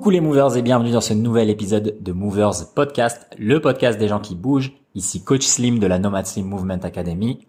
Coucou 0.00 0.12
les 0.12 0.22
movers 0.22 0.56
et 0.56 0.62
bienvenue 0.62 0.92
dans 0.92 1.02
ce 1.02 1.12
nouvel 1.12 1.50
épisode 1.50 1.98
de 2.00 2.12
Movers 2.12 2.72
Podcast, 2.74 3.26
le 3.38 3.60
podcast 3.60 3.98
des 3.98 4.08
gens 4.08 4.18
qui 4.18 4.34
bougent. 4.34 4.72
Ici 4.94 5.22
Coach 5.22 5.44
Slim 5.44 5.78
de 5.78 5.86
la 5.86 5.98
Nomad 5.98 6.24
Slim 6.24 6.46
Movement 6.46 6.78
Academy, 6.84 7.46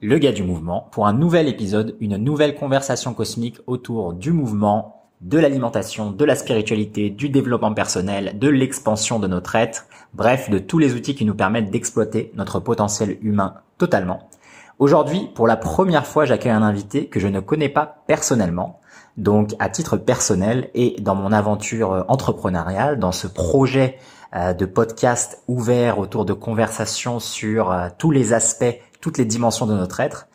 le 0.00 0.16
gars 0.16 0.32
du 0.32 0.42
mouvement, 0.42 0.88
pour 0.90 1.06
un 1.06 1.12
nouvel 1.12 1.48
épisode, 1.48 1.94
une 2.00 2.16
nouvelle 2.16 2.54
conversation 2.54 3.12
cosmique 3.12 3.58
autour 3.66 4.14
du 4.14 4.32
mouvement, 4.32 5.02
de 5.20 5.38
l'alimentation, 5.38 6.10
de 6.10 6.24
la 6.24 6.34
spiritualité, 6.34 7.10
du 7.10 7.28
développement 7.28 7.74
personnel, 7.74 8.38
de 8.38 8.48
l'expansion 8.48 9.18
de 9.18 9.26
notre 9.26 9.54
être, 9.54 9.84
bref, 10.14 10.48
de 10.48 10.58
tous 10.58 10.78
les 10.78 10.94
outils 10.94 11.14
qui 11.14 11.26
nous 11.26 11.34
permettent 11.34 11.70
d'exploiter 11.70 12.32
notre 12.36 12.58
potentiel 12.58 13.18
humain 13.20 13.56
totalement. 13.76 14.30
Aujourd'hui, 14.78 15.28
pour 15.34 15.46
la 15.46 15.58
première 15.58 16.06
fois, 16.06 16.24
j'accueille 16.24 16.52
un 16.52 16.62
invité 16.62 17.08
que 17.08 17.20
je 17.20 17.28
ne 17.28 17.40
connais 17.40 17.68
pas 17.68 18.02
personnellement. 18.06 18.80
Donc 19.16 19.54
à 19.58 19.68
titre 19.68 19.96
personnel 19.96 20.70
et 20.74 20.96
dans 21.00 21.14
mon 21.14 21.32
aventure 21.32 21.92
euh, 21.92 22.02
entrepreneuriale, 22.08 22.98
dans 22.98 23.12
ce 23.12 23.26
projet 23.26 23.98
euh, 24.34 24.54
de 24.54 24.64
podcast 24.64 25.42
ouvert 25.48 25.98
autour 25.98 26.24
de 26.24 26.32
conversations 26.32 27.20
sur 27.20 27.70
euh, 27.70 27.88
tous 27.98 28.10
les 28.10 28.32
aspects, 28.32 28.74
toutes 29.00 29.18
les 29.18 29.26
dimensions 29.26 29.66
de 29.66 29.74
notre 29.74 30.00
être, 30.00 30.28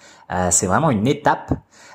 c'est 0.50 0.67
vraiment 0.67 0.91
une 0.91 1.08
étape. 1.08 1.53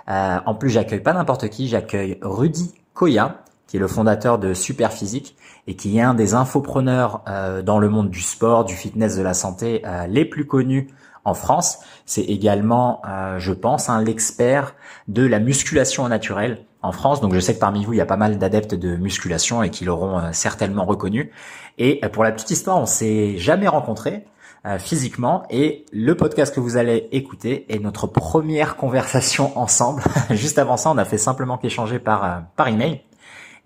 en 0.08 0.55
plus, 0.55 0.70
j'accueille 0.70 1.02
pas 1.02 1.12
n'importe 1.12 1.50
qui, 1.50 1.68
j'accueille 1.68 2.16
Rudy 2.22 2.72
Koya, 2.94 3.42
qui 3.66 3.77
est 3.77 3.78
le 3.78 3.88
fondateur 3.88 4.38
de 4.38 4.55
Superphysique 4.55 5.36
et 5.66 5.77
qui 5.77 5.98
est 5.98 6.00
un 6.00 6.14
des 6.14 6.33
infopreneurs 6.33 7.24
dans 7.62 7.78
le 7.78 7.91
monde 7.91 8.08
du 8.08 8.22
sport, 8.22 8.64
du 8.64 8.74
fitness, 8.74 9.19
de 9.19 9.22
la 9.22 9.34
santé 9.34 9.83
les 10.08 10.24
plus 10.24 10.46
connus 10.46 10.88
en 11.27 11.34
France. 11.34 11.80
C'est 12.06 12.22
également, 12.22 13.02
je 13.36 13.52
pense, 13.52 13.91
l'expert 14.02 14.74
de 15.08 15.27
la 15.27 15.38
musculation 15.38 16.08
naturelle 16.08 16.64
en 16.82 16.92
France. 16.92 17.20
Donc 17.20 17.34
je 17.34 17.41
sais 17.41 17.54
que 17.54 17.60
parmi 17.60 17.84
vous, 17.84 17.92
il 17.92 17.96
y 17.96 18.00
a 18.00 18.06
pas 18.06 18.16
mal 18.16 18.38
d'adeptes 18.38 18.74
de 18.74 18.96
musculation 18.96 19.62
et 19.62 19.70
qui 19.70 19.84
l'auront 19.84 20.18
euh, 20.18 20.28
certainement 20.32 20.84
reconnu. 20.84 21.32
Et 21.78 22.00
euh, 22.05 22.08
pour 22.08 22.24
la 22.24 22.32
petite 22.32 22.50
histoire, 22.50 22.78
on 22.78 22.86
s'est 22.86 23.38
jamais 23.38 23.69
rencontrés 23.69 24.25
euh, 24.66 24.78
physiquement 24.78 25.44
et 25.50 25.84
le 25.92 26.16
podcast 26.16 26.55
que 26.55 26.60
vous 26.60 26.77
allez 26.77 27.08
écouter 27.12 27.66
est 27.69 27.78
notre 27.78 28.06
première 28.06 28.77
conversation 28.77 29.56
ensemble. 29.58 30.03
Juste 30.30 30.58
avant 30.58 30.77
ça, 30.77 30.91
on 30.91 30.98
a 30.98 31.05
fait 31.05 31.19
simplement 31.19 31.56
qu'échanger 31.56 31.98
par 31.98 32.42
par 32.56 32.69
email. 32.69 33.00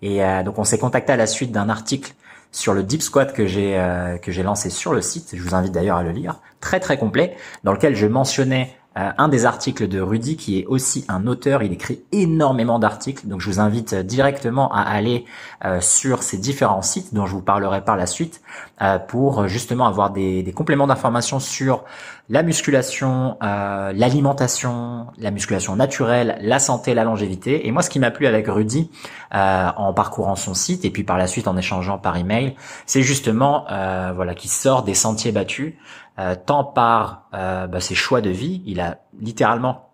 Et 0.03 0.21
donc 0.45 0.59
on 0.59 0.63
s'est 0.63 0.77
contacté 0.77 1.11
à 1.13 1.15
la 1.15 1.25
suite 1.25 1.51
d'un 1.51 1.69
article 1.69 2.13
sur 2.51 2.75
le 2.75 2.83
deep 2.83 3.01
squat 3.01 3.33
que 3.33 3.47
j'ai 3.47 3.73
que 4.21 4.31
j'ai 4.31 4.43
lancé 4.43 4.69
sur 4.69 4.93
le 4.93 5.01
site. 5.01 5.31
Je 5.33 5.41
vous 5.41 5.55
invite 5.55 5.71
d'ailleurs 5.71 5.97
à 5.97 6.03
le 6.03 6.11
lire, 6.11 6.39
très 6.61 6.79
très 6.79 6.99
complet, 6.99 7.35
dans 7.63 7.73
lequel 7.73 7.95
je 7.95 8.05
mentionnais 8.05 8.76
euh, 8.76 8.76
un 8.97 9.27
des 9.27 9.45
articles 9.45 9.87
de 9.87 10.01
Rudy 10.01 10.37
qui 10.37 10.59
est 10.59 10.65
aussi 10.65 11.05
un 11.07 11.27
auteur. 11.27 11.61
Il 11.61 11.71
écrit 11.71 12.01
énormément 12.11 12.79
d'articles, 12.79 13.27
donc 13.27 13.41
je 13.41 13.49
vous 13.49 13.59
invite 13.59 13.93
directement 13.93 14.73
à 14.73 14.81
aller 14.81 15.25
euh, 15.65 15.79
sur 15.81 16.23
ces 16.23 16.37
différents 16.37 16.81
sites 16.81 17.13
dont 17.13 17.27
je 17.27 17.33
vous 17.33 17.41
parlerai 17.41 17.83
par 17.83 17.95
la 17.95 18.07
suite 18.07 18.41
euh, 18.81 18.97
pour 18.97 19.47
justement 19.47 19.85
avoir 19.85 20.09
des, 20.09 20.51
compléments 20.55 20.87
d'informations 20.87 21.39
sur 21.39 21.83
la 22.29 22.43
musculation, 22.43 23.37
l'alimentation, 23.41 25.07
la 25.17 25.31
musculation 25.31 25.75
naturelle, 25.75 26.37
la 26.41 26.59
santé, 26.59 26.93
la 26.93 27.05
longévité. 27.05 27.67
Et 27.67 27.71
moi, 27.71 27.81
ce 27.81 27.89
qui 27.89 27.99
m'a 27.99 28.11
plu 28.11 28.27
avec 28.27 28.47
Rudy 28.47 28.89
en 29.31 29.93
parcourant 29.93 30.35
son 30.35 30.53
site 30.53 30.83
et 30.83 30.89
puis 30.89 31.03
par 31.03 31.17
la 31.17 31.27
suite 31.27 31.47
en 31.47 31.55
échangeant 31.55 31.97
par 31.97 32.17
email, 32.17 32.55
c'est 32.85 33.01
justement 33.01 33.65
voilà 33.69 34.35
qui 34.35 34.49
sort 34.49 34.83
des 34.83 34.93
sentiers 34.93 35.31
battus 35.31 35.75
euh, 36.19 36.35
tant 36.35 36.63
par 36.63 37.27
euh, 37.33 37.67
bah, 37.67 37.79
ses 37.79 37.93
choix 37.93 38.21
de 38.21 38.29
vie. 38.29 38.63
Il 38.65 38.79
a 38.79 38.99
littéralement 39.19 39.91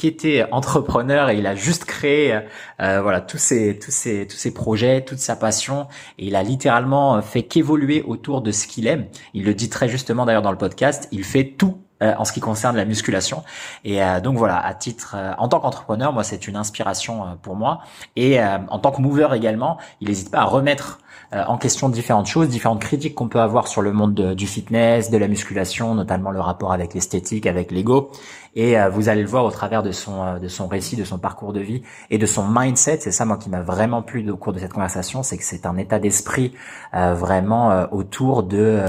été 0.00 0.44
entrepreneur 0.52 1.30
et 1.30 1.38
il 1.38 1.46
a 1.46 1.56
juste 1.56 1.84
créé 1.84 2.40
euh, 2.80 3.02
voilà 3.02 3.20
tous 3.20 3.38
ses 3.38 3.76
tous 3.78 3.90
ses 3.90 4.28
tous 4.28 4.36
ses 4.36 4.54
projets, 4.54 5.04
toute 5.04 5.18
sa 5.18 5.34
passion 5.34 5.88
et 6.18 6.26
il 6.26 6.36
a 6.36 6.44
littéralement 6.44 7.20
fait 7.22 7.42
qu'évoluer 7.42 8.02
autour 8.02 8.40
de 8.40 8.52
ce 8.52 8.68
qu'il 8.68 8.86
aime. 8.86 9.06
Il 9.34 9.44
le 9.44 9.54
dit 9.54 9.68
très 9.68 9.88
justement 9.88 10.26
d'ailleurs 10.26 10.42
dans 10.42 10.52
le 10.52 10.58
podcast, 10.58 11.08
il 11.10 11.24
fait 11.24 11.54
tout 11.58 11.78
en 12.00 12.24
ce 12.24 12.32
qui 12.32 12.38
concerne 12.38 12.76
la 12.76 12.84
musculation. 12.84 13.42
Et 13.82 13.98
donc 14.22 14.36
voilà, 14.36 14.64
à 14.64 14.72
titre, 14.72 15.16
en 15.36 15.48
tant 15.48 15.58
qu'entrepreneur, 15.58 16.12
moi 16.12 16.22
c'est 16.22 16.46
une 16.46 16.54
inspiration 16.54 17.36
pour 17.42 17.56
moi. 17.56 17.80
Et 18.14 18.40
en 18.40 18.78
tant 18.78 18.92
que 18.92 19.00
mover 19.00 19.30
également, 19.34 19.78
il 20.00 20.06
n'hésite 20.06 20.30
pas 20.30 20.38
à 20.38 20.44
remettre 20.44 21.00
euh, 21.00 21.07
en 21.32 21.58
question 21.58 21.88
différentes 21.88 22.26
choses, 22.26 22.48
différentes 22.48 22.80
critiques 22.80 23.14
qu'on 23.14 23.28
peut 23.28 23.40
avoir 23.40 23.68
sur 23.68 23.82
le 23.82 23.92
monde 23.92 24.34
du 24.34 24.46
fitness, 24.46 25.10
de 25.10 25.18
la 25.18 25.28
musculation, 25.28 25.94
notamment 25.94 26.30
le 26.30 26.40
rapport 26.40 26.72
avec 26.72 26.94
l'esthétique, 26.94 27.46
avec 27.46 27.70
l'ego. 27.70 28.10
Et 28.54 28.78
euh, 28.78 28.88
vous 28.88 29.08
allez 29.08 29.22
le 29.22 29.28
voir 29.28 29.44
au 29.44 29.50
travers 29.50 29.82
de 29.82 29.92
son 29.92 30.24
euh, 30.24 30.38
de 30.38 30.48
son 30.48 30.66
récit, 30.66 30.96
de 30.96 31.04
son 31.04 31.18
parcours 31.18 31.52
de 31.52 31.60
vie 31.60 31.82
et 32.10 32.18
de 32.18 32.26
son 32.26 32.46
mindset. 32.48 32.98
C'est 33.00 33.12
ça 33.12 33.24
moi 33.24 33.36
qui 33.36 33.50
m'a 33.50 33.60
vraiment 33.60 34.02
plu 34.02 34.28
au 34.30 34.36
cours 34.36 34.52
de 34.52 34.58
cette 34.58 34.72
conversation, 34.72 35.22
c'est 35.22 35.36
que 35.36 35.44
c'est 35.44 35.66
un 35.66 35.76
état 35.76 35.98
d'esprit 35.98 36.54
vraiment 36.92 37.86
autour 37.92 38.42
de 38.42 38.80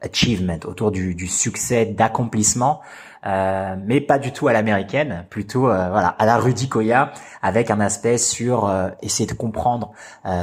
achievement, 0.00 0.58
autour 0.64 0.90
du, 0.90 1.14
du 1.14 1.26
succès, 1.26 1.86
d'accomplissement. 1.86 2.80
Euh, 3.26 3.76
mais 3.84 4.00
pas 4.00 4.18
du 4.18 4.32
tout 4.32 4.48
à 4.48 4.52
l'américaine, 4.52 5.26
plutôt 5.28 5.68
euh, 5.68 5.90
voilà 5.90 6.08
à 6.08 6.24
la 6.24 6.38
Rudy 6.38 6.68
Koya, 6.68 7.12
avec 7.42 7.70
un 7.70 7.80
aspect 7.80 8.16
sur 8.16 8.66
euh, 8.66 8.88
essayer 9.02 9.26
de 9.26 9.34
comprendre 9.34 9.92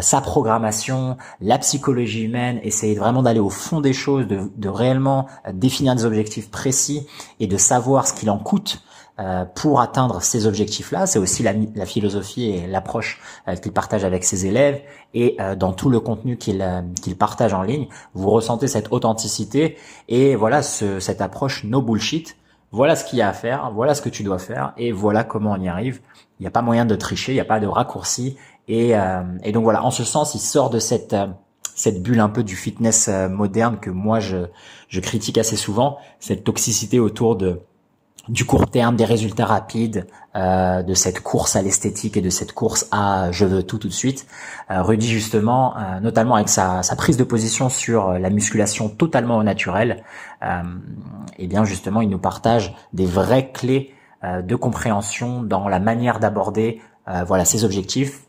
sa 0.01 0.21
programmation, 0.21 1.17
la 1.41 1.57
psychologie 1.57 2.23
humaine, 2.23 2.59
essayer 2.63 2.95
vraiment 2.95 3.23
d'aller 3.23 3.39
au 3.39 3.49
fond 3.49 3.81
des 3.81 3.93
choses, 3.93 4.27
de, 4.27 4.51
de 4.55 4.69
réellement 4.69 5.27
définir 5.53 5.95
des 5.95 6.05
objectifs 6.05 6.49
précis 6.49 7.07
et 7.39 7.47
de 7.47 7.57
savoir 7.57 8.07
ce 8.07 8.13
qu'il 8.13 8.29
en 8.29 8.37
coûte 8.37 8.83
pour 9.55 9.81
atteindre 9.81 10.21
ces 10.21 10.45
objectifs-là. 10.45 11.07
C'est 11.07 11.17
aussi 11.17 11.41
la, 11.41 11.53
la, 11.75 11.85
philosophie 11.85 12.49
et 12.49 12.67
l'approche 12.67 13.19
qu'il 13.61 13.71
partage 13.71 14.03
avec 14.03 14.23
ses 14.23 14.45
élèves 14.45 14.81
et 15.13 15.37
dans 15.57 15.73
tout 15.73 15.89
le 15.89 15.99
contenu 15.99 16.37
qu'il 16.37 16.63
qu'il 17.01 17.17
partage 17.17 17.53
en 17.53 17.63
ligne. 17.63 17.87
Vous 18.13 18.29
ressentez 18.29 18.67
cette 18.67 18.91
authenticité 18.91 19.77
et 20.07 20.35
voilà 20.35 20.61
ce, 20.61 20.99
cette 20.99 21.21
approche 21.21 21.63
no 21.63 21.81
bullshit 21.81 22.35
voilà 22.71 22.95
ce 22.95 23.05
qu'il 23.05 23.19
y 23.19 23.21
a 23.21 23.29
à 23.29 23.33
faire, 23.33 23.71
voilà 23.73 23.95
ce 23.95 24.01
que 24.01 24.09
tu 24.09 24.23
dois 24.23 24.39
faire, 24.39 24.73
et 24.77 24.91
voilà 24.91 25.23
comment 25.23 25.53
on 25.53 25.61
y 25.61 25.67
arrive. 25.67 26.01
Il 26.39 26.43
n'y 26.43 26.47
a 26.47 26.51
pas 26.51 26.61
moyen 26.61 26.85
de 26.85 26.95
tricher, 26.95 27.31
il 27.31 27.35
n'y 27.35 27.41
a 27.41 27.45
pas 27.45 27.59
de 27.59 27.67
raccourci. 27.67 28.37
Et, 28.67 28.97
euh, 28.97 29.23
et, 29.43 29.51
donc 29.51 29.63
voilà, 29.63 29.83
en 29.83 29.91
ce 29.91 30.03
sens, 30.03 30.35
il 30.35 30.39
sort 30.39 30.69
de 30.69 30.79
cette 30.79 31.13
euh, 31.13 31.27
cette 31.77 32.01
bulle 32.01 32.19
un 32.19 32.29
peu 32.29 32.43
du 32.43 32.55
fitness 32.55 33.07
euh, 33.07 33.29
moderne 33.29 33.77
que 33.79 33.91
moi 33.91 34.19
je, 34.19 34.47
je 34.89 34.99
critique 34.99 35.37
assez 35.37 35.55
souvent, 35.55 35.97
cette 36.19 36.43
toxicité 36.43 36.99
autour 36.99 37.35
de 37.35 37.61
du 38.29 38.45
court 38.45 38.69
terme, 38.69 38.95
des 38.95 39.05
résultats 39.05 39.45
rapides, 39.45 40.07
euh, 40.35 40.83
de 40.83 40.93
cette 40.93 41.21
course 41.21 41.55
à 41.55 41.61
l'esthétique 41.61 42.17
et 42.17 42.21
de 42.21 42.29
cette 42.29 42.51
course 42.51 42.87
à 42.91 43.31
je 43.31 43.45
veux 43.45 43.63
tout 43.63 43.77
tout 43.77 43.87
de 43.87 43.93
suite. 43.93 44.27
Euh, 44.69 44.83
Rudy 44.83 45.07
justement, 45.07 45.75
euh, 45.77 45.99
notamment 45.99 46.35
avec 46.35 46.49
sa, 46.49 46.81
prise 46.97 47.17
de 47.17 47.23
position 47.23 47.69
sur 47.69 48.13
la 48.13 48.29
musculation 48.29 48.89
totalement 48.89 49.37
au 49.37 49.43
naturel, 49.43 50.03
euh, 50.43 50.61
et 51.37 51.45
eh 51.45 51.47
bien 51.47 51.63
justement 51.63 52.01
il 52.01 52.09
nous 52.09 52.19
partage 52.19 52.75
des 52.93 53.05
vraies 53.05 53.51
clés 53.51 53.93
euh, 54.23 54.41
de 54.41 54.55
compréhension 54.55 55.41
dans 55.41 55.67
la 55.67 55.79
manière 55.79 56.19
d'aborder 56.19 56.81
voilà 57.25 57.45
ses 57.45 57.63
objectifs, 57.63 58.26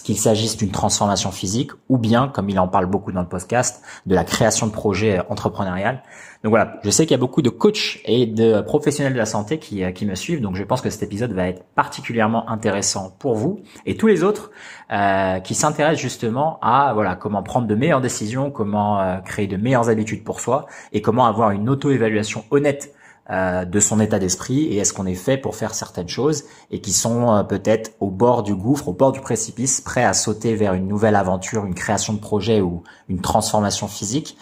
qu'il 0.00 0.18
s'agisse 0.18 0.56
d'une 0.56 0.70
transformation 0.70 1.30
physique 1.30 1.70
ou 1.88 1.98
bien, 1.98 2.28
comme 2.28 2.48
il 2.48 2.58
en 2.58 2.68
parle 2.68 2.86
beaucoup 2.86 3.12
dans 3.12 3.22
le 3.22 3.28
podcast, 3.28 3.82
de 4.06 4.14
la 4.14 4.24
création 4.24 4.66
de 4.66 4.72
projets 4.72 5.20
entrepreneuriales. 5.28 6.02
Donc 6.42 6.50
voilà, 6.50 6.78
je 6.84 6.90
sais 6.90 7.04
qu'il 7.04 7.12
y 7.12 7.14
a 7.14 7.18
beaucoup 7.18 7.40
de 7.40 7.48
coachs 7.48 8.00
et 8.04 8.26
de 8.26 8.60
professionnels 8.60 9.14
de 9.14 9.18
la 9.18 9.24
santé 9.24 9.58
qui, 9.58 9.82
euh, 9.82 9.92
qui 9.92 10.04
me 10.04 10.14
suivent, 10.14 10.42
donc 10.42 10.56
je 10.56 10.62
pense 10.62 10.82
que 10.82 10.90
cet 10.90 11.02
épisode 11.02 11.32
va 11.32 11.48
être 11.48 11.64
particulièrement 11.74 12.50
intéressant 12.50 13.16
pour 13.18 13.34
vous 13.34 13.60
et 13.86 13.96
tous 13.96 14.08
les 14.08 14.22
autres 14.22 14.50
euh, 14.92 15.40
qui 15.40 15.54
s'intéressent 15.54 16.02
justement 16.02 16.58
à 16.60 16.92
voilà 16.92 17.14
comment 17.14 17.42
prendre 17.42 17.66
de 17.66 17.74
meilleures 17.74 18.02
décisions, 18.02 18.50
comment 18.50 19.00
euh, 19.00 19.20
créer 19.20 19.46
de 19.46 19.56
meilleures 19.56 19.88
habitudes 19.88 20.22
pour 20.22 20.40
soi 20.40 20.66
et 20.92 21.00
comment 21.00 21.24
avoir 21.24 21.50
une 21.50 21.70
auto-évaluation 21.70 22.44
honnête 22.50 22.94
euh, 23.30 23.64
de 23.64 23.80
son 23.80 24.00
état 24.00 24.18
d'esprit 24.18 24.64
et 24.64 24.76
est-ce 24.76 24.92
qu'on 24.92 25.06
est 25.06 25.14
fait 25.14 25.36
pour 25.36 25.56
faire 25.56 25.74
certaines 25.74 26.08
choses 26.08 26.44
et 26.70 26.80
qui 26.80 26.92
sont 26.92 27.44
peut-être 27.48 27.92
au 28.00 28.10
bord 28.10 28.42
du 28.42 28.54
gouffre, 28.54 28.88
au 28.88 28.92
bord 28.92 29.12
du 29.12 29.20
précipice, 29.20 29.80
prêts 29.80 30.04
à 30.04 30.12
sauter 30.12 30.54
vers 30.54 30.74
une 30.74 30.88
nouvelle 30.88 31.16
aventure, 31.16 31.64
une 31.64 31.74
création 31.74 32.12
de 32.12 32.20
projet 32.20 32.60
ou 32.60 32.82
une 33.08 33.20
transformation 33.20 33.88
physique. 33.88 34.36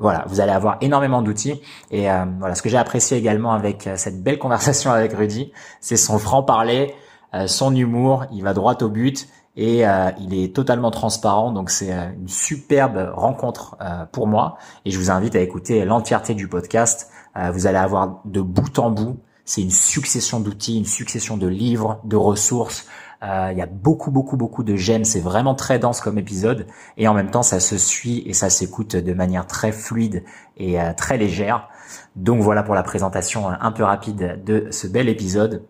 Voilà, 0.00 0.24
vous 0.28 0.40
allez 0.40 0.50
avoir 0.50 0.78
énormément 0.80 1.20
d'outils. 1.20 1.60
Et 1.90 2.10
euh, 2.10 2.24
voilà, 2.38 2.54
ce 2.54 2.62
que 2.62 2.70
j'ai 2.70 2.78
apprécié 2.78 3.18
également 3.18 3.52
avec 3.52 3.86
euh, 3.86 3.96
cette 3.96 4.22
belle 4.22 4.38
conversation 4.38 4.90
avec 4.90 5.12
Rudy, 5.12 5.52
c'est 5.80 5.98
son 5.98 6.18
franc-parler, 6.18 6.94
euh, 7.34 7.46
son 7.46 7.74
humour, 7.76 8.24
il 8.32 8.42
va 8.42 8.54
droit 8.54 8.76
au 8.82 8.88
but 8.88 9.28
et 9.56 9.82
il 10.20 10.32
est 10.32 10.54
totalement 10.54 10.90
transparent. 10.90 11.52
Donc 11.52 11.68
c'est 11.70 11.90
une 11.90 12.28
superbe 12.28 13.10
rencontre 13.12 13.76
pour 14.12 14.26
moi. 14.26 14.56
Et 14.86 14.90
je 14.90 14.98
vous 14.98 15.10
invite 15.10 15.34
à 15.34 15.40
écouter 15.40 15.84
l'entièreté 15.84 16.34
du 16.34 16.48
podcast. 16.48 17.10
Vous 17.34 17.66
allez 17.66 17.78
avoir 17.78 18.20
de 18.24 18.40
bout 18.40 18.78
en 18.78 18.90
bout, 18.90 19.18
c'est 19.44 19.62
une 19.62 19.70
succession 19.70 20.40
d'outils, 20.40 20.78
une 20.78 20.84
succession 20.84 21.36
de 21.36 21.46
livres, 21.46 22.00
de 22.04 22.16
ressources, 22.16 22.86
euh, 23.22 23.48
il 23.52 23.58
y 23.58 23.62
a 23.62 23.66
beaucoup, 23.66 24.10
beaucoup, 24.10 24.36
beaucoup 24.36 24.62
de 24.62 24.76
gemmes. 24.76 25.04
C'est 25.04 25.20
vraiment 25.20 25.54
très 25.54 25.78
dense 25.78 26.00
comme 26.00 26.18
épisode. 26.18 26.66
Et 26.96 27.08
en 27.08 27.14
même 27.14 27.30
temps, 27.30 27.42
ça 27.42 27.60
se 27.60 27.76
suit 27.76 28.22
et 28.26 28.32
ça 28.32 28.48
s'écoute 28.48 28.96
de 28.96 29.12
manière 29.12 29.46
très 29.46 29.72
fluide 29.72 30.24
et 30.56 30.80
euh, 30.80 30.92
très 30.94 31.18
légère. 31.18 31.68
Donc 32.16 32.40
voilà 32.40 32.62
pour 32.62 32.74
la 32.74 32.82
présentation 32.82 33.48
un 33.48 33.72
peu 33.72 33.84
rapide 33.84 34.42
de 34.44 34.68
ce 34.70 34.86
bel 34.86 35.08
épisode. 35.08 35.64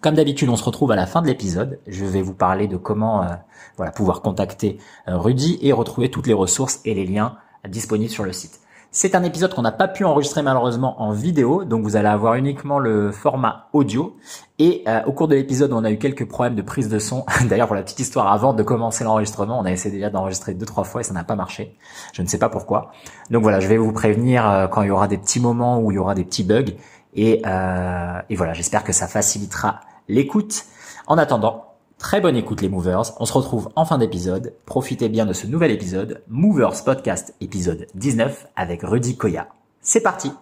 Comme 0.00 0.14
d'habitude, 0.14 0.48
on 0.48 0.56
se 0.56 0.64
retrouve 0.64 0.92
à 0.92 0.96
la 0.96 1.06
fin 1.06 1.22
de 1.22 1.26
l'épisode. 1.26 1.80
Je 1.86 2.04
vais 2.04 2.22
vous 2.22 2.34
parler 2.34 2.68
de 2.68 2.76
comment 2.76 3.26
voilà 3.76 3.92
pouvoir 3.92 4.22
contacter 4.22 4.78
Rudy 5.06 5.58
et 5.60 5.72
retrouver 5.72 6.10
toutes 6.10 6.26
les 6.26 6.32
ressources 6.32 6.80
et 6.86 6.94
les 6.94 7.04
liens 7.04 7.36
disponibles 7.68 8.10
sur 8.10 8.24
le 8.24 8.32
site. 8.32 8.60
C'est 8.92 9.14
un 9.14 9.22
épisode 9.22 9.54
qu'on 9.54 9.62
n'a 9.62 9.70
pas 9.70 9.86
pu 9.86 10.04
enregistrer 10.04 10.42
malheureusement 10.42 11.00
en 11.00 11.12
vidéo, 11.12 11.64
donc 11.64 11.84
vous 11.84 11.94
allez 11.94 12.08
avoir 12.08 12.34
uniquement 12.34 12.80
le 12.80 13.12
format 13.12 13.68
audio. 13.72 14.16
Et 14.58 14.82
euh, 14.88 15.00
au 15.06 15.12
cours 15.12 15.28
de 15.28 15.36
l'épisode, 15.36 15.72
on 15.72 15.84
a 15.84 15.92
eu 15.92 15.96
quelques 15.96 16.26
problèmes 16.26 16.56
de 16.56 16.62
prise 16.62 16.88
de 16.88 16.98
son. 16.98 17.24
D'ailleurs, 17.48 17.68
pour 17.68 17.76
la 17.76 17.82
petite 17.82 18.00
histoire, 18.00 18.32
avant 18.32 18.52
de 18.52 18.64
commencer 18.64 19.04
l'enregistrement, 19.04 19.60
on 19.60 19.64
a 19.64 19.70
essayé 19.70 19.94
déjà 19.94 20.10
d'enregistrer 20.10 20.54
deux 20.54 20.66
trois 20.66 20.82
fois 20.82 21.02
et 21.02 21.04
ça 21.04 21.14
n'a 21.14 21.22
pas 21.22 21.36
marché. 21.36 21.76
Je 22.12 22.20
ne 22.20 22.26
sais 22.26 22.38
pas 22.38 22.48
pourquoi. 22.48 22.90
Donc 23.30 23.42
voilà, 23.42 23.60
je 23.60 23.68
vais 23.68 23.76
vous 23.76 23.92
prévenir 23.92 24.50
euh, 24.50 24.66
quand 24.66 24.82
il 24.82 24.88
y 24.88 24.90
aura 24.90 25.06
des 25.06 25.18
petits 25.18 25.38
moments 25.38 25.78
où 25.78 25.92
il 25.92 25.94
y 25.94 25.98
aura 25.98 26.16
des 26.16 26.24
petits 26.24 26.42
bugs. 26.42 26.74
Et, 27.14 27.42
euh, 27.46 28.20
et 28.28 28.34
voilà, 28.34 28.54
j'espère 28.54 28.82
que 28.82 28.92
ça 28.92 29.06
facilitera 29.06 29.82
l'écoute. 30.08 30.64
En 31.06 31.16
attendant, 31.16 31.69
Très 32.00 32.22
bonne 32.22 32.34
écoute 32.34 32.62
les 32.62 32.70
Movers, 32.70 33.12
on 33.20 33.26
se 33.26 33.32
retrouve 33.34 33.68
en 33.76 33.84
fin 33.84 33.98
d'épisode. 33.98 34.54
Profitez 34.64 35.10
bien 35.10 35.26
de 35.26 35.34
ce 35.34 35.46
nouvel 35.46 35.70
épisode, 35.70 36.22
Movers 36.28 36.82
Podcast 36.82 37.34
épisode 37.42 37.86
19 37.94 38.46
avec 38.56 38.80
Rudy 38.82 39.18
Koya. 39.18 39.48
C'est 39.82 40.00
parti 40.00 40.32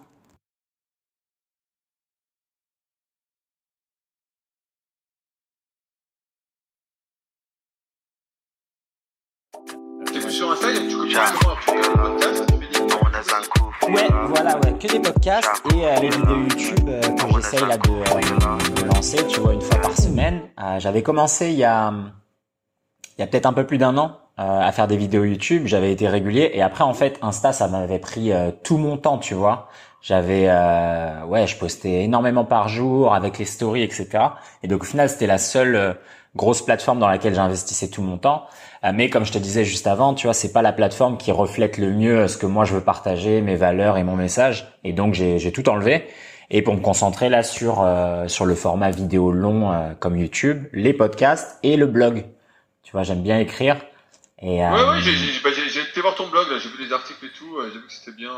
voilà, 14.41 14.57
ouais, 14.59 14.73
que 14.79 14.87
des 14.87 14.99
podcasts 14.99 15.61
et 15.75 15.85
euh, 15.85 15.95
les 15.95 16.09
vidéos 16.09 16.37
YouTube 16.37 16.87
euh, 16.87 17.01
que 17.01 17.33
j'essaye 17.35 17.67
là 17.67 17.77
de, 17.77 17.89
euh, 17.89 18.81
de, 18.81 18.95
lancer, 18.95 19.17
tu 19.27 19.41
vois, 19.41 19.53
une 19.53 19.61
fois 19.61 19.81
par 19.81 19.91
semaine. 19.97 20.41
J'avais 20.77 21.03
commencé 21.03 21.49
il 21.49 21.57
y 21.57 21.65
a, 21.65 21.93
il 23.17 23.21
y 23.21 23.23
a 23.23 23.27
peut-être 23.27 23.47
un 23.47 23.53
peu 23.53 23.65
plus 23.65 23.77
d'un 23.77 23.97
an 23.97 24.17
à 24.37 24.71
faire 24.71 24.87
des 24.87 24.95
vidéos 24.95 25.25
YouTube. 25.25 25.63
J'avais 25.65 25.91
été 25.91 26.07
régulier 26.07 26.51
et 26.53 26.61
après 26.61 26.85
en 26.85 26.93
fait 26.93 27.19
Insta 27.21 27.51
ça 27.51 27.67
m'avait 27.67 27.99
pris 27.99 28.31
tout 28.63 28.77
mon 28.77 28.95
temps, 28.95 29.17
tu 29.17 29.33
vois. 29.33 29.67
J'avais, 30.01 30.49
ouais, 31.27 31.45
je 31.45 31.57
postais 31.57 32.03
énormément 32.03 32.45
par 32.45 32.69
jour 32.69 33.13
avec 33.13 33.37
les 33.37 33.45
stories, 33.45 33.83
etc. 33.83 34.07
Et 34.63 34.67
donc 34.67 34.83
au 34.83 34.85
final 34.85 35.09
c'était 35.09 35.27
la 35.27 35.37
seule 35.37 35.97
grosse 36.35 36.61
plateforme 36.61 36.99
dans 36.99 37.09
laquelle 37.09 37.35
j'investissais 37.35 37.89
tout 37.89 38.01
mon 38.01 38.17
temps. 38.17 38.45
Euh, 38.83 38.91
mais 38.93 39.09
comme 39.09 39.25
je 39.25 39.31
te 39.31 39.37
disais 39.37 39.65
juste 39.65 39.87
avant, 39.87 40.13
tu 40.13 40.27
vois, 40.27 40.33
c'est 40.33 40.53
pas 40.53 40.61
la 40.61 40.71
plateforme 40.71 41.17
qui 41.17 41.31
reflète 41.31 41.77
le 41.77 41.91
mieux 41.91 42.27
ce 42.27 42.37
que 42.37 42.45
moi 42.45 42.65
je 42.65 42.73
veux 42.73 42.81
partager, 42.81 43.41
mes 43.41 43.55
valeurs 43.55 43.97
et 43.97 44.03
mon 44.03 44.15
message. 44.15 44.67
Et 44.83 44.93
donc 44.93 45.13
j'ai 45.13 45.51
tout 45.51 45.67
enlevé. 45.69 46.07
Et 46.51 46.61
pour 46.61 46.73
me 46.73 46.81
concentrer 46.81 47.29
là 47.29 47.43
sur 47.43 47.83
euh, 47.83 48.27
sur 48.27 48.45
le 48.45 48.55
format 48.55 48.89
vidéo 48.89 49.31
long 49.31 49.71
euh, 49.71 49.93
comme 49.99 50.17
YouTube, 50.17 50.65
les 50.73 50.93
podcasts 50.93 51.59
et 51.61 51.77
le 51.77 51.85
blog. 51.85 52.25
Tu 52.83 52.91
vois, 52.91 53.03
j'aime 53.03 53.21
bien 53.21 53.39
écrire. 53.39 53.77
Et, 54.41 54.61
ouais, 54.61 54.69
ouais, 54.69 55.01
j'ai 55.01 55.11
bah, 55.43 55.49
été 55.91 56.01
voir 56.01 56.15
ton 56.15 56.27
blog 56.29 56.47
là, 56.49 56.57
j'ai 56.57 56.69
vu 56.69 56.87
des 56.87 56.93
articles 56.93 57.25
et 57.25 57.37
tout, 57.37 57.57
j'ai 57.61 57.77
vu 57.77 57.85
que 57.85 57.93
c'était 57.93 58.15
bien. 58.15 58.31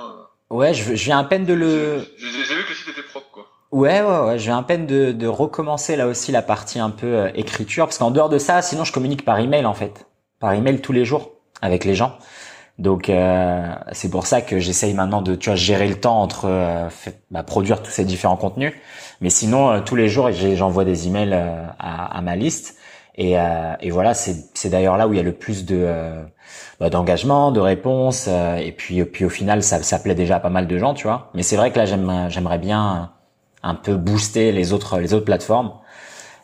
Ouais, 0.50 0.74
je, 0.74 0.96
je 0.96 1.06
viens 1.06 1.20
à 1.20 1.24
peine 1.24 1.46
de 1.46 1.54
le. 1.54 2.00
J'ai 2.18 2.56
vu 2.56 2.64
que 2.64 2.70
le 2.70 2.76
site 2.76 2.90
était 2.90 3.04
propre 3.04 3.28
quoi. 3.32 3.46
Ouais, 3.72 4.02
ouais, 4.02 4.20
ouais. 4.26 4.40
Je 4.40 4.46
viens 4.46 4.58
à 4.58 4.64
peine 4.64 4.88
de, 4.88 5.12
de 5.12 5.28
recommencer 5.28 5.96
là 5.96 6.08
aussi 6.08 6.32
la 6.32 6.42
partie 6.42 6.80
un 6.80 6.90
peu 6.90 7.30
écriture, 7.36 7.86
parce 7.86 8.00
qu'en 8.00 8.12
dehors 8.12 8.30
de 8.30 8.40
ça, 8.40 8.62
sinon 8.64 8.84
je 8.84 8.92
communique 8.92 9.24
par 9.24 9.40
email 9.40 9.66
en 9.66 9.76
fait 9.76 10.08
par 10.42 10.54
email 10.54 10.82
tous 10.82 10.92
les 10.92 11.06
jours 11.06 11.32
avec 11.62 11.86
les 11.86 11.96
gens. 11.96 12.18
Donc 12.80 13.10
euh, 13.10 13.74
c'est 13.92 14.10
pour 14.10 14.26
ça 14.26 14.42
que 14.42 14.60
j'essaye 14.60 14.94
maintenant 14.94 15.22
de 15.22 15.36
tu 15.36 15.50
vois 15.50 15.56
gérer 15.56 15.88
le 15.88 15.96
temps 15.96 16.20
entre 16.20 16.46
euh, 16.46 16.90
bah, 17.30 17.44
produire 17.44 17.84
tous 17.84 17.92
ces 17.92 18.06
différents 18.06 18.38
contenus. 18.38 18.74
Mais 19.22 19.30
sinon 19.30 19.70
euh, 19.70 19.80
tous 19.82 19.96
les 19.96 20.10
jours 20.10 20.32
j'envoie 20.32 20.84
des 20.84 21.08
emails 21.08 21.34
euh, 21.34 21.64
à, 21.80 22.18
à, 22.18 22.22
ma 22.22 22.36
liste 22.36 22.78
et, 23.16 23.34
et 23.82 23.92
voilà 23.92 24.14
c'est 24.14 24.70
d'ailleurs 24.70 24.96
là 24.96 25.06
où 25.06 25.14
il 25.14 25.18
y 25.18 25.20
a 25.20 25.24
le 25.24 25.34
plus 25.34 25.66
de 25.66 25.86
bah, 26.80 26.90
d'engagement, 26.90 27.52
de 27.52 27.60
réponses 27.60 28.28
et 28.28 28.72
puis 28.72 29.04
puis 29.04 29.26
au 29.26 29.30
final 29.30 29.62
ça 29.64 29.84
ça 29.84 30.00
plaît 30.00 30.16
déjà 30.16 30.38
à 30.38 30.40
pas 30.40 30.50
mal 30.50 30.66
de 30.66 30.78
gens 30.78 30.94
tu 30.94 31.08
vois. 31.08 31.30
Mais 31.34 31.44
c'est 31.44 31.58
vrai 31.58 31.72
que 31.72 31.78
là 31.78 31.86
j'aime 31.86 32.28
j'aimerais 32.30 32.58
bien 32.58 33.12
un 33.64 33.76
peu 33.76 33.96
booster 33.96 34.54
les 34.54 34.72
autres 34.72 34.98
les 34.98 35.14
autres 35.14 35.26
plateformes 35.26 35.74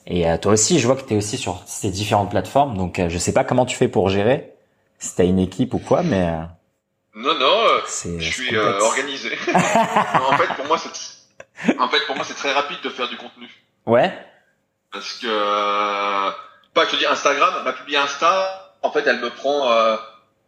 et 0.09 0.27
euh, 0.27 0.37
toi 0.37 0.53
aussi, 0.53 0.79
je 0.79 0.87
vois 0.87 0.95
que 0.95 1.05
tu 1.05 1.13
es 1.13 1.17
aussi 1.17 1.37
sur 1.37 1.61
ces 1.65 1.91
différentes 1.91 2.31
plateformes, 2.31 2.77
donc 2.77 2.97
euh, 2.97 3.09
je 3.09 3.17
sais 3.17 3.33
pas 3.33 3.43
comment 3.43 3.65
tu 3.65 3.75
fais 3.75 3.89
pour 3.89 4.07
gérer, 4.07 4.53
si 4.99 5.13
tu 5.13 5.21
as 5.21 5.25
une 5.25 5.37
équipe 5.37 5.73
ou 5.73 5.79
quoi, 5.79 6.01
mais... 6.01 6.29
Euh, 6.29 6.43
non, 7.13 7.37
non, 7.37 7.63
je 7.85 8.29
suis 8.29 8.57
organisé. 8.57 9.37
en 9.53 10.37
fait, 10.37 10.53
pour 10.55 10.65
moi, 10.67 10.77
c'est 10.77 11.17
en 11.79 11.89
fait, 11.89 12.05
pour 12.05 12.15
moi, 12.15 12.23
c'est 12.23 12.35
très 12.35 12.53
rapide 12.53 12.77
de 12.83 12.89
faire 12.89 13.09
du 13.09 13.17
contenu. 13.17 13.49
Ouais. 13.87 14.15
Parce 14.91 15.13
que, 15.13 15.27
pas 16.73 16.85
je 16.85 16.91
te 16.91 16.95
dis 16.95 17.05
Instagram, 17.05 17.63
ma 17.65 17.73
publier 17.73 17.97
Insta, 17.97 18.75
en 18.83 18.91
fait, 18.91 19.05
elle 19.07 19.19
me 19.19 19.31
prend 19.31 19.67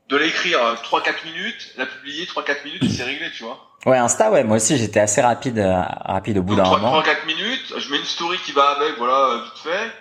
de 0.10 0.16
l'écrire 0.16 0.60
3-4 0.84 1.26
minutes, 1.26 1.74
la 1.78 1.88
publier 1.88 2.26
3-4 2.26 2.64
minutes 2.64 2.84
et 2.84 2.90
c'est 2.90 3.04
réglé, 3.04 3.32
tu 3.32 3.44
vois. 3.44 3.69
Ouais, 3.86 3.98
Insta, 3.98 4.30
ouais, 4.30 4.44
moi 4.44 4.58
aussi 4.58 4.78
j'étais 4.78 5.00
assez 5.00 5.22
rapide, 5.22 5.60
euh, 5.60 5.82
rapide 6.04 6.40
au 6.40 6.44
bout 6.44 6.56
d'un 6.56 6.64
moment. 6.64 7.02
3-4 7.02 7.26
minutes, 7.28 7.74
je 7.78 7.92
mets 7.92 7.98
une 7.98 8.06
story 8.06 8.38
qui 8.40 8.52
va 8.52 8.72
avec, 8.72 8.98
voilà, 8.98 9.14
euh, 9.14 9.44
vite 9.44 9.58
fait. 9.58 9.92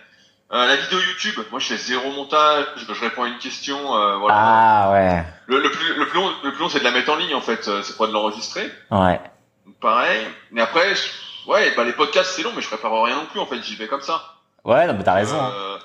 Euh, 0.51 0.67
la 0.67 0.77
vidéo 0.77 0.99
YouTube, 0.99 1.45
moi 1.51 1.61
je 1.61 1.69
fais 1.69 1.77
zéro 1.77 2.11
montage, 2.11 2.65
je, 2.77 3.01
réponds 3.01 3.25
à 3.25 3.29
une 3.29 3.39
question, 3.39 3.95
euh, 3.95 4.17
voilà. 4.17 4.35
Ah 4.37 4.91
ouais. 4.93 5.25
Le, 5.47 5.61
le, 5.61 5.71
plus, 5.71 5.95
le 5.95 6.07
plus 6.07 6.19
long, 6.19 6.31
le 6.43 6.53
plus 6.53 6.61
long 6.61 6.69
c'est 6.69 6.81
de 6.81 6.85
la 6.85 6.91
mettre 6.91 7.13
en 7.13 7.17
ligne 7.17 7.35
en 7.35 7.41
fait, 7.41 7.71
c'est 7.83 7.97
pas 7.97 8.07
de 8.07 8.13
l'enregistrer. 8.13 8.69
Ouais. 8.91 9.21
pareil. 9.81 10.27
Mais 10.51 10.63
après, 10.63 10.95
ouais, 11.47 11.73
bah 11.77 11.85
les 11.85 11.93
podcasts 11.93 12.33
c'est 12.35 12.43
long, 12.43 12.53
mais 12.57 12.63
je 12.63 12.69
prépare 12.69 13.03
rien 13.03 13.17
non 13.17 13.27
plus 13.31 13.41
en 13.41 13.47
fait, 13.47 13.63
j'y 13.63 13.77
vais 13.77 13.87
comme 13.87 14.01
ça. 14.01 14.23
Ouais, 14.65 14.87
non 14.87 14.95
mais 14.95 15.05
t'as 15.05 15.15
raison. 15.15 15.39
Hein. 15.39 15.79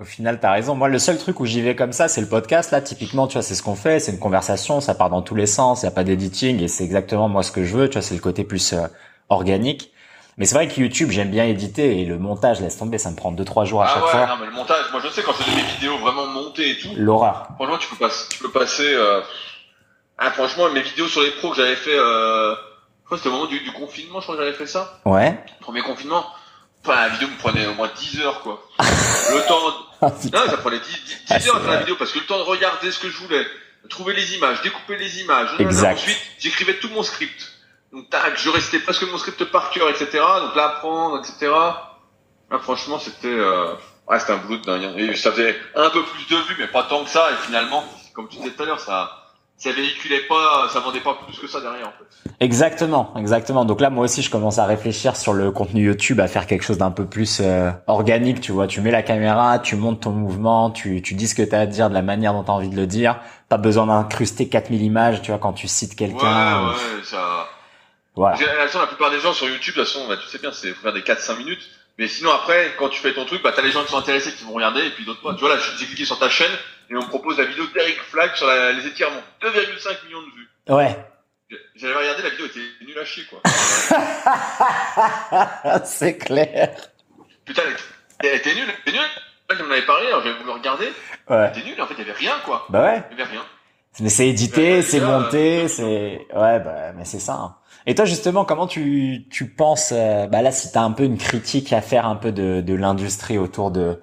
Au 0.00 0.04
final, 0.04 0.38
t'as 0.38 0.52
raison. 0.52 0.76
Moi, 0.76 0.88
le 0.88 1.00
seul 1.00 1.18
truc 1.18 1.40
où 1.40 1.44
j'y 1.44 1.60
vais 1.60 1.74
comme 1.74 1.92
ça, 1.92 2.06
c'est 2.06 2.20
le 2.20 2.28
podcast. 2.28 2.70
Là, 2.70 2.80
typiquement, 2.80 3.26
tu 3.26 3.32
vois, 3.32 3.42
c'est 3.42 3.56
ce 3.56 3.64
qu'on 3.64 3.74
fait. 3.74 3.98
C'est 3.98 4.12
une 4.12 4.20
conversation. 4.20 4.80
Ça 4.80 4.94
part 4.94 5.10
dans 5.10 5.22
tous 5.22 5.34
les 5.34 5.46
sens. 5.46 5.82
Il 5.82 5.86
n'y 5.86 5.88
a 5.88 5.92
pas 5.92 6.04
d'editing 6.04 6.62
et 6.62 6.68
c'est 6.68 6.84
exactement 6.84 7.28
moi 7.28 7.42
ce 7.42 7.50
que 7.50 7.64
je 7.64 7.76
veux. 7.76 7.88
Tu 7.88 7.94
vois, 7.94 8.02
c'est 8.02 8.14
le 8.14 8.20
côté 8.20 8.44
plus 8.44 8.74
euh, 8.74 8.86
organique. 9.28 9.92
Mais 10.36 10.46
c'est 10.46 10.54
vrai 10.54 10.68
que 10.68 10.80
YouTube, 10.80 11.10
j'aime 11.10 11.30
bien 11.30 11.46
éditer 11.46 12.00
et 12.00 12.04
le 12.04 12.16
montage, 12.16 12.60
laisse 12.60 12.78
tomber, 12.78 12.96
ça 12.96 13.10
me 13.10 13.16
prend 13.16 13.32
deux 13.32 13.44
trois 13.44 13.64
jours 13.64 13.82
à 13.82 13.86
ah 13.86 13.94
chaque 13.94 14.04
ouais, 14.04 14.10
fois. 14.10 14.26
Non, 14.28 14.36
mais 14.38 14.46
le 14.46 14.52
montage, 14.52 14.84
moi 14.92 15.00
je 15.02 15.08
sais 15.08 15.20
quand 15.22 15.32
c'est 15.32 15.52
des 15.52 15.62
vidéos 15.62 15.98
vraiment 15.98 16.26
montées 16.26 16.70
et 16.70 16.78
tout. 16.78 16.90
L'horreur. 16.96 17.48
Franchement, 17.56 17.78
tu 17.78 17.88
peux 17.88 17.96
passer, 17.96 18.28
tu 18.30 18.38
peux 18.38 18.50
passer. 18.50 18.94
Euh... 18.94 19.20
Ah, 20.16 20.30
franchement, 20.30 20.70
mes 20.70 20.82
vidéos 20.82 21.08
sur 21.08 21.22
les 21.22 21.32
pros 21.32 21.50
que 21.50 21.56
j'avais 21.56 21.74
fait, 21.74 21.90
euh... 21.90 22.54
je 22.54 23.06
crois 23.06 23.16
que 23.18 23.24
c'était 23.24 23.30
au 23.30 23.32
moment 23.32 23.46
du, 23.46 23.58
du, 23.58 23.72
confinement, 23.72 24.20
je 24.20 24.26
crois 24.26 24.36
que 24.36 24.42
j'avais 24.42 24.56
fait 24.56 24.68
ça. 24.68 25.00
Ouais. 25.04 25.36
Premier 25.60 25.82
confinement. 25.82 26.24
Enfin, 26.84 26.96
la 26.96 27.08
vidéo 27.08 27.28
me 27.28 27.36
prenait 27.38 27.66
au 27.66 27.74
moins 27.74 27.90
10 27.94 28.20
heures, 28.20 28.40
quoi. 28.40 28.64
le 28.78 29.46
temps, 29.48 29.60
ah, 30.00 30.10
non, 30.32 30.50
ça 30.50 30.56
prenait 30.58 30.78
10, 30.78 31.24
ah, 31.28 31.34
heures 31.34 31.56
à 31.56 31.60
faire 31.60 31.70
la 31.70 31.78
vidéo 31.78 31.96
parce 31.96 32.12
que 32.12 32.20
le 32.20 32.26
temps 32.26 32.38
de 32.38 32.44
regarder 32.44 32.90
ce 32.92 32.98
que 32.98 33.10
je 33.10 33.16
voulais, 33.18 33.46
trouver 33.88 34.14
les 34.14 34.34
images, 34.34 34.62
découper 34.62 34.96
les 34.96 35.20
images. 35.20 35.50
Exact. 35.58 35.94
Ensuite, 35.94 36.18
j'écrivais 36.38 36.78
tout 36.78 36.88
mon 36.90 37.02
script. 37.02 37.52
Donc, 37.92 38.08
tac, 38.10 38.38
je 38.38 38.50
restais 38.50 38.78
presque 38.78 39.02
mon 39.10 39.18
script 39.18 39.44
par 39.44 39.70
cœur, 39.70 39.88
etc. 39.88 40.22
Donc, 40.40 40.54
l'apprendre, 40.54 41.18
etc. 41.18 41.50
Là, 42.50 42.58
franchement, 42.60 42.98
c'était, 42.98 43.28
euh... 43.28 43.74
ouais, 44.08 44.18
c'était 44.20 44.32
un 44.32 44.36
boulot 44.36 44.58
de 44.58 44.64
dingue. 44.64 44.98
Et 44.98 45.16
ça 45.16 45.32
faisait 45.32 45.58
un 45.74 45.90
peu 45.90 46.02
plus 46.04 46.26
de 46.28 46.36
vues, 46.42 46.56
mais 46.58 46.68
pas 46.68 46.84
tant 46.84 47.04
que 47.04 47.10
ça. 47.10 47.30
Et 47.32 47.46
finalement, 47.46 47.84
comme 48.14 48.28
tu 48.28 48.36
disais 48.36 48.50
tout 48.50 48.62
à 48.62 48.66
l'heure, 48.66 48.80
ça, 48.80 49.27
ça 49.58 49.72
véhiculait 49.72 50.22
pas, 50.28 50.68
ça 50.72 50.78
vendait 50.78 51.00
pas 51.00 51.18
plus 51.26 51.36
que 51.36 51.48
ça 51.48 51.60
derrière 51.60 51.88
en 51.88 51.92
fait. 51.92 52.30
Exactement, 52.40 53.12
exactement. 53.16 53.64
Donc 53.64 53.80
là, 53.80 53.90
moi 53.90 54.04
aussi, 54.04 54.22
je 54.22 54.30
commence 54.30 54.58
à 54.58 54.66
réfléchir 54.66 55.16
sur 55.16 55.32
le 55.32 55.50
contenu 55.50 55.84
YouTube, 55.84 56.20
à 56.20 56.28
faire 56.28 56.46
quelque 56.46 56.62
chose 56.62 56.78
d'un 56.78 56.92
peu 56.92 57.04
plus 57.04 57.40
euh, 57.40 57.70
organique. 57.88 58.40
Tu 58.40 58.52
vois, 58.52 58.68
tu 58.68 58.80
mets 58.80 58.92
la 58.92 59.02
caméra, 59.02 59.58
tu 59.58 59.74
montes 59.74 60.02
ton 60.02 60.12
mouvement, 60.12 60.70
tu, 60.70 61.02
tu 61.02 61.14
dis 61.14 61.26
ce 61.26 61.34
que 61.34 61.42
tu 61.42 61.54
as 61.54 61.60
à 61.60 61.66
dire 61.66 61.88
de 61.88 61.94
la 61.94 62.02
manière 62.02 62.32
dont 62.34 62.44
tu 62.44 62.50
as 62.52 62.54
envie 62.54 62.68
de 62.68 62.76
le 62.76 62.86
dire. 62.86 63.18
Pas 63.48 63.58
besoin 63.58 63.86
d'incruster 63.86 64.48
4000 64.48 64.80
images, 64.82 65.22
tu 65.22 65.32
vois, 65.32 65.40
quand 65.40 65.52
tu 65.52 65.66
cites 65.66 65.96
quelqu'un. 65.96 66.68
Ouais, 66.68 66.70
ouais, 66.70 67.02
ça. 67.02 67.48
Voilà. 68.14 68.36
La 68.36 68.86
plupart 68.86 69.10
des 69.10 69.20
gens 69.20 69.32
sur 69.32 69.48
YouTube, 69.48 69.74
de 69.74 69.80
toute 69.80 69.92
façon, 69.92 70.06
bah, 70.08 70.16
tu 70.16 70.28
sais 70.28 70.38
bien, 70.38 70.52
c'est 70.52 70.72
faire 70.74 70.92
des 70.92 71.02
4-5 71.02 71.38
minutes. 71.38 71.68
Mais 71.98 72.06
sinon 72.06 72.30
après, 72.30 72.74
quand 72.78 72.88
tu 72.88 73.00
fais 73.00 73.12
ton 73.12 73.24
truc, 73.24 73.42
bah 73.42 73.52
t'as 73.54 73.62
les 73.62 73.72
gens 73.72 73.82
qui 73.82 73.90
sont 73.90 73.98
intéressés 73.98 74.32
qui 74.32 74.44
vont 74.44 74.52
regarder 74.52 74.86
et 74.86 74.90
puis 74.90 75.04
d'autres 75.04 75.20
pas. 75.20 75.34
Tu 75.34 75.40
vois 75.40 75.48
là, 75.48 75.60
j'ai 75.78 75.84
cliqué 75.84 76.04
sur 76.04 76.16
ta 76.16 76.28
chaîne 76.28 76.52
et 76.90 76.96
on 76.96 77.02
propose 77.02 77.38
la 77.38 77.44
vidéo 77.44 77.64
d'Eric 77.74 78.00
Flag 78.02 78.34
sur 78.34 78.46
les 78.46 78.86
étirements. 78.86 79.20
2,5 79.42 80.06
millions 80.06 80.22
de 80.22 80.34
vues. 80.34 80.48
Ouais. 80.68 80.96
J'avais 81.76 81.94
regardé 81.94 82.22
la 82.22 82.30
vidéo, 82.30 82.46
était 82.46 82.60
nulle 82.86 82.98
à 82.98 83.04
chier 83.04 83.24
quoi. 83.24 83.40
C'est 85.84 86.18
clair. 86.18 86.74
Putain, 87.44 87.62
elle 88.20 88.34
était 88.34 88.54
nulle, 88.54 88.68
elle 88.68 88.92
était 88.92 88.92
nulle. 88.92 89.08
Je 89.50 89.62
m'en 89.62 89.70
avais 89.70 89.86
parlé, 89.86 90.08
alors 90.08 90.22
j'avais 90.22 90.38
voulu 90.38 90.50
regarder. 90.50 90.86
Ouais. 91.30 91.50
Elle 91.52 91.58
était 91.58 91.68
nulle, 91.68 91.80
en 91.80 91.86
fait, 91.86 91.94
il 91.94 92.00
y 92.00 92.02
avait 92.02 92.12
rien 92.12 92.34
quoi. 92.44 92.66
Bah 92.68 92.82
ouais. 92.82 93.02
Il 93.12 93.18
y 93.18 93.22
avait 93.22 93.30
rien. 93.30 93.44
Mais 94.00 94.10
c'est 94.10 94.28
édité, 94.28 94.82
c'est 94.82 95.00
monté, 95.00 95.68
c'est 95.68 96.26
ouais 96.34 96.60
bah 96.60 96.92
mais 96.96 97.04
c'est 97.04 97.18
ça. 97.18 97.34
Hein. 97.34 97.56
Et 97.86 97.94
toi 97.94 98.04
justement, 98.04 98.44
comment 98.44 98.66
tu 98.66 99.26
tu 99.30 99.48
penses 99.48 99.92
euh, 99.92 100.26
bah 100.26 100.42
là 100.42 100.52
si 100.52 100.70
tu 100.70 100.78
as 100.78 100.82
un 100.82 100.92
peu 100.92 101.04
une 101.04 101.18
critique 101.18 101.72
à 101.72 101.80
faire 101.80 102.06
un 102.06 102.16
peu 102.16 102.30
de 102.30 102.60
de 102.60 102.74
l'industrie 102.74 103.38
autour 103.38 103.70
de 103.70 104.00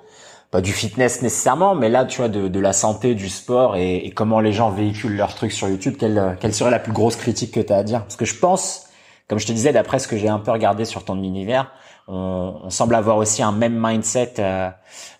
du 0.61 0.71
fitness 0.71 1.21
nécessairement, 1.21 1.75
mais 1.75 1.89
là 1.89 2.05
tu 2.05 2.17
vois 2.17 2.29
de 2.29 2.59
la 2.59 2.73
santé, 2.73 3.15
du 3.15 3.29
sport 3.29 3.75
et, 3.75 4.11
comment 4.15 4.39
les 4.39 4.53
gens 4.53 4.69
véhiculent 4.69 5.15
leurs 5.15 5.35
trucs 5.35 5.51
sur 5.51 5.67
YouTube, 5.67 5.95
quelle 5.99 6.37
quelle 6.39 6.53
serait 6.53 6.71
la 6.71 6.79
plus 6.79 6.93
grosse 6.93 7.15
critique 7.15 7.53
que 7.53 7.59
tu 7.59 7.73
as 7.73 7.77
à 7.77 7.83
dire? 7.83 8.01
Parce 8.01 8.15
que 8.15 8.25
je 8.25 8.35
pense 8.35 8.85
comme 9.27 9.39
je 9.39 9.47
te 9.47 9.51
disais 9.51 9.73
d'après 9.73 9.99
ce 9.99 10.07
que 10.07 10.17
j'ai 10.17 10.29
un 10.29 10.39
peu 10.39 10.51
regardé 10.51 10.85
sur 10.85 11.03
ton 11.03 11.21
univers, 11.23 11.71
on, 12.07 12.69
semble 12.69 12.95
avoir 12.95 13.17
aussi 13.17 13.41
un 13.41 13.51
même 13.51 13.75
mindset, 13.79 14.35
euh, 14.39 14.69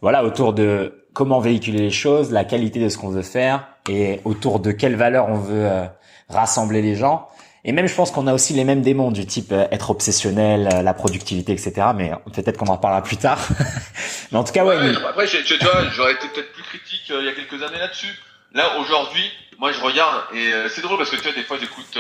voilà, 0.02 0.24
autour 0.24 0.54
de 0.54 1.06
comment 1.14 1.40
véhiculer 1.40 1.80
les 1.80 1.90
choses, 1.90 2.32
la 2.32 2.44
qualité 2.44 2.80
de 2.80 2.90
ce 2.90 2.98
qu'on 2.98 3.10
veut 3.10 3.24
faire 3.24 3.68
et 3.90 4.22
autour 4.26 4.60
de 4.60 4.72
quelles 4.72 4.96
valeurs 4.96 5.28
on 5.30 5.38
veut 5.38 5.66
euh, 5.66 5.86
rassembler 6.30 6.82
les 6.82 6.96
gens. 6.96 7.28
Et 7.68 7.72
même, 7.72 7.88
je 7.88 7.96
pense 7.96 8.12
qu'on 8.12 8.28
a 8.28 8.34
aussi 8.34 8.54
les 8.54 8.64
mêmes 8.64 8.82
démons 8.82 9.12
du 9.12 9.26
type 9.26 9.52
euh, 9.52 9.68
être 9.72 9.90
obsessionnel, 9.90 10.70
la 10.84 10.94
productivité, 10.94 11.52
etc. 11.52 11.74
Mais 11.96 12.12
peut-être 12.34 12.58
qu'on 12.58 12.68
en 12.68 12.76
reparlera 12.76 13.02
plus 13.02 13.18
tard. 13.18 13.40
mais 14.32 14.38
en 14.38 14.44
tout 14.44 14.54
cas, 14.54 14.64
ouais. 14.64 14.78
Après, 15.10 15.28
tu 15.28 15.58
vois, 15.58 15.90
j'aurais 15.92 16.14
été 16.14 16.28
peut-être 16.30 16.54
plus 16.54 16.64
critique 16.64 17.10
il 17.10 17.26
y 17.26 17.30
a 17.30 17.34
quelques 17.34 17.62
années 17.64 17.80
là-dessus. 17.80 18.14
Là, 18.54 18.78
aujourd'hui, 18.80 19.30
moi, 19.58 19.72
je 19.72 19.82
regarde 19.82 20.24
et 20.34 20.52
c'est 20.70 20.82
drôle 20.82 20.98
parce 20.98 21.10
que 21.10 21.18
tu 21.18 21.24
vois, 21.24 21.34
des 21.34 21.44
fois, 21.44 21.58
j'écoute. 21.60 21.98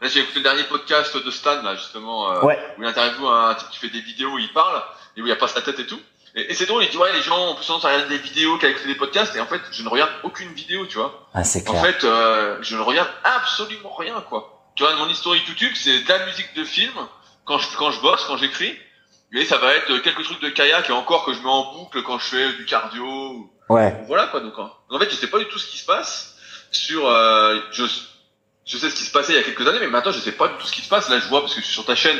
Là, 0.00 0.08
j'ai 0.08 0.20
écouté 0.20 0.38
le 0.38 0.44
dernier 0.44 0.64
podcast 0.64 1.14
de 1.14 1.30
Stan, 1.30 1.62
là, 1.62 1.74
justement, 1.74 2.32
euh, 2.32 2.40
où 2.78 2.82
il 2.82 2.86
interviewe 2.86 3.26
un 3.26 3.54
type 3.54 3.68
qui 3.70 3.78
fait 3.78 3.90
des 3.90 4.00
vidéos 4.00 4.30
où 4.30 4.38
il 4.38 4.50
parle 4.52 4.82
et 5.16 5.20
où 5.20 5.26
il 5.26 5.32
a 5.32 5.36
pas 5.36 5.46
sa 5.46 5.60
tête 5.60 5.78
et 5.78 5.86
tout. 5.86 6.00
Et, 6.34 6.54
c'est 6.54 6.64
drôle, 6.64 6.84
il 6.84 6.90
dit 6.90 6.96
ouais, 6.96 7.12
les 7.12 7.20
gens 7.20 7.50
ont 7.50 7.54
plus 7.54 7.66
tendance 7.66 7.84
à 7.84 7.88
regarder 7.88 8.16
des 8.16 8.22
vidéos 8.22 8.56
qu'à 8.56 8.68
écouter 8.68 8.86
des 8.86 8.94
podcasts. 8.94 9.36
Et 9.36 9.40
en 9.40 9.46
fait, 9.46 9.60
je 9.72 9.82
ne 9.82 9.88
regarde 9.90 10.10
aucune 10.22 10.50
vidéo, 10.54 10.86
tu 10.86 10.96
vois. 10.96 11.28
Ah, 11.34 11.44
c'est 11.44 11.64
clair. 11.64 11.78
En 11.78 11.84
fait, 11.84 12.02
euh, 12.04 12.56
je 12.62 12.76
ne 12.76 12.80
regarde 12.80 13.10
absolument 13.24 13.94
rien, 13.94 14.24
quoi. 14.26 14.59
Tu 14.80 14.86
vois, 14.86 14.96
mon 14.96 15.10
historique 15.10 15.46
YouTube, 15.46 15.72
c'est 15.74 16.04
de 16.04 16.08
la 16.08 16.24
musique 16.24 16.54
de 16.56 16.64
film 16.64 16.94
quand 17.44 17.58
je 17.58 17.68
quand 17.76 17.90
je 17.90 18.00
bosse, 18.00 18.24
quand 18.24 18.38
j'écris. 18.38 18.74
Mais 19.30 19.44
ça 19.44 19.58
va 19.58 19.74
être 19.74 19.98
quelques 19.98 20.22
trucs 20.24 20.40
de 20.40 20.48
kayak 20.48 20.88
et 20.88 20.92
encore 20.94 21.26
que 21.26 21.34
je 21.34 21.40
mets 21.40 21.50
en 21.50 21.74
boucle 21.74 22.02
quand 22.02 22.18
je 22.18 22.24
fais 22.24 22.52
du 22.54 22.64
cardio. 22.64 23.50
Ouais. 23.68 23.94
Voilà 24.06 24.28
quoi. 24.28 24.40
Donc 24.40 24.54
en 24.58 24.98
fait, 24.98 25.10
je 25.10 25.16
sais 25.16 25.26
pas 25.26 25.38
du 25.38 25.44
tout 25.48 25.58
ce 25.58 25.70
qui 25.70 25.76
se 25.76 25.84
passe 25.84 26.34
sur. 26.70 27.06
Euh, 27.06 27.60
je 27.72 27.84
je 28.64 28.78
sais 28.78 28.88
ce 28.88 28.94
qui 28.94 29.04
se 29.04 29.12
passait 29.12 29.34
il 29.34 29.36
y 29.36 29.38
a 29.38 29.42
quelques 29.42 29.68
années, 29.68 29.80
mais 29.80 29.88
maintenant 29.88 30.12
je 30.12 30.18
sais 30.18 30.32
pas 30.32 30.48
du 30.48 30.54
tout 30.54 30.66
ce 30.66 30.72
qui 30.72 30.80
se 30.80 30.88
passe. 30.88 31.10
Là, 31.10 31.18
je 31.18 31.28
vois 31.28 31.42
parce 31.42 31.54
que 31.54 31.60
je 31.60 31.66
suis 31.66 31.74
sur 31.74 31.84
ta 31.84 31.94
chaîne 31.94 32.16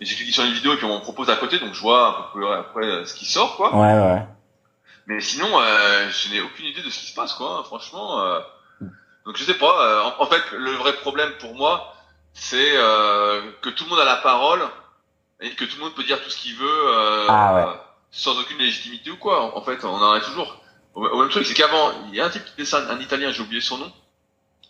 et 0.00 0.04
j'ai 0.04 0.14
cliqué 0.14 0.30
sur 0.30 0.44
une 0.44 0.52
vidéo 0.52 0.74
et 0.74 0.76
puis 0.76 0.86
on 0.86 0.94
me 0.94 1.02
propose 1.02 1.28
à 1.28 1.34
côté, 1.34 1.58
donc 1.58 1.74
je 1.74 1.80
vois 1.80 2.30
un 2.30 2.32
peu 2.32 2.52
après 2.52 2.86
euh, 2.86 3.04
ce 3.04 3.14
qui 3.14 3.26
sort, 3.26 3.56
quoi. 3.56 3.74
Ouais, 3.74 3.98
ouais. 3.98 4.22
Mais 5.08 5.20
sinon, 5.20 5.60
euh, 5.60 6.08
je 6.08 6.32
n'ai 6.32 6.40
aucune 6.40 6.66
idée 6.66 6.82
de 6.82 6.90
ce 6.90 7.00
qui 7.00 7.06
se 7.06 7.14
passe, 7.16 7.32
quoi. 7.32 7.64
Franchement, 7.64 8.22
euh... 8.22 8.38
donc 9.30 9.36
je 9.36 9.44
sais 9.44 9.54
pas. 9.54 9.80
Euh, 9.80 10.10
en, 10.18 10.26
fait, 10.26 10.42
le 10.50 10.72
vrai 10.72 10.92
problème 10.94 11.30
pour 11.38 11.54
moi, 11.54 11.94
c'est 12.34 12.72
euh, 12.74 13.40
que 13.62 13.68
tout 13.70 13.84
le 13.84 13.90
monde 13.90 14.00
a 14.00 14.04
la 14.04 14.16
parole 14.16 14.60
et 15.40 15.50
que 15.50 15.64
tout 15.64 15.76
le 15.76 15.84
monde 15.84 15.94
peut 15.94 16.02
dire 16.02 16.20
tout 16.20 16.30
ce 16.30 16.36
qu'il 16.36 16.56
veut 16.56 17.26
ah, 17.28 17.76
sans 18.10 18.36
aucune 18.40 18.58
légitimité 18.58 19.12
ou 19.12 19.16
quoi. 19.18 19.56
En 19.56 19.62
fait, 19.62 19.84
on 19.84 19.94
en 19.94 20.16
est 20.16 20.20
toujours 20.22 20.60
au, 20.94 21.20
même 21.20 21.28
truc. 21.28 21.46
C'est 21.46 21.54
qu'avant, 21.54 21.92
il 22.08 22.16
y 22.16 22.20
a 22.20 22.26
un 22.26 22.28
type 22.28 22.44
qui 22.44 22.54
dessine, 22.58 22.84
un 22.90 22.98
Italien, 22.98 23.30
j'ai 23.30 23.42
oublié 23.42 23.60
son 23.60 23.78
nom, 23.78 23.92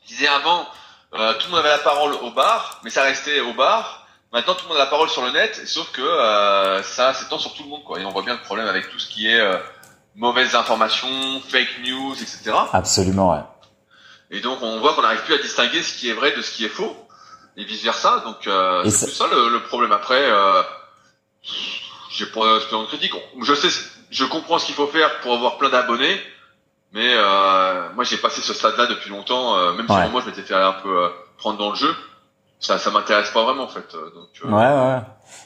disait 0.07 0.29
avant 0.29 0.69
euh, 1.15 1.33
tout 1.39 1.47
le 1.47 1.53
monde 1.53 1.61
avait 1.61 1.71
la 1.71 1.79
parole 1.79 2.13
au 2.13 2.31
bar, 2.31 2.83
mais 2.85 2.91
ça 2.91 3.03
restait 3.03 3.41
au 3.41 3.55
bar. 3.55 4.07
Maintenant, 4.31 4.53
tout 4.53 4.65
le 4.65 4.69
monde 4.69 4.77
a 4.77 4.85
la 4.85 4.91
parole 4.91 5.09
sur 5.09 5.25
le 5.25 5.31
net, 5.31 5.59
sauf 5.67 5.91
que 5.91 6.03
euh, 6.03 6.83
ça 6.83 7.15
s'étend 7.15 7.39
sur 7.39 7.55
tout 7.55 7.63
le 7.63 7.71
monde, 7.71 7.83
quoi. 7.83 7.99
Et 7.99 8.05
on 8.05 8.11
voit 8.11 8.25
bien 8.25 8.35
le 8.35 8.43
problème 8.43 8.69
avec 8.69 8.91
tout 8.91 8.99
ce 8.99 9.09
qui 9.09 9.27
est 9.27 9.41
euh, 9.41 9.57
mauvaises 10.17 10.55
informations, 10.55 11.41
fake 11.49 11.81
news, 11.83 12.13
etc. 12.13 12.53
Absolument, 12.75 13.31
ouais. 13.33 13.41
Et 14.31 14.41
donc, 14.41 14.63
on 14.63 14.79
voit 14.81 14.95
qu'on 14.95 15.03
n'arrive 15.03 15.23
plus 15.25 15.35
à 15.35 15.39
distinguer 15.39 15.83
ce 15.83 15.99
qui 15.99 16.09
est 16.09 16.13
vrai 16.15 16.33
de 16.37 16.43
ce 16.43 16.53
qui 16.53 16.65
est 16.65 16.69
faux, 16.69 16.97
et 17.57 17.65
vice 17.65 17.83
versa. 17.83 18.23
Donc, 18.25 18.47
euh, 18.47 18.89
c'est 18.89 19.07
plus 19.07 19.15
ça 19.15 19.27
le, 19.31 19.49
le, 19.49 19.63
problème. 19.63 19.93
Après, 19.93 20.23
euh, 20.23 20.63
j'ai 22.11 22.27
pas 22.27 22.59
de 22.59 22.87
critique. 22.87 23.13
Je 23.43 23.55
sais, 23.55 23.69
je 24.11 24.25
comprends 24.25 24.59
ce 24.59 24.67
qu'il 24.67 24.75
faut 24.75 24.87
faire 24.87 25.21
pour 25.21 25.35
avoir 25.35 25.59
plein 25.59 25.71
d'abonnés. 25.71 26.21
Mais 26.93 27.15
euh, 27.15 27.89
moi, 27.95 28.05
j'ai 28.05 28.17
passé 28.17 28.41
ce 28.41 28.53
stade-là 28.53 28.87
depuis 28.87 29.11
longtemps. 29.11 29.57
Euh, 29.57 29.73
même 29.75 29.87
si 29.87 30.11
moi, 30.11 30.21
je 30.23 30.27
m'étais 30.31 30.43
fait 30.43 30.55
un 30.55 30.73
peu 30.73 31.05
euh, 31.05 31.09
prendre 31.39 31.59
dans 31.59 31.71
le 31.71 31.77
jeu, 31.77 31.95
ça, 32.59 32.79
ça 32.79 32.91
m'intéresse 32.91 33.31
pas 33.31 33.45
vraiment 33.45 33.65
en 33.65 33.69
fait. 33.69 33.95
Euh, 33.95 34.11
donc, 34.11 34.29
ouais, 34.45 34.51
ouais. 34.53 34.99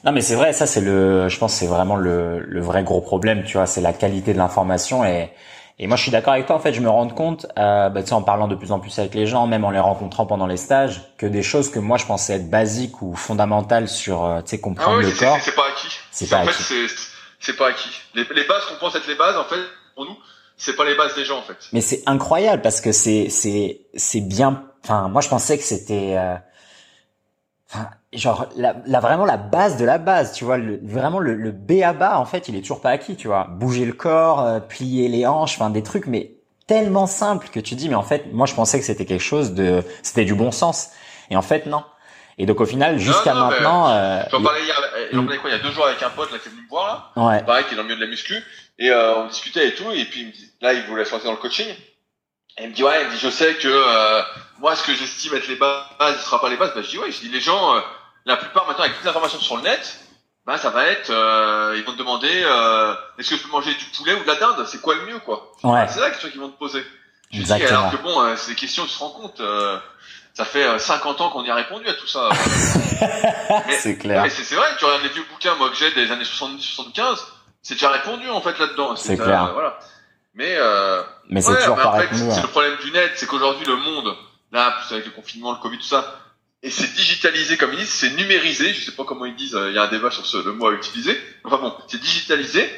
Non, 0.04 0.12
mais 0.12 0.22
c'est 0.22 0.36
vrai. 0.36 0.52
Ça, 0.54 0.66
c'est 0.66 0.80
le. 0.80 1.28
Je 1.28 1.38
pense, 1.38 1.54
c'est 1.54 1.66
vraiment 1.66 1.96
le, 1.96 2.40
le 2.40 2.60
vrai 2.62 2.82
gros 2.82 3.02
problème. 3.02 3.44
Tu 3.44 3.58
vois, 3.58 3.66
c'est 3.66 3.82
la 3.82 3.92
qualité 3.92 4.32
de 4.32 4.38
l'information 4.38 5.04
et. 5.04 5.30
Et 5.78 5.86
moi, 5.86 5.96
je 5.96 6.02
suis 6.02 6.12
d'accord 6.12 6.34
avec 6.34 6.46
toi. 6.46 6.56
En 6.56 6.60
fait, 6.60 6.72
je 6.72 6.80
me 6.80 6.88
rends 6.88 7.08
compte, 7.08 7.46
euh, 7.58 7.88
bah, 7.88 8.02
tu 8.02 8.08
sais, 8.08 8.14
en 8.14 8.22
parlant 8.22 8.46
de 8.46 8.54
plus 8.54 8.70
en 8.70 8.78
plus 8.78 8.96
avec 8.98 9.14
les 9.14 9.26
gens, 9.26 9.46
même 9.46 9.64
en 9.64 9.70
les 9.70 9.80
rencontrant 9.80 10.24
pendant 10.24 10.46
les 10.46 10.56
stages, 10.56 11.02
que 11.18 11.26
des 11.26 11.42
choses 11.42 11.70
que 11.70 11.80
moi 11.80 11.98
je 11.98 12.06
pensais 12.06 12.34
être 12.34 12.48
basiques 12.48 13.02
ou 13.02 13.14
fondamentales 13.16 13.88
sur, 13.88 14.40
tu 14.44 14.50
sais, 14.50 14.60
comprendre 14.60 14.98
ah 15.00 15.02
le 15.02 15.10
corps. 15.10 15.38
C'est 15.40 15.54
pas 15.54 15.66
acquis. 15.68 15.98
C'est 16.12 16.30
pas 16.30 16.38
en 16.38 16.46
acquis. 16.46 16.62
fait, 16.62 16.86
c'est 17.40 17.56
pas 17.56 17.68
acquis. 17.68 17.90
Les, 18.14 18.24
les 18.34 18.44
bases 18.44 18.64
qu'on 18.66 18.78
pense 18.78 18.94
être 18.94 19.08
les 19.08 19.16
bases, 19.16 19.36
en 19.36 19.44
fait, 19.44 19.60
pour 19.96 20.04
nous, 20.04 20.16
c'est 20.56 20.76
pas 20.76 20.84
les 20.84 20.94
bases 20.94 21.14
des 21.14 21.24
gens 21.24 21.38
en 21.38 21.42
fait. 21.42 21.56
Mais 21.72 21.80
c'est 21.80 22.02
incroyable 22.06 22.62
parce 22.62 22.80
que 22.80 22.92
c'est 22.92 23.28
c'est 23.28 23.80
c'est 23.94 24.20
bien. 24.20 24.64
Enfin, 24.84 25.08
moi 25.08 25.20
je 25.20 25.28
pensais 25.28 25.58
que 25.58 25.64
c'était 25.64 26.14
euh, 26.16 26.36
genre 28.16 28.46
la, 28.56 28.76
la, 28.86 29.00
vraiment 29.00 29.24
la 29.24 29.36
base 29.36 29.76
de 29.76 29.84
la 29.84 29.98
base, 29.98 30.32
tu 30.32 30.44
vois, 30.44 30.58
le, 30.58 30.80
vraiment 30.82 31.18
le, 31.18 31.34
le 31.34 31.52
B 31.52 31.82
à 31.82 31.92
bas 31.92 32.18
en 32.18 32.24
fait, 32.24 32.48
il 32.48 32.56
est 32.56 32.60
toujours 32.60 32.80
pas 32.80 32.90
acquis, 32.90 33.16
tu 33.16 33.28
vois. 33.28 33.46
Bouger 33.50 33.84
le 33.84 33.92
corps, 33.92 34.40
euh, 34.40 34.60
plier 34.60 35.08
les 35.08 35.26
hanches, 35.26 35.54
enfin 35.54 35.70
des 35.70 35.82
trucs 35.82 36.06
mais 36.06 36.32
tellement 36.66 37.06
simples 37.06 37.48
que 37.48 37.60
tu 37.60 37.74
dis 37.74 37.88
mais 37.88 37.94
en 37.94 38.02
fait, 38.02 38.32
moi 38.32 38.46
je 38.46 38.54
pensais 38.54 38.78
que 38.78 38.84
c'était 38.84 39.04
quelque 39.04 39.22
chose 39.22 39.52
de 39.52 39.82
c'était 40.02 40.24
du 40.24 40.34
bon 40.34 40.50
sens 40.50 40.90
et 41.30 41.36
en 41.36 41.42
fait 41.42 41.66
non. 41.66 41.84
Et 42.36 42.46
donc 42.46 42.60
au 42.60 42.66
final, 42.66 42.98
jusqu'à 42.98 43.32
maintenant, 43.32 43.88
euh, 43.90 44.22
j'en 44.30 44.42
parlais 44.42 44.64
hier, 44.64 44.74
j'en 45.12 45.22
parlais 45.22 45.38
quoi, 45.38 45.50
il 45.50 45.52
y 45.52 45.56
a 45.56 45.62
deux 45.62 45.70
jours 45.70 45.86
avec 45.86 46.02
un 46.02 46.10
pote 46.10 46.32
là 46.32 46.38
qui 46.38 46.48
est 46.48 46.50
venu 46.50 46.62
me 46.62 46.68
voir 46.68 47.12
là, 47.14 47.26
ouais. 47.26 47.42
pareil 47.44 47.64
qui 47.68 47.74
est 47.74 47.76
dans 47.76 47.82
le 47.82 47.88
milieu 47.88 48.00
de 48.00 48.04
la 48.04 48.10
muscu 48.10 48.34
et 48.78 48.90
euh, 48.90 49.18
on 49.18 49.26
discutait 49.26 49.68
et 49.68 49.74
tout, 49.74 49.90
et 49.92 50.04
puis 50.04 50.20
il 50.20 50.26
me 50.26 50.32
dit, 50.32 50.50
là, 50.60 50.72
il 50.72 50.82
voulait 50.84 51.04
se 51.04 51.12
lancer 51.12 51.24
dans 51.24 51.32
le 51.32 51.38
coaching. 51.38 51.68
Et 52.58 52.64
il 52.64 52.70
me 52.70 52.74
dit, 52.74 52.82
ouais, 52.82 53.02
il 53.02 53.06
me 53.06 53.12
dit, 53.12 53.18
je 53.18 53.30
sais 53.30 53.54
que 53.54 53.68
euh, 53.68 54.22
moi, 54.58 54.74
ce 54.76 54.84
que 54.84 54.94
j'estime 54.94 55.34
être 55.34 55.48
les 55.48 55.56
bases, 55.56 56.16
ce 56.16 56.24
sera 56.24 56.40
pas 56.40 56.48
les 56.48 56.56
bases. 56.56 56.72
Bah, 56.74 56.82
je 56.82 56.90
dis, 56.90 56.98
ouais, 56.98 57.10
je 57.10 57.20
dis, 57.20 57.28
les 57.28 57.40
gens, 57.40 57.76
euh, 57.76 57.80
la 58.24 58.36
plupart 58.36 58.66
maintenant, 58.66 58.84
avec 58.84 58.94
toutes 58.94 59.04
les 59.04 59.10
informations 59.10 59.40
sur 59.40 59.56
le 59.56 59.62
net, 59.62 60.00
bah, 60.46 60.58
ça 60.58 60.70
va 60.70 60.86
être, 60.86 61.10
euh, 61.10 61.74
ils 61.76 61.84
vont 61.84 61.92
te 61.92 61.98
demander, 61.98 62.42
euh, 62.44 62.94
est-ce 63.18 63.30
que 63.30 63.36
je 63.36 63.42
peux 63.42 63.50
manger 63.50 63.74
du 63.74 63.84
poulet 63.96 64.14
ou 64.14 64.22
de 64.22 64.26
la 64.26 64.36
dinde? 64.36 64.66
C'est 64.66 64.80
quoi 64.80 64.94
le 64.94 65.06
mieux, 65.06 65.18
quoi? 65.20 65.52
Ouais. 65.62 65.86
C'est 65.88 66.00
la 66.00 66.10
question 66.10 66.30
qu'ils 66.30 66.40
vont 66.40 66.50
te 66.50 66.58
poser. 66.58 66.84
Je 67.30 67.40
Exactement. 67.40 67.68
Dis, 67.68 67.74
alors 67.74 67.90
que 67.90 67.96
bon, 68.02 68.20
euh, 68.20 68.34
c'est 68.36 68.50
des 68.50 68.56
questions, 68.56 68.84
tu 68.84 68.94
te 68.94 68.98
rends 68.98 69.10
compte, 69.10 69.42
ça 70.34 70.44
fait 70.44 70.78
50 70.78 71.20
ans 71.20 71.30
qu'on 71.30 71.44
y 71.44 71.50
a 71.50 71.54
répondu 71.54 71.88
à 71.88 71.94
tout 71.94 72.06
ça. 72.06 72.28
c'est 73.78 73.96
clair. 73.98 74.22
Mais 74.22 74.30
c'est 74.30 74.54
vrai, 74.54 74.66
tu 74.78 74.84
regardes 74.84 75.02
les 75.02 75.08
vieux 75.10 75.24
bouquins, 75.30 75.54
moi, 75.56 75.70
que 75.70 75.76
j'ai 75.76 75.92
des 75.92 76.10
années 76.10 76.24
70-75, 76.24 77.18
c'est 77.64 77.74
déjà 77.74 77.88
répondu 77.88 78.28
en 78.28 78.40
fait 78.42 78.56
là-dedans. 78.58 78.94
C'est 78.94 79.16
clair. 79.16 79.44
Euh, 79.44 79.52
voilà. 79.52 79.78
Mais 80.34 80.54
euh, 80.58 81.02
mais 81.30 81.40
c'est 81.40 81.56
toujours 81.56 81.76
mais 81.76 81.82
pas 81.82 81.88
en 81.88 81.92
fait, 81.92 82.00
répondu. 82.02 82.30
C'est 82.30 82.38
hein. 82.38 82.42
le 82.42 82.48
problème 82.48 82.76
du 82.84 82.92
net, 82.92 83.12
c'est 83.16 83.26
qu'aujourd'hui 83.26 83.64
le 83.64 83.76
monde, 83.76 84.14
là, 84.52 84.72
plus 84.72 84.94
avec 84.94 85.06
le 85.06 85.12
confinement, 85.12 85.52
le 85.52 85.58
Covid, 85.58 85.78
tout 85.78 85.84
ça, 85.84 86.14
et 86.66 86.70
c'est 86.70 86.92
digitalisé 86.94 87.56
comme 87.56 87.72
ils 87.74 87.78
disent, 87.78 87.90
c'est 87.90 88.10
numérisé. 88.10 88.72
Je 88.74 88.80
sais 88.84 88.92
pas 88.92 89.04
comment 89.04 89.26
ils 89.26 89.36
disent. 89.36 89.54
euh, 89.54 89.70
Il 89.70 89.74
y 89.76 89.78
a 89.78 89.82
un 89.84 89.88
débat 89.88 90.10
sur 90.10 90.24
ce, 90.26 90.38
le 90.38 90.52
mot 90.52 90.66
à 90.68 90.72
utiliser. 90.72 91.20
Enfin 91.44 91.58
bon, 91.58 91.76
c'est 91.88 92.00
digitalisé. 92.00 92.68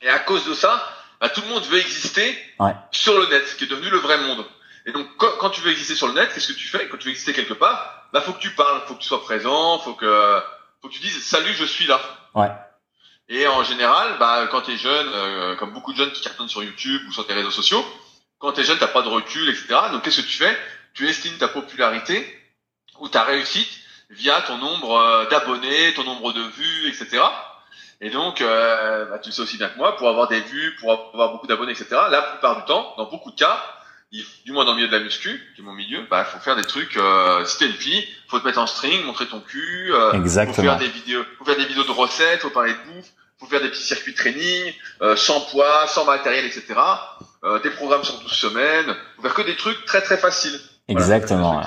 Et 0.00 0.08
à 0.08 0.20
cause 0.20 0.46
de 0.46 0.54
ça, 0.54 0.72
bah, 1.20 1.28
tout 1.28 1.40
le 1.42 1.48
monde 1.48 1.64
veut 1.64 1.78
exister 1.80 2.38
Ouais. 2.60 2.72
sur 2.92 3.18
le 3.18 3.26
net, 3.26 3.56
qui 3.56 3.64
est 3.64 3.66
devenu 3.66 3.90
le 3.90 3.98
vrai 3.98 4.18
monde. 4.18 4.46
Et 4.86 4.92
donc, 4.92 5.06
quand, 5.18 5.32
quand 5.40 5.50
tu 5.50 5.60
veux 5.60 5.70
exister 5.72 5.94
sur 5.96 6.06
le 6.06 6.14
net, 6.14 6.30
qu'est-ce 6.32 6.48
que 6.48 6.58
tu 6.58 6.68
fais? 6.68 6.88
Quand 6.88 6.96
tu 6.96 7.06
veux 7.06 7.10
exister 7.10 7.32
quelque 7.32 7.54
part, 7.54 8.08
bah 8.12 8.20
faut 8.22 8.32
que 8.32 8.38
tu 8.40 8.50
parles, 8.50 8.80
faut 8.86 8.94
que 8.94 9.00
tu 9.02 9.08
sois 9.08 9.22
présent, 9.22 9.78
faut 9.80 9.94
que 9.94 10.40
faut 10.80 10.88
que 10.88 10.94
tu 10.94 11.00
dises 11.00 11.22
salut, 11.24 11.52
je 11.54 11.64
suis 11.64 11.86
là. 11.86 12.00
Ouais. 12.34 12.50
Et 13.28 13.46
en 13.48 13.62
général, 13.64 14.16
bah, 14.18 14.46
quand 14.50 14.62
tu 14.62 14.70
es 14.72 14.78
jeune, 14.78 15.10
euh, 15.12 15.56
comme 15.56 15.72
beaucoup 15.74 15.92
de 15.92 15.98
jeunes 15.98 16.12
qui 16.12 16.22
cartonnent 16.22 16.48
sur 16.48 16.62
YouTube 16.62 17.02
ou 17.08 17.12
sur 17.12 17.26
tes 17.26 17.34
réseaux 17.34 17.50
sociaux, 17.50 17.84
quand 18.38 18.52
tu 18.52 18.60
es 18.60 18.64
jeune, 18.64 18.78
t'as 18.78 18.86
pas 18.86 19.02
de 19.02 19.08
recul, 19.08 19.48
etc. 19.48 19.66
Donc 19.92 20.02
qu'est-ce 20.04 20.20
que 20.22 20.26
tu 20.26 20.36
fais? 20.38 20.56
Tu 20.94 21.06
estimes 21.08 21.36
ta 21.36 21.48
popularité 21.48 22.37
ou 23.00 23.08
ta 23.08 23.22
réussite 23.24 23.68
via 24.10 24.40
ton 24.42 24.58
nombre 24.58 24.96
euh, 24.96 25.28
d'abonnés, 25.28 25.94
ton 25.94 26.04
nombre 26.04 26.32
de 26.32 26.40
vues, 26.40 26.88
etc. 26.88 27.22
Et 28.00 28.10
donc, 28.10 28.40
euh, 28.40 29.06
bah, 29.06 29.18
tu 29.18 29.30
le 29.30 29.34
sais 29.34 29.42
aussi 29.42 29.56
bien 29.56 29.68
que 29.68 29.76
moi, 29.76 29.96
pour 29.96 30.08
avoir 30.08 30.28
des 30.28 30.40
vues, 30.40 30.76
pour 30.80 30.92
avoir 31.12 31.32
beaucoup 31.32 31.46
d'abonnés, 31.46 31.72
etc. 31.72 31.88
La 32.10 32.22
plupart 32.22 32.56
du 32.56 32.64
temps, 32.64 32.94
dans 32.96 33.10
beaucoup 33.10 33.30
de 33.30 33.36
cas, 33.36 33.60
il, 34.12 34.24
du 34.44 34.52
moins 34.52 34.64
dans 34.64 34.70
le 34.72 34.76
milieu 34.76 34.88
de 34.88 34.96
la 34.96 35.02
muscu, 35.02 35.40
qui 35.54 35.60
est 35.60 35.64
mon 35.64 35.74
milieu, 35.74 36.06
bah 36.10 36.24
faut 36.24 36.38
faire 36.38 36.56
des 36.56 36.64
trucs. 36.64 36.96
Euh, 36.96 37.44
si 37.44 37.58
t'es 37.58 37.66
une 37.66 37.72
fille, 37.72 38.06
faut 38.28 38.38
te 38.38 38.46
mettre 38.46 38.58
en 38.58 38.66
string, 38.66 39.04
montrer 39.04 39.26
ton 39.26 39.40
cul. 39.40 39.92
Euh, 39.92 40.12
Exactement. 40.12 40.54
Faut 40.54 40.62
faire 40.62 40.78
des 40.78 40.88
vidéos, 40.88 41.24
faut 41.38 41.44
faire 41.44 41.56
des 41.56 41.66
vidéos 41.66 41.84
de 41.84 41.90
recettes, 41.90 42.40
faut 42.40 42.50
parler 42.50 42.72
de 42.72 42.92
bouffe, 42.92 43.08
faut 43.38 43.46
faire 43.46 43.60
des 43.60 43.68
petits 43.68 43.82
circuits 43.82 44.12
de 44.12 44.16
training, 44.18 44.72
euh, 45.02 45.16
sans 45.16 45.40
poids, 45.42 45.86
sans 45.88 46.04
matériel, 46.04 46.46
etc. 46.46 46.64
Euh, 47.44 47.60
des 47.60 47.70
programmes 47.70 48.04
sur 48.04 48.18
12 48.20 48.32
semaines. 48.32 48.94
Faut 49.16 49.22
faire 49.22 49.34
que 49.34 49.42
des 49.42 49.56
trucs 49.56 49.84
très 49.84 50.00
très 50.00 50.16
faciles. 50.16 50.58
Exactement. 50.88 51.62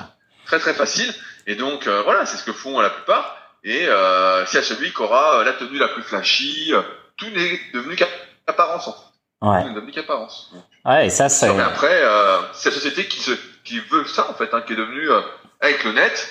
Très 0.52 0.60
très 0.60 0.74
faciles. 0.74 1.14
Et 1.46 1.54
donc 1.54 1.86
euh, 1.86 2.02
voilà, 2.02 2.26
c'est 2.26 2.36
ce 2.36 2.44
que 2.44 2.52
font 2.52 2.78
la 2.78 2.90
plupart. 2.90 3.38
Et 3.64 3.88
euh, 3.88 4.44
c'est 4.44 4.58
à 4.58 4.62
celui 4.62 4.92
qui 4.92 5.00
aura 5.00 5.38
euh, 5.38 5.44
la 5.44 5.54
tenue 5.54 5.78
la 5.78 5.88
plus 5.88 6.02
flashy. 6.02 6.74
euh, 6.74 6.82
tout 7.16 7.30
n'est 7.30 7.58
devenu 7.72 7.96
qu'apparence. 7.96 8.86
En 8.88 8.92
fait. 8.92 8.98
Ouais. 9.40 9.62
Tout 9.62 9.68
n'est 9.70 9.74
devenu 9.76 9.92
qu'apparence. 9.92 10.52
Ouais, 10.84 11.06
et 11.06 11.10
ça, 11.10 11.30
c'est. 11.30 11.50
mais 11.54 11.62
après, 11.62 12.02
euh, 12.02 12.38
c'est 12.52 12.68
la 12.68 12.74
société 12.74 13.06
qui 13.06 13.18
se, 13.20 13.30
qui 13.64 13.80
veut 13.80 14.04
ça 14.04 14.28
en 14.28 14.34
fait, 14.34 14.52
hein, 14.52 14.60
qui 14.60 14.74
est 14.74 14.76
devenue 14.76 15.10
euh, 15.10 15.22
avec 15.62 15.84
le 15.84 15.92
net. 15.92 16.30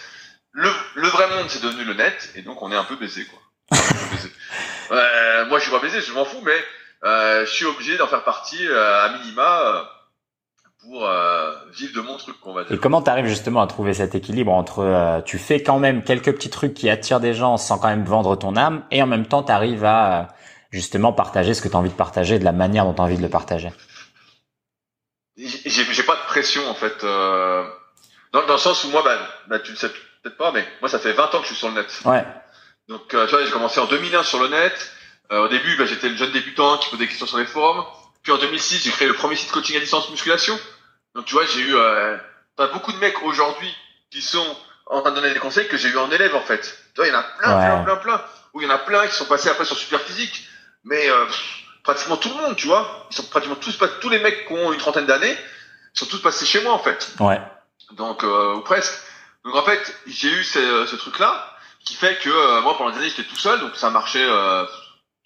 Le, 0.51 0.69
le 0.93 1.07
vrai 1.07 1.27
monde, 1.29 1.45
c'est 1.49 1.63
devenu 1.63 1.83
le 1.83 1.95
net, 1.95 2.29
et 2.35 2.43
donc 2.43 2.61
on 2.61 2.71
est 2.71 2.75
un 2.75 2.83
peu 2.83 2.97
baisé, 2.97 3.25
quoi. 3.25 3.39
Euh, 4.91 5.45
moi, 5.49 5.57
je 5.57 5.63
suis 5.63 5.71
pas 5.71 5.79
baisé, 5.79 5.99
je 6.01 6.13
m'en 6.13 6.25
fous, 6.25 6.41
mais 6.43 6.63
euh, 7.05 7.43
je 7.45 7.51
suis 7.51 7.65
obligé 7.65 7.97
d'en 7.97 8.07
faire 8.07 8.23
partie 8.23 8.67
euh, 8.67 9.05
à 9.05 9.09
minima 9.17 9.61
euh, 9.61 9.81
pour 10.81 11.05
euh, 11.05 11.53
vivre 11.71 11.95
de 11.95 12.01
mon 12.01 12.17
truc, 12.17 12.35
on 12.43 12.53
va 12.53 12.63
dire. 12.63 12.73
Et 12.73 12.77
comment 12.79 13.01
t'arrives 13.01 13.27
justement 13.27 13.61
à 13.61 13.67
trouver 13.67 13.93
cet 13.93 14.15
équilibre 14.15 14.51
entre 14.51 14.79
euh, 14.79 15.21
tu 15.21 15.37
fais 15.37 15.61
quand 15.61 15.79
même 15.79 16.03
quelques 16.03 16.33
petits 16.33 16.49
trucs 16.49 16.73
qui 16.73 16.89
attirent 16.89 17.19
des 17.19 17.33
gens 17.33 17.57
sans 17.57 17.77
quand 17.77 17.87
même 17.87 18.05
vendre 18.05 18.35
ton 18.35 18.55
âme 18.55 18.83
et 18.91 19.01
en 19.01 19.07
même 19.07 19.27
temps 19.27 19.43
t'arrives 19.43 19.85
à 19.85 20.29
justement 20.71 21.13
partager 21.13 21.53
ce 21.53 21.61
que 21.61 21.67
tu 21.67 21.75
as 21.75 21.79
envie 21.79 21.89
de 21.89 21.95
partager 21.95 22.39
de 22.39 22.45
la 22.45 22.51
manière 22.51 22.85
dont 22.85 22.93
tu 22.93 23.01
as 23.01 23.03
envie 23.03 23.17
de 23.17 23.21
le 23.21 23.29
partager 23.29 23.71
J'ai 25.37 26.03
pas 26.03 26.15
de 26.15 26.25
pression 26.27 26.67
en 26.69 26.73
fait. 26.73 27.03
Euh, 27.03 27.63
dans, 28.33 28.45
dans, 28.47 28.53
le 28.53 28.59
sens 28.59 28.83
où 28.85 28.89
moi, 28.89 29.01
bah, 29.03 29.17
bah 29.47 29.59
tu 29.59 29.71
ne 29.73 29.77
sais 29.77 29.89
peut-être 29.89 30.37
pas, 30.37 30.51
mais 30.51 30.65
moi 30.79 30.89
ça 30.89 30.99
fait 30.99 31.13
20 31.13 31.35
ans 31.35 31.39
que 31.39 31.43
je 31.43 31.47
suis 31.47 31.55
sur 31.55 31.67
le 31.67 31.75
net. 31.75 32.01
Ouais. 32.05 32.25
Donc 32.87 33.13
euh, 33.13 33.25
tu 33.25 33.35
vois, 33.35 33.45
j'ai 33.45 33.51
commencé 33.51 33.79
en 33.79 33.85
2001 33.85 34.23
sur 34.23 34.41
le 34.41 34.47
net. 34.47 34.91
Euh, 35.31 35.45
au 35.45 35.47
début, 35.47 35.77
bah, 35.77 35.85
j'étais 35.85 36.09
le 36.09 36.15
jeune 36.15 36.31
débutant 36.31 36.77
qui 36.77 36.89
posait 36.89 37.03
des 37.03 37.07
questions 37.07 37.27
sur 37.27 37.37
les 37.37 37.45
forums. 37.45 37.85
Puis 38.23 38.31
en 38.31 38.37
2006, 38.37 38.83
j'ai 38.83 38.91
créé 38.91 39.07
le 39.07 39.13
premier 39.13 39.35
site 39.35 39.51
coaching 39.51 39.77
à 39.77 39.79
distance 39.79 40.09
musculation. 40.09 40.59
Donc 41.15 41.25
tu 41.25 41.33
vois, 41.33 41.45
j'ai 41.45 41.61
eu 41.61 41.75
euh, 41.75 42.17
pas 42.55 42.67
beaucoup 42.67 42.91
de 42.91 42.97
mecs 42.97 43.21
aujourd'hui 43.23 43.73
qui 44.11 44.21
sont 44.21 44.45
en 44.85 45.01
train 45.01 45.11
de 45.11 45.15
donner 45.15 45.33
des 45.33 45.39
conseils 45.39 45.67
que 45.67 45.77
j'ai 45.77 45.89
eu 45.89 45.97
en 45.97 46.11
élève 46.11 46.35
en 46.35 46.41
fait. 46.41 46.61
Tu 46.93 47.01
vois, 47.01 47.07
il 47.07 47.11
y 47.11 47.15
en 47.15 47.19
a 47.19 47.23
plein, 47.23 47.53
plein, 47.59 47.83
plein, 47.83 47.95
plein. 47.97 48.21
Ou 48.53 48.61
il 48.61 48.67
y 48.67 48.71
en 48.71 48.73
a 48.73 48.79
plein 48.79 49.07
qui 49.07 49.15
sont 49.15 49.25
passés 49.25 49.49
après 49.49 49.65
sur 49.65 49.77
super 49.77 50.01
physique. 50.01 50.47
Mais 50.83 51.09
euh, 51.09 51.25
pratiquement 51.83 52.17
tout 52.17 52.29
le 52.29 52.35
monde, 52.35 52.55
tu 52.55 52.67
vois. 52.67 53.07
Ils 53.11 53.15
sont 53.15 53.23
pratiquement 53.23 53.55
tous, 53.55 53.77
tous 54.01 54.09
les 54.09 54.19
mecs 54.19 54.47
qui 54.47 54.53
ont 54.53 54.71
une 54.73 54.79
trentaine 54.79 55.05
d'années, 55.05 55.37
sont 55.93 56.05
tous 56.05 56.21
passés 56.21 56.45
chez 56.45 56.61
moi 56.61 56.73
en 56.73 56.79
fait. 56.79 57.13
Ouais. 57.19 57.41
Donc 57.93 58.23
euh, 58.23 58.55
ou 58.55 58.61
presque. 58.61 58.93
Donc 59.43 59.55
en 59.55 59.63
fait, 59.63 59.95
j'ai 60.05 60.29
eu 60.29 60.43
ce, 60.43 60.85
ce 60.85 60.95
truc-là 60.95 61.47
qui 61.83 61.95
fait 61.95 62.17
que 62.19 62.29
euh, 62.29 62.61
moi 62.61 62.77
pendant 62.77 62.91
des 62.91 62.97
années 62.97 63.09
j'étais 63.09 63.27
tout 63.27 63.37
seul, 63.37 63.59
donc 63.59 63.75
ça 63.75 63.89
marchait 63.89 64.23
euh, 64.23 64.65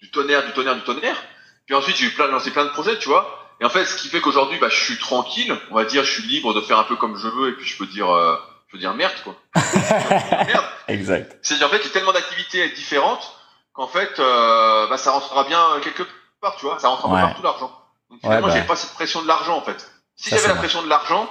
du 0.00 0.10
tonnerre, 0.10 0.44
du 0.46 0.52
tonnerre, 0.52 0.74
du 0.74 0.82
tonnerre. 0.82 1.16
Puis 1.66 1.74
ensuite 1.74 1.96
j'ai 1.96 2.06
eu 2.06 2.10
plein 2.10 2.28
lancé 2.28 2.50
plein 2.50 2.64
de 2.64 2.70
projets, 2.70 2.98
tu 2.98 3.08
vois. 3.08 3.46
Et 3.60 3.64
en 3.64 3.70
fait, 3.70 3.84
ce 3.86 3.96
qui 3.96 4.08
fait 4.08 4.20
qu'aujourd'hui, 4.20 4.58
bah, 4.58 4.68
je 4.68 4.78
suis 4.78 4.98
tranquille, 4.98 5.56
on 5.70 5.74
va 5.74 5.84
dire, 5.84 6.04
je 6.04 6.10
suis 6.10 6.22
libre 6.24 6.52
de 6.52 6.60
faire 6.60 6.78
un 6.78 6.84
peu 6.84 6.96
comme 6.96 7.16
je 7.16 7.28
veux, 7.28 7.48
et 7.50 7.52
puis 7.52 7.66
je 7.66 7.76
peux 7.78 7.86
dire, 7.86 8.10
euh, 8.10 8.36
je 8.66 8.72
peux 8.72 8.78
dire 8.78 8.94
merde, 8.94 9.14
quoi. 9.24 9.34
merde. 10.46 10.64
Exact. 10.88 11.38
C'est 11.42 11.62
en 11.62 11.68
fait, 11.68 11.78
il 11.78 11.84
y 11.84 11.88
a 11.88 11.90
tellement 11.90 12.12
d'activités 12.12 12.68
différentes 12.70 13.32
qu'en 13.72 13.88
fait, 13.88 14.18
euh, 14.18 14.86
bah, 14.88 14.98
ça 14.98 15.12
rentrera 15.12 15.44
bien 15.44 15.62
quelque 15.82 16.02
part, 16.40 16.56
tu 16.56 16.66
vois. 16.66 16.78
Ça 16.78 16.88
rentrera 16.88 17.14
ouais. 17.14 17.20
partout 17.22 17.42
l'argent. 17.42 17.72
Donc 18.10 18.20
finalement, 18.20 18.48
ouais, 18.48 18.52
bah. 18.52 18.60
j'ai 18.60 18.66
pas 18.66 18.76
cette 18.76 18.92
pression 18.92 19.22
de 19.22 19.28
l'argent, 19.28 19.56
en 19.56 19.62
fait. 19.62 19.90
Si 20.16 20.30
j'avais 20.30 20.48
la 20.48 20.54
pression 20.54 20.82
de 20.82 20.88
l'argent, 20.88 21.28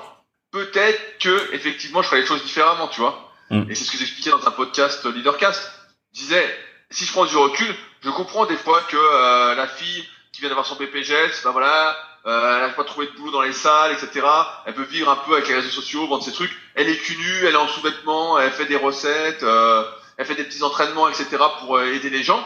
peut-être 0.51 1.20
que 1.20 1.54
effectivement, 1.54 2.01
je 2.01 2.08
ferais 2.08 2.22
les 2.22 2.27
choses 2.27 2.44
différemment, 2.44 2.88
tu 2.88 3.01
vois. 3.01 3.32
Mm. 3.51 3.70
Et 3.70 3.75
c'est 3.75 3.84
ce 3.84 3.92
que 3.92 3.98
j'expliquais 3.98 4.32
dans 4.32 4.48
un 4.48 4.51
podcast 4.51 5.06
Leadercast. 5.06 5.72
Je 6.13 6.22
disais, 6.22 6.60
si 6.89 7.06
je 7.06 7.12
prends 7.12 7.25
du 7.25 7.36
recul, 7.38 7.75
je 8.04 8.10
comprends 8.10 8.46
des 8.46 8.58
fois 8.58 8.82
que 8.88 8.98
euh, 8.98 9.56
la 9.56 9.68
fille 9.68 10.08
qui 10.36 10.42
vient 10.42 10.50
d'avoir 10.50 10.65
son 10.65 10.75
BPGS, 10.75 11.44
ben 11.46 11.51
voilà, 11.51 11.96
euh, 12.25 12.56
elle 12.56 12.60
n'arrive 12.60 12.75
pas 12.75 12.82
à 12.82 12.86
trouver 12.86 13.08
de 13.08 13.12
boulot 13.13 13.32
dans 13.32 13.42
les 13.42 13.54
salles, 13.54 13.94
etc. 13.94 14.27
Elle 14.65 14.74
peut 14.74 14.84
vivre 14.84 15.10
un 15.10 15.15
peu 15.15 15.34
avec 15.34 15.48
les 15.48 15.56
réseaux 15.56 15.70
sociaux, 15.70 16.08
vendre 16.08 16.24
ses 16.24 16.34
trucs. 16.34 16.51
Elle 16.75 16.89
est 16.89 16.98
cul 16.98 17.15
elle 17.46 17.54
est 17.54 17.58
en 17.58 17.70
sous-vêtements, 17.70 18.38
elle 18.38 18.51
fait 18.51 18.65
des 18.65 18.75
recettes, 18.75 19.44
euh, 19.44 19.86
elle 20.18 20.25
fait 20.25 20.36
des 20.36 20.44
petits 20.44 20.62
entraînements, 20.62 21.08
etc. 21.08 21.38
pour 21.60 21.77
euh, 21.77 21.94
aider 21.94 22.10
les 22.10 22.22
gens. 22.22 22.46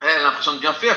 Elle 0.00 0.20
a 0.20 0.22
l'impression 0.22 0.54
de 0.54 0.60
bien 0.60 0.72
faire. 0.72 0.96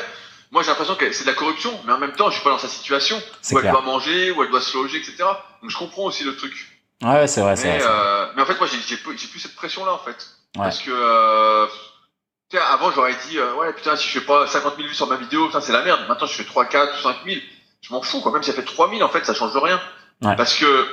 Moi, 0.51 0.62
j'ai 0.62 0.70
l'impression 0.70 0.96
que 0.96 1.12
c'est 1.12 1.24
de 1.24 1.30
la 1.30 1.36
corruption, 1.36 1.72
mais 1.86 1.94
en 1.94 1.98
même 1.98 2.12
temps, 2.12 2.30
je 2.30 2.36
suis 2.36 2.44
pas 2.44 2.51
dans 2.51 2.60
sa 2.60 2.68
situation 2.68 3.20
où 3.51 3.58
elle 3.58 3.72
doit 3.72 3.82
manger, 3.82 4.30
où 4.30 4.44
elle 4.44 4.51
doit 4.51 4.62
se 4.62 4.78
loger, 4.78 4.98
etc. 4.98 5.16
Donc, 5.62 5.72
je 5.72 5.78
comprends 5.78 6.04
aussi 6.04 6.24
le 6.24 6.36
truc. 6.36 6.54
Ouais, 7.01 7.25
c'est 7.25 7.42
vrai, 7.42 7.56
c'est 7.56 7.68
mais, 7.68 7.80
vrai. 7.80 7.88
Euh, 7.90 8.28
mais 8.36 8.44
en 8.44 8.46
fait, 8.46 8.60
moi, 8.60 8.68
j'ai 8.68 8.98
plus 8.98 9.40
cette 9.40 9.56
pression-là, 9.56 9.94
en 9.94 9.98
fait. 9.98 10.28
Ouais. 10.56 10.63
Parce 10.63 10.80
que, 10.80 10.92
euh, 10.92 11.66
Tiens, 12.51 12.63
avant, 12.70 12.91
j'aurais 12.91 13.15
dit, 13.29 13.39
euh, 13.39 13.53
ouais, 13.55 13.72
putain, 13.72 13.96
si 13.96 14.10
je 14.10 14.20
fais 14.20 14.25
pas 14.25 14.46
50 14.46 14.75
000 14.75 14.89
vues 14.89 14.93
sur 14.93 15.08
ma 15.08 15.15
vidéo, 15.15 15.48
putain, 15.48 15.62
c'est 15.62 15.72
la 15.72 15.84
merde. 15.84 16.01
Maintenant, 16.10 16.27
je 16.27 16.34
fais 16.34 16.43
3, 16.43 16.65
4, 16.65 17.01
5 17.01 17.15
000. 17.25 17.39
Je 17.81 17.93
m'en 17.93 18.01
fous, 18.01 18.20
quoi. 18.20 18.34
Même 18.34 18.43
si 18.43 18.51
ça 18.51 18.55
fait 18.55 18.65
3 18.65 18.89
000, 18.89 19.01
en 19.01 19.08
fait, 19.08 19.25
ça 19.25 19.34
change 19.34 19.55
rien. 19.55 19.81
Ouais. 20.22 20.36
Parce 20.36 20.55
que, 20.55 20.86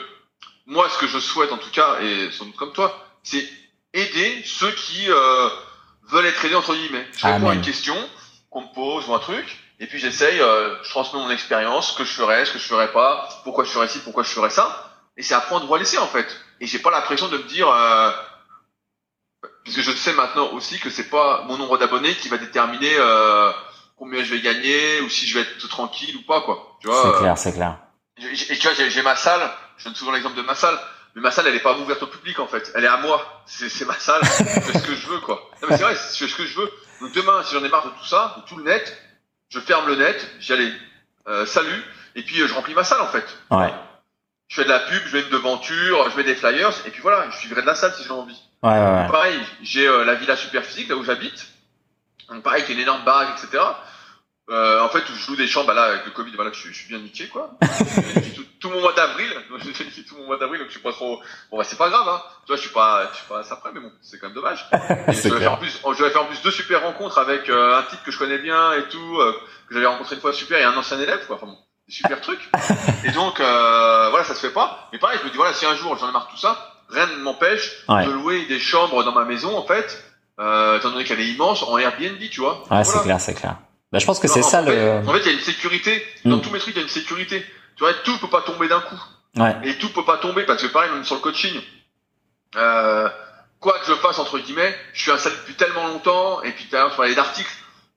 moi, 0.66 0.88
ce 0.88 0.98
que 0.98 1.08
je 1.08 1.18
souhaite, 1.18 1.50
en 1.50 1.58
tout 1.58 1.70
cas, 1.72 1.98
et 2.00 2.30
sans 2.30 2.44
doute 2.44 2.54
comme 2.54 2.72
toi, 2.72 2.96
c'est 3.24 3.44
aider 3.92 4.40
ceux 4.44 4.70
qui, 4.70 5.10
euh, 5.10 5.48
veulent 6.04 6.26
être 6.26 6.44
aidés, 6.44 6.54
entre 6.54 6.74
guillemets. 6.74 7.06
Je 7.16 7.26
réponds 7.26 7.50
à 7.50 7.54
une 7.54 7.60
question 7.60 7.96
qu'on 8.50 8.62
me 8.62 8.72
pose 8.72 9.08
ou 9.08 9.14
un 9.14 9.18
truc, 9.18 9.58
et 9.80 9.88
puis 9.88 9.98
j'essaye, 9.98 10.40
euh, 10.40 10.76
je 10.84 10.90
transmets 10.90 11.18
mon 11.18 11.30
expérience, 11.30 11.90
ce 11.90 11.98
que 11.98 12.04
je 12.04 12.12
ferais, 12.12 12.44
ce 12.44 12.52
que 12.52 12.60
je 12.60 12.64
ferais 12.64 12.92
pas, 12.92 13.28
pourquoi 13.42 13.64
je 13.64 13.70
ferais 13.70 13.88
ci, 13.88 13.98
pourquoi 13.98 14.22
je 14.22 14.30
ferais 14.30 14.50
ça. 14.50 14.94
Et 15.16 15.22
c'est 15.24 15.34
à 15.34 15.40
prendre 15.40 15.68
ou 15.68 15.74
à 15.74 15.78
laisser, 15.78 15.98
en 15.98 16.06
fait. 16.06 16.40
Et 16.60 16.66
j'ai 16.66 16.78
pas 16.78 16.92
l'impression 16.92 17.26
de 17.26 17.36
me 17.36 17.42
dire, 17.42 17.68
euh, 19.68 19.74
parce 19.74 19.76
que 19.76 19.82
je 19.82 19.96
sais 19.96 20.12
maintenant 20.12 20.50
aussi 20.52 20.78
que 20.78 20.90
c'est 20.90 21.10
pas 21.10 21.44
mon 21.46 21.58
nombre 21.58 21.78
d'abonnés 21.78 22.14
qui 22.14 22.28
va 22.28 22.38
déterminer 22.38 22.94
euh, 22.98 23.52
combien 23.96 24.24
je 24.24 24.34
vais 24.34 24.40
gagner 24.40 25.00
ou 25.02 25.08
si 25.08 25.26
je 25.26 25.38
vais 25.38 25.42
être 25.42 25.68
tranquille 25.68 26.16
ou 26.16 26.22
pas 26.22 26.40
quoi. 26.42 26.76
Tu 26.80 26.88
vois. 26.88 27.02
C'est 27.02 27.18
clair, 27.18 27.38
c'est 27.38 27.52
clair. 27.52 27.78
Et 28.18 28.58
tu 28.58 28.68
vois, 28.68 28.88
j'ai 28.88 29.02
ma 29.02 29.14
salle. 29.14 29.48
Je 29.76 29.84
donne 29.84 29.94
souvent 29.94 30.12
l'exemple 30.12 30.36
de 30.36 30.42
ma 30.42 30.54
salle. 30.54 30.78
Mais 31.14 31.22
ma 31.22 31.30
salle, 31.30 31.46
elle 31.46 31.54
est 31.54 31.60
pas 31.60 31.76
ouverte 31.78 32.02
au 32.02 32.06
public 32.06 32.38
en 32.40 32.46
fait. 32.46 32.72
Elle 32.74 32.84
est 32.84 32.88
à 32.88 32.98
moi. 32.98 33.42
C'est 33.46 33.84
ma 33.84 33.94
salle. 33.94 34.20
je 34.24 34.44
fais 34.44 34.78
ce 34.78 34.86
que 34.86 34.94
je 34.94 35.06
veux 35.06 35.20
quoi. 35.20 35.50
Non 35.62 35.68
mais 35.70 35.76
c'est 35.76 35.82
vrai, 35.82 35.94
je 35.94 36.24
fais 36.24 36.28
ce 36.28 36.36
que 36.36 36.46
je 36.46 36.58
veux. 36.58 36.70
Donc 37.00 37.12
demain, 37.12 37.42
si 37.44 37.54
j'en 37.54 37.64
ai 37.64 37.68
marre 37.68 37.86
de 37.86 37.90
tout 37.90 38.06
ça, 38.06 38.36
de 38.38 38.48
tout 38.48 38.56
le 38.56 38.64
net, 38.64 38.96
je 39.50 39.60
ferme 39.60 39.86
le 39.86 39.96
net. 39.96 40.26
J'y 40.40 40.52
allais. 40.52 40.72
Euh, 41.28 41.44
salut. 41.46 41.84
Et 42.14 42.22
puis 42.22 42.36
je 42.36 42.54
remplis 42.54 42.74
ma 42.74 42.84
salle 42.84 43.00
en 43.00 43.08
fait. 43.08 43.26
Ouais. 43.50 43.72
Je 44.48 44.56
fais 44.56 44.64
de 44.64 44.70
la 44.70 44.80
pub, 44.80 45.02
je 45.06 45.16
mets 45.16 45.22
une 45.24 45.30
devanture, 45.30 46.10
je 46.10 46.16
mets 46.16 46.24
des 46.24 46.34
flyers. 46.34 46.72
Et 46.86 46.90
puis 46.90 47.02
voilà, 47.02 47.28
je 47.30 47.36
suivrai 47.36 47.60
de 47.60 47.66
la 47.66 47.74
salle 47.74 47.92
si 47.92 48.02
j'ai 48.04 48.10
envie. 48.10 48.47
Ouais, 48.62 48.70
ouais, 48.70 48.78
ouais. 48.78 49.06
Pareil, 49.08 49.38
j'ai 49.62 49.86
euh, 49.86 50.04
la 50.04 50.14
villa 50.14 50.36
super 50.36 50.64
physique 50.64 50.88
là 50.88 50.96
où 50.96 51.04
j'habite. 51.04 51.46
Donc 52.28 52.42
pareil, 52.42 52.64
qui 52.64 52.72
est 52.72 52.74
une 52.74 52.80
énorme 52.80 53.04
baraque, 53.04 53.38
etc. 53.38 53.62
Euh, 54.50 54.80
en 54.80 54.88
fait, 54.88 55.06
où 55.10 55.14
je 55.14 55.30
loue 55.30 55.36
des 55.36 55.46
chambres, 55.46 55.66
bah, 55.66 55.74
là, 55.74 55.82
avec 55.84 56.06
le 56.06 56.10
Covid, 56.10 56.34
voilà, 56.34 56.50
je, 56.52 56.68
je 56.68 56.72
suis 56.72 56.88
bien 56.88 56.98
niqué, 56.98 57.28
quoi. 57.28 57.50
tout, 58.34 58.44
tout, 58.60 58.70
mon 58.70 58.80
mois 58.80 58.94
d'avril, 58.94 59.30
tout 60.08 60.16
mon 60.16 60.24
mois 60.24 60.38
d'avril, 60.38 60.60
donc 60.60 60.68
je 60.68 60.72
suis 60.72 60.80
pas 60.80 60.92
trop, 60.92 61.20
bon, 61.50 61.58
bah, 61.58 61.64
c'est 61.64 61.76
pas 61.76 61.90
grave, 61.90 62.08
hein. 62.08 62.22
Tu 62.44 62.46
vois, 62.46 62.56
je 62.56 62.62
suis 62.62 62.70
pas, 62.70 63.10
je 63.12 63.18
suis 63.18 63.26
pas 63.26 63.42
après, 63.50 63.72
mais 63.74 63.80
bon, 63.80 63.92
c'est 64.00 64.18
quand 64.18 64.28
même 64.28 64.34
dommage. 64.34 64.66
je 65.08 65.28
vais 65.28 65.40
faire 65.40 65.52
en 65.52 65.58
plus, 65.58 65.78
je 65.98 66.02
vais 66.02 66.10
faire 66.10 66.22
en 66.22 66.26
plus 66.26 66.40
deux 66.40 66.50
super 66.50 66.82
rencontres 66.82 67.18
avec 67.18 67.50
euh, 67.50 67.78
un 67.78 67.82
type 67.82 68.02
que 68.04 68.10
je 68.10 68.18
connais 68.18 68.38
bien 68.38 68.72
et 68.72 68.88
tout, 68.88 69.18
euh, 69.18 69.32
que 69.68 69.74
j'avais 69.74 69.86
rencontré 69.86 70.14
une 70.14 70.22
fois 70.22 70.32
super 70.32 70.58
et 70.58 70.64
un 70.64 70.76
ancien 70.78 70.98
élève, 70.98 71.26
quoi. 71.26 71.36
Enfin 71.36 71.46
bon, 71.46 71.58
des 71.86 71.92
super 71.92 72.22
trucs. 72.22 72.48
Et 73.04 73.10
donc, 73.10 73.40
euh, 73.40 74.08
voilà, 74.08 74.24
ça 74.24 74.34
se 74.34 74.40
fait 74.40 74.54
pas. 74.54 74.88
Mais 74.92 74.98
pareil, 74.98 75.18
je 75.20 75.26
me 75.26 75.30
dis, 75.30 75.36
voilà, 75.36 75.52
si 75.52 75.66
un 75.66 75.74
jour 75.74 75.94
j'en 75.98 76.08
ai 76.08 76.12
marre 76.12 76.26
de 76.28 76.30
tout 76.30 76.38
ça, 76.38 76.77
rien 76.88 77.06
ne 77.06 77.22
m'empêche 77.22 77.84
ouais. 77.88 78.06
de 78.06 78.10
louer 78.10 78.46
des 78.46 78.58
chambres 78.58 79.04
dans 79.04 79.12
ma 79.12 79.24
maison, 79.24 79.56
en 79.56 79.66
fait, 79.66 80.02
euh, 80.40 80.78
étant 80.78 80.90
donné 80.90 81.04
qu'elle 81.04 81.20
est 81.20 81.28
immense, 81.28 81.62
en 81.62 81.78
Airbnb, 81.78 82.18
tu 82.30 82.40
vois. 82.40 82.60
Ouais, 82.60 82.66
voilà. 82.68 82.84
c'est 82.84 83.02
clair, 83.02 83.20
c'est 83.20 83.34
clair. 83.34 83.56
Bah, 83.92 83.98
je 83.98 84.06
pense 84.06 84.18
que 84.18 84.28
c'est 84.28 84.42
ça 84.42 84.62
en 84.62 84.66
fait, 84.66 84.76
le. 84.76 85.08
En 85.08 85.12
fait, 85.12 85.20
il 85.20 85.26
y 85.26 85.30
a 85.30 85.32
une 85.32 85.40
sécurité. 85.40 86.04
Dans 86.24 86.36
mm. 86.36 86.42
tous 86.42 86.50
mes 86.50 86.58
trucs, 86.58 86.74
il 86.74 86.78
y 86.78 86.80
a 86.80 86.82
une 86.82 86.90
sécurité. 86.90 87.44
Tu 87.76 87.84
vois, 87.84 87.94
tout 88.04 88.18
peut 88.18 88.28
pas 88.28 88.42
tomber 88.42 88.68
d'un 88.68 88.80
coup. 88.80 89.00
Ouais. 89.36 89.56
Et 89.64 89.78
tout 89.78 89.88
peut 89.90 90.04
pas 90.04 90.18
tomber 90.18 90.44
parce 90.44 90.62
que 90.62 90.66
pareil, 90.68 90.90
même 90.90 91.04
sur 91.04 91.14
le 91.14 91.20
coaching, 91.20 91.60
euh, 92.56 93.08
quoi 93.60 93.78
que 93.78 93.86
je 93.86 93.94
fasse 93.94 94.18
entre 94.18 94.38
guillemets, 94.38 94.76
je 94.92 95.02
suis 95.02 95.10
installé 95.10 95.36
depuis 95.36 95.54
tellement 95.54 95.86
longtemps. 95.86 96.42
Et 96.42 96.52
puis 96.52 96.66
tout 96.66 96.76
à 96.76 96.80
l'heure, 96.80 96.90
tu 96.90 96.96
parlais 96.96 97.14
d'articles. 97.14 97.50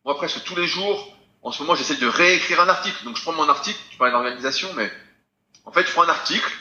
Moi, 0.06 0.16
presque 0.16 0.44
tous 0.44 0.56
les 0.56 0.68
jours, 0.68 1.16
en 1.44 1.52
ce 1.52 1.62
moment, 1.62 1.76
j'essaie 1.76 1.96
de 1.96 2.08
réécrire 2.08 2.62
un 2.62 2.70
article. 2.70 3.04
Donc, 3.06 3.18
je 3.18 3.24
prends 3.24 3.34
mon 3.34 3.50
article. 3.50 3.80
Tu 3.90 3.98
parlais 3.98 4.14
d'organisation, 4.14 4.70
mais 4.76 4.92
en 5.66 5.72
fait, 5.72 5.86
je 5.86 5.92
prends 5.92 6.04
un 6.04 6.10
article. 6.10 6.52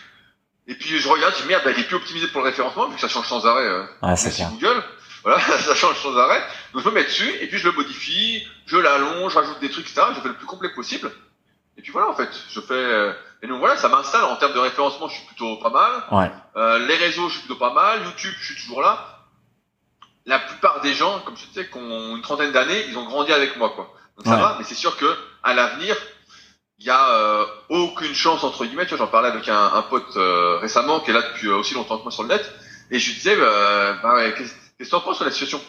Et 0.71 0.75
puis 0.77 0.99
je 1.01 1.09
regarde, 1.09 1.35
je 1.37 1.43
dis 1.43 1.49
merde, 1.49 1.63
bah, 1.65 1.73
il 1.77 1.81
est 1.81 1.85
plus 1.87 1.97
optimisé 1.97 2.29
pour 2.29 2.43
le 2.43 2.47
référencement 2.49 2.87
vu 2.89 2.95
que 2.95 3.01
ça 3.01 3.09
change 3.09 3.27
sans 3.29 3.45
arrêt. 3.47 3.65
Euh, 3.67 3.85
ouais, 4.03 4.17
c'est 4.17 4.31
clair. 4.35 4.51
Google. 4.51 4.83
Voilà, 5.25 5.41
ça 5.69 5.75
change 5.75 5.99
sans 6.01 6.17
arrêt. 6.17 6.43
Donc 6.73 6.83
je 6.85 6.89
me 6.89 6.95
mets 6.95 7.05
dessus 7.05 7.29
et 7.41 7.47
puis 7.49 7.59
je 7.59 7.67
le 7.67 7.73
modifie, 7.73 8.47
je 8.67 8.77
l'allonge, 8.77 9.33
je 9.33 9.39
rajoute 9.39 9.59
des 9.61 9.69
trucs, 9.71 9.87
etc. 9.91 10.07
Je 10.15 10.21
fais 10.21 10.29
le 10.29 10.35
plus 10.35 10.47
complet 10.47 10.69
possible. 10.75 11.11
Et 11.77 11.83
puis 11.83 11.91
voilà, 11.93 12.09
en 12.09 12.15
fait, 12.15 12.31
je 12.51 12.61
fais. 12.61 12.75
euh, 12.75 13.13
Et 13.43 13.47
donc 13.49 13.59
voilà, 13.59 13.77
ça 13.77 13.89
m'installe 13.89 14.25
en 14.25 14.37
termes 14.37 14.53
de 14.53 14.59
référencement, 14.61 15.09
je 15.09 15.15
suis 15.17 15.27
plutôt 15.27 15.57
pas 15.57 15.71
mal. 15.71 15.93
Ouais. 16.13 16.31
Euh, 16.57 16.79
les 16.87 16.97
réseaux, 16.97 17.29
je 17.29 17.33
suis 17.39 17.41
plutôt 17.47 17.59
pas 17.59 17.73
mal. 17.73 18.03
YouTube, 18.05 18.33
je 18.41 18.53
suis 18.55 18.63
toujours 18.63 18.81
là. 18.83 19.17
La 20.27 20.39
plupart 20.39 20.81
des 20.83 20.93
gens, 20.95 21.21
comme 21.21 21.37
je 21.37 21.47
disais, 21.47 21.67
qui 21.69 21.77
ont 21.79 22.15
une 22.17 22.23
trentaine 22.23 22.53
d'années, 22.53 22.85
ils 22.89 22.97
ont 22.99 23.05
grandi 23.07 23.33
avec 23.33 23.57
moi, 23.57 23.71
quoi. 23.75 23.93
Donc 24.17 24.27
ça 24.27 24.35
Ouais. 24.37 24.41
va, 24.43 24.57
mais 24.59 24.65
c'est 24.65 24.75
sûr 24.75 24.97
que 24.97 25.07
à 25.43 25.55
l'avenir, 25.55 25.97
il 26.81 26.87
y 26.87 26.91
a 26.91 27.11
euh, 27.11 27.47
aucune 27.69 28.15
chance 28.15 28.43
entre 28.43 28.65
guillemets. 28.65 28.87
Tu 28.87 28.95
vois, 28.97 29.05
j'en 29.05 29.11
parlais 29.11 29.29
avec 29.29 29.49
un, 29.49 29.73
un 29.75 29.83
pote 29.83 30.17
euh, 30.17 30.59
récemment 30.59 31.01
qui 31.01 31.11
est 31.11 31.13
là 31.13 31.23
depuis 31.23 31.49
euh, 31.49 31.57
aussi 31.57 31.75
longtemps 31.75 31.99
que 31.99 32.03
moi 32.03 32.11
sur 32.11 32.23
le 32.23 32.31
net, 32.31 32.53
et 32.91 32.99
je 32.99 33.07
lui 33.09 33.15
disais, 33.15 33.37
euh, 33.39 33.93
bah 34.03 34.15
ouais, 34.15 34.35
qu'est-ce 34.37 34.55
qu'est-ce 34.79 34.89
que 34.89 34.97
t'en 34.97 35.01
penses 35.01 35.17
sur 35.17 35.27
la 35.27 35.31
situation? 35.31 35.61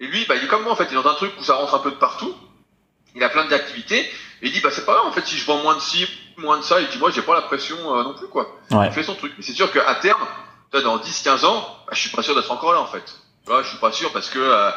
Et 0.00 0.06
lui, 0.06 0.24
bah 0.26 0.34
il 0.34 0.44
est 0.44 0.48
comme 0.48 0.62
moi 0.62 0.72
en 0.72 0.76
fait, 0.76 0.86
il 0.90 0.92
est 0.92 1.02
dans 1.02 1.08
un 1.08 1.14
truc 1.14 1.32
où 1.38 1.44
ça 1.44 1.54
rentre 1.54 1.74
un 1.74 1.78
peu 1.78 1.90
de 1.90 1.96
partout. 1.96 2.34
Il 3.14 3.22
a 3.22 3.28
plein 3.28 3.44
d'activités, 3.46 4.00
et 4.00 4.10
il 4.42 4.52
dit 4.52 4.60
bah 4.60 4.70
c'est 4.72 4.86
pas 4.86 4.94
grave 4.94 5.06
en 5.06 5.12
fait 5.12 5.26
si 5.26 5.36
je 5.36 5.44
vends 5.44 5.62
moins 5.62 5.74
de 5.74 5.80
ci, 5.80 6.06
moins 6.38 6.58
de 6.58 6.62
ça. 6.62 6.80
Il 6.80 6.88
dit 6.88 6.98
moi 6.98 7.10
j'ai 7.10 7.22
pas 7.22 7.34
la 7.34 7.42
pression 7.42 7.76
euh, 7.94 8.02
non 8.02 8.14
plus 8.14 8.28
quoi. 8.28 8.56
Ouais. 8.70 8.86
Il 8.86 8.92
fait 8.92 9.02
son 9.02 9.14
truc. 9.14 9.34
Mais 9.36 9.42
c'est 9.44 9.52
sûr 9.52 9.70
qu'à 9.70 9.94
terme, 9.96 10.26
dans 10.72 10.98
10-15 10.98 11.44
ans, 11.44 11.60
bah, 11.86 11.92
je 11.92 12.00
suis 12.00 12.10
pas 12.10 12.22
sûr 12.22 12.34
d'être 12.34 12.50
encore 12.50 12.72
là 12.72 12.80
en 12.80 12.86
fait. 12.86 13.04
Tu 13.44 13.50
vois, 13.50 13.62
je 13.62 13.68
suis 13.68 13.78
pas 13.78 13.92
sûr 13.92 14.10
parce 14.12 14.30
que 14.30 14.38
euh, 14.38 14.70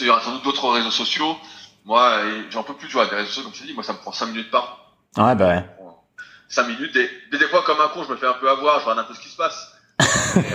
il 0.00 0.06
y 0.06 0.10
aura 0.10 0.22
sans 0.22 0.32
doute 0.32 0.44
d'autres 0.44 0.68
réseaux 0.70 0.90
sociaux. 0.90 1.36
Moi, 1.84 2.20
j'en 2.50 2.62
peux 2.62 2.74
plus, 2.74 2.88
tu 2.88 2.94
vois, 2.94 3.06
des 3.06 3.16
réseaux 3.16 3.28
sociaux 3.28 3.44
comme 3.44 3.54
je 3.54 3.60
t'ai 3.60 3.66
dit, 3.66 3.72
moi 3.72 3.82
ça 3.82 3.94
me 3.94 3.98
prend 3.98 4.12
5 4.12 4.26
minutes 4.26 4.50
par 4.50 4.77
Ouais, 5.16 5.34
bah 5.34 5.46
ouais. 5.48 5.64
5 6.48 6.64
minutes. 6.68 6.96
Et, 6.96 7.10
des, 7.30 7.38
des 7.38 7.46
fois, 7.48 7.62
comme 7.62 7.80
un 7.80 7.88
con, 7.88 8.04
je 8.04 8.10
me 8.12 8.16
fais 8.16 8.26
un 8.26 8.34
peu 8.34 8.48
avoir, 8.48 8.80
je 8.80 8.84
regarde 8.84 9.00
un 9.00 9.04
peu 9.04 9.14
ce 9.14 9.20
qui 9.20 9.28
se 9.28 9.36
passe. 9.36 9.72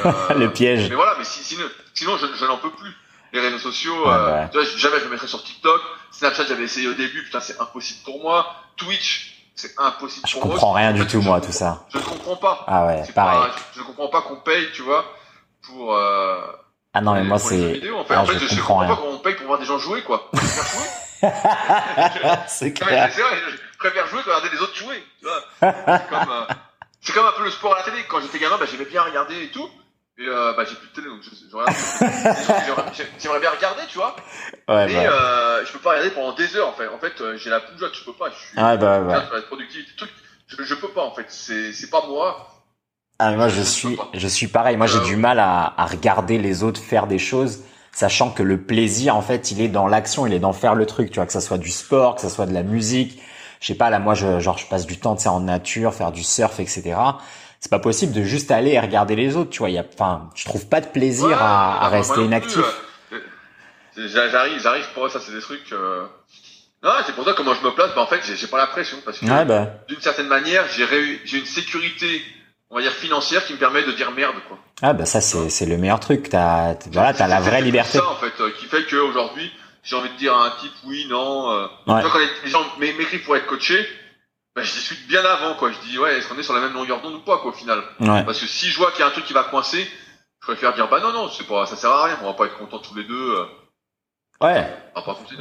Euh, 0.05 0.33
Le 0.35 0.51
piège. 0.51 0.89
Mais 0.89 0.95
voilà, 0.95 1.15
mais 1.17 1.23
si, 1.25 1.43
sinon, 1.43 1.65
sinon 1.93 2.17
je, 2.17 2.27
je 2.39 2.45
n'en 2.45 2.57
peux 2.57 2.71
plus. 2.71 2.91
Les 3.33 3.39
réseaux 3.41 3.57
sociaux, 3.57 4.05
Ouais, 4.05 4.13
euh, 4.13 4.41
ouais. 4.41 4.49
tu 4.51 4.57
vois, 4.57 4.65
jamais 4.77 4.99
je 4.99 5.05
me 5.05 5.09
mettrais 5.09 5.27
sur 5.27 5.43
TikTok. 5.43 5.81
Snapchat, 6.11 6.45
j'avais 6.47 6.63
essayé 6.63 6.87
au 6.87 6.93
début, 6.93 7.23
putain, 7.23 7.39
c'est 7.39 7.59
impossible 7.59 7.99
pour 8.05 8.21
moi. 8.21 8.45
Twitch, 8.77 9.49
c'est 9.55 9.71
impossible. 9.79 10.27
Je 10.27 10.33
pour 10.33 10.45
moi. 10.45 10.53
comprends 10.55 10.71
rien 10.73 10.91
En 10.91 10.93
du 10.93 11.01
tout 11.07 11.19
je 11.21 11.27
moi 11.27 11.41
tout 11.41 11.51
ça. 11.51 11.85
Je 11.91 11.97
ne 11.97 12.03
comprends 12.03 12.35
pas. 12.37 12.63
Ah 12.67 12.85
ouais, 12.85 13.03
C'est 13.05 13.13
pareil. 13.13 13.39
pas- 13.39 13.55
je, 13.73 13.79
je 13.79 13.83
comprends 13.85 14.07
pas 14.07 14.21
qu'on 14.21 14.37
paye, 14.37 14.67
tu 14.73 14.83
vois, 14.83 15.03
pour. 15.63 15.95
Euh, 15.95 16.41
Ah 16.93 17.01
non 17.01 17.13
mais 17.15 17.23
moi 17.23 17.39
c'est. 17.39 17.81
En 17.91 18.05
fait, 18.05 18.13
ah, 18.13 18.21
en 18.21 18.25
fait 18.25 18.39
je 18.39 18.45
je, 18.47 18.55
comprends 18.61 18.79
comprends 18.79 18.95
pas 18.95 19.01
qu'on 19.01 19.17
paye 19.19 19.35
pour 19.35 19.47
voir 19.47 19.59
des 19.59 19.65
gens 19.65 19.79
jouer, 19.79 20.03
quoi. 20.03 20.29
Je 21.23 21.27
c'est 22.47 22.73
clair. 22.73 23.09
c'est 23.13 23.21
vrai, 23.21 23.35
je 23.49 23.72
préfère 23.83 24.07
jouer 24.07 24.21
que 24.21 24.29
regarder 24.29 24.49
les 24.49 24.61
autres 24.61 24.75
jouer. 24.75 25.03
Tu 25.19 25.25
vois. 25.25 25.41
C'est 25.59 26.09
comme, 26.09 26.29
euh, 26.31 26.53
c'est 27.01 27.13
comme 27.13 27.25
un 27.25 27.31
peu 27.37 27.43
le 27.43 27.51
sport 27.51 27.75
à 27.75 27.79
la 27.79 27.83
télé. 27.83 27.97
Quand 28.09 28.21
j'étais 28.21 28.39
gamin, 28.39 28.57
bah, 28.57 28.65
j'aimais 28.69 28.85
bien 28.85 29.01
regarder 29.03 29.43
et 29.43 29.51
tout. 29.51 29.69
Et 30.19 30.27
euh, 30.27 30.53
bah, 30.55 30.63
j'ai 30.69 30.75
plus 30.75 30.89
de 30.89 30.93
télé, 30.93 31.07
donc 31.07 31.21
je, 31.23 31.29
je 31.49 31.55
regarde. 31.55 31.73
J'aimerais- 32.65 33.09
J'aimerais 33.19 33.39
bien 33.39 33.49
regarder, 33.49 33.81
tu 33.89 33.97
vois. 33.97 34.15
Ouais 34.69 34.91
Et 34.91 34.93
bah. 34.95 35.11
euh, 35.11 35.65
je 35.65 35.71
peux 35.71 35.79
pas 35.79 35.89
regarder 35.91 36.11
pendant 36.11 36.33
des 36.33 36.55
heures, 36.55 36.67
en 36.69 36.73
fait. 36.73 36.87
En 36.87 36.99
fait, 36.99 37.19
euh, 37.21 37.35
j'ai 37.37 37.49
la 37.49 37.59
bougeotte, 37.61 37.95
je 37.95 38.03
peux 38.05 38.13
pas. 38.13 38.29
Je 38.29 38.35
suis 38.35 38.53
Ah 38.57 38.77
bah, 38.77 38.99
la 39.33 39.41
productivité, 39.41 39.89
truc. 39.97 40.11
Je, 40.47 40.63
je 40.63 40.75
peux 40.75 40.89
pas, 40.89 41.01
en 41.03 41.13
fait. 41.15 41.25
C'est, 41.29 41.73
c'est 41.73 41.89
pas 41.89 42.05
moi. 42.07 42.47
Ah, 43.19 43.31
mais 43.31 43.37
moi, 43.37 43.47
je 43.49 43.55
Je 43.55 43.61
suis, 43.63 43.97
je 44.13 44.27
suis 44.27 44.47
pareil. 44.47 44.77
Moi, 44.77 44.85
j'ai 44.87 44.99
Euh, 44.99 45.03
du 45.03 45.15
mal 45.15 45.39
à, 45.39 45.73
à 45.77 45.85
regarder 45.87 46.37
les 46.37 46.61
autres 46.63 46.81
faire 46.81 47.07
des 47.07 47.19
choses, 47.19 47.61
sachant 47.91 48.29
que 48.31 48.43
le 48.43 48.61
plaisir, 48.61 49.15
en 49.15 49.21
fait, 49.23 49.49
il 49.51 49.61
est 49.61 49.67
dans 49.67 49.87
l'action, 49.87 50.27
il 50.27 50.33
est 50.33 50.39
dans 50.39 50.53
faire 50.53 50.75
le 50.75 50.85
truc. 50.85 51.09
Tu 51.09 51.15
vois, 51.15 51.25
que 51.25 51.33
ça 51.33 51.41
soit 51.41 51.57
du 51.57 51.69
sport, 51.71 52.15
que 52.15 52.21
ça 52.21 52.29
soit 52.29 52.45
de 52.45 52.53
la 52.53 52.63
musique. 52.63 53.19
Je 53.63 53.67
sais 53.69 53.75
pas, 53.75 53.89
là, 53.89 53.97
moi, 53.99 54.13
je, 54.13 54.41
genre, 54.41 54.57
je 54.57 54.67
passe 54.67 54.85
du 54.85 54.97
temps, 54.99 55.15
tu 55.15 55.23
sais, 55.23 55.29
en 55.29 55.39
nature, 55.39 55.93
faire 55.93 56.11
du 56.11 56.21
surf, 56.21 56.59
etc. 56.59 56.95
C'est 57.61 57.69
pas 57.69 57.79
possible 57.79 58.11
de 58.11 58.21
juste 58.21 58.51
aller 58.51 58.71
et 58.71 58.79
regarder 58.81 59.15
les 59.15 59.37
autres. 59.37 59.51
Tu 59.51 59.59
vois, 59.59 59.69
il 59.69 59.75
y 59.75 59.79
a, 59.79 59.85
enfin, 59.93 60.29
je 60.35 60.43
trouve 60.43 60.67
pas 60.67 60.81
de 60.81 60.87
plaisir 60.87 61.27
Ouais, 61.29 61.33
à, 61.39 61.87
rester 61.87 62.25
inactif. 62.25 62.57
euh, 63.13 63.19
j'a- 63.95 64.27
J'arrive, 64.29 64.59
j'arrive, 64.61 64.85
pour 64.93 65.09
ça, 65.09 65.21
c'est 65.21 65.31
des 65.31 65.39
trucs. 65.39 65.71
Euh... 65.71 66.05
Non, 66.83 66.91
c'est 67.05 67.15
pour 67.15 67.23
ça 67.23 67.31
comment 67.37 67.53
je 67.53 67.63
me 67.63 67.71
place. 67.73 67.91
Bah, 67.95 68.01
en 68.01 68.07
fait, 68.07 68.19
j'ai 68.25 68.47
pas 68.47 68.57
la 68.57 68.67
pression 68.67 68.97
parce 69.05 69.19
que 69.19 69.25
Ouais, 69.25 69.45
bah, 69.45 69.67
d'une 69.87 70.01
certaine 70.01 70.27
manière, 70.27 70.65
j'ai 70.75 71.37
une 71.37 71.45
sécurité, 71.45 72.21
on 72.69 72.75
va 72.75 72.81
dire 72.81 72.91
financière, 72.91 73.45
qui 73.45 73.53
me 73.53 73.57
permet 73.59 73.83
de 73.83 73.93
dire 73.93 74.11
merde, 74.11 74.35
quoi. 74.49 74.57
ah, 74.81 74.91
bah, 74.91 75.05
ça, 75.05 75.21
c'est, 75.21 75.49
c'est 75.49 75.65
le 75.65 75.77
meilleur 75.77 76.01
truc. 76.01 76.27
T'as, 76.29 76.73
voilà, 76.91 77.13
t'as 77.13 77.27
la 77.27 77.37
C'est- 77.37 77.43
vraie 77.49 77.59
c'est 77.59 77.63
liberté. 77.65 77.97
ça, 77.99 78.09
en 78.09 78.15
fait, 78.17 78.33
euh, 78.41 78.51
qui 78.59 78.65
fait 78.65 78.83
qu'aujourd'hui, 78.89 79.49
j'ai 79.83 79.95
envie 79.95 80.09
de 80.09 80.15
dire 80.17 80.35
à 80.35 80.47
un 80.47 80.51
type 80.51 80.71
oui, 80.85 81.05
non. 81.09 81.51
Euh, 81.51 81.63
Ouais. 81.87 82.01
tu 82.01 82.07
vois, 82.07 82.09
quand 82.11 82.19
les, 82.43 82.49
gens 82.49 82.65
m'é- 82.79 82.93
m'écrivent 82.93 83.23
pour 83.23 83.35
être 83.35 83.45
coaché, 83.47 83.87
bah, 84.55 84.63
je 84.63 84.71
discute 84.71 85.07
bien 85.07 85.23
avant, 85.25 85.55
quoi. 85.55 85.71
Je 85.71 85.77
dis, 85.89 85.97
ouais, 85.99 86.17
est-ce 86.17 86.27
qu'on 86.27 86.37
est 86.37 86.43
sur 86.43 86.53
la 86.53 86.61
même 86.61 86.73
longueur 86.73 87.01
d'onde 87.01 87.15
ou 87.15 87.19
pas, 87.19 87.37
quoi, 87.39 87.51
au 87.51 87.53
final? 87.53 87.83
Ouais. 87.99 88.23
Parce 88.23 88.39
que 88.39 88.47
si 88.47 88.69
je 88.69 88.77
vois 88.77 88.91
qu'il 88.91 89.01
y 89.01 89.03
a 89.03 89.07
un 89.07 89.11
truc 89.11 89.25
qui 89.25 89.33
va 89.33 89.43
coincer, 89.43 89.87
je 90.41 90.45
préfère 90.47 90.73
dire, 90.73 90.87
bah 90.89 90.99
non, 90.99 91.11
non, 91.13 91.29
c'est 91.29 91.45
pas, 91.47 91.65
ça 91.65 91.75
sert 91.75 91.89
à 91.91 92.03
rien, 92.05 92.17
on 92.21 92.27
va 92.27 92.33
pas 92.33 92.45
être 92.45 92.57
contents 92.57 92.79
tous 92.79 92.95
les 92.95 93.03
deux, 93.03 93.35
euh, 93.37 93.45
Ouais. 94.41 94.67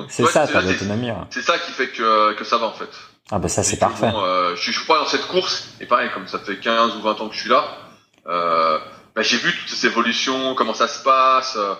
C'est 0.09 0.27
ça, 0.27 0.47
l'autonomie. 0.61 1.11
C'est 1.31 1.43
ça 1.43 1.59
qui 1.59 1.73
fait 1.73 1.89
que, 1.89 2.35
que 2.35 2.45
ça 2.45 2.59
va, 2.59 2.67
en 2.67 2.73
fait. 2.73 2.89
Ah, 3.31 3.39
bah, 3.39 3.49
ça, 3.49 3.63
c'est 3.63 3.79
parfait. 3.79 4.11
bon, 4.11 4.23
euh, 4.23 4.55
je, 4.55 4.63
suis- 4.63 4.73
je 4.73 4.79
suis 4.79 4.87
pas 4.87 4.99
dans 4.99 5.07
cette 5.07 5.27
course, 5.27 5.69
et 5.81 5.87
pareil, 5.87 6.11
comme 6.15 6.27
ça 6.29 6.39
fait 6.39 6.59
15 6.59 6.97
ou 6.97 7.03
20 7.03 7.21
ans 7.21 7.29
que 7.29 7.35
je 7.35 7.41
suis 7.41 7.49
là, 7.49 7.65
euh, 8.29 8.79
bah, 9.17 9.23
j'ai 9.23 9.39
vu 9.39 9.53
toutes 9.57 9.69
ces 9.71 9.87
évolutions, 9.87 10.55
comment 10.55 10.75
ça 10.75 10.87
se 10.89 11.03
passe. 11.03 11.57
euh, 11.57 11.75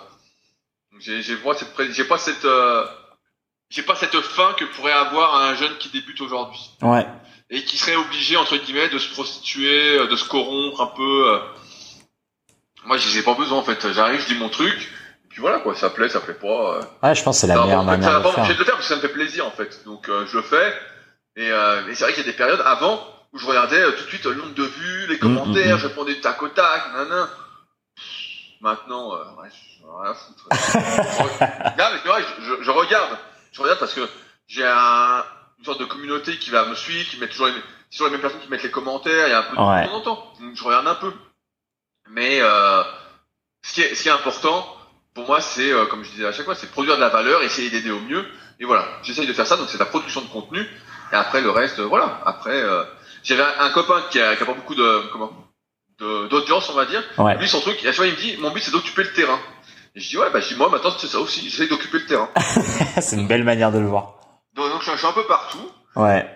j'ai, 1.03 1.23
j'ai, 1.23 1.37
pas 1.37 1.55
cette, 1.55 1.93
j'ai 1.93 2.05
pas 2.05 2.19
cette, 2.19 2.45
euh, 2.45 2.85
j'ai 3.71 3.83
pas 3.83 3.95
cette 3.97 4.19
faim 4.21 4.55
que 4.57 4.65
pourrait 4.65 4.93
avoir 4.93 5.35
un 5.37 5.55
jeune 5.55 5.77
qui 5.79 5.89
débute 5.91 6.21
aujourd'hui 6.21 6.61
Ouais. 6.83 7.07
et 7.51 7.63
qui 7.65 7.77
serait 7.77 7.97
obligé 7.97 8.37
entre 8.37 8.57
guillemets 8.57 8.89
de 8.89 8.99
se 8.99 9.11
prostituer, 9.13 9.99
euh, 9.99 10.07
de 10.07 10.17
se 10.17 10.29
corrompre 10.29 10.81
un 10.81 10.87
peu. 10.89 11.33
euh. 11.35 11.39
Moi, 12.85 12.97
j'y 12.99 13.19
ai 13.19 13.23
pas 13.23 13.35
besoin 13.35 13.59
en 13.59 13.63
fait. 13.63 13.93
J'arrive, 13.93 14.21
je 14.21 14.27
dis 14.27 14.35
mon 14.35 14.49
truc, 14.49 14.75
et 15.25 15.29
puis 15.29 15.41
voilà 15.41 15.61
quoi. 15.61 15.75
Ça 15.75 15.91
plaît, 15.91 16.09
ça 16.09 16.21
plaît 16.21 16.35
pas. 16.35 16.47
euh. 16.79 16.83
Ouais, 17.03 17.15
je 17.15 17.23
pense 17.23 17.37
que 17.37 17.41
c'est 17.43 17.47
la 17.47 17.55
Ça 17.55 17.63
meilleure 17.65 17.85
pas- 17.85 17.93
ça 17.93 17.97
manière 17.99 18.21
va 18.21 18.29
de 18.31 18.35
faire. 18.35 18.45
de 18.49 18.59
le 18.59 18.65
faire 18.65 18.75
parce 18.75 18.89
que 18.89 18.95
ça 18.95 18.97
me 18.97 19.01
fait 19.01 19.13
plaisir 19.13 19.47
en 19.47 19.51
fait. 19.53 19.85
Donc 19.85 20.09
euh, 20.09 20.27
je 20.27 20.37
le 20.37 20.43
fais. 20.43 20.75
Et, 21.37 21.51
euh, 21.51 21.87
et 21.89 21.95
c'est 21.95 22.05
vrai 22.05 22.13
qu'il 22.13 22.25
y 22.25 22.29
a 22.29 22.31
des 22.31 22.37
périodes 22.37 22.61
avant 22.65 23.07
où 23.33 23.39
je 23.39 23.47
regardais 23.47 23.81
euh, 23.81 23.93
tout 23.93 24.05
de 24.05 24.09
suite 24.09 24.27
le 24.27 24.35
nombre 24.35 24.53
de 24.55 24.65
vues, 24.65 25.07
les 25.09 25.19
commentaires, 25.19 25.77
mm, 25.77 25.79
mm. 25.79 25.81
je 25.83 25.87
répondais 25.87 26.15
du 26.15 26.21
tac 26.21 26.43
au 26.43 26.49
tac, 26.49 26.93
nanana. 26.93 27.31
Maintenant, 28.61 29.15
euh, 29.15 29.25
ouais, 29.43 29.49
rien 29.87 30.11
à 30.11 30.15
foutre. 30.15 30.45
non, 31.79 31.85
mais 31.93 31.99
c'est 32.03 32.09
vrai, 32.09 32.23
je, 32.63 32.71
regarde. 32.71 33.19
Je 33.53 33.61
regarde 33.63 33.79
parce 33.79 33.95
que 33.95 34.09
j'ai 34.47 34.67
un, 34.67 35.25
une 35.59 35.65
sorte 35.65 35.81
de 35.81 35.85
communauté 35.85 36.37
qui 36.39 36.51
va 36.51 36.65
me 36.67 36.75
suivre, 36.75 37.09
qui 37.11 37.19
met 37.19 37.29
toujours 37.29 37.47
les, 37.47 37.55
toujours 37.91 38.07
les 38.07 38.13
mêmes 38.13 38.21
personnes 38.21 38.41
qui 38.41 38.49
mettent 38.49 38.63
les 38.63 38.71
commentaires, 38.71 39.27
il 39.29 39.31
y 39.31 39.35
a 39.35 39.39
un 39.41 39.43
peu 39.45 39.57
de 39.57 39.61
Ouais. 39.63 39.87
temps 39.87 39.95
en 39.95 40.01
temps. 40.01 40.33
Donc 40.41 40.55
je 40.57 40.65
regarde 40.65 40.87
un 40.87 40.95
peu. 40.95 41.13
Mais 42.11 42.41
euh, 42.41 42.83
ce, 43.63 43.75
qui 43.75 43.83
est, 43.83 43.95
ce 43.95 44.03
qui 44.03 44.09
est 44.09 44.13
important, 44.13 44.67
pour 45.15 45.27
moi, 45.27 45.41
c'est, 45.41 45.73
euh, 45.73 45.87
comme 45.87 46.05
je 46.05 46.11
disais 46.11 46.27
à 46.27 46.33
chaque 46.33 46.45
fois, 46.47 46.55
c'est 46.55 46.71
produire 46.71 46.97
de 46.97 47.01
la 47.01 47.09
valeur, 47.09 47.43
essayer 47.43 47.71
d'aider 47.71 47.91
au 47.91 48.01
mieux. 48.01 48.27
Et 48.61 48.65
voilà, 48.65 48.87
j'essaye 49.03 49.27
de 49.27 49.33
faire 49.33 49.47
ça, 49.47 49.57
donc 49.57 49.69
c'est 49.71 49.79
la 49.79 49.87
production 49.87 50.21
de 50.21 50.27
contenu. 50.29 50.61
Et 51.13 51.15
après, 51.15 51.41
le 51.41 51.51
reste, 51.51 51.79
euh, 51.79 51.85
voilà. 51.85 52.21
Après, 52.25 52.55
euh, 52.63 52.85
j'avais 53.23 53.43
un, 53.43 53.53
un 53.61 53.71
copain 53.71 54.03
qui 54.11 54.21
a, 54.21 54.35
qui 54.37 54.43
a 54.43 54.47
pas 54.47 54.55
beaucoup 54.55 54.75
de, 54.75 55.03
comment, 55.13 55.31
d'audience, 55.99 56.69
on 56.71 56.75
va 56.75 56.85
dire. 56.87 57.03
Ouais. 57.19 57.37
Lui, 57.37 57.49
son 57.49 57.61
truc, 57.61 57.79
à 57.81 57.83
chaque 57.85 57.95
fois, 57.97 58.07
il 58.07 58.13
me 58.13 58.19
dit, 58.19 58.37
mon 58.39 58.51
but, 58.51 58.61
c'est 58.63 58.71
d'occuper 58.73 59.05
le 59.05 59.13
terrain. 59.13 59.39
Et 59.95 60.01
je 60.01 60.09
dis, 60.09 60.17
ouais, 60.19 60.31
bah, 60.33 60.41
je 60.41 60.49
dis, 60.49 60.57
moi, 60.57 60.69
maintenant, 60.71 60.91
c'est 60.99 61.07
ça 61.07 61.19
aussi. 61.19 61.49
J'essaye 61.49 61.69
d'occuper 61.69 61.99
le 61.99 62.07
terrain. 62.07 62.29
c'est 63.01 63.17
une 63.17 63.27
belle 63.27 63.45
manière 63.45 63.71
de 63.73 63.79
le 63.79 63.87
voir. 63.87 64.15
Donc, 64.57 64.69
donc, 64.71 64.81
je 64.81 64.85
suis- 64.85 64.93
je 64.95 64.99
suis 64.99 65.07
un 65.07 65.13
peu 65.13 65.27
partout. 65.27 65.71
Ouais. 65.97 66.27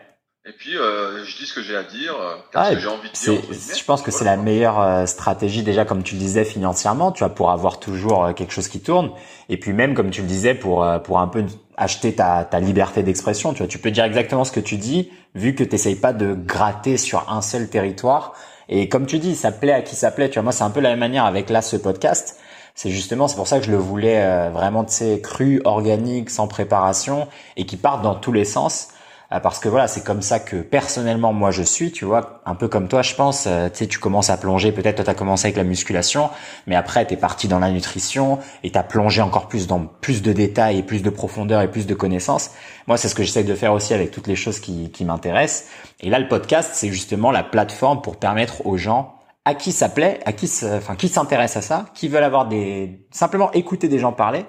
Et 0.48 0.52
puis, 0.52 0.76
euh, 0.76 1.24
je 1.24 1.36
dis 1.38 1.46
ce 1.46 1.54
que 1.54 1.62
j'ai 1.62 1.74
à 1.76 1.82
dire, 1.82 2.14
Ah, 2.54 2.66
ce 2.70 2.74
que 2.74 2.80
j'ai 2.80 2.86
envie 2.86 3.08
de 3.08 3.14
dire. 3.14 3.42
Je 3.76 3.84
pense 3.84 4.00
que 4.02 4.10
c'est 4.12 4.24
la 4.24 4.36
meilleure 4.36 4.80
euh, 4.80 5.06
stratégie 5.06 5.62
déjà, 5.64 5.84
comme 5.84 6.02
tu 6.04 6.14
le 6.14 6.20
disais, 6.20 6.44
financièrement, 6.44 7.10
tu 7.10 7.20
vois, 7.24 7.34
pour 7.34 7.50
avoir 7.50 7.80
toujours 7.80 8.26
euh, 8.26 8.32
quelque 8.32 8.52
chose 8.52 8.68
qui 8.68 8.80
tourne. 8.80 9.10
Et 9.48 9.56
puis 9.58 9.72
même, 9.72 9.94
comme 9.94 10.10
tu 10.10 10.20
le 10.20 10.28
disais, 10.28 10.54
pour 10.54 10.86
pour 11.02 11.18
un 11.18 11.26
peu 11.26 11.44
acheter 11.76 12.14
ta, 12.14 12.44
ta 12.44 12.60
liberté 12.60 13.02
d'expression, 13.02 13.54
tu 13.54 13.58
vois, 13.58 13.66
tu 13.66 13.78
peux 13.78 13.90
dire 13.90 14.04
exactement 14.04 14.44
ce 14.44 14.52
que 14.52 14.60
tu 14.60 14.76
dis, 14.76 15.10
vu 15.34 15.54
que 15.56 15.64
t'essayes 15.64 15.96
pas 15.96 16.12
de 16.12 16.34
gratter 16.34 16.96
sur 16.96 17.28
un 17.32 17.42
seul 17.42 17.68
territoire. 17.68 18.32
Et 18.68 18.88
comme 18.88 19.06
tu 19.06 19.18
dis, 19.18 19.34
ça 19.34 19.50
plaît 19.50 19.72
à 19.72 19.82
qui 19.82 19.96
ça 19.96 20.10
plaît. 20.12 20.28
Tu 20.28 20.34
vois, 20.34 20.42
moi, 20.44 20.52
c'est 20.52 20.64
un 20.64 20.70
peu 20.70 20.80
la 20.80 20.90
même 20.90 21.00
manière 21.00 21.24
avec 21.24 21.50
là 21.50 21.60
ce 21.62 21.76
podcast. 21.76 22.38
C'est 22.76 22.90
justement, 22.90 23.26
c'est 23.26 23.36
pour 23.36 23.48
ça 23.48 23.58
que 23.58 23.64
je 23.64 23.70
le 23.70 23.78
voulais 23.78 24.22
euh, 24.22 24.50
vraiment, 24.50 24.84
tu 24.84 24.92
sais, 24.92 25.20
cru, 25.22 25.62
organique, 25.64 26.28
sans 26.28 26.46
préparation, 26.46 27.26
et 27.56 27.64
qui 27.64 27.78
parte 27.78 28.02
dans 28.02 28.14
tous 28.14 28.32
les 28.32 28.44
sens. 28.44 28.88
Euh, 29.32 29.40
parce 29.40 29.58
que 29.58 29.68
voilà, 29.68 29.88
c'est 29.88 30.04
comme 30.04 30.20
ça 30.22 30.38
que 30.38 30.56
personnellement 30.56 31.32
moi 31.32 31.50
je 31.50 31.62
suis, 31.62 31.90
tu 31.90 32.04
vois, 32.04 32.42
un 32.44 32.54
peu 32.54 32.68
comme 32.68 32.86
toi 32.86 33.02
je 33.02 33.14
pense, 33.14 33.46
euh, 33.48 33.68
tu 33.68 33.78
sais, 33.78 33.86
tu 33.88 33.98
commences 33.98 34.30
à 34.30 34.36
plonger, 34.36 34.70
peut-être 34.70 34.96
toi 34.96 35.04
tu 35.04 35.10
as 35.10 35.14
commencé 35.14 35.46
avec 35.46 35.56
la 35.56 35.64
musculation, 35.64 36.30
mais 36.68 36.76
après 36.76 37.04
tu 37.06 37.14
es 37.14 37.16
parti 37.16 37.48
dans 37.48 37.58
la 37.58 37.70
nutrition 37.70 38.38
et 38.62 38.70
tu 38.70 38.78
as 38.78 38.84
plongé 38.84 39.22
encore 39.22 39.48
plus 39.48 39.66
dans 39.66 39.80
plus 39.80 40.22
de 40.22 40.32
détails 40.32 40.78
et 40.78 40.82
plus 40.84 41.02
de 41.02 41.10
profondeur 41.10 41.62
et 41.62 41.70
plus 41.70 41.86
de 41.86 41.94
connaissances. 41.94 42.52
Moi, 42.86 42.98
c'est 42.98 43.08
ce 43.08 43.16
que 43.16 43.24
j'essaye 43.24 43.44
de 43.44 43.54
faire 43.56 43.72
aussi 43.72 43.94
avec 43.94 44.12
toutes 44.12 44.28
les 44.28 44.36
choses 44.36 44.60
qui, 44.60 44.90
qui 44.92 45.04
m'intéressent. 45.04 45.68
Et 46.00 46.10
là, 46.10 46.20
le 46.20 46.28
podcast, 46.28 46.70
c'est 46.74 46.92
justement 46.92 47.32
la 47.32 47.42
plateforme 47.42 48.02
pour 48.02 48.18
permettre 48.18 48.64
aux 48.64 48.76
gens 48.76 49.15
à 49.46 49.54
qui 49.54 49.70
ça 49.70 49.88
plaît, 49.88 50.18
à 50.26 50.32
qui, 50.32 50.50
enfin, 50.64 50.96
qui 50.96 51.08
s'intéressent 51.08 51.64
à 51.64 51.66
ça, 51.66 51.86
qui 51.94 52.08
veulent 52.08 52.24
avoir 52.24 52.48
des, 52.48 53.06
simplement 53.12 53.50
écouter 53.52 53.86
des 53.86 54.00
gens 54.00 54.12
parler, 54.12 54.44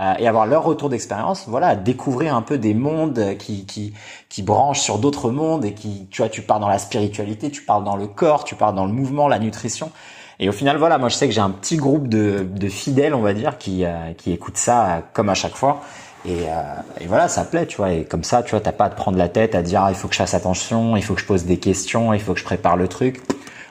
euh, 0.00 0.14
et 0.18 0.26
avoir 0.26 0.46
leur 0.46 0.64
retour 0.64 0.88
d'expérience, 0.88 1.44
voilà, 1.46 1.76
découvrir 1.76 2.34
un 2.34 2.42
peu 2.42 2.58
des 2.58 2.74
mondes 2.74 3.36
qui 3.38 3.66
qui 3.66 3.94
qui 4.28 4.42
branchent 4.42 4.80
sur 4.80 4.98
d'autres 4.98 5.30
mondes 5.30 5.64
et 5.64 5.74
qui, 5.74 6.08
tu 6.10 6.22
vois, 6.22 6.28
tu 6.28 6.42
pars 6.42 6.58
dans 6.58 6.68
la 6.68 6.78
spiritualité, 6.78 7.50
tu 7.50 7.62
pars 7.62 7.82
dans 7.82 7.94
le 7.94 8.08
corps, 8.08 8.42
tu 8.42 8.56
pars 8.56 8.72
dans 8.72 8.84
le 8.84 8.92
mouvement, 8.92 9.28
la 9.28 9.38
nutrition. 9.38 9.92
Et 10.40 10.48
au 10.48 10.52
final, 10.52 10.76
voilà, 10.76 10.98
moi 10.98 11.08
je 11.08 11.14
sais 11.14 11.28
que 11.28 11.34
j'ai 11.34 11.40
un 11.40 11.50
petit 11.50 11.76
groupe 11.76 12.08
de, 12.08 12.40
de 12.50 12.68
fidèles, 12.68 13.14
on 13.14 13.20
va 13.20 13.34
dire, 13.34 13.58
qui 13.58 13.84
euh, 13.84 14.12
qui 14.14 14.32
écoutent 14.32 14.56
ça 14.56 14.86
euh, 14.86 15.00
comme 15.12 15.28
à 15.28 15.34
chaque 15.34 15.54
fois. 15.54 15.82
Et, 16.24 16.48
euh, 16.48 16.62
et 17.00 17.06
voilà, 17.06 17.28
ça 17.28 17.44
plaît, 17.44 17.66
tu 17.66 17.76
vois. 17.76 17.92
Et 17.92 18.04
comme 18.04 18.24
ça, 18.24 18.42
tu 18.42 18.50
vois, 18.52 18.60
t'as 18.60 18.72
pas 18.72 18.86
à 18.86 18.90
te 18.90 18.96
prendre 18.96 19.18
la 19.18 19.28
tête 19.28 19.54
à 19.54 19.62
dire, 19.62 19.82
ah, 19.84 19.90
il 19.90 19.94
faut 19.94 20.08
que 20.08 20.14
je 20.14 20.18
fasse 20.18 20.34
attention, 20.34 20.96
il 20.96 21.04
faut 21.04 21.14
que 21.14 21.20
je 21.20 21.26
pose 21.26 21.44
des 21.44 21.58
questions, 21.58 22.12
il 22.12 22.20
faut 22.20 22.32
que 22.32 22.40
je 22.40 22.44
prépare 22.44 22.76
le 22.76 22.88
truc. 22.88 23.20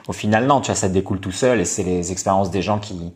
Au 0.08 0.12
final, 0.12 0.46
non, 0.46 0.60
tu 0.60 0.66
vois, 0.66 0.74
ça 0.74 0.88
découle 0.88 1.20
tout 1.20 1.32
seul 1.32 1.60
et 1.60 1.64
c'est 1.64 1.82
les 1.84 2.10
expériences 2.12 2.50
des 2.50 2.62
gens 2.62 2.78
qui 2.78 3.12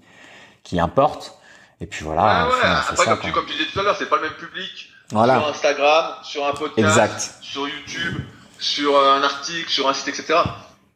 qui 0.63 0.81
importent. 0.81 1.39
Et 1.81 1.87
puis 1.87 2.05
voilà, 2.05 2.23
Ah 2.25 2.47
on 2.47 2.51
ouais, 2.51 2.57
on 2.63 2.67
après, 2.93 2.97
ça, 2.97 3.05
comme, 3.17 3.21
tu, 3.21 3.33
comme 3.33 3.47
tu 3.47 3.53
disais 3.53 3.67
tout 3.73 3.81
à 3.81 3.83
l'heure, 3.83 3.97
c'est 3.99 4.09
pas 4.09 4.17
le 4.17 4.23
même 4.23 4.33
public. 4.35 4.91
Voilà. 5.11 5.39
Sur 5.39 5.49
Instagram, 5.49 6.15
sur 6.25 6.47
un 6.47 6.53
podcast, 6.53 6.79
Exact. 6.79 7.35
sur 7.41 7.69
YouTube, 7.69 8.17
sur 8.59 8.97
euh, 8.97 9.19
un 9.19 9.23
article, 9.23 9.69
sur 9.71 9.89
un 9.89 9.95
site, 9.95 10.09
etc. 10.09 10.41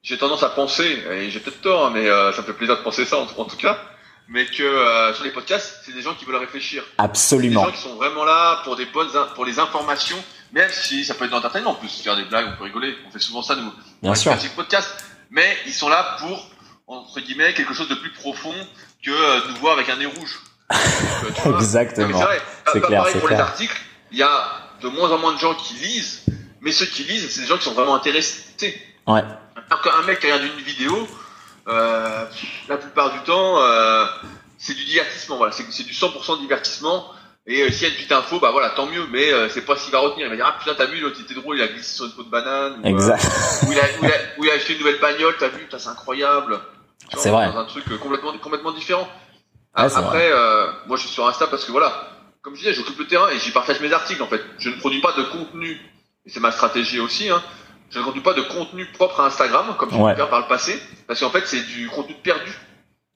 J'ai 0.02 0.16
tendance 0.18 0.42
à 0.42 0.48
penser, 0.48 1.04
et 1.12 1.30
j'ai 1.30 1.40
peut-être 1.40 1.60
tort, 1.60 1.86
hein, 1.86 1.90
mais 1.92 2.08
euh, 2.08 2.32
ça 2.32 2.40
me 2.40 2.46
fait 2.46 2.54
plaisir 2.54 2.76
de 2.78 2.82
penser 2.82 3.04
ça 3.04 3.18
en, 3.18 3.26
en 3.40 3.44
tout 3.44 3.56
cas, 3.58 3.78
mais 4.28 4.46
que 4.46 4.62
euh, 4.62 5.12
sur 5.14 5.24
les 5.24 5.30
podcasts, 5.30 5.82
c'est 5.84 5.92
des 5.92 6.00
gens 6.02 6.14
qui 6.14 6.24
veulent 6.24 6.36
réfléchir. 6.36 6.82
Des 6.82 7.04
Absolument. 7.04 7.64
gens 7.66 7.70
qui 7.72 7.78
sont 7.82 7.94
vraiment 7.96 8.24
là 8.24 8.62
pour 8.64 8.76
des 8.76 8.86
bonnes, 8.86 9.10
pour 9.34 9.44
les 9.44 9.58
informations, 9.58 10.16
même 10.52 10.70
si 10.70 11.04
ça 11.04 11.14
peut 11.14 11.26
être 11.26 11.34
on 11.66 11.74
peut 11.74 11.86
se 11.88 12.02
faire 12.02 12.16
des 12.16 12.24
blagues, 12.24 12.46
on 12.54 12.56
peut 12.56 12.64
rigoler, 12.64 12.96
on 13.06 13.10
fait 13.10 13.18
souvent 13.18 13.42
ça 13.42 13.54
nous. 13.54 13.70
Bien 14.02 14.10
dans 14.12 14.14
sûr. 14.14 14.34
podcasts, 14.56 15.04
mais 15.30 15.56
ils 15.66 15.72
sont 15.72 15.88
là 15.88 16.16
pour 16.20 16.50
entre 16.86 17.20
guillemets 17.20 17.54
quelque 17.54 17.74
chose 17.74 17.88
de 17.88 17.94
plus 17.94 18.12
profond 18.12 18.54
que 19.04 19.10
euh, 19.10 19.40
nous 19.48 19.56
voir 19.56 19.74
avec 19.74 19.88
un 19.88 19.96
nez 19.96 20.06
rouge. 20.06 20.40
Donc, 21.44 21.54
Exactement. 21.56 22.18
c'est 22.18 22.24
vrai. 22.24 22.42
C'est 22.72 22.80
clair, 22.80 23.02
pour 23.04 23.14
les 23.14 23.26
clair. 23.26 23.40
articles, 23.40 23.80
il 24.12 24.18
y 24.18 24.22
a 24.22 24.44
de 24.82 24.88
moins 24.88 25.10
en 25.10 25.18
moins 25.18 25.32
de 25.34 25.38
gens 25.38 25.54
qui 25.54 25.74
lisent, 25.74 26.22
mais 26.60 26.72
ceux 26.72 26.86
qui 26.86 27.04
lisent, 27.04 27.30
c'est 27.30 27.42
des 27.42 27.46
gens 27.46 27.58
qui 27.58 27.64
sont 27.64 27.74
vraiment 27.74 27.94
intéressés. 27.94 28.80
Ouais. 29.06 29.22
Alors 29.70 29.82
qu'un 29.82 30.02
mec 30.02 30.20
qui 30.20 30.26
regarde 30.26 30.42
une 30.42 30.64
vidéo, 30.64 31.08
euh, 31.68 32.24
la 32.68 32.76
plupart 32.76 33.12
du 33.12 33.20
temps, 33.20 33.58
euh, 33.62 34.06
c'est 34.58 34.74
du 34.74 34.84
divertissement. 34.84 35.36
Voilà, 35.36 35.52
c'est 35.52 35.64
c'est 35.70 35.84
du 35.84 35.92
100% 35.92 36.40
divertissement. 36.40 37.12
Et 37.50 37.62
euh, 37.62 37.70
s'il 37.72 37.82
y 37.82 37.86
a 37.86 37.88
une 37.88 37.96
petite 37.96 38.12
info, 38.12 38.38
bah 38.38 38.52
voilà, 38.52 38.70
tant 38.70 38.86
mieux, 38.86 39.08
mais 39.10 39.32
euh, 39.32 39.48
c'est 39.48 39.62
pas 39.62 39.74
ce 39.74 39.82
qu'il 39.82 39.92
va 39.92 39.98
retenir. 39.98 40.26
Il 40.26 40.30
va 40.30 40.36
dire, 40.36 40.46
ah 40.46 40.56
putain, 40.56 40.72
t'as 40.76 40.86
vu, 40.86 41.00
l'autre, 41.00 41.20
était 41.20 41.34
drôle, 41.34 41.56
il 41.56 41.62
a 41.62 41.66
glissé 41.66 41.96
sur 41.96 42.04
une 42.04 42.12
peau 42.12 42.22
de 42.22 42.30
banane. 42.30 42.80
Ou, 42.80 42.86
euh, 42.86 42.90
Exact. 42.90 43.28
ou, 43.66 43.72
il 43.72 43.78
a, 43.78 43.82
ou, 43.82 44.04
il 44.04 44.12
a, 44.12 44.14
ou 44.38 44.44
il 44.44 44.50
a 44.50 44.54
acheté 44.54 44.74
une 44.74 44.78
nouvelle 44.78 45.00
bagnole, 45.00 45.34
t'as 45.36 45.48
vu, 45.48 45.66
c'est 45.68 45.88
incroyable. 45.88 46.60
C'est 47.16 47.30
vrai. 47.30 47.48
Dans 47.48 47.58
un 47.58 47.64
truc 47.64 47.84
euh, 47.90 47.98
complètement, 47.98 48.38
complètement 48.38 48.70
différent. 48.70 49.08
Ouais, 49.76 49.84
Après, 49.96 50.30
euh, 50.30 50.68
moi, 50.86 50.96
je 50.96 51.02
suis 51.02 51.10
sur 51.10 51.26
Insta 51.26 51.48
parce 51.48 51.64
que 51.64 51.72
voilà, 51.72 51.92
comme 52.40 52.54
je 52.54 52.60
disais, 52.60 52.72
j'occupe 52.72 52.98
le 53.00 53.08
terrain 53.08 53.28
et 53.30 53.38
j'y 53.40 53.50
partage 53.50 53.80
mes 53.80 53.92
articles, 53.92 54.22
en 54.22 54.28
fait. 54.28 54.42
Je 54.58 54.70
ne 54.70 54.76
produis 54.76 55.00
pas 55.00 55.12
de 55.12 55.24
contenu, 55.24 55.72
et 56.26 56.30
c'est 56.30 56.40
ma 56.40 56.52
stratégie 56.52 57.00
aussi, 57.00 57.30
hein. 57.30 57.42
Je 57.90 57.98
ne 57.98 58.04
produis 58.04 58.22
pas 58.22 58.34
de 58.34 58.42
contenu 58.42 58.86
propre 58.92 59.18
à 59.18 59.26
Instagram, 59.26 59.74
comme 59.76 59.90
j'ai 59.90 59.96
pu 59.96 60.14
faire 60.14 60.30
par 60.30 60.38
le 60.38 60.46
passé, 60.46 60.80
parce 61.08 61.18
qu'en 61.18 61.30
fait, 61.30 61.44
c'est 61.46 61.66
du 61.66 61.88
contenu 61.88 62.14
perdu. 62.14 62.56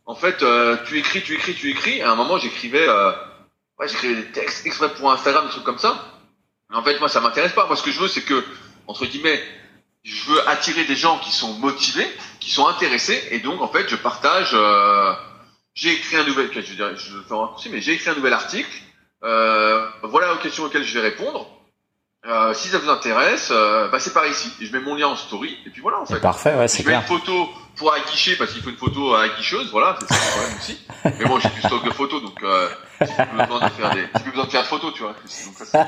En 0.06 0.16
fait, 0.16 0.42
euh, 0.42 0.76
tu 0.84 0.98
écris, 0.98 1.22
tu 1.22 1.34
écris, 1.34 1.54
tu 1.54 1.70
écris. 1.70 2.02
À 2.02 2.10
un 2.10 2.16
moment, 2.16 2.38
j'écrivais, 2.38 2.86
euh, 2.88 3.12
ouais, 3.78 3.88
j'écrivais 3.88 4.16
des 4.16 4.32
textes 4.32 4.66
exprès 4.66 4.92
pour 4.94 5.10
Instagram, 5.12 5.46
des 5.46 5.50
trucs 5.50 5.64
comme 5.64 5.78
ça. 5.78 6.04
Mais 6.70 6.76
en 6.76 6.82
fait, 6.82 6.98
moi, 6.98 7.08
ça 7.08 7.20
m'intéresse 7.20 7.52
pas. 7.52 7.66
Moi, 7.66 7.76
ce 7.76 7.82
que 7.82 7.90
je 7.90 8.00
veux, 8.00 8.08
c'est 8.08 8.22
que, 8.22 8.44
entre 8.86 9.06
guillemets, 9.06 9.42
je 10.02 10.30
veux 10.30 10.48
attirer 10.48 10.84
des 10.84 10.96
gens 10.96 11.18
qui 11.18 11.30
sont 11.30 11.54
motivés, 11.54 12.10
qui 12.40 12.50
sont 12.50 12.66
intéressés, 12.66 13.22
et 13.30 13.38
donc, 13.40 13.60
en 13.60 13.68
fait, 13.68 13.88
je 13.88 13.96
partage. 13.96 14.50
Euh, 14.54 15.12
j'ai 15.74 15.92
écrit 15.92 16.16
un 16.16 16.24
nouvel, 16.24 16.50
je 16.52 16.60
veux 16.60 16.76
dire, 16.76 16.96
je 16.96 17.20
fais 17.26 17.34
un 17.34 17.50
mais 17.70 17.80
j'ai 17.80 17.92
écrit 17.92 18.10
un 18.10 18.14
nouvel 18.14 18.32
article. 18.32 18.70
Euh, 19.24 19.88
voilà 20.02 20.34
aux 20.34 20.38
questions 20.38 20.64
auxquelles 20.64 20.84
je 20.84 20.94
vais 20.94 21.08
répondre. 21.08 21.48
Euh, 22.26 22.54
si 22.54 22.68
ça 22.68 22.78
vous 22.78 22.88
intéresse, 22.88 23.50
euh, 23.50 23.88
bah, 23.88 23.98
c'est 24.00 24.14
par 24.14 24.26
ici. 24.26 24.50
Et 24.60 24.64
je 24.66 24.72
mets 24.72 24.80
mon 24.80 24.94
lien 24.94 25.08
en 25.08 25.16
story, 25.16 25.58
et 25.66 25.70
puis 25.70 25.82
voilà, 25.82 26.00
en 26.00 26.06
fait. 26.06 26.14
C'est 26.14 26.20
parfait, 26.20 26.54
ouais, 26.54 26.68
c'est 26.68 26.82
Je 26.82 26.88
mets 26.88 26.94
une 26.94 27.02
clair. 27.04 27.18
photo 27.18 27.50
pour 27.76 27.92
aguicher 27.92 28.36
parce 28.36 28.52
qu'il 28.52 28.62
faut 28.62 28.70
une 28.70 28.76
photo 28.78 29.14
à 29.14 29.22
aguicheuse, 29.24 29.70
voilà, 29.70 29.96
c'est 30.00 30.06
ça 30.06 30.14
le 30.14 30.30
problème 30.30 30.56
aussi. 30.58 30.86
Mais 31.04 31.24
bon, 31.26 31.38
j'ai 31.38 31.48
du 31.50 31.60
stock 31.60 31.84
de 31.84 31.90
photos, 31.90 32.22
donc 32.22 32.42
euh, 32.42 32.68
j'ai 33.00 33.06
plus 33.06 33.36
besoin 33.36 33.68
de 33.68 33.72
faire 33.74 33.90
des, 33.94 34.08
j'ai 34.14 34.22
plus 34.22 34.30
besoin 34.30 34.44
de 34.46 34.50
faire 34.50 34.62
de 34.62 34.66
photos, 34.68 34.94
tu 34.94 35.02
vois. 35.02 35.12
Donc 35.12 35.54
ça, 35.66 35.86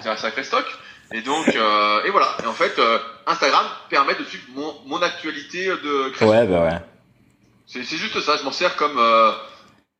c'est 0.00 0.08
un 0.08 0.16
sacré 0.16 0.44
stock. 0.44 0.64
Et 1.12 1.20
donc, 1.22 1.48
euh, 1.48 2.04
et 2.04 2.10
voilà. 2.10 2.28
Et 2.42 2.46
en 2.46 2.52
fait, 2.52 2.78
euh, 2.78 2.98
Instagram 3.26 3.64
permet 3.88 4.14
de 4.14 4.24
suivre 4.24 4.44
mon, 4.54 4.74
mon 4.86 5.02
actualité 5.02 5.66
de 5.68 6.10
création. 6.10 6.28
Ouais, 6.28 6.46
bah 6.46 6.64
ouais. 6.64 6.78
C'est 7.66 7.82
c'est 7.84 7.96
juste 7.96 8.18
ça. 8.20 8.36
Je 8.36 8.44
m'en 8.44 8.52
sers 8.52 8.76
comme 8.76 8.98
euh, 8.98 9.32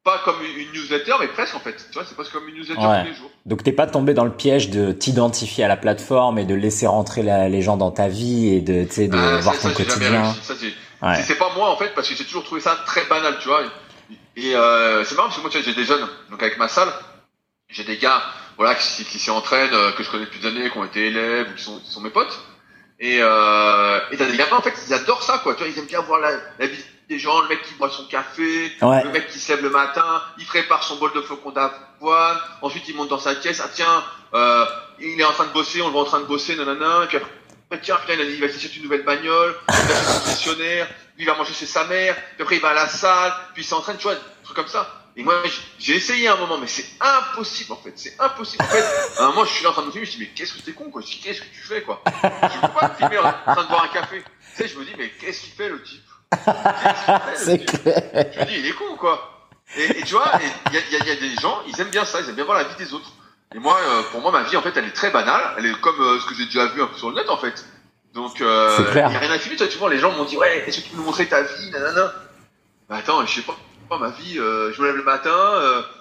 pas 0.08 0.18
comme 0.24 0.36
une 0.56 0.72
newsletter, 0.72 1.14
mais 1.20 1.26
presque 1.28 1.54
en 1.54 1.60
fait. 1.60 1.76
Tu 1.90 1.94
vois, 1.98 2.04
c'est 2.08 2.14
presque 2.14 2.32
comme 2.32 2.48
une 2.48 2.54
newsletter 2.54 2.80
Ouais. 2.80 3.02
tous 3.02 3.08
les 3.10 3.14
jours. 3.14 3.30
Donc 3.46 3.62
t'es 3.62 3.72
pas 3.72 3.86
tombé 3.86 4.14
dans 4.14 4.24
le 4.24 4.32
piège 4.32 4.70
de 4.70 4.92
t'identifier 4.92 5.64
à 5.64 5.68
la 5.68 5.76
plateforme 5.76 6.38
et 6.38 6.44
de 6.44 6.54
laisser 6.54 6.86
rentrer 6.86 7.22
la- 7.22 7.48
les 7.48 7.60
gens 7.60 7.76
dans 7.76 7.90
ta 7.90 8.08
vie 8.08 8.54
et 8.54 8.60
de, 8.60 8.84
tu 8.84 8.92
sais, 8.92 9.08
de 9.08 9.16
Ah, 9.18 9.40
voir 9.40 9.54
ton 9.58 9.68
ça, 9.68 9.74
quotidien. 9.74 10.22
Ouais. 11.02 11.14
C'est- 11.22 11.34
pas 11.36 11.50
moi 11.56 11.70
en 11.70 11.76
fait 11.76 11.94
parce 11.94 12.08
que 12.08 12.14
j'ai 12.14 12.24
toujours 12.24 12.44
trouvé 12.44 12.60
ça 12.60 12.76
très 12.86 13.04
banal, 13.04 13.36
tu 13.40 13.48
vois. 13.48 13.62
Et 14.36 14.54
euh, 14.56 15.04
c'est 15.04 15.14
marrant 15.16 15.28
parce 15.28 15.36
que 15.38 15.42
moi, 15.42 15.50
tu 15.50 15.62
j'ai 15.62 15.74
des 15.74 15.84
jeunes, 15.84 16.06
donc 16.30 16.42
avec 16.42 16.56
ma 16.58 16.68
salle, 16.68 16.88
j'ai 17.68 17.84
des 17.84 17.98
gars, 17.98 18.22
voilà, 18.56 18.74
qui, 18.74 19.04
qui 19.04 19.18
s'y 19.18 19.30
entraînent, 19.30 19.74
euh, 19.74 19.92
que 19.92 20.02
je 20.02 20.10
connais 20.10 20.24
depuis 20.24 20.40
des 20.40 20.48
années, 20.48 20.70
qui 20.70 20.78
ont 20.78 20.84
été 20.84 21.06
élèves 21.08 21.48
ou 21.50 21.54
qui 21.56 21.62
sont, 21.64 21.78
qui 21.80 21.90
sont 21.90 22.00
mes 22.00 22.10
potes. 22.10 22.38
Et 23.00 23.18
euh, 23.20 24.00
et 24.10 24.16
t'as 24.16 24.26
des 24.26 24.36
gamins 24.36 24.56
en 24.56 24.62
fait, 24.62 24.74
ils 24.88 24.94
adorent 24.94 25.22
ça, 25.22 25.38
quoi. 25.42 25.54
Tu 25.54 25.60
vois, 25.62 25.68
ils 25.68 25.78
aiment 25.78 25.86
bien 25.86 26.00
voir 26.00 26.18
la, 26.20 26.30
la 26.58 26.66
vie 26.66 26.82
des 27.08 27.18
gens, 27.18 27.40
le 27.40 27.48
mec 27.48 27.62
qui 27.62 27.74
boit 27.74 27.90
son 27.90 28.04
café, 28.04 28.72
Ouais. 28.82 29.02
le 29.02 29.10
mec 29.10 29.28
qui 29.28 29.38
se 29.38 29.50
lève 29.52 29.62
le 29.62 29.70
matin, 29.70 30.22
il 30.38 30.44
prépare 30.44 30.82
son 30.82 30.96
bol 30.96 31.12
de 31.14 31.22
flocons 31.22 31.50
d'avoine, 31.50 32.36
ensuite 32.60 32.86
il 32.88 32.94
monte 32.94 33.08
dans 33.08 33.18
sa 33.18 33.34
caisse, 33.34 33.60
ah 33.64 33.70
tiens, 33.72 34.04
euh, 34.34 34.66
il 35.00 35.18
est 35.18 35.24
en 35.24 35.32
train 35.32 35.46
de 35.46 35.52
bosser, 35.52 35.80
on 35.80 35.86
le 35.86 35.92
voit 35.92 36.02
en 36.02 36.06
train 36.06 36.20
de 36.20 36.26
bosser, 36.26 36.54
nanana, 36.56 37.04
et 37.04 37.06
puis 37.06 37.16
après, 37.16 37.30
ah, 37.70 37.76
tiens, 37.78 37.96
putain, 37.96 38.22
il, 38.22 38.40
va 38.40 38.48
s'acheter 38.48 38.76
une 38.76 38.82
nouvelle 38.84 39.04
bagnole, 39.04 39.54
il 39.68 39.74
va 39.74 39.94
chez 39.94 40.04
son 40.04 40.20
concessionnaire, 40.20 40.86
lui 41.16 41.24
il 41.24 41.26
va 41.26 41.34
manger 41.34 41.54
chez 41.54 41.66
sa 41.66 41.84
mère, 41.84 42.14
puis 42.34 42.42
après 42.42 42.56
il 42.56 42.62
va 42.62 42.70
à 42.70 42.74
la 42.74 42.88
salle, 42.88 43.32
puis 43.54 43.62
il 43.62 43.66
s'entraîne, 43.66 43.96
tu 43.96 44.04
vois, 44.04 44.14
des 44.14 44.20
trucs 44.44 44.56
comme 44.56 44.68
ça. 44.68 44.94
Et 45.16 45.24
moi, 45.24 45.42
j'ai 45.80 45.96
essayé 45.96 46.28
un 46.28 46.36
moment, 46.36 46.58
mais 46.58 46.68
c'est 46.68 46.86
impossible 47.00 47.72
en 47.72 47.76
fait, 47.76 47.92
c'est 47.96 48.14
impossible. 48.20 48.62
En 48.62 48.68
fait, 48.68 48.84
à 49.18 49.24
un 49.24 49.26
moment, 49.28 49.44
je 49.44 49.52
suis 49.52 49.64
là 49.64 49.70
en 49.70 49.72
train 49.72 49.82
de 49.82 49.86
me 49.88 49.92
filmer, 49.92 50.06
je 50.06 50.12
me 50.12 50.16
dis, 50.18 50.24
mais 50.24 50.34
qu'est-ce 50.34 50.54
que 50.54 50.60
t'es 50.60 50.72
con, 50.72 50.90
quoi, 50.90 51.02
qu'est-ce 51.02 51.40
que 51.40 51.54
tu 51.54 51.62
fais, 51.62 51.82
quoi? 51.82 52.02
Je 52.06 52.60
peux 52.60 52.72
pas 52.72 52.88
te 52.90 52.96
filmer 52.98 53.18
en 53.18 53.32
train 53.54 53.64
de 53.64 53.68
boire 53.68 53.84
un 53.84 53.88
café. 53.88 54.22
Tu 54.22 54.62
sais, 54.62 54.68
je 54.68 54.78
me 54.78 54.84
dis, 54.84 54.92
mais 54.96 55.10
qu'est-ce 55.10 55.40
qu'il 55.40 55.54
fait, 55.54 55.68
le 55.70 55.82
type? 55.82 56.07
Le 56.32 57.36
C'est 57.36 57.64
clair. 57.64 58.02
je 58.34 58.40
me 58.40 58.44
dis, 58.46 58.58
il 58.58 58.66
est 58.66 58.72
con, 58.72 58.96
quoi. 58.98 59.48
Et, 59.76 59.98
et 59.98 60.02
tu 60.02 60.14
vois, 60.14 60.30
il 60.70 60.74
y 60.74 60.76
a, 60.78 60.80
y 60.80 61.02
a- 61.02 61.04
y 61.06 61.10
a 61.10 61.20
des 61.20 61.34
gens, 61.40 61.60
ils 61.66 61.78
aiment 61.80 61.90
bien 61.90 62.04
ça, 62.04 62.20
ils 62.20 62.28
aiment 62.28 62.34
bien 62.36 62.44
voir 62.44 62.58
la 62.58 62.64
vie 62.64 62.76
des 62.76 62.92
autres. 62.94 63.10
Et 63.54 63.58
moi, 63.58 63.78
euh, 63.80 64.02
pour 64.10 64.20
moi, 64.20 64.30
ma 64.30 64.42
vie, 64.42 64.56
en 64.56 64.62
fait, 64.62 64.72
elle 64.76 64.84
est 64.86 64.92
très 64.92 65.10
banale. 65.10 65.42
Elle 65.58 65.66
est 65.66 65.80
comme 65.80 66.00
euh, 66.00 66.18
ce 66.20 66.26
que 66.26 66.34
j'ai 66.34 66.44
déjà 66.46 66.66
vu 66.66 66.82
un 66.82 66.86
peu 66.86 66.96
sur 66.96 67.10
le 67.10 67.16
net, 67.16 67.28
en 67.30 67.36
fait. 67.38 67.64
Donc, 68.14 68.40
euh, 68.40 68.76
il 68.92 68.96
y 68.96 69.00
a 69.00 69.08
rien 69.08 69.30
à 69.30 69.38
filmer. 69.38 69.56
Tu 69.56 69.62
vois, 69.64 69.72
tu 69.72 69.78
vois, 69.78 69.90
les 69.90 69.98
gens 69.98 70.12
m'ont 70.12 70.24
dit, 70.24 70.36
ouais, 70.36 70.64
est-ce 70.66 70.78
que 70.80 70.84
tu 70.84 70.90
peux 70.90 70.96
nous 70.98 71.04
montrer 71.04 71.26
ta 71.26 71.42
vie, 71.42 71.70
nanana. 71.70 72.12
Bah, 72.88 72.96
attends, 72.96 73.24
je 73.24 73.34
sais 73.34 73.42
pas. 73.42 73.56
Moi, 73.90 73.98
ma 73.98 74.10
vie, 74.10 74.38
euh, 74.38 74.72
je 74.74 74.80
me 74.82 74.86
lève 74.86 74.96
le 74.96 75.02
matin, 75.04 75.30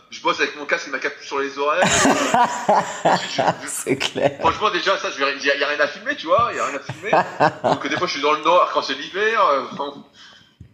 je 0.10 0.22
bosse 0.22 0.39
avec 0.39 0.56
mon 0.58 0.65
casque 0.65 0.88
et 0.88 0.91
ma 0.91 1.00
capuche 1.00 1.26
sur 1.28 1.39
les 1.39 1.58
oreilles. 1.60 1.82
euh, 3.06 3.41
C'est 3.67 3.98
clair. 3.98 4.32
Franchement, 4.39 4.70
déjà, 4.72 4.98
ça, 4.98 5.10
il 5.17 5.46
y, 5.46 5.52
a- 5.52 5.56
y 5.58 5.63
a 5.63 5.67
rien 5.67 5.80
à 5.80 5.88
filmer, 5.88 6.15
tu 6.15 6.28
vois, 6.28 6.50
il 6.52 6.58
y 6.58 6.60
a 6.60 6.65
rien 6.65 6.76
à 6.78 6.80
filmer. 6.93 7.12
Donc, 7.63 7.88
des 7.88 7.98
fois, 7.98 8.08
je 8.08 8.13
suis 8.13 8.22
dans 8.22 8.34
le 8.34 8.41
nord 8.43 8.70
quand 8.74 8.82
c'est 8.82 8.93
l'hiver. 8.93 9.41
euh, 9.46 9.63
enfin, 9.72 9.93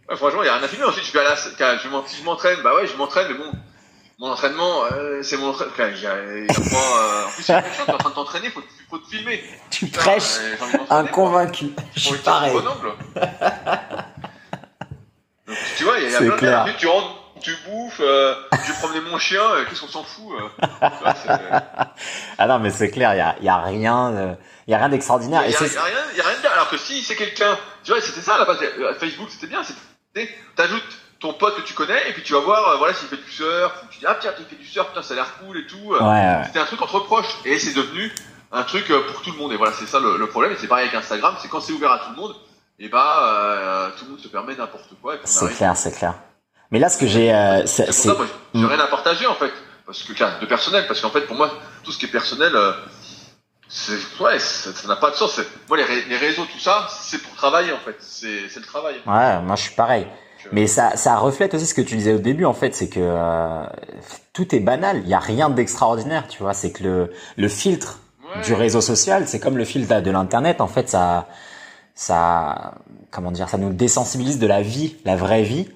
ouais, 0.08 0.16
franchement, 0.16 0.42
il 0.42 0.46
y 0.46 0.48
a 0.48 0.54
rien 0.54 0.62
à 0.62 0.68
filmer. 0.68 0.84
Ensuite, 0.84 1.04
je 1.04 1.12
vais 1.12 1.20
à 1.20 1.24
la, 1.24 1.34
quand 1.58 1.76
je 1.82 1.88
je 2.18 2.22
m'entraîne, 2.24 2.60
bah 2.62 2.74
ouais, 2.76 2.86
je 2.86 2.96
m'entraîne, 2.96 3.26
mais 3.28 3.34
bon, 3.38 3.50
mon 4.20 4.30
entraînement, 4.30 4.84
euh, 4.92 5.22
c'est 5.24 5.36
mon 5.36 5.48
entraînement. 5.48 5.74
Pas, 5.76 5.84
euh, 6.14 6.46
en 7.26 7.30
plus, 7.30 7.42
c'est 7.42 7.54
quelque 7.54 7.74
chose, 7.76 7.86
t'es 7.86 7.92
en 7.92 7.98
train 7.98 8.10
de 8.10 8.14
t'entraîner, 8.14 8.50
faut, 8.50 8.62
faut 8.88 8.98
te 8.98 9.08
filmer. 9.08 9.42
Tu 9.70 9.86
Putain, 9.86 10.00
prêches 10.00 10.38
euh, 10.40 10.56
un 10.90 11.02
quoi. 11.02 11.10
convaincu. 11.12 11.70
Je 11.96 12.00
suis 12.00 12.18
pareil. 12.18 12.52
bon 12.52 12.66
angle. 12.68 12.92
Donc, 15.46 15.56
tu 15.76 15.84
vois, 15.84 15.98
il 15.98 16.04
y 16.04 16.06
a, 16.06 16.10
y 16.12 16.14
a 16.16 16.18
plein 16.20 16.36
clair. 16.36 16.74
Tu 16.78 16.86
rentres, 16.86 17.16
tu 17.44 17.56
bouffes, 17.68 18.00
euh, 18.00 18.34
je 18.52 18.72
vais 18.72 18.78
promener 18.78 19.00
mon 19.02 19.18
chien, 19.18 19.42
euh, 19.42 19.64
qu'est-ce 19.68 19.82
qu'on 19.82 19.88
s'en 19.88 20.02
fout 20.04 20.32
euh, 20.40 20.64
Ah 22.38 22.46
non, 22.46 22.58
mais 22.58 22.70
c'est 22.70 22.90
clair, 22.90 23.14
il 23.14 23.18
y 23.18 23.20
a, 23.20 23.36
y 23.40 23.48
a 23.48 23.58
rien, 23.62 24.10
de- 24.10 24.34
il 24.66 24.70
y 24.70 24.74
a 24.74 24.78
rien 24.78 24.88
d'extraordinaire. 24.88 25.42
Il 25.46 25.54
a, 25.54 25.58
rien, 25.58 25.68
y 26.16 26.20
a 26.20 26.24
rien 26.26 26.36
de 26.36 26.40
bien. 26.40 26.50
Alors 26.50 26.68
que 26.68 26.76
si 26.78 27.02
c'est 27.02 27.16
quelqu'un, 27.16 27.56
tu 27.82 27.92
vois, 27.92 28.00
c'était 28.00 28.20
ça 28.20 28.36
à 28.36 28.38
la 28.38 28.44
base. 28.44 28.58
euh, 28.62 28.94
Facebook, 28.94 29.28
c'était 29.30 29.46
bien. 29.46 29.62
C'était, 29.62 30.28
t'ajoutes 30.56 30.82
ton 31.20 31.32
pote 31.34 31.56
que 31.56 31.62
tu 31.62 31.74
connais 31.74 32.08
et 32.08 32.12
puis 32.12 32.22
tu 32.22 32.32
vas 32.32 32.40
voir, 32.40 32.68
euh, 32.70 32.76
voilà, 32.76 32.94
s'il 32.94 33.08
fait 33.08 33.16
du 33.16 33.30
surf. 33.30 33.72
ou 33.82 33.86
Tu 33.90 33.98
dis 34.00 34.06
ah 34.06 34.16
tiens, 34.20 34.32
il 34.38 34.44
fait 34.46 34.56
du 34.56 34.66
surf, 34.66 34.88
putain, 34.88 35.02
ça 35.02 35.14
a 35.14 35.16
l'air 35.16 35.34
cool 35.38 35.58
et 35.58 35.66
tout. 35.66 35.76
ouais, 35.90 35.98
ouais. 36.00 36.42
C'était 36.46 36.58
un 36.60 36.64
truc 36.66 36.80
entre 36.82 37.00
proches 37.00 37.36
et 37.44 37.58
c'est 37.58 37.74
devenu 37.74 38.12
un 38.52 38.62
truc 38.62 38.90
euh, 38.90 39.06
pour 39.10 39.22
tout 39.22 39.32
le 39.32 39.38
monde. 39.38 39.52
Et 39.52 39.56
voilà, 39.56 39.72
c'est 39.72 39.86
ça 39.86 40.00
le, 40.00 40.16
le 40.16 40.26
problème. 40.28 40.52
Et 40.52 40.56
c'est 40.56 40.68
pareil 40.68 40.88
avec 40.88 40.98
Instagram, 40.98 41.36
c'est 41.40 41.48
quand 41.48 41.60
c'est 41.60 41.72
ouvert 41.72 41.92
à 41.92 41.98
tout 42.00 42.10
le 42.10 42.16
monde, 42.16 42.34
et 42.78 42.88
bah 42.88 43.18
euh, 43.22 43.90
tout 43.98 44.04
le 44.06 44.10
monde 44.12 44.20
se 44.20 44.28
permet 44.28 44.54
n'importe 44.56 44.90
quoi. 45.00 45.14
C'est 45.24 45.54
clair, 45.54 45.76
c'est 45.76 45.96
clair. 45.96 46.14
Mais 46.74 46.80
là, 46.80 46.88
ce 46.88 46.98
que 46.98 47.06
j'ai, 47.06 47.32
euh, 47.32 47.64
c'est 47.66 47.66
c'est, 47.66 47.84
pour 47.86 47.94
c'est- 47.94 48.08
ça, 48.08 48.14
moi, 48.16 48.26
j'ai 48.52 48.66
rien 48.66 48.80
à 48.80 48.88
partager 48.88 49.28
en 49.28 49.34
fait, 49.36 49.52
parce 49.86 50.02
que 50.02 50.12
de 50.40 50.46
personnel, 50.46 50.84
parce 50.88 51.00
qu'en 51.00 51.10
fait, 51.10 51.20
pour 51.20 51.36
moi, 51.36 51.48
tout 51.84 51.92
ce 51.92 51.98
qui 51.98 52.06
est 52.06 52.08
personnel, 52.08 52.50
euh, 52.56 52.72
c'est 53.68 53.92
ouais, 54.20 54.40
ça 54.40 54.70
n'a 54.88 54.96
pas 54.96 55.12
de 55.12 55.14
sens. 55.14 55.40
Moi, 55.68 55.78
les, 55.78 55.84
les 56.08 56.16
réseaux, 56.16 56.42
tout 56.52 56.58
ça, 56.58 56.88
c'est 56.90 57.22
pour 57.22 57.32
travailler 57.36 57.72
en 57.72 57.78
fait. 57.78 57.94
C'est 58.00 58.48
c'est 58.48 58.58
le 58.58 58.66
travail. 58.66 58.96
ouais, 59.06 59.40
moi 59.42 59.54
je 59.54 59.62
suis 59.62 59.74
pareil. 59.76 60.08
Je- 60.42 60.48
Mais 60.50 60.66
ça, 60.66 60.96
ça 60.96 61.16
reflète 61.16 61.54
aussi 61.54 61.66
ce 61.66 61.74
que 61.74 61.80
tu 61.80 61.94
disais 61.94 62.12
au 62.12 62.18
début, 62.18 62.44
en 62.44 62.54
fait, 62.54 62.74
c'est 62.74 62.88
que 62.88 62.98
euh, 63.00 63.62
tout 64.32 64.52
est 64.52 64.58
banal. 64.60 65.00
Il 65.04 65.08
y 65.08 65.14
a 65.14 65.20
rien 65.20 65.50
d'extraordinaire, 65.50 66.26
tu 66.26 66.42
vois. 66.42 66.54
C'est 66.54 66.72
que 66.72 66.82
le, 66.82 67.12
le 67.36 67.48
filtre 67.48 68.00
Ouais. 68.34 68.42
du 68.42 68.52
réseau 68.54 68.80
social, 68.80 69.28
c'est 69.28 69.38
comme 69.38 69.56
le 69.56 69.64
filtre 69.64 70.00
de 70.00 70.10
l'internet. 70.10 70.60
En 70.60 70.66
fait, 70.66 70.88
ça, 70.88 71.28
ça, 71.94 72.74
comment 73.12 73.30
dire, 73.30 73.48
ça 73.48 73.58
nous 73.58 73.72
désensibilise 73.72 74.40
de 74.40 74.46
la 74.48 74.60
vie, 74.60 74.96
la 75.04 75.14
vraie 75.14 75.42
vie, 75.44 75.68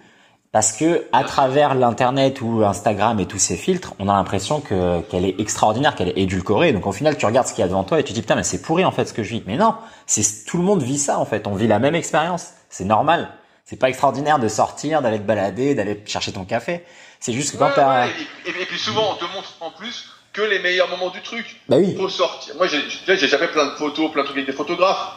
parce 0.53 0.73
que 0.73 1.07
à 1.13 1.25
travers 1.25 1.75
l'internet 1.75 2.41
ou 2.41 2.65
Instagram 2.65 3.21
et 3.21 3.27
tous 3.27 3.39
ces 3.39 3.57
filtres, 3.57 3.95
on 3.99 4.09
a 4.09 4.15
l'impression 4.15 4.61
que 4.61 5.01
qu'elle 5.03 5.25
est 5.25 5.39
extraordinaire, 5.41 5.95
qu'elle 5.95 6.09
est 6.09 6.19
édulcorée. 6.19 6.73
Donc 6.73 6.87
au 6.87 6.93
final, 6.93 7.17
tu 7.17 7.27
regardes 7.27 7.47
ce 7.47 7.53
qu'il 7.53 7.63
y 7.63 7.65
a 7.65 7.69
devant 7.69 7.85
toi 7.85 8.01
et 8.01 8.03
tu 8.05 8.11
te 8.11 8.15
dis 8.15 8.23
putain, 8.23 8.37
mais 8.37 8.43
c'est 8.43 8.63
pourri 8.63 8.85
en 8.85 8.91
fait 8.91 9.05
ce 9.05 9.13
que 9.13 9.23
je 9.23 9.31
vis. 9.31 9.43
Mais 9.47 9.57
non, 9.57 9.75
c'est 10.07 10.45
tout 10.47 10.57
le 10.57 10.65
monde 10.65 10.83
vit 10.83 10.99
ça 10.99 11.19
en 11.19 11.25
fait. 11.27 11.47
On 11.47 11.55
vit 11.55 11.67
la 11.67 11.79
même 11.79 11.95
expérience. 11.95 12.49
C'est 12.71 12.85
normal. 12.85 13.29
C'est 13.65 13.79
pas 13.79 13.91
extraordinaire 13.91 14.39
de 14.39 14.49
sortir, 14.49 15.03
d'aller 15.03 15.19
te 15.19 15.25
balader, 15.25 15.75
d'aller 15.75 16.03
chercher 16.07 16.33
ton 16.33 16.45
café. 16.47 16.85
C'est 17.21 17.33
juste 17.35 17.53
que 17.53 17.57
quand 17.59 17.67
Ouais, 17.67 17.73
t'as, 17.75 18.05
ouais, 18.07 18.11
et, 18.47 18.53
puis 18.67 18.79
souvent, 18.79 19.13
on 19.13 19.17
te 19.17 19.25
montre 19.35 19.53
en 19.61 19.71
plus 19.71 20.09
que 20.33 20.41
les 20.41 20.59
meilleurs 20.61 20.89
moments 20.89 21.11
du 21.11 21.21
truc. 21.21 21.61
bah 21.69 21.77
oui, 21.77 21.95
Faut 21.97 22.09
sortir. 22.09 22.55
Moi, 22.57 22.67
j'ai 22.69 22.81
j'ai- 23.17 23.29
fait 23.29 23.49
plein 23.49 23.67
de 23.67 23.73
photos, 23.73 24.11
plein 24.11 24.23
de 24.23 24.27
trucs 24.27 24.39
avec 24.39 24.47
des 24.47 24.57
photographes. 24.57 25.13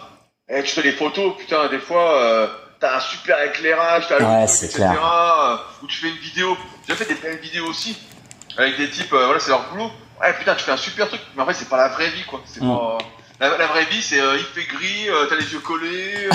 Et 0.50 0.64
tu 0.64 0.70
fais 0.74 0.82
des 0.82 0.92
photos, 0.92 1.34
putain, 1.38 1.70
des 1.70 1.80
fois, 1.80 2.18
euh, 2.22 2.48
t'as 2.82 2.98
un 2.98 3.00
super 3.00 3.42
éclairage, 3.44 4.08
t'as 4.10 4.20
le 4.20 4.26
Ouais, 4.26 4.48
c'est 4.48 4.66
etc. 4.66 4.80
clair. 4.80 5.60
Ou 5.82 5.88
tu 5.88 5.98
fais 5.98 6.10
une 6.10 6.18
vidéo. 6.18 6.58
J'ai 6.88 6.96
fait 6.96 7.06
des 7.06 7.14
belles 7.16 7.40
vidéos 7.40 7.68
aussi. 7.68 7.98
Avec 8.58 8.76
des 8.78 8.90
types, 8.90 9.14
euh, 9.14 9.26
voilà, 9.26 9.40
c'est 9.40 9.50
leur 9.52 9.70
boulot. 9.70 9.90
Ouais, 10.20 10.34
putain, 10.38 10.56
tu 10.56 10.64
fais 10.66 10.72
un 10.74 10.78
super 10.78 11.08
truc. 11.08 11.22
Mais 11.36 11.44
en 11.44 11.46
fait, 11.46 11.54
c'est 11.54 11.70
pas 11.70 11.78
la 11.78 11.88
vraie 11.88 12.10
vie, 12.10 12.24
quoi. 12.26 12.42
C'est 12.46 12.62
Mm. 12.62 12.68
pas... 12.78 12.98
La, 13.40 13.58
la 13.58 13.66
vraie 13.68 13.86
vie, 13.86 14.04
c'est 14.04 14.20
euh, 14.20 14.38
il 14.38 14.44
fait 14.44 14.66
gris, 14.72 15.10
euh, 15.10 15.26
t'as 15.28 15.36
les 15.36 15.52
yeux 15.52 15.60
collés, 15.62 16.14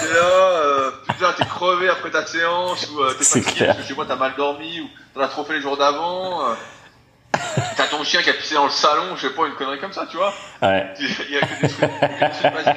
t'es 0.00 0.14
là, 0.14 0.90
putain, 1.08 1.32
t'es 1.32 1.44
crevé 1.44 1.88
après 1.88 2.12
ta 2.12 2.24
séance, 2.26 2.88
ou 2.90 3.04
t'es 3.14 3.24
fatigué 3.24 3.66
parce 3.66 3.78
que 3.78 3.84
chez 3.84 3.94
moi 3.94 4.04
t'as 4.06 4.14
mal 4.14 4.34
dormi, 4.36 4.80
ou 4.82 4.88
t'en 5.14 5.22
as 5.22 5.26
trop 5.26 5.44
fait 5.44 5.54
les 5.54 5.60
jours 5.60 5.76
d'avant. 5.76 6.44
T'as 7.76 7.86
ton 7.88 8.04
chien 8.04 8.22
qui 8.22 8.30
a 8.30 8.34
pissé 8.34 8.54
dans 8.54 8.66
le 8.66 8.70
salon, 8.70 9.16
je 9.16 9.22
sais 9.26 9.34
pas, 9.34 9.46
une 9.48 9.54
connerie 9.54 9.80
comme 9.80 9.92
ça, 9.92 10.06
tu 10.08 10.16
vois. 10.16 10.32
ouais, 10.62 10.86
Il 11.00 11.34
y 11.34 11.38
a 11.38 11.40
que 11.40 11.60
des 11.60 11.68
trucs. 11.68 11.90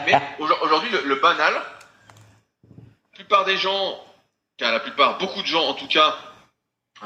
Mais 0.08 0.20
aujourd- 0.40 0.60
aujourd'hui, 0.64 0.90
le, 0.90 1.02
le 1.08 1.16
banal, 1.16 1.54
plupart 3.32 3.46
des 3.46 3.56
gens, 3.58 3.98
car 4.58 4.74
la 4.74 4.82
plupart, 4.82 5.18
beaucoup 5.18 5.42
de 5.42 5.48
gens 5.48 5.64
en 5.64 5.74
tout 5.74 5.88
cas, 5.88 6.18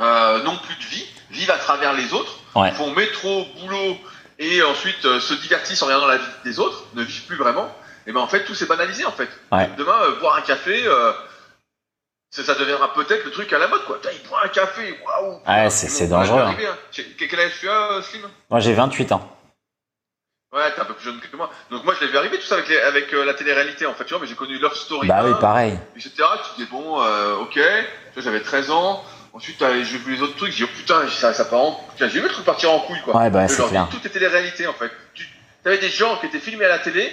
euh, 0.02 0.42
n'ont 0.42 0.58
plus 0.58 0.76
de 0.76 0.84
vie. 0.84 1.06
vivent 1.32 1.52
à 1.52 1.58
travers 1.58 1.94
les 1.94 2.14
autres, 2.14 2.34
Ouais. 2.56 2.72
font 2.72 2.92
métro, 2.96 3.46
boulot, 3.60 3.98
et 4.40 4.62
ensuite 4.64 5.04
euh, 5.06 5.20
se 5.20 5.34
divertissent 5.36 5.82
en 5.84 5.86
regardant 5.88 6.08
la 6.08 6.18
vie 6.18 6.26
des 6.44 6.60
autres, 6.60 6.84
ne 6.96 7.04
vivent 7.04 7.26
plus 7.26 7.36
vraiment, 7.36 7.68
et 8.08 8.12
ben 8.12 8.22
en 8.22 8.28
fait 8.28 8.44
tout 8.46 8.56
s'est 8.56 8.66
banalisé 8.68 9.06
en 9.06 9.12
fait. 9.12 9.30
Ouais. 9.52 9.70
Demain, 9.78 9.98
euh, 10.04 10.20
boire 10.20 10.36
un 10.38 10.42
café, 10.42 10.84
ça, 12.32 12.44
ça 12.44 12.56
deviendra 12.56 12.92
peut-être 12.94 13.24
le 13.26 13.32
truc 13.32 13.52
à 13.54 13.58
la 13.60 13.68
mode 13.68 13.84
quoi. 13.86 14.00
Il 14.12 14.28
boit 14.30 14.44
un 14.46 14.48
café, 14.50 15.00
waouh. 15.06 15.42
Ouais, 15.48 15.70
c'est- 15.70 16.08
dangereux, 16.08 16.42
arriver, 16.42 16.68
hein. 16.68 16.78
Quel 17.20 17.40
âge 17.40 17.52
tu 17.60 17.70
as, 17.70 18.02
Slim? 18.02 18.28
Moi, 18.50 18.60
j'ai 18.62 18.74
28 18.74 19.12
ans. 19.12 19.38
Ouais, 20.54 20.72
t'es 20.74 20.80
un 20.82 20.86
peu 20.86 20.94
plus 20.94 21.04
jeune 21.06 21.20
que 21.20 21.36
moi. 21.36 21.50
Donc 21.70 21.84
moi, 21.84 21.94
je 22.00 22.06
l'ai 22.06 22.12
vu 22.12 22.18
arriver 22.18 22.38
tout 22.38 22.46
ça 22.46 22.56
avec, 22.56 22.70
les- 22.70 22.80
avec 22.80 23.14
euh, 23.14 23.26
la 23.26 23.34
télé-réalité 23.34 23.86
en 23.86 23.94
fait, 23.94 24.06
tu 24.06 24.12
vois, 24.14 24.22
mais 24.22 24.28
j'ai 24.28 24.36
connu 24.36 24.58
Love 24.58 24.74
Story. 24.76 25.08
Bah 25.08 25.22
oui, 25.26 25.32
1, 25.32 25.34
pareil. 25.36 25.78
etc. 25.98 26.12
Tu 26.56 26.64
dis 26.64 26.70
bon, 26.72 27.02
euh, 27.02 27.36
ok. 27.38 27.54
Tu 27.54 27.60
vois, 28.14 28.24
j'avais 28.24 28.40
13 28.42 28.70
ans. 28.72 29.04
Ensuite, 29.34 29.60
j'ai 29.60 29.98
vu 29.98 30.16
les 30.16 30.22
autres 30.22 30.38
trucs. 30.38 30.54
J'ai 30.54 30.64
dit 30.66 30.72
oh, 30.74 30.78
putain, 30.78 31.10
ça, 31.10 31.34
ça 31.34 31.44
part 31.46 31.60
en. 31.60 31.90
J'ai 32.00 32.08
vu 32.08 32.22
le 32.22 32.30
truc 32.30 32.46
partir 32.46 32.72
en 32.72 32.80
couille 32.80 33.02
quoi. 33.04 33.18
Ouais, 33.18 33.30
bah, 33.30 33.48
c'est 33.50 33.68
clair. 33.68 33.88
tout 33.92 33.98
était 33.98 34.10
télé-réalité 34.10 34.66
en 34.68 34.74
fait. 34.74 34.92
Tu 35.14 35.28
avais 35.66 35.78
des 35.78 35.90
gens 35.90 36.16
qui 36.18 36.28
étaient 36.28 36.40
filmés 36.40 36.64
à 36.66 36.70
la 36.70 36.80
télé, 36.80 37.12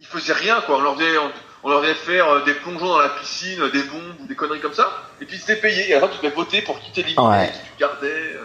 ils 0.00 0.06
faisaient 0.06 0.32
rien 0.32 0.60
quoi. 0.62 0.78
On 0.78 0.80
leur 0.80 0.96
faisait, 0.96 1.16
on, 1.18 1.30
on 1.62 1.68
leur 1.70 1.82
faisait 1.82 1.94
faire 1.94 2.28
euh, 2.28 2.40
des 2.42 2.54
plongeons 2.54 2.86
dans 2.88 2.98
la 2.98 3.10
piscine, 3.10 3.60
euh, 3.62 3.70
des 3.70 3.84
bombes 3.84 4.16
ou 4.20 4.26
des 4.26 4.34
conneries 4.34 4.58
comme 4.60 4.74
ça. 4.74 4.90
Et 5.20 5.26
puis 5.26 5.36
ils 5.36 5.42
étaient 5.42 5.60
payés. 5.60 5.90
Et 5.90 5.94
après, 5.94 6.10
tu 6.10 6.16
devais 6.16 6.34
voter 6.34 6.60
pour 6.62 6.80
qui 6.80 6.90
t'éliminait, 6.90 7.20
Ouais. 7.28 7.52
qui 7.52 7.58
tu 7.58 7.78
gardais. 7.78 8.36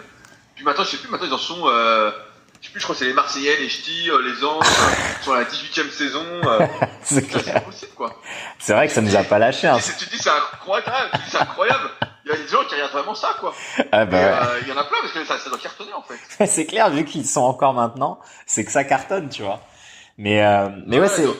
Puis 0.54 0.64
maintenant, 0.64 0.84
je 0.84 0.90
sais 0.90 0.96
plus. 0.98 1.08
Maintenant, 1.10 1.26
ils 1.26 1.34
en 1.34 1.38
sont. 1.38 1.64
Euh, 1.66 2.12
je 2.60 2.66
sais 2.66 2.72
plus. 2.72 2.80
Je 2.80 2.84
crois 2.84 2.94
que 2.94 2.98
c'est 3.00 3.04
les 3.06 3.12
Marseillais, 3.12 3.56
les 3.58 3.68
Ch'tis, 3.68 4.10
euh, 4.10 4.20
les 4.22 4.44
Anges. 4.44 4.66
euh, 5.28 5.32
à 5.32 5.38
la 5.40 5.44
18e 5.44 5.90
saison. 5.90 6.24
Euh, 6.44 6.66
C'est 7.02 7.24
c'est 7.30 7.64
possible 7.64 7.92
quoi. 7.94 8.12
C'est 8.58 8.72
vrai 8.72 8.88
que 8.88 8.92
ça 8.92 9.00
nous 9.00 9.14
a 9.14 9.22
pas 9.22 9.38
lâché. 9.38 9.68
Hein. 9.68 9.78
Tu 9.98 10.06
dis 10.06 10.18
c'est 10.18 10.28
incroyable, 10.30 10.90
tu 11.14 11.18
dis 11.18 11.30
c'est 11.30 11.38
incroyable. 11.38 11.88
Il 12.24 12.32
y 12.32 12.34
a 12.34 12.36
des 12.38 12.48
gens 12.48 12.64
qui 12.68 12.74
regardent 12.74 12.92
vraiment 12.92 13.14
ça 13.14 13.36
quoi. 13.38 13.54
Ah 13.92 14.04
bah, 14.04 14.16
ouais. 14.16 14.24
euh, 14.24 14.58
il 14.62 14.68
y 14.68 14.72
en 14.72 14.76
a 14.76 14.82
plein 14.84 14.98
parce 15.00 15.12
que 15.12 15.24
ça, 15.24 15.38
ça 15.38 15.48
doit 15.48 15.58
cartonner 15.60 15.92
en 15.92 16.02
fait. 16.02 16.46
c'est 16.46 16.66
clair, 16.66 16.90
vu 16.90 17.04
qu'ils 17.04 17.26
sont 17.26 17.42
encore 17.42 17.74
maintenant, 17.74 18.18
c'est 18.46 18.64
que 18.64 18.72
ça 18.72 18.82
cartonne, 18.82 19.28
tu 19.28 19.42
vois. 19.42 19.60
Mais, 20.18 20.44
euh, 20.44 20.68
mais 20.86 20.98
ouais, 20.98 21.08
c'est, 21.08 21.24
donc, 21.26 21.36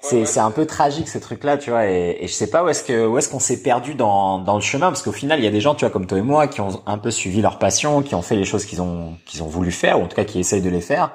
c'est, 0.00 0.16
ouais, 0.20 0.26
c'est 0.26 0.40
un 0.40 0.50
peu 0.50 0.66
tragique 0.66 1.08
ces 1.08 1.20
trucs-là, 1.20 1.58
tu 1.58 1.70
vois. 1.70 1.86
Et, 1.86 2.18
et 2.20 2.28
je 2.28 2.32
sais 2.32 2.50
pas 2.50 2.62
où 2.64 2.68
est-ce 2.68 2.84
que, 2.84 3.06
où 3.06 3.18
est-ce 3.18 3.28
qu'on 3.28 3.40
s'est 3.40 3.62
perdu 3.62 3.94
dans, 3.94 4.38
dans 4.38 4.54
le 4.54 4.60
chemin, 4.60 4.88
parce 4.88 5.02
qu'au 5.02 5.12
final, 5.12 5.38
il 5.40 5.44
y 5.44 5.48
a 5.48 5.50
des 5.50 5.60
gens, 5.60 5.74
tu 5.74 5.84
vois, 5.84 5.90
comme 5.90 6.06
toi 6.06 6.18
et 6.18 6.22
moi, 6.22 6.46
qui 6.46 6.60
ont 6.60 6.82
un 6.86 6.98
peu 6.98 7.10
suivi 7.10 7.40
leur 7.42 7.58
passion, 7.58 8.02
qui 8.02 8.14
ont 8.14 8.22
fait 8.22 8.36
les 8.36 8.44
choses 8.44 8.64
qu'ils 8.64 8.80
ont, 8.82 9.16
qu'ils 9.26 9.42
ont 9.42 9.48
voulu 9.48 9.70
faire, 9.72 9.98
ou 10.00 10.04
en 10.04 10.06
tout 10.08 10.16
cas 10.16 10.24
qui 10.24 10.38
essayent 10.40 10.62
de 10.62 10.70
les 10.70 10.80
faire. 10.80 11.10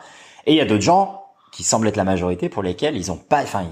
Et 0.46 0.52
il 0.54 0.58
y 0.58 0.62
a 0.62 0.66
d'autres 0.66 0.82
gens 0.84 1.24
qui 1.52 1.64
semblent 1.64 1.88
être 1.88 1.98
la 1.98 2.04
majorité 2.04 2.50
pour 2.50 2.64
lesquels 2.64 2.98
ils 2.98 3.12
ont 3.12 3.18
pas, 3.18 3.42
enfin, 3.44 3.64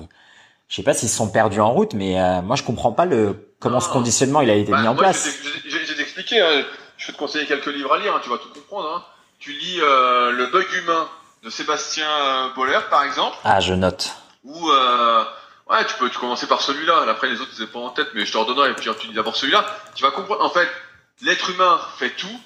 je 0.70 0.76
sais 0.76 0.84
pas 0.84 0.94
s'ils 0.94 1.10
se 1.10 1.18
sont 1.18 1.30
perdus 1.30 1.60
en 1.60 1.72
route, 1.74 1.94
mais 1.96 2.20
euh, 2.22 2.42
moi 2.42 2.56
je 2.56 2.64
comprends 2.64 2.92
pas 2.94 3.06
le 3.06 3.54
comment 3.60 3.80
ce 3.82 3.88
Non. 3.88 3.94
conditionnement 3.96 4.40
il 4.42 4.50
a 4.50 4.54
été 4.56 4.72
Bah, 4.72 4.82
mis 4.82 4.88
en 4.88 4.94
moi, 4.94 5.04
place. 5.04 5.26
je 5.26 5.30
vais 5.30 5.32
t'ex- 5.54 5.64
je 5.68 5.78
vais- 5.78 5.86
je 5.86 5.92
vais 5.92 5.98
t'expliquer. 5.98 6.40
hein. 6.42 6.64
Je 6.98 7.08
vais 7.08 7.14
te 7.14 7.18
conseiller 7.18 7.46
quelques 7.48 7.66
livres 7.74 7.92
à 7.94 7.98
lire. 8.00 8.16
hein, 8.16 8.20
tu 8.24 8.30
vas 8.30 8.38
tout 8.38 8.50
comprendre. 8.54 8.88
hein. 8.96 9.04
Tu 9.40 9.52
lis 9.52 9.80
euh, 9.82 10.32
Le 10.32 10.46
bug 10.52 10.66
humain 10.84 11.08
de 11.44 11.50
Sébastien 11.50 12.06
euh, 12.08 12.48
Boller, 12.56 12.78
par 12.92 13.04
exemple. 13.04 13.36
Ah, 13.44 13.60
je 13.60 13.74
note. 13.74 14.16
Ou 14.44 14.70
euh, 14.70 15.24
ouais, 15.70 15.86
tu 15.86 15.94
peux 15.96 16.10
tu 16.10 16.18
commencer 16.18 16.48
par 16.48 16.62
celui-là. 16.62 17.06
Après 17.10 17.28
les 17.30 17.40
autres, 17.42 17.52
ils 17.60 17.68
pas 17.68 17.80
en 17.80 17.90
tête, 17.90 18.08
mais 18.14 18.26
je 18.26 18.32
te 18.32 18.38
redonnerai. 18.38 18.72
Et 18.72 18.74
puis 18.74 18.90
tu 19.00 19.08
lis 19.08 19.14
d'abord 19.14 19.36
celui-là. 19.36 19.66
Tu 19.96 20.04
vas 20.04 20.12
comprendre. 20.12 20.44
En 20.44 20.50
fait, 20.50 20.70
l'être 21.22 21.50
humain 21.50 21.80
fait 21.98 22.12
tout 22.12 22.40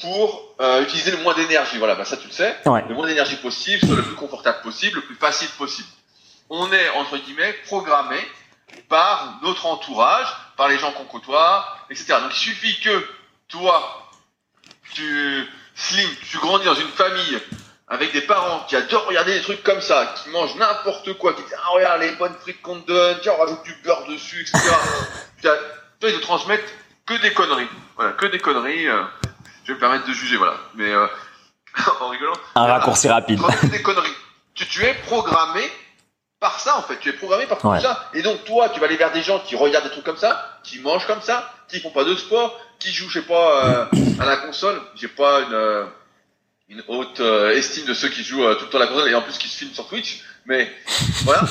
pour 0.00 0.54
euh, 0.60 0.82
utiliser 0.82 1.10
le 1.10 1.18
moins 1.18 1.34
d'énergie. 1.34 1.78
Voilà, 1.78 1.94
bah 1.94 2.04
ça 2.04 2.16
tu 2.16 2.26
le 2.26 2.32
sais. 2.32 2.56
Ouais. 2.66 2.84
Le 2.88 2.94
moins 2.94 3.06
d'énergie 3.06 3.36
possible, 3.36 3.86
soit 3.86 3.96
le 3.96 4.02
plus 4.02 4.14
confortable 4.14 4.60
possible, 4.62 4.96
le 4.96 5.02
plus 5.02 5.16
facile 5.16 5.48
possible. 5.50 5.88
On 6.48 6.72
est 6.72 6.88
entre 6.90 7.16
guillemets 7.18 7.52
programmé 7.66 8.18
par 8.88 9.38
notre 9.42 9.66
entourage, 9.66 10.26
par 10.56 10.68
les 10.68 10.78
gens 10.78 10.92
qu'on 10.92 11.04
côtoie, 11.04 11.66
etc. 11.90 12.14
Donc 12.22 12.32
il 12.32 12.38
suffit 12.38 12.80
que 12.80 13.06
toi, 13.48 14.10
tu 14.94 15.48
slim, 15.74 16.08
tu 16.30 16.38
grandis 16.38 16.64
dans 16.64 16.74
une 16.74 16.88
famille 16.88 17.40
avec 17.92 18.12
des 18.12 18.20
parents 18.22 18.64
qui 18.68 18.76
adorent 18.76 19.06
regarder 19.06 19.34
des 19.34 19.42
trucs 19.42 19.62
comme 19.64 19.80
ça, 19.80 20.14
qui 20.22 20.30
mangent 20.30 20.54
n'importe 20.54 21.12
quoi, 21.14 21.34
qui 21.34 21.42
disent 21.42 21.56
ah 21.62 21.68
regarde 21.72 22.00
les 22.00 22.12
bonnes 22.12 22.34
frites 22.40 22.62
qu'on 22.62 22.80
te 22.80 22.86
donne, 22.86 23.18
tiens 23.20 23.32
on 23.36 23.42
rajoute 23.42 23.62
du 23.64 23.74
beurre 23.84 24.06
dessus, 24.08 24.40
etc. 24.42 24.58
Toi 25.42 25.56
ils 26.10 26.14
te 26.16 26.20
transmettent 26.22 26.72
que 27.06 27.14
des 27.20 27.32
conneries, 27.32 27.68
voilà, 27.96 28.12
que 28.12 28.26
des 28.26 28.38
conneries. 28.38 28.86
euh, 28.88 29.02
je 29.64 29.68
vais 29.72 29.74
me 29.74 29.80
permettre 29.80 30.06
de 30.06 30.12
juger, 30.12 30.36
voilà. 30.36 30.54
Mais 30.76 30.88
euh, 30.90 31.06
en 32.00 32.08
rigolant. 32.08 32.32
Un 32.54 32.66
raccourci 32.66 33.08
rapide. 33.08 33.38
Transmettre 33.40 33.70
des 33.70 33.82
conneries. 33.82 34.14
Tu, 34.54 34.66
tu 34.66 34.84
es 34.84 34.94
programmé 34.94 35.62
par 36.38 36.58
ça 36.60 36.76
en 36.78 36.82
fait. 36.82 36.98
Tu 37.00 37.08
es 37.08 37.12
programmé 37.12 37.46
par 37.46 37.58
tout 37.58 37.68
Ouais. 37.68 37.80
ça. 37.80 38.08
Et 38.14 38.22
donc 38.22 38.44
toi, 38.44 38.68
tu 38.70 38.80
vas 38.80 38.86
aller 38.86 38.96
vers 38.96 39.12
des 39.12 39.22
gens 39.22 39.40
qui 39.40 39.56
regardent 39.56 39.84
des 39.84 39.90
trucs 39.90 40.04
comme 40.04 40.16
ça, 40.16 40.58
qui 40.62 40.78
mangent 40.80 41.06
comme 41.06 41.20
ça, 41.22 41.52
qui 41.68 41.80
font 41.80 41.90
pas 41.90 42.04
de 42.04 42.14
sport, 42.16 42.58
qui 42.78 42.92
jouent, 42.92 43.08
je 43.10 43.20
sais 43.20 43.26
pas, 43.26 43.64
euh, 43.66 43.84
à 44.20 44.24
la 44.24 44.36
console. 44.38 44.80
J'ai 44.94 45.08
pas 45.08 45.40
une 45.40 45.52
euh, 45.54 45.84
une 46.70 46.84
haute 46.86 47.18
euh, 47.18 47.50
estime 47.50 47.84
de 47.84 47.94
ceux 47.94 48.08
qui 48.08 48.22
jouent 48.22 48.44
euh, 48.44 48.54
tout 48.54 48.64
le 48.64 48.70
temps 48.70 48.78
à 48.78 48.82
la 48.82 48.86
console 48.86 49.10
et 49.10 49.14
en 49.14 49.22
plus 49.22 49.36
qui 49.36 49.48
se 49.48 49.58
filment 49.58 49.74
sur 49.74 49.88
Twitch. 49.88 50.22
Mais 50.46 50.72
voilà. 51.24 51.42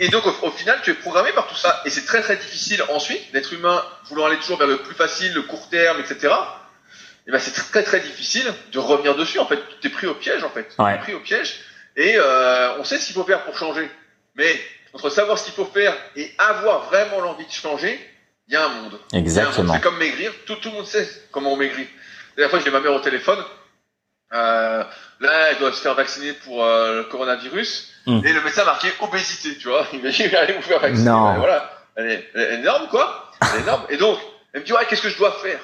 Et 0.00 0.08
donc 0.08 0.26
au, 0.26 0.48
au 0.48 0.50
final, 0.50 0.80
tu 0.82 0.90
es 0.90 0.94
programmé 0.94 1.32
par 1.32 1.46
tout 1.46 1.54
ça. 1.54 1.80
Et 1.84 1.90
c'est 1.90 2.04
très 2.04 2.20
très 2.20 2.36
difficile 2.36 2.82
ensuite, 2.90 3.22
l'être 3.32 3.52
humain 3.52 3.82
voulant 4.08 4.26
aller 4.26 4.36
toujours 4.36 4.58
vers 4.58 4.66
le 4.66 4.78
plus 4.78 4.94
facile, 4.94 5.32
le 5.32 5.42
court 5.42 5.68
terme, 5.70 6.00
etc. 6.00 6.34
Et 7.26 7.30
ben 7.30 7.38
c'est 7.38 7.52
très 7.52 7.84
très 7.84 8.00
difficile 8.00 8.52
de 8.72 8.78
revenir 8.78 9.14
dessus. 9.14 9.38
En 9.38 9.46
fait, 9.46 9.60
tu 9.80 9.86
es 9.86 9.90
pris 9.90 10.08
au 10.08 10.14
piège 10.14 10.42
en 10.42 10.50
fait. 10.50 10.74
Ouais. 10.78 10.96
es 10.96 10.98
pris 10.98 11.14
au 11.14 11.20
piège. 11.20 11.60
Et 11.96 12.16
euh, 12.16 12.78
on 12.78 12.84
sait 12.84 12.98
ce 12.98 13.06
qu'il 13.06 13.14
faut 13.14 13.24
faire 13.24 13.44
pour 13.44 13.56
changer. 13.56 13.88
Mais 14.34 14.60
entre 14.92 15.08
savoir 15.08 15.38
ce 15.38 15.44
qu'il 15.44 15.54
faut 15.54 15.64
faire 15.64 15.94
et 16.16 16.32
avoir 16.36 16.86
vraiment 16.86 17.20
l'envie 17.20 17.46
de 17.46 17.52
changer, 17.52 17.98
il 18.48 18.54
y 18.54 18.56
a 18.56 18.66
un 18.66 18.68
monde. 18.68 18.98
Il 19.12 19.18
y 19.18 19.20
a 19.20 19.20
un 19.20 19.20
monde. 19.20 19.26
Exactement. 19.26 19.74
C'est 19.74 19.80
comme 19.80 19.98
maigrir. 19.98 20.32
Tout, 20.44 20.56
tout 20.56 20.68
le 20.70 20.74
monde 20.74 20.86
sait 20.86 21.08
comment 21.30 21.52
on 21.52 21.56
maigrit. 21.56 21.86
La 22.36 22.42
dernière 22.42 22.50
fois, 22.50 22.60
j'ai 22.64 22.70
ma 22.70 22.80
mère 22.80 22.92
au 22.92 23.00
téléphone. 23.00 23.38
Euh, 24.34 24.84
là, 25.20 25.30
elle 25.50 25.58
doit 25.58 25.72
se 25.72 25.80
faire 25.80 25.94
vacciner 25.94 26.32
pour 26.32 26.64
euh, 26.64 26.96
le 26.98 27.04
coronavirus. 27.04 27.90
Mm. 28.06 28.20
Et 28.24 28.32
le 28.32 28.40
médecin 28.42 28.62
a 28.62 28.66
marqué 28.66 28.88
obésité, 29.00 29.56
tu 29.56 29.68
vois. 29.68 29.86
Il 29.92 30.02
m'a 30.02 30.10
dit, 30.10 30.24
allez 30.36 30.54
vous 30.54 30.62
faire 30.62 30.80
vacciner. 30.80 31.08
Non. 31.10 31.32
Ben, 31.34 31.38
voilà. 31.38 31.70
Elle 31.96 32.10
est, 32.10 32.30
elle 32.34 32.40
est 32.40 32.54
énorme, 32.54 32.88
quoi. 32.88 33.30
Elle 33.40 33.60
est 33.60 33.62
énorme. 33.62 33.84
Et 33.88 33.96
donc, 33.96 34.18
elle 34.52 34.60
me 34.60 34.66
dit, 34.66 34.72
ouais, 34.72 34.84
qu'est-ce 34.88 35.02
que 35.02 35.08
je 35.08 35.16
dois 35.18 35.32
faire? 35.32 35.60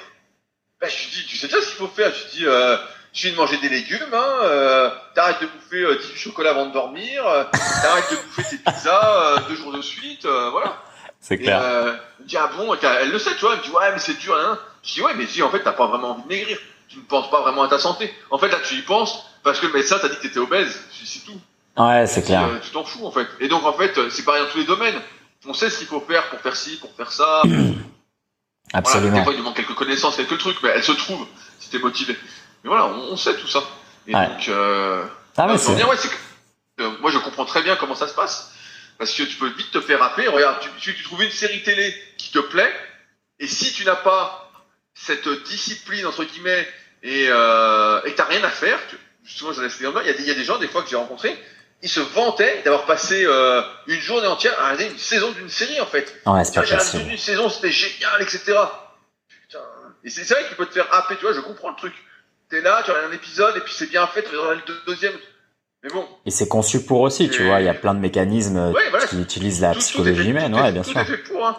Ben, 0.79 0.89
Je 0.89 0.97
lui 0.97 1.09
dis, 1.11 1.25
tu 1.27 1.37
sais 1.37 1.47
déjà 1.47 1.59
ce 1.61 1.67
qu'il 1.67 1.75
faut 1.75 1.87
faire 1.87 2.11
Je 2.13 2.23
lui 2.23 2.31
dis, 2.31 2.45
euh, 2.47 2.77
je 3.13 3.23
lui 3.23 3.29
dis 3.29 3.35
de 3.35 3.41
manger 3.41 3.57
des 3.57 3.69
légumes, 3.69 4.13
hein, 4.13 4.35
euh, 4.43 4.89
t'arrêtes 5.13 5.41
de 5.41 5.47
bouffer 5.47 5.81
euh, 5.83 5.97
18 5.99 6.17
chocolats 6.17 6.51
avant 6.51 6.65
de 6.67 6.71
dormir, 6.73 7.27
euh, 7.27 7.43
t'arrêtes 7.83 8.09
de 8.11 8.15
bouffer 8.15 8.43
tes 8.49 8.57
pizzas 8.57 9.35
euh, 9.35 9.37
deux 9.49 9.55
jours 9.55 9.73
de 9.73 9.81
suite, 9.81 10.25
euh, 10.25 10.49
voilà. 10.51 10.77
C'est 11.19 11.35
Et 11.35 11.39
clair. 11.39 11.61
euh, 11.61 11.93
elle 12.19 12.23
me 12.23 12.27
dit, 12.29 12.37
ah 12.37 12.49
bon, 12.55 12.73
et 12.73 12.77
elle 13.01 13.11
le 13.11 13.19
sait, 13.19 13.31
tu 13.35 13.41
vois, 13.41 13.53
elle 13.53 13.59
me 13.59 13.63
dit, 13.65 13.69
ouais, 13.71 13.91
mais 13.91 13.99
c'est 13.99 14.17
dur, 14.17 14.35
hein. 14.35 14.57
Je 14.83 14.93
dis, 14.93 15.01
ouais, 15.01 15.13
mais 15.15 15.27
si, 15.27 15.43
en 15.43 15.49
fait, 15.51 15.59
t'as 15.61 15.73
pas 15.73 15.85
vraiment 15.87 16.11
envie 16.11 16.23
de 16.23 16.27
maigrir. 16.29 16.57
Tu 16.91 16.97
ne 16.97 17.03
penses 17.03 17.29
pas 17.31 17.41
vraiment 17.41 17.63
à 17.63 17.67
ta 17.69 17.79
santé. 17.79 18.13
En 18.29 18.37
fait, 18.37 18.49
là, 18.49 18.57
tu 18.67 18.75
y 18.75 18.81
penses 18.81 19.23
parce 19.43 19.59
que 19.59 19.67
le 19.67 19.73
médecin 19.73 19.97
t'a 19.99 20.09
dit 20.09 20.17
que 20.17 20.21
t'étais 20.21 20.39
obèse. 20.39 20.77
C'est 21.05 21.23
tout. 21.25 21.39
Ouais, 21.77 22.05
c'est 22.05 22.21
clair. 22.23 22.43
Euh, 22.45 22.59
tu 22.61 22.69
t'en 22.71 22.83
fous, 22.83 23.05
en 23.05 23.11
fait. 23.11 23.27
Et 23.39 23.47
donc, 23.47 23.63
en 23.65 23.73
fait, 23.73 23.97
euh, 23.97 24.09
c'est 24.09 24.23
pareil 24.23 24.43
dans 24.43 24.49
tous 24.49 24.57
les 24.57 24.65
domaines. 24.65 24.99
On 25.45 25.53
sait 25.53 25.69
ce 25.69 25.77
qu'il 25.77 25.87
faut 25.87 26.01
faire 26.01 26.29
pour 26.29 26.39
faire 26.41 26.55
ci, 26.55 26.77
pour 26.77 26.91
faire 26.95 27.11
ça. 27.11 27.41
Voilà, 28.73 28.83
des 28.83 28.89
Absolument. 28.89 29.23
fois, 29.25 29.33
il 29.33 29.37
nous 29.39 29.43
manque 29.43 29.55
quelques 29.57 29.73
connaissances, 29.73 30.15
quelques 30.15 30.37
trucs, 30.37 30.61
mais 30.63 30.69
elles 30.69 30.83
se 30.83 30.93
trouvent 30.93 31.27
si 31.59 31.69
t'es 31.69 31.79
motivé. 31.79 32.17
Mais 32.63 32.69
voilà, 32.69 32.85
on, 32.85 33.11
on 33.11 33.17
sait 33.17 33.35
tout 33.35 33.47
ça. 33.47 33.63
Et 34.07 34.15
Ouais. 34.15 34.27
donc, 34.27 34.47
euh, 34.47 35.03
Ah 35.35 35.49
euh, 35.49 35.57
c'est. 35.57 35.75
dire, 35.75 35.89
ouais, 35.89 35.97
c'est 35.97 36.07
que, 36.07 36.15
euh, 36.83 36.91
moi, 37.01 37.11
je 37.11 37.17
comprends 37.17 37.43
très 37.43 37.63
bien 37.63 37.75
comment 37.75 37.95
ça 37.95 38.07
se 38.07 38.13
passe. 38.13 38.53
Parce 38.97 39.11
que 39.13 39.23
tu 39.23 39.35
peux 39.35 39.49
vite 39.49 39.71
te 39.71 39.81
faire 39.81 40.01
happer. 40.01 40.27
Regarde, 40.29 40.57
tu, 40.61 40.69
tu, 40.79 40.95
tu 40.95 41.03
trouves 41.03 41.21
une 41.23 41.31
série 41.31 41.63
télé 41.63 41.93
qui 42.17 42.31
te 42.31 42.39
plaît. 42.39 42.71
Et 43.39 43.47
si 43.47 43.73
tu 43.73 43.83
n'as 43.83 43.95
pas 43.95 44.51
cette 44.93 45.27
discipline, 45.45 46.05
entre 46.05 46.23
guillemets, 46.23 46.65
et, 47.03 47.27
euh, 47.29 48.01
et 48.05 48.13
t'as 48.15 48.25
rien 48.25 48.43
à 48.43 48.49
faire, 48.49 48.77
tu, 48.89 48.97
justement, 49.23 49.53
j'en 49.53 49.63
ai 49.63 49.69
fait 49.69 49.83
il 49.83 50.07
y 50.07 50.09
a 50.09 50.13
des, 50.13 50.21
il 50.23 50.27
y 50.27 50.31
a 50.31 50.35
des 50.35 50.43
gens, 50.43 50.57
des 50.57 50.67
fois, 50.67 50.83
que 50.83 50.89
j'ai 50.89 50.95
rencontrés, 50.95 51.37
ils 51.83 51.89
se 51.89 51.99
vantaient 51.99 52.61
d'avoir 52.63 52.85
passé 52.85 53.23
euh, 53.25 53.61
une 53.87 53.99
journée 53.99 54.27
entière 54.27 54.53
à 54.59 54.65
regarder 54.65 54.85
une 54.91 54.97
saison 54.99 55.31
d'une 55.31 55.49
série, 55.49 55.81
en 55.81 55.85
fait. 55.87 56.15
Ouais, 56.25 56.43
c'est 56.43 56.53
pas 56.55 56.61
possible. 56.77 57.09
une 57.11 57.17
saison, 57.17 57.49
c'était 57.49 57.71
génial, 57.71 58.21
etc. 58.21 58.39
Putain. 59.47 59.59
Et 60.03 60.09
c'est 60.09 60.27
vrai 60.31 60.45
qu'il 60.47 60.55
peut 60.57 60.65
te 60.67 60.73
faire 60.73 60.87
happer, 60.93 61.15
tu 61.15 61.21
vois, 61.23 61.33
je 61.33 61.39
comprends 61.41 61.69
le 61.69 61.75
truc. 61.75 61.93
T'es 62.49 62.61
là, 62.61 62.81
tu 62.85 62.91
regardes 62.91 63.11
un 63.11 63.15
épisode, 63.15 63.55
et 63.57 63.61
puis 63.61 63.73
c'est 63.75 63.89
bien 63.89 64.05
fait, 64.07 64.23
tu 64.23 64.35
regardes 64.35 64.57
le 64.59 64.65
deux- 64.67 64.81
deuxième. 64.85 65.13
Mais 65.83 65.89
bon, 65.89 66.07
Et 66.27 66.31
c'est 66.31 66.47
conçu 66.47 66.83
pour 66.85 67.01
aussi, 67.01 67.29
tu 67.29 67.43
vois. 67.43 67.59
Il 67.59 67.65
y 67.65 67.69
a 67.69 67.73
plein 67.73 67.95
de 67.95 67.99
mécanismes 67.99 68.57
euh, 68.57 68.71
Ouais, 68.71 68.87
voilà. 68.91 69.07
qui 69.07 69.19
utilisent 69.19 69.61
la 69.61 69.69
tout, 69.69 69.79
tout 69.79 69.85
psychologie 69.85 70.21
fait, 70.23 70.29
humaine, 70.29 70.51
tout 70.51 70.59
ouais, 70.59 70.71
bien 70.71 70.83
tout 70.83 70.91
sûr. 70.91 70.99
est 70.99 71.05
fait 71.05 71.17
pour, 71.17 71.47
hein. 71.47 71.57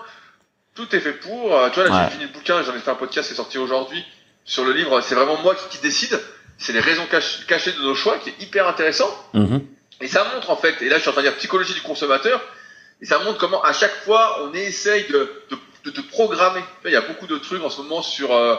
Tout 0.76 0.94
est 0.94 1.00
fait 1.00 1.12
pour. 1.14 1.56
Euh, 1.56 1.68
tu 1.70 1.80
vois, 1.80 1.88
là, 1.88 1.94
Ouais. 1.96 2.04
j'ai 2.04 2.10
fini 2.18 2.24
le 2.26 2.32
bouquin, 2.32 2.62
j'en 2.62 2.72
ai 2.74 2.78
fait 2.78 2.90
un 2.90 2.94
podcast 2.94 3.26
qui 3.26 3.34
est 3.34 3.36
sorti 3.36 3.58
aujourd'hui 3.58 4.04
sur 4.44 4.64
le 4.64 4.72
livre. 4.72 5.00
C'est 5.00 5.14
vraiment 5.14 5.36
moi 5.42 5.54
qui, 5.54 5.68
qui 5.68 5.78
décide. 5.78 6.20
C'est 6.58 6.72
les 6.72 6.80
raisons 6.80 7.06
cach- 7.10 7.44
cachées 7.46 7.72
de 7.72 7.80
nos 7.80 7.94
choix 7.94 8.18
qui 8.18 8.30
est 8.30 8.40
hyper 8.40 8.68
intéressant. 8.68 9.10
Mhm. 9.34 9.66
Et 10.00 10.08
ça 10.08 10.24
montre 10.34 10.50
en 10.50 10.56
fait, 10.56 10.80
et 10.82 10.88
là 10.88 10.96
je 10.96 11.02
suis 11.02 11.10
en 11.10 11.12
train 11.12 11.22
de 11.22 11.28
dire 11.28 11.36
psychologie 11.36 11.74
du 11.74 11.82
consommateur, 11.82 12.40
et 13.00 13.06
ça 13.06 13.18
montre 13.20 13.38
comment 13.38 13.62
à 13.62 13.72
chaque 13.72 13.94
fois 14.04 14.42
on 14.44 14.52
essaye 14.52 15.04
de, 15.08 15.30
de, 15.50 15.58
de 15.84 15.90
te 15.90 16.00
programmer. 16.00 16.62
Il 16.84 16.90
y 16.90 16.96
a 16.96 17.00
beaucoup 17.02 17.26
de 17.26 17.36
trucs 17.38 17.62
en 17.62 17.70
ce 17.70 17.80
moment 17.82 18.02
sur 18.02 18.34
euh, 18.34 18.56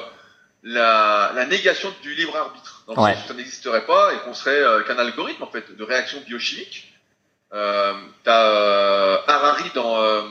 la, 0.63 1.31
la 1.36 1.45
négation 1.45 1.93
du 2.01 2.13
libre 2.15 2.36
arbitre, 2.38 2.84
dans 2.88 2.93
le 2.95 3.01
Ouais. 3.01 3.13
sens 3.15 3.25
où 3.25 3.27
ça 3.29 3.34
n'existerait 3.34 3.86
pas 3.86 4.13
et 4.13 4.17
qu'on 4.19 4.34
serait 4.34 4.51
euh, 4.61 4.84
qu'un 4.84 4.97
algorithme 4.97 5.43
en 5.43 5.47
fait 5.51 5.75
de 5.75 5.84
réaction 5.84 6.21
biochimique. 6.25 6.93
Euh, 7.53 7.93
T'as 8.23 8.49
euh, 8.49 9.17
Harari 9.27 9.69
dans, 9.75 10.01
euh, 10.01 10.21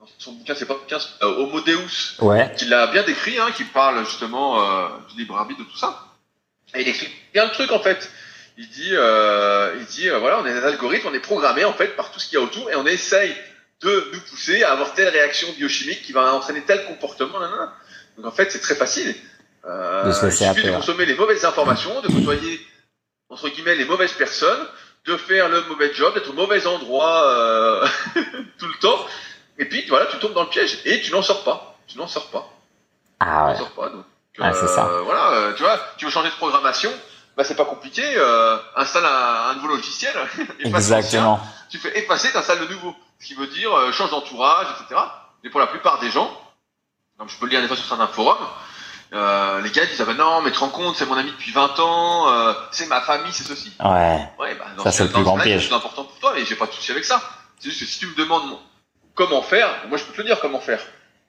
dans 0.00 0.06
son 0.18 0.32
bouquin, 0.32 0.54
c'est 0.54 0.66
pas 0.66 0.74
bouquin, 0.74 0.98
euh, 1.22 1.26
Homo 1.26 1.60
Deus, 1.60 2.16
Ouais. 2.20 2.50
qui 2.56 2.64
l'a 2.64 2.86
bien 2.86 3.02
décrit, 3.02 3.38
hein, 3.38 3.50
qui 3.54 3.64
parle 3.64 4.04
justement 4.06 4.60
euh, 4.62 4.88
du 5.10 5.18
libre 5.18 5.36
arbitre 5.36 5.60
de 5.60 5.64
tout 5.66 5.76
ça. 5.76 6.06
Et 6.74 6.80
il 6.82 6.88
explique 6.88 7.12
bien 7.32 7.44
le 7.44 7.50
truc 7.52 7.70
en 7.72 7.80
fait. 7.80 8.10
Il 8.56 8.68
dit, 8.68 8.90
euh, 8.92 9.74
il 9.78 9.86
dit, 9.86 10.08
euh, 10.08 10.18
voilà, 10.18 10.40
on 10.40 10.46
est 10.46 10.52
des 10.52 10.64
algorithmes, 10.64 11.08
on 11.08 11.14
est 11.14 11.20
programmé 11.20 11.64
en 11.64 11.72
fait 11.72 11.96
par 11.96 12.10
tout 12.12 12.20
ce 12.20 12.26
qu'il 12.28 12.38
y 12.38 12.40
a 12.40 12.44
autour 12.44 12.70
et 12.70 12.76
on 12.76 12.86
essaye 12.86 13.34
de 13.82 14.10
nous 14.12 14.20
pousser 14.20 14.62
à 14.62 14.72
avoir 14.72 14.92
telle 14.94 15.08
réaction 15.08 15.48
biochimique 15.56 16.02
qui 16.02 16.12
va 16.12 16.32
entraîner 16.34 16.62
tel 16.62 16.84
comportement. 16.86 17.38
Donc 18.16 18.26
en 18.26 18.30
fait, 18.30 18.50
c'est 18.52 18.60
très 18.60 18.74
facile. 18.74 19.14
Euh, 19.66 20.04
De 20.04 20.12
se 20.12 20.26
il 20.26 20.32
suffit 20.32 20.44
de 20.44 20.68
happer, 20.68 20.72
consommer 20.72 21.06
les 21.06 21.14
mauvaises 21.14 21.44
informations, 21.44 22.00
de 22.00 22.08
côtoyer 22.08 22.60
entre 23.28 23.48
guillemets 23.48 23.76
les 23.76 23.84
mauvaises 23.84 24.12
personnes, 24.12 24.66
de 25.06 25.16
faire 25.16 25.48
le 25.48 25.62
mauvais 25.62 25.92
job, 25.94 26.12
d'être 26.14 26.30
au 26.30 26.34
mauvais 26.34 26.66
endroit 26.66 27.24
euh, 27.30 27.86
tout 28.58 28.66
le 28.66 28.78
temps, 28.80 29.06
et 29.60 29.64
puis 29.66 29.84
voilà, 29.88 30.06
tu 30.06 30.18
tombes 30.18 30.32
dans 30.34 30.42
le 30.42 30.48
piège 30.48 30.78
et 30.84 31.00
tu 31.00 31.12
n'en 31.12 31.22
sors 31.22 31.44
pas. 31.44 31.76
Tu 31.86 31.96
n'en 31.98 32.06
sors 32.08 32.26
pas. 32.30 32.48
Ah 33.20 33.26
Tu 33.26 33.32
ouais. 33.46 33.52
n'en 33.52 33.58
sors 33.58 33.70
pas. 33.70 33.88
Donc, 33.90 34.04
Ah, 34.40 34.52
ça. 34.52 34.86
euh, 34.86 35.02
voilà, 35.02 35.30
euh, 35.32 35.52
tu 35.54 35.62
vois, 35.62 35.78
tu 35.98 36.04
veux 36.06 36.10
changer 36.10 36.30
de 36.30 36.34
programmation, 36.34 36.90
bah 37.36 37.44
c'est 37.44 37.54
pas 37.56 37.64
compliqué. 37.64 38.02
Euh, 38.16 38.56
installe 38.76 39.04
un, 39.04 39.50
un 39.50 39.54
nouveau 39.54 39.68
logiciel. 39.68 40.14
Exactement. 40.64 41.40
tu 41.68 41.78
fais 41.78 41.96
effacer, 41.98 42.32
t'installes 42.32 42.60
le 42.60 42.68
nouveau. 42.68 42.94
Ce 43.20 43.26
qui 43.26 43.34
veut 43.34 43.46
dire 43.48 43.72
euh, 43.76 43.92
change 43.92 44.10
d'entourage, 44.10 44.66
etc. 44.80 45.00
Mais 45.44 45.50
pour 45.50 45.60
la 45.60 45.66
plupart 45.66 45.98
des 46.00 46.10
gens, 46.10 46.30
comme 47.18 47.28
je 47.28 47.36
peux 47.36 47.44
le 47.46 47.50
lire 47.52 47.60
des 47.60 47.66
fois 47.68 47.76
sur 47.76 47.84
certains 47.86 48.06
forums, 48.08 48.38
euh, 49.12 49.60
les 49.60 49.70
gars 49.70 49.84
disent 49.86 50.00
ah 50.00 50.04
ben 50.04 50.14
non, 50.16 50.40
mais 50.42 50.50
tu 50.50 50.56
te 50.56 50.60
rends 50.60 50.68
compte, 50.70 50.96
c'est 50.96 51.04
mon 51.06 51.16
ami 51.16 51.32
depuis 51.32 51.50
20 51.52 51.78
ans, 51.80 52.28
euh, 52.32 52.52
c'est 52.70 52.86
ma 52.86 53.00
famille, 53.02 53.32
c'est 53.32 53.44
ceci. 53.44 53.72
Ouais. 53.80 54.28
Ouais, 54.38 54.54
bah, 54.54 54.66
dans 54.76 54.84
Ça, 54.84 54.92
ce- 54.92 54.98
c'est 54.98 55.04
le 55.04 55.10
plus 55.10 55.22
grand 55.24 55.38
piège. 55.38 55.68
C'est 55.68 55.74
important 55.74 56.04
pour 56.04 56.18
toi, 56.18 56.32
mais 56.34 56.44
j'ai 56.46 56.54
pas 56.56 56.66
de 56.66 56.72
souci 56.72 56.92
avec 56.92 57.04
ça. 57.04 57.20
C'est 57.58 57.68
juste 57.70 57.80
que 57.80 57.86
si 57.86 57.98
tu 57.98 58.06
me 58.06 58.14
demandes 58.14 58.56
comment 59.14 59.42
faire, 59.42 59.68
moi 59.88 59.98
je 59.98 60.04
peux 60.04 60.12
te 60.12 60.18
le 60.18 60.24
dire 60.24 60.40
comment 60.40 60.60
faire. 60.60 60.80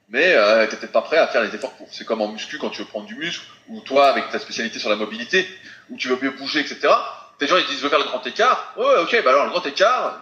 Mais 0.10 0.34
euh, 0.36 0.68
t'es 0.68 0.76
peut-être 0.76 0.92
pas 0.92 1.02
prêt 1.02 1.18
à 1.18 1.28
faire 1.28 1.42
les 1.42 1.56
efforts 1.56 1.72
pour. 1.74 1.88
C'est 1.92 2.04
comme 2.06 2.22
en 2.22 2.28
muscu 2.28 2.58
quand 2.58 2.70
tu 2.70 2.82
veux 2.82 2.88
prendre 2.88 3.06
du 3.06 3.16
muscle, 3.16 3.46
ou 3.70 3.80
toi 3.82 4.08
avec 4.10 4.30
ta 4.30 4.40
spécialité 4.40 4.78
sur 4.80 4.90
la 4.90 4.98
mobilité, 4.98 5.48
où 5.90 5.98
tu 5.98 6.10
veux 6.10 6.18
mieux 6.22 6.32
bouger, 6.32 6.60
etc. 6.60 6.94
Des 7.40 7.48
gens 7.48 7.58
ils 7.58 7.66
disent 7.66 7.78
je 7.78 7.84
veux 7.84 7.90
faire 7.90 8.00
le 8.00 8.06
grand 8.06 8.26
écart. 8.28 8.74
Ouais, 8.78 8.98
ok, 9.02 9.22
bah 9.24 9.30
alors 9.32 9.46
le 9.46 9.52
grand 9.52 9.66
écart, 9.66 10.22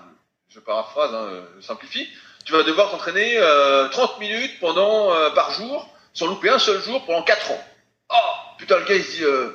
je 0.49 0.59
paraphrase, 0.59 1.13
hein, 1.13 1.41
je 1.59 1.65
simplifie. 1.65 2.07
Tu 2.45 2.53
vas 2.53 2.63
devoir 2.63 2.91
t'entraîner 2.91 3.37
euh, 3.37 3.87
30 3.89 4.19
minutes 4.19 4.59
pendant 4.59 5.11
euh, 5.13 5.29
par 5.31 5.51
jour, 5.51 5.89
sans 6.13 6.27
louper 6.27 6.49
un 6.49 6.59
seul 6.59 6.81
jour 6.81 7.03
pendant 7.05 7.23
4 7.23 7.51
ans. 7.51 7.63
Oh 8.11 8.15
putain 8.59 8.77
le 8.77 8.85
gars 8.85 8.95
il 8.95 9.03
se 9.03 9.17
dit. 9.17 9.23
Euh, 9.23 9.49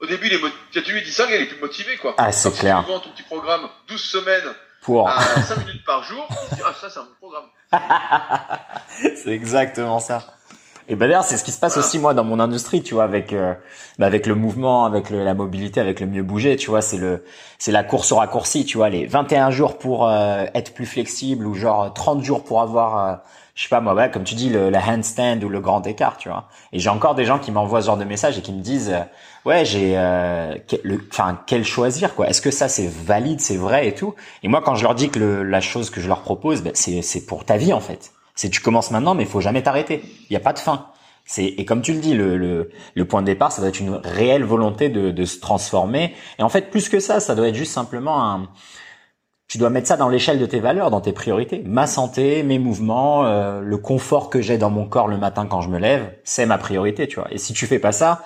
au 0.00 0.06
début, 0.06 0.26
il 0.26 0.32
est 0.32 0.38
mo- 0.38 0.48
quand 0.74 0.82
tu 0.82 0.92
lui 0.92 1.02
dis 1.02 1.12
ça, 1.12 1.26
il 1.28 1.34
est 1.42 1.44
plus 1.46 1.60
motivé, 1.60 1.96
quoi. 1.96 2.16
Ah, 2.18 2.32
c'est 2.32 2.52
clair. 2.58 2.82
Tu 2.84 2.92
ton 2.92 2.98
petit 3.10 3.22
programme 3.22 3.68
12 3.86 4.02
semaines 4.02 4.52
Pour. 4.82 5.08
à 5.08 5.20
5 5.20 5.58
minutes 5.66 5.84
par 5.86 6.02
jour, 6.02 6.26
ah, 6.30 6.72
ça, 6.80 6.90
c'est 6.90 6.98
un 6.98 7.02
bon 7.04 7.08
programme. 7.20 7.44
c'est 9.16 9.30
exactement 9.30 9.98
ça. 10.00 10.22
Et 10.88 10.96
ben 10.96 11.06
d'ailleurs, 11.06 11.22
c'est 11.24 11.36
ce 11.36 11.44
qui 11.44 11.52
se 11.52 11.60
passe 11.60 11.76
aussi 11.76 11.98
moi 12.00 12.12
dans 12.12 12.24
mon 12.24 12.40
industrie, 12.40 12.82
tu 12.82 12.94
vois, 12.94 13.04
avec 13.04 13.32
euh, 13.32 13.54
bah, 13.98 14.06
avec 14.06 14.26
le 14.26 14.34
mouvement, 14.34 14.84
avec 14.84 15.10
le- 15.10 15.24
la 15.24 15.32
mobilité, 15.32 15.80
avec 15.80 16.00
le 16.00 16.06
mieux 16.06 16.24
bouger, 16.24 16.56
tu 16.56 16.70
vois, 16.70 16.82
c'est 16.82 16.96
le 16.98 17.24
c'est 17.58 17.70
la 17.70 17.84
course 17.84 18.10
au 18.10 18.16
raccourci, 18.16 18.64
tu 18.64 18.78
vois, 18.78 18.88
les 18.90 19.06
21 19.06 19.50
jours 19.52 19.78
pour 19.78 20.08
euh, 20.08 20.44
être 20.54 20.74
plus 20.74 20.86
flexible 20.86 21.46
ou 21.46 21.54
genre 21.54 21.94
30 21.94 22.24
jours 22.24 22.42
pour 22.42 22.60
avoir 22.60 22.98
euh, 22.98 23.14
je 23.54 23.62
sais 23.62 23.68
pas 23.68 23.80
moi, 23.80 24.08
comme 24.08 24.24
tu 24.24 24.34
dis 24.34 24.50
le, 24.50 24.70
le 24.70 24.76
handstand 24.78 25.40
ou 25.44 25.48
le 25.48 25.60
grand 25.60 25.86
écart, 25.86 26.16
tu 26.16 26.28
vois. 26.28 26.48
Et 26.72 26.80
j'ai 26.80 26.90
encore 26.90 27.14
des 27.14 27.24
gens 27.26 27.38
qui 27.38 27.52
m'envoient 27.52 27.80
ce 27.80 27.86
genre 27.86 27.96
de 27.96 28.04
messages 28.04 28.36
et 28.36 28.42
qui 28.42 28.52
me 28.52 28.60
disent 28.60 28.90
euh, 28.92 29.02
ouais, 29.44 29.64
j'ai 29.64 29.94
euh, 29.96 30.54
quel- 30.66 31.00
enfin 31.10 31.40
quel 31.46 31.64
choisir 31.64 32.14
quoi. 32.14 32.28
Est-ce 32.28 32.40
que 32.42 32.50
ça 32.50 32.68
c'est 32.68 32.88
valide, 32.88 33.40
c'est 33.40 33.56
vrai 33.56 33.88
et 33.88 33.94
tout? 33.94 34.14
Et 34.42 34.48
moi 34.48 34.62
quand 34.62 34.74
je 34.74 34.82
leur 34.84 34.94
dis 34.94 35.10
que 35.10 35.18
le, 35.18 35.42
la 35.42 35.60
chose 35.60 35.90
que 35.90 36.00
je 36.00 36.08
leur 36.08 36.22
propose, 36.22 36.62
ben, 36.62 36.72
c'est 36.74 37.02
c'est 37.02 37.26
pour 37.26 37.44
ta 37.44 37.56
vie 37.56 37.72
en 37.72 37.80
fait. 37.80 38.12
C'est 38.34 38.48
tu 38.50 38.60
commences 38.60 38.90
maintenant, 38.90 39.14
mais 39.14 39.24
il 39.24 39.28
faut 39.28 39.40
jamais 39.40 39.62
t'arrêter. 39.62 40.02
Il 40.04 40.26
n'y 40.32 40.36
a 40.36 40.40
pas 40.40 40.52
de 40.52 40.58
fin. 40.58 40.86
C'est 41.24 41.44
et 41.44 41.64
comme 41.64 41.82
tu 41.82 41.92
le 41.92 42.00
dis, 42.00 42.14
le, 42.14 42.36
le, 42.36 42.70
le 42.94 43.04
point 43.04 43.20
de 43.22 43.26
départ, 43.26 43.52
ça 43.52 43.60
doit 43.60 43.68
être 43.68 43.80
une 43.80 44.00
réelle 44.02 44.44
volonté 44.44 44.88
de, 44.88 45.10
de 45.10 45.24
se 45.24 45.38
transformer. 45.38 46.14
Et 46.38 46.42
en 46.42 46.48
fait, 46.48 46.70
plus 46.70 46.88
que 46.88 46.98
ça, 47.00 47.20
ça 47.20 47.34
doit 47.34 47.48
être 47.48 47.54
juste 47.54 47.72
simplement 47.72 48.24
un. 48.24 48.48
Tu 49.48 49.58
dois 49.58 49.68
mettre 49.68 49.86
ça 49.86 49.98
dans 49.98 50.08
l'échelle 50.08 50.38
de 50.38 50.46
tes 50.46 50.60
valeurs, 50.60 50.90
dans 50.90 51.02
tes 51.02 51.12
priorités. 51.12 51.62
Ma 51.66 51.86
santé, 51.86 52.42
mes 52.42 52.58
mouvements, 52.58 53.26
euh, 53.26 53.60
le 53.60 53.76
confort 53.76 54.30
que 54.30 54.40
j'ai 54.40 54.56
dans 54.56 54.70
mon 54.70 54.86
corps 54.86 55.08
le 55.08 55.18
matin 55.18 55.46
quand 55.46 55.60
je 55.60 55.68
me 55.68 55.78
lève, 55.78 56.10
c'est 56.24 56.46
ma 56.46 56.56
priorité, 56.56 57.06
tu 57.06 57.16
vois. 57.16 57.28
Et 57.30 57.36
si 57.36 57.52
tu 57.52 57.66
fais 57.66 57.78
pas 57.78 57.92
ça, 57.92 58.22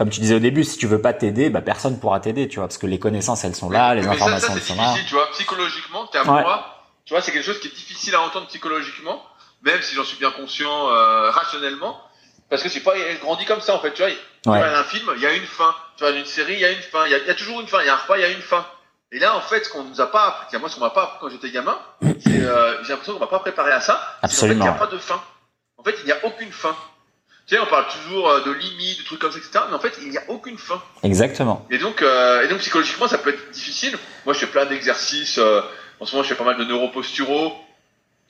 comme 0.00 0.08
tu 0.08 0.20
disais 0.20 0.34
au 0.34 0.38
début, 0.38 0.64
si 0.64 0.78
tu 0.78 0.86
veux 0.86 1.02
pas 1.02 1.12
t'aider, 1.12 1.50
bah 1.50 1.60
personne 1.60 2.00
pourra 2.00 2.20
t'aider, 2.20 2.48
tu 2.48 2.56
vois, 2.56 2.66
parce 2.68 2.78
que 2.78 2.86
les 2.86 2.98
connaissances 2.98 3.44
elles 3.44 3.54
sont 3.54 3.68
là, 3.68 3.94
les 3.94 4.00
Mais 4.00 4.06
ça, 4.06 4.12
informations 4.14 4.48
ça, 4.48 4.54
elles 4.54 4.62
c'est 4.62 4.68
sont 4.72 4.76
là. 4.80 4.84
difficile, 4.86 5.06
tu 5.06 5.14
vois, 5.14 5.30
psychologiquement, 5.32 6.06
t'es 6.06 6.16
à 6.16 6.22
Ouais. 6.22 6.40
moi. 6.40 6.84
Tu 7.04 7.12
vois, 7.12 7.20
c'est 7.20 7.32
quelque 7.32 7.44
chose 7.44 7.60
qui 7.60 7.68
est 7.68 7.74
difficile 7.74 8.14
à 8.14 8.22
entendre 8.22 8.46
psychologiquement, 8.46 9.22
même 9.62 9.82
si 9.82 9.94
j'en 9.94 10.04
suis 10.04 10.16
bien 10.16 10.30
conscient 10.30 10.88
euh, 10.88 11.30
rationnellement. 11.30 12.00
Parce 12.48 12.62
que 12.62 12.70
c'est 12.70 12.80
pas 12.80 12.94
grandi 13.20 13.44
comme 13.44 13.60
ça, 13.60 13.74
en 13.74 13.80
fait, 13.80 13.92
tu 13.92 14.00
vois. 14.00 14.10
Tu 14.42 14.48
Ouais. 14.48 14.56
regardes 14.58 14.76
un 14.76 14.84
film, 14.84 15.06
il 15.16 15.20
y 15.22 15.26
a 15.26 15.34
une 15.34 15.44
fin. 15.44 15.74
Tu 15.98 16.04
vois, 16.04 16.12
une 16.14 16.24
série, 16.24 16.54
il 16.54 16.60
y 16.60 16.64
a 16.64 16.72
une 16.72 16.80
fin. 16.80 17.04
Il 17.04 17.12
y 17.12 17.14
a, 17.14 17.18
il 17.18 17.26
y 17.26 17.30
a 17.30 17.34
toujours 17.34 17.60
une 17.60 17.66
fin. 17.68 17.80
Il 17.82 17.86
y 17.86 17.90
a 17.90 17.92
un 17.92 17.98
repas, 17.98 18.16
il 18.16 18.22
y 18.22 18.24
a 18.24 18.30
une 18.30 18.40
fin. 18.40 18.64
Et 19.12 19.18
là, 19.18 19.36
en 19.36 19.42
fait, 19.42 19.64
ce 19.66 19.68
qu'on 19.68 19.84
nous 19.84 20.00
a 20.00 20.06
pas 20.10 20.26
appris, 20.28 20.56
moi, 20.58 20.70
ce 20.70 20.76
qu'on 20.76 20.80
m'a 20.80 20.88
pas 20.90 21.02
appris 21.02 21.18
quand 21.20 21.28
j'étais 21.28 21.50
gamin, 21.50 21.76
c'est, 22.00 22.40
euh, 22.40 22.82
j'ai 22.84 22.88
l'impression 22.88 23.12
qu'on 23.12 23.20
m'a 23.20 23.26
pas 23.26 23.40
préparé 23.40 23.70
à 23.72 23.82
ça. 23.82 23.96
fait, 24.20 24.24
Absolument. 24.26 24.64
Il 24.64 24.68
n'y 24.70 24.74
a 24.74 24.78
pas 24.78 24.86
de 24.86 24.96
fin. 24.96 25.20
En 25.76 25.82
fait, 25.84 25.94
il 26.00 26.06
n'y 26.06 26.12
a 26.12 26.24
aucune 26.24 26.50
fin. 26.52 26.74
Tu 27.50 27.56
sais, 27.56 27.62
on 27.62 27.66
parle 27.66 27.86
toujours 27.88 28.30
euh, 28.30 28.44
de 28.44 28.52
limites, 28.52 29.00
de 29.00 29.04
trucs 29.04 29.18
comme 29.18 29.32
ça, 29.32 29.38
etc. 29.38 29.64
Mais 29.70 29.74
en 29.74 29.80
fait, 29.80 29.92
il 30.02 30.08
n'y 30.10 30.16
a 30.18 30.22
aucune 30.28 30.56
fin. 30.56 30.80
Exactement. 31.02 31.66
Et 31.68 31.78
donc, 31.78 32.00
euh, 32.00 32.42
et 32.44 32.46
donc 32.48 32.58
psychologiquement, 32.60 33.08
ça 33.08 33.18
peut 33.18 33.30
être 33.30 33.50
difficile. 33.50 33.98
Moi, 34.24 34.34
je 34.34 34.38
fais 34.38 34.46
plein 34.46 34.66
d'exercices. 34.66 35.38
euh, 35.38 35.60
en 35.98 36.06
ce 36.06 36.12
moment, 36.12 36.22
je 36.22 36.28
fais 36.28 36.36
pas 36.36 36.44
mal 36.44 36.56
de 36.58 36.64
neuroposturaux. 36.64 37.52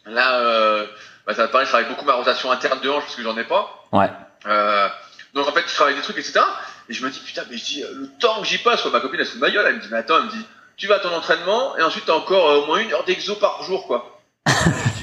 Là, 0.06 0.40
euh, 0.40 0.86
bah, 1.26 1.34
ça 1.34 1.42
va 1.42 1.48
pareil, 1.48 1.66
je 1.66 1.70
travaille 1.70 1.88
beaucoup 1.90 2.06
ma 2.06 2.14
rotation 2.14 2.50
interne 2.50 2.80
de 2.80 2.88
hanche 2.88 3.02
parce 3.04 3.14
que 3.16 3.22
j'en 3.22 3.36
ai 3.36 3.44
pas. 3.44 3.84
Ouais. 3.92 4.08
Euh, 4.46 4.88
donc 5.34 5.46
en 5.46 5.52
fait, 5.52 5.64
je 5.68 5.74
travaille 5.74 5.96
des 5.96 6.00
trucs, 6.00 6.16
etc. 6.16 6.40
Et 6.88 6.94
je 6.94 7.04
me 7.04 7.10
dis, 7.10 7.20
putain, 7.20 7.42
mais 7.50 7.58
je 7.58 7.64
dis, 7.64 7.82
euh, 7.84 7.88
le 7.92 8.08
temps 8.20 8.40
que 8.40 8.46
j'y 8.48 8.56
passe, 8.56 8.80
quoi. 8.80 8.90
ma 8.90 9.00
copine, 9.00 9.20
elle 9.20 9.26
se 9.26 9.32
fout 9.32 9.40
de 9.40 9.44
ma 9.44 9.50
gueule, 9.52 9.66
elle 9.68 9.76
me 9.76 9.80
dit, 9.82 9.88
mais 9.90 9.98
attends, 9.98 10.16
elle 10.16 10.24
me 10.24 10.30
dit, 10.30 10.46
tu 10.78 10.86
vas 10.86 10.94
à 10.94 10.98
ton 11.00 11.12
entraînement, 11.14 11.76
et 11.76 11.82
ensuite 11.82 12.06
t'as 12.06 12.14
encore 12.14 12.62
au 12.62 12.66
moins 12.66 12.78
une 12.78 12.90
heure 12.94 13.04
d'exo 13.04 13.36
par 13.36 13.62
jour, 13.64 13.86
quoi. 13.86 14.18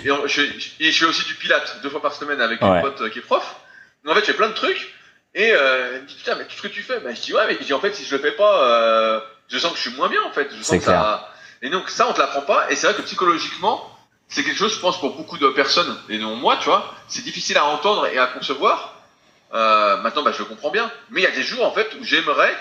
et, 0.04 0.10
je, 0.26 0.42
je- 0.58 0.70
et 0.80 0.92
je 0.92 1.00
fais 1.00 1.06
aussi 1.06 1.24
du 1.26 1.36
pilates, 1.36 1.78
deux 1.84 1.92
fois 1.92 2.02
par 2.02 2.14
semaine 2.14 2.42
avec 2.42 2.60
Ouais. 2.64 2.68
une 2.78 2.82
pote 2.82 3.12
qui 3.12 3.20
est 3.20 3.22
prof. 3.22 3.56
Donc 4.08 4.16
en 4.16 4.20
fait, 4.22 4.26
je 4.26 4.32
fais 4.32 4.38
plein 4.38 4.48
de 4.48 4.54
trucs, 4.54 4.96
et 5.36 5.52
euh, 5.52 5.96
elle 5.96 6.02
me 6.04 6.08
dit, 6.08 6.16
putain, 6.16 6.36
mais 6.36 6.46
tout 6.46 6.56
ce 6.56 6.62
que 6.62 6.70
tu 6.70 6.82
fais, 6.82 7.02
bah, 7.02 7.14
je 7.14 7.20
dis, 7.20 7.34
ouais, 7.34 7.46
mais 7.46 7.58
je 7.60 7.66
dis, 7.66 7.74
en 7.74 7.82
fait, 7.82 7.94
si 7.94 8.06
je 8.06 8.16
le 8.16 8.22
fais 8.22 8.32
pas, 8.32 8.64
euh, 8.64 9.20
je 9.50 9.60
sens 9.60 9.72
que 9.72 9.78
je 9.78 9.82
suis 9.82 9.98
moins 9.98 10.08
bien, 10.08 10.22
en 10.24 10.32
fait. 10.32 10.48
Je 10.56 10.64
sens 10.64 10.78
que 10.78 10.86
ça... 10.86 11.30
Et 11.62 11.70
donc 11.70 11.90
ça, 11.90 12.08
on 12.08 12.14
te 12.14 12.20
l'apprend 12.20 12.42
pas, 12.42 12.72
et 12.72 12.76
c'est 12.78 12.88
vrai 12.88 12.96
que 12.96 13.02
psychologiquement, 13.02 13.92
c'est 14.30 14.44
quelque 14.44 14.58
chose, 14.58 14.74
je 14.74 14.80
pense, 14.80 14.98
pour 15.02 15.18
beaucoup 15.18 15.38
de 15.38 15.50
personnes, 15.50 15.94
et 16.08 16.20
non 16.20 16.36
moi, 16.38 16.56
tu 16.56 16.66
vois, 16.66 16.96
c'est 17.10 17.22
difficile 17.22 17.58
à 17.58 17.66
entendre 17.66 18.08
et 18.08 18.18
à 18.18 18.28
concevoir. 18.28 18.94
Euh, 19.54 19.98
maintenant, 19.98 20.24
bah, 20.24 20.32
je 20.32 20.40
le 20.40 20.46
comprends 20.46 20.72
bien. 20.72 20.90
Mais 21.10 21.22
il 21.22 21.24
y 21.26 21.28
a 21.28 21.32
des 21.32 21.44
jours, 21.44 21.66
en 21.66 21.72
fait, 21.72 21.90
où 22.00 22.04
j'aimerais 22.06 22.56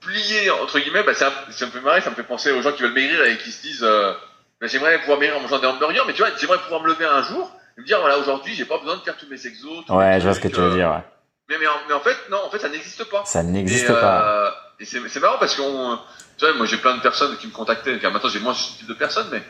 plier, 0.00 0.48
entre 0.50 0.78
guillemets, 0.78 1.02
bah, 1.02 1.14
ça, 1.14 1.32
ça 1.50 1.66
me 1.66 1.72
fait 1.72 1.80
marrer, 1.80 2.02
ça 2.02 2.10
me 2.10 2.14
fait 2.14 2.22
penser 2.22 2.52
aux 2.52 2.62
gens 2.62 2.70
qui 2.70 2.82
veulent 2.82 2.92
maigrir 2.92 3.24
et 3.24 3.36
qui 3.38 3.50
se 3.50 3.62
disent, 3.62 3.80
bah, 3.80 4.66
j'aimerais 4.68 5.00
pouvoir 5.00 5.18
maigrir 5.18 5.38
en 5.38 5.40
mangeant 5.40 5.58
des 5.58 5.66
hamburgers, 5.66 6.02
mais 6.06 6.12
tu 6.12 6.22
vois, 6.22 6.30
j'aimerais 6.38 6.58
pouvoir 6.58 6.82
me 6.82 6.88
lever 6.88 7.06
un 7.06 7.22
jour 7.24 7.50
me 7.80 7.84
dire, 7.84 8.00
voilà, 8.00 8.18
aujourd'hui, 8.18 8.54
j'ai 8.54 8.64
pas 8.64 8.78
besoin 8.78 8.96
de 8.96 9.02
faire 9.02 9.16
tous 9.16 9.26
mes 9.28 9.46
exos. 9.46 9.84
tous 9.86 9.94
Ouais, 9.94 10.14
mes 10.14 10.20
je 10.20 10.24
vois 10.24 10.34
ce 10.34 10.40
que 10.40 10.48
tu 10.48 10.56
veux 10.60 10.70
euh, 10.72 10.74
dire. 10.74 10.90
Ouais. 10.90 11.02
Mais, 11.48 11.58
mais, 11.58 11.66
en, 11.66 11.72
mais 11.88 11.94
en 11.94 12.00
fait, 12.00 12.16
non, 12.30 12.38
en 12.46 12.50
fait, 12.50 12.58
ça 12.60 12.68
n'existe 12.68 13.04
pas. 13.04 13.24
Ça 13.24 13.42
n'existe 13.42 13.88
pas. 13.88 14.46
euh, 14.46 14.50
et 14.80 14.84
c'est 14.84 15.00
c'est 15.08 15.20
marrant 15.20 15.38
parce 15.38 15.54
qu'on, 15.56 15.98
tu 16.38 16.44
vois, 16.44 16.54
moi 16.54 16.66
j'ai 16.66 16.76
plein 16.78 16.96
de 16.96 17.02
personnes 17.02 17.36
qui 17.36 17.46
me 17.46 17.52
contactaient. 17.52 17.98
Car 17.98 18.10
maintenant 18.12 18.30
j'ai 18.30 18.40
moins 18.40 18.54
ce 18.54 18.78
type 18.78 18.88
de 18.88 18.94
personnes, 18.94 19.28
mais 19.30 19.42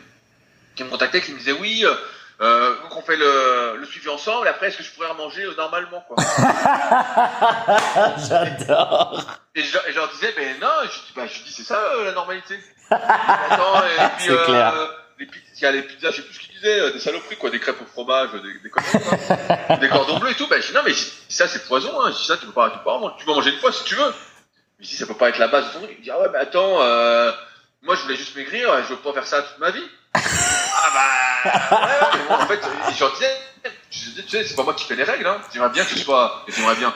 qui 0.75 0.83
me 0.83 0.89
contactaient, 0.89 1.21
qui 1.21 1.31
me 1.33 1.37
disaient 1.37 1.53
oui, 1.53 1.83
euh, 1.85 1.93
euh, 2.41 2.75
donc 2.81 2.95
on 2.97 3.01
fait 3.03 3.15
le, 3.15 3.77
le 3.77 3.85
suivi 3.85 4.09
ensemble. 4.09 4.47
Et 4.47 4.49
après, 4.49 4.67
est-ce 4.67 4.77
que 4.77 4.83
je 4.83 4.91
pourrais 4.91 5.13
manger 5.15 5.43
euh, 5.43 5.53
normalement, 5.55 6.03
quoi? 6.07 6.17
J'adore. 8.27 9.23
Et 9.55 9.61
je, 9.61 9.77
et 9.77 9.91
je 9.91 9.95
leur 9.95 10.09
disais, 10.09 10.33
ben 10.35 10.59
non. 10.59 10.67
Je 10.83 10.87
dis, 10.89 11.13
bah, 11.15 11.25
je 11.27 11.43
dis 11.43 11.51
c'est 11.53 11.63
ça 11.63 11.79
euh, 11.79 12.05
la 12.05 12.11
normalité. 12.13 12.59
C'est 14.19 14.43
clair. 14.45 14.73
Les 15.19 15.25
pizzas, 15.25 15.53
il 15.57 15.61
y 15.61 15.65
a 15.65 15.71
les 15.71 15.81
pizzas, 15.83 16.11
je 16.11 16.15
sais 16.17 16.21
plus 16.23 16.33
ce 16.33 16.39
qu'ils 16.39 16.53
disaient, 16.53 16.79
euh, 16.79 16.91
des 16.91 16.99
saloperies, 16.99 17.37
quoi, 17.37 17.49
des 17.49 17.59
crêpes 17.59 17.81
au 17.81 17.85
fromage, 17.85 18.29
des, 18.31 18.59
des 18.59 18.69
quoi. 18.69 18.81
des 19.77 19.89
cordons 19.89 20.19
bleus 20.19 20.31
et 20.31 20.35
tout. 20.35 20.47
Ben 20.47 20.61
je 20.61 20.67
dis 20.67 20.73
non, 20.73 20.81
mais 20.85 20.93
ça 21.29 21.47
c'est 21.47 21.65
poison. 21.65 22.01
Hein. 22.01 22.11
Je 22.11 22.17
dis 22.17 22.25
ça, 22.25 22.37
tu 22.37 22.45
peux 22.45 22.51
pas, 22.51 22.69
tu 22.69 22.77
peux 22.77 22.83
pas 22.83 22.93
en 22.93 22.99
manger. 22.99 23.15
Tu 23.19 23.25
peux 23.25 23.33
manger 23.33 23.51
une 23.51 23.59
fois 23.59 23.71
si 23.71 23.83
tu 23.83 23.95
veux. 23.95 24.13
Mais 24.79 24.85
si 24.85 24.95
ça 24.95 25.05
peut 25.05 25.13
pas 25.13 25.29
être 25.29 25.39
la 25.39 25.47
base 25.47 25.67
de 25.67 25.73
ton 25.73 25.79
truc, 25.79 25.91
il 25.93 25.99
me 25.99 26.03
dit 26.03 26.11
ah 26.11 26.19
ouais, 26.19 26.27
mais 26.31 26.39
attends, 26.39 26.81
euh, 26.81 27.31
moi 27.81 27.95
je 27.95 28.01
voulais 28.01 28.15
juste 28.15 28.35
maigrir, 28.35 28.69
je 28.83 28.93
veux 28.93 28.99
pas 28.99 29.13
faire 29.13 29.27
ça 29.27 29.41
toute 29.41 29.59
ma 29.59 29.71
vie. 29.71 29.87
ah 30.13 30.91
bah 30.93 31.85
ouais, 31.85 31.85
ouais, 31.85 32.17
mais 32.17 32.25
moi 32.27 32.43
en 32.43 32.47
fait, 32.47 32.61
je 32.87 33.05
disais, 33.13 33.37
je 33.91 34.21
tu 34.21 34.29
sais, 34.29 34.43
c'est 34.43 34.55
pas 34.55 34.63
moi 34.63 34.73
qui 34.73 34.85
fais 34.85 34.95
les 34.95 35.03
règles, 35.03 35.27
hein. 35.27 35.41
J'aimerais 35.53 35.69
bien 35.69 35.83
que 35.83 35.91
ce 35.91 35.99
soit, 35.99 36.45
j'aimerais 36.47 36.75
bien. 36.75 36.93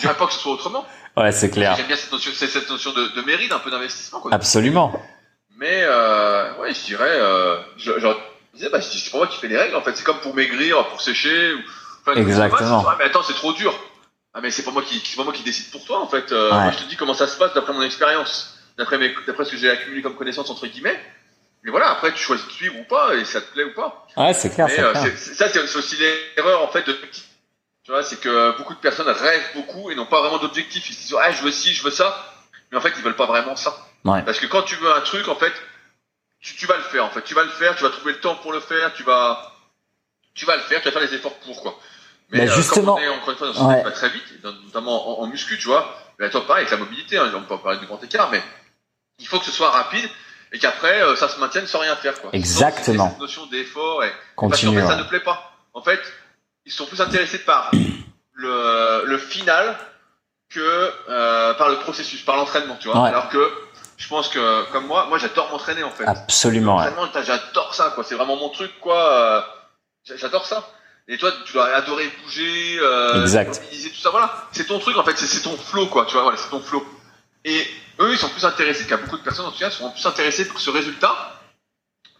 J'aimerais 0.00 0.16
pas 0.16 0.26
que 0.26 0.32
ce 0.32 0.40
soit 0.40 0.52
autrement. 0.52 0.86
Ouais, 1.16 1.32
c'est 1.32 1.50
clair. 1.50 1.74
J'aime 1.76 1.86
bien 1.86 1.96
cette 1.96 2.12
notion, 2.12 2.30
cette 2.34 2.70
notion 2.70 2.92
de, 2.92 3.08
de 3.08 3.22
mérite, 3.22 3.52
un 3.52 3.58
peu 3.58 3.70
d'investissement, 3.70 4.20
quoi. 4.20 4.32
Absolument. 4.32 4.92
Mais 5.58 5.82
euh, 5.82 6.54
ouais, 6.60 6.72
je 6.72 6.84
dirais, 6.84 7.04
euh, 7.10 7.58
je, 7.76 7.92
je 7.98 8.06
disais, 8.54 8.70
bah, 8.70 8.80
c'est 8.80 9.10
pas 9.10 9.18
moi 9.18 9.26
qui 9.26 9.38
fais 9.38 9.48
les 9.48 9.58
règles. 9.58 9.74
En 9.76 9.82
fait, 9.82 9.96
c'est 9.96 10.04
comme 10.04 10.20
pour 10.20 10.34
maigrir, 10.34 10.86
pour 10.88 11.00
sécher. 11.00 11.52
Ou, 11.54 11.58
enfin, 12.06 12.14
Exactement. 12.18 12.82
pas- 12.84 12.96
mais 12.98 13.04
attends, 13.04 13.22
c'est 13.22 13.34
trop 13.34 13.52
dur. 13.52 13.76
Ah 14.34 14.40
mais 14.42 14.50
c'est 14.50 14.62
pas 14.62 14.70
moi 14.70 14.82
qui, 14.82 15.00
c'est 15.04 15.16
pas 15.16 15.24
moi 15.24 15.32
qui 15.32 15.42
décide 15.42 15.70
pour 15.72 15.84
toi 15.84 16.00
en 16.00 16.06
fait. 16.06 16.30
Euh, 16.32 16.50
Ouais. 16.52 16.62
Moi 16.64 16.70
je 16.72 16.78
te 16.84 16.88
dis 16.88 16.96
comment 16.96 17.14
ça 17.14 17.26
se 17.26 17.36
passe 17.38 17.54
d'après 17.54 17.72
mon 17.72 17.82
expérience, 17.82 18.56
d'après 18.76 18.98
mes, 18.98 19.12
d'après 19.26 19.44
ce 19.46 19.50
que 19.52 19.56
j'ai 19.56 19.70
accumulé 19.70 20.02
comme 20.02 20.14
connaissances 20.14 20.50
entre 20.50 20.66
guillemets. 20.66 21.00
Mais 21.64 21.70
voilà, 21.70 21.90
après 21.90 22.12
tu 22.12 22.18
choisis 22.18 22.46
de 22.46 22.52
suivre 22.52 22.76
ou 22.78 22.84
pas 22.84 23.14
et 23.16 23.24
ça 23.24 23.40
te 23.40 23.50
plaît 23.52 23.64
ou 23.64 23.74
pas. 23.74 24.06
Ouais, 24.16 24.34
c'est 24.34 24.50
clair, 24.54 24.66
Mais 24.68 24.78
euh, 24.78 24.92
clair. 24.92 25.12
ça 25.18 25.48
c'est 25.48 25.58
aussi 25.76 25.96
l'erreur 26.36 26.62
en 26.62 26.68
fait 26.68 26.86
de. 26.86 26.92
Tu 27.84 27.90
vois, 27.90 28.02
c'est 28.02 28.20
que 28.20 28.56
beaucoup 28.58 28.74
de 28.74 28.78
personnes 28.80 29.08
rêvent 29.08 29.50
beaucoup 29.54 29.90
et 29.90 29.94
n'ont 29.94 30.06
pas 30.06 30.20
vraiment 30.20 30.38
d'objectif. 30.38 30.88
Ils 30.90 30.94
se 30.94 31.00
disent, 31.00 31.16
ah, 31.20 31.32
je 31.32 31.42
veux 31.42 31.50
ci, 31.50 31.72
je 31.72 31.82
veux 31.82 31.90
ça. 31.90 32.32
Mais 32.70 32.76
en 32.76 32.82
fait, 32.82 32.92
ils 32.96 33.02
veulent 33.02 33.16
pas 33.16 33.24
vraiment 33.26 33.56
ça. 33.56 33.74
Ouais. 34.04 34.22
Parce 34.22 34.38
que 34.38 34.46
quand 34.46 34.62
tu 34.62 34.74
veux 34.76 34.94
un 34.94 35.00
truc, 35.00 35.28
en 35.28 35.34
fait, 35.36 35.52
tu, 36.40 36.54
tu 36.56 36.66
vas 36.66 36.76
le 36.76 36.82
faire. 36.84 37.04
En 37.04 37.10
fait, 37.10 37.22
tu 37.22 37.34
vas 37.34 37.42
le 37.42 37.50
faire, 37.50 37.74
tu 37.76 37.82
vas 37.82 37.90
trouver 37.90 38.12
le 38.12 38.20
temps 38.20 38.36
pour 38.36 38.52
le 38.52 38.60
faire, 38.60 38.92
tu 38.94 39.02
vas, 39.02 39.52
tu 40.34 40.46
vas 40.46 40.56
le 40.56 40.62
faire, 40.62 40.80
tu 40.80 40.86
vas 40.88 40.92
faire 40.92 41.02
les 41.08 41.14
efforts 41.14 41.34
pour 41.40 41.60
quoi. 41.62 41.78
Mais 42.30 42.48
euh, 42.48 42.54
justement- 42.54 42.94
comme 42.94 43.02
on 43.04 43.06
est 43.06 43.08
encore 43.08 43.30
une 43.30 43.36
fois 43.36 43.52
dans 43.52 43.68
Ouais. 43.68 43.82
va 43.82 43.90
très 43.90 44.08
vite, 44.10 44.24
et 44.36 44.46
notamment 44.66 45.20
en, 45.20 45.24
en 45.24 45.26
muscu, 45.26 45.58
tu 45.58 45.66
vois. 45.66 45.94
Mais 46.18 46.30
toi, 46.30 46.46
pareil 46.46 46.62
avec 46.66 46.70
la 46.70 46.76
mobilité, 46.84 47.16
hein, 47.18 47.30
on 47.34 47.40
peut 47.42 47.46
pas 47.56 47.58
parler 47.58 47.78
du 47.78 47.86
grand 47.86 48.02
écart, 48.04 48.30
mais 48.30 48.42
il 49.18 49.26
faut 49.26 49.38
que 49.38 49.44
ce 49.46 49.50
soit 49.52 49.70
rapide 49.70 50.08
et 50.52 50.58
qu'après 50.58 51.02
euh, 51.02 51.16
ça 51.16 51.28
se 51.28 51.38
maintienne 51.40 51.66
sans 51.66 51.78
rien 51.80 51.94
faire 51.96 52.20
quoi. 52.20 52.30
Exactement. 52.32 53.10
Cette 53.10 53.18
notion 53.18 53.46
d'effort 53.46 54.04
et 54.04 54.08
parce 54.10 54.20
qu'en 54.36 54.48
Continue. 54.50 54.80
fait 54.80 54.86
ça 54.86 54.96
ne 54.96 55.02
plaît 55.04 55.20
pas. 55.20 55.52
En 55.74 55.82
fait, 55.82 56.00
ils 56.66 56.72
sont 56.72 56.86
plus 56.86 57.00
intéressés 57.00 57.38
par 57.38 57.70
le, 58.34 59.02
le 59.06 59.18
final 59.18 59.76
que 60.50 60.92
euh, 61.08 61.54
par 61.54 61.68
le 61.68 61.76
processus, 61.78 62.22
par 62.22 62.36
l'entraînement, 62.36 62.76
tu 62.80 62.88
vois. 62.88 63.02
Ouais. 63.02 63.08
Alors 63.08 63.28
que 63.28 63.52
je 63.98 64.08
pense 64.08 64.28
que 64.28 64.64
comme 64.72 64.86
moi, 64.86 65.04
moi 65.08 65.18
j'adore 65.18 65.50
m'entraîner 65.50 65.82
en 65.82 65.90
fait. 65.90 66.04
Absolument. 66.06 66.78
ouais. 66.78 66.86
J'adore 67.26 67.74
ça 67.74 67.90
quoi. 67.94 68.04
C'est 68.04 68.14
vraiment 68.14 68.36
mon 68.36 68.48
truc 68.48 68.70
quoi. 68.80 69.12
Euh, 69.12 69.40
j'a- 70.06 70.16
J'adore 70.16 70.46
ça. 70.46 70.66
Et 71.10 71.16
toi, 71.18 71.32
tu 71.46 71.54
dois 71.54 71.66
adorer 71.74 72.10
bouger, 72.22 72.78
euh, 72.80 73.22
Exact. 73.22 73.60
mobiliser 73.62 73.90
tout 73.90 74.00
ça. 74.00 74.10
Voilà, 74.10 74.46
c'est 74.52 74.66
ton 74.66 74.78
truc 74.78 74.96
en 74.96 75.04
fait. 75.04 75.16
C'est- 75.18 75.42
ton 75.42 75.56
flow 75.56 75.86
quoi. 75.86 76.04
Tu 76.06 76.12
vois, 76.14 76.22
voilà, 76.22 76.36
c'est 76.38 76.50
ton 76.50 76.60
flow. 76.60 76.86
Et 77.44 77.66
eux, 78.00 78.12
ils 78.12 78.18
sont 78.18 78.28
plus 78.28 78.44
intéressés, 78.44 78.86
qu'à 78.86 78.98
beaucoup 78.98 79.16
de 79.18 79.22
personnes 79.22 79.46
en 79.46 79.50
tout 79.50 79.58
cas, 79.58 79.70
sont 79.70 79.90
plus 79.90 80.04
intéressés 80.06 80.46
pour 80.46 80.60
ce 80.60 80.70
résultat 80.70 81.34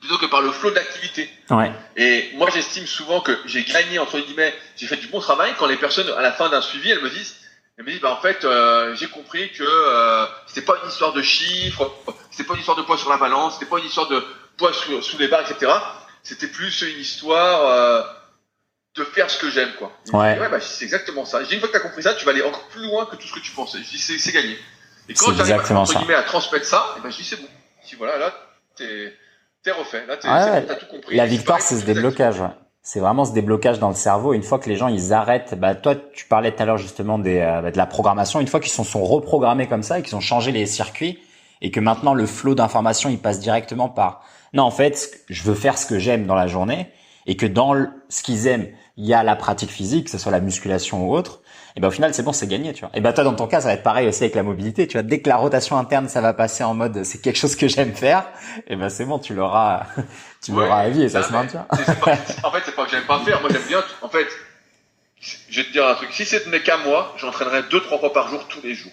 plutôt 0.00 0.16
que 0.18 0.26
par 0.26 0.40
le 0.42 0.52
flow 0.52 0.70
de 0.70 0.76
l'activité. 0.76 1.28
Ouais. 1.50 1.72
Et 1.96 2.30
moi, 2.36 2.48
j'estime 2.54 2.86
souvent 2.86 3.20
que 3.20 3.36
j'ai 3.46 3.64
gagné 3.64 3.98
entre 3.98 4.18
guillemets, 4.20 4.54
j'ai 4.76 4.86
fait 4.86 4.96
du 4.96 5.08
bon 5.08 5.18
travail 5.20 5.52
quand 5.58 5.66
les 5.66 5.76
personnes 5.76 6.08
à 6.16 6.22
la 6.22 6.32
fin 6.32 6.48
d'un 6.48 6.60
suivi, 6.62 6.90
elles 6.90 7.02
me 7.02 7.10
disent, 7.10 7.34
elles 7.78 7.84
me 7.84 7.90
disent, 7.92 8.00
bah 8.00 8.10
en 8.12 8.20
fait, 8.20 8.44
euh, 8.44 8.94
j'ai 8.96 9.08
compris 9.08 9.52
que 9.52 9.62
euh, 9.64 10.26
c'était 10.46 10.62
pas 10.66 10.74
une 10.82 10.88
histoire 10.90 11.12
de 11.12 11.22
chiffres, 11.22 11.90
c'était 12.30 12.44
pas 12.44 12.54
une 12.54 12.60
histoire 12.60 12.76
de 12.76 12.82
poids 12.82 12.98
sur 12.98 13.08
la 13.08 13.16
balance, 13.18 13.54
c'était 13.54 13.70
pas 13.70 13.78
une 13.78 13.86
histoire 13.86 14.08
de 14.08 14.22
poids 14.56 14.72
sous, 14.72 15.00
sous 15.00 15.16
les 15.18 15.28
barres, 15.28 15.48
etc. 15.48 15.72
C'était 16.24 16.48
plus 16.48 16.82
une 16.82 16.98
histoire 17.00 17.66
euh, 17.70 18.02
de 18.96 19.04
faire 19.04 19.30
ce 19.30 19.38
que 19.38 19.48
j'aime, 19.48 19.72
quoi. 19.78 19.92
Je 20.06 20.12
Ouais. 20.12 20.34
dis, 20.34 20.40
ouais, 20.40 20.48
bah 20.48 20.60
c'est 20.60 20.84
exactement 20.84 21.24
ça. 21.24 21.42
Je 21.44 21.48
dis, 21.48 21.54
une 21.54 21.60
fois 21.60 21.68
que 21.68 21.74
t'as 21.74 21.80
compris 21.80 22.02
ça, 22.02 22.14
tu 22.14 22.24
vas 22.24 22.32
aller 22.32 22.42
encore 22.42 22.66
plus 22.68 22.82
loin 22.84 23.06
que 23.06 23.14
tout 23.16 23.28
ce 23.28 23.32
que 23.34 23.38
tu 23.40 23.52
pensais. 23.52 23.78
Je 23.78 23.88
dis, 23.90 23.98
c'est 23.98 24.18
c'est 24.18 24.32
gagné. 24.32 24.58
Et 25.08 25.14
quand 25.14 25.32
j'arrive 25.34 26.10
à 26.10 26.22
transmettre 26.24 26.66
ça, 26.66 26.94
et 26.98 27.00
ben 27.00 27.10
je 27.10 27.16
dis, 27.16 27.24
c'est 27.24 27.40
bon. 27.40 27.48
Si 27.84 27.94
voilà, 27.94 28.18
là, 28.18 28.34
t'es 28.76 29.16
t'es 29.62 29.70
refait. 29.70 30.04
Là, 30.06 30.16
Ouais, 30.24 30.68
ouais. 30.68 30.78
tout 30.78 30.86
compris. 30.86 31.16
La 31.16 31.26
victoire, 31.26 31.60
c'est 31.60 31.78
ce 31.78 31.84
déblocage. 31.84 32.40
ouais. 32.40 32.48
C'est 32.91 33.01
vraiment 33.01 33.26
ce 33.26 33.32
déblocage 33.34 33.78
dans 33.80 33.91
le 33.91 33.95
cerveau. 33.95 34.32
Une 34.32 34.43
fois 34.43 34.59
que 34.59 34.66
les 34.66 34.76
gens 34.76 34.89
ils 34.89 35.12
arrêtent, 35.12 35.55
bah 35.61 35.74
toi 35.74 35.95
tu 35.95 36.24
parlais 36.24 36.53
tout 36.53 36.62
à 36.62 36.64
l'heure 36.64 36.78
justement 36.78 37.18
des, 37.18 37.36
euh, 37.36 37.61
bah, 37.61 37.70
de 37.70 37.76
la 37.76 37.84
programmation. 37.84 38.41
Une 38.41 38.47
fois 38.47 38.61
qu'ils 38.61 38.72
sont, 38.72 38.82
sont 38.82 39.05
reprogrammés 39.05 39.66
comme 39.66 39.82
ça 39.82 39.99
et 39.99 40.03
qu'ils 40.03 40.16
ont 40.16 40.20
changé 40.20 40.53
les 40.53 40.64
circuits 40.64 41.18
et 41.61 41.70
que 41.70 41.80
maintenant 41.80 42.14
le 42.14 42.24
flot 42.24 42.55
d'informations 42.55 43.11
il 43.11 43.18
passe 43.18 43.41
directement 43.41 43.91
par. 43.91 44.22
Non, 44.55 44.62
en 44.62 44.70
fait, 44.70 45.20
je 45.28 45.43
veux 45.43 45.55
faire 45.55 45.76
ce 45.76 45.84
que 45.84 45.99
j'aime 45.99 46.24
dans 46.24 46.34
la 46.34 46.47
journée 46.47 46.89
et 47.26 47.36
que 47.36 47.45
dans 47.45 47.74
le- 47.74 47.91
ce 48.09 48.22
qu'ils 48.22 48.47
aiment, 48.47 48.68
il 48.97 49.05
y 49.05 49.12
a 49.12 49.22
la 49.22 49.36
pratique 49.36 49.70
physique, 49.70 50.07
que 50.07 50.11
ce 50.11 50.16
soit 50.16 50.32
la 50.32 50.41
musculation 50.41 51.07
ou 51.07 51.14
autre. 51.14 51.43
Et 51.78 51.80
ben 51.80 51.86
au 51.86 51.90
final 51.92 52.12
c'est 52.12 52.24
bon, 52.24 52.32
c'est 52.32 52.48
gagné, 52.48 52.72
tu 52.72 52.80
vois. 52.80 52.90
Et 52.94 53.00
ben 53.00 53.12
toi 53.12 53.22
dans 53.22 53.34
ton 53.36 53.46
cas 53.46 53.60
ça 53.60 53.68
va 53.68 53.74
être 53.74 53.84
pareil 53.84 54.08
aussi 54.08 54.24
avec 54.24 54.34
la 54.34 54.42
mobilité, 54.42 54.88
tu 54.88 54.94
vois. 54.94 55.04
Dès 55.04 55.20
que 55.20 55.28
la 55.28 55.36
rotation 55.36 55.78
interne 55.78 56.08
ça 56.08 56.20
va 56.20 56.32
passer 56.32 56.64
en 56.64 56.74
mode 56.74 57.04
c'est 57.04 57.18
quelque 57.22 57.38
chose 57.38 57.54
que 57.54 57.68
j'aime 57.68 57.94
faire, 57.94 58.24
et 58.66 58.74
ben 58.74 58.88
c'est 58.88 59.04
bon, 59.04 59.20
tu 59.20 59.32
l'auras, 59.32 59.86
tu 60.42 60.50
Ouais, 60.50 60.64
l'auras 60.64 60.80
à 60.80 60.88
vie 60.88 61.04
et 61.04 61.08
ça 61.08 61.22
se 61.22 61.30
maintient. 61.30 61.68
en 61.70 61.76
fait, 61.76 62.62
c'est 62.64 62.74
pas 62.74 62.84
que 62.84 62.90
j'aime 62.90 63.04
pas 63.06 63.20
faire. 63.20 63.40
Moi, 63.40 63.50
j'aime 63.52 63.62
bien. 63.68 63.80
En 64.02 64.08
fait, 64.08 64.26
je 65.20 65.60
vais 65.60 65.66
te 65.68 65.72
dire 65.72 65.86
un 65.86 65.94
truc. 65.94 66.08
Si 66.12 66.24
c'était 66.24 66.60
qu'à 66.62 66.78
moi, 66.78 67.14
j'entraînerais 67.16 67.62
deux, 67.70 67.80
trois 67.80 67.98
fois 68.00 68.12
par 68.12 68.28
jour, 68.28 68.44
tous 68.48 68.60
les 68.64 68.74
jours. 68.74 68.90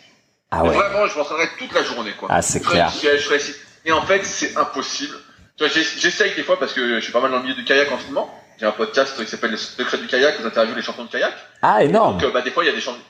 Ah 0.51 0.63
ouais. 0.63 0.75
Vraiment, 0.75 1.07
je 1.07 1.17
m'entraînerais 1.17 1.49
toute 1.57 1.73
la 1.73 1.81
journée, 1.83 2.11
quoi. 2.19 2.27
Ah, 2.31 2.43
c'est 2.43 2.61
clair. 2.61 2.91
je. 3.01 3.51
Et 3.85 3.91
en 3.91 4.01
fait, 4.03 4.23
c'est 4.23 4.55
impossible. 4.57 5.15
Tu 5.57 5.63
vois, 5.63 5.73
j'ess- 5.73 5.99
j'essaye 5.99 6.35
des 6.35 6.43
fois 6.43 6.59
parce 6.59 6.73
que 6.73 6.95
je 6.99 7.03
suis 7.03 7.11
pas 7.13 7.21
mal 7.21 7.31
dans 7.31 7.37
le 7.37 7.43
milieu 7.43 7.55
du 7.55 7.63
kayak 7.63 7.91
en 7.91 7.97
ce 7.97 8.05
moment. 8.07 8.29
J'ai 8.59 8.65
un 8.65 8.71
podcast 8.71 9.15
qui 9.17 9.27
s'appelle 9.27 9.51
Le 9.51 9.57
Secret 9.57 9.97
du 9.97 10.07
kayak 10.07 10.39
où 10.39 10.43
j'interviewe 10.43 10.75
les 10.75 10.81
champions 10.81 11.05
de 11.05 11.11
kayak. 11.11 11.33
Ah 11.61 11.83
énorme. 11.83 12.13
Donc, 12.17 12.23
euh, 12.29 12.31
bah, 12.31 12.41
des 12.41 12.51
fois, 12.51 12.63
il 12.63 12.67
y 12.67 12.69
a 12.69 12.73
des 12.73 12.81
champions, 12.81 13.01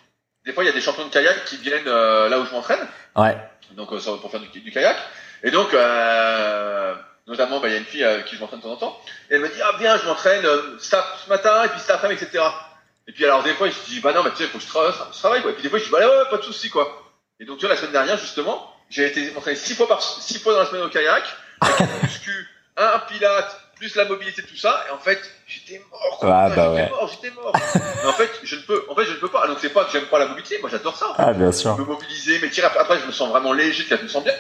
des 0.46 0.54
fois, 0.54 0.64
il 0.64 0.68
y 0.68 0.70
a 0.70 0.74
des 0.74 0.82
champions 0.82 1.06
de 1.06 1.12
kayak 1.12 1.46
qui 1.46 1.58
viennent 1.58 1.88
euh, 1.88 2.30
là 2.30 2.40
où 2.40 2.46
je 2.46 2.52
m'entraîne. 2.52 2.86
Ouais. 3.16 3.38
donc 3.72 3.92
euh, 3.94 4.00
ça, 4.00 4.12
pour 4.20 4.32
faire 4.32 4.40
du, 4.40 4.60
du 4.60 4.72
kayak. 4.72 4.98
Et 5.44 5.52
donc, 5.52 5.74
euh, 5.74 6.96
notamment, 7.28 7.60
bah, 7.60 7.68
il 7.68 7.72
y 7.74 7.76
a 7.76 7.80
une 7.80 7.86
fille 7.86 8.04
euh, 8.04 8.22
qui 8.22 8.36
je 8.36 8.42
m'entraîne 8.42 8.60
de 8.60 8.64
temps 8.64 8.72
en 8.72 8.78
temps. 8.78 9.00
Et 9.30 9.36
elle 9.36 9.42
me 9.42 9.48
dit, 9.50 9.62
ah 9.64 9.78
bien, 9.78 9.98
je 9.98 10.06
m'entraîne 10.06 10.46
euh, 10.46 10.78
ap- 10.94 11.18
ce 11.24 11.30
matin, 11.30 11.64
et 11.64 11.68
puis 11.70 11.80
cet 11.80 11.92
après-midi, 11.92 12.24
etc. 12.24 12.44
Et 13.08 13.12
puis 13.12 13.24
alors 13.26 13.44
des 13.44 13.54
fois, 13.54 13.70
je 13.70 13.76
dis, 13.88 14.00
bah 14.00 14.14
non, 14.14 14.24
mais 14.24 14.32
tu 14.32 14.38
sais, 14.38 14.46
faut 14.48 14.58
que 14.58 14.64
je 14.64 14.68
travaille, 14.70 14.92
je 15.14 15.18
travaille 15.20 15.42
quoi. 15.44 15.52
Et 15.52 15.54
puis 15.54 15.62
des 15.64 15.70
fois, 15.70 15.78
je 15.78 15.84
dis, 15.86 15.92
bah 15.92 16.00
ouais, 16.00 16.06
ouais, 16.06 16.30
pas 16.32 16.38
de 16.38 16.42
souci, 16.44 16.70
quoi. 16.72 17.04
Et 17.40 17.46
donc, 17.46 17.60
tu 17.60 17.66
vois, 17.66 17.76
la 17.76 17.80
semaine 17.80 17.92
dernière, 17.92 18.18
justement, 18.18 18.74
j'ai 18.90 19.06
été 19.06 19.30
m'entraîner 19.32 19.56
six 19.58 19.76
fois 19.76 19.88
par, 19.88 20.02
six 20.02 20.40
fois 20.40 20.54
dans 20.54 20.60
la 20.62 20.66
semaine 20.66 20.82
au 20.84 20.90
kayak, 20.90 21.24
avec 21.62 21.82
un 21.82 21.88
muscu, 22.04 22.48
un 22.78 23.00
pilate, 23.08 23.60
plus 23.76 23.96
la 23.96 24.06
mobilité, 24.06 24.42
tout 24.44 24.58
ça. 24.58 24.84
Et 24.88 24.92
en 24.92 24.98
fait, 25.00 25.20
j'étais 25.48 25.82
mort. 25.92 26.20
Ah, 26.24 26.50
bah 26.50 26.50
j'étais 26.50 26.68
ouais. 26.68 26.90
mort, 26.90 27.08
j'étais 27.10 27.36
mort. 27.36 27.54
Mais 27.76 28.10
en 28.10 28.14
fait, 28.14 28.30
je 28.44 28.56
ne 28.56 28.62
peux, 28.62 28.86
en 28.90 28.96
fait, 28.96 29.06
je 29.06 29.12
ne 29.12 29.18
peux 29.18 29.28
pas. 29.28 29.48
Donc 29.48 29.58
c'est 29.62 29.70
pas 29.70 29.86
que 29.86 29.92
j'aime 29.92 30.06
pas 30.06 30.20
la 30.20 30.28
mobilité, 30.28 30.58
moi 30.60 30.70
j'adore 30.70 30.96
ça. 30.98 31.10
en 31.10 31.16
fait 31.16 31.24
Ah 31.26 31.34
bien 31.34 31.52
sûr. 31.52 31.78
me 31.78 31.86
mobiliser, 31.86 32.40
mais 32.42 32.50
tirer 32.50 32.68
après, 32.68 33.00
je 33.00 33.06
me 33.06 33.12
sens 33.12 33.30
vraiment 33.30 33.54
léger, 33.54 33.86
je 33.90 33.96
me 34.04 34.08
sens 34.08 34.24
bien. 34.24 34.34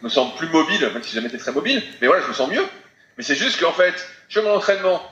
Je 0.00 0.04
me 0.04 0.08
sens 0.10 0.34
plus 0.36 0.48
mobile, 0.48 0.80
même 0.92 1.02
si 1.02 1.10
j'ai 1.10 1.16
jamais 1.16 1.28
été 1.28 1.36
très 1.38 1.52
mobile, 1.52 1.82
mais 2.00 2.06
voilà, 2.06 2.22
je 2.22 2.28
me 2.28 2.32
sens 2.32 2.48
mieux. 2.48 2.64
Mais 3.18 3.22
c'est 3.22 3.34
juste 3.34 3.60
qu'en 3.60 3.72
fait, 3.72 3.94
je 4.28 4.40
fais 4.40 4.46
mon 4.46 4.54
entraînement, 4.54 5.02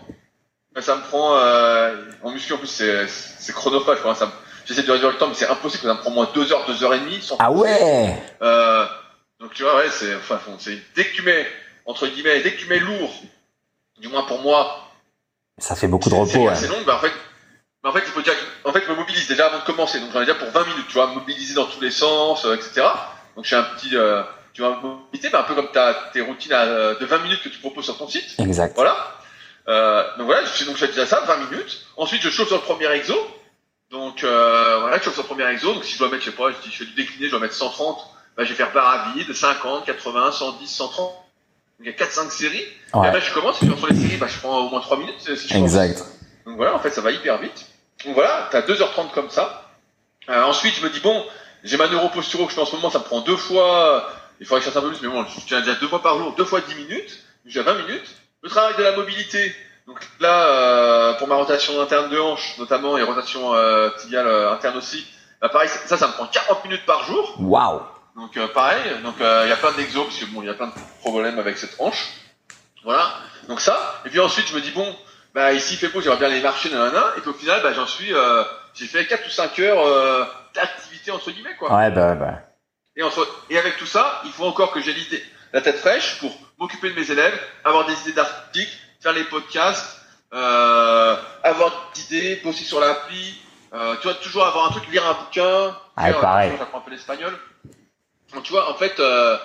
ben, 0.75 0.81
ça 0.81 0.97
me 0.97 1.03
prend, 1.03 1.37
euh, 1.37 1.95
en 2.23 2.31
muscu 2.31 2.55
en 2.55 2.59
plus 2.59 2.69
c'est, 2.69 3.53
chronophage, 3.53 4.01
quoi, 4.01 4.15
ça 4.15 4.33
j'essaie 4.65 4.83
de 4.83 4.93
réduire 4.93 5.11
le 5.11 5.17
temps, 5.17 5.29
mais 5.29 5.35
c'est 5.35 5.49
impossible, 5.49 5.83
ça 5.85 5.95
me 5.95 5.99
prend 5.99 6.11
moins 6.11 6.29
deux 6.35 6.53
heures, 6.53 6.65
deux 6.67 6.83
heures 6.85 6.95
et 6.95 7.01
demie, 7.01 7.21
sans 7.21 7.37
Ah 7.39 7.51
ouais. 7.51 8.17
euh, 8.43 8.87
donc 9.41 9.53
tu 9.53 9.63
vois, 9.63 9.77
ouais, 9.77 9.91
c'est, 9.91 10.15
enfin, 10.15 10.41
dès 10.95 11.05
que 11.05 11.15
tu 11.15 11.23
mets, 11.23 11.47
entre 11.89 12.07
guillemets, 12.07 12.41
dès 12.43 12.53
que 12.53 12.61
tu 12.61 12.67
mets 12.67 12.79
lourd, 12.79 13.11
du 13.99 14.09
moins 14.09 14.23
pour 14.25 14.41
moi, 14.43 14.91
Ça 15.59 15.75
fait 15.75 15.89
beaucoup 15.89 16.11
de 16.11 16.15
c'est 16.15 16.21
repos. 16.21 16.45
Ouais. 16.45 16.53
assez 16.53 16.69
long, 16.69 16.77
en 16.87 16.99
fait, 16.99 17.13
en 17.83 17.93
fait, 17.93 18.05
en 18.65 18.73
je 18.75 18.91
me 18.91 18.97
mobilise 18.97 19.27
déjà 19.27 19.47
avant 19.47 19.59
de 19.61 19.65
commencer. 19.65 19.99
Donc, 19.99 20.13
j'en 20.13 20.21
ai 20.21 20.27
déjà 20.27 20.37
pour 20.37 20.51
20 20.51 20.67
minutes, 20.67 20.87
tu 20.89 20.95
vois, 20.95 21.07
me 21.09 21.15
mobiliser 21.15 21.55
dans 21.55 21.65
tous 21.65 21.81
les 21.81 21.91
sens, 21.91 22.45
euh, 22.45 22.55
etc. 22.55 22.87
Donc, 23.35 23.47
j'ai 23.47 23.57
un 23.57 23.63
petit, 23.63 23.97
euh, 23.97 24.23
tu 24.53 24.61
vois, 24.61 24.79
mobilité, 24.83 25.35
un 25.35 25.43
peu 25.45 25.55
comme 25.55 25.73
ta, 25.73 26.11
tes 26.13 26.21
routines 26.21 26.53
à, 26.53 26.65
euh, 26.65 26.99
de 26.99 27.07
20 27.07 27.19
minutes 27.21 27.43
que 27.43 27.49
tu 27.49 27.59
proposes 27.59 27.87
sur 27.87 27.97
ton 27.97 28.07
site. 28.07 28.39
Exact. 28.39 28.75
Voilà. 28.75 29.15
Euh, 29.69 30.05
donc 30.19 30.27
voilà, 30.27 30.45
je, 30.45 30.65
donc 30.65 30.79
déjà 30.79 31.07
ça, 31.07 31.21
20 31.21 31.51
minutes. 31.51 31.87
Ensuite, 31.97 32.21
je 32.21 32.29
chauffe 32.31 32.49
sur 32.49 32.57
le 32.57 32.63
premier 32.63 32.91
exo. 32.93 33.17
Donc, 33.91 34.21
voilà, 34.23 34.99
je 34.99 35.05
chauffe 35.05 35.15
sur 35.15 35.23
le 35.23 35.29
premier 35.29 35.47
exo. 35.51 35.73
Donc, 35.73 35.85
si 35.85 35.95
je 35.95 35.99
dois 35.99 36.11
mettre, 36.11 36.25
je 36.25 36.31
sais 36.31 36.37
pas, 36.37 36.51
je, 36.51 36.57
dis, 36.63 36.71
je 36.71 36.79
fais 36.79 36.85
du 36.85 36.93
décliné, 36.93 37.27
je 37.27 37.31
dois 37.31 37.41
mettre 37.41 37.55
130. 37.55 37.99
Bah, 38.37 38.45
je 38.45 38.51
vais 38.51 38.55
faire 38.55 38.73
barre 38.73 38.89
à 38.89 39.13
vide, 39.15 39.33
50, 39.33 39.87
80, 39.87 40.33
110, 40.33 40.67
130. 40.69 41.28
Donc, 41.79 41.87
il 41.87 41.87
y 41.87 41.91
a 41.91 42.07
4-5 42.07 42.31
séries. 42.31 42.65
Et 42.95 43.07
après, 43.07 43.21
je 43.21 43.33
commence, 43.33 43.63
et 43.63 43.67
puis 43.67 43.75
entre 43.75 43.89
les 43.89 43.97
séries, 43.97 44.17
bah, 44.17 44.27
je 44.29 44.39
prends 44.39 44.59
au 44.59 44.71
moins 44.71 44.81
3 44.81 44.97
minutes. 44.99 45.37
Si 45.37 45.49
je. 45.49 45.57
Exact. 45.57 46.05
Donc 46.47 46.57
voilà, 46.57 46.75
en 46.75 46.79
fait, 46.79 46.91
ça 46.91 47.01
va 47.01 47.11
hyper 47.11 47.39
vite. 47.39 47.67
Donc 48.05 48.15
voilà, 48.15 48.49
t'as 48.51 48.63
2h30 48.63 49.11
comme 49.13 49.31
ça. 49.31 49.71
Euh, 50.29 50.43
ensuite, 50.45 50.75
je 50.75 50.85
me 50.85 50.91
dis, 50.91 51.01
bon, 51.01 51.25
j'ai 51.65 51.77
ma 51.77 51.89
neuroposturo 51.89 52.45
que 52.45 52.51
je 52.51 52.55
fais 52.57 52.63
en 52.63 52.67
ce 52.67 52.77
moment, 52.77 52.91
ça 52.91 52.99
me 52.99 53.05
prend 53.05 53.21
deux 53.21 53.37
fois, 53.37 54.09
il 54.41 54.47
faudrait 54.47 54.61
que 54.61 54.67
je 54.67 54.71
fasse 54.71 54.83
un 54.83 54.87
peu 54.87 54.93
plus, 54.93 55.03
mais 55.03 55.13
bon, 55.13 55.25
je 55.25 55.47
tiens 55.47 55.61
déjà 55.61 55.75
deux 55.75 55.89
fois 55.89 56.03
par 56.03 56.19
jour, 56.19 56.35
deux 56.37 56.45
fois 56.45 56.61
10 56.61 56.75
minutes, 56.75 57.19
j'ai 57.47 57.63
20 57.63 57.75
minutes. 57.87 58.17
Le 58.43 58.51
travail 58.51 58.77
de 58.77 58.83
la 58.83 58.93
mobilité, 58.93 59.55
donc 59.89 60.01
là, 60.21 60.49
euh, 60.49 61.15
pour 61.15 61.29
ma 61.29 61.37
rotation 61.37 61.81
interne 61.81 62.11
de 62.11 62.19
hanche, 62.19 62.57
notamment, 62.59 62.99
et 62.99 63.03
rotation 63.03 63.55
euh, 63.55 63.89
tibiale 63.99 64.27
euh, 64.27 64.53
interne 64.53 64.77
aussi, 64.77 65.07
bah, 65.41 65.49
pareil, 65.49 65.69
ça, 65.69 65.97
ça 65.97 66.07
me 66.07 66.13
prend 66.13 66.27
40 66.27 66.65
minutes 66.65 66.85
par 66.85 67.05
jour. 67.05 67.35
Waouh. 67.39 67.81
Donc 68.19 68.37
euh, 68.37 68.49
pareil, 68.49 68.83
donc 69.05 69.21
euh, 69.21 69.43
il 69.47 69.49
y 69.49 69.53
a 69.53 69.57
plein 69.57 69.71
d'exos 69.73 70.05
parce 70.07 70.19
que 70.19 70.25
bon, 70.27 70.43
il 70.43 70.47
y 70.47 70.51
a 70.51 70.55
plein 70.55 70.67
de 70.67 70.73
problèmes 70.99 71.39
avec 71.39 71.57
cette 71.57 71.77
hanche. 71.79 72.09
Voilà. 72.83 73.15
Donc 73.47 73.61
ça. 73.61 74.03
Et 74.05 74.11
puis 74.11 74.19
ensuite, 74.19 74.49
je 74.49 74.57
me 74.57 74.61
dis 74.61 74.73
bon, 74.73 74.93
bah 75.35 75.53
ici 75.53 75.75
il 75.75 75.77
fait 75.77 75.87
beau, 75.87 76.01
j'aimerais 76.01 76.19
bien 76.19 76.27
aller 76.27 76.41
marcher, 76.41 76.69
nanana. 76.69 77.13
Et 77.17 77.21
puis 77.21 77.31
au 77.31 77.35
final, 77.35 77.63
bah 77.63 77.73
j'en 77.73 77.87
suis, 77.87 78.13
euh, 78.13 78.43
j'ai 78.75 78.87
fait 78.87 79.07
4 79.07 79.25
ou 79.25 79.31
5 79.31 79.59
heures 79.61 79.87
euh, 79.87 80.25
d'activité 80.53 81.13
entre 81.13 81.31
guillemets 81.31 81.55
quoi. 81.57 81.73
Ouais 81.73 81.93
bah 81.93 82.17
bah. 82.17 82.41
Et 82.97 83.05
entre 83.05 83.25
et 83.51 83.57
avec 83.57 83.77
tout 83.77 83.87
ça, 83.87 84.21
il 84.25 84.33
faut 84.33 84.47
encore 84.47 84.73
que 84.73 84.81
j'ai 84.81 84.95
l'idée, 84.95 85.23
la 85.53 85.61
tête 85.61 85.79
fraîche 85.79 86.19
pour 86.19 86.37
m'occuper 86.59 86.91
de 86.91 86.99
mes 86.99 87.09
élèves, 87.09 87.39
avoir 87.65 87.87
des 87.87 87.95
idées 88.01 88.15
d'articles, 88.15 88.77
faire 89.01 89.13
les 89.13 89.25
podcasts, 89.25 90.01
euh, 90.35 91.17
avoir 91.45 91.93
des 91.95 92.03
idées, 92.03 92.41
bosser 92.43 92.65
sur 92.65 92.81
l'appli. 92.81 93.41
Euh, 93.73 93.95
tu 94.01 94.09
vois, 94.09 94.15
toujours 94.15 94.47
avoir 94.47 94.67
un 94.67 94.71
truc, 94.71 94.89
lire 94.91 95.07
un 95.07 95.13
bouquin. 95.13 95.77
Ah, 95.97 96.13
pareil. 96.15 96.53
J'apprends 96.59 96.79
un 96.79 96.81
peu 96.81 96.91
l'espagnol. 96.91 97.39
Tu 98.45 98.53
vois, 98.53 98.71
en 98.71 98.75
fait, 98.75 98.99
euh, 99.01 99.37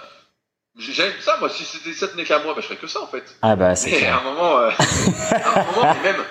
j'aime 0.78 1.14
ça. 1.22 1.38
Moi, 1.40 1.50
si 1.50 1.64
c'était 1.66 1.94
ça 1.94 2.08
tenait 2.08 2.24
qu'à 2.26 2.40
moi, 2.40 2.54
bah, 2.54 2.62
je 2.62 2.68
ferais 2.68 2.78
que 2.78 2.88
ça 2.88 3.02
en 3.02 3.08
fait. 3.08 3.24
Ah 3.42 3.56
bah 3.56 3.76
c'est 3.76 3.90
Mais 3.92 3.98
à 3.98 4.00
clair. 4.00 4.18
un 4.20 4.24
moment, 4.24 4.58
euh, 4.58 4.70
à 5.32 5.60
un 5.62 5.66
moment, 5.72 5.94
même, 6.04 6.24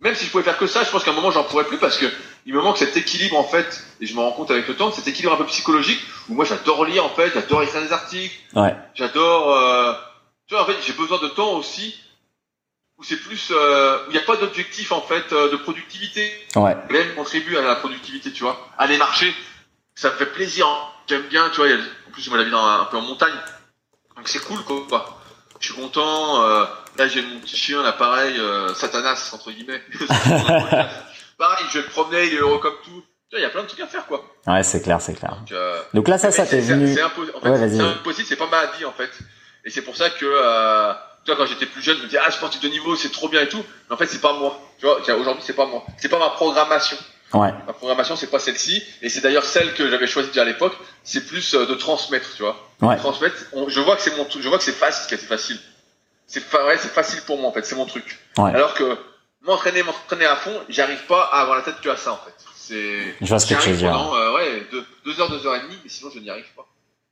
même 0.00 0.14
si 0.14 0.26
je 0.26 0.30
pouvais 0.30 0.44
faire 0.44 0.58
que 0.58 0.66
ça, 0.66 0.84
je 0.84 0.90
pense 0.90 1.02
qu'à 1.04 1.10
un 1.10 1.14
moment, 1.14 1.30
j'en 1.30 1.44
pourrais 1.44 1.64
plus 1.64 1.78
parce 1.78 1.98
que 1.98 2.06
il 2.46 2.54
me 2.54 2.60
manque 2.60 2.76
cet 2.78 2.96
équilibre 2.96 3.38
en 3.38 3.44
fait, 3.44 3.82
et 4.00 4.06
je 4.06 4.14
me 4.14 4.20
rends 4.20 4.32
compte 4.32 4.50
avec 4.50 4.68
le 4.68 4.76
temps, 4.76 4.92
cet 4.92 5.08
équilibre 5.08 5.32
un 5.32 5.36
peu 5.38 5.46
psychologique 5.46 6.00
où 6.28 6.34
moi 6.34 6.44
j'adore 6.44 6.84
lire 6.84 7.04
en 7.04 7.08
fait, 7.08 7.32
j'adore 7.32 7.62
écrire 7.62 7.80
des 7.82 7.92
articles, 7.92 8.34
Ouais. 8.54 8.76
j'adore, 8.94 9.50
euh, 9.56 9.94
tu 10.46 10.54
vois, 10.54 10.62
en 10.62 10.66
fait, 10.66 10.76
j'ai 10.86 10.92
besoin 10.92 11.18
de 11.18 11.28
temps 11.28 11.52
aussi 11.54 11.98
où 11.98 12.04
où 13.00 13.02
c'est 13.02 13.16
plus, 13.16 13.48
euh, 13.50 13.98
où 14.06 14.10
il 14.10 14.12
n'y 14.12 14.18
a 14.18 14.24
pas 14.24 14.36
d'objectif 14.36 14.92
en 14.92 15.00
fait 15.00 15.32
euh, 15.32 15.50
de 15.50 15.56
productivité. 15.56 16.32
Ouais. 16.54 16.76
Même 16.90 17.12
contribue 17.16 17.56
à 17.56 17.62
la 17.62 17.74
productivité, 17.74 18.30
tu 18.30 18.44
vois. 18.44 18.68
Aller 18.78 18.98
marcher, 18.98 19.34
ça 19.96 20.10
me 20.10 20.14
fait 20.14 20.26
plaisir. 20.26 20.68
hein. 20.68 20.90
J'aime 21.06 21.22
bien, 21.28 21.48
tu 21.50 21.56
vois. 21.60 21.68
en 21.68 22.10
plus, 22.12 22.28
moi, 22.28 22.38
la 22.38 22.44
vie 22.44 22.50
dans 22.50 22.64
un, 22.66 22.84
peu 22.86 22.96
en 22.96 23.02
montagne, 23.02 23.34
donc 24.16 24.28
c'est 24.28 24.40
cool, 24.44 24.62
quoi. 24.64 25.20
Je 25.60 25.72
suis 25.72 25.74
content. 25.80 26.42
euh, 26.42 26.64
là, 26.96 27.08
j'ai 27.08 27.22
mon 27.22 27.40
petit 27.40 27.56
chien, 27.56 27.82
là, 27.82 27.92
pareil, 27.92 28.38
euh, 28.38 28.72
Satanas 28.74 29.30
entre 29.34 29.50
guillemets. 29.50 29.82
pareil, 31.38 31.66
je 31.70 31.78
vais 31.78 31.84
le 31.84 31.90
promener, 31.90 32.26
il 32.26 32.34
est 32.34 32.38
heureux 32.38 32.58
comme 32.58 32.76
tout. 32.84 33.02
Tu 33.30 33.36
vois, 33.36 33.40
il 33.40 33.42
y 33.42 33.46
a 33.46 33.50
plein 33.50 33.62
de 33.62 33.68
trucs 33.68 33.80
à 33.80 33.86
faire, 33.86 34.06
quoi. 34.06 34.24
Ouais, 34.46 34.62
c'est 34.62 34.82
clair, 34.82 35.00
c'est 35.00 35.14
clair. 35.14 35.36
Donc, 35.40 35.52
euh, 35.52 35.80
Donc 35.94 36.08
là, 36.08 36.18
ça, 36.18 36.30
ça 36.30 36.46
c'est- 36.46 36.60
venu. 36.60 36.94
C'est 36.94 37.02
impossible. 37.02 37.36
En 37.36 37.40
fait, 37.40 37.50
Ouais, 37.50 37.68
c'est 37.70 37.80
impossible, 37.80 38.26
c'est 38.28 38.36
pas 38.36 38.46
ma 38.48 38.66
vie 38.66 38.84
en 38.84 38.92
fait. 38.92 39.10
Et 39.64 39.70
c'est 39.70 39.82
pour 39.82 39.96
ça 39.96 40.10
que, 40.10 40.26
euh, 40.26 40.92
tu 41.24 41.30
vois, 41.32 41.36
quand 41.36 41.46
j'étais 41.50 41.66
plus 41.66 41.80
jeune, 41.82 41.96
je 41.96 42.02
me 42.02 42.06
disais, 42.06 42.20
ah, 42.24 42.30
sportif 42.30 42.60
de 42.60 42.68
niveau, 42.68 42.94
c'est 42.96 43.10
trop 43.10 43.28
bien 43.28 43.40
et 43.40 43.48
tout. 43.48 43.64
Mais 43.88 43.94
en 43.94 43.96
fait, 43.96 44.06
c'est 44.06 44.20
pas 44.20 44.34
moi. 44.34 44.58
Tu 44.78 44.84
vois, 44.86 45.00
aujourd'hui, 45.16 45.42
c'est 45.46 45.54
pas 45.54 45.66
moi. 45.66 45.84
C'est 45.98 46.08
pas 46.10 46.18
ma 46.18 46.30
programmation. 46.30 46.98
Ouais. 47.34 47.52
Ma 47.66 47.72
programmation, 47.72 48.16
c'est 48.16 48.30
pas 48.30 48.38
celle-ci. 48.38 48.82
Et 49.02 49.08
c'est 49.08 49.20
d'ailleurs 49.20 49.44
celle 49.44 49.74
que 49.74 49.90
j'avais 49.90 50.06
choisie 50.06 50.28
déjà 50.28 50.42
à 50.42 50.44
l'époque. 50.46 50.74
C'est 51.02 51.26
plus 51.26 51.54
euh, 51.54 51.66
de 51.66 51.74
transmettre, 51.74 52.28
tu 52.36 52.42
vois. 52.42 52.56
Ouais. 52.80 52.96
Transmettre. 52.96 53.36
on- 53.52 53.68
je 53.68 53.80
vois 53.80 53.96
que 53.96 54.02
c'est 54.02 54.16
mon 54.16 54.24
truc. 54.24 54.42
Je 54.42 54.48
vois 54.48 54.58
que 54.58 54.64
c'est 54.64 54.72
facile, 54.72 55.04
c'est 55.08 55.16
facile. 55.26 55.58
C'est 56.26 56.40
ouais, 56.54 56.78
c'est 56.78 56.92
facile 56.92 57.20
pour 57.26 57.38
moi 57.38 57.50
en 57.50 57.52
fait. 57.52 57.64
C'est 57.66 57.76
mon 57.76 57.86
truc. 57.86 58.18
Ouais. 58.38 58.50
Alors 58.54 58.74
que 58.74 58.96
m'entraîner, 59.42 59.82
m'entraîner 59.82 60.24
à 60.26 60.36
fond, 60.36 60.58
j'arrive 60.68 61.04
pas 61.06 61.22
à 61.32 61.40
avoir 61.42 61.56
la 61.56 61.62
tête 61.62 61.80
que 61.82 61.88
à 61.90 61.96
ça 61.96 62.12
en 62.12 62.16
fait. 62.16 62.34
C'est. 62.56 63.14
Je 63.20 63.26
vois 63.26 63.38
ce 63.38 63.46
que 63.52 63.60
tu 63.60 63.68
veux 63.70 63.76
dire. 63.76 63.90
pendant, 63.90 64.14
euh, 64.16 64.34
ouais, 64.34 64.66
deux, 64.72 64.84
deux 65.04 65.20
heures, 65.20 65.28
deux 65.28 65.46
heures 65.46 65.56
et 65.56 65.60
demie, 65.60 65.78
mais 65.84 65.90
sinon 65.90 66.10
je 66.14 66.18
n'y 66.20 66.30
arrive 66.30 66.46
pas. 66.56 66.66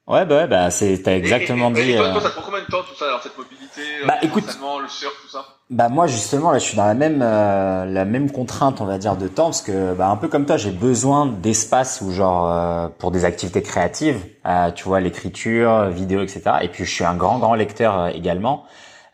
Ouais, 0.09 0.27
bah 0.27 0.35
ouais, 0.37 0.47
bah 0.49 0.71
c'est, 0.71 1.01
t'as 1.03 1.13
exactement 1.17 1.73
et, 1.75 1.79
et, 1.81 1.85
dit. 1.85 1.91
Et 1.93 1.97
toi, 1.97 2.07
euh, 2.07 2.13
toi, 2.13 2.23
ça 2.23 2.29
te 2.31 2.35
prend 2.35 2.43
combien 2.45 2.61
de 2.61 2.67
temps 2.67 2.83
tout 2.83 2.95
ça, 2.99 3.05
alors 3.07 3.23
cette 3.23 3.39
mobilité, 3.39 3.81
Bah, 4.07 4.15
euh, 4.23 4.27
écoute- 4.27 4.45
le 4.83 4.89
surf, 4.89 5.13
tout 5.23 5.29
ça 5.29 5.45
Bah 5.71 5.89
moi 5.89 6.07
justement 6.09 6.51
là 6.51 6.59
je 6.59 6.65
suis 6.65 6.77
dans 6.77 6.85
la 6.85 6.93
même 6.95 7.21
euh, 7.23 7.87
la 7.87 8.05
même 8.05 8.31
contrainte 8.31 8.81
on 8.81 8.85
va 8.85 8.99
dire 8.99 9.17
de 9.17 9.27
temps 9.29 9.45
parce 9.45 9.63
que 9.63 9.95
bah 9.95 10.09
un 10.09 10.17
peu 10.17 10.29
comme 10.29 10.45
toi 10.45 10.57
j'ai 10.59 10.71
besoin 10.73 11.25
d'espace 11.27 12.03
ou 12.03 12.11
genre 12.13 12.51
euh, 12.51 12.89
pour 12.99 13.11
des 13.11 13.25
activités 13.25 13.63
créatives 13.63 14.19
euh, 14.45 14.71
tu 14.73 14.85
vois 14.85 15.01
l'écriture 15.01 15.87
vidéo 15.89 16.21
etc 16.23 16.43
et 16.63 16.69
puis 16.69 16.85
je 16.85 16.91
suis 16.93 17.05
un 17.05 17.15
grand 17.15 17.39
grand 17.39 17.55
lecteur 17.55 17.99
euh, 17.99 18.09
également 18.09 18.65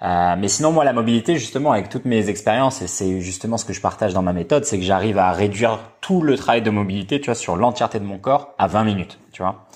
Euh, 0.01 0.37
mais 0.39 0.47
sinon 0.49 0.71
moi 0.73 0.85
la 0.85 0.93
mobilité 0.93 1.37
justement 1.37 1.73
avec 1.73 1.89
toutes 1.89 2.05
mes 2.05 2.29
expériences 2.29 2.83
et 2.83 2.87
c'est 2.87 3.21
justement 3.21 3.57
ce 3.59 3.65
que 3.65 3.73
je 3.73 3.81
partage 3.81 4.15
dans 4.15 4.23
ma 4.23 4.33
méthode 4.33 4.65
c'est 4.65 4.79
que 4.79 4.85
j'arrive 4.85 5.19
à 5.19 5.33
réduire 5.33 5.79
tout 6.01 6.23
le 6.23 6.37
travail 6.37 6.63
de 6.63 6.71
mobilité 6.71 7.21
tu 7.21 7.27
vois 7.27 7.35
sur 7.35 7.57
l'entièreté 7.57 7.99
de 8.01 8.05
mon 8.05 8.19
corps 8.19 8.55
à 8.59 8.67
20 8.69 8.85
minutes 8.85 9.19
tu 9.33 9.43
vois 9.43 9.67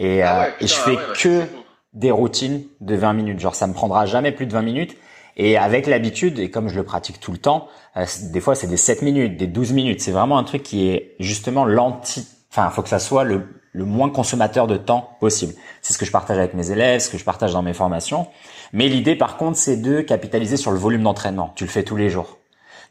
et, 0.00 0.22
Ah 0.22 0.36
euh, 0.36 0.44
ouais, 0.46 0.54
et 0.60 0.66
je 0.66 0.74
fais 0.74 0.90
ouais, 0.90 0.96
bah, 0.96 1.12
que 1.16 1.42
des 1.92 2.10
routines 2.10 2.64
de 2.80 2.96
20 2.96 3.12
minutes. 3.12 3.40
Genre, 3.40 3.54
ça 3.54 3.66
me 3.66 3.74
prendra 3.74 4.06
jamais 4.06 4.32
plus 4.32 4.46
de 4.46 4.52
20 4.52 4.62
minutes. 4.62 4.96
Et 5.36 5.56
avec 5.56 5.86
l'habitude, 5.86 6.38
et 6.38 6.50
comme 6.50 6.68
je 6.68 6.74
le 6.74 6.82
pratique 6.82 7.20
tout 7.20 7.32
le 7.32 7.38
temps, 7.38 7.68
euh, 7.96 8.04
des 8.32 8.40
fois 8.40 8.54
c'est 8.54 8.66
des 8.66 8.76
7 8.76 9.02
minutes, 9.02 9.36
des 9.36 9.46
12 9.46 9.72
minutes. 9.72 10.00
C'est 10.00 10.10
vraiment 10.10 10.38
un 10.38 10.44
truc 10.44 10.62
qui 10.62 10.88
est 10.88 11.14
justement 11.20 11.64
l'anti... 11.64 12.26
Enfin, 12.50 12.68
faut 12.70 12.82
que 12.82 12.88
ça 12.88 12.98
soit 12.98 13.22
le, 13.22 13.46
le 13.72 13.84
moins 13.84 14.10
consommateur 14.10 14.66
de 14.66 14.76
temps 14.76 15.16
possible. 15.20 15.54
C'est 15.82 15.92
ce 15.92 15.98
que 15.98 16.04
je 16.04 16.10
partage 16.10 16.36
avec 16.36 16.54
mes 16.54 16.72
élèves, 16.72 17.00
ce 17.00 17.10
que 17.10 17.16
je 17.16 17.24
partage 17.24 17.52
dans 17.52 17.62
mes 17.62 17.74
formations. 17.74 18.26
Mais 18.72 18.88
l'idée, 18.88 19.14
par 19.14 19.36
contre, 19.36 19.56
c'est 19.56 19.76
de 19.76 20.00
capitaliser 20.00 20.56
sur 20.56 20.72
le 20.72 20.78
volume 20.78 21.04
d'entraînement. 21.04 21.52
Tu 21.54 21.64
le 21.64 21.70
fais 21.70 21.84
tous 21.84 21.96
les 21.96 22.10
jours. 22.10 22.38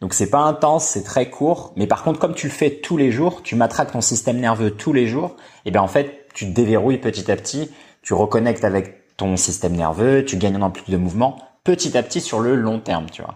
Donc 0.02 0.14
c'est 0.14 0.30
pas 0.30 0.40
intense, 0.40 0.86
c'est 0.86 1.04
très 1.04 1.30
court, 1.30 1.74
mais 1.76 1.86
par 1.86 2.04
contre 2.04 2.20
comme 2.20 2.34
tu 2.34 2.48
le 2.48 2.54
fais 2.54 2.72
tous 2.72 2.96
les 2.96 3.12
jours, 3.12 3.44
tu 3.44 3.56
matraques 3.56 3.92
ton 3.92 4.00
système 4.00 4.40
nerveux 4.40 4.72
tous 4.72 4.94
les 4.94 5.08
jours, 5.08 5.36
et 5.66 5.72
bien 5.72 5.82
en 5.82 5.90
fait 5.90 6.19
tu 6.34 6.46
te 6.46 6.52
déverrouilles 6.52 6.98
petit 6.98 7.32
à 7.32 7.36
petit, 7.36 7.72
tu 8.02 8.14
reconnectes 8.14 8.64
avec 8.64 9.16
ton 9.18 9.36
système 9.38 9.76
nerveux, 9.76 10.24
tu 10.26 10.38
gagnes 10.38 10.58
en 10.58 10.62
amplitude 10.62 10.94
de 10.94 11.00
mouvement 11.00 11.38
petit 11.64 11.98
à 11.98 12.04
petit 12.04 12.22
sur 12.22 12.40
le 12.40 12.56
long 12.56 12.80
terme, 12.80 13.08
tu 13.12 13.22
vois. 13.22 13.36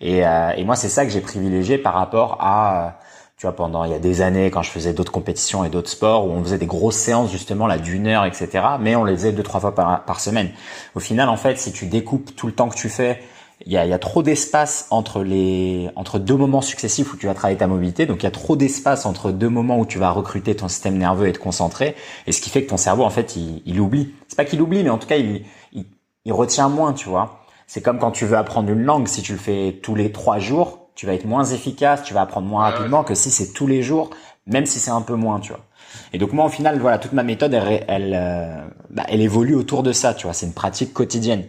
Et, 0.00 0.26
euh, 0.26 0.50
et 0.56 0.64
moi 0.64 0.76
c'est 0.76 0.88
ça 0.88 1.04
que 1.04 1.10
j'ai 1.10 1.20
privilégié 1.20 1.78
par 1.78 1.94
rapport 1.94 2.38
à, 2.40 2.86
euh, 2.86 2.90
tu 3.36 3.46
vois, 3.46 3.54
pendant 3.54 3.84
il 3.84 3.90
y 3.90 3.94
a 3.94 3.98
des 3.98 4.22
années 4.22 4.50
quand 4.50 4.62
je 4.62 4.70
faisais 4.70 4.92
d'autres 4.92 5.12
compétitions 5.12 5.64
et 5.64 5.68
d'autres 5.68 5.90
sports 5.90 6.26
où 6.26 6.30
on 6.30 6.42
faisait 6.42 6.58
des 6.58 6.66
grosses 6.66 6.96
séances 6.96 7.30
justement 7.30 7.66
là 7.66 7.78
d'une 7.78 8.06
heure, 8.06 8.24
etc. 8.24 8.48
Mais 8.80 8.96
on 8.96 9.04
les 9.04 9.14
faisait 9.16 9.32
deux 9.32 9.42
trois 9.42 9.60
fois 9.60 9.74
par, 9.74 10.04
par 10.04 10.20
semaine. 10.20 10.50
Au 10.94 11.00
final 11.00 11.28
en 11.28 11.36
fait 11.36 11.58
si 11.58 11.72
tu 11.72 11.86
découpes 11.86 12.34
tout 12.36 12.46
le 12.46 12.52
temps 12.52 12.68
que 12.68 12.76
tu 12.76 12.88
fais 12.88 13.22
il 13.64 13.72
y 13.72 13.76
a, 13.76 13.86
y 13.86 13.92
a 13.92 13.98
trop 13.98 14.22
d'espace 14.22 14.86
entre 14.90 15.22
les 15.22 15.90
entre 15.96 16.18
deux 16.18 16.36
moments 16.36 16.60
successifs 16.60 17.12
où 17.12 17.16
tu 17.16 17.26
vas 17.26 17.34
travailler 17.34 17.58
ta 17.58 17.66
mobilité. 17.66 18.06
Donc 18.06 18.22
il 18.22 18.24
y 18.24 18.26
a 18.26 18.32
trop 18.32 18.56
d'espace 18.56 19.06
entre 19.06 19.30
deux 19.30 19.48
moments 19.48 19.78
où 19.78 19.86
tu 19.86 19.98
vas 19.98 20.10
recruter 20.10 20.54
ton 20.54 20.68
système 20.68 20.98
nerveux 20.98 21.28
et 21.28 21.32
te 21.32 21.38
concentrer. 21.38 21.94
Et 22.26 22.32
ce 22.32 22.40
qui 22.40 22.50
fait 22.50 22.64
que 22.64 22.70
ton 22.70 22.76
cerveau 22.76 23.04
en 23.04 23.10
fait 23.10 23.36
il, 23.36 23.62
il 23.64 23.80
oublie. 23.80 24.12
C'est 24.28 24.36
pas 24.36 24.44
qu'il 24.44 24.60
oublie, 24.60 24.82
mais 24.82 24.90
en 24.90 24.98
tout 24.98 25.06
cas 25.06 25.16
il, 25.16 25.44
il 25.72 25.86
il 26.24 26.32
retient 26.32 26.68
moins, 26.68 26.92
tu 26.92 27.08
vois. 27.08 27.40
C'est 27.66 27.82
comme 27.82 27.98
quand 27.98 28.10
tu 28.10 28.26
veux 28.26 28.36
apprendre 28.36 28.70
une 28.70 28.82
langue. 28.82 29.08
Si 29.08 29.22
tu 29.22 29.32
le 29.32 29.38
fais 29.38 29.78
tous 29.82 29.94
les 29.94 30.12
trois 30.12 30.38
jours, 30.38 30.88
tu 30.94 31.06
vas 31.06 31.14
être 31.14 31.26
moins 31.26 31.44
efficace, 31.44 32.02
tu 32.02 32.14
vas 32.14 32.22
apprendre 32.22 32.46
moins 32.46 32.64
Ouais, 32.64 32.70
rapidement 32.72 33.04
que 33.04 33.14
si 33.14 33.30
c'est 33.30 33.52
tous 33.52 33.66
les 33.66 33.82
jours, 33.82 34.10
même 34.46 34.66
si 34.66 34.78
c'est 34.78 34.90
un 34.90 35.02
peu 35.02 35.14
moins, 35.14 35.40
tu 35.40 35.52
vois. 35.52 35.64
Et 36.12 36.18
donc 36.18 36.32
moi, 36.32 36.46
au 36.46 36.48
final, 36.48 36.78
voilà, 36.78 36.98
toute 36.98 37.12
ma 37.12 37.22
méthode, 37.22 37.54
elle, 37.54 37.84
elle, 37.88 38.14
euh, 38.14 38.66
bah, 38.90 39.04
elle 39.08 39.20
évolue 39.20 39.54
autour 39.54 39.82
de 39.82 39.92
ça, 39.92 40.14
tu 40.14 40.26
vois. 40.26 40.32
C'est 40.32 40.46
une 40.46 40.52
pratique 40.52 40.92
quotidienne. 40.92 41.44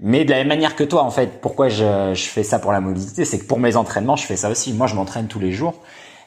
Mais 0.00 0.24
de 0.24 0.30
la 0.30 0.38
même 0.38 0.48
manière 0.48 0.74
que 0.74 0.84
toi, 0.84 1.02
en 1.02 1.10
fait, 1.10 1.40
pourquoi 1.40 1.68
je, 1.68 2.14
fais 2.16 2.42
ça 2.42 2.58
pour 2.58 2.72
la 2.72 2.80
mobilité, 2.80 3.24
c'est 3.24 3.38
que 3.38 3.44
pour 3.44 3.58
mes 3.58 3.76
entraînements, 3.76 4.16
je 4.16 4.26
fais 4.26 4.36
ça 4.36 4.50
aussi. 4.50 4.72
Moi, 4.72 4.86
je 4.86 4.94
m'entraîne 4.94 5.28
tous 5.28 5.38
les 5.38 5.52
jours 5.52 5.74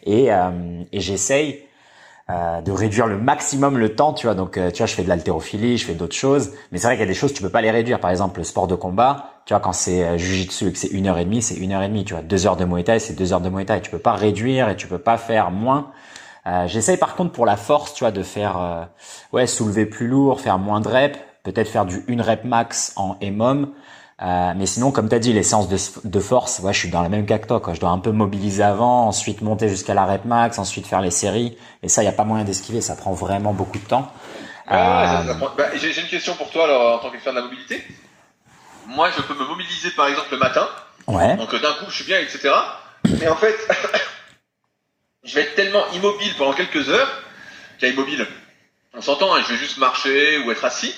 et, 0.04 0.32
euh, 0.32 0.84
j'essaye 0.94 1.66
euh, 2.32 2.60
de 2.62 2.72
réduire 2.72 3.06
le 3.06 3.20
maximum 3.20 3.78
le 3.78 3.96
temps, 3.96 4.12
tu 4.12 4.26
vois. 4.26 4.34
Donc, 4.34 4.58
euh, 4.58 4.72
tu 4.72 4.78
vois, 4.80 4.88
je 4.88 4.96
fais 4.96 5.04
de 5.04 5.10
l'haltérophilie, 5.10 5.78
je 5.78 5.86
fais 5.86 5.94
d'autres 5.94 6.16
choses, 6.16 6.54
mais 6.72 6.80
c'est 6.80 6.88
vrai 6.88 6.96
qu'il 6.96 7.02
y 7.02 7.08
a 7.08 7.08
des 7.08 7.14
choses 7.14 7.34
tu 7.34 7.44
peux 7.44 7.52
pas 7.52 7.62
les 7.62 7.70
réduire. 7.70 8.00
Par 8.00 8.10
exemple, 8.10 8.40
le 8.40 8.44
sport 8.44 8.66
de 8.66 8.74
combat, 8.74 9.42
tu 9.46 9.54
vois, 9.54 9.60
quand 9.60 9.74
c'est 9.74 10.04
euh, 10.04 10.18
jujitsu 10.18 10.70
et 10.70 10.72
que 10.72 10.80
c'est 10.80 10.88
une 10.88 11.06
heure 11.06 11.20
et 11.20 11.26
demie, 11.26 11.44
c'est 11.44 11.54
une 11.54 11.72
heure 11.72 11.84
et 11.84 11.88
demie. 11.88 12.04
Tu 12.04 12.16
vois, 12.16 12.24
deux 12.24 12.48
heures 12.48 12.56
de 12.58 12.66
muay 12.66 12.84
c'est 12.98 13.16
deux 13.16 13.32
heures 13.32 13.42
de 13.42 13.50
muay 13.50 13.66
thai. 13.66 13.80
Tu 13.80 13.92
peux 13.92 14.00
pas 14.00 14.14
réduire 14.14 14.70
et 14.70 14.76
tu 14.76 14.88
peux 14.88 14.98
pas 14.98 15.18
faire 15.18 15.52
moins. 15.52 15.92
Euh, 16.48 16.66
J'essaye 16.68 16.98
par 16.98 17.16
contre 17.16 17.32
pour 17.32 17.46
la 17.46 17.58
force, 17.58 17.94
tu 17.94 18.04
vois, 18.04 18.12
de 18.12 18.24
faire 18.24 18.90
ouais 19.32 19.46
soulever 19.46 19.86
plus 19.86 20.08
lourd, 20.08 20.42
faire 20.42 20.58
moins 20.58 20.82
de 20.82 20.88
reps, 20.88 21.20
peut-être 21.46 21.70
faire 21.70 21.86
du 21.86 22.04
une 22.08 22.22
rep 22.22 22.44
max 22.44 22.92
en 22.98 23.18
EMOM. 23.22 23.72
Euh, 24.22 24.54
mais 24.56 24.66
sinon, 24.66 24.92
comme 24.92 25.10
tu 25.10 25.16
as 25.16 25.20
dit, 25.20 25.34
les 25.34 25.44
séances 25.44 25.68
de, 25.68 25.78
de 26.08 26.20
force, 26.20 26.60
ouais, 26.60 26.72
je 26.74 26.80
suis 26.80 26.90
dans 26.90 27.02
la 27.02 27.10
même 27.10 27.26
cas 27.26 27.38
que 27.38 27.48
toi. 27.48 27.60
Quoi. 27.60 27.74
Je 27.74 27.80
dois 27.82 27.90
un 27.90 28.00
peu 28.00 28.12
mobiliser 28.12 28.64
avant, 28.64 29.08
ensuite 29.08 29.42
monter 29.42 29.68
jusqu'à 29.70 29.94
la 29.94 30.06
rep 30.06 30.24
max, 30.26 30.58
ensuite 30.58 30.88
faire 30.88 31.02
les 31.02 31.12
séries. 31.12 31.58
Et 31.84 31.90
ça, 31.90 32.02
il 32.02 32.06
y 32.06 32.10
a 32.10 32.14
pas 32.14 32.24
moyen 32.24 32.44
d'esquiver. 32.46 32.80
Ça 32.82 32.96
prend 32.96 33.12
vraiment 33.14 33.54
beaucoup 33.54 33.78
de 33.78 33.84
temps. 33.86 34.12
Ça- 34.68 35.22
Euh, 35.22 35.34
bah, 35.58 35.66
J'ai 35.76 36.00
une 36.02 36.08
question 36.08 36.34
pour 36.36 36.50
toi 36.50 36.64
alors 36.64 36.96
en 36.96 37.00
tant 37.00 37.10
qu'expert 37.12 37.34
de 37.34 37.38
la 37.40 37.44
mobilité. 37.46 37.84
Moi, 38.88 39.10
je 39.16 39.22
peux 39.22 39.34
me 39.34 39.46
mobiliser 39.48 39.92
par 39.92 40.08
exemple 40.08 40.28
le 40.32 40.38
matin, 40.38 40.68
ouais, 41.08 41.36
donc 41.38 41.52
d'un 41.54 41.74
coup 41.74 41.86
je 41.90 41.96
suis 41.96 42.06
bien, 42.06 42.20
etc. 42.20 42.50
Mais 43.20 43.28
en 43.28 43.36
fait, 43.36 43.56
je 45.24 45.36
vais 45.36 45.42
être 45.42 45.56
tellement 45.56 45.84
immobile 45.94 46.32
pendant 46.38 46.54
quelques 46.54 46.88
heures 46.90 47.10
qu'à 47.80 47.88
immobile, 47.88 48.26
on 48.96 49.02
s'entend, 49.02 49.34
hein, 49.36 49.42
je 49.46 49.54
vais 49.54 49.58
juste 49.60 49.78
marcher 49.78 50.40
ou 50.46 50.52
être 50.52 50.64
assis 50.66 50.94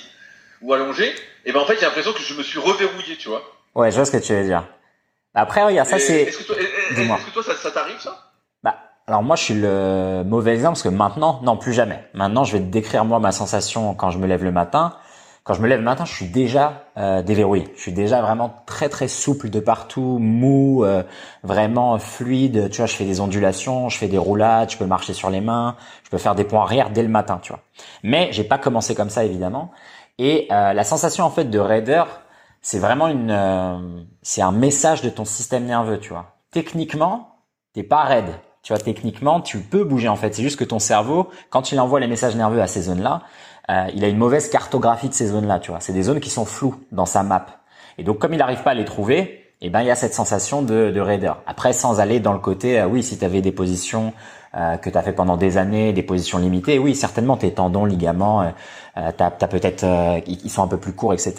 ou 0.62 0.74
allongé. 0.74 1.14
Et 1.46 1.52
ben 1.52 1.60
en 1.62 1.66
fait, 1.66 1.76
j'ai 1.76 1.86
l'impression 1.86 2.14
que 2.14 2.20
je 2.22 2.34
me 2.34 2.44
suis 2.44 2.60
reverrouillé, 2.60 3.16
tu 3.18 3.30
vois. 3.30 3.42
ouais, 3.76 3.92
je 3.92 3.96
vois 3.96 4.06
ce 4.06 4.12
que 4.12 4.18
tu 4.18 4.34
veux 4.34 4.44
dire. 4.44 4.66
Après, 5.34 5.64
regarde, 5.64 5.88
ça 5.88 6.00
c'est. 6.00 6.24
Est-ce 6.24 6.38
que 6.40 6.44
toi, 6.44 6.56
est- 6.60 6.64
est- 6.64 6.96
Dis-moi. 6.96 7.18
est-ce 7.18 7.26
que 7.28 7.32
toi, 7.32 7.44
ça, 7.44 7.56
ça 7.56 7.72
t'arrive 7.72 8.00
ça? 8.00 8.18
Bah, 8.64 8.76
alors 9.08 9.22
moi, 9.24 9.36
je 9.36 9.44
suis 9.44 9.54
le 9.54 10.24
mauvais 10.26 10.54
exemple 10.54 10.74
parce 10.74 10.84
que 10.84 10.90
maintenant, 10.90 11.40
non, 11.44 11.58
plus 11.58 11.74
jamais. 11.74 12.04
Maintenant, 12.14 12.44
je 12.44 12.54
vais 12.54 12.60
te 12.64 12.66
décrire 12.70 13.06
moi 13.06 13.20
ma 13.20 13.32
sensation 13.32 13.94
quand 13.94 14.10
je 14.10 14.18
me 14.18 14.26
lève 14.28 14.44
le 14.44 14.52
matin. 14.52 14.96
Quand 15.44 15.54
je 15.54 15.62
me 15.62 15.68
lève 15.70 15.80
le 15.80 15.86
matin, 15.86 16.04
je 16.04 16.14
suis 16.14 16.26
déjà 16.26 16.84
euh, 16.98 17.22
déverrouillé. 17.22 17.70
Je 17.78 17.82
suis 17.82 17.94
déjà 17.94 18.22
vraiment 18.22 18.54
très 18.66 18.90
très 18.90 19.08
souple 19.08 19.50
de 19.50 19.62
partout, 19.62 20.18
mou, 20.20 20.84
euh, 20.84 21.04
vraiment 21.44 21.98
fluide. 22.00 22.70
Tu 22.70 22.78
vois, 22.78 22.86
je 22.86 22.96
fais 22.96 23.06
des 23.06 23.22
ondulations, 23.22 23.88
je 23.88 23.98
fais 23.98 24.10
des 24.10 24.18
roulades, 24.18 24.70
je 24.72 24.78
peux 24.78 24.86
marcher 24.86 25.14
sur 25.14 25.30
les 25.30 25.40
mains, 25.40 25.78
je 26.04 26.10
peux 26.10 26.18
faire 26.18 26.36
des 26.36 26.44
points 26.44 26.64
arrière 26.64 26.90
dès 26.90 27.02
le 27.04 27.08
matin, 27.08 27.40
tu 27.42 27.54
vois. 27.54 27.62
Mais 28.04 28.28
j'ai 28.32 28.44
pas 28.44 28.58
commencé 28.58 28.94
comme 28.94 29.10
ça 29.10 29.24
évidemment. 29.24 29.72
Et 30.20 30.48
euh, 30.52 30.74
la 30.74 30.84
sensation 30.84 31.24
en 31.24 31.30
fait 31.30 31.46
de 31.46 31.60
raideur, 31.60 32.22
c'est 32.62 32.80
vraiment 32.80 33.08
une, 33.08 33.32
euh, 33.32 33.78
c'est 34.22 34.42
un 34.42 34.52
message 34.52 35.02
de 35.02 35.10
ton 35.10 35.26
système 35.26 35.66
nerveux, 35.66 36.00
tu 36.00 36.10
vois. 36.10 36.38
Techniquement, 36.52 37.44
t'es 37.74 37.84
pas 37.84 38.04
raide. 38.04 38.30
Tu 38.64 38.74
vois, 38.74 38.82
techniquement, 38.82 39.40
tu 39.40 39.60
peux 39.60 39.84
bouger 39.84 40.10
en 40.10 40.16
fait. 40.16 40.34
C'est 40.34 40.42
juste 40.42 40.60
que 40.60 40.66
ton 40.66 40.80
cerveau, 40.80 41.30
quand 41.50 41.72
il 41.72 41.80
envoie 41.80 42.00
les 42.00 42.08
messages 42.08 42.36
nerveux 42.36 42.62
à 42.62 42.68
ces 42.68 42.82
zones-là, 42.82 43.22
euh, 43.70 43.88
il 43.94 44.04
a 44.04 44.08
une 44.08 44.18
mauvaise 44.18 44.50
cartographie 44.50 45.08
de 45.08 45.14
ces 45.14 45.28
zones-là. 45.28 45.60
Tu 45.60 45.72
vois, 45.72 45.80
c'est 45.80 45.94
des 45.94 46.04
zones 46.04 46.20
qui 46.20 46.30
sont 46.30 46.46
floues 46.46 46.76
dans 46.92 47.06
sa 47.06 47.24
map. 47.24 47.46
Et 47.98 48.04
donc, 48.04 48.20
comme 48.20 48.34
il 48.34 48.38
n'arrive 48.38 48.64
pas 48.64 48.72
à 48.72 48.74
les 48.74 48.86
trouver, 48.86 49.54
eh 49.62 49.70
ben, 49.70 49.82
il 49.82 49.88
y 49.88 49.92
a 49.92 49.96
cette 49.96 50.14
sensation 50.14 50.62
de, 50.62 50.92
de 50.92 51.00
raideur. 51.00 51.42
Après, 51.46 51.74
sans 51.74 52.00
aller 52.00 52.20
dans 52.20 52.34
le 52.34 52.40
côté, 52.40 52.80
euh, 52.80 52.88
oui, 52.88 53.04
si 53.04 53.18
tu 53.18 53.26
avais 53.26 53.42
des 53.42 53.52
positions 53.52 54.14
euh, 54.58 54.78
que 54.78 54.90
tu 54.90 54.98
as 54.98 55.02
fait 55.02 55.14
pendant 55.14 55.38
des 55.38 55.58
années, 55.58 55.94
des 55.94 56.04
positions 56.04 56.40
limitées, 56.40 56.80
oui, 56.80 56.96
certainement 56.96 57.38
tes 57.38 57.52
tendons, 57.52 57.86
ligaments, 57.86 58.42
euh, 58.42 58.50
euh, 58.98 59.12
t'as, 59.16 59.30
peut-être, 59.30 59.84
euh, 59.84 60.20
ils 60.26 60.50
sont 60.50 60.64
un 60.64 60.68
peu 60.68 60.78
plus 60.78 60.94
courts, 60.94 61.14
etc. 61.14 61.36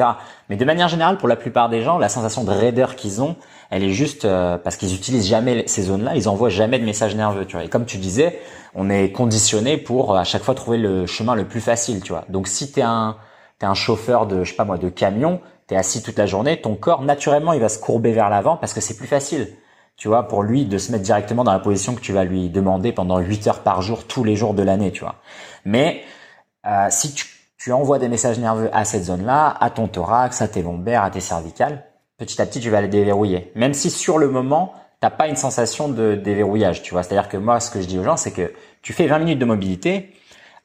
Mais 0.48 0.56
de 0.56 0.64
manière 0.64 0.88
générale, 0.88 1.18
pour 1.18 1.26
la 1.26 1.34
plupart 1.34 1.68
des 1.68 1.82
gens, 1.82 1.98
la 1.98 2.08
sensation 2.08 2.44
de 2.44 2.50
raideur 2.50 2.94
qu'ils 2.94 3.20
ont, 3.20 3.34
elle 3.70 3.82
est 3.82 3.90
juste 3.90 4.24
euh, 4.24 4.58
parce 4.58 4.76
qu'ils 4.76 4.94
utilisent 4.94 5.26
jamais 5.26 5.66
ces 5.66 5.82
zones-là, 5.82 6.14
ils 6.14 6.28
envoient 6.28 6.50
jamais 6.50 6.78
de 6.78 6.84
messages 6.84 7.16
nerveux, 7.16 7.46
tu 7.46 7.56
vois. 7.56 7.64
Et 7.64 7.68
comme 7.68 7.84
tu 7.84 7.98
disais, 7.98 8.38
on 8.74 8.88
est 8.90 9.10
conditionné 9.10 9.76
pour 9.76 10.16
à 10.16 10.22
chaque 10.24 10.42
fois 10.42 10.54
trouver 10.54 10.78
le 10.78 11.06
chemin 11.06 11.34
le 11.34 11.48
plus 11.48 11.60
facile, 11.60 12.00
tu 12.00 12.12
vois. 12.12 12.24
Donc 12.28 12.46
si 12.46 12.70
t'es 12.70 12.82
un 12.82 13.16
t'es 13.58 13.66
un 13.66 13.74
chauffeur 13.74 14.28
de 14.28 14.44
je 14.44 14.50
sais 14.50 14.56
pas 14.56 14.64
moi 14.64 14.78
de 14.78 14.88
camion, 14.88 15.40
tu 15.66 15.74
es 15.74 15.76
assis 15.76 16.00
toute 16.02 16.16
la 16.16 16.26
journée, 16.26 16.60
ton 16.60 16.76
corps 16.76 17.02
naturellement 17.02 17.52
il 17.52 17.60
va 17.60 17.68
se 17.68 17.80
courber 17.80 18.12
vers 18.12 18.30
l'avant 18.30 18.56
parce 18.56 18.72
que 18.72 18.80
c'est 18.80 18.96
plus 18.96 19.08
facile. 19.08 19.48
Tu 19.98 20.06
vois, 20.06 20.28
pour 20.28 20.44
lui 20.44 20.64
de 20.64 20.78
se 20.78 20.92
mettre 20.92 21.02
directement 21.02 21.42
dans 21.42 21.52
la 21.52 21.58
position 21.58 21.94
que 21.96 22.00
tu 22.00 22.12
vas 22.12 22.24
lui 22.24 22.48
demander 22.48 22.92
pendant 22.92 23.18
8 23.18 23.48
heures 23.48 23.62
par 23.62 23.82
jour 23.82 24.06
tous 24.06 24.22
les 24.22 24.36
jours 24.36 24.54
de 24.54 24.62
l'année, 24.62 24.92
tu 24.92 25.00
vois. 25.00 25.16
Mais 25.64 26.02
euh, 26.66 26.86
si 26.88 27.12
tu, 27.12 27.26
tu 27.58 27.72
envoies 27.72 27.98
des 27.98 28.08
messages 28.08 28.38
nerveux 28.38 28.70
à 28.72 28.84
cette 28.84 29.04
zone-là, 29.04 29.56
à 29.60 29.70
ton 29.70 29.88
thorax, 29.88 30.40
à 30.40 30.46
tes 30.46 30.62
lombaires, 30.62 31.02
à 31.02 31.10
tes 31.10 31.20
cervicales, 31.20 31.84
petit 32.16 32.40
à 32.40 32.46
petit 32.46 32.60
tu 32.60 32.70
vas 32.70 32.80
les 32.80 32.88
déverrouiller. 32.88 33.50
Même 33.56 33.74
si 33.74 33.90
sur 33.90 34.18
le 34.18 34.28
moment, 34.28 34.72
t'as 35.00 35.10
pas 35.10 35.26
une 35.26 35.36
sensation 35.36 35.88
de 35.88 36.14
déverrouillage, 36.14 36.82
tu 36.82 36.92
vois. 36.92 37.02
C'est-à-dire 37.02 37.28
que 37.28 37.36
moi, 37.36 37.58
ce 37.58 37.70
que 37.72 37.80
je 37.80 37.86
dis 37.86 37.98
aux 37.98 38.04
gens, 38.04 38.16
c'est 38.16 38.32
que 38.32 38.52
tu 38.82 38.92
fais 38.92 39.08
20 39.08 39.18
minutes 39.18 39.38
de 39.40 39.44
mobilité, 39.44 40.14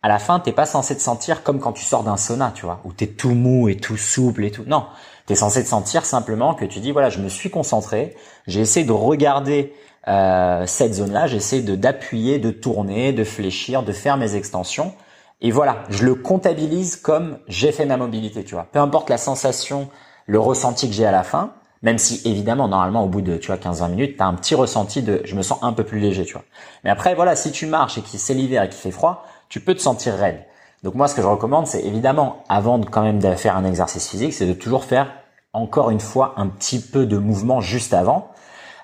à 0.04 0.10
la 0.10 0.20
fin, 0.20 0.40
t'es 0.40 0.52
pas 0.52 0.66
censé 0.66 0.96
te 0.96 1.02
sentir 1.02 1.44
comme 1.44 1.60
quand 1.60 1.72
tu 1.72 1.84
sors 1.84 2.04
d'un 2.04 2.18
sauna, 2.18 2.52
tu 2.54 2.66
vois, 2.66 2.82
où 2.84 2.94
t'es 2.94 3.08
tout 3.08 3.34
mou 3.34 3.70
et 3.70 3.78
tout 3.78 3.98
souple 3.98 4.44
et 4.44 4.52
tout. 4.52 4.64
Non, 4.68 4.86
t'es 5.26 5.36
censé 5.36 5.64
te 5.64 5.70
sentir 5.70 6.06
simplement 6.06 6.54
que 6.54 6.66
tu 6.66 6.80
dis 6.80 6.92
voilà, 6.92 7.10
je 7.10 7.20
me 7.20 7.30
suis 7.30 7.50
concentré, 7.50 8.16
j'ai 8.48 8.62
essayé 8.62 8.86
de 8.86 8.92
regarder 8.92 9.74
euh, 10.08 10.66
cette 10.68 10.94
zone-là, 10.94 11.28
j'ai 11.28 11.38
essayé 11.38 11.62
de 11.62 11.76
d'appuyer, 11.76 12.40
de 12.40 12.52
tourner, 12.52 13.14
de 13.14 13.24
fléchir, 13.24 13.84
de 13.84 13.92
faire 13.92 14.18
mes 14.18 14.36
extensions. 14.36 14.94
Et 15.42 15.52
voilà, 15.52 15.84
je 15.90 16.06
le 16.06 16.16
comptabilise 16.16 16.96
comme 16.96 17.40
j'ai 17.48 17.72
fait 17.72 17.86
ma 17.86 17.98
mobilité, 17.98 18.44
tu 18.44 18.56
vois. 18.56 18.68
Peu 18.72 18.80
importe 18.80 19.10
la 19.10 19.18
sensation, 19.18 19.90
le 20.26 20.40
ressenti 20.40 20.88
que 20.88 20.96
j'ai 20.96 21.06
à 21.06 21.12
la 21.12 21.24
fin, 21.24 21.54
même 21.82 21.98
si 21.98 22.22
évidemment 22.26 22.68
normalement 22.68 23.04
au 23.04 23.08
bout 23.08 23.22
de 23.22 23.38
tu 23.38 23.48
vois 23.48 23.58
15-20 23.58 23.90
minutes, 23.90 24.18
tu 24.18 24.24
as 24.24 24.26
un 24.26 24.34
petit 24.36 24.56
ressenti 24.56 25.02
de 25.02 25.22
je 25.26 25.36
me 25.36 25.42
sens 25.42 25.60
un 25.62 25.74
peu 25.74 25.84
plus 25.84 26.00
léger, 26.00 26.26
tu 26.26 26.34
vois. 26.34 26.44
Mais 26.84 26.90
après 26.90 27.14
voilà, 27.14 27.36
si 27.36 27.52
tu 27.52 27.66
marches 27.66 27.98
et 27.98 28.02
que 28.02 28.08
c'est 28.08 28.34
l'hiver 28.34 28.64
et 28.64 28.70
qu'il 28.70 28.80
fait 28.80 28.92
froid, 28.92 29.26
tu 29.50 29.60
peux 29.60 29.76
te 29.76 29.82
sentir 29.82 30.16
raide. 30.16 30.44
Donc 30.84 30.96
moi, 30.96 31.08
ce 31.08 31.16
que 31.16 31.22
je 31.22 31.28
recommande, 31.28 31.66
c'est 31.66 31.82
évidemment, 31.82 32.44
avant 32.50 32.78
de 32.78 32.86
quand 32.86 33.02
même 33.02 33.20
de 33.20 33.34
faire 33.36 33.56
un 33.56 33.64
exercice 33.64 34.10
physique, 34.10 34.34
c'est 34.34 34.46
de 34.46 34.54
toujours 34.54 34.84
faire 34.84 35.14
encore 35.54 35.92
une 35.92 36.00
fois 36.00 36.34
un 36.38 36.48
petit 36.48 36.80
peu 36.80 37.06
de 37.06 37.18
mouvement 37.18 37.62
juste 37.62 37.94
avant. 37.94 38.30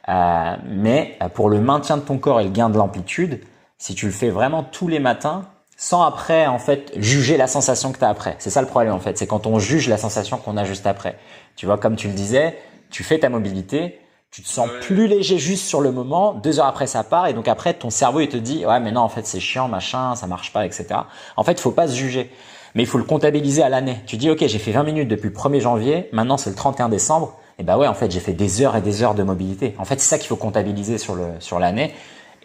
Euh, 0.07 0.55
mais 0.65 1.19
pour 1.33 1.49
le 1.49 1.59
maintien 1.59 1.97
de 1.97 2.01
ton 2.01 2.17
corps 2.17 2.39
et 2.39 2.45
le 2.45 2.49
gain 2.49 2.69
de 2.69 2.77
l'amplitude, 2.77 3.41
si 3.77 3.95
tu 3.95 4.05
le 4.05 4.11
fais 4.11 4.29
vraiment 4.29 4.63
tous 4.63 4.87
les 4.87 4.99
matins, 4.99 5.45
sans 5.75 6.03
après 6.03 6.47
en 6.47 6.59
fait 6.59 6.91
juger 6.95 7.37
la 7.37 7.47
sensation 7.47 7.91
que 7.91 7.99
tu 7.99 8.03
as 8.03 8.09
après. 8.09 8.35
C'est 8.39 8.49
ça 8.49 8.61
le 8.61 8.67
problème 8.67 8.93
en 8.93 8.99
fait, 8.99 9.17
c'est 9.17 9.27
quand 9.27 9.45
on 9.45 9.59
juge 9.59 9.87
la 9.87 9.97
sensation 9.97 10.37
qu'on 10.37 10.57
a 10.57 10.63
juste 10.63 10.87
après. 10.87 11.17
Tu 11.55 11.65
vois, 11.65 11.77
comme 11.77 11.95
tu 11.95 12.07
le 12.07 12.13
disais, 12.13 12.57
tu 12.89 13.03
fais 13.03 13.19
ta 13.19 13.29
mobilité, 13.29 13.99
tu 14.31 14.43
te 14.43 14.47
sens 14.47 14.69
plus 14.81 15.07
léger 15.07 15.39
juste 15.39 15.65
sur 15.65 15.81
le 15.81 15.91
moment, 15.91 16.33
deux 16.33 16.59
heures 16.59 16.67
après 16.67 16.85
ça 16.85 17.03
part 17.03 17.27
et 17.27 17.33
donc 17.33 17.47
après 17.47 17.73
ton 17.73 17.89
cerveau 17.89 18.19
il 18.19 18.29
te 18.29 18.37
dit 18.37 18.65
ouais 18.65 18.79
mais 18.79 18.91
non 18.91 19.01
en 19.01 19.09
fait 19.09 19.25
c'est 19.25 19.39
chiant 19.39 19.67
machin 19.67 20.15
ça 20.15 20.27
marche 20.27 20.53
pas 20.53 20.65
etc. 20.65 20.87
En 21.35 21.43
fait 21.43 21.53
il 21.53 21.61
faut 21.61 21.71
pas 21.71 21.87
se 21.87 21.95
juger 21.95 22.31
mais 22.75 22.83
il 22.83 22.85
faut 22.85 22.99
le 22.99 23.03
comptabiliser 23.03 23.63
à 23.63 23.69
l'année. 23.69 24.01
Tu 24.05 24.17
dis 24.17 24.29
ok 24.29 24.45
j'ai 24.45 24.59
fait 24.59 24.71
20 24.71 24.83
minutes 24.83 25.07
depuis 25.07 25.29
le 25.29 25.35
1er 25.35 25.61
janvier, 25.61 26.09
maintenant 26.11 26.37
c'est 26.37 26.51
le 26.51 26.55
31 26.55 26.89
décembre 26.89 27.39
et 27.57 27.63
bah 27.63 27.77
ouais 27.77 27.87
en 27.87 27.95
fait 27.95 28.11
j'ai 28.11 28.19
fait 28.19 28.33
des 28.33 28.61
heures 28.61 28.75
et 28.75 28.81
des 28.81 29.01
heures 29.01 29.15
de 29.15 29.23
mobilité. 29.23 29.73
En 29.79 29.85
fait 29.85 29.99
c'est 29.99 30.09
ça 30.09 30.17
qu'il 30.19 30.27
faut 30.27 30.35
comptabiliser 30.35 30.99
sur 30.99 31.15
le 31.15 31.25
sur 31.39 31.57
l'année 31.57 31.95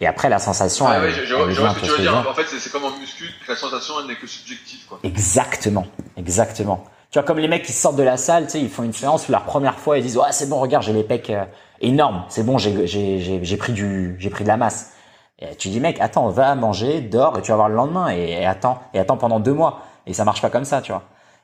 et 0.01 0.07
après 0.07 0.31
la 0.31 0.39
sensation. 0.39 0.87
Ah, 0.89 1.01
ouais, 1.01 1.13
je, 1.13 1.25
je, 1.25 1.35
vois 1.35 1.75
ce 1.75 1.81
que 1.81 1.85
tu 1.85 1.91
veux 1.91 1.99
dire. 1.99 2.27
En 2.29 2.35
fait 2.35 2.47
c'est 2.47 2.73
comme 2.73 2.85
en 2.85 2.99
muscu 2.99 3.27
la 3.47 3.57
sensation 3.57 3.95
elle 4.01 4.07
n'est 4.07 4.17
que 4.17 4.27
subjective 4.27 4.87
quoi. 4.89 5.01
Exactement 5.03 5.87
exactement. 6.17 6.85
Tu 7.11 7.21
vois, 7.21 7.27
comme 7.27 7.39
les 7.39 7.47
mecs 7.47 7.63
qui 7.63 7.73
sortent 7.73 7.95
de 7.95 8.03
la 8.03 8.17
salle, 8.17 8.47
tu 8.47 8.51
sais, 8.51 8.61
ils 8.61 8.69
font 8.69 8.83
une 8.83 8.93
séance 8.93 9.29
où 9.29 9.33
la 9.33 9.39
première 9.39 9.79
fois 9.79 9.99
ils 9.99 10.03
disent 10.03 10.17
ouais 10.17 10.33
c'est 10.33 10.49
bon 10.49 10.59
regarde 10.59 10.83
j'ai 10.83 10.93
les 10.93 11.05
pecs 11.05 11.31
euh, 11.31 11.45
énorme. 11.85 12.25
C'est 12.29 12.45
bon, 12.45 12.59
j'ai 12.59 13.57
pris 13.57 13.73
du, 13.73 14.17
j'ai 14.19 14.31
pris 14.31 14.45
de 14.45 14.49
la 14.49 14.57
masse. 14.57 14.93
Et 15.39 15.55
tu 15.57 15.69
dis 15.69 15.81
mec, 15.81 16.01
attends, 16.01 16.29
va 16.29 16.55
manger, 16.55 17.01
dors 17.01 17.39
et 17.39 17.43
tu 17.43 17.51
vas 17.51 17.57
voir 17.57 17.69
le 17.69 17.75
lendemain 17.75 18.09
et, 18.09 18.45
attends 18.47 18.81
et 18.93 18.99
attends 18.99 19.17
pendant 19.17 19.41
deux 19.41 19.53
mois. 19.53 19.83
Et 20.07 20.13
ça 20.13 20.25
marche 20.25 20.43
pas 20.43 20.51
comme 20.51 20.65
ça, 20.65 20.81
tu 20.81 20.93
vois. 20.93 21.03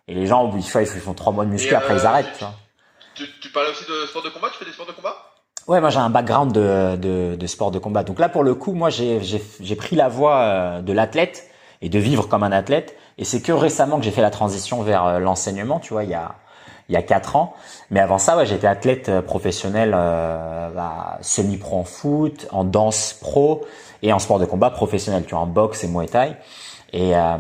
Et 0.09 0.15
les 0.15 0.27
gens, 0.27 0.43
au 0.43 0.49
bout 0.49 0.59
ils 0.59 0.87
font 0.87 1.15
trois 1.15 1.33
mois 1.33 1.45
de 1.45 1.51
muscu, 1.51 1.75
après 1.75 1.95
ils 1.95 2.01
euh, 2.01 2.07
arrêtent. 2.09 2.33
Tu, 2.33 2.45
vois. 2.45 2.55
Tu, 3.15 3.25
tu, 3.41 3.49
parlais 3.51 3.71
aussi 3.71 3.85
de 3.85 4.07
sport 4.07 4.23
de 4.23 4.29
combat? 4.29 4.49
Tu 4.53 4.59
fais 4.59 4.65
des 4.65 4.73
sports 4.73 4.87
de 4.87 4.93
combat? 4.93 5.15
Ouais, 5.67 5.81
moi 5.81 5.91
j'ai 5.91 5.99
un 5.99 6.11
background 6.11 6.53
de, 6.53 6.97
de, 6.97 7.37
de, 7.37 7.47
sport 7.47 7.71
de 7.71 7.79
combat. 7.79 8.03
Donc 8.03 8.19
là, 8.19 8.29
pour 8.29 8.43
le 8.43 8.55
coup, 8.55 8.73
moi 8.73 8.91
j'ai 8.91 9.77
pris 9.77 9.97
la 9.97 10.09
voie 10.09 10.37
euh, 10.37 10.83
de 10.83 10.93
l'athlète 10.93 11.49
et 11.83 11.89
de 11.89 11.99
vivre 11.99 12.29
comme 12.29 12.43
un 12.43 12.53
athlète. 12.53 12.97
Et 13.19 13.25
c'est 13.25 13.43
que 13.43 13.53
récemment 13.53 13.99
que 13.99 14.05
j'ai 14.05 14.11
fait 14.11 14.23
la 14.23 14.31
transition 14.31 14.83
vers 14.83 15.05
euh, 15.05 15.19
l'enseignement. 15.19 15.79
Tu 15.81 15.93
vois, 15.93 16.05
il 16.05 16.11
y 16.11 16.15
a 16.15 16.35
il 16.91 16.95
y 16.95 16.97
a 16.97 17.03
quatre 17.03 17.37
ans. 17.37 17.55
Mais 17.91 18.01
avant 18.01 18.19
ça, 18.19 18.37
ouais, 18.37 18.45
j'étais 18.45 18.67
athlète 18.67 19.09
euh, 19.09 19.23
professionnel, 19.23 19.95
euh, 19.97 20.69
bah, 20.71 21.19
semi-pro 21.23 21.79
en 21.79 21.85
foot, 21.85 22.49
en 22.51 22.65
danse 22.65 23.17
pro 23.19 23.65
et 24.03 24.13
en 24.13 24.19
sport 24.19 24.41
de 24.41 24.45
combat 24.45 24.71
professionnel, 24.71 25.23
tu 25.25 25.31
vois, 25.31 25.45
en 25.45 25.47
boxe 25.47 25.85
et 25.85 25.89
muay 25.89 26.07
thai. 26.07 26.33
Et, 26.93 27.17
euh, 27.17 27.37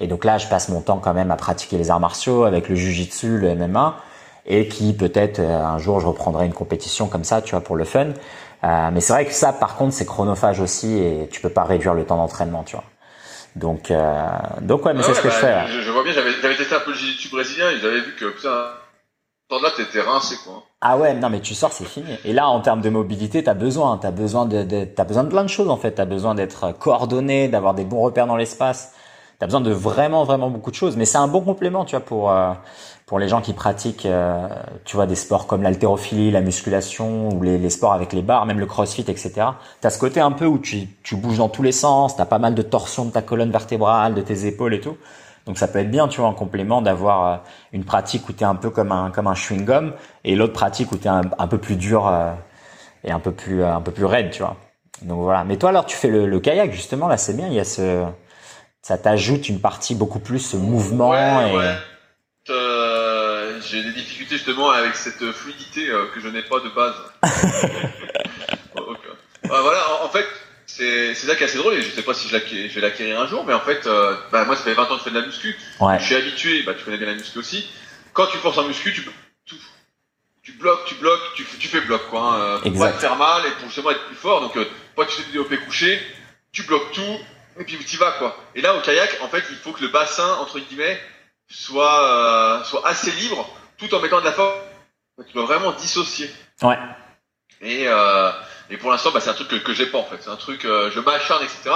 et 0.00 0.06
donc 0.06 0.24
là, 0.24 0.38
je 0.38 0.48
passe 0.48 0.70
mon 0.70 0.80
temps 0.80 0.98
quand 0.98 1.12
même 1.12 1.30
à 1.30 1.36
pratiquer 1.36 1.76
les 1.76 1.90
arts 1.90 2.00
martiaux 2.00 2.44
avec 2.44 2.70
le 2.70 2.74
jujitsu, 2.74 3.38
le 3.38 3.54
MMA, 3.54 3.96
et 4.46 4.68
qui 4.68 4.94
peut-être 4.94 5.40
un 5.40 5.78
jour 5.78 6.00
je 6.00 6.06
reprendrai 6.06 6.46
une 6.46 6.54
compétition 6.54 7.06
comme 7.06 7.24
ça, 7.24 7.42
tu 7.42 7.50
vois, 7.50 7.60
pour 7.60 7.76
le 7.76 7.84
fun. 7.84 8.08
mais 8.62 9.00
c'est 9.00 9.12
vrai 9.12 9.26
que 9.26 9.32
ça, 9.32 9.52
par 9.52 9.76
contre, 9.76 9.92
c'est 9.92 10.06
chronophage 10.06 10.60
aussi 10.60 10.98
et 10.98 11.28
tu 11.30 11.40
peux 11.42 11.50
pas 11.50 11.64
réduire 11.64 11.94
le 11.94 12.04
temps 12.04 12.16
d'entraînement, 12.16 12.62
tu 12.62 12.76
vois. 12.76 12.84
Donc, 13.56 13.92
donc 14.60 14.84
ouais, 14.84 14.94
mais 14.94 15.02
c'est 15.02 15.14
ce 15.14 15.20
que 15.22 15.30
je 15.30 15.40
bah, 15.40 15.64
fais. 15.64 15.72
Je, 15.72 15.80
je, 15.80 15.90
vois 15.90 16.02
bien, 16.02 16.12
j'avais 16.12 16.56
testé 16.56 16.74
un 16.74 16.80
peu 16.80 16.90
le 16.90 16.96
jiu-jitsu 16.96 17.28
brésilien, 17.30 17.70
ils 17.70 17.84
avaient 17.86 18.00
vu 18.00 18.14
que 18.18 18.26
putain, 18.26 18.64
là, 19.50 19.70
t'étais 19.76 20.00
rincé, 20.00 20.36
quoi? 20.44 20.62
Ah 20.80 20.98
ouais, 20.98 21.14
non, 21.14 21.30
mais 21.30 21.40
tu 21.40 21.54
sors, 21.54 21.72
c'est 21.72 21.84
fini. 21.84 22.14
Et 22.24 22.32
là, 22.32 22.48
en 22.48 22.60
termes 22.60 22.80
de 22.80 22.90
mobilité, 22.90 23.42
t'as 23.42 23.54
besoin, 23.54 23.96
t'as 23.98 24.10
besoin 24.10 24.46
de, 24.46 24.84
t'as 24.84 25.04
besoin 25.04 25.24
de 25.24 25.28
plein 25.28 25.42
de 25.42 25.48
choses, 25.48 25.70
en 25.70 25.76
fait. 25.76 25.92
T'as 25.92 26.04
besoin 26.04 26.34
d'être 26.34 26.72
coordonné, 26.78 27.48
d'avoir 27.48 27.74
des 27.74 27.84
bons 27.84 28.02
repères 28.02 28.26
dans 28.26 28.36
l'espace. 28.36 28.92
T'as 29.38 29.46
besoin 29.46 29.60
de 29.60 29.72
vraiment, 29.72 30.24
vraiment 30.24 30.50
beaucoup 30.50 30.70
de 30.70 30.76
choses. 30.76 30.96
Mais 30.96 31.04
c'est 31.06 31.18
un 31.18 31.28
bon 31.28 31.40
complément, 31.40 31.84
tu 31.84 31.96
vois, 31.96 32.04
pour, 32.04 32.30
euh, 32.30 32.52
pour 33.06 33.18
les 33.18 33.28
gens 33.28 33.40
qui 33.40 33.52
pratiquent, 33.52 34.06
euh, 34.06 34.46
tu 34.84 34.96
vois, 34.96 35.06
des 35.06 35.14
sports 35.16 35.46
comme 35.46 35.62
l'haltérophilie, 35.62 36.30
la 36.30 36.40
musculation, 36.40 37.30
ou 37.30 37.42
les, 37.42 37.58
les 37.58 37.70
sports 37.70 37.92
avec 37.92 38.12
les 38.12 38.22
barres, 38.22 38.46
même 38.46 38.60
le 38.60 38.66
crossfit, 38.66 39.04
etc. 39.08 39.32
T'as 39.80 39.90
ce 39.90 39.98
côté 39.98 40.20
un 40.20 40.32
peu 40.32 40.46
où 40.46 40.58
tu, 40.58 40.88
tu 41.02 41.16
bouges 41.16 41.38
dans 41.38 41.48
tous 41.48 41.62
les 41.62 41.72
sens, 41.72 42.16
t'as 42.16 42.24
pas 42.26 42.38
mal 42.38 42.54
de 42.54 42.62
torsion 42.62 43.04
de 43.06 43.10
ta 43.10 43.22
colonne 43.22 43.50
vertébrale, 43.50 44.14
de 44.14 44.20
tes 44.22 44.46
épaules 44.46 44.74
et 44.74 44.80
tout. 44.80 44.96
Donc 45.46 45.58
ça 45.58 45.68
peut 45.68 45.78
être 45.78 45.90
bien, 45.90 46.08
tu 46.08 46.20
vois, 46.20 46.28
en 46.28 46.34
complément 46.34 46.80
d'avoir 46.80 47.26
euh, 47.26 47.36
une 47.72 47.84
pratique 47.84 48.28
où 48.28 48.32
tu 48.32 48.40
es 48.40 48.46
un 48.46 48.54
peu 48.54 48.70
comme 48.70 48.92
un 48.92 49.10
comme 49.10 49.26
un 49.26 49.34
chewing 49.34 49.64
gum 49.64 49.92
et 50.24 50.36
l'autre 50.36 50.54
pratique 50.54 50.90
où 50.92 50.96
tu 50.96 51.04
es 51.04 51.08
un, 51.08 51.22
peu 51.48 51.58
plus 51.58 51.76
dur 51.76 52.08
euh, 52.08 52.32
et 53.04 53.12
un 53.12 53.20
peu 53.20 53.32
plus 53.32 53.62
euh, 53.62 53.74
un 53.74 53.82
peu 53.82 53.92
plus 53.92 54.06
raide, 54.06 54.30
tu 54.30 54.42
vois. 54.42 54.56
Donc 55.02 55.20
voilà. 55.20 55.44
Mais 55.44 55.58
toi 55.58 55.68
alors 55.68 55.84
tu 55.84 55.96
fais 55.96 56.08
le, 56.08 56.40
kayak 56.40 56.72
justement 56.72 57.08
là, 57.08 57.18
c'est 57.18 57.36
bien, 57.36 57.48
il 57.48 57.54
y 57.54 57.60
a 57.60 57.64
ce 57.64 58.04
ça 58.80 58.96
t'ajoute 58.96 59.48
une 59.48 59.60
partie 59.60 59.94
beaucoup 59.94 60.18
plus 60.18 60.38
ce 60.38 60.56
mouvement 60.56 61.10
ouais, 61.10 61.50
et 61.50 61.56
ouais. 61.56 61.74
Euh, 62.50 63.58
j'ai 63.62 63.82
des 63.82 63.92
difficultés 63.92 64.36
justement 64.36 64.70
avec 64.70 64.94
cette 64.94 65.32
fluidité 65.32 65.86
que 66.14 66.20
je 66.20 66.28
n'ai 66.28 66.42
pas 66.42 66.60
de 66.60 66.68
base. 66.68 66.94
voilà, 69.44 69.80
en 70.04 70.08
fait, 70.08 70.26
c'est 70.76 71.14
ça 71.14 71.36
qui 71.36 71.42
est 71.42 71.46
assez 71.46 71.58
drôle 71.58 71.74
et 71.74 71.82
je 71.82 71.90
sais 71.90 72.02
pas 72.02 72.14
si 72.14 72.28
je, 72.28 72.36
je 72.36 72.74
vais 72.74 72.80
l'acquérir 72.80 73.20
un 73.20 73.26
jour 73.26 73.44
mais 73.44 73.54
en 73.54 73.60
fait 73.60 73.86
euh, 73.86 74.16
bah, 74.32 74.44
moi 74.44 74.56
ça 74.56 74.64
fait 74.64 74.74
20 74.74 74.82
ans 74.82 74.86
que 74.94 74.98
je 74.98 75.04
fais 75.04 75.10
de 75.10 75.18
la 75.18 75.26
muscu. 75.26 75.56
Ouais. 75.80 75.98
je 76.00 76.04
suis 76.04 76.14
habitué 76.16 76.62
bah 76.64 76.74
tu 76.74 76.84
connais 76.84 76.96
bien 76.96 77.06
la 77.06 77.14
muscu 77.14 77.38
aussi. 77.38 77.68
Quand 78.12 78.26
tu 78.26 78.38
forces 78.38 78.58
en 78.58 78.64
muscu 78.64 78.92
tu 78.92 79.02
tout. 79.46 79.56
Tu 80.42 80.52
bloques 80.52 80.84
tu 80.86 80.96
bloques 80.96 81.34
tu, 81.36 81.44
tu 81.44 81.68
fais 81.68 81.80
bloc 81.80 82.02
quoi 82.10 82.34
hein, 82.34 82.60
pour 82.60 82.78
pas 82.78 82.92
te 82.92 82.98
faire 82.98 83.16
mal 83.16 83.46
et 83.46 83.50
pour 83.52 83.66
justement 83.66 83.90
être 83.92 84.04
plus 84.06 84.16
fort. 84.16 84.40
Donc 84.40 84.56
euh, 84.56 84.68
pas 84.96 85.06
tu 85.06 85.12
fais 85.16 85.22
du 85.24 85.32
développé 85.32 85.58
couché 85.58 86.00
tu 86.52 86.64
bloques 86.64 86.92
tout 86.92 87.18
et 87.58 87.64
puis 87.64 87.78
tu 87.84 87.96
vas 87.96 88.12
quoi. 88.12 88.36
Et 88.54 88.60
là 88.60 88.74
au 88.74 88.80
kayak 88.80 89.18
en 89.22 89.28
fait 89.28 89.44
il 89.50 89.56
faut 89.56 89.72
que 89.72 89.82
le 89.82 89.88
bassin 89.88 90.38
entre 90.40 90.58
guillemets 90.58 91.00
soit 91.48 92.04
euh, 92.04 92.64
soit 92.64 92.86
assez 92.86 93.12
libre 93.12 93.48
tout 93.78 93.94
en 93.94 94.00
mettant 94.00 94.20
de 94.20 94.24
la 94.24 94.32
force. 94.32 94.58
Tu 95.28 95.32
dois 95.32 95.44
vraiment 95.44 95.70
dissocier. 95.72 96.28
Ouais. 96.62 96.76
Et 97.60 97.86
euh, 97.86 98.32
et 98.70 98.76
pour 98.76 98.90
l'instant, 98.90 99.10
bah, 99.12 99.20
c'est 99.20 99.30
un 99.30 99.34
truc 99.34 99.48
que, 99.48 99.56
que 99.56 99.74
j'ai 99.74 99.86
pas 99.86 99.98
en 99.98 100.04
fait. 100.04 100.16
C'est 100.20 100.30
un 100.30 100.36
truc, 100.36 100.64
euh, 100.64 100.90
je 100.90 101.00
m'acharne, 101.00 101.42
etc. 101.42 101.74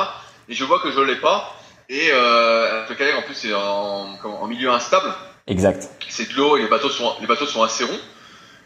Et 0.49 0.55
je 0.55 0.65
vois 0.65 0.81
que 0.81 0.91
je 0.91 1.01
l'ai 1.01 1.17
pas. 1.17 1.55
Et 1.89 2.11
euh, 2.13 2.87
le 2.89 2.95
kayak 2.95 3.17
en 3.17 3.23
plus 3.23 3.35
c'est 3.35 3.55
en, 3.55 4.19
en, 4.23 4.47
milieu 4.47 4.71
instable. 4.71 5.13
Exact. 5.47 5.89
C'est 6.09 6.31
de 6.31 6.37
l'eau 6.37 6.57
et 6.59 6.63
les 6.63 6.69
bateaux 6.69 6.91
sont 6.91 7.15
les 7.21 7.27
bateaux 7.27 7.47
sont 7.47 7.63
assez 7.63 7.85
ronds. 7.85 8.01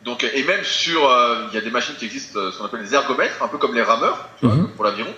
Donc 0.05 0.25
et 0.25 0.43
même 0.43 0.65
sur 0.65 1.09
euh, 1.09 1.47
il 1.49 1.55
y 1.55 1.59
a 1.59 1.61
des 1.61 1.71
machines 1.71 1.95
qui 1.95 2.07
existent, 2.07 2.41
euh, 2.41 2.51
ce 2.51 2.59
qu'on 2.59 2.65
appelle 2.65 2.83
des 2.83 2.95
ergomètres, 2.95 3.41
un 3.41 3.47
peu 3.47 3.59
comme 3.59 3.75
les 3.75 3.83
rameurs 3.83 4.29
tu 4.41 4.47
vois, 4.47 4.57
mm-hmm. 4.57 4.69
pour 4.75 4.85
l'aviron. 4.85 5.15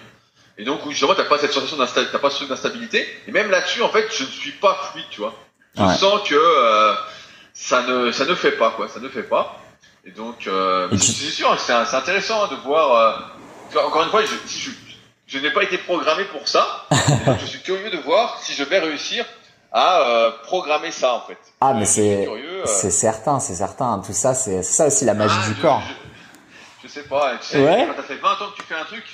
Et 0.59 0.65
donc 0.65 0.81
justement 0.91 1.15
t'as 1.15 1.25
pas 1.25 1.39
cette 1.39 1.53
sensation 1.53 1.79
d'instabilité, 1.79 2.19
pas 2.19 2.31
ce 2.31 2.37
truc 2.37 2.51
d'instabilité. 2.51 3.09
Et 3.27 3.33
même 3.33 3.51
là-dessus 3.51 3.81
en 3.81 3.89
fait 3.89 4.07
je 4.15 4.25
ne 4.25 4.29
suis 4.29 4.53
pas 4.53 4.91
fluide, 4.93 5.07
tu 5.11 5.21
vois. 5.21 5.35
Je 5.77 5.97
sens 5.97 6.29
que 6.29 6.35
euh, 6.35 6.95
ça 7.55 7.83
ne 7.83 8.13
ça 8.13 8.27
ne 8.27 8.35
fait 8.35 8.53
pas 8.53 8.71
quoi, 8.73 8.89
ça 8.89 9.01
ne 9.01 9.09
fait 9.09 9.23
pas. 9.23 9.59
Et 10.07 10.11
donc, 10.11 10.47
euh, 10.47 10.89
c'est 10.99 11.31
sûr, 11.31 11.59
c'est 11.59 11.73
intéressant 11.73 12.47
de 12.49 12.57
voir. 12.57 13.27
Euh, 13.75 13.81
encore 13.87 14.03
une 14.03 14.11
fois, 14.11 14.23
je, 14.23 14.35
je, 14.47 14.71
je 15.27 15.39
n'ai 15.39 15.51
pas 15.51 15.63
été 15.63 15.79
programmé 15.79 16.25
pour 16.25 16.47
ça. 16.47 16.87
donc 17.27 17.39
je 17.41 17.47
suis 17.47 17.63
curieux 17.63 17.91
de 17.91 17.99
voir 17.99 18.39
si 18.41 18.53
je 18.53 18.65
vais 18.65 18.81
réussir 18.81 19.25
à 19.73 20.01
euh, 20.01 20.31
programmer 20.45 20.91
ça 20.91 21.15
en 21.15 21.23
fait. 21.23 21.39
Ah, 21.61 21.73
mais 21.73 21.87
c'est 21.87 22.29
c'est 22.67 22.91
certain, 22.91 23.41
c'est 23.41 23.55
certain. 23.55 24.03
Tout 24.05 24.13
ça, 24.13 24.35
c'est 24.35 24.63
ça 24.63 24.89
aussi 24.89 25.07
la 25.07 25.15
magie 25.15 25.35
ah, 25.43 25.49
du 25.49 25.55
corps. 25.55 25.83
Je, 26.83 26.89
sais 26.89 27.05
pas. 27.05 27.39
Tu 27.39 27.47
sais, 27.47 27.65
ouais. 27.65 27.87
quand 27.89 27.95
t'as 27.97 28.03
fait 28.03 28.17
20 28.17 28.31
ans 28.31 28.51
que 28.55 28.61
tu 28.61 28.69
fais 28.69 28.75
un 28.75 28.85
truc, 28.85 29.05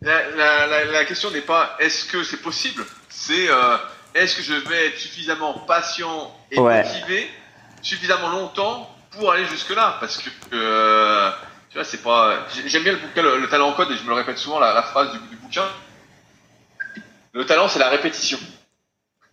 la, 0.00 0.30
la, 0.36 0.66
la, 0.68 0.84
la 0.84 1.04
question 1.04 1.32
n'est 1.32 1.40
pas 1.40 1.76
est-ce 1.80 2.04
que 2.04 2.22
c'est 2.22 2.40
possible, 2.40 2.86
c'est 3.08 3.48
est-ce 4.14 4.36
que 4.36 4.42
je 4.42 4.54
vais 4.54 4.86
être 4.86 4.98
suffisamment 4.98 5.54
patient 5.66 6.32
et 6.52 6.60
motivé 6.60 7.28
suffisamment 7.82 8.30
longtemps 8.30 8.88
pour 9.18 9.32
aller 9.32 9.44
jusque 9.46 9.74
là, 9.74 9.96
parce 10.00 10.18
que 10.18 10.30
euh, 10.52 11.30
tu 11.70 11.76
vois, 11.76 11.84
c'est 11.84 12.02
pas. 12.02 12.46
J'aime 12.66 12.82
bien 12.82 12.92
le 12.92 12.98
bouquin, 12.98 13.22
le, 13.22 13.48
talent 13.48 13.68
en 13.68 13.72
code, 13.72 13.90
et 13.90 13.96
je 13.96 14.02
me 14.04 14.08
le 14.08 14.14
répète 14.14 14.38
souvent 14.38 14.58
la, 14.58 14.72
la 14.72 14.82
phrase 14.82 15.12
du, 15.12 15.18
du, 15.28 15.36
bouquin. 15.36 15.64
Le 17.32 17.44
talent, 17.44 17.68
c'est 17.68 17.78
la 17.78 17.90
répétition. 17.90 18.38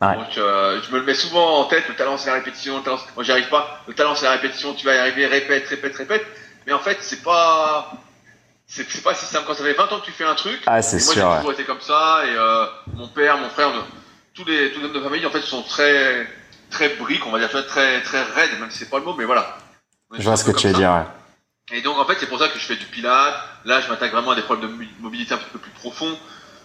Ouais. 0.01 0.15
Donc, 0.15 0.37
euh, 0.37 0.81
je 0.83 0.91
me 0.91 0.99
le 0.99 1.05
mets 1.05 1.13
souvent 1.13 1.61
en 1.61 1.65
tête. 1.65 1.87
Le 1.87 1.95
talent, 1.95 2.17
c'est 2.17 2.29
la 2.29 2.35
répétition. 2.35 2.77
Le 2.77 2.83
talent, 2.83 2.99
moi, 3.15 3.23
j'y 3.23 3.31
arrive 3.31 3.49
pas. 3.49 3.81
Le 3.87 3.93
talent, 3.93 4.15
c'est 4.15 4.25
la 4.25 4.33
répétition. 4.33 4.73
Tu 4.73 4.85
vas 4.85 4.95
y 4.95 4.97
arriver, 4.97 5.25
répète, 5.27 5.67
répète, 5.67 5.95
répète. 5.95 6.25
Mais 6.67 6.73
en 6.73 6.79
fait, 6.79 6.97
c'est 7.01 7.23
pas 7.23 7.93
c'est 8.67 9.03
pas 9.03 9.13
si 9.13 9.25
simple 9.25 9.45
quand 9.45 9.53
ça 9.53 9.63
fait 9.63 9.73
20 9.73 9.91
ans 9.91 9.99
que 9.99 10.05
tu 10.05 10.11
fais 10.11 10.25
un 10.25 10.35
truc. 10.35 10.61
Ah. 10.65 10.79
Moi, 10.81 10.81
j'ai 10.81 11.21
toujours 11.21 11.51
été 11.51 11.63
comme 11.63 11.81
ça 11.81 12.23
et 12.25 12.35
euh, 12.35 12.65
mon 12.95 13.07
père, 13.07 13.37
mon 13.37 13.49
frère, 13.49 13.71
tous 14.33 14.43
les 14.45 14.71
tous 14.71 14.79
les 14.79 14.87
hommes 14.87 14.93
de 14.93 15.01
famille 15.01 15.25
en 15.25 15.29
fait 15.29 15.41
sont 15.41 15.61
très 15.61 16.27
très 16.71 16.89
briques, 16.89 17.25
on 17.27 17.31
va 17.31 17.37
dire, 17.39 17.49
très 17.49 18.01
très 18.01 18.23
raides, 18.23 18.59
même 18.59 18.71
si 18.71 18.79
c'est 18.79 18.89
pas 18.89 18.97
le 18.97 19.05
mot, 19.05 19.13
mais 19.15 19.25
voilà. 19.25 19.55
Je 20.11 20.23
vois 20.23 20.37
ce 20.37 20.43
que 20.43 20.51
tu 20.51 20.67
veux 20.67 20.73
dire. 20.73 20.91
Ouais. 20.91 21.77
Et 21.77 21.81
donc 21.81 21.97
en 21.97 22.05
fait, 22.05 22.17
c'est 22.19 22.27
pour 22.27 22.39
ça 22.39 22.47
que 22.47 22.59
je 22.59 22.65
fais 22.65 22.75
du 22.75 22.85
pilate. 22.85 23.35
Là, 23.65 23.81
je 23.81 23.89
m'attaque 23.89 24.11
vraiment 24.11 24.31
à 24.31 24.35
des 24.35 24.43
problèmes 24.43 24.77
de 24.77 24.85
mobilité 24.99 25.33
un 25.33 25.37
petit 25.37 25.49
peu 25.51 25.59
plus 25.59 25.71
profonds 25.71 26.17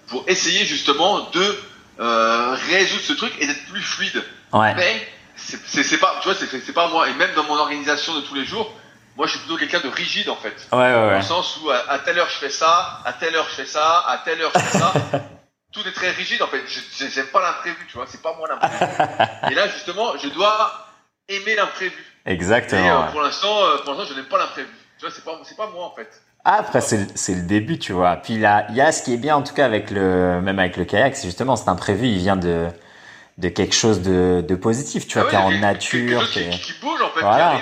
pour 0.08 0.24
essayer 0.28 0.66
justement 0.66 1.30
de 1.30 1.58
euh, 2.00 2.56
résoudre 2.68 3.02
ce 3.02 3.12
truc 3.14 3.32
et 3.38 3.46
d'être 3.46 3.64
plus 3.66 3.80
fluide. 3.80 4.22
Ouais. 4.52 4.74
Mais 4.74 5.08
c'est 5.36 5.98
pas, 5.98 6.18
tu 6.20 6.28
vois, 6.28 6.36
c'est 6.36 6.72
pas 6.72 6.88
moi. 6.88 7.08
Et 7.08 7.14
même 7.14 7.32
dans 7.34 7.44
mon 7.44 7.56
organisation 7.56 8.14
de 8.14 8.20
tous 8.20 8.34
les 8.34 8.44
jours, 8.44 8.74
moi, 9.16 9.26
je 9.26 9.32
suis 9.32 9.40
plutôt 9.40 9.56
quelqu'un 9.56 9.80
de 9.80 9.88
rigide 9.88 10.28
en 10.28 10.36
fait. 10.36 10.68
Ouais, 10.72 10.78
ouais, 10.78 10.94
ouais. 10.94 11.10
Dans 11.10 11.16
le 11.16 11.22
sens 11.22 11.58
où 11.62 11.70
à, 11.70 11.98
telle 11.98 12.18
heure 12.18 12.28
je 12.28 12.38
fais 12.38 12.50
ça, 12.50 13.00
à 13.04 13.12
telle 13.12 13.34
heure 13.34 13.46
je 13.48 13.54
fais 13.54 13.66
ça, 13.66 14.04
à 14.06 14.18
telle 14.18 14.40
heure 14.40 14.52
je 14.54 14.60
fais 14.60 14.78
ça. 14.78 14.92
Tout 15.72 15.86
est 15.86 15.92
très 15.92 16.10
rigide 16.10 16.42
en 16.42 16.48
fait. 16.48 16.62
J'aime 17.10 17.26
pas 17.26 17.40
l'imprévu, 17.40 17.86
tu 17.88 17.96
vois. 17.96 18.06
C'est 18.08 18.20
pas 18.20 18.34
moi 18.36 18.48
l'imprévu. 18.48 18.92
et 19.50 19.54
là, 19.54 19.68
justement, 19.68 20.16
je 20.16 20.28
dois 20.28 20.88
aimer 21.28 21.54
l'imprévu. 21.54 22.04
Exactement. 22.26 22.80
Et 22.80 22.90
euh, 22.90 23.12
pour 23.12 23.22
l'instant, 23.22 23.62
euh, 23.62 23.78
pour 23.84 23.94
l'instant, 23.94 24.06
je 24.10 24.14
n'aime 24.14 24.28
pas 24.28 24.38
l'imprévu. 24.38 24.68
Tu 24.98 25.06
vois, 25.06 25.14
c'est 25.14 25.24
pas, 25.24 25.40
c'est 25.44 25.56
pas 25.56 25.70
moi 25.74 25.86
en 25.86 25.94
fait. 25.94 26.08
Ah, 26.44 26.56
après, 26.60 26.80
c'est, 26.80 27.16
c'est 27.16 27.34
le 27.34 27.42
début, 27.42 27.78
tu 27.78 27.92
vois. 27.92 28.16
Puis 28.16 28.38
là, 28.38 28.66
il 28.70 28.76
y 28.76 28.80
a 28.80 28.92
ce 28.92 29.02
qui 29.02 29.12
est 29.12 29.18
bien, 29.18 29.36
en 29.36 29.42
tout 29.42 29.54
cas, 29.54 29.66
avec 29.66 29.90
le, 29.90 30.40
même 30.40 30.58
avec 30.58 30.76
le 30.76 30.84
kayak, 30.84 31.14
c'est 31.16 31.26
justement 31.26 31.56
cet 31.56 31.68
imprévu, 31.68 32.06
il 32.06 32.18
vient 32.18 32.36
de, 32.36 32.68
de 33.36 33.48
quelque 33.48 33.74
chose 33.74 34.00
de, 34.00 34.42
de 34.46 34.54
positif, 34.54 35.06
tu 35.06 35.18
vois, 35.18 35.28
ah 35.30 35.46
ouais, 35.46 35.54
est 35.54 35.56
en 35.56 35.60
nature. 35.60 36.26
Qui, 36.30 36.48
qui, 36.48 36.72
bouge, 36.80 37.02
en 37.02 37.10
fait, 37.10 37.20
voilà 37.20 37.60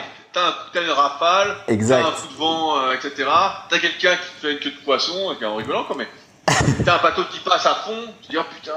t'as 0.72 0.82
une 0.82 0.90
rafale, 0.90 1.56
t'as 1.66 1.98
un 1.98 2.11
coup 2.12 2.28
de 2.28 2.36
vent, 2.36 2.78
euh, 2.78 2.92
etc. 2.92 3.28
T'as 3.68 3.78
quelqu'un 3.78 4.16
qui 4.16 4.40
fait 4.40 4.52
une 4.52 4.59
queue 4.59 4.70
de 4.70 4.84
poisson, 4.84 5.36
en 5.42 5.56
rigolant 5.56 5.84
quoi, 5.84 5.96
mais 5.96 6.09
t'as 6.84 6.98
un 6.98 7.02
bateau 7.02 7.24
qui 7.30 7.40
passe 7.40 7.66
à 7.66 7.74
fond, 7.74 8.14
tu 8.22 8.28
te 8.28 8.32
dis 8.32 8.38
oh 8.38 8.44
putain. 8.54 8.72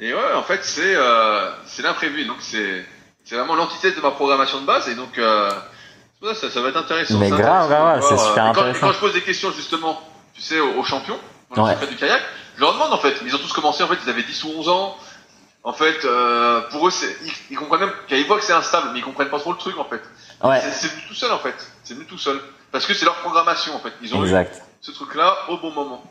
Et 0.00 0.12
ouais, 0.12 0.32
en 0.34 0.42
fait 0.42 0.64
c'est 0.64 0.94
euh, 0.94 1.50
c'est 1.66 1.82
l'imprévu, 1.82 2.24
donc 2.24 2.38
c'est 2.40 2.84
c'est 3.28 3.36
vraiment 3.36 3.56
l'antithèse 3.56 3.94
de 3.94 4.00
ma 4.00 4.10
programmation 4.10 4.60
de 4.62 4.66
base 4.66 4.88
et 4.88 4.94
donc 4.94 5.18
euh, 5.18 5.50
ça, 6.34 6.50
ça 6.50 6.62
va 6.62 6.70
être 6.70 6.78
intéressant. 6.78 7.18
Mais 7.18 7.28
grave, 7.28 7.68
grave, 7.68 8.02
c'est 8.08 8.16
super 8.16 8.44
quand, 8.44 8.50
intéressant. 8.50 8.86
Quand 8.86 8.92
je 8.94 8.98
pose 9.00 9.12
des 9.12 9.20
questions 9.20 9.52
justement, 9.52 10.00
tu 10.32 10.40
sais, 10.40 10.58
aux, 10.58 10.82
champions, 10.82 11.18
dans 11.54 11.66
le 11.66 11.86
du 11.86 11.96
kayak, 11.96 12.22
je 12.56 12.60
leur 12.62 12.72
demande 12.72 12.92
en 12.92 12.98
fait, 12.98 13.14
ils 13.24 13.34
ont 13.34 13.38
tous 13.38 13.52
commencé 13.52 13.82
en 13.82 13.88
fait, 13.88 13.98
ils 14.02 14.08
avaient 14.08 14.22
10 14.22 14.44
ou 14.44 14.48
11 14.60 14.68
ans. 14.70 14.96
En 15.62 15.74
fait, 15.74 16.04
euh, 16.04 16.62
pour 16.70 16.88
eux, 16.88 16.92
ils, 17.22 17.32
ils, 17.50 17.56
comprennent 17.58 17.80
même, 17.80 17.92
qu'ils 18.06 18.24
voient 18.26 18.38
que 18.38 18.44
c'est 18.44 18.54
instable, 18.54 18.90
mais 18.92 19.00
ils 19.00 19.04
comprennent 19.04 19.28
pas 19.28 19.40
trop 19.40 19.52
le 19.52 19.58
truc 19.58 19.76
en 19.78 19.84
fait. 19.84 20.00
Ouais. 20.42 20.60
C'est 20.72 20.88
venu 20.88 21.02
tout 21.06 21.14
seul 21.14 21.32
en 21.32 21.38
fait. 21.38 21.54
C'est 21.84 21.94
venu 21.94 22.06
tout 22.06 22.16
seul. 22.16 22.40
Parce 22.72 22.86
que 22.86 22.94
c'est 22.94 23.04
leur 23.04 23.16
programmation 23.16 23.74
en 23.74 23.80
fait. 23.80 23.92
Ils 24.00 24.14
ont 24.14 24.22
exact. 24.22 24.56
eu 24.56 24.60
ce 24.80 24.92
truc-là 24.92 25.36
au 25.50 25.58
bon 25.58 25.72
moment. 25.72 26.02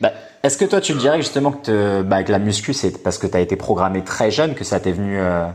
Bah, 0.00 0.10
Est-ce 0.42 0.58
que 0.58 0.64
toi 0.64 0.80
tu 0.80 0.94
dirais 0.94 1.18
justement 1.18 1.52
que 1.52 1.66
te, 1.66 2.02
bah, 2.02 2.16
avec 2.16 2.28
la 2.28 2.40
muscu 2.40 2.74
c'est 2.74 3.02
parce 3.02 3.18
que 3.18 3.28
tu 3.28 3.36
as 3.36 3.40
été 3.40 3.56
programmé 3.56 4.02
très 4.02 4.32
jeune 4.32 4.54
que 4.56 4.64
ça 4.64 4.80
t'est 4.80 4.92
venu, 4.92 5.18
euh, 5.18 5.46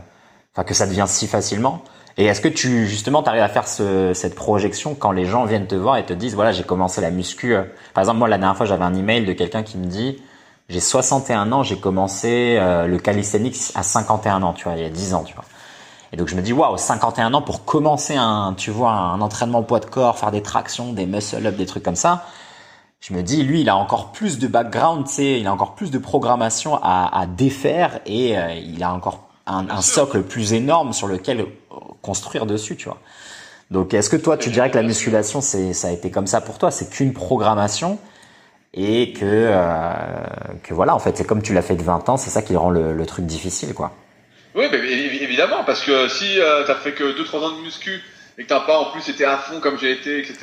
enfin 0.54 0.64
que 0.64 0.74
ça 0.74 0.86
devient 0.86 1.06
si 1.06 1.26
facilement 1.26 1.82
Et 2.16 2.26
est-ce 2.26 2.40
que 2.40 2.48
tu 2.48 2.86
justement 2.86 3.22
t'arrives 3.22 3.42
à 3.42 3.48
faire 3.48 3.66
ce, 3.68 4.12
cette 4.14 4.34
projection 4.34 4.94
quand 4.94 5.12
les 5.12 5.24
gens 5.24 5.44
viennent 5.44 5.66
te 5.66 5.74
voir 5.74 5.96
et 5.96 6.04
te 6.04 6.12
disent 6.12 6.34
voilà 6.34 6.52
j'ai 6.52 6.64
commencé 6.64 7.00
la 7.00 7.10
muscu. 7.10 7.54
Euh. 7.54 7.64
Par 7.94 8.02
exemple 8.02 8.18
moi 8.18 8.28
la 8.28 8.38
dernière 8.38 8.56
fois 8.56 8.66
j'avais 8.66 8.84
un 8.84 8.94
email 8.94 9.24
de 9.24 9.32
quelqu'un 9.32 9.62
qui 9.62 9.78
me 9.78 9.86
dit 9.86 10.22
j'ai 10.68 10.80
61 10.80 11.52
ans 11.52 11.62
j'ai 11.62 11.78
commencé 11.78 12.56
euh, 12.58 12.86
le 12.86 12.98
calisthenics 12.98 13.72
à 13.74 13.82
51 13.82 14.42
ans 14.42 14.52
tu 14.52 14.64
vois 14.64 14.74
il 14.74 14.82
y 14.82 14.86
a 14.86 14.90
10 14.90 15.14
ans 15.14 15.24
tu 15.24 15.34
vois. 15.34 15.44
Et 16.12 16.16
donc 16.16 16.28
je 16.28 16.36
me 16.36 16.42
dis 16.42 16.52
waouh, 16.52 16.76
51 16.76 17.32
ans 17.32 17.40
pour 17.40 17.64
commencer 17.64 18.16
un, 18.16 18.54
tu 18.54 18.70
vois, 18.70 18.90
un 18.90 19.20
entraînement 19.22 19.62
poids 19.62 19.80
de 19.80 19.86
corps, 19.86 20.18
faire 20.18 20.30
des 20.30 20.42
tractions, 20.42 20.92
des 20.92 21.06
muscle 21.06 21.46
up, 21.46 21.56
des 21.56 21.64
trucs 21.64 21.82
comme 21.82 21.96
ça. 21.96 22.26
Je 23.00 23.14
me 23.14 23.22
dis 23.22 23.42
lui, 23.42 23.62
il 23.62 23.68
a 23.70 23.76
encore 23.76 24.12
plus 24.12 24.38
de 24.38 24.46
background, 24.46 25.06
tu 25.06 25.14
sais, 25.14 25.40
il 25.40 25.46
a 25.46 25.52
encore 25.52 25.74
plus 25.74 25.90
de 25.90 25.98
programmation 25.98 26.78
à, 26.82 27.18
à 27.18 27.26
défaire 27.26 28.00
et 28.04 28.38
euh, 28.38 28.52
il 28.52 28.82
a 28.84 28.92
encore 28.92 29.31
un, 29.46 29.68
un, 29.68 29.82
socle 29.82 30.22
plus 30.22 30.52
énorme 30.52 30.92
sur 30.92 31.06
lequel 31.06 31.46
construire 32.00 32.46
dessus, 32.46 32.76
tu 32.76 32.88
vois. 32.88 32.98
Donc 33.70 33.94
est-ce 33.94 34.10
que 34.10 34.16
toi 34.16 34.36
tu 34.36 34.50
dirais 34.50 34.70
que 34.70 34.76
la 34.76 34.82
musculation 34.82 35.40
c'est 35.40 35.72
ça 35.72 35.88
a 35.88 35.90
été 35.90 36.10
comme 36.10 36.26
ça 36.26 36.40
pour 36.40 36.58
toi, 36.58 36.70
c'est 36.70 36.90
qu'une 36.90 37.12
programmation 37.12 37.98
et 38.74 39.12
que 39.12 39.24
euh, 39.24 39.92
que 40.62 40.74
voilà 40.74 40.94
en 40.94 40.98
fait 40.98 41.16
c'est 41.16 41.24
comme 41.24 41.42
tu 41.42 41.54
l'as 41.54 41.62
fait 41.62 41.76
de 41.76 41.82
20 41.82 42.08
ans, 42.08 42.16
c'est 42.16 42.30
ça 42.30 42.42
qui 42.42 42.56
rend 42.56 42.70
le, 42.70 42.92
le 42.92 43.06
truc 43.06 43.26
difficile 43.26 43.74
quoi. 43.74 43.92
Oui, 44.54 44.66
mais 44.70 44.78
évidemment, 44.78 45.64
parce 45.64 45.82
que 45.82 46.08
si 46.08 46.38
euh, 46.38 46.64
t'as 46.66 46.74
fait 46.74 46.92
que 46.92 47.04
2-3 47.04 47.36
ans 47.38 47.56
de 47.56 47.62
muscu 47.62 48.02
et 48.36 48.42
que 48.42 48.48
t'as 48.48 48.60
pas 48.60 48.78
en 48.78 48.90
plus 48.90 49.08
été 49.08 49.24
à 49.24 49.38
fond 49.38 49.60
comme 49.60 49.78
j'ai 49.78 49.92
été, 49.92 50.18
etc., 50.18 50.38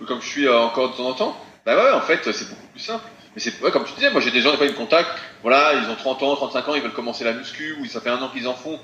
ou 0.00 0.04
comme 0.04 0.20
je 0.22 0.28
suis 0.28 0.46
euh, 0.46 0.58
encore 0.58 0.92
de 0.92 0.96
temps 0.96 1.08
en 1.08 1.14
temps, 1.14 1.36
bah 1.66 1.76
ouais, 1.76 1.90
en 1.90 2.00
fait, 2.00 2.20
c'est 2.32 2.48
beaucoup 2.48 2.66
plus 2.72 2.80
simple. 2.80 3.04
Mais 3.34 3.40
c'est 3.40 3.60
ouais, 3.60 3.70
comme 3.70 3.84
tu 3.84 3.92
disais, 3.94 4.10
moi 4.10 4.20
j'ai 4.20 4.30
des 4.30 4.40
gens, 4.40 4.50
des 4.50 4.56
fois 4.56 4.66
ils 4.66 4.72
me 4.72 4.76
contactent, 4.76 5.16
voilà, 5.42 5.74
ils 5.74 5.88
ont 5.90 5.94
30 5.94 6.22
ans, 6.22 6.36
35 6.36 6.68
ans, 6.68 6.74
ils 6.74 6.82
veulent 6.82 6.92
commencer 6.92 7.24
la 7.24 7.32
muscu, 7.32 7.76
ou 7.80 7.86
ça 7.86 8.00
fait 8.00 8.10
un 8.10 8.20
an 8.20 8.28
qu'ils 8.28 8.48
en 8.48 8.54
font, 8.54 8.78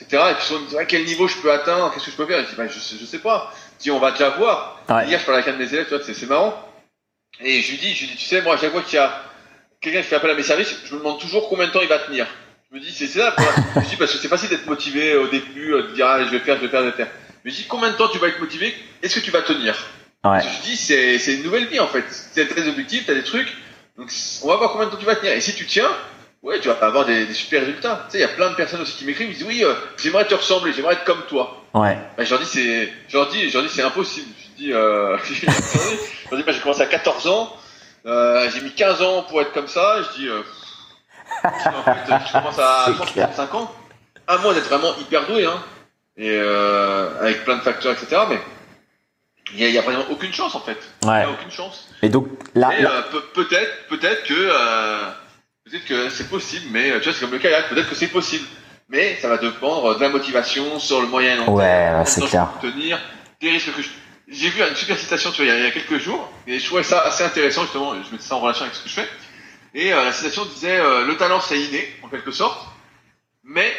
etc. 0.00 0.22
Et 0.30 0.34
puis 0.34 0.44
souvent 0.44 0.60
ils 0.60 0.64
me 0.64 0.68
disent, 0.68 0.78
quel 0.88 1.04
niveau 1.04 1.26
je 1.26 1.36
peux 1.38 1.52
atteindre, 1.52 1.92
qu'est-ce 1.92 2.06
que 2.06 2.10
je 2.12 2.16
peux 2.16 2.26
faire? 2.26 2.38
Et 2.38 2.44
je 2.44 2.50
dis, 2.50 2.56
bah, 2.56 2.68
je, 2.68 2.78
sais, 2.78 2.96
je 3.00 3.04
sais 3.04 3.18
pas. 3.18 3.52
Je 3.78 3.84
dis, 3.84 3.90
on 3.90 3.98
va 3.98 4.12
déjà 4.12 4.30
voir. 4.30 4.80
Hier, 5.06 5.18
je 5.18 5.24
parlais 5.24 5.42
avec 5.42 5.48
un 5.48 5.58
de 5.58 5.64
mes 5.64 5.72
élèves, 5.72 5.88
tu 5.88 5.96
vois, 5.96 6.04
c'est 6.04 6.28
marrant. 6.28 6.54
Et 7.40 7.60
je 7.60 7.70
lui 7.70 7.78
dis, 7.78 7.94
je 7.94 8.00
lui 8.00 8.06
dis, 8.08 8.16
tu 8.16 8.24
sais, 8.24 8.42
moi, 8.42 8.54
à 8.54 8.58
chaque 8.58 8.72
fois 8.72 8.82
qu'il 8.82 8.96
y 8.96 8.98
a 8.98 9.22
quelqu'un 9.80 10.02
qui 10.02 10.08
fait 10.08 10.16
appel 10.16 10.30
à 10.30 10.34
mes 10.34 10.42
services, 10.42 10.76
je 10.84 10.94
me 10.94 10.98
demande 10.98 11.20
toujours 11.20 11.48
combien 11.48 11.66
de 11.66 11.72
temps 11.72 11.82
il 11.82 11.88
va 11.88 11.98
tenir. 11.98 12.26
Je 12.70 12.76
me 12.76 12.82
dis, 12.82 12.92
c'est 12.92 13.06
ça, 13.06 13.34
quoi. 13.36 13.46
je 13.82 13.88
dis, 13.88 13.96
parce 13.96 14.12
que 14.12 14.18
c'est 14.18 14.28
facile 14.28 14.48
d'être 14.48 14.66
motivé 14.66 15.16
au 15.16 15.28
début, 15.28 15.72
euh, 15.72 15.88
de 15.88 15.94
dire, 15.94 16.06
ah, 16.06 16.24
je 16.24 16.30
vais 16.30 16.40
faire, 16.40 16.56
je 16.56 16.62
vais 16.62 16.68
faire, 16.68 16.82
je 16.82 16.86
vais 16.86 16.96
faire. 16.96 17.08
Mais 17.44 17.50
je 17.50 17.56
dis, 17.56 17.66
combien 17.66 17.90
de 17.90 17.96
temps 17.96 18.08
tu 18.08 18.18
vas 18.18 18.28
être 18.28 18.40
motivé? 18.40 18.74
Est-ce 19.02 19.18
que 19.18 19.24
tu 19.24 19.30
vas 19.30 19.42
tenir? 19.42 19.76
Ouais. 20.24 20.40
Je 20.40 20.62
dis, 20.68 20.76
c'est, 20.76 21.18
c'est 21.18 21.34
une 21.34 21.44
nouvelle 21.44 21.66
vie, 21.66 21.80
en 21.80 21.86
fait. 21.86 22.04
Tu 22.34 22.40
as 22.40 22.44
des 22.44 22.68
objectifs, 22.68 23.04
tu 23.04 23.10
as 23.10 23.14
des 23.14 23.22
trucs. 23.22 23.56
Donc, 23.98 24.12
on 24.44 24.48
va 24.48 24.56
voir 24.56 24.70
combien 24.70 24.86
de 24.86 24.92
temps 24.92 24.96
tu 24.96 25.04
vas 25.04 25.16
tenir. 25.16 25.32
Et 25.32 25.40
si 25.40 25.54
tu 25.54 25.66
tiens, 25.66 25.90
ouais, 26.42 26.60
tu 26.60 26.68
vas 26.68 26.74
avoir 26.80 27.04
des, 27.04 27.26
des 27.26 27.34
super 27.34 27.60
résultats. 27.60 28.06
Tu 28.06 28.12
sais, 28.12 28.18
il 28.18 28.20
y 28.20 28.24
a 28.24 28.28
plein 28.28 28.50
de 28.50 28.54
personnes 28.54 28.80
aussi 28.80 28.96
qui 28.96 29.04
m'écrivent, 29.04 29.30
ils 29.30 29.36
disent, 29.36 29.46
oui, 29.46 29.64
euh, 29.64 29.74
j'aimerais 29.96 30.24
te 30.26 30.34
ressembler, 30.34 30.72
j'aimerais 30.72 30.94
être 30.94 31.04
comme 31.04 31.22
toi. 31.28 31.64
Ouais. 31.74 31.98
Bah, 32.16 32.24
je 32.24 32.30
leur 32.30 32.38
dis, 32.38 32.46
c'est, 32.46 32.92
je 33.08 33.16
leur 33.16 33.28
dis, 33.28 33.50
je 33.50 33.54
leur 33.54 33.66
dis, 33.66 33.74
c'est 33.74 33.82
impossible. 33.82 34.28
Je 34.40 34.62
dis, 34.62 34.72
euh, 34.72 35.18
je 35.24 35.46
leur 36.30 36.38
dis, 36.38 36.44
bah, 36.44 36.52
j'ai 36.52 36.60
commencé 36.60 36.82
à 36.82 36.86
14 36.86 37.26
ans, 37.26 37.56
euh, 38.06 38.48
j'ai 38.54 38.60
mis 38.60 38.72
15 38.72 39.02
ans 39.02 39.22
pour 39.24 39.42
être 39.42 39.52
comme 39.52 39.68
ça. 39.68 40.00
Je 40.02 40.20
dis, 40.20 40.28
euh, 40.28 40.42
en 41.44 41.82
fait, 41.82 42.26
je 42.26 42.32
commence 42.32 42.58
à 42.58 42.86
35 43.14 43.54
ans. 43.54 43.74
À 44.28 44.38
moins 44.38 44.54
d'être 44.54 44.68
vraiment 44.68 44.94
hyper 45.00 45.26
doué, 45.26 45.44
hein, 45.46 45.60
et 46.16 46.30
euh, 46.30 47.20
avec 47.20 47.44
plein 47.44 47.56
de 47.56 47.62
facteurs, 47.62 47.92
etc. 47.92 48.22
Mais 48.28 48.38
il 49.54 49.70
n'y 49.70 49.76
a, 49.76 49.80
a 49.80 49.84
vraiment 49.84 50.04
aucune 50.10 50.32
chance 50.32 50.54
en 50.54 50.60
fait. 50.60 50.78
Il 51.02 51.08
n'y 51.08 51.14
a 51.14 51.30
aucune 51.30 51.50
chance. 51.50 51.88
Et 52.02 52.08
donc 52.08 52.28
là, 52.54 52.70
euh, 52.80 53.02
peut-être, 53.34 53.86
peut-être 53.88 54.24
que 54.24 54.34
euh, 54.34 55.10
peut-être 55.64 55.84
que 55.84 56.08
c'est 56.10 56.28
possible, 56.28 56.66
mais 56.70 56.92
tu 57.00 57.04
vois, 57.04 57.12
c'est 57.12 57.20
comme 57.20 57.32
le 57.32 57.38
kayak. 57.38 57.68
Peut-être 57.68 57.88
que 57.88 57.94
c'est 57.94 58.08
possible, 58.08 58.46
mais 58.88 59.16
ça 59.20 59.28
va 59.28 59.38
dépendre 59.38 59.96
de 59.96 60.00
la 60.00 60.08
motivation 60.08 60.78
sur 60.78 61.00
le 61.00 61.08
moyen 61.08 61.36
long 61.36 61.56
terme. 61.56 61.98
Ouais, 61.98 62.04
c'est 62.06 62.24
clair. 62.26 62.48
Tenir 62.60 62.98
des 63.40 63.50
risques 63.50 63.74
que 63.74 63.82
j'ai 64.28 64.50
vu 64.50 64.62
une 64.62 64.76
super 64.76 64.98
citation, 64.98 65.30
tu 65.30 65.42
vois, 65.42 65.54
il 65.54 65.62
y, 65.62 65.66
a, 65.66 65.70
quelques 65.70 65.98
jours, 65.98 66.30
et 66.46 66.58
je 66.58 66.66
trouvais 66.66 66.82
ça 66.82 67.00
assez 67.00 67.24
intéressant 67.24 67.62
justement. 67.62 67.94
Je 67.94 68.12
mettais 68.12 68.24
ça 68.24 68.36
en 68.36 68.40
relation 68.40 68.64
avec 68.64 68.74
ce 68.74 68.82
que 68.82 68.88
je 68.88 68.94
fais. 68.94 69.08
Et 69.74 69.92
euh, 69.92 70.04
la 70.04 70.12
citation 70.12 70.44
disait 70.44 70.78
euh, 70.78 71.06
le 71.06 71.16
talent 71.16 71.40
c'est 71.40 71.60
inné 71.60 71.88
en 72.02 72.08
quelque 72.08 72.30
sorte, 72.30 72.66
mais 73.42 73.72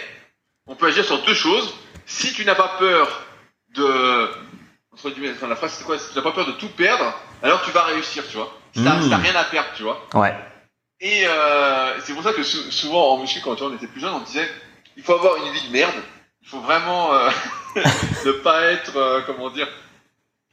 on 0.66 0.76
peut 0.76 0.88
agir 0.88 1.06
sur 1.06 1.24
deux 1.24 1.34
choses. 1.34 1.74
Si 2.06 2.34
tu 2.34 2.46
n'as 2.46 2.56
pas 2.56 2.76
peur 2.80 3.26
de 3.76 4.30
entre 5.00 5.16
guillemets, 5.16 5.32
enfin, 5.36 5.48
la 5.48 5.56
phrase 5.56 5.74
c'est 5.78 5.86
quoi? 5.86 5.98
Si 5.98 6.12
tu 6.12 6.18
n'as 6.18 6.24
pas 6.24 6.32
peur 6.32 6.46
de 6.46 6.52
tout 6.54 6.70
perdre, 6.70 7.14
alors 7.42 7.62
tu 7.64 7.72
vas 7.72 7.84
réussir, 7.84 8.24
tu 8.30 8.38
vois. 8.38 8.52
Si 8.76 8.84
t'as 8.84 8.96
mmh. 8.96 9.14
rien 9.14 9.36
à 9.36 9.46
perdre, 9.46 9.70
tu 9.76 9.84
vois. 9.84 10.06
Ouais. 10.14 10.36
Et 11.02 11.26
euh, 11.26 12.00
c'est 12.02 12.14
pour 12.14 12.24
ça 12.24 12.34
que 12.34 12.44
souvent 12.44 13.14
en 13.14 13.18
muscu 13.18 13.40
quand 13.42 13.62
on 13.62 13.74
était 13.74 13.88
plus 13.88 14.02
jeune, 14.02 14.14
on 14.14 14.20
disait 14.20 14.50
il 14.98 15.04
faut 15.04 15.14
avoir 15.14 15.38
une 15.38 15.52
vie 15.54 15.68
de 15.68 15.72
merde. 15.72 15.96
Il 16.42 16.48
faut 16.48 16.60
vraiment 16.60 17.14
euh, 17.14 17.30
ne 18.26 18.32
pas 18.32 18.64
être 18.64 18.98
euh, 18.98 19.22
comment 19.26 19.50
dire. 19.50 19.68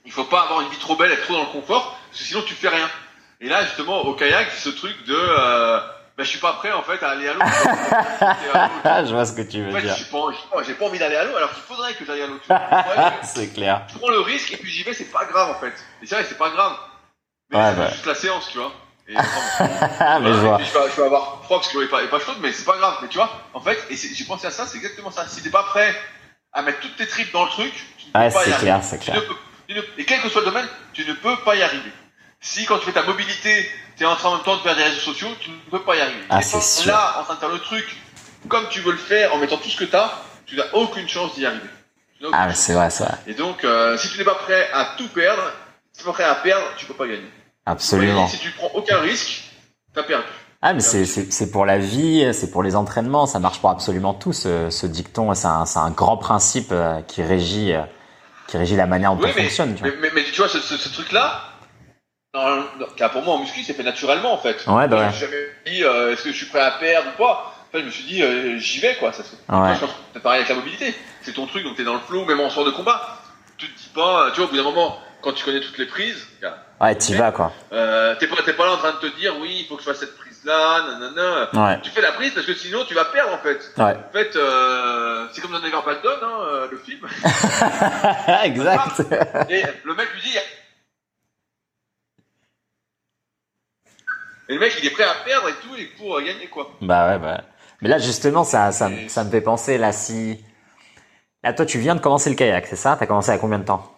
Il 0.04 0.12
faut 0.12 0.24
pas 0.24 0.42
avoir 0.42 0.60
une 0.60 0.68
vie 0.68 0.78
trop 0.78 0.94
belle, 0.94 1.10
être 1.10 1.24
trop 1.24 1.34
dans 1.34 1.40
le 1.40 1.46
confort, 1.46 1.98
parce 2.08 2.20
que 2.20 2.26
sinon 2.28 2.42
tu 2.42 2.54
fais 2.54 2.68
rien. 2.68 2.88
Et 3.40 3.48
là, 3.48 3.64
justement, 3.64 4.02
au 4.02 4.14
kayak, 4.14 4.50
ce 4.52 4.68
truc 4.68 5.04
de, 5.04 5.16
euh, 5.16 5.80
ben, 6.16 6.24
je 6.24 6.30
suis 6.30 6.38
pas 6.38 6.54
prêt 6.54 6.72
en 6.72 6.82
fait 6.82 7.02
à 7.02 7.10
aller 7.10 7.28
à 7.28 7.34
l'eau. 7.34 7.40
je 9.06 9.12
vois 9.12 9.26
ce 9.26 9.32
que 9.34 9.42
tu 9.42 9.62
veux 9.62 9.70
en 9.70 9.74
fait, 9.74 9.82
dire. 9.82 9.96
J'ai 9.96 10.04
pas, 10.06 10.62
j'ai 10.62 10.74
pas 10.74 10.84
envie 10.86 10.98
d'aller 10.98 11.16
à 11.16 11.24
l'eau, 11.24 11.36
alors 11.36 11.52
qu'il 11.52 11.62
faudrait 11.62 11.94
que 11.94 12.04
j'aille 12.06 12.22
à 12.22 12.26
l'eau. 12.26 12.40
c'est 13.22 13.52
clair. 13.52 13.82
Je 13.92 13.98
prends 13.98 14.08
le 14.08 14.20
risque 14.20 14.52
et 14.52 14.56
puis 14.56 14.70
j'y 14.70 14.82
vais, 14.82 14.94
c'est 14.94 15.12
pas 15.12 15.24
grave 15.26 15.50
en 15.50 15.60
fait. 15.60 15.74
Et 16.02 16.06
c'est 16.06 16.14
vrai, 16.14 16.24
c'est 16.28 16.38
pas 16.38 16.50
grave. 16.50 16.72
Mais 17.50 17.58
ouais, 17.58 17.64
c'est 17.70 17.76
bah. 17.76 17.90
juste 17.90 18.06
la 18.06 18.14
séance, 18.14 18.48
tu 18.50 18.58
vois. 18.58 18.72
Et, 19.08 19.14
mais 19.60 20.32
je 20.32 20.38
vois. 20.38 20.58
Je, 20.58 20.64
vais, 20.78 20.90
je 20.90 21.00
vais 21.00 21.06
avoir 21.06 21.42
froid 21.44 21.58
parce 21.58 21.68
que 21.68 21.76
l'eau 21.78 21.84
est 21.84 21.88
pas, 21.88 22.02
est 22.02 22.08
pas 22.08 22.18
chaude, 22.18 22.36
mais 22.40 22.50
c'est 22.52 22.64
pas 22.64 22.76
grave. 22.78 22.96
Mais 23.02 23.08
tu 23.08 23.18
vois, 23.18 23.30
en 23.54 23.60
fait, 23.60 23.78
et 23.90 23.96
j'ai 23.96 24.24
pensé 24.24 24.46
à 24.46 24.50
ça, 24.50 24.66
c'est 24.66 24.78
exactement 24.78 25.10
ça. 25.10 25.28
Si 25.28 25.42
t'es 25.42 25.50
pas 25.50 25.62
prêt 25.64 25.94
à 26.52 26.62
mettre 26.62 26.80
toutes 26.80 26.96
tes 26.96 27.06
tripes 27.06 27.32
dans 27.32 27.44
le 27.44 27.50
truc, 27.50 27.72
tu 27.98 28.06
Ouais, 28.14 28.24
ne 28.24 28.28
peux 28.30 28.34
pas 28.34 28.40
y 28.40 28.52
arriver. 28.52 28.58
clair, 28.58 28.80
c'est 28.82 28.98
Tu 28.98 29.04
clair. 29.10 29.16
ne 29.16 29.26
peux- 29.26 29.36
tu 29.68 29.74
ne- 29.74 29.82
et 29.98 30.04
quel 30.06 30.20
que 30.22 30.28
soit 30.30 30.40
le 30.40 30.46
domaine, 30.46 30.66
tu 30.94 31.04
ne 31.06 31.12
peux 31.12 31.36
pas 31.44 31.54
y 31.56 31.62
arriver. 31.62 31.92
Si 32.48 32.64
quand 32.64 32.78
tu 32.78 32.86
fais 32.86 32.92
ta 32.92 33.02
mobilité, 33.02 33.68
tu 33.96 34.04
es 34.04 34.06
en 34.06 34.14
train 34.14 34.28
en 34.28 34.34
même 34.36 34.44
temps 34.44 34.56
de 34.56 34.62
faire 34.62 34.76
des 34.76 34.84
réseaux 34.84 35.00
sociaux, 35.00 35.28
tu 35.40 35.50
ne 35.50 35.56
peux 35.70 35.82
pas 35.82 35.96
y 35.96 36.00
arriver. 36.00 36.24
Ah, 36.30 36.42
c'est 36.42 36.62
sûr. 36.62 36.92
là 36.92 37.16
en 37.20 37.24
train 37.24 37.34
de 37.34 37.40
faire 37.40 37.48
le 37.48 37.58
truc 37.58 37.84
comme 38.48 38.68
tu 38.70 38.80
veux 38.80 38.92
le 38.92 38.98
faire 38.98 39.34
en 39.34 39.38
mettant 39.38 39.56
tout 39.56 39.68
ce 39.68 39.76
que 39.76 39.84
tu 39.84 39.96
as, 39.96 40.12
tu 40.46 40.56
n'as 40.56 40.72
aucune 40.72 41.08
chance 41.08 41.34
d'y 41.34 41.44
arriver. 41.44 41.68
Ah, 42.32 42.54
c'est 42.54 42.74
vrai, 42.74 42.88
c'est 42.90 43.04
vrai. 43.04 43.14
Et 43.26 43.34
donc, 43.34 43.64
euh, 43.64 43.96
si 43.98 44.08
tu 44.10 44.18
n'es 44.18 44.24
pas 44.24 44.36
prêt 44.36 44.68
à 44.72 44.94
tout 44.96 45.08
perdre, 45.08 45.42
si 45.92 46.02
tu 46.02 46.06
n'es 46.06 46.12
pas 46.12 46.14
prêt 46.14 46.24
à 46.24 46.36
perdre, 46.36 46.66
tu 46.76 46.86
peux 46.86 46.94
pas 46.94 47.08
gagner. 47.08 47.30
Absolument. 47.66 48.28
Si 48.28 48.38
tu 48.38 48.52
prends 48.52 48.70
aucun 48.74 49.00
risque, 49.00 49.42
tu 49.92 50.00
as 50.00 50.04
perdu. 50.04 50.24
Ah, 50.62 50.72
mais 50.72 50.80
c'est, 50.80 51.50
pour 51.50 51.66
la 51.66 51.78
vie, 51.78 52.32
c'est 52.32 52.50
pour 52.52 52.62
les 52.62 52.76
entraînements, 52.76 53.26
ça 53.26 53.40
marche 53.40 53.60
pour 53.60 53.70
absolument 53.70 54.14
tout, 54.14 54.32
ce, 54.32 54.70
ce 54.70 54.86
dicton. 54.86 55.34
C'est 55.34 55.46
un, 55.46 55.90
grand 55.90 56.16
principe 56.16 56.68
euh, 56.70 57.02
qui 57.02 57.22
régit, 57.22 57.72
euh, 57.74 57.82
qui 58.46 58.56
régit 58.56 58.76
la 58.76 58.86
manière 58.86 59.14
dont 59.14 59.22
Oui, 59.22 59.30
on 59.32 59.36
mais, 59.36 59.42
fonctionne. 59.44 59.74
Tu 59.74 59.82
vois. 59.82 59.90
mais, 59.90 59.96
mais, 60.02 60.10
mais 60.14 60.24
tu 60.24 60.36
vois, 60.36 60.48
ce, 60.48 60.60
ce, 60.60 60.76
ce 60.76 60.88
truc-là, 60.88 61.42
car 62.96 63.10
pour 63.10 63.22
moi 63.22 63.34
en 63.34 63.38
muscu, 63.38 63.62
c'est 63.62 63.72
fait 63.74 63.82
naturellement 63.82 64.32
en 64.34 64.38
fait. 64.38 64.66
Ouais, 64.66 64.88
bah 64.88 64.98
ouais. 64.98 65.08
J'ai 65.12 65.26
jamais 65.26 65.46
dit 65.66 65.84
euh, 65.84 66.12
est-ce 66.12 66.22
que 66.24 66.32
je 66.32 66.36
suis 66.36 66.46
prêt 66.46 66.60
à 66.60 66.72
perdre 66.72 67.08
ou 67.14 67.18
pas. 67.22 67.52
En 67.68 67.72
fait, 67.72 67.80
je 67.80 67.84
me 67.86 67.90
suis 67.90 68.04
dit 68.04 68.22
euh, 68.22 68.58
j'y 68.58 68.80
vais 68.80 68.94
quoi. 68.96 69.12
Ça 69.12 69.22
se. 69.22 69.30
Ouais. 69.32 69.74
Je 69.74 69.80
pense 69.80 69.90
que 69.90 69.96
c'est 70.14 70.22
pareil 70.22 70.38
avec 70.40 70.48
la 70.48 70.54
mobilité. 70.56 70.94
C'est 71.22 71.32
ton 71.32 71.46
truc, 71.46 71.64
donc 71.64 71.76
t'es 71.76 71.84
dans 71.84 71.94
le 71.94 72.00
flow, 72.00 72.24
même 72.24 72.40
en 72.40 72.50
sport 72.50 72.64
de 72.64 72.70
combat. 72.70 73.18
Tu 73.58 73.68
te 73.68 73.78
dis 73.78 73.88
pas, 73.94 74.30
tu 74.32 74.36
vois, 74.40 74.46
au 74.46 74.50
bout 74.50 74.56
d'un 74.56 74.62
moment, 74.62 74.98
quand 75.22 75.32
tu 75.32 75.44
connais 75.44 75.60
toutes 75.60 75.78
les 75.78 75.86
prises, 75.86 76.26
Ouais, 76.78 76.94
t'y 76.94 77.14
vas, 77.14 77.32
quoi. 77.32 77.52
euh, 77.72 78.14
t'es 78.16 78.26
pas, 78.26 78.36
t'es 78.44 78.52
pas 78.52 78.66
là 78.66 78.72
en 78.72 78.76
train 78.76 78.92
de 78.92 78.98
te 78.98 79.16
dire 79.18 79.32
oui, 79.40 79.60
il 79.60 79.66
faut 79.66 79.76
que 79.76 79.82
je 79.82 79.88
fasse 79.88 80.00
cette 80.00 80.14
prise-là, 80.18 80.82
nanana. 81.00 81.48
Ouais, 81.54 81.80
Tu 81.82 81.88
fais 81.90 82.02
la 82.02 82.12
prise 82.12 82.34
parce 82.34 82.46
que 82.46 82.52
sinon 82.52 82.84
tu 82.86 82.92
vas 82.92 83.06
perdre 83.06 83.32
en 83.32 83.38
fait. 83.38 83.58
ouais. 83.78 83.96
En 83.96 84.12
fait, 84.12 84.36
euh, 84.36 85.26
c'est 85.32 85.40
comme 85.40 85.52
dans 85.52 85.60
Never 85.60 85.78
Back 85.86 86.02
Down, 86.02 86.18
hein, 86.22 86.38
euh, 86.50 86.66
le 86.70 86.76
film. 86.76 87.00
exact. 88.44 89.00
Et 89.48 89.62
le 89.84 89.94
mec 89.94 90.12
lui 90.12 90.20
dit. 90.20 90.36
Et 94.48 94.54
le 94.54 94.60
mec, 94.60 94.72
il 94.80 94.86
est 94.86 94.90
prêt 94.90 95.04
à 95.04 95.14
perdre 95.24 95.48
et 95.48 95.54
tout, 95.54 95.74
et 95.76 95.86
pour 95.98 96.16
euh, 96.16 96.20
gagner 96.22 96.46
quoi. 96.48 96.70
bah 96.80 97.08
ouais, 97.08 97.18
bah. 97.18 97.42
Mais 97.82 97.88
là, 97.88 97.98
justement, 97.98 98.44
ça, 98.44 98.72
ça, 98.72 98.88
me- 98.88 99.08
ça 99.08 99.24
me 99.24 99.30
fait 99.30 99.40
penser, 99.40 99.76
là, 99.78 99.92
si. 99.92 100.42
Là, 101.42 101.52
toi, 101.52 101.66
tu 101.66 101.78
viens 101.78 101.94
de 101.94 102.00
commencer 102.00 102.30
le 102.30 102.36
kayak, 102.36 102.66
c'est 102.66 102.76
ça? 102.76 102.96
T'as 102.98 103.06
commencé 103.06 103.30
à 103.30 103.38
combien 103.38 103.58
de 103.58 103.64
temps? 103.64 103.92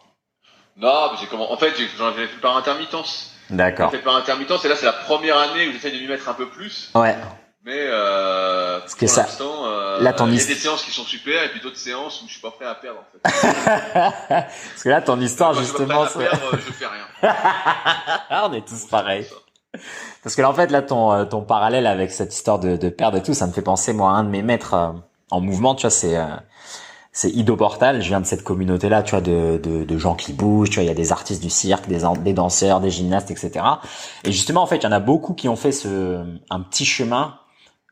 Non, 0.76 1.10
mais 1.12 1.18
j'ai 1.20 1.26
comment. 1.26 1.52
En 1.52 1.56
fait, 1.56 1.74
j'ai- 1.76 1.88
j'en 1.96 2.06
avais 2.08 2.26
fait 2.26 2.40
par 2.40 2.56
intermittence. 2.56 3.34
J'ai 3.50 3.56
D'accord. 3.56 3.90
fait 3.90 3.98
par 3.98 4.16
intermittence, 4.16 4.64
et 4.64 4.68
là, 4.68 4.76
c'est 4.76 4.86
la 4.86 4.92
première 4.92 5.38
année 5.38 5.68
où 5.68 5.72
j'essaie 5.72 5.90
de 5.90 5.96
m'y 5.98 6.06
mettre 6.06 6.28
un 6.28 6.34
peu 6.34 6.48
plus. 6.48 6.90
Ouais. 6.94 7.16
Mais 7.64 7.76
euh, 7.76 8.80
que 8.80 8.98
pour 9.00 9.08
ça- 9.08 9.26
euh, 9.40 10.00
là, 10.00 10.12
ton 10.12 10.26
il 10.28 10.34
y 10.38 10.40
a 10.40 10.44
des 10.44 10.54
séances 10.54 10.82
qui 10.84 10.90
sont 10.90 11.04
super, 11.04 11.42
et 11.44 11.48
puis 11.50 11.60
d'autres 11.60 11.76
séances 11.76 12.22
où 12.22 12.26
je 12.26 12.32
suis 12.32 12.40
pas 12.40 12.50
prêt 12.52 12.64
à 12.66 12.74
perdre 12.74 13.00
en 13.00 13.04
fait. 13.12 13.20
Parce 14.28 14.82
que 14.82 14.88
là, 14.88 15.02
ton 15.02 15.20
histoire, 15.20 15.52
Quand 15.52 15.58
je 15.60 15.64
suis 15.64 15.72
pas 15.74 15.78
justement, 15.80 16.04
prêt 16.06 16.26
à 16.26 16.30
perdre, 16.30 16.54
euh, 16.54 16.58
je 16.66 16.72
fais 16.72 16.86
rien. 16.86 17.06
Ah, 18.30 18.48
on 18.48 18.52
est 18.54 18.66
tous 18.66 18.86
pareils. 18.86 19.26
Parce 20.22 20.34
que 20.34 20.42
là, 20.42 20.50
en 20.50 20.54
fait, 20.54 20.70
là, 20.70 20.82
ton, 20.82 21.12
euh, 21.12 21.24
ton 21.24 21.42
parallèle 21.42 21.86
avec 21.86 22.10
cette 22.10 22.34
histoire 22.34 22.58
de, 22.58 22.76
de 22.76 22.88
perdre 22.88 23.18
et 23.18 23.22
tout, 23.22 23.34
ça 23.34 23.46
me 23.46 23.52
fait 23.52 23.62
penser, 23.62 23.92
moi, 23.92 24.10
à 24.10 24.14
un 24.14 24.24
de 24.24 24.30
mes 24.30 24.42
maîtres 24.42 24.74
euh, 24.74 24.92
en 25.30 25.40
mouvement, 25.40 25.74
tu 25.74 25.82
vois, 25.82 25.90
c'est 25.90 26.16
euh, 26.16 26.26
c'est 27.12 27.30
Ido 27.30 27.56
Portal. 27.56 28.00
Je 28.00 28.08
viens 28.08 28.20
de 28.20 28.26
cette 28.26 28.44
communauté-là, 28.44 29.02
tu 29.02 29.12
vois, 29.12 29.20
de, 29.20 29.60
de, 29.62 29.84
de 29.84 29.98
gens 29.98 30.14
qui 30.14 30.32
bougent, 30.32 30.70
tu 30.70 30.76
vois, 30.76 30.84
il 30.84 30.88
y 30.88 30.90
a 30.90 30.94
des 30.94 31.10
artistes 31.10 31.42
du 31.42 31.50
cirque, 31.50 31.88
des, 31.88 32.02
des 32.22 32.32
danseurs, 32.32 32.80
des 32.80 32.90
gymnastes, 32.90 33.30
etc. 33.30 33.64
Et 34.24 34.30
justement, 34.30 34.62
en 34.62 34.66
fait, 34.66 34.76
il 34.76 34.84
y 34.84 34.86
en 34.86 34.92
a 34.92 35.00
beaucoup 35.00 35.34
qui 35.34 35.48
ont 35.48 35.56
fait 35.56 35.72
ce 35.72 36.24
un 36.50 36.60
petit 36.60 36.84
chemin. 36.84 37.34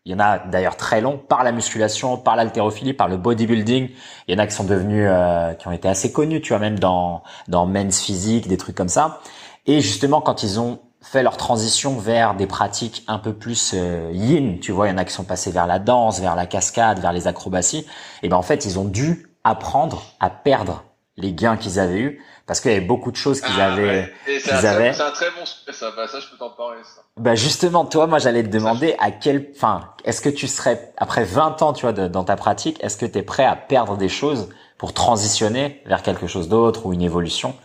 Il 0.05 0.13
y 0.13 0.15
en 0.15 0.21
a 0.21 0.39
d'ailleurs 0.39 0.77
très 0.77 1.01
long 1.01 1.19
par 1.19 1.43
la 1.43 1.51
musculation, 1.51 2.17
par 2.17 2.37
l'haltérophilie, 2.37 2.93
par 2.93 3.09
le 3.09 3.17
bodybuilding. 3.17 3.91
Il 4.29 4.35
y 4.35 4.37
en 4.37 4.41
a 4.41 4.47
qui 4.47 4.55
sont 4.55 4.63
devenus, 4.63 5.09
euh, 5.11 5.55
qui 5.55 5.67
ont 5.67 5.73
été 5.73 5.89
assez 5.89 6.13
connus, 6.13 6.41
tu 6.41 6.51
vois, 6.51 6.61
même 6.61 6.79
dans 6.79 7.25
dans 7.49 7.67
Men's 7.67 8.01
Physique, 8.01 8.47
des 8.47 8.57
trucs 8.57 8.77
comme 8.77 8.89
ça. 8.89 9.21
Et 9.67 9.81
justement, 9.81 10.21
quand 10.21 10.45
ils 10.45 10.61
ont 10.61 10.79
fait 11.11 11.23
leur 11.23 11.37
transition 11.37 11.99
vers 11.99 12.35
des 12.35 12.47
pratiques 12.47 13.05
un 13.07 13.19
peu 13.19 13.33
plus 13.33 13.73
euh, 13.75 14.11
yin, 14.13 14.59
tu 14.61 14.73
vois, 14.73 14.89
il 14.89 14.91
y 14.91 14.95
en 14.95 14.99
a 14.99 15.05
qui 15.05 15.13
sont 15.13 15.25
passés 15.25 15.51
vers 15.53 15.67
la 15.67 15.79
danse, 15.79 16.21
vers 16.21 16.35
la 16.35 16.47
cascade, 16.47 16.99
vers 17.01 17.13
les 17.13 17.27
acrobaties, 17.27 17.87
et 18.23 18.29
ben 18.29 18.37
en 18.37 18.43
fait, 18.43 18.65
ils 18.65 18.79
ont 18.79 18.85
dû 18.85 19.29
apprendre 19.45 20.03
à 20.21 20.31
perdre 20.31 20.83
les 21.17 21.33
gains 21.33 21.57
qu'ils 21.57 21.79
avaient 21.79 22.01
eus 22.01 22.23
parce 22.47 22.61
qu'il 22.61 22.71
y 22.73 22.75
avait 22.75 22.85
beaucoup 22.85 23.11
de 23.11 23.17
choses 23.17 23.41
qu'ils 23.41 23.61
Ah, 23.61 23.73
avaient 23.73 23.87
ouais. 23.87 24.15
C'est 24.27 24.41
qu'ils 24.43 24.53
un, 24.53 24.59
très- 24.59 24.69
avaient- 24.69 24.93
c'est 24.93 25.03
un 25.03 25.11
très 25.13 25.31
bon 25.31 25.47
sujet, 25.47 25.73
ça. 25.73 25.91
Bah, 25.97 26.07
ça, 26.09 26.21
je 26.21 26.27
peux 26.29 26.37
t'en 26.37 26.51
parler, 26.51 26.83
ça. 26.85 27.03
bah 27.17 27.35
justement, 27.35 27.85
toi, 27.85 28.07
moi, 28.07 28.19
j'allais 28.19 28.43
te 28.43 28.49
demander 28.49 28.95
à 28.99 29.11
quel, 29.11 29.49
enfin, 29.55 29.91
est-ce 30.05 30.21
que 30.21 30.29
tu 30.29 30.47
serais 30.49 30.93
après 30.97 31.25
20 31.25 31.63
ans, 31.63 31.73
tu 31.73 31.83
vois, 31.83 31.93
de- 31.93 32.07
dans 32.09 32.25
ta 32.25 32.37
pratique, 32.37 32.83
est-ce 32.85 32.97
que 32.97 33.07
tu 33.07 33.19
es 33.19 33.23
prêt 33.23 33.45
à 33.45 33.57
perdre 33.57 33.97
des 33.97 34.09
choses 34.09 34.49
pour 34.79 34.93
transitionner 34.93 35.83
vers 35.87 36.03
quelque 36.03 36.27
chose 36.27 36.49
d'autre 36.49 36.87
ou 36.87 36.93
une 36.93 37.03
évolution? 37.03 37.57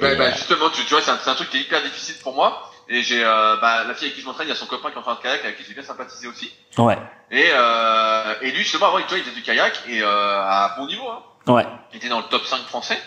Bah, 0.00 0.12
Et, 0.12 0.16
bah, 0.16 0.24
euh, 0.24 0.32
justement, 0.32 0.68
tu, 0.72 0.84
tu 0.84 0.90
vois, 0.94 1.02
c'est 1.02 1.10
un, 1.10 1.18
c'est 1.22 1.30
un 1.30 1.34
truc 1.34 1.50
qui 1.50 1.58
est 1.58 1.62
hyper 1.62 1.82
difficile 1.82 2.16
pour 2.22 2.34
moi. 2.34 2.69
Et 2.92 3.02
j'ai 3.02 3.22
euh, 3.24 3.56
bah, 3.60 3.84
la 3.86 3.94
fille 3.94 4.06
avec 4.06 4.16
qui 4.16 4.20
je 4.20 4.26
m'entraîne, 4.26 4.48
il 4.48 4.50
y 4.50 4.52
a 4.52 4.56
son 4.56 4.66
copain 4.66 4.88
qui 4.90 4.96
est 4.96 4.98
en 4.98 5.02
train 5.02 5.14
de 5.14 5.20
kayak, 5.20 5.44
avec 5.44 5.56
qui 5.56 5.64
j'ai 5.66 5.74
bien 5.74 5.82
sympathisé 5.84 6.26
aussi. 6.26 6.52
Ouais, 6.76 6.98
Et, 7.30 7.48
euh, 7.52 8.34
et 8.42 8.50
lui, 8.50 8.58
justement, 8.64 8.86
avant, 8.88 8.98
il 8.98 9.04
faisait 9.04 9.30
du 9.30 9.42
kayak 9.42 9.80
et 9.88 10.02
euh, 10.02 10.06
à 10.42 10.74
bon 10.76 10.86
niveau. 10.86 11.08
Hein. 11.08 11.22
ouais, 11.52 11.66
Il 11.92 11.98
était 11.98 12.08
dans 12.08 12.18
le 12.18 12.24
top 12.24 12.44
5 12.44 12.58
français. 12.62 12.98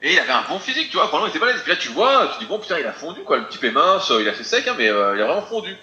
Et 0.00 0.14
il 0.14 0.18
avait 0.18 0.32
un 0.32 0.44
bon 0.48 0.58
physique, 0.58 0.88
tu 0.90 0.96
vois. 0.96 1.10
Pendant, 1.10 1.26
il 1.26 1.28
était 1.30 1.38
balèze. 1.40 1.58
Et 1.60 1.62
puis 1.62 1.72
là, 1.72 1.76
tu 1.76 1.88
vois, 1.90 2.28
tu 2.32 2.38
dis, 2.38 2.46
bon, 2.46 2.58
putain, 2.58 2.78
il 2.78 2.86
a 2.86 2.92
fondu, 2.92 3.20
quoi. 3.22 3.36
Le 3.36 3.48
type 3.48 3.64
est 3.64 3.70
mince, 3.70 4.10
il 4.18 4.26
a 4.28 4.32
fait 4.32 4.44
sec, 4.44 4.66
hein, 4.66 4.74
mais 4.78 4.88
euh, 4.88 5.14
il 5.16 5.20
a 5.22 5.26
vraiment 5.26 5.42
fondu. 5.42 5.76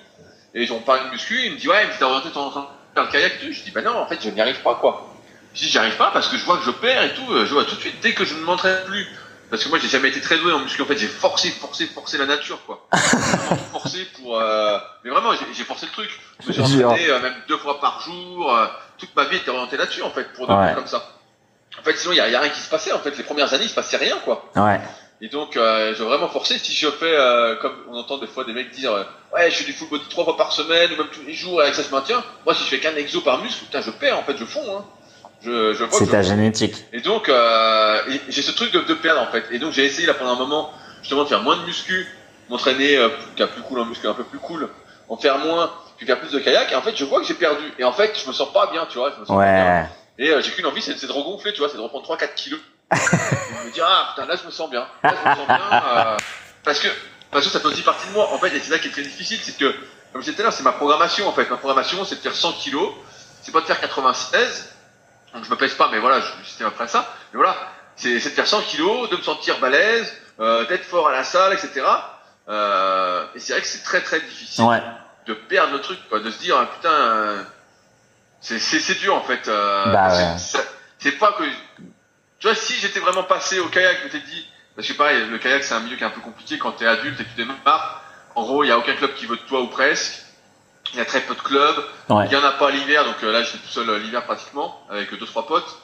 Et 0.56 0.70
on 0.72 0.80
parle 0.80 1.06
de 1.06 1.10
muscu, 1.12 1.38
il 1.46 1.52
me 1.52 1.58
dit, 1.58 1.68
ouais, 1.68 1.86
mais 1.86 1.94
t'as 2.00 2.06
orienté 2.06 2.32
ton 2.32 2.50
train 2.50 2.68
vers 2.96 3.04
le 3.04 3.12
kayak 3.12 3.34
et 3.36 3.46
tout. 3.46 3.52
Je 3.54 3.62
dis, 3.62 3.72
bah 3.72 3.82
non, 3.84 3.96
en 4.00 4.08
fait, 4.08 4.20
je 4.24 4.30
n'y 4.30 4.42
arrive 4.42 4.62
pas, 4.62 4.76
quoi. 4.76 5.14
Je 5.54 5.60
dis, 5.60 5.70
j'y 5.70 5.78
arrive 5.78 5.98
pas 5.98 6.10
parce 6.12 6.30
que 6.30 6.38
je 6.38 6.44
vois 6.46 6.58
que 6.58 6.64
je 6.64 6.72
perds 6.72 7.04
et 7.04 7.14
tout. 7.14 7.32
euh, 7.32 7.46
Je 7.46 7.54
vois 7.54 7.66
tout 7.66 7.76
de 7.76 7.80
suite, 7.82 8.00
dès 8.02 8.14
que 8.14 8.26
je 8.26 8.34
ne 8.34 8.40
m'entraîne 8.40 8.84
plus. 8.86 9.06
Parce 9.50 9.64
que 9.64 9.70
moi, 9.70 9.78
j'ai 9.80 9.88
jamais 9.88 10.10
été 10.10 10.20
très 10.22 10.38
doué 10.38 10.52
en 10.52 10.60
muscu. 10.60 10.82
En 10.82 10.86
fait, 10.86 10.98
j'ai 10.98 11.08
forcé, 11.08 11.50
forcé, 11.52 11.86
forcé 11.86 12.18
la 12.18 12.26
nature, 12.26 12.60
quoi. 12.66 12.88
Forcé 13.72 14.06
pour. 14.18 14.40
Euh... 14.40 14.78
Mais 15.04 15.12
vraiment, 15.12 15.34
j'ai 15.34 15.46
j'ai 15.54 15.64
forcé 15.64 15.86
le 15.86 15.92
truc. 15.92 16.10
Je 16.42 16.48
me 16.48 16.54
suis 16.66 16.84
entraîné 16.84 17.10
euh, 17.10 17.20
même 17.22 17.36
deux 17.48 17.58
fois 17.58 17.80
par 17.80 18.02
jour. 18.02 18.54
euh, 18.56 18.66
toute 18.98 19.16
ma 19.16 19.26
vie 19.26 19.38
était 19.38 19.50
orientée 19.52 19.78
là-dessus, 19.78 20.02
en 20.02 20.10
fait, 20.10 20.34
pour 20.34 20.48
devenir 20.48 20.70
Ouais. 20.70 20.74
comme 20.76 20.88
ça. 20.88 21.08
En 21.80 21.84
fait, 21.84 21.96
sinon, 21.98 22.14
il 22.14 22.18
y 22.18 22.22
a, 22.22 22.30
y 22.30 22.36
a 22.36 22.40
rien 22.40 22.50
qui 22.50 22.60
se 22.62 22.70
passait. 22.70 22.92
En 22.94 23.00
fait, 23.00 23.16
les 23.18 23.24
premières 23.24 23.54
années, 23.54 23.66
il 23.66 23.70
se 23.70 23.76
passait 23.76 23.98
rien, 23.98 24.18
quoi. 24.24 24.50
ouais, 24.56 24.80
Et 25.22 25.28
donc, 25.30 25.58
euh, 25.58 25.94
veux 25.98 26.06
vraiment 26.06 26.30
forcer. 26.30 26.58
Si 26.58 26.74
je 26.74 26.90
fais, 26.90 27.06
euh, 27.16 27.56
comme 27.58 27.76
on 27.90 27.98
entend 27.98 28.18
des 28.18 28.28
fois 28.28 28.46
des 28.46 28.54
mecs 28.54 28.72
dire, 28.72 28.94
euh, 28.94 29.04
ouais, 29.34 29.52
je 29.52 29.58
fais 29.58 29.64
du 29.66 29.74
full 29.74 29.90
body 29.90 30.06
trois 30.10 30.24
fois 30.24 30.38
par 30.38 30.52
semaine 30.54 30.92
ou 30.94 30.98
même 30.98 31.10
tous 31.12 31.22
les 31.26 31.34
jours 31.34 31.60
et 31.62 31.66
avec 31.66 31.76
ça 31.76 31.84
se 31.84 31.92
maintient. 31.92 32.24
Moi, 32.46 32.56
si 32.56 32.64
je 32.64 32.70
fais 32.70 32.80
qu'un 32.80 32.96
exo 32.96 33.22
par 33.22 33.40
muscle, 33.44 33.66
putain, 33.66 33.82
je 33.82 33.92
perds. 33.92 34.18
En 34.18 34.24
fait, 34.24 34.38
je 34.38 34.46
fonds. 34.46 34.78
Hein. 34.78 34.86
Je, 35.46 35.74
je 35.74 35.86
c'est 35.92 36.08
ta 36.08 36.22
je- 36.22 36.30
génétique. 36.30 36.86
Et 36.94 37.02
donc, 37.02 37.30
euh, 37.30 38.02
j'ai 38.30 38.42
ce 38.42 38.52
truc 38.52 38.72
de, 38.72 38.82
de 38.82 38.94
perdre 38.96 39.22
en 39.22 39.28
fait. 39.32 39.46
Et 39.52 39.60
donc, 39.60 39.72
j'ai 39.74 39.86
essayé 39.86 40.08
là 40.08 40.14
pendant 40.14 40.34
un 40.34 40.38
moment 40.40 40.72
justement 41.02 41.24
de 41.24 41.30
faire 41.30 41.42
moins 41.42 41.56
de 41.58 41.62
muscu, 41.66 42.08
m'entraîner 42.50 42.98
euh, 42.98 43.10
plus- 43.36 43.62
cool 43.64 43.80
en 43.80 43.86
muscu, 43.86 44.08
un 44.08 44.14
peu 44.14 44.24
plus 44.24 44.40
cool, 44.40 44.70
en 45.08 45.18
faire 45.18 45.38
moins, 45.38 45.72
puis 45.98 46.06
faire 46.08 46.20
plus 46.20 46.32
de 46.32 46.40
kayak. 46.40 46.72
Et 46.72 46.76
en 46.76 46.82
fait, 46.82 46.96
je 46.96 47.06
vois 47.06 47.20
que 47.22 47.28
j'ai 47.28 47.34
perdu. 47.36 47.64
Et 47.78 47.84
en 47.84 47.94
fait, 47.94 48.18
je 48.22 48.28
me 48.28 48.34
sens 48.34 48.52
pas 48.52 48.68
bien, 48.72 48.88
tu 48.90 48.98
vois. 48.98 49.12
Je 49.16 49.20
me 49.22 49.26
sens 49.26 49.36
pas 49.38 49.44
bien. 49.44 49.82
Ouais, 49.82 49.86
Et 50.18 50.30
euh, 50.32 50.42
j'ai 50.42 50.52
qu'une 50.52 50.66
envie, 50.66 50.82
c'est 50.82 50.98
c'est 50.98 51.08
de 51.08 51.12
regonfler, 51.12 51.54
tu 51.54 51.60
vois, 51.60 51.70
c'est 51.70 51.78
de 51.78 51.82
reprendre 51.82 52.06
3-4 52.08 52.34
kilos. 52.36 52.60
et 52.92 52.96
de 52.96 53.68
me 53.68 53.72
dire, 53.74 53.86
ah 53.88 54.14
putain, 54.16 54.28
là 54.28 54.36
je 54.42 54.46
me 54.46 54.52
sens 54.52 54.70
bien. 54.70 54.88
Là 55.04 55.14
je 55.24 55.30
me 55.30 55.36
sens 55.36 55.48
bien. 55.48 55.60
euh, 55.74 56.18
parce 56.64 56.80
que 56.80 56.88
parce 57.32 57.46
que 57.46 57.52
ça 57.52 57.60
fait 57.60 57.68
aussi 57.68 57.82
partie 57.82 58.08
de 58.08 58.14
moi. 58.14 58.30
En 58.34 58.38
fait, 58.40 58.48
et 58.56 58.60
c'est 58.60 58.72
ça 58.72 58.80
qui 58.80 58.88
est 58.88 58.92
très 58.92 59.02
difficile, 59.02 59.40
c'est 59.44 59.58
que, 59.58 59.66
comme 60.14 60.22
je 60.22 60.26
disais 60.26 60.34
tout 60.34 60.42
à 60.42 60.44
l'heure, 60.46 60.54
c'est 60.54 60.64
ma 60.64 60.72
programmation 60.72 61.28
en 61.28 61.34
fait. 61.34 61.50
Ma 61.50 61.58
programmation, 61.58 62.06
c'est 62.06 62.16
de 62.16 62.22
faire 62.22 62.36
100 62.36 62.54
kilos, 62.54 62.90
c'est 63.42 63.52
pas 63.52 63.62
de 63.62 63.66
faire 63.66 63.80
96. 63.82 64.72
Donc 65.36 65.44
je 65.46 65.50
me 65.50 65.56
pèse 65.58 65.74
pas, 65.76 65.90
mais 65.92 66.00
voilà, 66.00 66.22
je- 66.22 66.50
c'était 66.50 66.64
après 66.64 66.88
ça. 66.88 67.14
Mais 67.34 67.38
voilà, 67.38 67.56
c'est 67.96 68.14
de 68.16 68.20
faire 68.20 68.48
100 68.48 68.62
kilos, 68.62 69.10
de 69.10 69.18
me 69.18 69.22
sentir 69.22 69.60
balèze, 69.60 70.12
euh, 70.40 70.66
d'être 70.66 70.86
fort 70.86 71.08
à 71.10 71.12
la 71.12 71.24
salle, 71.24 71.54
etc. 71.54 71.86
Euh, 72.48 73.26
et 73.36 73.40
c'est 73.40 73.54
vrai 73.54 73.62
que 73.62 73.68
c'est 73.68 73.84
très 73.84 74.02
très 74.02 74.20
difficile 74.22 74.64
ouais, 74.66 74.82
de 75.28 75.34
perdre 75.34 75.74
le 75.74 75.82
truc, 75.82 76.00
quoi, 76.10 76.20
de 76.20 76.30
se 76.32 76.40
dire 76.40 76.58
ah, 76.58 76.66
putain, 76.68 76.90
euh, 76.92 77.44
c'est 78.42 79.00
dur 79.00 79.16
en 79.16 79.22
fait. 79.22 79.48
Euh, 79.48 79.92
Bah 79.92 80.08
ouais. 80.10 80.38
C'est 81.00 81.12
pas 81.14 81.34
que 81.34 81.44
tu 82.40 82.48
vois 82.48 82.56
si 82.56 82.74
j'étais 82.76 83.00
vraiment 83.00 83.24
passé 83.24 83.60
au 83.60 83.68
kayak, 83.68 83.98
je 84.00 84.04
m'étais 84.06 84.20
dit 84.28 84.48
parce 84.76 84.88
que 84.88 84.94
pareil, 84.94 85.26
le 85.30 85.38
kayak 85.38 85.64
c'est 85.64 85.74
un 85.74 85.80
milieu 85.80 85.96
qui 85.98 86.04
est 86.04 86.08
un 86.08 86.12
peu 86.12 86.22
compliqué 86.22 86.58
quand 86.58 86.72
t'es 86.74 86.86
adulte 86.88 87.20
et 87.20 87.24
que 87.24 87.30
tu 87.30 87.36
démarres. 87.36 88.02
En 88.36 88.44
gros, 88.44 88.64
il 88.64 88.68
y 88.68 88.72
a 88.72 88.78
aucun 88.78 88.96
club 88.96 89.14
qui 89.16 89.26
veut 89.26 89.38
de 89.38 89.42
toi 89.42 89.62
ou 89.62 89.68
presque. 89.68 90.22
Il 90.94 91.00
y 91.00 91.02
a 91.02 91.06
très 91.06 91.22
peu 91.22 91.36
de 91.36 91.42
clubs. 91.42 91.84
ouais, 92.10 92.26
Il 92.28 92.32
y 92.32 92.36
en 92.36 92.44
a 92.44 92.52
pas 92.54 92.70
l'hiver, 92.72 93.04
donc 93.06 93.16
euh, 93.24 93.32
là 93.32 93.44
j'étais 93.44 93.58
tout 93.58 93.68
seul 93.70 93.90
euh, 93.90 94.00
l'hiver 94.00 94.24
pratiquement 94.26 94.82
avec 94.90 95.14
deux 95.18 95.26
trois 95.26 95.46
potes. 95.48 95.78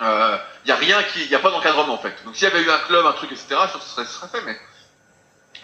Euh, 0.00 0.36
Il 0.64 0.68
y 0.68 0.72
a 0.72 0.76
rien 0.76 1.02
qui, 1.02 1.22
il 1.24 1.30
y 1.30 1.34
a 1.34 1.38
pas 1.40 1.50
d'encadrement 1.50 1.94
en 1.94 1.98
fait. 1.98 2.14
Donc 2.24 2.36
s'il 2.36 2.44
y 2.46 2.50
avait 2.50 2.62
eu 2.62 2.70
un 2.70 2.78
club, 2.78 3.04
un 3.06 3.12
truc, 3.12 3.32
etc. 3.32 3.46
Je 3.50 3.54
pense 3.56 3.72
que 3.72 3.80
ce 3.80 3.88
serait, 3.94 4.04
ce 4.04 4.12
serait 4.12 4.28
fait. 4.28 4.42
Mais 4.46 4.56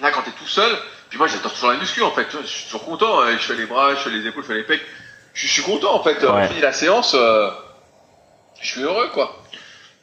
là 0.00 0.10
quand 0.10 0.22
t'es 0.22 0.32
tout 0.32 0.46
seul, 0.48 0.76
puis 1.08 1.18
moi 1.18 1.28
j'adore 1.28 1.52
toujours 1.52 1.70
la 1.70 1.76
muscu 1.76 2.02
en 2.02 2.10
fait. 2.10 2.26
Je 2.30 2.46
suis 2.46 2.64
toujours 2.64 2.84
content. 2.84 3.20
euh, 3.20 3.32
Je 3.32 3.38
fais 3.46 3.54
les 3.54 3.66
bras, 3.66 3.90
je 3.94 4.00
fais 4.00 4.10
les 4.10 4.26
épaules, 4.26 4.42
je 4.42 4.48
fais 4.48 4.54
les 4.54 4.64
pecs. 4.64 4.82
Je, 5.34 5.46
je 5.46 5.52
suis 5.52 5.62
content 5.62 5.94
en 5.94 6.02
fait. 6.02 6.22
Euh, 6.24 6.32
Ouais. 6.32 6.44
On 6.44 6.48
finit 6.48 6.60
la 6.60 6.72
séance, 6.72 7.14
euh, 7.14 7.50
je 8.60 8.66
suis 8.66 8.82
heureux 8.82 9.08
quoi. 9.08 9.40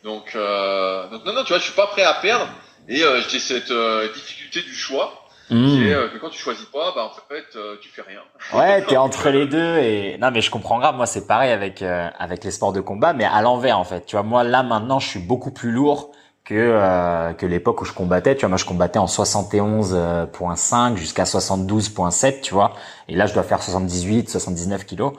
Donc, 0.03 0.31
euh, 0.35 1.07
donc 1.09 1.25
non 1.25 1.33
non, 1.33 1.43
tu 1.43 1.49
vois, 1.49 1.59
je 1.59 1.63
suis 1.63 1.73
pas 1.73 1.87
prêt 1.87 2.03
à 2.03 2.13
perdre 2.15 2.47
et 2.87 3.03
euh, 3.03 3.21
j'ai 3.29 3.39
cette 3.39 3.69
euh, 3.71 4.11
difficulté 4.13 4.61
du 4.61 4.75
choix. 4.75 5.20
C'est 5.51 5.93
euh, 5.93 6.07
que 6.07 6.17
quand 6.17 6.29
tu 6.29 6.39
choisis 6.39 6.65
pas, 6.65 6.93
bah 6.95 7.11
en 7.11 7.33
fait, 7.33 7.57
euh, 7.57 7.75
tu 7.81 7.89
fais 7.89 8.01
rien. 8.01 8.21
Ouais, 8.53 8.85
t'es 8.85 8.95
entre 9.07 9.29
les 9.29 9.45
deux 9.45 9.77
et 9.79 10.17
non 10.17 10.31
mais 10.31 10.39
je 10.39 10.49
comprends 10.49 10.79
grave. 10.79 10.95
Moi 10.95 11.05
c'est 11.05 11.27
pareil 11.27 11.51
avec 11.51 11.81
euh, 11.81 12.09
avec 12.17 12.45
les 12.45 12.51
sports 12.51 12.71
de 12.71 12.79
combat, 12.79 13.11
mais 13.11 13.25
à 13.25 13.41
l'envers 13.41 13.77
en 13.77 13.83
fait. 13.83 14.05
Tu 14.05 14.15
vois, 14.15 14.23
moi 14.23 14.45
là 14.45 14.63
maintenant 14.63 14.99
je 14.99 15.09
suis 15.09 15.19
beaucoup 15.19 15.51
plus 15.51 15.71
lourd 15.71 16.11
que 16.45 16.53
euh, 16.55 17.33
que 17.33 17.45
l'époque 17.45 17.81
où 17.81 17.85
je 17.85 17.91
combattais. 17.91 18.35
Tu 18.35 18.41
vois, 18.41 18.49
moi 18.49 18.57
je 18.57 18.63
combattais 18.63 18.99
en 18.99 19.07
71.5 19.07 20.95
jusqu'à 20.95 21.25
72.7, 21.25 22.39
tu 22.39 22.53
vois. 22.53 22.73
Et 23.09 23.15
là 23.15 23.25
je 23.25 23.33
dois 23.33 23.43
faire 23.43 23.61
78, 23.61 24.29
79 24.29 24.85
kilos. 24.85 25.11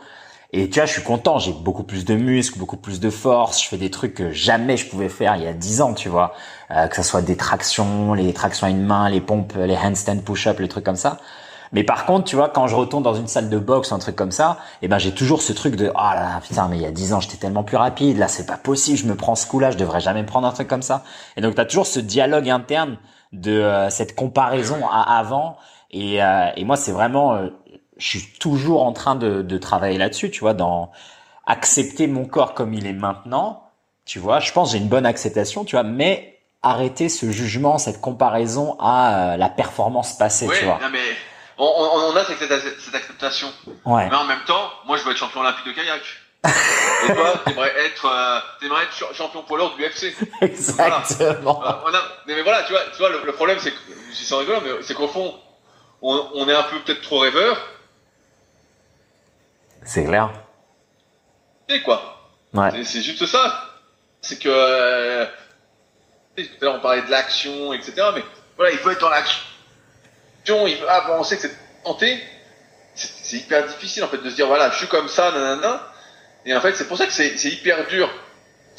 Et 0.54 0.68
tu 0.68 0.78
vois, 0.78 0.86
je 0.86 0.92
suis 0.92 1.02
content. 1.02 1.38
J'ai 1.38 1.52
beaucoup 1.52 1.82
plus 1.82 2.04
de 2.04 2.14
muscles, 2.14 2.58
beaucoup 2.58 2.76
plus 2.76 3.00
de 3.00 3.08
force. 3.08 3.62
Je 3.62 3.68
fais 3.68 3.78
des 3.78 3.90
trucs 3.90 4.14
que 4.14 4.32
jamais 4.32 4.76
je 4.76 4.88
pouvais 4.88 5.08
faire 5.08 5.36
il 5.36 5.44
y 5.44 5.46
a 5.46 5.54
10 5.54 5.80
ans, 5.80 5.94
tu 5.94 6.08
vois. 6.08 6.34
Euh, 6.70 6.86
que 6.88 6.96
ça 6.96 7.02
soit 7.02 7.22
des 7.22 7.36
tractions, 7.36 8.12
les 8.14 8.32
tractions 8.34 8.66
à 8.66 8.70
une 8.70 8.84
main, 8.84 9.08
les 9.08 9.20
pompes, 9.20 9.54
les 9.56 9.76
handstand 9.76 10.18
push-up, 10.24 10.58
les 10.60 10.68
trucs 10.68 10.84
comme 10.84 10.96
ça. 10.96 11.18
Mais 11.72 11.84
par 11.84 12.04
contre, 12.04 12.24
tu 12.24 12.36
vois, 12.36 12.50
quand 12.50 12.66
je 12.66 12.76
retourne 12.76 13.02
dans 13.02 13.14
une 13.14 13.26
salle 13.26 13.48
de 13.48 13.58
boxe 13.58 13.90
ou 13.90 13.94
un 13.94 13.98
truc 13.98 14.14
comme 14.14 14.30
ça, 14.30 14.58
eh 14.82 14.88
ben 14.88 14.98
j'ai 14.98 15.12
toujours 15.12 15.40
ce 15.40 15.54
truc 15.54 15.74
de 15.76 15.90
oh 15.94 15.98
là 15.98 16.14
là, 16.14 16.40
putain, 16.46 16.68
mais 16.68 16.76
il 16.76 16.82
y 16.82 16.86
a 16.86 16.90
10 16.90 17.14
ans, 17.14 17.20
j'étais 17.20 17.38
tellement 17.38 17.64
plus 17.64 17.78
rapide. 17.78 18.18
Là, 18.18 18.28
c'est 18.28 18.46
pas 18.46 18.58
possible. 18.58 18.98
Je 18.98 19.06
me 19.06 19.16
prends 19.16 19.34
ce 19.34 19.46
coup-là. 19.46 19.70
Je 19.70 19.78
devrais 19.78 20.00
jamais 20.00 20.20
me 20.22 20.26
prendre 20.26 20.46
un 20.46 20.52
truc 20.52 20.68
comme 20.68 20.82
ça. 20.82 21.02
Et 21.36 21.40
donc, 21.40 21.54
t'as 21.54 21.64
toujours 21.64 21.86
ce 21.86 21.98
dialogue 21.98 22.50
interne 22.50 22.98
de 23.32 23.52
euh, 23.52 23.88
cette 23.88 24.14
comparaison 24.14 24.86
à 24.90 25.18
avant. 25.18 25.56
Et, 25.90 26.22
euh, 26.22 26.50
et 26.56 26.64
moi, 26.64 26.76
c'est 26.76 26.92
vraiment, 26.92 27.34
euh, 27.34 27.48
je 28.02 28.18
suis 28.18 28.26
toujours 28.40 28.82
en 28.84 28.92
train 28.92 29.14
de, 29.14 29.42
de 29.42 29.58
travailler 29.58 29.96
là-dessus, 29.96 30.30
tu 30.32 30.40
vois, 30.40 30.54
dans 30.54 30.90
accepter 31.46 32.06
mon 32.08 32.24
corps 32.24 32.52
comme 32.54 32.74
il 32.74 32.86
est 32.86 32.92
maintenant. 32.92 33.70
Tu 34.04 34.18
vois, 34.18 34.40
je 34.40 34.50
pense 34.52 34.70
que 34.70 34.72
j'ai 34.76 34.82
une 34.82 34.88
bonne 34.88 35.06
acceptation, 35.06 35.64
tu 35.64 35.76
vois, 35.76 35.84
mais 35.84 36.40
arrêter 36.62 37.08
ce 37.08 37.30
jugement, 37.30 37.78
cette 37.78 38.00
comparaison 38.00 38.76
à 38.80 39.34
euh, 39.34 39.36
la 39.36 39.48
performance 39.48 40.16
passée, 40.18 40.48
tu 40.58 40.64
vois. 40.64 40.78
non 40.82 40.90
mais 40.90 40.98
on, 41.58 41.64
on, 41.64 42.12
on 42.12 42.16
a 42.16 42.24
cette, 42.24 42.38
cette 42.80 42.94
acceptation. 42.94 43.48
Ouais. 43.84 44.08
Mais 44.08 44.16
en 44.16 44.24
même 44.24 44.42
temps, 44.46 44.68
moi 44.86 44.96
je 44.96 45.04
veux 45.04 45.12
être 45.12 45.16
champion 45.18 45.40
olympique 45.40 45.66
de 45.66 45.72
kayak. 45.72 46.00
Et 46.44 47.14
toi, 47.14 47.34
t'aimerais 47.44 47.72
être, 47.86 48.06
euh, 48.06 48.38
être 48.82 48.92
ch- 48.92 49.12
champion 49.14 49.44
lourd 49.56 49.74
du 49.76 49.84
UFC. 49.84 50.12
Exactement. 50.40 51.60
On 51.64 51.94
a- 51.94 52.02
mais, 52.26 52.42
voilà, 52.42 52.64
tu 52.64 52.72
vois, 52.72 52.82
tu 52.92 52.98
vois 52.98 53.10
le, 53.10 53.22
le 53.24 53.32
problème 53.32 53.58
c'est 53.60 53.70
que, 53.70 53.76
mais 54.64 54.82
c'est 54.82 54.94
qu'au 54.94 55.08
fond, 55.08 55.34
on, 56.00 56.26
on 56.34 56.48
est 56.48 56.54
un 56.54 56.64
peu 56.64 56.78
peut-être 56.80 57.02
trop 57.02 57.20
rêveur. 57.20 57.56
C'est 59.84 60.04
clair. 60.04 60.30
Sais 61.68 61.80
quoi 61.82 62.30
Ouais. 62.54 62.84
C'est- 62.84 63.02
juste 63.02 63.24
ça. 63.26 63.68
C'est 64.20 64.38
que 64.38 64.48
euh, 64.48 65.26
tout 66.36 66.42
à 66.60 66.64
l'heure 66.64 66.74
on 66.76 66.80
parlait 66.80 67.02
de 67.02 67.10
l'action, 67.10 67.72
etc. 67.72 67.92
Mais 68.14 68.22
voilà, 68.56 68.72
il 68.72 68.78
faut 68.78 68.90
être 68.90 69.00
dans 69.00 69.08
l'action, 69.08 70.66
il 70.66 70.76
veut 70.76 70.88
avancer, 70.88 71.38
que 71.38 71.46
c'est 72.94 73.36
hyper 73.36 73.66
difficile 73.66 74.04
en 74.04 74.08
fait 74.08 74.18
de 74.18 74.30
se 74.30 74.34
dire 74.36 74.46
voilà, 74.46 74.70
je 74.70 74.76
suis 74.78 74.86
comme 74.86 75.08
ça, 75.08 75.30
nanana. 75.32 75.88
Et 76.44 76.54
en 76.54 76.60
fait, 76.60 76.74
c'est 76.74 76.86
pour 76.88 76.96
ça 76.98 77.06
que 77.06 77.12
c'est 77.12 77.34
hyper 77.44 77.86
dur. 77.86 78.10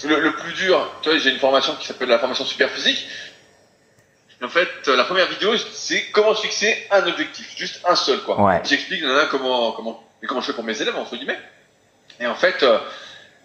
Le, 0.04 0.20
le 0.20 0.34
plus 0.36 0.54
dur, 0.54 0.92
tu 1.02 1.10
vois, 1.10 1.18
j'ai 1.18 1.30
une 1.32 1.40
formation 1.40 1.76
qui 1.76 1.88
s'appelle 1.88 2.10
la 2.10 2.20
formation 2.20 2.46
super 2.46 2.70
physique. 2.70 3.08
En 4.42 4.50
fait, 4.50 4.68
euh, 4.90 4.98
la 4.98 5.06
première 5.06 5.28
vidéo, 5.28 5.56
c'est 5.58 6.10
comment 6.12 6.36
se 6.36 6.42
fixer 6.42 6.86
un 6.92 7.06
objectif, 7.08 7.56
juste 7.58 7.80
un 7.88 7.96
seul, 7.96 8.20
quoi. 8.24 8.42
Ouais. 8.42 8.62
J'explique 8.66 9.02
nanana, 9.02 9.28
comment 9.28 9.72
comment 9.72 10.04
et 10.24 10.26
comment 10.26 10.42
je 10.42 10.48
fais 10.48 10.54
pour 10.54 10.64
mes 10.64 10.82
élèves 10.82 10.96
entre 10.96 11.16
guillemets? 11.16 11.40
Et 12.20 12.26
en 12.26 12.36
fait, 12.36 12.64
euh, 12.64 12.80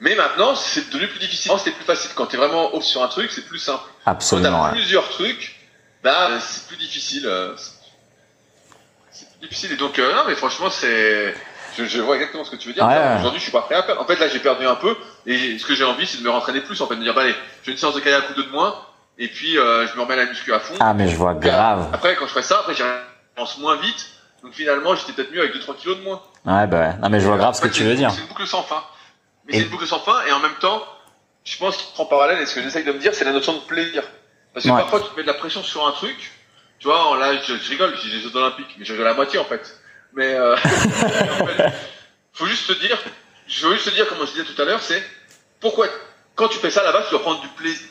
mais 0.01 0.15
maintenant, 0.15 0.55
c'est 0.55 0.89
devenu 0.91 1.09
plus 1.09 1.19
difficile. 1.19 1.51
C'était 1.59 1.73
plus 1.73 1.85
facile. 1.85 2.11
Quand 2.15 2.27
tu 2.27 2.37
es 2.37 2.39
vraiment 2.39 2.73
haut 2.75 2.81
sur 2.81 3.03
un 3.03 3.09
truc, 3.09 3.31
c'est 3.33 3.47
plus 3.47 3.59
simple. 3.59 3.83
Quand 4.05 4.13
Absolument. 4.13 4.49
t'as 4.51 4.65
ouais. 4.67 4.71
plusieurs 4.73 5.09
trucs, 5.09 5.57
bah, 6.05 6.29
euh, 6.31 6.39
c'est 6.41 6.69
plus 6.69 6.77
difficile. 6.77 7.27
euh, 7.27 7.55
c'est- 9.11 9.29
plus 9.39 9.49
difficile. 9.49 9.73
Et 9.73 9.77
donc, 9.77 9.99
euh, 9.99 10.15
non, 10.15 10.23
mais 10.27 10.35
franchement, 10.37 10.71
c'est. 10.71 11.35
Je, 11.77 11.85
je 11.85 12.01
vois 12.01 12.17
exactement 12.17 12.45
ce 12.45 12.51
que 12.51 12.57
tu 12.57 12.69
veux 12.69 12.75
dire. 12.75 12.87
Ouais. 12.87 13.17
Aujourd'hui, 13.19 13.39
je 13.39 13.45
suis 13.45 13.53
pas 13.53 13.63
prêt 13.63 13.75
à 13.77 13.83
perdre. 13.83 14.01
En 14.01 14.05
fait, 14.05 14.17
là, 14.17 14.29
j'ai 14.29 14.39
perdu 14.41 14.67
un 14.67 14.75
peu. 14.75 14.97
Et 15.27 15.59
ce 15.59 15.67
que 15.67 15.75
j'ai 15.75 15.85
envie, 15.85 16.07
c'est 16.07 16.19
de 16.19 16.23
me 16.25 16.31
rentraîner 16.31 16.61
plus. 16.61 16.81
En 16.81 16.87
fait, 16.87 16.97
de 16.97 17.03
dire, 17.03 17.15
bah, 17.15 17.23
allez, 17.23 17.35
j'ai 17.65 17.73
une 17.73 17.79
séance 17.79 17.95
de 17.95 18.01
kayak 18.01 18.31
ou 18.31 18.35
deux 18.35 18.45
de 18.45 18.51
moins. 18.51 18.75
Et 19.19 19.29
puis, 19.29 19.59
euh, 19.59 19.87
je 19.89 19.97
me 19.97 20.03
remets 20.03 20.15
à 20.15 20.17
la 20.19 20.27
muscu 20.27 20.53
à 20.53 20.61
fond. 20.61 20.75
Ah 20.81 20.95
mais 20.95 21.09
je 21.09 21.17
vois 21.17 21.35
grave. 21.35 21.89
Après, 21.93 22.15
quand 22.17 22.27
je 22.29 22.33
fais 22.33 22.43
ça, 22.43 22.61
après, 22.61 22.75
j'avance 22.75 23.59
moins 23.59 23.77
vite. 23.77 24.07
Donc, 24.43 24.53
finalement, 24.55 24.95
j'étais 24.95 25.13
peut-être 25.13 25.33
mieux 25.33 25.41
avec 25.41 25.55
2-3 25.55 25.77
kilos 25.77 25.99
de 25.99 26.03
moins. 26.03 26.23
Ouais 26.47 26.67
bah 26.67 26.79
ouais. 26.81 26.97
non 27.03 27.09
mais 27.09 27.21
je 27.21 27.27
vois 27.27 27.37
grave 27.37 27.55
ce 27.55 27.61
que 27.61 27.69
tu 27.69 27.83
veux 27.83 27.95
dire. 27.95 28.11
C'est 28.13 28.21
une 28.21 28.27
boucle 28.29 28.47
sans 28.47 28.63
fin. 28.63 28.83
Mais 29.47 29.55
Et- 29.55 29.57
c'est 29.59 29.65
une 29.65 29.71
boucle 29.71 29.87
sans 29.87 29.99
fin, 30.01 30.25
et 30.27 30.33
en 30.33 30.39
même 30.41 30.55
temps, 30.61 30.83
je 31.45 31.57
pense 31.59 31.77
qu'il 31.77 31.93
prend 31.93 32.07
parallèle, 32.07 32.39
et 32.41 32.47
ce 32.47 32.55
que 32.55 32.63
j'essaye 32.63 32.85
de 32.85 32.93
me 32.93 32.99
dire, 32.99 33.15
c'est 33.15 33.25
la 33.25 33.33
notion 33.33 33.55
de 33.55 33.61
plaisir. 33.61 34.03
Parce 34.55 34.65
que 34.65 34.71
Ouais. 34.71 34.81
parfois, 34.81 35.01
tu 35.01 35.09
te 35.11 35.17
mets 35.17 35.23
de 35.23 35.27
la 35.27 35.35
pression 35.35 35.63
sur 35.63 35.87
un 35.87 35.93
truc, 35.93 36.33
tu 36.79 36.87
vois, 36.87 37.17
là, 37.19 37.37
je, 37.43 37.55
je 37.57 37.69
rigole, 37.71 37.95
j'ai 38.03 38.11
des 38.11 38.21
Jeux 38.21 38.35
Olympiques, 38.37 38.77
mais 38.79 38.85
je 38.85 38.93
rigole 38.93 39.09
à 39.09 39.15
moitié, 39.15 39.39
en 39.39 39.45
fait. 39.45 39.79
Mais, 40.15 40.35
euh, 40.35 40.57
faut 42.33 42.47
juste 42.47 42.67
te 42.69 42.73
dire, 42.81 42.99
je 43.47 43.67
veux 43.67 43.75
juste 43.75 43.89
te 43.91 43.95
dire, 43.95 44.09
comme 44.09 44.19
je 44.21 44.33
disais 44.33 44.45
tout 44.45 44.61
à 44.61 44.65
l'heure, 44.65 44.81
c'est, 44.83 45.03
pourquoi, 45.61 45.87
quand 46.35 46.49
tu 46.49 46.59
fais 46.59 46.71
ça 46.71 46.83
là-bas, 46.83 47.03
tu 47.05 47.11
dois 47.11 47.21
prendre 47.23 47.41
du 47.41 47.49
plaisir, 47.49 47.89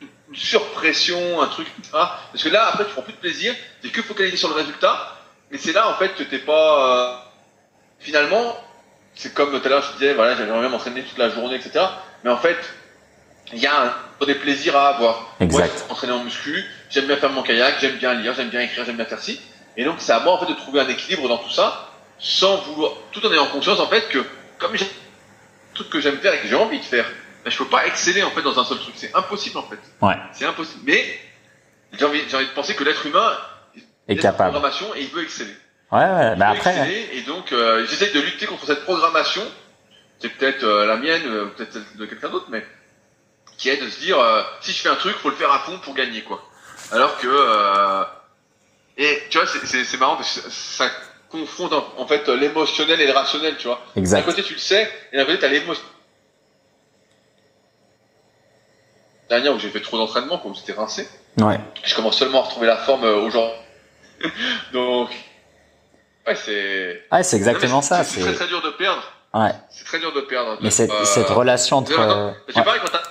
une 0.00 0.36
surpression, 0.36 1.40
un 1.42 1.46
truc. 1.48 1.66
Parce 1.90 2.42
que 2.42 2.48
là, 2.48 2.68
après, 2.68 2.84
tu 2.84 2.92
prends 2.92 3.02
plus 3.02 3.12
de 3.14 3.18
plaisir, 3.18 3.54
t'es 3.82 3.88
que 3.88 4.02
focalisé 4.02 4.36
sur 4.36 4.48
le 4.48 4.54
résultat, 4.54 5.16
et 5.50 5.58
c'est 5.58 5.72
là, 5.72 5.88
en 5.88 5.94
fait, 5.94 6.14
que 6.14 6.22
t'es 6.22 6.38
pas, 6.38 7.16
euh, 7.16 7.16
finalement, 8.00 8.56
c'est 9.14 9.34
comme 9.34 9.50
tout 9.50 9.66
à 9.66 9.68
l'heure, 9.68 9.82
je 9.82 9.92
disais, 9.94 10.14
voilà, 10.14 10.36
j'aimerais 10.36 10.60
bien 10.60 10.68
m'entraîner 10.68 11.02
toute 11.02 11.18
la 11.18 11.30
journée, 11.30 11.56
etc. 11.56 11.84
Mais 12.24 12.30
en 12.30 12.36
fait, 12.36 12.58
il 13.52 13.58
y 13.58 13.66
a 13.66 13.94
un, 14.20 14.26
des 14.26 14.34
plaisirs 14.34 14.76
à 14.76 14.88
avoir. 14.88 15.36
Exact. 15.40 15.58
Moi, 15.58 15.76
je 15.76 15.88
m'entraîner 15.88 16.12
en 16.12 16.24
muscu, 16.24 16.64
j'aime 16.90 17.06
bien 17.06 17.16
faire 17.16 17.30
mon 17.30 17.42
kayak, 17.42 17.76
j'aime 17.80 17.96
bien 17.96 18.14
lire, 18.14 18.34
j'aime 18.34 18.50
bien 18.50 18.60
écrire, 18.60 18.84
j'aime 18.84 18.96
bien 18.96 19.06
faire 19.06 19.20
ci. 19.20 19.40
Et 19.76 19.84
donc, 19.84 19.96
c'est 19.98 20.12
à 20.12 20.20
moi, 20.20 20.34
en 20.34 20.38
fait, 20.38 20.52
de 20.52 20.56
trouver 20.56 20.80
un 20.80 20.88
équilibre 20.88 21.28
dans 21.28 21.38
tout 21.38 21.50
ça, 21.50 21.90
sans 22.18 22.56
vouloir, 22.58 22.92
tout 23.12 23.24
en 23.26 23.32
ayant 23.32 23.46
conscience, 23.46 23.80
en 23.80 23.86
fait, 23.86 24.08
que, 24.08 24.24
comme 24.58 24.76
j'ai 24.76 24.86
truc 25.74 25.90
que 25.90 26.00
j'aime 26.00 26.18
faire 26.18 26.34
et 26.34 26.40
que 26.40 26.48
j'ai 26.48 26.56
envie 26.56 26.78
de 26.78 26.84
faire, 26.84 27.06
ben, 27.44 27.50
je 27.50 27.56
peux 27.56 27.66
pas 27.66 27.86
exceller, 27.86 28.22
en 28.22 28.30
fait, 28.30 28.42
dans 28.42 28.58
un 28.58 28.64
seul 28.64 28.78
truc. 28.78 28.94
C'est 28.96 29.14
impossible, 29.14 29.58
en 29.58 29.62
fait. 29.62 29.78
Ouais. 30.02 30.16
C'est 30.32 30.44
impossible. 30.44 30.82
Mais, 30.84 31.20
j'ai 31.92 32.04
envie, 32.04 32.20
j'ai 32.28 32.36
envie 32.36 32.46
de 32.46 32.52
penser 32.52 32.74
que 32.74 32.84
l'être 32.84 33.06
humain, 33.06 33.32
Est 34.08 34.16
capable. 34.16 34.50
programmation 34.52 34.94
et 34.94 35.02
il 35.02 35.08
veut 35.08 35.22
exceller. 35.22 35.54
Ouais 35.92 35.98
ouais. 36.00 36.36
Bah 36.36 36.48
Il 36.50 36.52
veut 36.54 36.56
après. 36.58 36.70
exceller, 36.78 37.08
et 37.14 37.22
donc 37.22 37.52
euh, 37.52 37.86
j'essaye 37.86 38.12
de 38.12 38.20
lutter 38.20 38.46
contre 38.46 38.66
cette 38.66 38.84
programmation. 38.84 39.42
C'est 40.20 40.30
peut-être 40.30 40.64
euh, 40.64 40.86
la 40.86 40.96
mienne, 40.96 41.22
euh, 41.26 41.46
peut-être 41.46 41.72
celle 41.74 41.84
de 41.96 42.06
quelqu'un 42.06 42.28
d'autre, 42.28 42.46
mais 42.50 42.64
qui 43.56 43.68
est 43.68 43.76
de 43.76 43.88
se 43.88 43.98
dire 44.00 44.18
euh, 44.18 44.42
si 44.60 44.72
je 44.72 44.80
fais 44.82 44.88
un 44.88 44.94
truc, 44.96 45.16
faut 45.16 45.30
le 45.30 45.36
faire 45.36 45.52
à 45.52 45.60
fond 45.60 45.78
pour 45.78 45.94
gagner 45.94 46.22
quoi. 46.22 46.42
Alors 46.92 47.18
que 47.18 47.26
euh, 47.28 48.04
et 48.96 49.22
tu 49.30 49.38
vois 49.38 49.46
c'est- 49.46 49.96
marrant 49.98 50.16
parce 50.16 50.40
que 50.40 50.50
ça 50.50 50.88
confronte 51.28 51.72
en, 51.72 51.86
en 51.98 52.06
fait 52.06 52.26
l'émotionnel 52.28 53.00
et 53.00 53.06
le 53.06 53.12
rationnel, 53.12 53.56
tu 53.58 53.66
vois. 53.68 53.80
D'un 53.94 54.22
côté 54.22 54.42
tu 54.42 54.54
le 54.54 54.58
sais 54.58 54.90
et 55.12 55.16
d'un 55.18 55.24
côté 55.24 55.38
t'as 55.40 55.48
l'émotion. 55.48 55.84
Dernière 59.28 59.54
où 59.54 59.58
j'ai 59.58 59.68
fait 59.68 59.82
trop 59.82 59.98
d'entraînement, 59.98 60.38
comme 60.38 60.54
j'étais 60.54 60.72
rincé. 60.72 61.06
Ouais. 61.36 61.60
Je 61.84 61.94
commence 61.94 62.16
seulement 62.16 62.40
à 62.40 62.44
retrouver 62.46 62.66
la 62.66 62.78
forme 62.78 63.04
aujourd'hui. 63.04 63.52
Donc 64.72 65.10
ouais 66.26 66.34
c'est 66.34 67.02
Ouais 67.12 67.22
c'est 67.22 67.36
exactement 67.36 67.82
ça. 67.82 68.04
C'est 68.04 68.20
très 68.20 68.34
très 68.34 68.46
dur 68.48 68.62
de 68.62 68.70
perdre. 68.70 69.02
ouais. 69.34 69.52
C'est 69.70 69.84
très 69.84 69.98
dur 69.98 70.12
de 70.12 70.20
perdre. 70.22 70.58
Mais 70.60 70.70
cette 70.70 70.90
Euh, 70.90 71.04
cette 71.04 71.28
relation 71.28 71.78
entre. 71.78 72.34
C'est 72.48 72.64
pareil 72.64 72.80
quand 72.84 72.90
t'as 72.92 73.02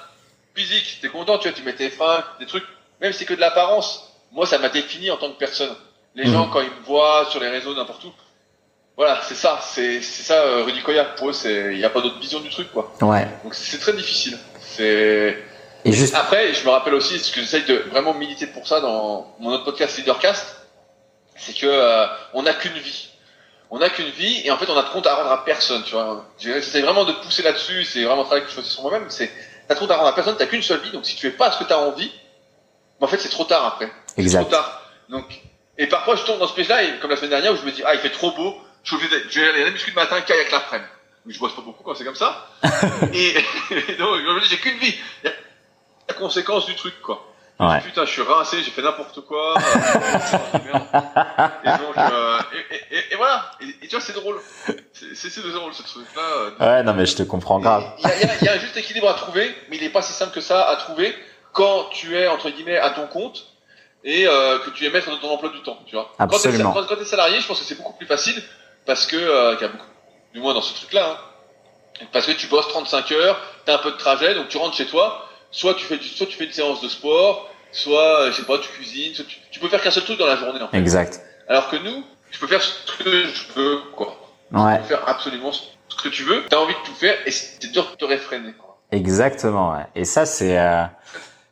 physique, 0.56 1.00
t'es 1.02 1.10
content, 1.10 1.38
tu 1.38 1.48
vois, 1.48 1.56
tu 1.58 1.64
mets 1.64 1.76
tes 1.76 1.90
freins, 1.90 2.24
des 2.40 2.46
trucs, 2.48 2.64
même 3.02 3.12
si 3.14 3.20
c'est 3.20 3.26
que 3.26 3.34
de 3.36 3.40
l'apparence. 3.40 4.12
Moi, 4.32 4.46
ça 4.46 4.58
m'a 4.58 4.70
défini 4.70 5.10
en 5.12 5.18
tant 5.18 5.32
que 5.32 5.38
personne. 5.38 5.74
Les 6.16 6.26
Mhm. 6.26 6.34
gens, 6.34 6.50
quand 6.50 6.62
ils 6.62 6.70
me 6.70 6.84
voient 6.86 7.28
sur 7.30 7.40
les 7.40 7.48
réseaux, 7.50 7.76
n'importe 7.76 8.04
où, 8.06 8.12
voilà, 8.98 9.22
c'est 9.24 9.36
ça, 9.36 9.60
c'est 9.62 10.02
ça, 10.02 10.34
euh, 10.34 10.64
Rudy 10.64 10.82
Koya. 10.82 11.06
Pour 11.06 11.30
eux, 11.30 11.34
il 11.46 11.78
n'y 11.78 11.86
a 11.86 11.90
pas 11.92 12.02
d'autre 12.02 12.20
vision 12.20 12.40
du 12.40 12.50
truc, 12.50 12.72
quoi. 12.74 12.92
Ouais. 13.02 13.28
Donc 13.44 13.54
c'est 13.54 13.78
très 13.78 13.94
difficile. 13.94 14.38
C'est 14.60 15.38
Et 15.86 15.92
juste. 15.92 16.16
après, 16.16 16.54
je 16.56 16.66
me 16.66 16.72
rappelle 16.72 16.96
aussi, 16.96 17.20
ce 17.20 17.32
que 17.32 17.40
j'essaye 17.40 17.64
de 17.66 17.76
vraiment 17.92 18.16
militer 18.16 18.48
pour 18.48 18.68
ça 18.68 18.82
dans 18.82 19.36
mon 19.40 19.52
autre 19.52 19.64
podcast 19.64 19.96
Leadercast, 19.98 20.56
c'est 21.38 21.56
que 21.58 21.66
euh, 21.68 22.06
on 22.34 22.44
n'a 22.44 22.54
qu'une 22.54 22.78
vie. 22.78 23.10
On 23.70 23.80
n'a 23.80 23.90
qu'une 23.90 24.10
vie 24.10 24.42
et 24.46 24.52
en 24.52 24.58
fait 24.58 24.70
on 24.70 24.78
a 24.78 24.84
de 24.84 24.90
compte 24.90 25.08
à 25.08 25.16
rendre 25.16 25.32
à 25.32 25.44
personne, 25.44 25.84
tu 25.84 25.92
vois. 25.92 26.26
J'essaie 26.40 26.82
vraiment 26.82 27.04
de 27.06 27.12
pousser 27.14 27.44
là-dessus, 27.44 27.84
c'est 27.84 28.04
vraiment 28.04 28.22
un 28.22 28.26
travail 28.26 28.46
que 28.46 28.50
je 28.52 28.62
sur 28.62 28.82
moi-même, 28.84 29.10
c'est 29.10 29.30
t'as 29.68 29.74
de 29.76 29.80
compte 29.80 29.92
à 29.92 29.98
rendre 29.98 30.08
à 30.10 30.16
personne, 30.16 30.36
t'as 30.38 30.46
qu'une 30.46 30.62
seule 30.62 30.80
vie, 30.80 30.92
donc 30.92 31.06
si 31.06 31.16
tu 31.16 31.30
fais 31.30 31.36
pas 31.36 31.52
ce 31.52 31.60
que 31.60 31.66
t'as 31.66 31.78
envie, 31.78 32.12
en 33.02 33.08
fait 33.08 33.18
c'est 33.18 33.30
trop 33.30 33.44
tard 33.44 33.66
après. 33.66 33.92
Exact. 34.18 34.42
trop 34.44 34.52
tard. 34.52 34.82
Donc, 35.10 35.26
et 35.78 35.88
parfois 35.88 36.16
je 36.16 36.24
tombe 36.24 36.40
dans 36.40 36.48
ce 36.48 36.54
piège-là, 36.54 36.84
et 36.84 37.00
comme 37.00 37.10
la 37.10 37.18
semaine 37.18 37.32
dernière 37.32 37.52
où 37.54 37.58
je 37.58 37.64
me 37.64 37.72
dis, 37.72 37.84
ah 37.86 37.94
il 37.94 38.00
fait 38.00 38.10
trop 38.10 38.32
beau, 38.32 38.58
je 38.84 38.90
suis 38.90 38.96
obligé 38.96 39.10
d'être- 39.20 39.30
je 39.32 39.42
vais 39.42 39.50
aller 39.50 39.62
à 39.64 39.66
la 39.66 39.72
muscu 39.72 39.90
le 39.92 39.96
matin, 39.96 40.22
kayak 40.22 40.50
l'après-midi. 40.52 40.90
Je 41.28 41.40
bosse 41.40 41.54
pas 41.54 41.62
beaucoup 41.62 41.84
quand 41.84 41.94
c'est 41.94 42.06
comme 42.06 42.16
ça. 42.16 42.48
et, 43.14 43.36
et 43.90 43.96
donc 43.96 44.16
je 44.16 44.32
me 44.34 44.40
dis, 44.42 44.48
j'ai 44.50 44.58
qu'une 44.58 44.78
vie. 44.78 44.96
La 46.08 46.14
conséquence 46.14 46.66
du 46.66 46.76
truc, 46.76 47.02
quoi. 47.02 47.22
Ouais. 47.60 47.82
Putain, 47.82 48.06
je 48.06 48.12
suis 48.12 48.22
rincé, 48.22 48.62
j'ai 48.64 48.70
fait 48.72 48.82
n'importe 48.84 49.20
quoi. 49.22 49.56
euh, 49.58 49.60
et 51.64 51.70
donc, 51.70 51.98
euh, 51.98 52.40
et, 52.54 52.76
et- 52.76 52.98
et- 52.98 53.14
et 53.14 53.16
voilà. 53.16 53.52
Et, 53.82 53.88
tu 53.88 53.96
vois, 53.96 54.02
c'est 54.02 54.14
drôle. 54.14 54.40
C'est- 54.94 55.42
drôle 55.52 55.74
ce 55.74 55.84
truc-là. 55.84 56.22
Ouais 56.60 56.84
non 56.84 56.94
mais 56.94 57.06
je 57.06 57.16
te 57.16 57.24
comprends 57.24 57.60
grave. 57.60 57.84
Il 58.00 58.10
y 58.10 58.44
y 58.44 58.46
y 58.46 58.50
a 58.50 58.54
un 58.54 58.60
juste 58.60 58.78
équilibre 58.78 59.10
à 59.10 59.14
trouver, 59.16 59.56
mais 59.70 59.78
il 59.78 59.84
n'est 59.84 59.90
pas 59.90 60.02
si 60.02 60.14
simple 60.14 60.34
que 60.34 60.42
ça 60.42 60.68
à 60.70 60.76
trouver 60.76 61.16
quand 61.54 61.86
tu 61.92 62.16
es 62.16 62.28
entre 62.28 62.50
guillemets 62.50 62.78
à 62.78 62.92
ton 62.92 63.08
compte. 63.08 63.46
et 64.04 64.28
euh, 64.28 64.60
que 64.60 64.70
tu 64.70 64.84
les 64.84 64.90
mettes 64.92 65.08
dans 65.10 65.18
ton 65.18 65.30
emploi 65.32 65.50
du 65.50 65.62
temps, 65.64 65.80
tu 65.88 65.96
vois. 65.96 66.12
Absolument. 66.20 66.72
Quand 66.72 66.86
tu 66.96 67.02
es, 67.02 67.06
salarié, 67.06 67.42
je 67.42 67.48
pense 67.48 67.60
que 67.60 67.66
c'est 67.66 67.76
beaucoup 67.76 67.94
plus 67.94 68.06
facile 68.06 68.42
parce 68.86 69.06
que, 69.08 69.18
euh, 69.18 69.56
y 69.60 69.64
a 69.64 69.68
beaucoup, 69.68 69.86
du 70.34 70.40
moins 70.40 70.54
dans 70.54 70.62
ce 70.62 70.74
truc-là, 70.76 71.18
hein, 72.02 72.06
parce 72.14 72.26
que 72.28 72.32
tu 72.32 72.48
bosses 72.48 72.68
35 72.70 73.12
heures, 73.14 73.38
tu 73.66 73.72
as 73.72 73.76
un 73.76 73.80
peu 73.80 73.92
de 73.92 73.98
trajet, 73.98 74.34
donc 74.36 74.48
tu 74.50 74.58
rentres 74.58 74.78
chez 74.78 74.86
toi, 74.86 75.27
soit 75.52 75.74
tu 75.76 75.86
fais, 75.86 75.98
du, 75.98 76.08
soit 76.08 76.28
tu 76.28 76.38
fais 76.38 76.46
une 76.46 76.52
séance 76.52 76.82
de 76.82 76.88
sport, 76.88 77.50
soit, 77.72 78.22
euh, 78.22 78.32
je 78.32 78.38
sais 78.38 78.48
pas, 78.48 78.58
tu 78.58 78.70
cuisines, 78.70 79.14
tu, 79.14 79.24
tu, 79.52 79.60
peux 79.60 79.68
faire 79.70 79.82
qu'un 79.82 79.92
seul 79.92 80.04
truc 80.04 80.18
dans 80.18 80.28
la 80.28 80.36
journée. 80.36 80.62
En 80.62 80.68
fait. 80.68 80.78
Exact. 80.78 81.22
Alors 81.48 81.70
que 81.70 81.78
nous, 81.78 82.04
je 82.32 82.40
peux 82.40 82.48
faire 82.48 82.62
ce 82.62 83.04
que 83.04 83.26
je 83.26 83.54
veux, 83.56 83.80
quoi. 83.96 84.18
Ouais. 84.52 84.76
Je 84.76 84.82
peux 84.82 84.88
faire 84.88 85.08
absolument 85.08 85.52
ce 85.52 85.64
que 86.02 86.10
tu 86.10 86.24
veux, 86.24 86.44
tu 86.50 86.56
as 86.56 86.60
envie 86.60 86.74
de 86.74 86.86
tout 86.86 86.94
faire 86.94 87.16
et 87.26 87.32
c'est 87.32 87.72
dur 87.72 87.90
de 87.92 87.96
te 87.96 88.06
réfréner, 88.06 88.54
quoi. 88.54 88.78
Exactement, 88.92 89.74
ouais. 89.74 89.86
Et 89.96 90.06
ça, 90.06 90.26
c'est, 90.26 90.58
euh, 90.58 90.84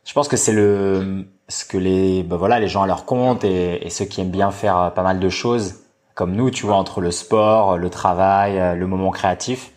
je 0.04 0.12
pense 0.12 0.28
que 0.28 0.36
c'est 0.36 0.52
le, 0.52 1.26
ce 1.48 1.64
que 1.64 1.76
les, 1.76 2.22
bah 2.22 2.36
voilà, 2.36 2.58
les 2.60 2.68
gens 2.68 2.82
à 2.82 2.86
leur 2.86 3.04
compte 3.04 3.44
et, 3.44 3.86
et, 3.86 3.90
ceux 3.90 4.06
qui 4.06 4.20
aiment 4.20 4.30
bien 4.30 4.50
faire 4.50 4.78
euh, 4.78 4.90
pas 4.90 5.02
mal 5.02 5.20
de 5.20 5.28
choses, 5.28 5.80
comme 6.14 6.32
nous, 6.32 6.50
tu 6.50 6.64
vois, 6.64 6.76
entre 6.76 7.00
le 7.00 7.10
sport, 7.10 7.76
le 7.76 7.90
travail, 7.90 8.58
euh, 8.58 8.74
le 8.74 8.86
moment 8.86 9.10
créatif. 9.10 9.70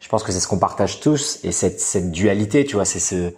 Je 0.00 0.08
pense 0.08 0.24
que 0.24 0.32
c'est 0.32 0.40
ce 0.40 0.48
qu'on 0.48 0.58
partage 0.58 1.00
tous 1.00 1.38
et 1.44 1.52
cette, 1.52 1.80
cette 1.80 2.10
dualité, 2.10 2.64
tu 2.64 2.76
vois, 2.76 2.84
c'est 2.84 2.98
ce, 2.98 3.32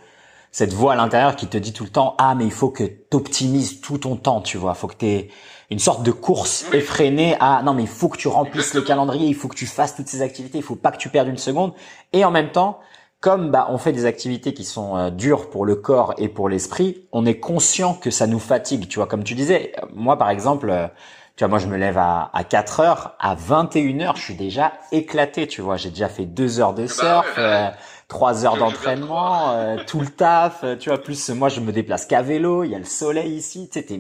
cette 0.55 0.73
voix 0.73 0.93
à 0.93 0.97
l'intérieur 0.97 1.35
qui 1.35 1.49
te 1.49 1.59
dit 1.59 1.73
tout 1.73 1.83
le 1.83 1.91
temps, 1.91 2.15
ah, 2.17 2.37
mais 2.37 2.45
il 2.45 2.53
faut 2.53 2.69
que 2.69 2.85
t'optimises 2.85 3.81
tout 3.81 3.99
ton 3.99 4.15
temps, 4.15 4.41
tu 4.41 4.57
vois, 4.57 4.75
faut 4.75 4.87
que 4.87 4.95
t'aies 4.95 5.31
une 5.69 5.81
sorte 5.81 6.05
de 6.05 6.13
course 6.13 6.67
effrénée 6.73 7.37
à, 7.41 7.61
non, 7.65 7.75
mais 7.75 7.83
il 7.83 7.89
faut 7.89 8.09
que 8.09 8.17
tu 8.17 8.29
remplisses 8.29 8.73
le 8.73 8.83
calendrier, 8.83 9.27
il 9.27 9.35
faut 9.35 9.49
que 9.49 9.57
tu 9.57 9.67
fasses 9.67 9.97
toutes 9.97 10.07
ces 10.07 10.23
activités, 10.23 10.59
il 10.59 10.63
faut 10.63 10.77
pas 10.77 10.93
que 10.93 10.99
tu 10.99 11.09
perdes 11.09 11.27
une 11.27 11.39
seconde. 11.39 11.73
Et 12.13 12.25
en 12.25 12.31
même 12.31 12.53
temps, 12.53 12.79
comme 13.19 13.51
bah, 13.51 13.67
on 13.71 13.79
fait 13.79 13.91
des 13.91 14.05
activités 14.05 14.55
qui 14.55 14.63
sont 14.63 14.97
euh, 14.97 15.11
dures 15.11 15.51
pour 15.51 15.67
le 15.67 15.75
corps 15.75 16.15
et 16.19 16.29
pour 16.29 16.49
l'esprit, 16.49 17.03
on 17.11 17.27
est 17.27 17.41
conscient 17.41 17.95
que 17.95 18.13
ça 18.13 18.29
nous 18.29 18.39
fatigue. 18.39 18.87
Tu 18.87 19.01
vois, 19.01 19.09
comme 19.09 19.25
tu 19.25 19.35
disais, 19.35 19.73
moi 19.93 20.19
par 20.19 20.31
exemple, 20.31 20.71
euh, 20.71 20.87
tu 21.35 21.43
vois, 21.43 21.49
moi 21.49 21.59
je 21.59 21.67
me 21.67 21.77
lève 21.77 21.99
à, 21.99 22.31
à 22.33 22.45
4 22.45 22.79
heures, 22.79 23.17
à 23.19 23.35
21 23.35 24.01
heures, 24.03 24.17
je 24.17 24.23
suis 24.23 24.35
déjà 24.35 24.75
éclaté. 24.93 25.49
Tu 25.49 25.63
vois, 25.63 25.77
j'ai 25.77 25.91
déjà 25.91 26.09
fait 26.09 26.27
deux 26.27 26.61
heures 26.61 26.75
de 26.75 26.83
bah 26.83 26.89
surf, 26.89 27.35
euh, 27.39 27.71
trois 28.09 28.45
heures 28.45 28.57
d'entraînement, 28.57 29.53
euh, 29.53 29.77
tout 29.87 30.01
le 30.01 30.09
taf. 30.09 30.65
Tu 30.79 30.89
vois, 30.89 31.03
plus 31.03 31.31
moi 31.31 31.49
je 31.49 31.61
me 31.61 31.73
déplace 31.73 32.07
qu'à 32.07 32.23
vélo. 32.23 32.65
Il 32.65 32.71
y 32.71 32.75
a 32.75 32.79
le 32.79 32.85
soleil 32.85 33.33
ici. 33.33 33.69
Tu 33.71 33.81
sais, 33.81 33.87
t'es 33.87 33.99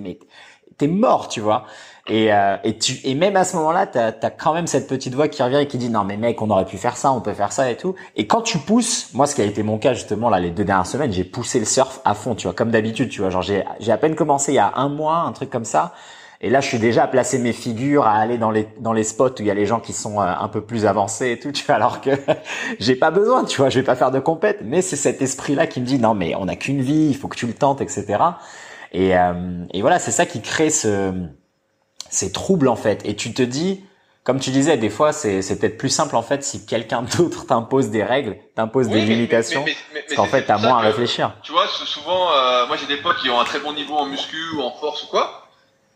t'es 0.78 0.86
mort, 0.88 1.28
tu 1.28 1.40
vois. 1.40 1.66
Et, 2.06 2.32
euh, 2.34 2.56
et, 2.64 2.76
tu, 2.76 2.98
et 3.04 3.14
même 3.14 3.34
à 3.36 3.44
ce 3.44 3.56
moment-là, 3.56 3.86
tu 3.86 3.98
as, 3.98 4.12
quand 4.30 4.52
même 4.52 4.66
cette 4.66 4.86
petite 4.88 5.14
voix 5.14 5.28
qui 5.28 5.42
revient 5.42 5.56
et 5.56 5.66
qui 5.66 5.78
dit 5.78 5.88
non 5.88 6.04
mais 6.04 6.18
mec, 6.18 6.42
on 6.42 6.50
aurait 6.50 6.66
pu 6.66 6.76
faire 6.76 6.98
ça, 6.98 7.12
on 7.12 7.20
peut 7.22 7.32
faire 7.32 7.52
ça 7.52 7.70
et 7.70 7.76
tout. 7.76 7.94
Et 8.16 8.26
quand 8.26 8.42
tu 8.42 8.58
pousses, 8.58 9.08
moi 9.14 9.26
ce 9.26 9.34
qui 9.34 9.40
a 9.40 9.44
été 9.44 9.62
mon 9.62 9.78
cas 9.78 9.94
justement 9.94 10.28
là 10.28 10.38
les 10.38 10.50
deux 10.50 10.64
dernières 10.64 10.86
semaines, 10.86 11.12
j'ai 11.12 11.24
poussé 11.24 11.58
le 11.58 11.64
surf 11.64 12.00
à 12.04 12.14
fond, 12.14 12.34
tu 12.34 12.46
vois, 12.46 12.54
comme 12.54 12.70
d'habitude, 12.70 13.08
tu 13.08 13.22
vois, 13.22 13.30
genre 13.30 13.42
j'ai 13.42 13.64
j'ai 13.80 13.90
à 13.90 13.96
peine 13.96 14.16
commencé 14.16 14.52
il 14.52 14.56
y 14.56 14.58
a 14.58 14.72
un 14.76 14.90
mois, 14.90 15.18
un 15.18 15.32
truc 15.32 15.48
comme 15.48 15.64
ça. 15.64 15.94
Et 16.44 16.50
là, 16.50 16.60
je 16.60 16.68
suis 16.68 16.78
déjà 16.78 17.04
à 17.04 17.06
placer 17.06 17.38
mes 17.38 17.54
figures, 17.54 18.06
à 18.06 18.16
aller 18.16 18.36
dans 18.36 18.50
les 18.50 18.68
dans 18.78 18.92
les 18.92 19.02
spots 19.02 19.30
où 19.30 19.40
il 19.40 19.46
y 19.46 19.50
a 19.50 19.54
les 19.54 19.64
gens 19.64 19.80
qui 19.80 19.94
sont 19.94 20.20
euh, 20.20 20.26
un 20.26 20.48
peu 20.48 20.60
plus 20.60 20.84
avancés 20.84 21.30
et 21.30 21.38
tout, 21.38 21.52
tu 21.52 21.64
vois, 21.64 21.76
alors 21.76 22.02
que 22.02 22.10
j'ai 22.78 22.96
pas 22.96 23.10
besoin, 23.10 23.44
tu 23.46 23.56
vois, 23.56 23.70
je 23.70 23.78
vais 23.78 23.84
pas 23.84 23.96
faire 23.96 24.10
de 24.10 24.20
compète. 24.20 24.58
Mais 24.62 24.82
c'est 24.82 24.96
cet 24.96 25.22
esprit-là 25.22 25.66
qui 25.66 25.80
me 25.80 25.86
dit 25.86 25.98
non 25.98 26.12
mais 26.12 26.34
on 26.34 26.44
n'a 26.44 26.56
qu'une 26.56 26.82
vie, 26.82 27.06
il 27.08 27.16
faut 27.16 27.28
que 27.28 27.36
tu 27.38 27.46
le 27.46 27.54
tentes, 27.54 27.80
etc. 27.80 28.18
Et, 28.92 29.16
euh, 29.16 29.64
et 29.72 29.80
voilà, 29.80 29.98
c'est 29.98 30.10
ça 30.10 30.26
qui 30.26 30.42
crée 30.42 30.68
ce 30.68 31.14
c'est 32.10 32.30
trouble 32.30 32.68
en 32.68 32.76
fait. 32.76 33.00
Et 33.06 33.16
tu 33.16 33.32
te 33.32 33.40
dis, 33.40 33.82
comme 34.22 34.38
tu 34.38 34.50
disais, 34.50 34.76
des 34.76 34.90
fois 34.90 35.14
c'est 35.14 35.40
peut-être 35.58 35.78
plus 35.78 35.88
simple 35.88 36.14
en 36.14 36.22
fait 36.22 36.44
si 36.44 36.66
quelqu'un 36.66 37.02
d'autre 37.16 37.46
t'impose 37.46 37.88
des 37.88 38.04
règles, 38.04 38.36
t'impose 38.54 38.88
des 38.88 39.00
limitations, 39.00 39.64
parce 39.94 40.14
qu'en 40.14 40.26
fait 40.26 40.42
t'as 40.42 40.58
moins 40.58 40.76
à 40.76 40.80
réfléchir. 40.80 41.34
Tu 41.42 41.52
vois, 41.52 41.66
souvent, 41.68 42.32
euh, 42.32 42.66
moi 42.66 42.76
j'ai 42.76 42.86
des 42.86 43.00
potes 43.00 43.16
qui 43.16 43.30
ont 43.30 43.40
un 43.40 43.44
très 43.44 43.60
bon 43.60 43.72
niveau 43.72 43.94
en 43.94 44.04
muscu 44.04 44.36
ou 44.58 44.60
en 44.60 44.72
force 44.72 45.04
ou 45.04 45.06
quoi, 45.06 45.43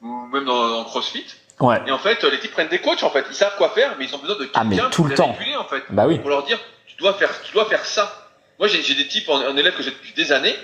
ou 0.03 0.27
même 0.27 0.45
dans, 0.45 0.85
CrossFit. 0.85 1.27
Ouais. 1.61 1.83
Et 1.87 1.91
en 1.91 1.99
fait, 1.99 2.23
les 2.23 2.39
types 2.39 2.53
prennent 2.53 2.69
des 2.69 2.81
coachs 2.81 3.03
en 3.03 3.11
fait, 3.11 3.25
ils 3.29 3.35
savent 3.35 3.57
quoi 3.57 3.71
faire, 3.71 3.97
mais 3.99 4.05
ils 4.05 4.15
ont 4.15 4.19
besoin 4.19 4.37
de 4.37 4.45
quelqu'un 4.45 4.61
ah, 4.61 4.65
mais 4.65 4.79
tout 4.91 5.05
le 5.05 5.15
temps. 5.15 5.31
en 5.31 5.65
fait, 5.65 5.83
bah 5.91 6.07
oui. 6.07 6.19
pour 6.19 6.31
leur 6.31 6.45
dire, 6.45 6.59
tu 6.87 6.97
dois 6.97 7.15
faire, 7.15 7.31
tu 7.43 7.53
dois 7.53 7.67
faire 7.67 7.85
ça. 7.85 8.29
Moi 8.59 8.69
j'ai 8.69 8.95
des 8.95 9.09
types 9.09 9.29
en, 9.29 9.37
en 9.37 9.57
élèves 9.57 9.77
que 9.77 9.83
j'ai 9.83 9.91
depuis 9.91 10.13
des 10.13 10.31
années, 10.31 10.55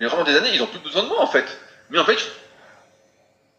mais 0.00 0.06
vraiment 0.06 0.24
des 0.24 0.36
années, 0.36 0.50
ils 0.52 0.62
ont 0.62 0.66
plus 0.66 0.80
besoin 0.80 1.02
de 1.02 1.08
moi 1.08 1.20
en 1.20 1.26
fait. 1.26 1.46
Mais 1.90 1.98
en 1.98 2.04
fait, 2.04 2.18
je 2.18 2.24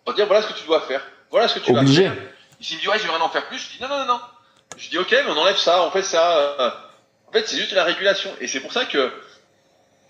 leur 0.06 0.16
dire 0.16 0.28
voilà 0.28 0.44
ce 0.44 0.54
que 0.54 0.60
tu 0.60 0.66
dois 0.68 0.82
faire. 0.82 1.02
Voilà 1.32 1.48
ce 1.48 1.56
que 1.56 1.60
tu 1.60 1.76
Obligé. 1.76 2.08
vas 2.08 2.14
faire. 2.14 2.24
S'il 2.62 2.78
me 2.78 2.82
dit, 2.82 2.88
ouais, 2.90 2.98
je 2.98 3.04
vais 3.04 3.10
rien 3.10 3.22
en 3.22 3.30
faire 3.30 3.48
plus, 3.48 3.58
je 3.58 3.78
dis, 3.78 3.82
non, 3.82 3.88
non, 3.88 4.00
non, 4.00 4.06
non. 4.06 4.20
Je 4.78 4.90
dis, 4.90 4.98
ok, 4.98 5.12
mais 5.12 5.32
on 5.32 5.38
enlève 5.38 5.58
ça, 5.58 5.84
on 5.84 5.92
fait 5.92 6.04
ça. 6.04 6.76
En 7.28 7.32
fait, 7.32 7.48
c'est 7.48 7.58
juste 7.58 7.74
la 7.74 7.84
régulation. 7.84 8.32
Et 8.42 8.48
c'est 8.48 8.60
pour 8.60 8.74
ça 8.74 8.86
que, 8.86 9.12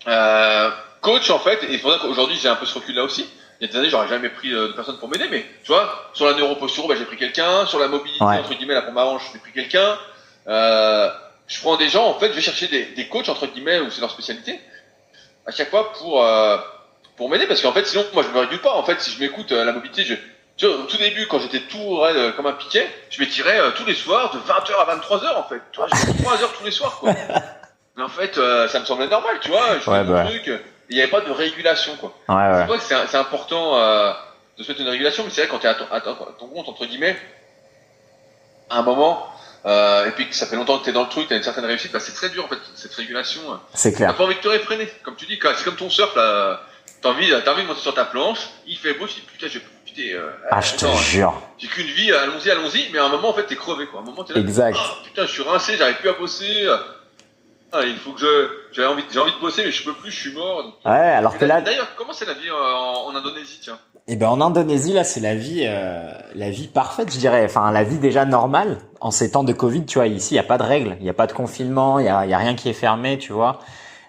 euh, 0.08 0.70
coach, 1.00 1.30
en 1.30 1.38
fait, 1.38 1.62
et 1.64 1.72
c'est 1.72 1.78
pour 1.78 1.92
ça 1.92 1.98
qu'aujourd'hui, 2.00 2.36
j'ai 2.36 2.48
un 2.48 2.56
peu 2.56 2.66
ce 2.66 2.74
recul 2.74 2.94
là 2.94 3.04
aussi. 3.04 3.28
Il 3.60 3.66
y 3.66 3.70
a 3.70 3.72
des 3.72 3.78
années, 3.78 3.90
j'aurais 3.90 4.08
jamais 4.08 4.30
pris 4.30 4.52
euh, 4.52 4.68
de 4.68 4.72
personne 4.72 4.98
pour 4.98 5.08
m'aider, 5.08 5.26
mais 5.30 5.44
tu 5.62 5.72
vois, 5.72 6.10
sur 6.14 6.26
la 6.26 6.34
neuroposture, 6.34 6.88
bah, 6.88 6.94
j'ai 6.96 7.04
pris 7.04 7.16
quelqu'un. 7.16 7.66
Sur 7.66 7.78
la 7.78 7.88
mobilité, 7.88 8.22
entre 8.22 8.54
guillemets, 8.54 8.74
la 8.74 8.82
pompe 8.82 8.96
à 8.96 9.04
hanche, 9.04 9.22
j'ai 9.32 9.38
pris 9.38 9.52
quelqu'un. 9.52 9.98
Euh, 10.48 11.10
je 11.46 11.60
prends 11.60 11.76
des 11.76 11.88
gens, 11.88 12.06
en 12.06 12.18
fait, 12.18 12.28
je 12.28 12.32
vais 12.32 12.40
chercher 12.40 12.68
des, 12.68 12.86
des 12.86 13.08
coachs, 13.08 13.28
entre 13.28 13.46
guillemets, 13.46 13.80
où 13.80 13.90
c'est 13.90 14.00
leur 14.00 14.10
spécialité, 14.10 14.58
à 15.46 15.50
chaque 15.50 15.70
fois 15.70 15.92
pour, 15.92 16.24
euh, 16.24 16.56
pour 17.16 17.28
m'aider, 17.28 17.46
parce 17.46 17.60
qu'en 17.60 17.72
fait, 17.72 17.86
sinon, 17.86 18.04
moi, 18.14 18.22
je 18.22 18.28
me 18.28 18.40
régule 18.40 18.60
pas. 18.60 18.74
En 18.74 18.82
fait, 18.82 19.00
si 19.00 19.10
je 19.10 19.20
m'écoute 19.20 19.52
la 19.52 19.72
mobilité, 19.72 20.04
je, 20.04 20.14
tu 20.60 20.66
vois, 20.66 20.76
au 20.76 20.82
tout 20.82 20.98
début, 20.98 21.26
quand 21.26 21.38
j'étais 21.38 21.60
tout 21.60 21.96
raide 22.00 22.16
euh, 22.16 22.32
comme 22.32 22.46
un 22.46 22.52
piquet, 22.52 22.86
je 23.08 23.18
m'étirais 23.18 23.58
euh, 23.58 23.70
tous 23.70 23.86
les 23.86 23.94
soirs 23.94 24.30
de 24.30 24.38
20h 24.38 24.74
à 24.78 24.94
23h 24.94 25.36
en 25.38 25.44
fait. 25.44 25.62
Tu 25.72 25.80
vois, 25.80 25.88
j'ai 25.88 26.22
3 26.22 26.42
heures 26.42 26.52
tous 26.52 26.64
les 26.64 26.70
soirs 26.70 26.98
quoi. 27.00 27.14
Mais 27.96 28.02
en 28.02 28.10
fait, 28.10 28.36
euh, 28.36 28.68
ça 28.68 28.78
me 28.78 28.84
semblait 28.84 29.08
normal, 29.08 29.38
tu 29.40 29.48
vois. 29.48 29.78
Je 29.78 29.90
ouais, 29.90 30.04
bah. 30.04 30.26
truc, 30.26 30.50
il 30.90 30.96
n'y 30.96 31.02
avait 31.02 31.10
pas 31.10 31.20
de 31.20 31.30
régulation 31.30 31.96
quoi. 31.96 32.12
Ouais, 32.28 32.34
ouais. 32.34 32.54
C'est 32.60 32.66
vrai 32.66 33.04
que 33.04 33.10
c'est 33.10 33.16
important 33.16 33.76
de 34.60 34.64
se 34.64 34.68
mettre 34.68 34.80
une 34.80 34.88
régulation, 34.88 35.24
mais 35.24 35.30
c'est 35.30 35.42
vrai 35.42 35.50
quand 35.50 35.58
tu 35.58 35.66
es 35.66 35.70
à 35.70 35.74
ton, 35.74 35.86
à 35.90 36.00
ton, 36.00 36.14
compte 36.48 36.68
entre 36.68 36.86
guillemets, 36.86 37.16
à 38.68 38.78
un 38.78 38.82
moment, 38.82 39.26
euh, 39.64 40.06
et 40.06 40.10
puis 40.12 40.28
que 40.28 40.34
ça 40.34 40.46
fait 40.46 40.56
longtemps 40.56 40.78
que 40.78 40.84
tu 40.84 40.90
es 40.90 40.92
dans 40.92 41.02
le 41.02 41.08
truc, 41.08 41.28
tu 41.28 41.34
as 41.34 41.36
une 41.36 41.42
certaine 41.42 41.64
réussite, 41.64 41.92
bah, 41.92 42.00
c'est 42.00 42.12
très 42.12 42.28
dur 42.28 42.44
en 42.44 42.48
fait, 42.48 42.58
cette 42.74 42.94
régulation. 42.94 43.40
C'est 43.74 43.92
clair. 43.92 44.10
T'as 44.10 44.16
pas 44.16 44.24
envie 44.24 44.34
de 44.34 44.40
te 44.40 44.48
réfréner, 44.48 44.86
comme 45.02 45.16
tu 45.16 45.26
dis, 45.26 45.38
c'est 45.42 45.64
comme 45.64 45.76
ton 45.76 45.90
surf 45.90 46.14
là. 46.14 46.60
T'as 47.02 47.08
envie, 47.08 47.32
as 47.32 47.50
envie 47.50 47.62
de 47.62 47.66
monter 47.66 47.80
sur 47.80 47.94
ta 47.94 48.04
planche, 48.04 48.50
il 48.66 48.76
fait 48.76 48.92
beau, 48.92 49.06
tu 49.06 49.14
dis 49.14 49.22
putain, 49.22 49.46
j'ai 49.46 49.60
profiter. 49.60 50.12
Euh, 50.12 50.28
ah, 50.50 50.60
je 50.60 50.74
te 50.74 50.84
jure. 50.98 51.40
J'ai 51.56 51.68
qu'une 51.68 51.86
vie, 51.86 52.12
allons-y, 52.12 52.50
allons-y, 52.50 52.90
mais 52.92 52.98
à 52.98 53.06
un 53.06 53.08
moment, 53.08 53.30
en 53.30 53.32
fait, 53.32 53.44
t'es 53.44 53.56
crevé, 53.56 53.86
quoi. 53.86 54.00
À 54.00 54.02
un 54.02 54.04
moment, 54.04 54.22
t'es 54.22 54.34
là. 54.34 54.40
Exact. 54.40 54.76
Ah, 54.78 54.96
putain, 55.02 55.24
je 55.24 55.32
suis 55.32 55.42
rincé, 55.42 55.78
j'arrive 55.78 55.96
plus 55.96 56.10
à 56.10 56.12
bosser. 56.12 56.68
Ah, 57.72 57.82
il 57.84 57.96
faut 57.96 58.12
que 58.12 58.20
je, 58.20 58.48
j'ai 58.72 58.84
envie, 58.84 59.02
j'ai 59.12 59.20
envie 59.20 59.32
de 59.32 59.40
bosser, 59.40 59.62
mais 59.64 59.70
je 59.70 59.84
peux 59.84 59.92
plus, 59.92 60.10
je 60.10 60.20
suis 60.20 60.34
mort. 60.34 60.78
Ouais, 60.84 60.90
alors 60.90 61.38
que 61.38 61.44
là. 61.44 61.60
D'ailleurs, 61.60 61.94
comment 61.96 62.12
c'est 62.12 62.26
la 62.26 62.34
vie 62.34 62.50
en, 62.50 63.08
en, 63.08 63.14
Indonésie, 63.14 63.60
tiens? 63.62 63.78
Eh 64.08 64.16
ben, 64.16 64.28
en 64.28 64.40
Indonésie, 64.40 64.92
là, 64.92 65.04
c'est 65.04 65.20
la 65.20 65.36
vie, 65.36 65.64
euh, 65.66 66.10
la 66.34 66.50
vie 66.50 66.66
parfaite, 66.66 67.12
je 67.12 67.18
dirais. 67.18 67.44
Enfin, 67.44 67.70
la 67.70 67.84
vie 67.84 67.98
déjà 67.98 68.24
normale. 68.24 68.78
En 69.00 69.10
ces 69.12 69.30
temps 69.30 69.44
de 69.44 69.52
Covid, 69.52 69.86
tu 69.86 69.98
vois, 69.98 70.08
ici, 70.08 70.34
il 70.34 70.36
y 70.36 70.40
a 70.40 70.44
pas 70.44 70.58
de 70.58 70.64
règles, 70.64 70.96
il 71.00 71.06
y 71.06 71.10
a 71.10 71.14
pas 71.14 71.26
de 71.26 71.32
confinement, 71.32 71.98
il 72.00 72.06
y 72.06 72.08
a, 72.08 72.26
y 72.26 72.34
a 72.34 72.38
rien 72.38 72.54
qui 72.54 72.68
est 72.68 72.74
fermé, 72.74 73.18
tu 73.18 73.32
vois. 73.32 73.60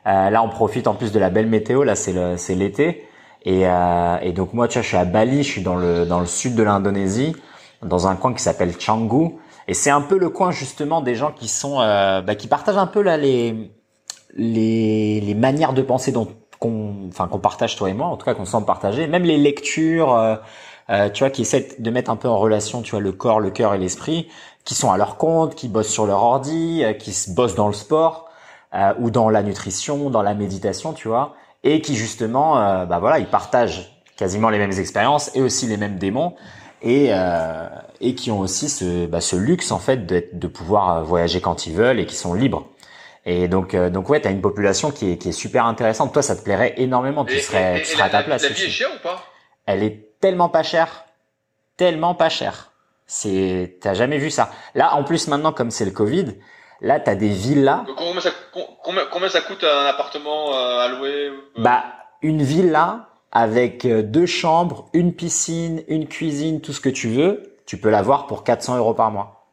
Euh, 0.08 0.30
là, 0.32 0.42
on 0.42 0.50
profite 0.50 0.88
en 0.88 0.96
plus 0.96 1.12
de 1.12 1.20
la 1.20 1.30
belle 1.30 1.48
météo. 1.48 1.84
Là, 1.84 1.96
c'est 1.96 2.14
le, 2.14 2.38
c'est 2.38 2.56
l'été. 2.56 3.08
Et, 3.44 3.68
euh, 3.68 4.18
et, 4.22 4.32
donc 4.32 4.54
moi, 4.54 4.68
tu 4.68 4.74
vois, 4.74 4.82
je 4.82 4.88
suis 4.88 4.98
à 4.98 5.06
Bali, 5.06 5.44
je 5.44 5.52
suis 5.52 5.62
dans 5.62 5.76
le 5.76 6.06
dans 6.06 6.20
le 6.20 6.26
sud 6.26 6.56
de 6.56 6.64
l'Indonésie, 6.64 7.36
dans 7.84 8.08
un 8.08 8.16
coin 8.16 8.34
qui 8.34 8.42
s'appelle 8.42 8.76
Canggu. 8.76 9.38
Et 9.68 9.74
c'est 9.74 9.90
un 9.90 10.02
peu 10.02 10.18
le 10.18 10.30
coin 10.30 10.52
justement 10.52 11.02
des 11.02 11.16
gens 11.16 11.32
qui 11.32 11.48
sont, 11.48 11.82
euh, 11.82 12.22
bah, 12.22 12.36
qui 12.36 12.48
partagent 12.48 12.78
un 12.78 12.88
peu 12.88 13.02
là 13.02 13.18
les 13.18 13.72
les, 14.36 15.20
les 15.20 15.36
manières 15.36 15.74
de 15.74 15.82
penser 15.82 16.12
dont 16.12 16.28
qu'on, 16.60 17.08
enfin 17.10 17.28
qu'on 17.28 17.40
partage 17.40 17.76
toi 17.76 17.90
et 17.90 17.94
moi, 17.94 18.08
en 18.08 18.18
tout 18.18 18.26
cas 18.26 18.34
qu'on 18.34 18.46
semble 18.46 18.66
partager, 18.66 19.08
même 19.08 19.24
les 19.24 19.38
lectures, 19.38 20.16
euh, 20.16 20.36
euh, 20.90 21.10
tu 21.10 21.24
vois, 21.24 21.32
qui 21.32 21.42
essaient 21.42 21.70
de 21.80 21.92
mettre 21.92 22.10
un 22.12 22.16
peu 22.16 22.30
en 22.30 22.38
relation, 22.38 22.82
tu 22.82 22.92
vois, 22.92 23.02
le 23.02 23.12
corps, 23.12 23.40
le 23.40 23.52
cœur 23.52 23.74
et 23.74 23.78
l'esprit, 23.78 24.30
qui 24.64 24.76
sont 24.76 24.92
à 24.92 24.98
leur 24.98 25.18
compte, 25.18 25.56
qui 25.56 25.68
bossent 25.68 25.90
sur 25.90 26.06
leur 26.06 26.24
ordi, 26.24 26.84
qui 27.00 27.14
bossent 27.32 27.56
dans 27.56 27.68
le 27.68 27.74
sport 27.74 28.30
ou 29.00 29.10
dans 29.10 29.30
la 29.30 29.44
nutrition, 29.44 30.10
dans 30.10 30.22
la 30.22 30.34
méditation, 30.34 30.94
tu 30.94 31.08
vois 31.08 31.36
et 31.64 31.82
qui 31.82 31.96
justement, 31.96 32.86
bah 32.86 33.00
voilà, 33.00 33.20
ils 33.20 33.28
partagent 33.28 34.02
quasiment 34.16 34.50
les 34.50 34.58
mêmes 34.58 34.72
expériences 34.72 35.36
et 35.36 35.42
aussi 35.42 35.68
les 35.68 35.78
mêmes 35.78 35.98
démons. 35.98 36.36
Et 36.82 37.12
et 38.02 38.16
qui 38.16 38.32
ont 38.32 38.40
aussi 38.40 38.70
ce 38.70 39.06
bah, 39.06 39.22
ce 39.22 39.36
luxe 39.36 39.72
en 39.72 39.80
fait 39.80 40.06
de, 40.06 40.26
de 40.34 40.48
pouvoir 40.48 40.98
euh, 40.98 41.04
voyager 41.04 41.42
quand 41.42 41.66
ils 41.68 41.74
veulent 41.74 42.00
et 42.00 42.06
qui 42.06 42.16
sont 42.16 42.34
libres. 42.34 42.68
Et 43.26 43.48
donc 43.48 43.74
euh, 43.74 43.90
donc 43.90 44.10
ouais, 44.10 44.20
t'as 44.20 44.32
une 44.32 44.42
population 44.42 44.92
qui 44.92 45.12
est 45.12 45.18
qui 45.18 45.30
est 45.30 45.34
super 45.34 45.66
intéressante. 45.66 46.14
Toi, 46.14 46.22
ça 46.22 46.36
te 46.36 46.44
plairait 46.44 46.74
énormément. 46.78 47.26
Tu 47.26 47.40
serais 47.40 47.80
tu 47.80 47.86
serais 47.86 48.04
à 48.04 48.10
ta 48.10 48.24
place. 48.24 48.44
La 48.44 48.50
vie 48.50 48.64
est 48.64 48.70
chère 48.70 48.90
ou 48.96 49.04
pas? 49.04 49.24
Elle 49.66 49.84
est 49.84 50.20
tellement 50.20 50.50
pas 50.50 50.64
chère, 50.64 51.06
tellement 51.78 52.16
pas 52.16 52.30
chère. 52.30 52.72
C'est 53.06 53.78
t'as 53.82 53.94
jamais 53.94 54.18
vu 54.18 54.30
ça. 54.30 54.52
Là, 54.76 54.96
en 54.96 55.04
plus 55.04 55.28
maintenant, 55.28 55.54
comme 55.54 55.72
c'est 55.72 55.86
le 55.86 55.92
Covid, 55.92 56.34
Là, 56.82 57.00
tu 57.00 57.10
as 57.12 57.16
des 57.16 57.30
villas. 57.30 57.86
Combien 57.96 58.22
ça, 58.22 58.32
combien, 58.84 59.30
ça 59.30 59.42
coûte 59.42 59.64
un 59.64 59.86
appartement 59.86 60.56
euh, 60.56 60.80
à 60.80 60.88
louer 60.88 61.28
euh? 61.28 61.38
Bah, 61.58 61.84
une 62.24 62.42
villa 62.42 63.10
avec 63.32 63.86
euh, 63.86 64.02
deux 64.02 64.26
chambres, 64.26 64.90
une 64.94 65.14
piscine, 65.14 65.84
une 65.88 66.08
cuisine, 66.08 66.60
tout 66.60 66.74
ce 66.74 66.82
que 66.82 66.90
tu 66.90 67.08
veux, 67.08 67.51
tu 67.72 67.78
peux 67.78 67.90
l'avoir 67.90 68.28
pour 68.28 68.44
400 68.44 68.76
euros 68.80 68.94
par 68.94 69.12
mois. 69.12 69.46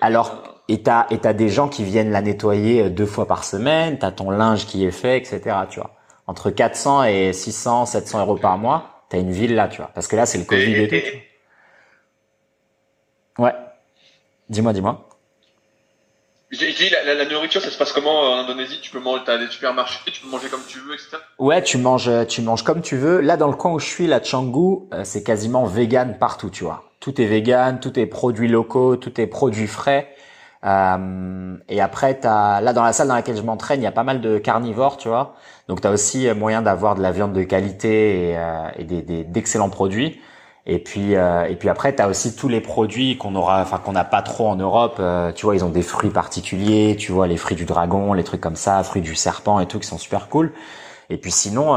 Alors, 0.00 0.42
et 0.66 0.82
t'as 0.82 1.06
et 1.10 1.18
t'as 1.18 1.32
des 1.32 1.48
gens 1.48 1.68
qui 1.68 1.84
viennent 1.84 2.10
la 2.10 2.22
nettoyer 2.22 2.90
deux 2.90 3.06
fois 3.06 3.28
par 3.28 3.44
semaine. 3.44 4.00
T'as 4.00 4.10
ton 4.10 4.32
linge 4.32 4.66
qui 4.66 4.84
est 4.84 4.90
fait, 4.90 5.16
etc. 5.16 5.56
Tu 5.70 5.78
vois. 5.78 5.94
entre 6.26 6.50
400 6.50 7.04
et 7.04 7.32
600, 7.32 7.86
700 7.86 8.18
euros 8.22 8.36
par 8.36 8.58
mois, 8.58 9.04
t'as 9.10 9.18
une 9.18 9.30
ville 9.30 9.54
là, 9.54 9.68
tu 9.68 9.76
vois. 9.76 9.92
Parce 9.94 10.08
que 10.08 10.16
là, 10.16 10.26
c'est 10.26 10.38
le 10.38 10.44
Covid 10.44 10.74
et, 10.74 10.88
tout. 10.88 10.96
Ouais. 13.40 13.54
Dis-moi, 14.48 14.72
dis-moi. 14.72 15.07
J'ai 16.50 16.72
dit, 16.72 16.88
la, 16.88 17.14
la, 17.14 17.24
nourriture, 17.26 17.60
ça 17.60 17.70
se 17.70 17.76
passe 17.76 17.92
comment 17.92 18.24
euh, 18.24 18.28
en 18.28 18.38
Indonésie? 18.38 18.80
Tu 18.80 18.90
peux 18.90 19.00
manger, 19.00 19.22
t'as 19.26 19.36
des 19.36 19.48
supermarchés, 19.48 20.10
tu 20.10 20.22
peux 20.22 20.28
manger 20.28 20.48
comme 20.48 20.62
tu 20.66 20.78
veux, 20.78 20.94
etc. 20.94 21.18
Ouais, 21.38 21.62
tu 21.62 21.76
manges, 21.76 22.10
tu 22.26 22.40
manges 22.40 22.62
comme 22.62 22.80
tu 22.80 22.96
veux. 22.96 23.20
Là, 23.20 23.36
dans 23.36 23.48
le 23.48 23.56
coin 23.56 23.72
où 23.72 23.78
je 23.78 23.86
suis, 23.86 24.06
la 24.06 24.18
Canggu, 24.18 24.86
euh, 24.94 25.02
c'est 25.04 25.22
quasiment 25.22 25.66
vegan 25.66 26.16
partout, 26.18 26.48
tu 26.48 26.64
vois. 26.64 26.84
Tout 27.00 27.20
est 27.20 27.26
vegan, 27.26 27.80
tout 27.80 27.98
est 27.98 28.06
produits 28.06 28.48
locaux, 28.48 28.96
tout 28.96 29.20
est 29.20 29.26
produits 29.26 29.66
frais. 29.66 30.08
Euh, 30.64 31.56
et 31.68 31.82
après, 31.82 32.18
as, 32.24 32.62
là 32.62 32.72
dans 32.72 32.82
la 32.82 32.94
salle 32.94 33.08
dans 33.08 33.14
laquelle 33.14 33.36
je 33.36 33.42
m'entraîne, 33.42 33.80
il 33.80 33.84
y 33.84 33.86
a 33.86 33.92
pas 33.92 34.02
mal 34.02 34.22
de 34.22 34.38
carnivores, 34.38 34.96
tu 34.96 35.08
vois. 35.08 35.34
Donc 35.68 35.82
tu 35.82 35.86
as 35.86 35.90
aussi 35.90 36.32
moyen 36.32 36.62
d'avoir 36.62 36.94
de 36.94 37.02
la 37.02 37.12
viande 37.12 37.34
de 37.34 37.42
qualité 37.42 38.30
et, 38.30 38.38
euh, 38.38 38.68
et 38.78 38.84
d'excellents 39.24 39.68
produits. 39.68 40.18
Et 40.68 40.78
puis 40.78 41.16
euh, 41.16 41.44
et 41.46 41.56
puis 41.56 41.68
après, 41.70 41.96
tu 41.96 42.02
as 42.02 42.08
aussi 42.08 42.36
tous 42.36 42.48
les 42.48 42.60
produits 42.60 43.16
qu'on 43.16 43.34
aura, 43.34 43.62
enfin 43.62 43.78
qu'on 43.78 43.92
n'a 43.92 44.04
pas 44.04 44.22
trop 44.22 44.48
en 44.48 44.56
Europe. 44.56 44.96
Euh, 45.00 45.32
tu 45.32 45.46
vois, 45.46 45.56
ils 45.56 45.64
ont 45.64 45.70
des 45.70 45.82
fruits 45.82 46.10
particuliers. 46.10 46.94
Tu 46.98 47.10
vois, 47.10 47.26
les 47.26 47.38
fruits 47.38 47.56
du 47.56 47.64
dragon, 47.64 48.12
les 48.12 48.24
trucs 48.24 48.42
comme 48.42 48.56
ça, 48.56 48.82
fruits 48.82 49.02
du 49.02 49.14
serpent 49.14 49.60
et 49.60 49.66
tout, 49.66 49.78
qui 49.78 49.88
sont 49.88 49.98
super 49.98 50.28
cool. 50.28 50.52
Et 51.10 51.16
puis 51.16 51.30
sinon, 51.30 51.74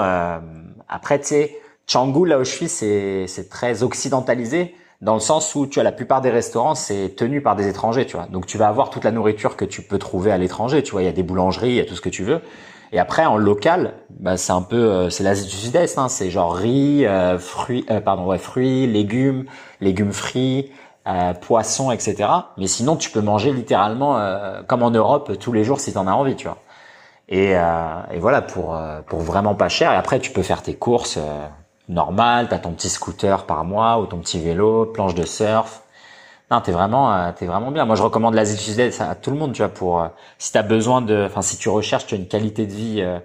après, 0.90 1.20
tu 1.20 1.28
sais, 1.28 1.58
Canggu 1.92 2.28
là 2.28 2.38
où 2.38 2.44
je 2.44 2.52
suis, 2.52 2.68
c'est 2.68 3.28
c'est 3.28 3.50
très 3.50 3.82
occidentalisé 3.82 4.76
dans 5.02 5.16
le 5.16 5.20
sens 5.20 5.56
où 5.56 5.66
tu 5.66 5.80
as 5.80 5.84
la 5.84 5.92
plupart 5.92 6.22
des 6.22 6.30
restaurants 6.30 6.76
c'est 6.76 7.16
tenu 7.16 7.42
par 7.42 7.56
des 7.56 7.68
étrangers, 7.68 8.06
tu 8.06 8.16
vois. 8.16 8.28
Donc 8.28 8.46
tu 8.46 8.58
vas 8.58 8.68
avoir 8.68 8.90
toute 8.90 9.04
la 9.04 9.12
nourriture 9.12 9.56
que 9.58 9.66
tu 9.66 9.82
peux 9.82 9.98
trouver 9.98 10.32
à 10.32 10.38
l'étranger, 10.38 10.84
tu 10.84 10.92
vois. 10.92 11.02
Il 11.02 11.06
y 11.06 11.10
a 11.10 11.14
des 11.14 11.24
boulangeries, 11.24 11.70
il 11.70 11.76
y 11.76 11.80
a 11.80 11.86
tout 11.86 11.96
ce 11.96 12.02
que 12.02 12.10
tu 12.10 12.24
veux. 12.24 12.42
Et 12.92 13.00
après 13.00 13.26
en 13.26 13.38
local, 13.38 13.94
bah, 14.10 14.38
c'est 14.38 14.52
un 14.52 14.62
peu 14.62 14.76
euh, 14.76 15.10
c'est 15.10 15.24
l'Asie 15.24 15.48
du 15.48 15.56
Sud-Est, 15.56 15.98
hein. 15.98 16.10
c'est 16.10 16.30
genre 16.30 16.54
riz, 16.54 17.06
euh, 17.06 17.40
fruits, 17.40 17.86
euh, 17.90 18.02
pardon 18.02 18.26
ouais 18.26 18.38
fruits, 18.38 18.86
légumes, 18.86 19.46
légumes 19.80 20.12
frits, 20.12 20.72
poissons, 21.42 21.92
etc. 21.92 22.30
Mais 22.58 22.68
sinon 22.68 22.96
tu 22.96 23.10
peux 23.10 23.22
manger 23.22 23.54
littéralement 23.54 24.20
comme 24.68 24.84
en 24.84 24.92
Europe 24.92 25.32
tous 25.40 25.52
les 25.52 25.64
jours 25.64 25.80
si 25.80 25.94
t'en 25.94 26.06
as 26.06 26.12
envie, 26.12 26.36
tu 26.36 26.48
vois. 26.48 26.58
Et, 27.28 27.54
et 27.54 28.20
voilà 28.20 28.42
pour 28.42 28.78
pour 29.08 29.20
vraiment 29.20 29.56
pas 29.56 29.68
cher. 29.68 29.92
Et 29.94 29.96
après 29.96 30.20
tu 30.20 30.32
peux 30.32 30.44
faire 30.44 30.62
tes 30.62 30.76
courses 30.76 31.18
normal, 31.90 32.48
t'as 32.50 32.60
ton 32.60 32.72
petit 32.72 32.90
scooter 32.90 33.46
par 33.46 33.66
mois 33.66 34.00
ou 34.00 34.06
ton 34.06 34.20
petit 34.20 34.40
vélo, 34.40 34.86
planche 34.86 35.16
de 35.16 35.26
surf. 35.26 35.81
Non, 36.52 36.60
t'es 36.60 36.74
vraiment, 36.74 37.14
euh, 37.14 37.32
t'es 37.34 37.46
vraiment 37.46 37.72
bien. 37.72 37.86
Moi, 37.86 37.96
je 37.96 38.04
recommande 38.04 38.34
l'Asie 38.36 38.76
du 38.76 38.82
à 39.00 39.16
tout 39.16 39.32
le 39.32 39.38
monde, 39.38 39.54
tu 39.54 39.60
vois, 39.62 39.70
pour 39.70 40.02
euh, 40.02 40.08
si 40.38 40.52
t'as 40.52 40.64
besoin 40.64 41.02
de, 41.02 41.26
enfin, 41.26 41.42
si 41.42 41.58
tu 41.58 41.70
recherches, 41.70 42.06
tu 42.08 42.16
as 42.16 42.18
une 42.18 42.28
qualité 42.28 42.66
de 42.66 42.74
vie. 42.74 43.02
Euh, 43.02 43.20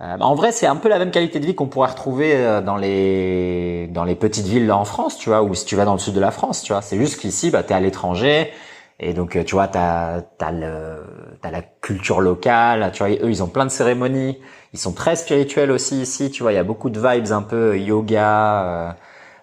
en 0.00 0.34
vrai, 0.34 0.52
c'est 0.52 0.66
un 0.66 0.76
peu 0.76 0.88
la 0.90 0.98
même 0.98 1.10
qualité 1.12 1.40
de 1.40 1.46
vie 1.46 1.54
qu'on 1.54 1.68
pourrait 1.68 1.90
retrouver 1.90 2.60
dans 2.66 2.76
les 2.76 3.88
dans 3.92 4.04
les 4.04 4.16
petites 4.16 4.46
villes 4.46 4.70
en 4.72 4.84
France, 4.84 5.16
tu 5.16 5.28
vois, 5.28 5.42
ou 5.42 5.54
si 5.54 5.64
tu 5.64 5.76
vas 5.76 5.84
dans 5.84 5.92
le 5.92 6.00
sud 6.00 6.14
de 6.14 6.20
la 6.20 6.32
France, 6.32 6.62
tu 6.62 6.72
vois. 6.72 6.82
C'est 6.82 6.96
juste 6.98 7.20
qu'ici, 7.20 7.50
bah, 7.50 7.62
t'es 7.62 7.74
à 7.74 7.80
l'étranger, 7.80 8.50
et 8.98 9.14
donc, 9.14 9.38
tu 9.44 9.54
vois, 9.54 9.68
t'as 9.68 10.22
t'as 10.38 10.50
le 10.50 11.04
t'as 11.40 11.50
la 11.52 11.62
culture 11.62 12.20
locale, 12.20 12.90
tu 12.92 13.04
vois, 13.04 13.12
eux, 13.12 13.30
ils 13.30 13.42
ont 13.42 13.46
plein 13.48 13.64
de 13.64 13.70
cérémonies. 13.70 14.38
Ils 14.72 14.78
sont 14.78 14.92
très 14.92 15.16
spirituels 15.16 15.70
aussi 15.70 16.00
ici, 16.02 16.30
tu 16.30 16.42
vois, 16.42 16.52
il 16.52 16.56
y 16.56 16.58
a 16.58 16.64
beaucoup 16.64 16.90
de 16.90 16.98
vibes 17.00 17.30
un 17.32 17.42
peu 17.42 17.78
yoga, 17.78 18.64
euh, 18.64 18.92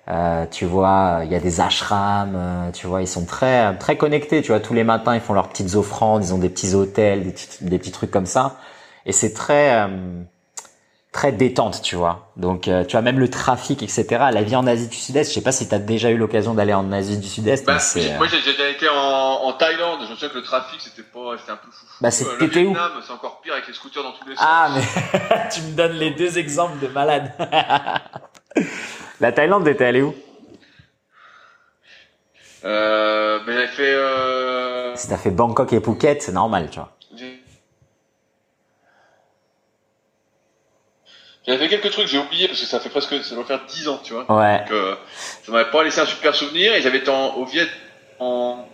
euh, 0.10 0.46
tu 0.50 0.66
vois, 0.66 1.22
il 1.24 1.32
y 1.32 1.36
a 1.36 1.40
des 1.40 1.62
ashrams, 1.62 2.36
euh, 2.36 2.72
tu 2.72 2.88
vois, 2.88 3.02
ils 3.02 3.08
sont 3.08 3.26
très 3.26 3.78
très 3.78 3.98
connectés, 3.98 4.42
tu 4.42 4.50
vois, 4.50 4.60
tous 4.60 4.74
les 4.74 4.84
matins 4.84 5.16
ils 5.16 5.22
font 5.22 5.34
leurs 5.34 5.50
petites 5.50 5.76
offrandes, 5.76 6.24
ils 6.24 6.34
ont 6.34 6.40
des 6.40 6.50
petits 6.50 6.74
hôtels, 6.74 7.24
des, 7.24 7.36
des 7.62 7.80
petits 7.80 7.92
trucs 7.92 8.12
comme 8.12 8.26
ça, 8.26 8.58
et 9.06 9.12
c'est 9.12 9.34
très 9.34 9.88
très 11.12 11.32
détente, 11.32 11.82
tu 11.82 11.96
vois. 11.96 12.32
Donc, 12.38 12.68
euh, 12.68 12.84
tu 12.84 12.92
vois, 12.92 13.02
même 13.02 13.20
le 13.20 13.30
trafic, 13.30 13.82
etc. 13.82 14.06
La 14.32 14.44
vie 14.44 14.56
en 14.56 14.68
Asie 14.68 14.88
du 14.88 14.96
Sud-Est, 14.96 15.30
je 15.30 15.34
sais 15.34 15.42
pas 15.42 15.52
si 15.52 15.68
tu 15.68 15.74
as 15.74 15.80
déjà 15.80 16.12
eu 16.12 16.18
l'occasion 16.18 16.54
d'aller 16.54 16.74
en 16.74 16.92
Asie 16.92 17.18
du 17.18 17.28
Sud-Est. 17.28 17.66
Bah, 17.66 17.78
moi, 18.18 18.28
j'ai 18.28 18.42
déjà 18.42 18.70
été 18.70 18.88
en, 18.88 18.96
en, 18.96 19.54
Thaïlande. 19.54 20.00
Je 20.06 20.12
me 20.12 20.16
souviens 20.16 20.30
que 20.30 20.38
le 20.38 20.44
trafic, 20.44 20.80
c'était 20.80 21.02
pas, 21.02 21.36
c'était 21.40 21.52
un 21.52 21.58
peu 21.58 21.72
fou. 21.72 21.86
Bah, 22.00 22.12
c'est, 22.12 22.26
euh, 22.26 22.38
le 22.40 22.68
où 22.68 22.76
c'est 23.06 23.12
encore 23.12 23.42
pire 23.42 23.54
avec 23.54 23.68
les 23.68 23.74
scooters 23.74 24.04
dans 24.04 24.12
tous 24.12 24.28
les 24.30 24.36
sens. 24.36 24.46
Ah, 24.48 24.70
mais 24.74 25.50
tu 25.54 25.62
me 25.62 25.76
donnes 25.76 25.98
les 25.98 26.12
deux 26.12 26.38
exemples 26.38 26.80
de 26.80 26.88
malades. 26.88 27.34
La 29.20 29.32
Thaïlande, 29.32 29.66
t'étais 29.66 29.86
allé 29.86 30.02
où? 30.02 30.16
Euh, 32.66 33.40
ben, 33.46 33.58
j'ai 33.58 33.68
fait. 33.68 33.94
Euh... 33.94 34.96
Si 34.96 35.08
t'as 35.08 35.18
fait 35.18 35.32
Bangkok 35.32 35.72
et 35.74 35.82
Phuket, 35.82 36.22
c'est 36.22 36.32
normal, 36.32 36.70
tu 36.70 36.80
vois. 36.80 36.96
J'avais 41.46 41.68
fait 41.68 41.80
quelques 41.80 41.92
trucs, 41.92 42.08
j'ai 42.08 42.20
oublié 42.20 42.48
parce 42.48 42.60
que 42.60 42.68
ça 42.68 42.80
fait 42.80 42.90
presque, 42.90 43.24
ça 43.24 43.34
doit 43.34 43.44
faire 43.44 43.66
10 43.66 43.88
ans, 43.88 44.00
tu 44.04 44.14
vois. 44.14 44.32
Ouais. 44.32 44.60
Donc, 44.60 44.72
euh, 44.72 44.96
ça 45.44 45.52
m'avait 45.52 45.72
pas 45.72 45.84
laissé 45.84 46.00
un 46.00 46.06
super 46.06 46.36
souvenir 46.36 46.76
et 46.76 46.82
j'avais 46.82 47.00
été 47.00 47.10
en, 47.10 47.34
au 47.38 47.46
Viet 47.46 47.68
en 48.20 48.68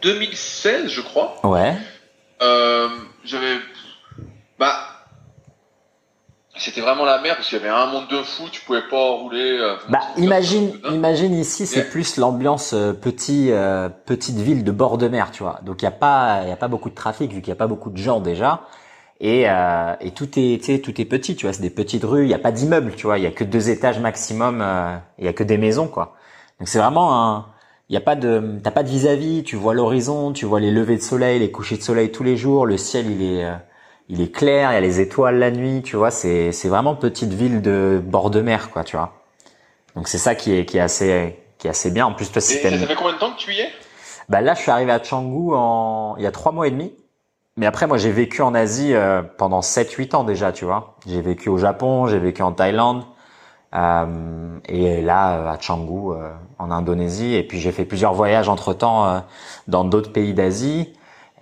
2016, 0.00 0.88
je 0.88 1.00
crois. 1.02 1.36
Ouais. 1.44 1.74
Euh, 2.40 2.88
j'avais, 3.24 3.56
bah, 4.58 4.95
c'était 6.58 6.80
vraiment 6.80 7.04
la 7.04 7.20
merde 7.20 7.36
parce 7.36 7.48
qu'il 7.48 7.58
y 7.58 7.60
avait 7.60 7.70
un 7.70 7.86
monde 7.86 8.08
de 8.08 8.22
fou, 8.22 8.44
tu 8.50 8.60
pouvais 8.62 8.82
pas 8.88 9.10
rouler. 9.10 9.58
Euh, 9.60 9.76
bah, 9.88 10.00
imagine, 10.16 10.72
imagine 10.90 11.34
ici, 11.34 11.66
c'est 11.66 11.90
plus 11.90 12.16
l'ambiance 12.16 12.72
euh, 12.72 12.92
petit, 12.92 13.50
euh, 13.50 13.88
petite 13.88 14.36
ville 14.36 14.64
de 14.64 14.72
bord 14.72 14.98
de 14.98 15.08
mer, 15.08 15.30
tu 15.32 15.42
vois. 15.42 15.60
Donc 15.62 15.82
il 15.82 15.84
y 15.84 15.88
a 15.88 15.92
pas, 15.92 16.40
il 16.44 16.48
y 16.48 16.52
a 16.52 16.56
pas 16.56 16.68
beaucoup 16.68 16.90
de 16.90 16.94
trafic 16.94 17.32
vu 17.32 17.40
qu'il 17.40 17.48
y 17.48 17.52
a 17.52 17.56
pas 17.56 17.66
beaucoup 17.66 17.90
de 17.90 17.98
gens 17.98 18.20
déjà. 18.20 18.62
Et, 19.20 19.48
euh, 19.48 19.94
et 20.00 20.10
tout 20.10 20.28
est, 20.38 20.58
tu 20.58 20.64
sais, 20.64 20.78
tout 20.80 21.00
est 21.00 21.06
petit, 21.06 21.36
tu 21.36 21.46
vois, 21.46 21.52
c'est 21.54 21.62
des 21.62 21.70
petites 21.70 22.04
rues, 22.04 22.24
il 22.24 22.30
y 22.30 22.34
a 22.34 22.38
pas 22.38 22.52
d'immeubles, 22.52 22.92
tu 22.96 23.06
vois, 23.06 23.18
il 23.18 23.24
y 23.24 23.26
a 23.26 23.30
que 23.30 23.44
deux 23.44 23.70
étages 23.70 23.98
maximum, 23.98 24.60
euh, 24.60 24.96
il 25.18 25.24
y 25.24 25.28
a 25.28 25.32
que 25.32 25.42
des 25.42 25.56
maisons, 25.56 25.88
quoi. 25.88 26.16
Donc 26.58 26.68
c'est 26.68 26.78
vraiment 26.78 27.24
un, 27.24 27.46
il 27.88 27.94
y 27.94 27.96
a 27.96 28.02
pas 28.02 28.14
de, 28.14 28.58
t'as 28.62 28.70
pas 28.70 28.82
de 28.82 28.88
vis-à-vis, 28.88 29.42
tu 29.42 29.56
vois 29.56 29.72
l'horizon, 29.72 30.32
tu 30.32 30.44
vois 30.44 30.60
les 30.60 30.70
levées 30.70 30.96
de 30.96 31.02
soleil, 31.02 31.38
les 31.38 31.50
couchers 31.50 31.78
de 31.78 31.82
soleil 31.82 32.12
tous 32.12 32.24
les 32.24 32.36
jours, 32.36 32.66
le 32.66 32.76
ciel 32.76 33.10
il 33.10 33.22
est, 33.22 33.44
euh, 33.44 33.54
il 34.08 34.20
est 34.20 34.32
clair, 34.32 34.70
il 34.70 34.74
y 34.74 34.76
a 34.76 34.80
les 34.80 35.00
étoiles 35.00 35.38
la 35.38 35.50
nuit, 35.50 35.82
tu 35.82 35.96
vois, 35.96 36.10
c'est, 36.10 36.52
c'est 36.52 36.68
vraiment 36.68 36.94
petite 36.94 37.32
ville 37.32 37.62
de 37.62 38.00
bord 38.04 38.30
de 38.30 38.40
mer, 38.40 38.70
quoi, 38.70 38.84
tu 38.84 38.96
vois. 38.96 39.12
Donc 39.94 40.08
c'est 40.08 40.18
ça 40.18 40.34
qui 40.34 40.54
est, 40.54 40.64
qui 40.64 40.78
est 40.78 40.80
assez, 40.80 41.38
qui 41.58 41.66
est 41.66 41.70
assez 41.70 41.90
bien. 41.90 42.06
En 42.06 42.12
plus, 42.12 42.30
toi, 42.30 42.40
si 42.40 42.54
ça 42.54 42.70
fait 42.70 42.94
combien 42.94 43.14
de 43.14 43.18
temps 43.18 43.32
que 43.32 43.38
tu 43.38 43.52
y 43.52 43.60
es? 43.60 43.68
Bah 44.28 44.40
là, 44.40 44.54
je 44.54 44.60
suis 44.60 44.70
arrivé 44.70 44.92
à 44.92 44.98
Canggu 44.98 45.54
en, 45.54 46.16
il 46.18 46.22
y 46.22 46.26
a 46.26 46.32
trois 46.32 46.52
mois 46.52 46.66
et 46.66 46.70
demi. 46.70 46.92
Mais 47.56 47.66
après, 47.66 47.86
moi, 47.86 47.96
j'ai 47.96 48.10
vécu 48.10 48.42
en 48.42 48.54
Asie 48.54 48.92
euh, 48.92 49.22
pendant 49.22 49.60
7-8 49.60 50.14
ans 50.14 50.24
déjà, 50.24 50.52
tu 50.52 50.66
vois. 50.66 50.96
J'ai 51.06 51.22
vécu 51.22 51.48
au 51.48 51.56
Japon, 51.56 52.06
j'ai 52.06 52.18
vécu 52.18 52.42
en 52.42 52.52
Thaïlande, 52.52 53.04
euh, 53.74 54.58
et 54.68 55.00
là, 55.02 55.38
euh, 55.38 55.50
à 55.50 55.56
Canggu, 55.56 56.12
euh, 56.12 56.30
en 56.58 56.70
Indonésie. 56.70 57.34
Et 57.34 57.42
puis, 57.42 57.58
j'ai 57.58 57.72
fait 57.72 57.84
plusieurs 57.84 58.14
voyages 58.14 58.48
entre-temps 58.48 59.22
dans 59.68 59.84
d'autres 59.84 60.12
pays 60.12 60.34
d'Asie 60.34 60.92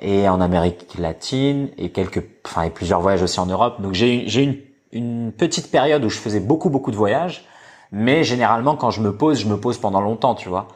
et 0.01 0.29
en 0.29 0.41
Amérique 0.41 0.87
latine, 0.99 1.69
et 1.79 1.91
quelques, 1.91 2.25
enfin, 2.45 2.63
et 2.63 2.71
plusieurs 2.71 3.01
voyages 3.01 3.23
aussi 3.23 3.41
en 3.41 3.47
Europe. 3.47 3.81
Donc, 3.81 3.95
j'ai 3.95 4.25
j'ai 4.27 4.43
une, 4.43 4.57
une 4.93 5.33
petite 5.33 5.71
période 5.71 6.05
où 6.05 6.09
je 6.09 6.19
faisais 6.19 6.41
beaucoup, 6.41 6.71
beaucoup 6.71 6.91
de 6.91 6.97
voyages. 6.97 7.45
Mais 7.93 8.25
généralement, 8.25 8.75
quand 8.77 8.91
je 8.91 9.01
me 9.01 9.17
pose, 9.17 9.39
je 9.41 9.47
me 9.47 9.59
pose 9.59 9.79
pendant 9.79 10.01
longtemps, 10.01 10.35
tu 10.35 10.49
vois. 10.49 10.67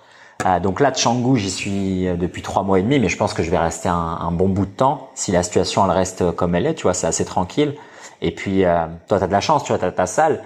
Euh, 0.47 0.61
donc 0.61 0.79
là, 0.79 0.93
Canggu, 0.93 1.37
j'y 1.37 1.51
suis 1.51 2.07
euh, 2.07 2.17
depuis 2.17 2.43
trois 2.43 2.63
mois 2.63 2.79
et 2.79 2.83
demi, 2.83 3.01
mais 3.01 3.09
je 3.09 3.17
pense 3.17 3.35
que 3.35 3.43
je 3.43 3.51
vais 3.51 3.59
rester 3.59 3.89
un, 3.89 4.19
un, 4.21 4.31
bon 4.31 4.49
bout 4.49 4.67
de 4.67 4.71
temps 4.71 5.11
si 5.17 5.33
la 5.33 5.43
situation 5.43 5.85
elle 5.85 5.91
reste 5.91 6.31
comme 6.33 6.55
elle 6.55 6.67
est. 6.67 6.75
Tu 6.75 6.85
vois, 6.85 6.95
c'est 6.95 7.09
assez 7.09 7.25
tranquille. 7.25 7.75
Et 8.21 8.31
puis, 8.33 8.65
euh, 8.65 8.87
toi, 9.09 9.19
t'as 9.19 9.27
de 9.27 9.33
la 9.33 9.41
chance, 9.41 9.65
tu 9.65 9.73
vois, 9.73 9.79
t'as 9.79 9.91
ta 9.91 10.07
salle, 10.07 10.43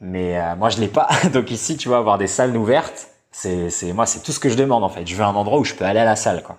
mais 0.00 0.38
euh, 0.38 0.56
moi, 0.56 0.68
je 0.68 0.78
l'ai 0.80 0.88
pas. 0.88 1.08
donc 1.32 1.50
ici, 1.50 1.76
tu 1.76 1.88
vois, 1.88 1.98
avoir 1.98 2.18
des 2.18 2.26
salles 2.26 2.56
ouvertes, 2.56 3.08
c'est, 3.30 3.70
c'est 3.70 3.92
moi, 3.92 4.06
c'est 4.06 4.20
tout 4.22 4.32
ce 4.32 4.40
que 4.40 4.48
je 4.48 4.56
demande 4.56 4.84
en 4.84 4.88
fait. 4.88 5.06
Je 5.06 5.14
veux 5.14 5.24
un 5.24 5.34
endroit 5.34 5.58
où 5.58 5.64
je 5.64 5.74
peux 5.74 5.84
aller 5.84 6.00
à 6.00 6.04
la 6.04 6.16
salle, 6.16 6.42
quoi. 6.42 6.56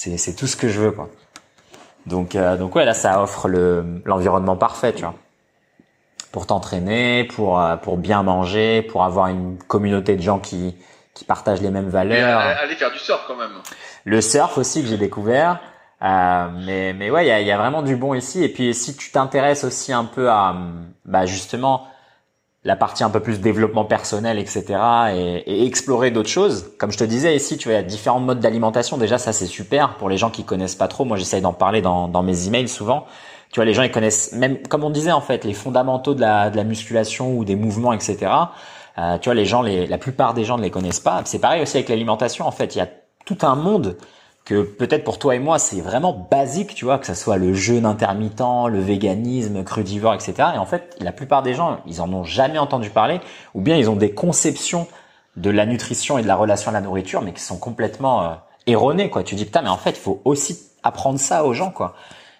C'est, 0.00 0.16
c'est 0.16 0.34
tout 0.34 0.46
ce 0.46 0.56
que 0.56 0.66
je 0.66 0.80
veux, 0.80 0.92
quoi. 0.92 1.10
Donc, 2.06 2.34
donc 2.34 2.74
ouais, 2.74 2.86
là, 2.86 2.94
ça 2.94 3.22
offre 3.22 3.48
le 3.48 4.00
l'environnement 4.06 4.56
parfait, 4.56 4.94
tu 4.94 5.02
vois, 5.02 5.14
pour 6.32 6.46
t'entraîner, 6.46 7.24
pour 7.24 7.62
pour 7.82 7.98
bien 7.98 8.22
manger, 8.22 8.80
pour 8.80 9.04
avoir 9.04 9.26
une 9.26 9.58
communauté 9.58 10.16
de 10.16 10.22
gens 10.22 10.38
qui 10.38 10.74
qui 11.12 11.26
partagent 11.26 11.60
les 11.60 11.70
mêmes 11.70 11.90
valeurs. 11.90 12.40
Mais 12.40 12.62
aller 12.62 12.76
faire 12.76 12.90
du 12.90 12.98
surf 12.98 13.24
quand 13.26 13.36
même. 13.36 13.50
Le 14.06 14.22
surf 14.22 14.56
aussi 14.56 14.80
que 14.80 14.88
j'ai 14.88 14.96
découvert. 14.96 15.60
Euh, 16.02 16.48
mais 16.64 16.94
mais 16.94 17.10
ouais, 17.10 17.26
il 17.26 17.28
y 17.28 17.30
a, 17.30 17.42
y 17.42 17.52
a, 17.52 17.58
vraiment 17.58 17.82
du 17.82 17.94
bon 17.94 18.14
ici. 18.14 18.42
Et 18.42 18.48
puis 18.48 18.72
si 18.72 18.96
tu 18.96 19.10
t'intéresses 19.10 19.64
aussi 19.64 19.92
un 19.92 20.06
peu 20.06 20.30
à 20.30 20.56
bah 21.04 21.26
justement 21.26 21.86
la 22.64 22.76
partie 22.76 23.04
un 23.04 23.10
peu 23.10 23.20
plus 23.20 23.40
développement 23.40 23.84
personnel, 23.84 24.38
etc. 24.38 24.64
Et, 25.14 25.36
et 25.46 25.66
explorer 25.66 26.10
d'autres 26.10 26.28
choses. 26.28 26.72
Comme 26.78 26.92
je 26.92 26.98
te 26.98 27.04
disais 27.04 27.34
ici, 27.34 27.56
tu 27.56 27.68
vois, 27.68 27.74
il 27.74 27.76
y 27.76 27.80
a 27.80 27.82
différents 27.82 28.20
modes 28.20 28.40
d'alimentation. 28.40 28.98
Déjà, 28.98 29.18
ça 29.18 29.32
c'est 29.32 29.46
super 29.46 29.96
pour 29.96 30.08
les 30.10 30.18
gens 30.18 30.30
qui 30.30 30.44
connaissent 30.44 30.74
pas 30.74 30.88
trop. 30.88 31.04
Moi, 31.04 31.16
j'essaye 31.16 31.40
d'en 31.40 31.54
parler 31.54 31.80
dans, 31.80 32.08
dans 32.08 32.22
mes 32.22 32.46
emails 32.46 32.68
souvent. 32.68 33.06
Tu 33.50 33.56
vois, 33.56 33.64
les 33.64 33.74
gens 33.74 33.82
ils 33.82 33.90
connaissent 33.90 34.32
même, 34.32 34.62
comme 34.68 34.84
on 34.84 34.90
disait 34.90 35.10
en 35.10 35.20
fait, 35.20 35.44
les 35.44 35.54
fondamentaux 35.54 36.14
de 36.14 36.20
la, 36.20 36.50
de 36.50 36.56
la 36.56 36.64
musculation 36.64 37.36
ou 37.36 37.44
des 37.44 37.56
mouvements, 37.56 37.92
etc. 37.92 38.30
Euh, 38.98 39.18
tu 39.18 39.28
vois, 39.28 39.34
les 39.34 39.46
gens, 39.46 39.62
les, 39.62 39.86
la 39.86 39.98
plupart 39.98 40.34
des 40.34 40.44
gens 40.44 40.58
ne 40.58 40.62
les 40.62 40.70
connaissent 40.70 41.00
pas. 41.00 41.22
C'est 41.24 41.38
pareil 41.38 41.62
aussi 41.62 41.78
avec 41.78 41.88
l'alimentation. 41.88 42.46
En 42.46 42.52
fait, 42.52 42.74
il 42.76 42.78
y 42.78 42.82
a 42.82 42.88
tout 43.24 43.38
un 43.42 43.54
monde 43.54 43.96
que 44.50 44.62
peut-être 44.62 45.04
pour 45.04 45.20
toi 45.20 45.36
et 45.36 45.38
moi 45.38 45.60
c'est 45.60 45.80
vraiment 45.80 46.26
basique, 46.28 46.74
tu 46.74 46.84
vois, 46.84 46.98
que 46.98 47.06
ça 47.06 47.14
soit 47.14 47.36
le 47.36 47.54
jeûne 47.54 47.86
intermittent, 47.86 48.42
le 48.68 48.80
véganisme, 48.80 49.62
crudivore, 49.62 50.12
etc. 50.12 50.34
Et 50.56 50.58
en 50.58 50.66
fait, 50.66 50.96
la 50.98 51.12
plupart 51.12 51.44
des 51.44 51.54
gens, 51.54 51.78
ils 51.86 52.00
en 52.00 52.12
ont 52.12 52.24
jamais 52.24 52.58
entendu 52.58 52.90
parler, 52.90 53.20
ou 53.54 53.60
bien 53.60 53.76
ils 53.76 53.88
ont 53.88 53.94
des 53.94 54.10
conceptions 54.10 54.88
de 55.36 55.50
la 55.50 55.66
nutrition 55.66 56.18
et 56.18 56.22
de 56.22 56.26
la 56.26 56.34
relation 56.34 56.70
à 56.70 56.74
la 56.74 56.80
nourriture, 56.80 57.22
mais 57.22 57.32
qui 57.32 57.42
sont 57.42 57.58
complètement 57.58 58.24
euh, 58.24 58.28
erronées, 58.66 59.08
quoi. 59.08 59.22
Tu 59.22 59.36
dis 59.36 59.44
putain, 59.44 59.62
mais 59.62 59.68
en 59.68 59.76
fait, 59.76 59.90
il 59.90 60.00
faut 60.00 60.20
aussi 60.24 60.58
apprendre 60.82 61.20
ça 61.20 61.44
aux 61.44 61.54
gens, 61.54 61.70
quoi. 61.70 61.94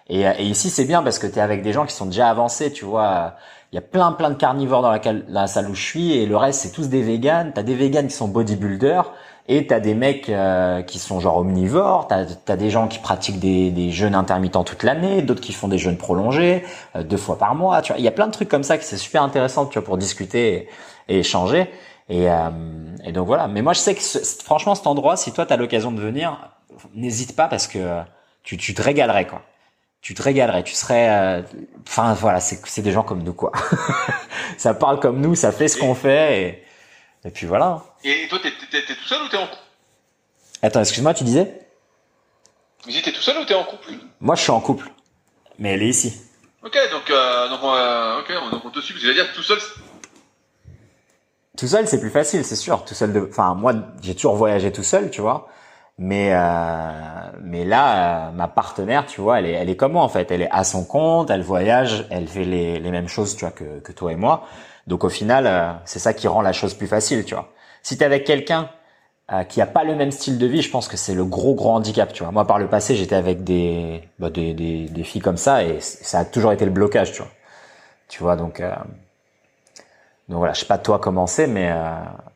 Et, 0.09 0.23
et 0.23 0.43
ici, 0.43 0.69
c'est 0.69 0.83
bien 0.83 1.03
parce 1.03 1.17
que 1.17 1.27
tu 1.27 1.35
es 1.35 1.41
avec 1.41 1.61
des 1.61 1.71
gens 1.71 1.85
qui 1.85 1.95
sont 1.95 2.07
déjà 2.07 2.29
avancés, 2.29 2.73
tu 2.73 2.83
vois. 2.83 3.35
Il 3.71 3.75
y 3.75 3.79
a 3.79 3.81
plein 3.81 4.11
plein 4.11 4.31
de 4.31 4.35
carnivores 4.35 4.81
dans 4.81 4.91
la, 4.91 4.99
la 5.29 5.47
salle 5.47 5.69
où 5.69 5.75
je 5.75 5.81
suis 5.81 6.11
et 6.11 6.25
le 6.25 6.35
reste 6.35 6.59
c'est 6.59 6.71
tous 6.71 6.89
des 6.89 7.01
véganes. 7.01 7.53
T'as 7.55 7.63
des 7.63 7.75
véganes 7.75 8.07
qui 8.07 8.15
sont 8.15 8.27
bodybuilders 8.27 9.13
et 9.51 9.67
t'as 9.67 9.81
des 9.81 9.95
mecs 9.95 10.29
euh, 10.29 10.81
qui 10.81 10.97
sont 10.97 11.19
genre 11.19 11.35
omnivores, 11.35 12.07
t'as 12.07 12.25
as 12.47 12.55
des 12.55 12.69
gens 12.69 12.87
qui 12.87 12.99
pratiquent 12.99 13.39
des, 13.39 13.69
des 13.69 13.91
jeûnes 13.91 14.15
intermittents 14.15 14.63
toute 14.63 14.83
l'année, 14.83 15.21
d'autres 15.21 15.41
qui 15.41 15.51
font 15.51 15.67
des 15.67 15.77
jeûnes 15.77 15.97
prolongés 15.97 16.63
euh, 16.95 17.03
deux 17.03 17.17
fois 17.17 17.37
par 17.37 17.53
mois. 17.53 17.81
Tu 17.81 17.91
vois, 17.91 17.99
il 17.99 18.05
y 18.05 18.07
a 18.07 18.11
plein 18.11 18.27
de 18.27 18.31
trucs 18.31 18.47
comme 18.47 18.63
ça 18.63 18.77
qui 18.77 18.85
c'est 18.85 18.95
super 18.95 19.23
intéressant, 19.23 19.65
tu 19.65 19.77
vois, 19.77 19.83
pour 19.83 19.97
discuter 19.97 20.69
et, 21.09 21.19
échanger. 21.19 21.69
Et, 22.07 22.29
euh, 22.29 22.49
et, 23.03 23.11
donc 23.11 23.27
voilà. 23.27 23.49
Mais 23.49 23.61
moi, 23.61 23.73
je 23.73 23.79
sais 23.79 23.93
que 23.93 24.01
franchement, 24.41 24.73
cet 24.73 24.87
endroit, 24.87 25.17
si 25.17 25.33
toi 25.33 25.45
t'as 25.45 25.57
l'occasion 25.57 25.91
de 25.91 25.99
venir, 25.99 26.53
n'hésite 26.95 27.35
pas 27.35 27.49
parce 27.49 27.67
que 27.67 27.99
tu, 28.43 28.55
tu 28.55 28.73
te 28.73 28.81
régalerais 28.81 29.27
quoi. 29.27 29.41
Tu 30.01 30.13
te 30.13 30.21
régalerais. 30.21 30.63
Tu 30.63 30.75
serais. 30.75 31.43
Enfin 31.85 32.13
voilà, 32.13 32.39
c'est 32.39 32.81
des 32.81 32.91
gens 32.93 33.03
comme 33.03 33.21
nous 33.21 33.33
quoi. 33.33 33.51
ça 34.57 34.73
parle 34.73 35.01
comme 35.01 35.19
nous, 35.19 35.35
ça 35.35 35.51
fait 35.51 35.67
ce 35.67 35.77
qu'on 35.77 35.93
fait 35.93 36.41
et 36.41 36.63
et 37.23 37.29
puis 37.29 37.45
voilà. 37.45 37.83
Et 38.03 38.27
toi, 38.29 38.39
t'es, 38.41 38.51
tout 38.51 39.07
seul 39.07 39.21
ou 39.23 39.29
t'es 39.29 39.37
en 39.37 39.47
couple? 39.47 39.61
Attends, 40.61 40.79
excuse-moi, 40.79 41.13
tu 41.13 41.23
disais? 41.23 41.67
Mais 42.87 43.01
t'es 43.01 43.11
tout 43.11 43.21
seul 43.21 43.37
ou 43.37 43.45
t'es 43.45 43.53
en 43.53 43.63
couple? 43.63 43.91
Moi, 44.19 44.35
je 44.35 44.41
suis 44.41 44.51
en 44.51 44.59
couple. 44.59 44.89
Mais 45.59 45.73
elle 45.73 45.83
est 45.83 45.89
ici. 45.89 46.19
Ok, 46.63 46.77
donc, 46.91 47.09
euh, 47.09 47.49
donc, 47.49 47.59
euh, 47.63 48.19
ok, 48.19 48.51
donc 48.51 48.65
on 48.65 48.69
te 48.69 48.79
suit. 48.79 48.95
Allez 49.03 49.13
dire 49.13 49.33
tout 49.33 49.43
seul. 49.43 49.59
Tout 51.57 51.67
seul, 51.67 51.87
c'est 51.87 51.99
plus 51.99 52.09
facile, 52.09 52.43
c'est 52.43 52.55
sûr. 52.55 52.85
Tout 52.85 52.93
seul 52.93 53.13
de, 53.13 53.27
enfin, 53.29 53.53
moi, 53.55 53.73
j'ai 54.01 54.15
toujours 54.15 54.35
voyagé 54.35 54.71
tout 54.71 54.83
seul, 54.83 55.11
tu 55.11 55.21
vois. 55.21 55.49
Mais 55.97 56.33
euh, 56.33 57.31
mais 57.43 57.63
là, 57.65 58.29
euh, 58.29 58.31
ma 58.31 58.47
partenaire, 58.47 59.05
tu 59.05 59.21
vois, 59.21 59.39
elle 59.39 59.45
est 59.45 59.51
elle 59.51 59.69
est 59.69 59.75
comme 59.75 59.91
moi 59.91 60.01
en 60.01 60.09
fait. 60.09 60.31
Elle 60.31 60.41
est 60.41 60.49
à 60.49 60.63
son 60.63 60.83
compte, 60.83 61.29
elle 61.29 61.43
voyage, 61.43 62.07
elle 62.09 62.27
fait 62.27 62.43
les 62.43 62.79
les 62.79 62.91
mêmes 62.91 63.07
choses, 63.07 63.35
tu 63.35 63.41
vois, 63.41 63.51
que 63.51 63.79
que 63.81 63.91
toi 63.91 64.11
et 64.11 64.15
moi. 64.15 64.47
Donc 64.91 65.05
au 65.05 65.09
final, 65.09 65.47
euh, 65.47 65.71
c'est 65.85 65.99
ça 65.99 66.13
qui 66.13 66.27
rend 66.27 66.41
la 66.41 66.51
chose 66.51 66.73
plus 66.73 66.85
facile, 66.85 67.23
tu 67.23 67.33
vois. 67.33 67.47
Si 67.81 67.95
tu 67.95 68.03
es 68.03 68.05
avec 68.05 68.25
quelqu'un 68.25 68.69
euh, 69.31 69.45
qui 69.45 69.61
a 69.61 69.65
pas 69.65 69.85
le 69.85 69.95
même 69.95 70.11
style 70.11 70.37
de 70.37 70.45
vie, 70.45 70.61
je 70.61 70.69
pense 70.69 70.89
que 70.89 70.97
c'est 70.97 71.13
le 71.13 71.23
gros 71.23 71.55
gros 71.55 71.71
handicap, 71.71 72.11
tu 72.11 72.23
vois. 72.23 72.33
Moi 72.33 72.45
par 72.45 72.59
le 72.59 72.67
passé, 72.67 72.97
j'étais 72.97 73.15
avec 73.15 73.45
des, 73.45 74.03
bah, 74.19 74.29
des, 74.29 74.53
des, 74.53 74.89
des 74.89 75.03
filles 75.05 75.21
comme 75.21 75.37
ça 75.37 75.63
et 75.63 75.79
ça 75.79 76.19
a 76.19 76.25
toujours 76.25 76.51
été 76.51 76.65
le 76.65 76.71
blocage, 76.71 77.13
tu 77.13 77.21
vois. 77.21 77.31
Tu 78.09 78.21
vois 78.21 78.35
donc 78.35 78.59
euh, 78.59 78.75
donc 80.31 80.37
voilà, 80.37 80.53
je 80.53 80.61
sais 80.61 80.65
pas 80.65 80.77
toi 80.77 80.97
comment 80.97 81.27
c'est, 81.27 81.45
mais 81.45 81.69
euh, 81.69 81.91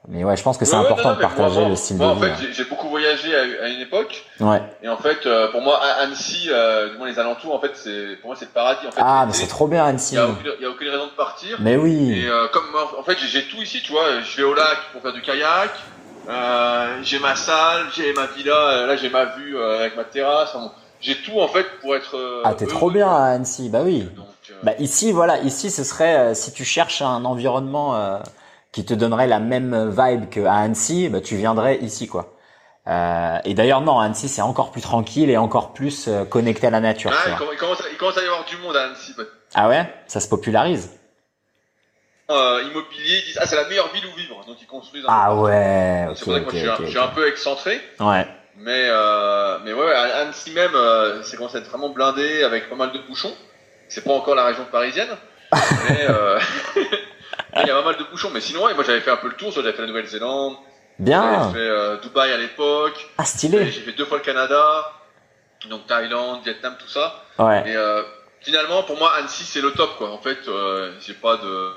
mais 0.09 0.25
ouais, 0.25 0.35
je 0.35 0.43
pense 0.43 0.57
que 0.57 0.65
c'est 0.65 0.75
important 0.75 1.13
de 1.13 1.19
partager 1.19 1.63
le 1.63 1.77
style 1.77 1.97
de 1.97 2.03
vie. 2.03 2.09
En 2.09 2.17
fait, 2.17 2.33
j'ai 2.51 2.65
beaucoup 2.65 2.89
voyagé 2.89 3.33
à, 3.33 3.69
une 3.69 3.79
époque. 3.79 4.25
Ouais. 4.41 4.61
Et 4.83 4.89
en 4.89 4.97
fait, 4.97 5.25
euh, 5.25 5.49
pour 5.49 5.61
moi, 5.61 5.79
Annecy, 6.01 6.49
euh, 6.51 6.91
du 6.91 6.97
moins 6.97 7.07
les 7.07 7.17
alentours, 7.17 7.55
en 7.55 7.59
fait, 7.61 7.71
c'est 7.73 8.17
pour 8.17 8.31
moi 8.31 8.35
c'est 8.37 8.45
le 8.45 8.51
paradis. 8.51 8.85
En 8.85 8.91
fait, 8.91 9.01
ah, 9.01 9.23
mais 9.25 9.31
c'est 9.31 9.47
trop 9.47 9.67
bien 9.67 9.85
Annecy. 9.85 10.15
Il 10.15 10.17
y, 10.17 10.21
a 10.21 10.27
aucune, 10.27 10.51
y 10.59 10.65
a 10.65 10.69
aucune 10.69 10.89
raison 10.89 11.05
de 11.05 11.11
partir. 11.11 11.55
Mais 11.61 11.77
oui. 11.77 12.25
Et 12.25 12.29
comme 12.51 12.69
moi, 12.73 12.91
en 12.99 13.03
fait, 13.03 13.17
j'ai 13.17 13.43
tout 13.47 13.61
ici, 13.61 13.81
tu 13.81 13.93
vois. 13.93 14.19
Je 14.21 14.35
vais 14.35 14.43
au 14.43 14.53
lac 14.53 14.77
pour 14.91 15.01
faire 15.01 15.13
du 15.13 15.21
kayak. 15.21 15.71
J'ai 17.01 17.19
ma 17.19 17.35
salle, 17.37 17.85
j'ai 17.95 18.11
ma 18.11 18.25
villa. 18.25 18.87
Là, 18.87 18.97
j'ai 18.97 19.09
ma 19.09 19.23
vue 19.37 19.57
avec 19.57 19.95
ma 19.95 20.03
terrasse. 20.03 20.53
J'ai 20.99 21.15
tout 21.15 21.39
en 21.39 21.47
fait 21.47 21.65
pour 21.81 21.95
être. 21.95 22.41
ah, 22.43 22.53
t'es 22.55 22.67
trop 22.67 22.91
bien 22.91 23.07
à 23.07 23.27
Annecy, 23.27 23.69
bah 23.69 23.79
oui. 23.85 24.09
Bah 24.63 24.73
ici, 24.79 25.11
voilà, 25.11 25.39
ici, 25.39 25.69
ce 25.69 25.83
serait 25.83 26.17
euh, 26.17 26.33
si 26.33 26.51
tu 26.51 26.63
cherches 26.63 27.01
un 27.01 27.25
environnement 27.25 27.95
euh, 27.95 28.17
qui 28.71 28.85
te 28.85 28.93
donnerait 28.93 29.27
la 29.27 29.39
même 29.39 29.89
vibe 29.89 30.29
qu'à 30.29 30.53
Annecy, 30.53 31.09
bah 31.09 31.21
tu 31.21 31.35
viendrais 31.35 31.77
ici, 31.77 32.07
quoi. 32.07 32.33
Euh, 32.87 33.37
et 33.45 33.53
d'ailleurs, 33.53 33.81
non, 33.81 33.99
Annecy, 33.99 34.29
c'est 34.29 34.41
encore 34.41 34.71
plus 34.71 34.81
tranquille 34.81 35.29
et 35.29 35.37
encore 35.37 35.73
plus 35.73 36.09
connecté 36.29 36.67
à 36.67 36.69
la 36.69 36.79
nature. 36.79 37.11
Ah, 37.13 37.29
il, 37.29 37.57
commence 37.57 37.81
à, 37.81 37.89
il, 37.91 37.97
commence 37.97 38.17
à, 38.17 38.21
y 38.21 38.25
avoir 38.25 38.45
du 38.45 38.57
monde 38.57 38.75
à 38.75 38.85
Annecy. 38.85 39.13
Ah 39.53 39.69
ouais? 39.69 39.91
Ça 40.07 40.19
se 40.19 40.27
popularise 40.27 40.91
euh, 42.31 42.63
Immobilier, 42.63 43.19
ils 43.19 43.25
disent 43.25 43.37
ah 43.39 43.45
c'est 43.45 43.55
la 43.55 43.67
meilleure 43.67 43.93
ville 43.93 44.03
où 44.07 44.17
vivre, 44.17 44.43
donc 44.47 44.57
ils 44.59 44.65
construisent. 44.65 45.05
Un 45.05 45.09
ah 45.09 45.35
ouais. 45.35 46.07
c'est 46.15 46.23
pour 46.23 46.33
ça 46.33 46.39
que 46.39 46.45
moi 46.45 46.53
je, 46.53 46.57
suis, 46.57 46.67
un, 46.67 46.75
je 46.79 46.85
suis 46.87 46.97
un 46.97 47.07
peu 47.09 47.27
excentré. 47.27 47.79
Ouais. 47.99 48.27
Mais 48.57 48.87
euh, 48.89 49.59
mais 49.63 49.73
ouais, 49.73 49.93
Annecy 49.93 50.49
même, 50.49 50.71
c'est 51.21 51.37
commencé 51.37 51.57
à 51.57 51.59
être 51.59 51.69
vraiment 51.69 51.89
blindé 51.89 52.41
avec 52.43 52.67
pas 52.67 52.75
mal 52.75 52.91
de 52.93 52.97
bouchons. 52.97 53.35
C'est 53.87 54.03
pas 54.03 54.13
encore 54.13 54.35
la 54.35 54.45
région 54.45 54.65
parisienne, 54.71 55.09
mais 55.51 56.05
euh, 56.09 56.39
il 57.55 57.67
y 57.67 57.69
a 57.69 57.75
pas 57.75 57.83
mal 57.83 57.97
de 57.97 58.03
bouchons. 58.03 58.31
Mais 58.33 58.41
sinon, 58.41 58.61
moi 58.61 58.83
j'avais 58.85 59.01
fait 59.01 59.11
un 59.11 59.17
peu 59.17 59.29
le 59.29 59.35
tour, 59.35 59.51
j'avais 59.51 59.73
fait 59.73 59.81
la 59.81 59.87
Nouvelle-Zélande, 59.87 60.55
bien, 60.99 61.21
j'avais 61.21 61.53
fait 61.53 61.69
euh, 61.69 61.97
Dubaï 61.97 62.31
à 62.31 62.37
l'époque, 62.37 63.07
ah 63.17 63.25
stylé, 63.25 63.71
j'ai 63.71 63.81
fait 63.81 63.91
deux 63.93 64.05
fois 64.05 64.17
le 64.17 64.23
Canada, 64.23 64.91
donc 65.69 65.87
Thaïlande, 65.87 66.41
Vietnam, 66.43 66.75
tout 66.79 66.87
ça. 66.87 67.23
Ouais. 67.39 67.63
Et 67.69 67.75
euh, 67.75 68.01
finalement, 68.41 68.83
pour 68.83 68.97
moi, 68.97 69.13
Annecy 69.17 69.43
c'est 69.43 69.61
le 69.61 69.71
top 69.71 69.97
quoi. 69.97 70.11
En 70.11 70.19
fait, 70.19 70.39
euh, 70.47 70.91
j'ai 71.01 71.13
pas 71.13 71.37
de 71.37 71.71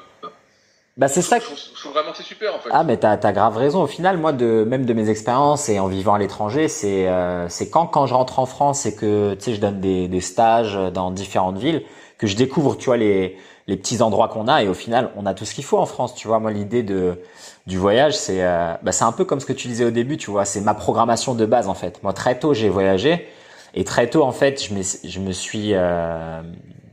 bah 0.99 1.07
c'est 1.07 1.23
ça. 1.23 1.39
Je 1.39 1.45
trouve, 1.45 1.57
je 1.57 1.81
trouve 1.81 1.93
vraiment 1.93 2.11
c'est 2.13 2.25
super 2.25 2.57
en 2.57 2.59
fait. 2.59 2.71
Ah 2.73 2.83
mais 2.83 2.97
t'as 2.97 3.13
as 3.13 3.33
grave 3.33 3.57
raison. 3.57 3.83
Au 3.83 3.87
final, 3.87 4.19
moi 4.19 4.33
de 4.33 4.67
même 4.69 4.85
de 4.85 4.93
mes 4.93 5.09
expériences 5.09 5.69
et 5.69 5.79
en 5.79 5.87
vivant 5.87 6.15
à 6.15 6.19
l'étranger, 6.19 6.67
c'est 6.67 7.09
euh, 7.09 7.49
c'est 7.49 7.71
quand 7.71 7.87
quand 7.87 8.07
je 8.07 8.15
rentre 8.15 8.41
en 8.41 8.47
France 8.47 8.85
et 8.85 8.97
que 8.97 9.35
tu 9.35 9.45
sais 9.45 9.55
je 9.55 9.61
donne 9.61 9.81
des, 9.81 10.09
des 10.09 10.21
stages 10.21 10.77
dans 10.93 11.13
différentes 11.13 11.57
villes 11.57 11.85
que 12.19 12.27
je 12.27 12.35
découvre 12.35 12.77
tu 12.77 12.87
vois 12.87 12.97
les 12.97 13.39
les 13.69 13.77
petits 13.77 14.03
endroits 14.03 14.27
qu'on 14.27 14.49
a 14.49 14.65
et 14.65 14.69
au 14.69 14.75
final 14.75 15.11
on 15.17 15.25
a 15.25 15.35
tout 15.35 15.45
ce 15.45 15.55
qu'il 15.55 15.63
faut 15.63 15.79
en 15.79 15.87
France. 15.87 16.17
Tu 16.17 16.27
vois 16.27 16.41
moi 16.41 16.51
l'idée 16.51 16.83
de 16.83 17.21
du 17.69 17.79
voyage 17.79 18.17
c'est 18.17 18.43
euh, 18.43 18.75
bah, 18.83 18.91
c'est 18.91 19.05
un 19.05 19.13
peu 19.13 19.25
comme 19.25 19.39
ce 19.39 19.47
que 19.47 19.53
tu 19.53 19.69
disais 19.69 19.85
au 19.85 19.93
début. 19.93 20.17
Tu 20.17 20.33
vois 20.33 20.45
c'est 20.45 20.61
ma 20.61 20.75
programmation 20.75 21.35
de 21.37 21.47
base 21.47 21.69
en 21.69 21.75
fait. 21.75 22.03
Moi 22.03 22.13
très 22.13 22.41
tôt 22.41 22.55
j'ai 22.55 22.69
voyagé 22.69 23.29
et 23.75 23.85
très 23.85 24.11
tôt 24.11 24.25
en 24.25 24.33
fait 24.33 24.61
je 24.65 24.75
me 24.75 24.83
je 24.83 25.21
me 25.21 25.31
suis 25.31 25.75
euh, 25.75 26.43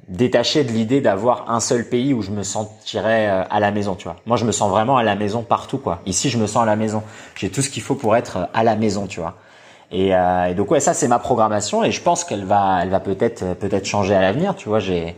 détaché 0.08 0.64
de 0.64 0.72
l'idée 0.72 1.02
d'avoir 1.02 1.50
un 1.50 1.60
seul 1.60 1.88
pays 1.88 2.14
où 2.14 2.22
je 2.22 2.32
me 2.32 2.44
sentirais 2.44 3.28
euh, 3.28 3.44
à 3.50 3.60
la 3.60 3.72
maison, 3.72 3.96
tu 3.96 4.04
vois. 4.04 4.18
Moi, 4.26 4.38
je 4.38 4.46
me 4.46 4.52
sens 4.52 4.70
vraiment 4.70 4.98
à 4.98 5.04
la 5.04 5.16
maison 5.16 5.42
partout, 5.42 5.78
quoi. 5.78 6.02
Ici, 6.06 6.30
je 6.30 6.38
me 6.38 6.48
sens 6.48 6.64
à 6.64 6.66
la 6.66 6.76
maison. 6.76 7.04
J'ai 7.36 7.50
tout 7.50 7.62
ce 7.62 7.70
qu'il 7.70 7.82
faut 7.82 7.96
pour 7.96 8.16
être 8.16 8.48
à 8.54 8.64
la 8.64 8.76
maison, 8.76 9.08
tu 9.08 9.20
vois. 9.20 9.36
Et, 9.92 10.16
euh, 10.16 10.46
et 10.46 10.56
donc 10.56 10.72
ouais, 10.72 10.80
ça 10.80 10.96
c'est 10.96 11.08
ma 11.08 11.20
programmation 11.20 11.84
et 11.84 11.92
je 11.92 12.02
pense 12.02 12.24
qu'elle 12.24 12.44
va, 12.44 12.80
elle 12.82 12.90
va 12.90 13.00
peut-être 13.00 13.54
peut-être 13.54 13.86
changer 13.86 14.16
à 14.16 14.22
l'avenir, 14.22 14.56
tu 14.56 14.68
vois. 14.68 14.80
J'ai, 14.80 15.16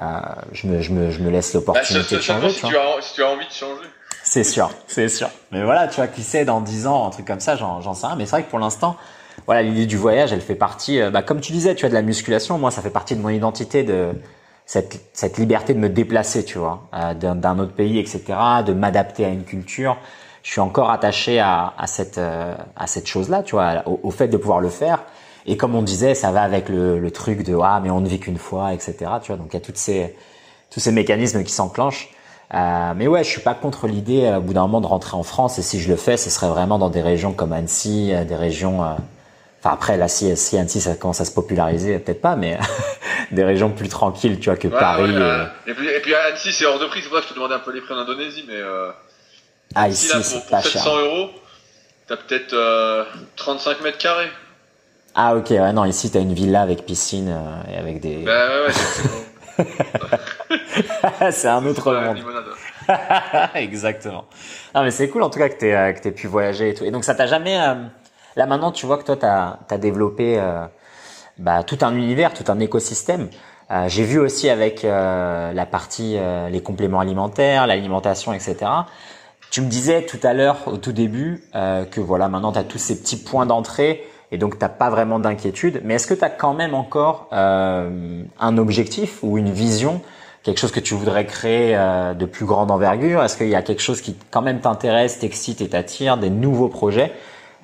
euh, 0.00 0.04
je 0.52 0.66
me, 0.66 0.80
je 0.80 0.92
me, 0.92 1.10
je 1.10 1.20
me 1.20 1.30
laisse 1.30 1.52
l'opportunité 1.54 2.14
bah, 2.14 2.16
de 2.16 2.22
changer. 2.22 2.50
Si 2.50 2.60
tu, 2.60 2.76
as, 2.76 3.02
si 3.02 3.14
tu 3.14 3.22
as 3.22 3.28
envie 3.28 3.46
de 3.46 3.52
changer. 3.52 3.86
C'est 4.24 4.44
sûr, 4.44 4.70
c'est 4.86 5.08
sûr. 5.08 5.28
Mais 5.50 5.62
voilà, 5.62 5.88
tu 5.88 5.96
vois, 5.96 6.06
qui 6.06 6.22
sait 6.22 6.44
dans 6.44 6.60
10 6.60 6.86
ans, 6.86 7.06
un 7.06 7.10
truc 7.10 7.26
comme 7.26 7.40
ça, 7.40 7.56
j'en 7.56 7.94
sais 7.94 8.06
rien. 8.06 8.16
Mais 8.16 8.24
c'est 8.24 8.30
vrai 8.30 8.42
que 8.44 8.50
pour 8.50 8.58
l'instant, 8.58 8.96
voilà, 9.46 9.62
l'idée 9.62 9.86
du 9.86 9.96
voyage, 9.96 10.32
elle 10.32 10.40
fait 10.40 10.54
partie, 10.54 11.00
euh, 11.00 11.10
bah, 11.10 11.22
comme 11.22 11.40
tu 11.40 11.52
disais, 11.52 11.74
tu 11.74 11.84
as 11.86 11.88
de 11.88 11.94
la 11.94 12.02
musculation. 12.02 12.58
Moi, 12.58 12.70
ça 12.70 12.82
fait 12.82 12.90
partie 12.90 13.16
de 13.16 13.20
mon 13.20 13.28
identité 13.28 13.82
de 13.82 14.10
cette, 14.66 15.00
cette 15.12 15.38
liberté 15.38 15.74
de 15.74 15.78
me 15.78 15.88
déplacer, 15.88 16.44
tu 16.44 16.58
vois, 16.58 16.88
euh, 16.94 17.14
d'un 17.14 17.58
autre 17.58 17.74
pays, 17.74 17.98
etc., 17.98 18.22
de 18.66 18.72
m'adapter 18.72 19.24
à 19.24 19.28
une 19.28 19.44
culture. 19.44 19.96
Je 20.42 20.50
suis 20.50 20.60
encore 20.60 20.90
attaché 20.90 21.38
à, 21.40 21.74
à 21.78 21.86
cette 21.86 22.18
euh, 22.18 22.54
à 22.76 22.86
cette 22.86 23.06
chose-là, 23.06 23.42
tu 23.42 23.54
vois, 23.54 23.84
au, 23.86 24.10
fait 24.10 24.28
de 24.28 24.36
pouvoir 24.36 24.60
le 24.60 24.70
faire. 24.70 25.04
Et 25.46 25.56
comme 25.56 25.74
on 25.74 25.82
disait, 25.82 26.14
ça 26.14 26.32
va 26.32 26.42
avec 26.42 26.68
le, 26.68 26.98
le 26.98 27.10
truc 27.10 27.44
de 27.44 27.56
ah 27.62 27.80
mais 27.82 27.90
on 27.90 28.00
ne 28.00 28.08
vit 28.08 28.18
qu'une 28.18 28.38
fois, 28.38 28.72
etc. 28.72 28.94
Tu 29.22 29.28
vois, 29.28 29.36
donc 29.36 29.48
il 29.50 29.54
y 29.54 29.56
a 29.56 29.60
toutes 29.60 29.76
ces 29.76 30.16
tous 30.70 30.80
ces 30.80 30.92
mécanismes 30.92 31.44
qui 31.44 31.52
s'enclenchent. 31.52 32.08
Euh, 32.54 32.92
mais 32.96 33.06
ouais, 33.08 33.24
je 33.24 33.28
suis 33.28 33.40
pas 33.40 33.54
contre 33.54 33.86
l'idée 33.86 34.32
au 34.36 34.40
bout 34.40 34.54
d'un 34.54 34.62
moment 34.62 34.80
de 34.80 34.86
rentrer 34.86 35.16
en 35.16 35.22
France. 35.22 35.58
Et 35.58 35.62
si 35.62 35.80
je 35.80 35.88
le 35.88 35.96
fais, 35.96 36.16
ce 36.16 36.30
serait 36.30 36.48
vraiment 36.48 36.78
dans 36.78 36.90
des 36.90 37.02
régions 37.02 37.32
comme 37.32 37.52
Annecy, 37.52 38.12
des 38.26 38.36
régions 38.36 38.82
Enfin 39.64 39.74
après 39.74 39.96
là 39.96 40.08
si, 40.08 40.36
si 40.36 40.58
Annecy 40.58 40.80
ça 40.80 40.96
commence 40.96 41.20
à 41.20 41.24
se 41.24 41.30
populariser 41.30 41.96
peut-être 42.00 42.20
pas 42.20 42.34
mais 42.34 42.58
des 43.30 43.44
régions 43.44 43.70
plus 43.70 43.88
tranquilles 43.88 44.40
tu 44.40 44.46
vois 44.50 44.56
que 44.58 44.66
ouais, 44.66 44.76
Paris. 44.76 45.04
Ouais, 45.12 45.20
euh... 45.20 45.44
et, 45.68 45.74
puis, 45.74 45.88
et 45.88 46.00
puis 46.00 46.14
Annecy 46.14 46.52
c'est 46.52 46.66
hors 46.66 46.80
de 46.80 46.86
prix 46.86 47.00
c'est 47.00 47.08
pour 47.08 47.18
ça 47.18 47.22
que 47.22 47.28
je 47.28 47.34
te 47.34 47.38
demandais 47.38 47.54
un 47.54 47.60
peu 47.60 47.72
les 47.72 47.80
prix 47.80 47.94
en 47.94 47.98
Indonésie 47.98 48.44
mais 48.48 48.56
euh, 48.56 48.90
ah 49.76 49.88
ici 49.88 50.08
là, 50.08 50.14
pour, 50.20 50.46
pour 50.46 50.60
700 50.60 50.82
cher. 50.82 50.96
euros 50.98 51.30
t'as 52.08 52.16
peut-être 52.16 52.54
euh, 52.54 53.04
35 53.36 53.80
mètres 53.82 53.98
carrés. 53.98 54.30
Ah 55.14 55.36
ok 55.36 55.50
ouais 55.50 55.72
non 55.72 55.84
ici 55.84 56.10
t'as 56.10 56.20
une 56.20 56.34
villa 56.34 56.62
avec 56.62 56.84
piscine 56.84 57.28
euh, 57.28 57.72
et 57.72 57.76
avec 57.76 58.00
des. 58.00 58.24
Bah 58.24 58.48
ouais 58.48 58.66
ouais 58.66 58.72
c'est 61.30 61.48
un 61.48 61.64
autre 61.66 61.92
monde. 61.92 62.18
Exactement. 63.54 64.24
Non 64.74 64.82
mais 64.82 64.90
c'est 64.90 65.08
cool 65.08 65.22
en 65.22 65.30
tout 65.30 65.38
cas 65.38 65.48
que 65.48 65.58
t'aies 65.58 65.74
euh, 65.74 65.92
que 65.92 66.00
t'aies 66.00 66.10
pu 66.10 66.26
voyager 66.26 66.70
et 66.70 66.74
tout 66.74 66.84
et 66.84 66.90
donc 66.90 67.04
ça 67.04 67.14
t'a 67.14 67.26
jamais 67.26 67.60
euh, 67.60 67.74
Là 68.36 68.46
maintenant, 68.46 68.72
tu 68.72 68.86
vois 68.86 68.98
que 68.98 69.04
toi, 69.04 69.16
tu 69.16 69.26
as, 69.26 69.78
développé 69.78 70.38
euh, 70.38 70.66
bah, 71.38 71.62
tout 71.62 71.78
un 71.82 71.94
univers, 71.94 72.32
tout 72.32 72.44
un 72.50 72.60
écosystème. 72.60 73.28
Euh, 73.70 73.88
J'ai 73.88 74.04
vu 74.04 74.18
aussi 74.18 74.48
avec 74.48 74.84
euh, 74.84 75.52
la 75.52 75.66
partie 75.66 76.16
euh, 76.16 76.48
les 76.48 76.60
compléments 76.60 77.00
alimentaires, 77.00 77.66
l'alimentation, 77.66 78.32
etc. 78.32 78.56
Tu 79.50 79.62
me 79.62 79.68
disais 79.68 80.02
tout 80.02 80.18
à 80.22 80.34
l'heure, 80.34 80.58
au 80.66 80.76
tout 80.78 80.92
début, 80.92 81.44
que 81.52 82.00
voilà, 82.00 82.30
maintenant 82.30 82.52
tu 82.52 82.58
as 82.58 82.64
tous 82.64 82.78
ces 82.78 82.98
petits 82.98 83.18
points 83.18 83.44
d'entrée 83.44 84.02
et 84.30 84.38
donc 84.38 84.58
t'as 84.58 84.70
pas 84.70 84.88
vraiment 84.88 85.18
d'inquiétude. 85.18 85.82
Mais 85.84 85.94
est-ce 85.94 86.06
que 86.06 86.14
tu 86.14 86.24
as 86.24 86.30
quand 86.30 86.54
même 86.54 86.74
encore 86.74 87.28
un 87.30 88.56
objectif 88.56 89.18
ou 89.22 89.36
une 89.36 89.50
vision, 89.50 90.00
quelque 90.42 90.58
chose 90.58 90.72
que 90.72 90.80
tu 90.80 90.94
voudrais 90.94 91.26
créer 91.26 91.76
de 92.18 92.24
plus 92.24 92.46
grande 92.46 92.70
envergure? 92.70 93.22
Est-ce 93.22 93.36
qu'il 93.36 93.50
y 93.50 93.54
a 93.54 93.60
quelque 93.60 93.82
chose 93.82 94.00
qui 94.00 94.16
quand 94.30 94.40
même 94.40 94.60
t'intéresse, 94.60 95.18
t'excite 95.18 95.60
et 95.60 95.68
t'attire, 95.68 96.16
des 96.16 96.30
nouveaux 96.30 96.68
projets? 96.68 97.12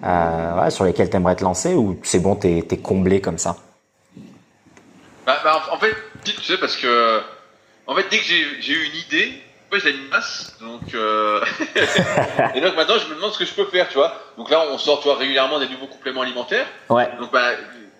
Euh, 0.04 0.70
sur 0.70 0.84
lesquels 0.84 1.10
tu 1.10 1.16
aimerais 1.16 1.36
te 1.36 1.44
lancer 1.44 1.74
ou 1.74 1.98
c'est 2.02 2.20
bon, 2.20 2.36
t'es 2.36 2.58
es 2.58 2.78
comblé 2.78 3.20
comme 3.20 3.38
ça? 3.38 3.56
Bah, 5.26 5.38
bah, 5.44 5.62
en 5.72 5.78
fait, 5.78 5.94
tu 6.24 6.42
sais, 6.42 6.58
parce 6.58 6.76
que 6.76 7.20
en 7.86 7.94
fait, 7.94 8.06
dès 8.10 8.18
que 8.18 8.24
j'ai 8.24 8.72
eu 8.72 8.84
une 8.84 8.96
idée, 8.96 9.42
moi, 9.70 9.80
j'ai 9.82 9.90
une 9.90 10.08
masse, 10.08 10.56
donc 10.60 10.94
euh... 10.94 11.44
et 12.54 12.60
donc 12.60 12.76
maintenant 12.76 12.98
je 12.98 13.08
me 13.08 13.16
demande 13.16 13.32
ce 13.32 13.38
que 13.38 13.44
je 13.44 13.52
peux 13.52 13.66
faire, 13.66 13.88
tu 13.88 13.96
vois. 13.96 14.14
Donc 14.36 14.50
là, 14.50 14.62
on 14.70 14.78
sort, 14.78 15.00
toi, 15.00 15.16
régulièrement 15.16 15.58
des 15.58 15.68
nouveaux 15.68 15.86
compléments 15.86 16.22
alimentaires. 16.22 16.66
Ouais. 16.88 17.10
Donc 17.18 17.32
bah, 17.32 17.50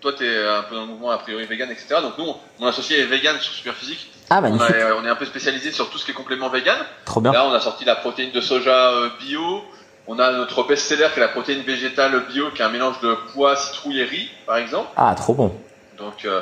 toi, 0.01 0.13
t'es 0.13 0.29
un 0.29 0.63
peu 0.63 0.77
dans 0.77 0.83
le 0.83 0.87
mouvement 0.89 1.11
a 1.11 1.19
priori 1.19 1.45
vegan, 1.45 1.71
etc. 1.71 1.97
Donc 2.03 2.17
nous, 2.19 2.35
mon 2.59 2.67
associé 2.67 3.01
est 3.01 3.05
vegan 3.05 3.39
sur 3.41 3.53
Superphysique. 3.53 4.11
Ah 4.31 4.41
magnifique. 4.41 4.69
On, 4.71 4.75
est, 4.75 4.93
on 4.93 5.05
est 5.05 5.09
un 5.11 5.17
peu 5.17 5.27
spécialisé 5.27 5.73
sur 5.73 5.91
tout 5.91 5.99
ce 5.99 6.05
qui 6.05 6.11
est 6.13 6.15
compléments 6.15 6.49
vegan. 6.49 6.79
Trop 7.05 7.21
bien. 7.21 7.33
Là, 7.33 7.47
on 7.47 7.53
a 7.53 7.61
sorti 7.61 7.85
la 7.85 7.97
protéine 7.97 8.31
de 8.31 8.41
soja 8.41 8.91
euh, 8.91 9.11
bio. 9.21 9.63
On 10.09 10.19
a 10.19 10.33
notre 10.33 10.65
best-seller 10.65 11.09
qui 11.13 11.21
est 11.21 11.23
la 11.23 11.29
protéine 11.29 11.63
végétale 11.63 12.27
bio, 12.29 12.51
qui 12.51 12.63
est 12.63 12.65
un 12.65 12.71
mélange 12.71 12.99
de 13.01 13.15
pois, 13.33 13.57
citrouille 13.57 14.01
et 14.01 14.05
riz, 14.05 14.31
par 14.47 14.57
exemple. 14.57 14.89
Ah, 14.97 15.15
trop 15.15 15.35
bon. 15.35 15.55
Donc, 15.99 16.25
euh, 16.25 16.41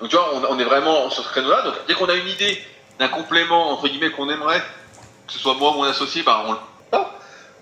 donc 0.00 0.10
tu 0.10 0.16
vois, 0.16 0.28
on, 0.34 0.54
on 0.54 0.58
est 0.58 0.64
vraiment 0.64 1.08
sur 1.10 1.24
ce 1.24 1.28
créneau-là. 1.30 1.62
Donc 1.62 1.74
dès 1.88 1.94
qu'on 1.94 2.08
a 2.10 2.14
une 2.14 2.28
idée 2.28 2.62
d'un 2.98 3.08
complément 3.08 3.70
entre 3.72 3.88
guillemets 3.88 4.10
qu'on 4.10 4.28
aimerait, 4.28 4.60
que 5.26 5.32
ce 5.32 5.38
soit 5.38 5.54
moi 5.54 5.70
ou 5.72 5.78
mon 5.78 5.84
associé, 5.84 6.22
bah 6.22 6.44
on 6.46 6.52
le 6.52 6.58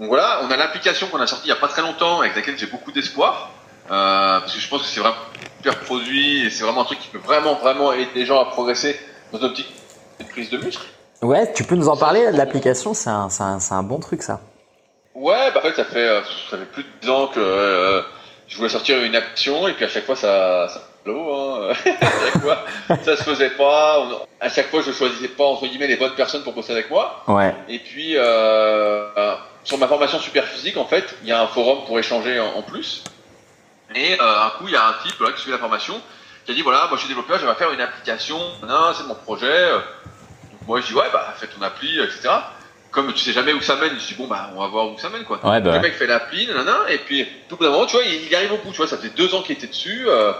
Donc 0.00 0.08
voilà, 0.08 0.40
on 0.42 0.50
a 0.50 0.56
l'application 0.56 1.06
qu'on 1.06 1.20
a 1.20 1.26
sortie 1.26 1.46
il 1.46 1.50
y 1.50 1.52
a 1.52 1.56
pas 1.56 1.68
très 1.68 1.82
longtemps 1.82 2.20
avec 2.20 2.34
laquelle 2.34 2.58
j'ai 2.58 2.66
beaucoup 2.66 2.92
d'espoir. 2.92 3.50
Euh, 3.90 4.40
parce 4.40 4.54
que 4.54 4.60
je 4.60 4.68
pense 4.68 4.82
que 4.82 4.88
c'est 4.88 5.00
vraiment 5.00 5.16
un 5.16 5.46
super 5.58 5.78
produit 5.80 6.46
et 6.46 6.50
c'est 6.50 6.64
vraiment 6.64 6.82
un 6.82 6.84
truc 6.84 6.98
qui 6.98 7.08
peut 7.08 7.18
vraiment 7.18 7.54
vraiment 7.54 7.92
aider 7.92 8.10
les 8.14 8.26
gens 8.26 8.40
à 8.40 8.46
progresser 8.46 8.98
dans 9.30 9.38
une 9.38 9.44
optique 9.44 9.72
de 10.18 10.24
prise 10.24 10.50
de 10.50 10.58
muscle. 10.58 10.86
Ouais, 11.22 11.52
tu 11.52 11.64
peux 11.64 11.74
nous 11.74 11.88
en 11.88 11.96
parler 11.96 12.30
l'application, 12.32 12.94
c'est 12.94 13.10
un, 13.10 13.28
un, 13.40 13.58
un, 13.70 13.82
bon 13.82 13.98
truc 13.98 14.22
ça. 14.22 14.40
Ouais, 15.14 15.50
bah 15.52 15.60
en 15.60 15.62
fait 15.62 15.76
ça 15.76 15.84
fait 15.84 16.08
euh, 16.08 16.22
ça 16.50 16.58
fait 16.58 16.64
plus 16.64 16.82
de 16.82 16.88
10 17.02 17.10
ans 17.10 17.26
que 17.28 17.40
euh, 17.40 18.02
je 18.48 18.56
voulais 18.56 18.68
sortir 18.68 19.02
une 19.02 19.14
action 19.14 19.68
et 19.68 19.74
puis 19.74 19.84
à 19.84 19.88
chaque 19.88 20.04
fois 20.04 20.16
ça, 20.16 20.68
ça 20.68 20.80
Hein. 21.06 21.68
à 22.00 22.10
chaque 22.10 22.42
fois, 22.42 22.64
ça 23.02 23.16
se 23.16 23.22
faisait 23.22 23.50
pas. 23.50 24.26
à 24.40 24.48
chaque 24.48 24.70
fois, 24.70 24.82
je 24.82 24.92
choisissais 24.92 25.28
pas 25.28 25.44
entre 25.44 25.66
guillemets 25.66 25.86
les 25.86 25.96
bonnes 25.96 26.14
personnes 26.14 26.42
pour 26.42 26.52
bosser 26.52 26.72
avec 26.72 26.90
moi. 26.90 27.22
Ouais. 27.28 27.54
Et 27.68 27.78
puis 27.78 28.16
euh, 28.16 29.34
sur 29.64 29.78
ma 29.78 29.88
formation 29.88 30.18
super 30.18 30.44
physique, 30.44 30.76
en 30.76 30.86
fait, 30.86 31.16
il 31.22 31.28
y 31.28 31.32
a 31.32 31.42
un 31.42 31.46
forum 31.46 31.84
pour 31.86 31.98
échanger 31.98 32.40
en, 32.40 32.62
plus. 32.62 33.04
Et 33.94 34.14
euh, 34.20 34.44
un 34.44 34.50
coup, 34.58 34.68
il 34.68 34.72
y 34.72 34.76
a 34.76 34.88
un 34.88 34.94
type 35.04 35.20
là, 35.20 35.32
qui 35.32 35.42
suit 35.42 35.50
la 35.50 35.58
formation 35.58 36.00
qui 36.46 36.52
a 36.52 36.54
dit 36.54 36.60
voilà, 36.60 36.88
moi 36.88 36.96
je 36.96 37.00
suis 37.00 37.08
développeur, 37.08 37.38
je 37.38 37.46
vais 37.46 37.54
faire 37.54 37.72
une 37.72 37.80
application. 37.80 38.38
Non, 38.66 38.92
c'est 38.94 39.04
mon 39.04 39.14
projet. 39.14 39.70
Donc 39.70 40.66
moi, 40.66 40.80
je 40.80 40.86
dis 40.86 40.94
ouais, 40.94 41.06
bah 41.12 41.32
fais 41.36 41.46
ton 41.46 41.62
appli, 41.62 41.98
etc. 42.00 42.28
Comme 42.94 43.12
tu 43.12 43.24
sais 43.24 43.32
jamais 43.32 43.52
où 43.52 43.60
ça 43.60 43.76
mène, 43.76 43.98
je 43.98 44.06
dis 44.06 44.14
bon 44.14 44.28
bah 44.28 44.50
on 44.54 44.60
va 44.60 44.68
voir 44.68 44.88
où 44.88 44.98
ça 44.98 45.08
mène 45.08 45.24
quoi. 45.24 45.44
Ouais, 45.44 45.60
bah. 45.60 45.76
Le 45.76 45.80
mec 45.80 45.94
fait 45.94 46.06
l'appli, 46.06 46.46
nanana, 46.46 46.90
et 46.90 46.98
puis 46.98 47.26
tout 47.48 47.56
d'un 47.56 47.70
moment, 47.70 47.86
tu 47.86 47.96
vois, 47.96 48.04
il, 48.04 48.32
arrive 48.34 48.52
au 48.52 48.58
bout. 48.58 48.70
Tu 48.70 48.76
vois, 48.76 48.86
ça 48.86 48.96
faisait 48.96 49.10
deux 49.10 49.34
ans 49.34 49.42
qu'il 49.42 49.56
était 49.56 49.66
dessus. 49.66 50.04
Euh, 50.06 50.32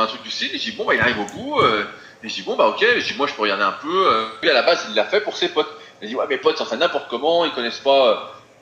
un 0.00 0.06
truc 0.06 0.22
du 0.22 0.30
style. 0.30 0.54
Et 0.54 0.58
je 0.58 0.70
dis 0.70 0.72
bon 0.72 0.84
bah 0.84 0.94
il 0.94 1.00
arrive 1.00 1.20
au 1.20 1.24
bout. 1.24 1.60
Euh, 1.60 1.84
et 2.22 2.28
je 2.28 2.34
dis 2.34 2.42
bon 2.42 2.56
bah 2.56 2.66
ok. 2.66 2.80
je 2.80 3.04
dis 3.04 3.14
moi 3.16 3.26
je 3.26 3.34
peux 3.34 3.42
regarder 3.42 3.64
un 3.64 3.72
peu. 3.72 4.06
Euh. 4.06 4.26
Lui 4.42 4.50
à 4.50 4.54
la 4.54 4.62
base 4.62 4.86
il 4.88 4.94
l'a 4.94 5.04
fait 5.04 5.20
pour 5.20 5.36
ses 5.36 5.48
potes. 5.48 5.70
Il 6.00 6.08
dit 6.08 6.14
ouais 6.14 6.26
mes 6.28 6.38
potes 6.38 6.58
s'entraînent 6.58 6.80
n'importe 6.80 7.08
comment, 7.08 7.44
ils 7.44 7.52
connaissent 7.52 7.80
pas 7.80 8.08
euh, 8.08 8.14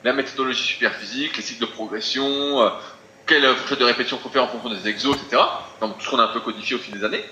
la 0.03 0.13
méthodologie 0.13 0.63
super 0.63 0.93
physique, 0.93 1.37
les 1.37 1.43
cycles 1.43 1.61
de 1.61 1.65
progression, 1.65 2.61
euh, 2.61 2.69
quelle 3.25 3.45
fourchette 3.55 3.79
de 3.79 3.85
répétition 3.85 4.17
faut 4.19 4.29
faire 4.29 4.43
en 4.43 4.47
fonction 4.47 4.69
des 4.69 4.87
exos, 4.87 5.15
etc. 5.15 5.41
Donc 5.79 5.97
tout 5.97 6.05
ce 6.05 6.09
qu'on 6.09 6.19
a 6.19 6.23
un 6.23 6.33
peu 6.33 6.39
codifié 6.39 6.75
au 6.75 6.79
fil 6.79 6.93
des 6.93 7.03
années. 7.03 7.23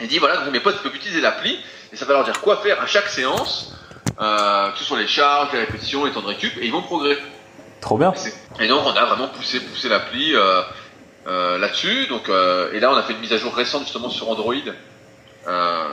Il 0.00 0.08
dit 0.08 0.18
voilà 0.18 0.38
donc 0.38 0.52
mes 0.52 0.60
potes 0.60 0.78
peuvent 0.82 0.94
utiliser 0.94 1.20
l'appli 1.20 1.58
et 1.92 1.96
ça 1.96 2.04
va 2.04 2.14
leur 2.14 2.24
dire 2.24 2.40
quoi 2.40 2.58
faire 2.58 2.80
à 2.80 2.86
chaque 2.86 3.08
séance, 3.08 3.72
euh, 4.20 4.70
que 4.70 4.78
ce 4.78 4.84
soit 4.84 4.98
les 4.98 5.06
charges, 5.06 5.52
les 5.52 5.60
répétitions, 5.60 6.04
les 6.04 6.12
temps 6.12 6.22
de 6.22 6.26
récup, 6.26 6.56
et 6.58 6.66
ils 6.66 6.72
vont 6.72 6.82
progresser. 6.82 7.20
Trop 7.80 7.98
bien. 7.98 8.12
Et 8.58 8.68
donc 8.68 8.82
on 8.84 8.96
a 8.96 9.04
vraiment 9.04 9.28
poussé 9.28 9.60
poussé 9.60 9.88
l'appli. 9.88 10.34
Euh, 10.34 10.62
euh, 11.26 11.58
là-dessus. 11.58 12.06
Donc, 12.08 12.28
euh, 12.28 12.72
et 12.72 12.78
là, 12.78 12.92
on 12.92 12.94
a 12.94 13.02
fait 13.02 13.12
une 13.12 13.20
mise 13.20 13.32
à 13.32 13.36
jour 13.36 13.52
récente 13.52 13.82
justement 13.82 14.10
sur 14.10 14.30
Android. 14.30 14.54
Euh, 15.48 15.88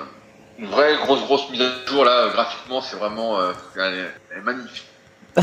une 0.59 0.67
vraie 0.67 0.95
grosse 0.97 1.23
grosse 1.23 1.49
mise 1.49 1.61
à 1.61 1.89
jour 1.89 2.05
là, 2.05 2.29
graphiquement, 2.31 2.81
c'est 2.81 2.97
vraiment 2.97 3.39
elle 3.75 4.11
est, 4.37 4.41
magnifique. 4.41 4.85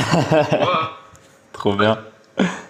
Trop 1.53 1.75
bien. 1.75 1.99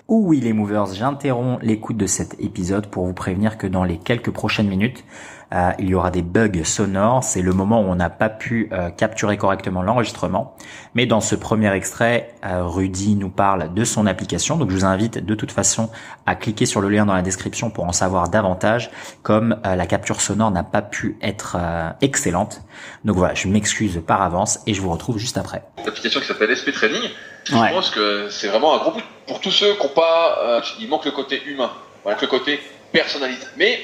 Oui 0.08 0.40
les 0.40 0.54
movers, 0.54 0.86
j'interromps 0.94 1.62
l'écoute 1.62 1.98
de 1.98 2.06
cet 2.06 2.40
épisode 2.40 2.86
pour 2.86 3.04
vous 3.04 3.12
prévenir 3.12 3.58
que 3.58 3.66
dans 3.66 3.84
les 3.84 3.98
quelques 3.98 4.30
prochaines 4.30 4.68
minutes, 4.68 5.04
euh, 5.52 5.72
il 5.78 5.88
y 5.88 5.94
aura 5.94 6.10
des 6.10 6.22
bugs 6.22 6.64
sonores. 6.64 7.24
C'est 7.24 7.42
le 7.42 7.52
moment 7.52 7.80
où 7.80 7.84
on 7.84 7.96
n'a 7.96 8.10
pas 8.10 8.28
pu 8.28 8.68
euh, 8.72 8.90
capturer 8.90 9.36
correctement 9.36 9.82
l'enregistrement. 9.82 10.56
Mais 10.94 11.06
dans 11.06 11.20
ce 11.20 11.34
premier 11.34 11.72
extrait, 11.72 12.34
euh, 12.44 12.64
Rudy 12.64 13.16
nous 13.16 13.30
parle 13.30 13.74
de 13.74 13.84
son 13.84 14.06
application. 14.06 14.56
Donc 14.56 14.70
je 14.70 14.76
vous 14.76 14.84
invite 14.84 15.24
de 15.24 15.34
toute 15.34 15.52
façon 15.52 15.90
à 16.26 16.34
cliquer 16.34 16.66
sur 16.66 16.80
le 16.80 16.88
lien 16.88 17.04
dans 17.04 17.14
la 17.14 17.22
description 17.22 17.70
pour 17.70 17.84
en 17.84 17.92
savoir 17.92 18.28
davantage. 18.28 18.90
Comme 19.22 19.56
la 19.64 19.86
capture 19.86 20.20
sonore 20.20 20.50
n'a 20.50 20.62
pas 20.62 20.82
pu 20.82 21.18
être 21.22 21.56
excellente. 22.00 22.62
Donc 23.04 23.16
voilà, 23.16 23.34
je 23.34 23.48
m'excuse 23.48 24.00
par 24.06 24.22
avance 24.22 24.60
et 24.66 24.74
je 24.74 24.80
vous 24.80 24.90
retrouve 24.90 25.18
juste 25.18 25.38
après. 25.38 25.62
L'application 25.84 26.20
qui 26.20 26.26
s'appelle 26.26 26.54
SP 26.56 26.72
Training. 26.72 27.02
Je 27.44 27.52
pense 27.52 27.90
que 27.90 28.28
c'est 28.30 28.48
vraiment 28.48 28.74
un 28.74 28.78
gros 28.78 28.92
but 28.92 29.04
pour 29.26 29.40
tous 29.40 29.50
ceux 29.50 29.74
qui 29.74 29.82
n'ont 29.82 29.92
pas, 29.92 30.62
il 30.80 30.88
manque 30.88 31.04
le 31.04 31.10
côté 31.12 31.42
humain, 31.46 31.70
voilà, 32.02 32.18
le 32.20 32.26
côté 32.26 32.60
personnalisé. 32.92 33.46
Mais 33.56 33.78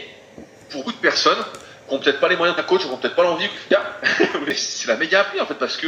pour 0.70 0.80
beaucoup 0.80 0.92
de 0.92 1.00
personnes 1.00 1.42
qui 1.88 1.94
n'ont 1.94 2.00
peut-être 2.00 2.20
pas 2.20 2.28
les 2.28 2.36
moyens 2.36 2.56
d'un 2.56 2.62
coach, 2.62 2.82
qui 2.82 2.88
n'ont 2.88 2.96
peut-être 2.96 3.16
pas 3.16 3.22
l'envie, 3.22 3.48
c'est 4.56 4.88
la 4.88 4.96
méga 4.96 5.20
appli 5.20 5.40
en 5.40 5.46
fait 5.46 5.54
parce 5.54 5.76
que 5.76 5.86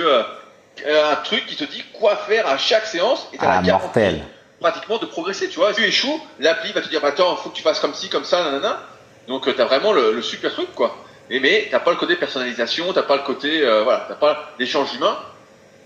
euh, 0.87 1.13
un 1.13 1.17
truc 1.17 1.47
qui 1.47 1.57
te 1.57 1.65
dit 1.65 1.83
quoi 1.93 2.17
faire 2.17 2.47
à 2.47 2.57
chaque 2.57 2.87
séance 2.87 3.29
et 3.33 3.39
t'as 3.39 3.59
ah, 3.59 3.63
la 3.63 3.73
mortel. 3.73 4.23
pratiquement 4.61 4.99
de 4.99 5.07
progresser. 5.07 5.49
Tu 5.49 5.59
vois, 5.59 5.73
tu 5.73 5.83
échoues, 5.83 6.21
l'appli 6.39 6.73
va 6.73 6.81
te 6.81 6.89
dire 6.89 7.01
bah, 7.01 7.09
attends, 7.09 7.35
faut 7.37 7.51
que 7.51 7.57
tu 7.57 7.63
fasses 7.63 7.81
comme 7.81 7.95
ci, 7.95 8.09
comme 8.09 8.25
ça, 8.25 8.45
nanana. 8.45 8.81
Donc 9.27 9.49
euh, 9.49 9.55
tu 9.55 9.61
as 9.61 9.65
vraiment 9.65 9.93
le, 9.93 10.23
super 10.23 10.53
truc 10.53 10.75
quoi. 10.75 10.97
Et 11.31 11.41
mais 11.41 11.69
t'as 11.71 11.81
pas 11.81 11.91
le 11.91 11.97
côté 11.97 12.17
personnalisation, 12.17 12.93
t'as 12.93 13.03
pas 13.03 13.17
le 13.17 13.23
côté 13.23 13.63
euh, 13.63 13.83
voilà, 13.83 14.07
t'as 14.09 14.15
pas 14.15 14.53
l'échange 14.59 14.95
humain. 14.95 15.19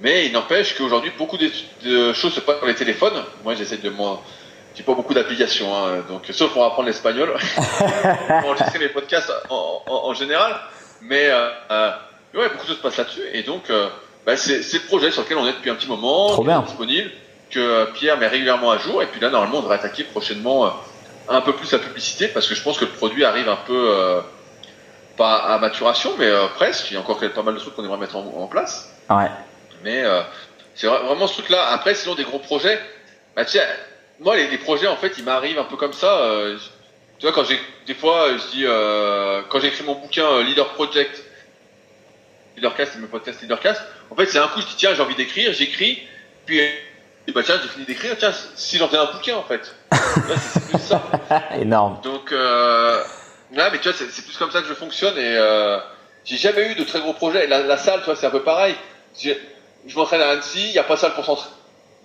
Mais 0.01 0.27
il 0.27 0.33
n'empêche 0.33 0.77
qu'aujourd'hui 0.77 1.13
beaucoup 1.17 1.39
de, 1.39 2.13
choses 2.13 2.35
se 2.35 2.41
passent 2.41 2.59
sur 2.59 2.67
les 2.67 2.75
téléphones. 2.75 3.25
Moi 3.45 3.55
j'essaie 3.55 3.79
de 3.79 3.91
moi 3.91 4.23
j'ai 4.75 4.83
pas 4.83 4.95
beaucoup 4.95 5.15
d'applications, 5.15 5.75
hein, 5.75 6.03
donc 6.09 6.23
sauf 6.31 6.53
pour 6.53 6.65
apprendre 6.65 6.87
l'espagnol, 6.89 7.35
pour 7.79 8.51
enregistrer 8.51 8.79
mes 8.79 8.89
podcasts 8.89 9.33
en, 9.51 9.83
en, 9.87 9.95
en 10.09 10.15
général. 10.15 10.57
Mais 11.03 11.29
euh, 11.29 11.49
euh, 11.71 11.91
ouais, 12.35 12.49
beaucoup 12.49 12.63
de 12.63 12.69
choses 12.69 12.77
se 12.79 12.83
passent 12.83 12.97
là-dessus, 12.97 13.23
et 13.33 13.43
donc 13.43 13.69
euh, 13.71 13.89
bah, 14.25 14.37
c'est 14.37 14.59
le 14.73 14.87
projet 14.87 15.11
sur 15.11 15.23
lequel 15.23 15.37
on 15.39 15.47
est 15.47 15.53
depuis 15.53 15.71
un 15.71 15.75
petit 15.75 15.89
moment, 15.89 16.29
Trop 16.29 16.45
bien. 16.45 16.61
disponible, 16.61 17.11
que 17.51 17.91
Pierre 17.93 18.17
met 18.19 18.29
régulièrement 18.29 18.71
à 18.71 18.79
jour, 18.79 19.03
et 19.03 19.07
puis 19.07 19.21
là 19.21 19.29
normalement 19.31 19.59
on 19.59 19.63
devrait 19.63 19.77
attaquer 19.77 20.05
prochainement 20.05 20.67
euh, 20.67 20.71
un 21.29 21.41
peu 21.41 21.53
plus 21.55 21.71
la 21.73 21.79
publicité, 21.79 22.29
parce 22.29 22.47
que 22.47 22.55
je 22.55 22.63
pense 22.63 22.79
que 22.79 22.85
le 22.85 22.93
produit 22.93 23.25
arrive 23.25 23.49
un 23.49 23.59
peu 23.67 23.91
euh, 23.91 24.21
pas 25.17 25.37
à 25.37 25.59
maturation, 25.59 26.13
mais 26.19 26.31
presque. 26.57 26.91
Il 26.91 26.95
y 26.95 26.97
a 26.97 27.01
encore 27.01 27.19
pas 27.19 27.43
mal 27.43 27.55
de 27.55 27.59
trucs 27.61 27.77
qu'on 27.77 27.85
aimerait 27.85 27.99
mettre 27.99 28.17
en, 28.17 28.25
en 28.37 28.47
place. 28.47 28.91
Ouais. 29.11 29.31
Mais 29.85 30.03
c'est 30.75 30.87
vraiment 30.87 31.27
ce 31.27 31.35
truc-là. 31.35 31.67
Après, 31.71 31.95
sinon 31.95 32.15
des 32.15 32.25
gros 32.25 32.39
projets, 32.39 32.81
bah 33.37 33.45
tiens 33.45 33.63
moi, 34.23 34.37
les, 34.37 34.59
projets, 34.59 34.87
en 34.87 34.97
fait, 34.97 35.15
ils 35.19 35.25
m'arrivent 35.25 35.59
un 35.59 35.65
peu 35.65 35.77
comme 35.77 35.93
ça. 35.93 36.21
Euh, 36.21 36.59
tu 37.19 37.27
vois, 37.27 37.35
quand 37.35 37.45
j'ai 37.45 37.59
des 37.87 37.95
fois, 37.95 38.29
je 38.37 38.57
dis, 38.57 38.65
euh, 38.67 39.43
quand 39.49 39.61
j'ai 39.61 39.69
écrit 39.69 39.85
mon 39.85 39.95
bouquin 39.95 40.25
euh, 40.25 40.43
Leader 40.43 40.69
Project, 40.75 41.23
Leadercast, 42.57 42.93
c'est 42.95 42.99
mon 43.01 43.09
podcast 43.09 43.41
Leadercast. 43.43 43.83
En 44.11 44.17
fait, 44.17 44.27
c'est 44.27 44.39
un 44.39 44.49
coup, 44.49 44.61
je 44.61 44.67
dis 44.67 44.77
tiens, 44.77 44.95
j'ai 44.95 45.03
envie 45.03 45.15
d'écrire, 45.15 45.53
j'écris, 45.53 46.03
puis 46.47 46.61
et 47.29 47.33
bah 47.33 47.43
tiens, 47.45 47.59
j'ai 47.63 47.69
fini 47.69 47.85
d'écrire, 47.85 48.17
tiens, 48.19 48.33
si 48.57 48.79
j'en 48.79 48.89
fais 48.89 48.97
un 48.97 49.05
bouquin, 49.07 49.37
en 49.37 49.45
fait. 49.45 49.75
c'est 49.93 50.69
plus 50.69 50.79
ça. 50.79 51.03
Énorme. 51.61 52.01
Donc, 52.03 52.33
euh, 52.33 53.03
là, 53.53 53.71
mais 53.71 53.79
tu 53.79 53.89
vois, 53.89 53.97
c'est 53.97 54.25
plus 54.25 54.37
comme 54.37 54.51
ça 54.51 54.61
que 54.61 54.67
je 54.67 54.75
fonctionne 54.75 55.17
et 55.17 55.37
euh, 55.37 55.79
j'ai 56.25 56.37
jamais 56.37 56.73
eu 56.73 56.75
de 56.75 56.83
très 56.83 57.01
gros 57.01 57.13
projets. 57.13 57.47
La, 57.47 57.61
la 57.63 57.77
salle, 57.77 58.01
tu 58.01 58.07
vois, 58.07 58.17
c'est 58.17 58.27
un 58.27 58.31
peu 58.31 58.43
pareil. 58.43 58.75
Je 59.23 59.35
m'entraîne 59.95 60.21
à 60.21 60.31
Annecy, 60.31 60.69
il 60.69 60.73
n'y 60.73 60.79
a 60.79 60.83
pas 60.83 60.95
de 60.95 61.01
salle 61.01 61.15
pour 61.15 61.25
s'entraîner. 61.25 61.55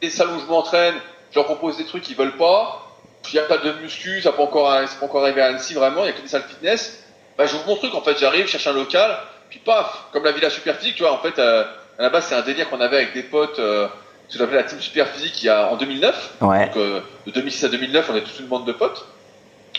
Les 0.04 0.12
salles 0.12 0.30
où 0.30 0.40
je 0.40 0.46
m'entraîne, 0.46 0.96
je 1.32 1.36
leur 1.36 1.46
propose 1.46 1.78
des 1.78 1.86
trucs, 1.86 2.10
ils 2.10 2.16
veulent 2.16 2.38
pas. 2.38 2.84
Il 3.32 3.34
n'y 3.34 3.40
a 3.40 3.44
pas 3.44 3.58
de 3.58 3.72
muscu, 3.82 4.22
ça 4.22 4.32
peut 4.32 4.42
encore, 4.42 4.70
pas 4.70 5.06
encore 5.06 5.24
arriver 5.24 5.42
à 5.42 5.48
Annecy 5.48 5.74
vraiment, 5.74 6.02
il 6.02 6.04
n'y 6.04 6.10
a 6.10 6.14
que 6.14 6.22
des 6.22 6.28
salles 6.28 6.46
fitness. 6.48 7.04
Bah, 7.38 7.46
j'ouvre 7.46 7.66
mon 7.68 7.76
truc, 7.76 7.94
en 7.94 8.02
fait, 8.02 8.18
j'arrive, 8.18 8.46
je 8.46 8.52
cherche 8.52 8.68
un 8.68 8.74
local, 8.74 9.18
puis 9.50 9.60
paf, 9.60 10.06
comme 10.12 10.24
la 10.24 10.32
Villa 10.32 10.50
Superphysique, 10.50 10.96
tu 10.96 11.04
vois, 11.04 11.12
en 11.12 11.18
fait, 11.18 11.38
euh, 11.40 11.66
à 12.00 12.04
la 12.04 12.10
base, 12.10 12.26
c'est 12.26 12.36
un 12.36 12.42
délire 12.42 12.70
qu'on 12.70 12.80
avait 12.80 12.98
avec 12.98 13.14
des 13.14 13.24
potes, 13.24 13.60
euh, 13.60 13.88
ce 14.28 14.38
qu'on 14.38 14.44
appelait 14.44 14.58
la 14.58 14.64
Team 14.64 14.80
Superphysique 14.80 15.42
il 15.44 15.48
y 15.48 15.50
a, 15.50 15.72
en 15.72 15.76
2009. 15.76 16.36
Ouais. 16.42 16.68
Donc, 16.68 16.78
euh, 16.78 17.02
de 17.26 17.32
2006 17.32 17.66
à 17.66 17.70
2009, 17.70 18.10
on 18.12 18.16
est 18.16 18.22
toute 18.22 18.40
une 18.40 18.48
bande 18.48 18.66
de 18.66 18.72
potes 18.72 19.06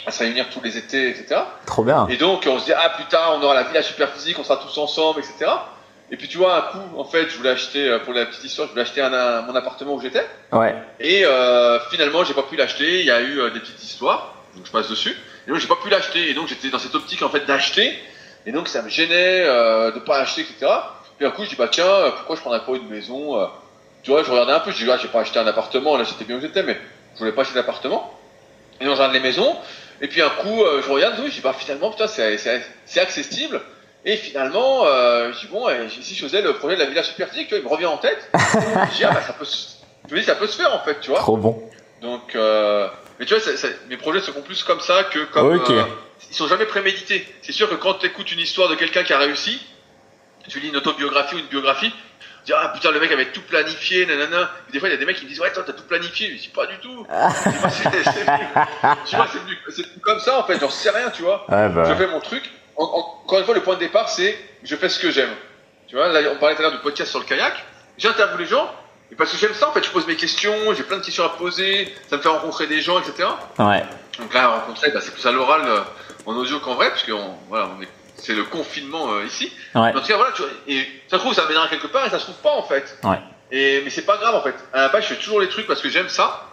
à 0.06 0.10
se 0.10 0.20
réunir 0.20 0.46
tous 0.50 0.60
les 0.62 0.76
étés, 0.76 1.10
etc. 1.10 1.40
Trop 1.66 1.82
bien. 1.82 2.06
Et 2.08 2.16
donc, 2.16 2.46
on 2.48 2.58
se 2.58 2.66
dit, 2.66 2.72
ah, 2.72 2.90
plus 2.90 3.04
tard, 3.06 3.36
on 3.38 3.42
aura 3.42 3.54
la 3.54 3.64
Villa 3.64 3.82
Superphysique, 3.82 4.38
on 4.38 4.44
sera 4.44 4.56
tous 4.56 4.78
ensemble, 4.78 5.20
etc. 5.20 5.50
Et 6.10 6.16
puis 6.16 6.28
tu 6.28 6.38
vois, 6.38 6.56
un 6.56 6.62
coup, 6.72 6.98
en 6.98 7.04
fait, 7.04 7.28
je 7.28 7.36
voulais 7.36 7.50
acheter, 7.50 7.88
euh, 7.88 7.98
pour 7.98 8.14
la 8.14 8.26
petite 8.26 8.44
histoire, 8.44 8.66
je 8.68 8.72
voulais 8.72 8.82
acheter 8.82 9.02
mon 9.02 9.54
appartement 9.54 9.94
où 9.94 10.00
j'étais. 10.00 10.26
Ouais. 10.52 10.74
Et 11.00 11.24
euh, 11.26 11.78
finalement, 11.90 12.24
j'ai 12.24 12.34
pas 12.34 12.44
pu 12.44 12.56
l'acheter. 12.56 13.00
Il 13.00 13.06
y 13.06 13.10
a 13.10 13.20
eu 13.20 13.40
euh, 13.40 13.50
des 13.50 13.60
petites 13.60 13.82
histoires. 13.82 14.38
Donc 14.56 14.66
je 14.66 14.72
passe 14.72 14.88
dessus. 14.88 15.16
Et 15.46 15.50
donc 15.50 15.60
j'ai 15.60 15.68
pas 15.68 15.76
pu 15.76 15.88
l'acheter. 15.88 16.30
Et 16.30 16.34
donc 16.34 16.48
j'étais 16.48 16.70
dans 16.70 16.78
cette 16.78 16.94
optique 16.94 17.22
en 17.22 17.28
fait 17.28 17.46
d'acheter. 17.46 17.98
Et 18.46 18.52
donc 18.52 18.68
ça 18.68 18.82
me 18.82 18.88
gênait 18.88 19.44
euh, 19.46 19.92
de 19.92 19.98
pas 20.00 20.18
acheter, 20.18 20.42
etc. 20.42 20.70
Puis 21.16 21.26
un 21.26 21.30
coup 21.30 21.44
je 21.44 21.50
dis 21.50 21.56
bah 21.56 21.68
tiens, 21.70 21.84
euh, 21.84 22.10
pourquoi 22.10 22.36
je 22.36 22.40
prendrais 22.40 22.64
pas 22.64 22.72
une 22.72 22.88
maison 22.88 23.40
euh, 23.40 23.46
Tu 24.02 24.10
vois, 24.10 24.22
je 24.22 24.30
regardais 24.30 24.52
un 24.52 24.60
peu. 24.60 24.70
Je 24.70 24.84
dis 24.84 24.90
ah 24.90 24.98
j'ai 25.00 25.08
pas 25.08 25.20
acheté 25.20 25.38
un 25.38 25.46
appartement. 25.46 25.96
Là 25.96 26.04
j'étais 26.04 26.24
bien 26.24 26.36
où 26.36 26.40
j'étais, 26.40 26.62
mais 26.62 26.78
je 27.14 27.18
voulais 27.20 27.32
pas 27.32 27.42
acheter 27.42 27.54
d'appartement. 27.54 28.12
Et 28.80 28.84
donc 28.84 28.94
je 28.94 28.98
regarde 28.98 29.14
les 29.14 29.20
maisons. 29.20 29.56
Et 30.00 30.08
puis 30.08 30.22
un 30.22 30.30
coup 30.30 30.64
je 30.82 30.90
regarde, 30.90 31.16
oui, 31.18 31.28
je 31.28 31.36
dis 31.36 31.40
bah 31.40 31.54
finalement 31.56 31.90
putain 31.90 32.06
c'est 32.06 33.00
accessible. 33.00 33.60
Et 34.04 34.16
finalement, 34.16 34.86
euh, 34.86 35.32
je 35.32 35.40
dis 35.40 35.46
bon, 35.48 35.66
si 35.88 36.14
je 36.14 36.24
faisais 36.24 36.40
le 36.40 36.54
projet 36.54 36.76
de 36.76 36.80
la 36.80 36.86
villa 36.88 37.02
superphysique, 37.02 37.48
tu 37.48 37.54
vois, 37.54 37.58
il 37.58 37.64
me 37.64 37.70
revient 37.70 37.86
en 37.86 37.98
tête. 37.98 38.28
je 38.34 38.96
dis 38.96 39.04
ah 39.04 39.10
bah 39.12 39.22
ça 39.26 39.32
peut, 39.32 39.44
se... 39.44 39.76
je 40.08 40.14
me 40.14 40.20
dis 40.20 40.24
ça 40.26 40.34
peut 40.36 40.46
se 40.46 40.56
faire 40.56 40.72
en 40.74 40.78
fait, 40.80 41.00
tu 41.00 41.10
vois. 41.10 41.18
Trop 41.20 41.36
bon. 41.36 41.68
Donc, 42.00 42.34
euh, 42.36 42.88
mais 43.18 43.26
tu 43.26 43.34
vois, 43.34 43.42
ça- 43.42 43.56
ça- 43.56 43.68
mes 43.88 43.96
projets 43.96 44.20
se 44.20 44.30
font 44.30 44.42
plus 44.42 44.62
comme 44.62 44.80
ça 44.80 45.04
que 45.04 45.24
comme. 45.24 45.56
Ok. 45.56 45.70
euh, 45.70 45.84
ils 46.30 46.34
sont 46.36 46.46
jamais 46.48 46.66
prémédités. 46.66 47.26
C'est 47.42 47.52
sûr 47.52 47.68
que 47.68 47.74
quand 47.74 47.94
tu 47.94 48.06
écoutes 48.06 48.30
une 48.32 48.38
histoire 48.40 48.68
de 48.68 48.74
quelqu'un 48.76 49.02
qui 49.02 49.12
a 49.12 49.18
réussi, 49.18 49.60
tu 50.48 50.60
lis 50.60 50.68
une 50.68 50.76
autobiographie 50.76 51.34
ou 51.34 51.38
une 51.38 51.46
biographie, 51.46 51.90
tu 51.90 51.96
dis 52.46 52.52
ah 52.56 52.70
putain 52.72 52.90
le 52.92 53.00
mec 53.00 53.10
avait 53.12 53.26
tout 53.32 53.42
planifié, 53.42 54.06
nanana. 54.06 54.50
Et 54.68 54.72
des 54.72 54.78
fois 54.78 54.88
il 54.88 54.92
y 54.92 54.94
a 54.94 54.98
des 54.98 55.04
mecs 55.06 55.16
qui 55.16 55.24
me 55.24 55.28
disent 55.28 55.40
ouais 55.40 55.52
toi 55.52 55.62
t'as 55.66 55.72
tout 55.72 55.82
planifié, 55.84 56.30
je 56.36 56.42
dis 56.42 56.48
pas 56.48 56.66
du 56.66 56.76
tout. 56.78 57.06
Tu 59.06 59.16
vois 59.16 59.26
c'est 59.32 59.38
venu, 59.38 59.58
comme 60.02 60.20
ça 60.20 60.38
en 60.38 60.44
fait, 60.44 60.58
j'en 60.60 60.70
sais 60.70 60.90
rien 60.90 61.10
tu 61.10 61.22
vois. 61.22 61.44
Ouais, 61.48 61.68
bah. 61.68 61.84
Je 61.88 61.94
fais 61.94 62.06
mon 62.06 62.20
truc. 62.20 62.50
En- 62.78 62.84
en- 62.84 63.20
encore 63.24 63.38
une 63.40 63.44
fois 63.44 63.54
le 63.54 63.62
point 63.62 63.74
de 63.74 63.80
départ 63.80 64.08
c'est 64.08 64.38
je 64.62 64.74
fais 64.76 64.88
ce 64.88 64.98
que 64.98 65.10
j'aime. 65.10 65.34
Tu 65.88 65.96
vois 65.96 66.08
là 66.08 66.20
on 66.32 66.36
parlait 66.36 66.54
tout 66.54 66.60
à 66.62 66.64
l'heure 66.64 66.72
du 66.72 66.78
podcast 66.78 67.10
sur 67.10 67.20
le 67.20 67.26
kayak. 67.26 67.54
J'interviewe 67.98 68.38
les 68.38 68.46
gens. 68.46 68.70
Et 69.10 69.14
parce 69.14 69.32
que 69.32 69.38
j'aime 69.38 69.54
ça, 69.54 69.66
en 69.70 69.72
fait, 69.72 69.82
je 69.82 69.90
pose 69.90 70.06
mes 70.06 70.16
questions, 70.16 70.54
j'ai 70.74 70.82
plein 70.82 70.98
de 70.98 71.02
questions 71.02 71.24
à 71.24 71.30
poser, 71.30 71.94
ça 72.10 72.18
me 72.18 72.20
fait 72.22 72.28
rencontrer 72.28 72.66
des 72.66 72.82
gens, 72.82 72.98
etc. 73.00 73.26
Ouais. 73.58 73.82
Donc 74.18 74.34
là, 74.34 74.48
rencontrer, 74.48 74.90
bah, 74.90 75.00
c'est 75.00 75.12
plus 75.14 75.24
à 75.24 75.32
l'oral 75.32 75.62
euh, 75.64 75.80
en 76.26 76.34
audio 76.36 76.60
qu'en 76.60 76.74
vrai, 76.74 76.90
parce 76.90 77.04
que 77.04 77.12
on- 77.12 77.34
voilà, 77.48 77.70
on 77.74 77.80
est, 77.82 77.88
c'est 78.16 78.34
le 78.34 78.44
confinement 78.44 79.10
euh, 79.14 79.24
ici. 79.24 79.50
Ouais. 79.74 79.80
En 79.96 80.00
tout 80.00 80.06
cas, 80.06 80.16
voilà, 80.18 80.32
tu 80.32 80.42
vois, 80.42 80.50
et 80.66 80.82
ça 81.08 81.16
se 81.16 81.22
trouve, 81.22 81.32
ça 81.32 81.46
m'aidera 81.48 81.68
quelque 81.68 81.86
part, 81.86 82.04
et 82.04 82.10
ça 82.10 82.18
se 82.18 82.24
trouve 82.24 82.36
pas 82.42 82.52
en 82.52 82.62
fait. 82.64 82.98
Ouais. 83.02 83.18
Et 83.50 83.80
mais 83.82 83.88
c'est 83.88 84.02
pas 84.04 84.18
grave 84.18 84.34
en 84.34 84.42
fait. 84.42 84.54
À 84.74 84.82
la 84.82 84.88
base, 84.90 85.04
je 85.04 85.08
fais 85.14 85.16
toujours 85.16 85.40
les 85.40 85.48
trucs 85.48 85.66
parce 85.66 85.80
que 85.80 85.88
j'aime 85.88 86.10
ça, 86.10 86.46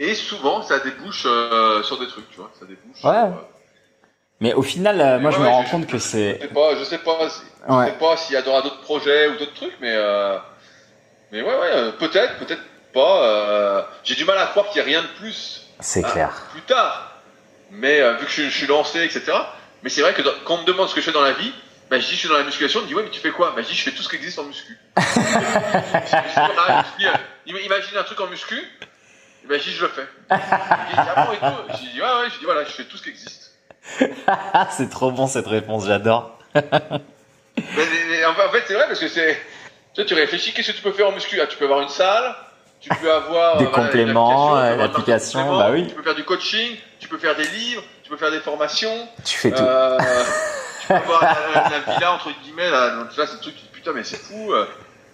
et 0.00 0.14
souvent, 0.14 0.62
ça 0.62 0.78
débouche 0.78 1.24
euh, 1.26 1.82
sur 1.82 1.98
des 1.98 2.06
trucs, 2.06 2.30
tu 2.30 2.38
vois, 2.38 2.50
ça 2.58 2.64
débouche. 2.64 3.04
Ouais. 3.04 3.12
sur, 3.12 3.12
euh, 3.12 3.30
Mais 4.40 4.54
au 4.54 4.62
final, 4.62 5.00
euh, 5.00 5.18
moi, 5.18 5.30
je 5.32 5.38
Ouais, 5.38 5.44
me 5.44 5.48
rends 5.48 5.64
je- 5.64 5.70
compte 5.70 5.86
que 5.86 5.98
je 5.98 6.02
c'est. 6.02 6.38
sais 6.40 6.48
pas, 6.48 6.76
je 6.76 6.84
sais 6.84 6.98
pas, 6.98 7.28
si- 7.28 7.40
je 7.68 7.84
sais 7.86 7.98
pas 7.98 8.16
s'il 8.16 8.38
y 8.38 8.48
aura 8.48 8.62
d'autres 8.62 8.80
projets 8.82 9.28
ou 9.28 9.36
d'autres 9.36 9.54
trucs, 9.54 9.76
mais 9.80 9.92
euh, 9.94 10.38
mais 11.32 11.42
ouais, 11.42 11.48
ouais, 11.58 11.70
euh, 11.72 11.92
peut-être, 11.92 12.38
peut-être 12.38 12.62
pas. 12.94 13.22
euh, 13.24 13.82
j'ai 14.04 14.14
du 14.14 14.24
mal 14.24 14.38
à 14.38 14.46
croire 14.46 14.68
qu'il 14.68 14.76
y 14.76 14.84
ait 14.84 14.88
rien 14.88 15.02
de 15.02 15.08
plus 15.18 15.66
C'est 15.80 16.04
Ah, 16.04 16.10
clair. 16.10 16.30
plus 16.52 16.62
tard. 16.62 17.20
Mais 17.70 18.00
euh, 18.00 18.14
vu 18.14 18.26
que 18.26 18.30
je, 18.32 18.42
je 18.44 18.56
suis 18.56 18.66
lancé, 18.66 19.02
etc. 19.04 19.22
Mais 19.82 19.90
c'est 19.90 20.00
vrai 20.02 20.14
que 20.14 20.22
dans- 20.22 20.32
quand 20.44 20.54
on 20.54 20.58
me 20.62 20.64
demande 20.66 20.88
ce 20.88 20.94
que 20.94 21.00
je 21.00 21.06
fais 21.06 21.12
dans 21.12 21.20
la 21.22 21.32
vie, 21.32 21.52
bah, 21.90 21.98
je 21.98 22.06
dis 22.06 22.12
je 22.14 22.18
suis 22.20 22.28
dans 22.28 22.38
la 22.38 22.44
musculation. 22.44 22.80
On 22.80 22.82
me 22.84 22.88
dit 22.88 22.94
ouais 22.94 23.02
mais 23.02 23.10
tu 23.10 23.20
fais 23.20 23.30
quoi? 23.30 23.52
Bah, 23.56 23.62
Je 23.62 23.66
dis 23.68 23.74
je 23.74 23.82
fais 23.82 23.90
tout 23.90 24.02
ce 24.02 24.08
qui 24.08 24.16
existe 24.16 24.38
en 24.38 24.44
muscu. 24.44 24.78
je, 24.96 25.02
je, 25.02 25.20
je 25.20 26.96
dis, 26.98 27.06
euh, 27.06 27.12
im- 27.48 27.64
imagine 27.64 27.98
un 27.98 28.02
truc 28.04 28.20
en 28.20 28.26
muscu. 28.28 28.56
Ben, 29.48 29.58
je 29.58 29.64
dis 29.64 29.72
je 29.72 29.82
le 29.82 29.88
fais. 29.88 30.02
Me 30.02 30.36
dit, 30.36 30.96
ah 30.96 31.24
bon 31.26 31.32
et 31.32 31.36
tout? 31.38 31.72
Je 31.72 31.90
dis 31.92 32.00
ouais 32.00 32.06
ouais. 32.06 32.30
Je 32.32 32.38
dis 32.38 32.44
voilà 32.44 32.64
je 32.64 32.70
fais 32.70 32.84
tout 32.84 32.96
ce 32.96 33.02
qui 33.02 33.10
existe. 33.10 33.47
c'est 34.70 34.90
trop 34.90 35.10
bon 35.10 35.26
cette 35.26 35.46
réponse, 35.46 35.86
j'adore. 35.86 36.38
Mais, 36.54 37.62
mais- 37.76 37.84
mais 38.10 38.24
en 38.24 38.34
fait 38.52 38.62
c'est 38.68 38.74
vrai 38.74 38.86
parce 38.86 39.00
que 39.00 39.08
c'est 39.08 39.36
tu 39.94 40.04
tu 40.06 40.14
réfléchis 40.14 40.52
qu'est-ce 40.52 40.70
que 40.70 40.76
tu 40.76 40.82
peux 40.82 40.92
faire 40.92 41.08
en 41.08 41.12
muscu? 41.12 41.40
Ah, 41.40 41.46
Tu 41.48 41.56
peux 41.56 41.64
avoir 41.64 41.80
une 41.80 41.88
salle. 41.88 42.34
Tu 42.80 42.88
peux 42.90 43.10
avoir 43.12 43.56
Des 43.58 43.64
euh, 43.64 43.68
compléments, 43.70 44.54
euh, 44.56 44.60
avoir 44.72 44.76
l'application, 44.86 45.54
de 45.54 45.58
bah 45.58 45.70
oui. 45.72 45.88
Tu 45.88 45.94
peux 45.96 46.02
faire 46.04 46.14
du 46.14 46.22
coaching, 46.24 46.76
tu 47.00 47.08
peux 47.08 47.18
faire 47.18 47.34
des 47.34 47.48
livres, 47.48 47.82
tu 48.04 48.10
peux 48.10 48.16
faire 48.16 48.30
des 48.30 48.38
formations. 48.38 49.08
Tu 49.24 49.36
fais 49.38 49.50
tout. 49.50 49.60
Euh, 49.60 49.98
tu 50.82 50.86
peux 50.86 50.98
voir 51.00 51.20
la, 51.22 51.62
la- 51.62 51.68
la 51.68 51.92
villa 51.94 52.12
entre 52.12 52.28
guillemets 52.44 52.70
là, 52.70 52.90
donc 52.96 53.16
là 53.16 53.26
c'est 53.26 53.34
le 53.34 53.40
truc 53.40 53.56
putain 53.72 53.92
mais 53.92 54.04
c'est 54.04 54.18
fou. 54.20 54.52
euh. 54.52 54.64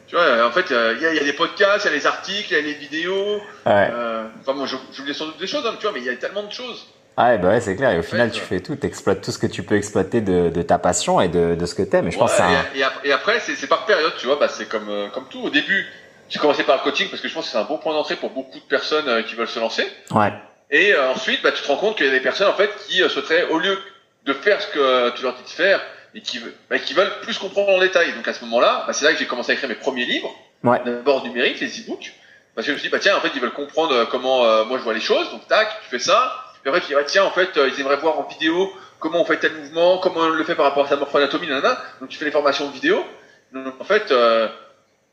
tu 0.06 0.14
vois, 0.16 0.46
en 0.46 0.52
fait 0.52 0.70
euh, 0.70 0.92
il 0.98 1.02
y, 1.02 1.06
a, 1.06 1.12
il 1.12 1.16
y 1.16 1.20
a 1.20 1.24
des 1.24 1.32
podcasts, 1.32 1.86
il 1.86 1.88
y 1.88 1.94
a 1.94 1.96
les 1.96 2.06
articles, 2.06 2.48
il 2.50 2.56
y 2.56 2.58
a 2.58 2.62
les 2.62 2.74
vidéos. 2.74 3.40
Ouais. 3.64 3.90
Euh, 3.90 4.26
enfin 4.42 4.52
moi 4.52 4.66
je- 4.66 4.76
j'oublie 4.94 5.14
sans 5.14 5.24
doute 5.26 5.38
des 5.38 5.46
choses, 5.46 5.64
hein, 5.66 5.74
tu 5.78 5.84
vois, 5.86 5.92
mais 5.94 6.00
il 6.00 6.06
y 6.06 6.10
a 6.10 6.16
tellement 6.16 6.42
de 6.42 6.52
choses. 6.52 6.86
Ouais, 7.16 7.38
bah 7.38 7.48
ouais, 7.48 7.60
c'est 7.60 7.76
clair. 7.76 7.90
Et 7.92 7.98
au 7.98 8.02
final, 8.02 8.30
tu 8.32 8.40
fais 8.40 8.60
tout. 8.60 8.74
T'exploites 8.74 9.20
tout 9.22 9.30
ce 9.30 9.38
que 9.38 9.46
tu 9.46 9.62
peux 9.62 9.76
exploiter 9.76 10.20
de, 10.20 10.48
de 10.50 10.62
ta 10.62 10.78
passion 10.78 11.20
et 11.20 11.28
de, 11.28 11.54
de 11.54 11.66
ce 11.66 11.74
que 11.74 11.82
t'aimes. 11.82 12.08
Et 12.08 12.10
je 12.10 12.18
pense 12.18 12.32
Ouais, 12.38 12.44
un... 12.44 12.64
et, 12.74 12.78
et 12.80 12.82
ap- 12.82 13.00
et 13.04 13.12
après 13.12 13.38
c'est 13.40 13.66
par 13.68 13.86
période, 13.86 14.12
tu 14.18 14.26
vois, 14.26 14.36
bah, 14.36 14.48
c'est 14.48 14.68
comme 14.68 14.88
euh, 14.88 15.08
comme 15.10 15.26
tout. 15.28 15.40
Au 15.42 15.50
début 15.50 15.86
j'ai 16.28 16.38
commencé 16.40 16.64
par 16.64 16.76
le 16.78 16.82
coaching 16.82 17.08
parce 17.10 17.22
que 17.22 17.28
je 17.28 17.34
pense 17.34 17.44
que 17.44 17.52
c'est 17.52 17.58
un 17.58 17.64
bon 17.64 17.78
point 17.78 17.92
d'entrée 17.92 18.16
pour 18.16 18.30
beaucoup 18.30 18.58
de 18.58 18.64
personnes 18.64 19.06
euh, 19.08 19.22
qui 19.22 19.34
veulent 19.36 19.46
se 19.46 19.60
lancer. 19.60 19.86
Ouais. 20.10 20.32
Et 20.70 20.92
euh, 20.94 21.10
ensuite, 21.12 21.42
bah, 21.42 21.52
tu 21.52 21.62
te 21.62 21.68
rends 21.68 21.76
compte 21.76 21.96
qu'il 21.96 22.06
y 22.06 22.08
a 22.08 22.12
des 22.12 22.20
personnes 22.20 22.48
en 22.48 22.54
fait 22.54 22.70
qui 22.88 22.98
souhaiteraient, 23.08 23.44
au 23.50 23.58
lieu 23.58 23.78
de 24.24 24.32
faire 24.32 24.60
ce 24.60 24.66
que 24.68 25.10
tu 25.14 25.22
leur 25.22 25.34
dis 25.34 25.42
de 25.44 25.48
faire, 25.48 25.80
et 26.14 26.20
qui, 26.22 26.40
bah, 26.70 26.78
qui 26.78 26.94
veulent 26.94 27.12
plus 27.22 27.38
comprendre 27.38 27.68
en 27.70 27.78
détail. 27.78 28.12
Donc 28.14 28.26
à 28.26 28.32
ce 28.32 28.42
moment-là, 28.46 28.84
bah, 28.86 28.92
c'est 28.92 29.04
là 29.04 29.12
que 29.12 29.18
j'ai 29.18 29.26
commencé 29.26 29.52
à 29.52 29.54
écrire 29.54 29.68
mes 29.68 29.74
premiers 29.76 30.06
livres, 30.06 30.34
Ouais. 30.64 30.80
d'abord 30.84 31.22
numériques, 31.22 31.60
les 31.60 31.80
e-books, 31.82 32.12
parce 32.54 32.66
que 32.66 32.72
je 32.72 32.76
me 32.76 32.78
suis 32.80 32.88
dit, 32.88 32.92
bah 32.92 32.98
tiens, 32.98 33.16
en 33.16 33.20
fait, 33.20 33.30
ils 33.34 33.40
veulent 33.40 33.52
comprendre 33.52 34.06
comment 34.10 34.46
euh, 34.46 34.64
moi 34.64 34.78
je 34.78 34.82
vois 34.82 34.94
les 34.94 35.00
choses, 35.00 35.30
donc 35.30 35.46
tac, 35.46 35.68
tu 35.84 35.90
fais 35.90 35.98
ça. 35.98 36.40
Après, 36.66 36.80
tu 36.80 36.88
dis, 36.88 36.94
bah 36.94 37.04
tiens, 37.06 37.24
en 37.24 37.30
fait, 37.30 37.56
euh, 37.56 37.68
ils 37.68 37.80
aimeraient 37.80 37.96
voir 37.96 38.18
en 38.18 38.22
vidéo 38.28 38.70
comment 38.98 39.20
on 39.20 39.24
fait 39.24 39.38
tel 39.38 39.52
mouvement, 39.54 39.98
comment 39.98 40.20
on 40.20 40.28
le 40.30 40.44
fait 40.44 40.54
par 40.54 40.64
rapport 40.64 40.86
à 40.86 40.88
sa 40.88 40.96
morphoanatomie, 40.96 41.46
nanana. 41.46 41.78
Donc 42.00 42.08
tu 42.08 42.18
fais 42.18 42.24
les 42.24 42.30
formations 42.30 42.70
vidéo. 42.70 43.04
Donc 43.52 43.74
en 43.80 43.84
fait, 43.84 44.10
euh, 44.10 44.48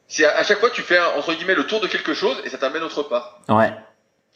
c'est 0.08 0.26
à, 0.26 0.38
à 0.38 0.44
chaque 0.44 0.60
fois 0.60 0.70
tu 0.70 0.82
fais 0.82 1.00
entre 1.18 1.34
guillemets 1.34 1.56
le 1.56 1.68
tour 1.68 1.80
de 1.82 1.88
quelque 1.88 2.14
chose 2.14 2.38
et 2.46 2.50
ça 2.50 2.58
t'amène 2.58 2.84
autre 2.84 3.04
part. 3.04 3.42
Ouais. 3.50 3.72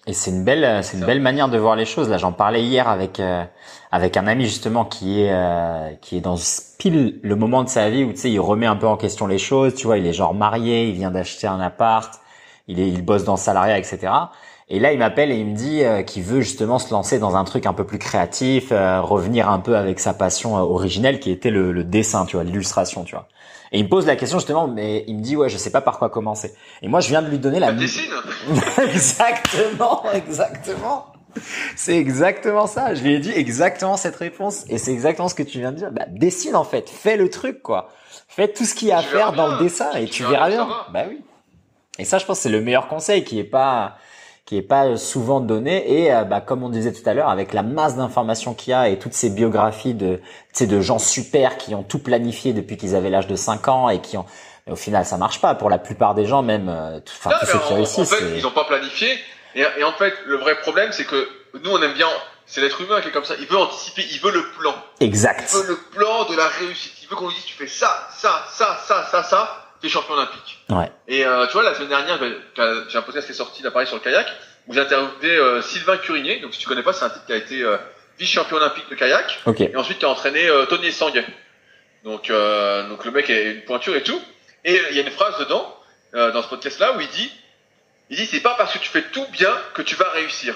Et 0.07 0.13
c'est 0.13 0.29
une 0.29 0.43
belle, 0.43 0.63
euh, 0.63 0.81
c'est 0.83 0.93
une 0.93 0.99
Ça. 1.01 1.05
belle 1.07 1.21
manière 1.21 1.49
de 1.49 1.57
voir 1.57 1.75
les 1.75 1.85
choses. 1.85 2.09
Là, 2.09 2.17
j'en 2.17 2.31
parlais 2.31 2.61
hier 2.61 2.87
avec 2.87 3.19
euh, 3.19 3.43
avec 3.91 4.17
un 4.17 4.27
ami 4.27 4.45
justement 4.45 4.85
qui 4.85 5.21
est 5.23 5.31
euh, 5.33 5.91
qui 6.01 6.17
est 6.17 6.21
dans 6.21 6.35
pile 6.77 7.19
le 7.23 7.35
moment 7.35 7.63
de 7.63 7.69
sa 7.69 7.89
vie 7.89 8.03
où 8.03 8.11
tu 8.11 8.17
sais 8.17 8.31
il 8.31 8.39
remet 8.39 8.67
un 8.67 8.75
peu 8.75 8.87
en 8.87 8.97
question 8.97 9.25
les 9.25 9.39
choses. 9.39 9.73
Tu 9.73 9.87
vois, 9.87 9.97
il 9.97 10.05
est 10.05 10.13
genre 10.13 10.33
marié, 10.35 10.89
il 10.89 10.93
vient 10.93 11.09
d'acheter 11.09 11.47
un 11.47 11.59
appart, 11.59 12.13
il 12.67 12.79
est, 12.79 12.87
il 12.87 13.03
bosse 13.03 13.23
dans 13.23 13.33
le 13.33 13.39
salariat, 13.39 13.79
etc. 13.79 14.11
Et 14.67 14.79
là, 14.79 14.91
il 14.91 14.97
m'appelle 14.99 15.31
et 15.31 15.35
il 15.37 15.45
me 15.45 15.55
dit 15.55 15.83
euh, 15.83 16.01
qu'il 16.01 16.23
veut 16.23 16.41
justement 16.41 16.79
se 16.79 16.91
lancer 16.91 17.19
dans 17.19 17.35
un 17.35 17.43
truc 17.43 17.67
un 17.67 17.73
peu 17.73 17.83
plus 17.83 17.99
créatif, 17.99 18.69
euh, 18.71 18.99
revenir 18.99 19.47
un 19.49 19.59
peu 19.59 19.77
avec 19.77 19.99
sa 19.99 20.13
passion 20.13 20.57
euh, 20.57 20.61
originelle 20.61 21.19
qui 21.19 21.29
était 21.29 21.51
le, 21.51 21.71
le 21.71 21.83
dessin, 21.83 22.25
tu 22.25 22.35
vois, 22.35 22.43
l'illustration, 22.43 23.03
tu 23.03 23.13
vois. 23.13 23.27
Et 23.71 23.79
il 23.79 23.83
me 23.83 23.89
pose 23.89 24.07
la 24.07 24.15
question 24.15 24.39
justement, 24.39 24.67
mais 24.67 25.03
il 25.07 25.17
me 25.17 25.21
dit 25.21 25.35
ouais, 25.35 25.49
je 25.49 25.57
sais 25.57 25.69
pas 25.69 25.81
par 25.81 25.99
quoi 25.99 26.09
commencer. 26.09 26.53
Et 26.81 26.87
moi, 26.87 26.99
je 26.99 27.09
viens 27.09 27.21
de 27.21 27.27
lui 27.29 27.37
donner 27.37 27.59
la 27.59 27.71
Bah, 27.71 27.79
dessine. 27.79 28.11
exactement, 28.83 30.03
exactement. 30.13 31.07
C'est 31.75 31.97
exactement 31.97 32.65
ça. 32.65 32.95
Je 32.95 33.03
lui 33.03 33.13
ai 33.13 33.19
dit 33.19 33.31
exactement 33.31 33.97
cette 33.97 34.15
réponse. 34.15 34.63
Et 34.69 34.77
c'est 34.77 34.93
exactement 34.93 35.27
ce 35.27 35.35
que 35.35 35.43
tu 35.43 35.59
viens 35.59 35.71
de 35.73 35.77
dire. 35.77 35.91
Bah, 35.91 36.05
dessine 36.09 36.55
en 36.55 36.63
fait. 36.63 36.89
Fais 36.89 37.17
le 37.17 37.29
truc, 37.29 37.61
quoi. 37.61 37.89
Fais 38.27 38.47
tout 38.47 38.65
ce 38.65 38.73
qu'il 38.73 38.87
y 38.87 38.91
a 38.91 38.99
à 38.99 39.01
faire 39.03 39.33
dans 39.33 39.47
le 39.47 39.57
dessin 39.59 39.91
et 39.93 40.05
Tu 40.05 40.23
verras 40.23 40.49
bien. 40.49 40.67
Bah 40.91 41.03
oui. 41.07 41.21
Et 41.99 42.05
ça, 42.05 42.17
je 42.17 42.25
pense, 42.25 42.39
c'est 42.39 42.49
le 42.49 42.61
meilleur 42.61 42.87
conseil 42.87 43.23
qui 43.23 43.39
est 43.39 43.43
pas, 43.45 43.95
qui 44.45 44.57
est 44.57 44.61
pas 44.61 44.95
souvent 44.97 45.39
donné. 45.39 46.01
Et 46.03 46.13
euh, 46.13 46.23
bah, 46.23 46.39
comme 46.41 46.63
on 46.63 46.69
disait 46.69 46.93
tout 46.93 47.07
à 47.09 47.13
l'heure, 47.13 47.29
avec 47.29 47.51
la 47.53 47.63
masse 47.63 47.95
d'informations 47.95 48.53
qu'il 48.53 48.71
y 48.71 48.73
a 48.73 48.89
et 48.89 48.99
toutes 48.99 49.13
ces 49.13 49.29
biographies 49.29 49.93
de, 49.95 50.19
de 50.59 50.81
gens 50.81 50.99
super 50.99 51.57
qui 51.57 51.73
ont 51.75 51.83
tout 51.83 51.99
planifié 51.99 52.53
depuis 52.53 52.77
qu'ils 52.77 52.95
avaient 52.95 53.09
l'âge 53.09 53.27
de 53.27 53.35
5 53.35 53.67
ans 53.67 53.89
et 53.89 53.99
qui 54.01 54.17
ont, 54.17 54.25
mais 54.67 54.73
au 54.73 54.75
final, 54.75 55.05
ça 55.05 55.17
marche 55.17 55.41
pas. 55.41 55.55
Pour 55.55 55.69
la 55.69 55.77
plupart 55.79 56.13
des 56.15 56.25
gens, 56.25 56.43
même, 56.43 56.69
euh, 56.69 56.99
tout- 56.99 57.13
enfin, 57.17 57.31
Non, 57.31 57.35
tous 57.39 57.45
ceux 57.47 57.59
qui 57.59 57.73
en, 57.73 57.75
réussissent. 57.75 58.13
en 58.13 58.15
fait, 58.15 58.37
ils 58.37 58.43
n'ont 58.43 58.51
pas 58.51 58.65
planifié. 58.65 59.17
Et, 59.55 59.63
et 59.79 59.83
en 59.83 59.93
fait, 59.93 60.13
le 60.25 60.37
vrai 60.37 60.55
problème, 60.59 60.91
c'est 60.91 61.05
que 61.05 61.27
nous, 61.63 61.71
on 61.71 61.81
aime 61.81 61.93
bien. 61.93 62.07
C'est 62.47 62.61
l'être 62.61 62.79
humain 62.81 63.01
qui 63.01 63.07
est 63.07 63.11
comme 63.11 63.23
ça. 63.25 63.33
Il 63.39 63.47
veut 63.47 63.57
anticiper. 63.57 64.03
Il 64.11 64.19
veut 64.19 64.31
le 64.31 64.43
plan. 64.59 64.75
Exact. 64.99 65.49
Il 65.51 65.57
veut 65.61 65.67
le 65.69 65.77
plan 65.97 66.25
de 66.29 66.35
la 66.35 66.47
réussite. 66.47 66.91
Il 67.01 67.07
veut 67.09 67.15
qu'on 67.15 67.27
lui 67.27 67.33
dise 67.33 67.45
tu 67.45 67.55
fais 67.55 67.67
ça, 67.67 68.07
ça, 68.15 68.43
ça, 68.53 68.77
ça, 68.87 69.07
ça, 69.09 69.23
ça. 69.23 69.64
T'es 69.85 69.91
champion 69.91 70.15
olympique. 70.15 70.57
Ouais. 70.69 70.91
Et 71.07 71.23
euh, 71.23 71.45
tu 71.45 71.53
vois, 71.53 71.61
la 71.61 71.75
semaine 71.75 71.89
dernière, 71.89 72.17
ben, 72.17 72.33
j'ai 72.89 72.97
un 72.97 73.03
podcast 73.03 73.27
qui 73.27 73.33
est 73.33 73.35
sorti 73.35 73.61
d'appareil 73.61 73.85
sur 73.85 73.95
le 73.95 74.01
kayak 74.01 74.25
où 74.67 74.73
j'ai 74.73 74.79
interviewé 74.79 75.37
euh, 75.37 75.61
Sylvain 75.61 75.97
Curinier. 75.97 76.39
Donc, 76.39 76.55
si 76.55 76.59
tu 76.59 76.67
connais 76.67 76.81
pas, 76.81 76.91
c'est 76.91 77.05
un 77.05 77.09
type 77.11 77.23
qui 77.27 77.33
a 77.33 77.35
été 77.35 77.61
euh, 77.61 77.77
vice-champion 78.17 78.57
olympique 78.57 78.89
de 78.89 78.95
kayak. 78.95 79.41
Ok. 79.45 79.61
Et 79.61 79.75
ensuite, 79.75 79.99
qui 79.99 80.05
a 80.05 80.09
entraîné 80.09 80.49
Tony 80.69 80.87
Estanguet. 80.87 81.23
Donc, 82.03 82.31
donc 82.31 83.05
le 83.05 83.11
mec 83.11 83.29
a 83.29 83.41
une 83.41 83.61
pointure 83.61 83.95
et 83.95 84.01
tout. 84.01 84.19
Et 84.63 84.81
il 84.89 84.95
y 84.95 84.99
a 84.99 85.03
une 85.03 85.11
phrase 85.11 85.37
dedans, 85.37 85.77
dans 86.13 86.41
ce 86.41 86.47
podcast-là, 86.47 86.97
où 86.97 87.01
il 87.01 87.07
dit, 87.09 87.31
il 88.09 88.17
dit, 88.17 88.25
c'est 88.25 88.39
pas 88.39 88.55
parce 88.57 88.73
que 88.73 88.79
tu 88.79 88.89
fais 88.89 89.03
tout 89.03 89.27
bien 89.33 89.55
que 89.75 89.83
tu 89.83 89.95
vas 89.95 90.09
réussir. 90.09 90.55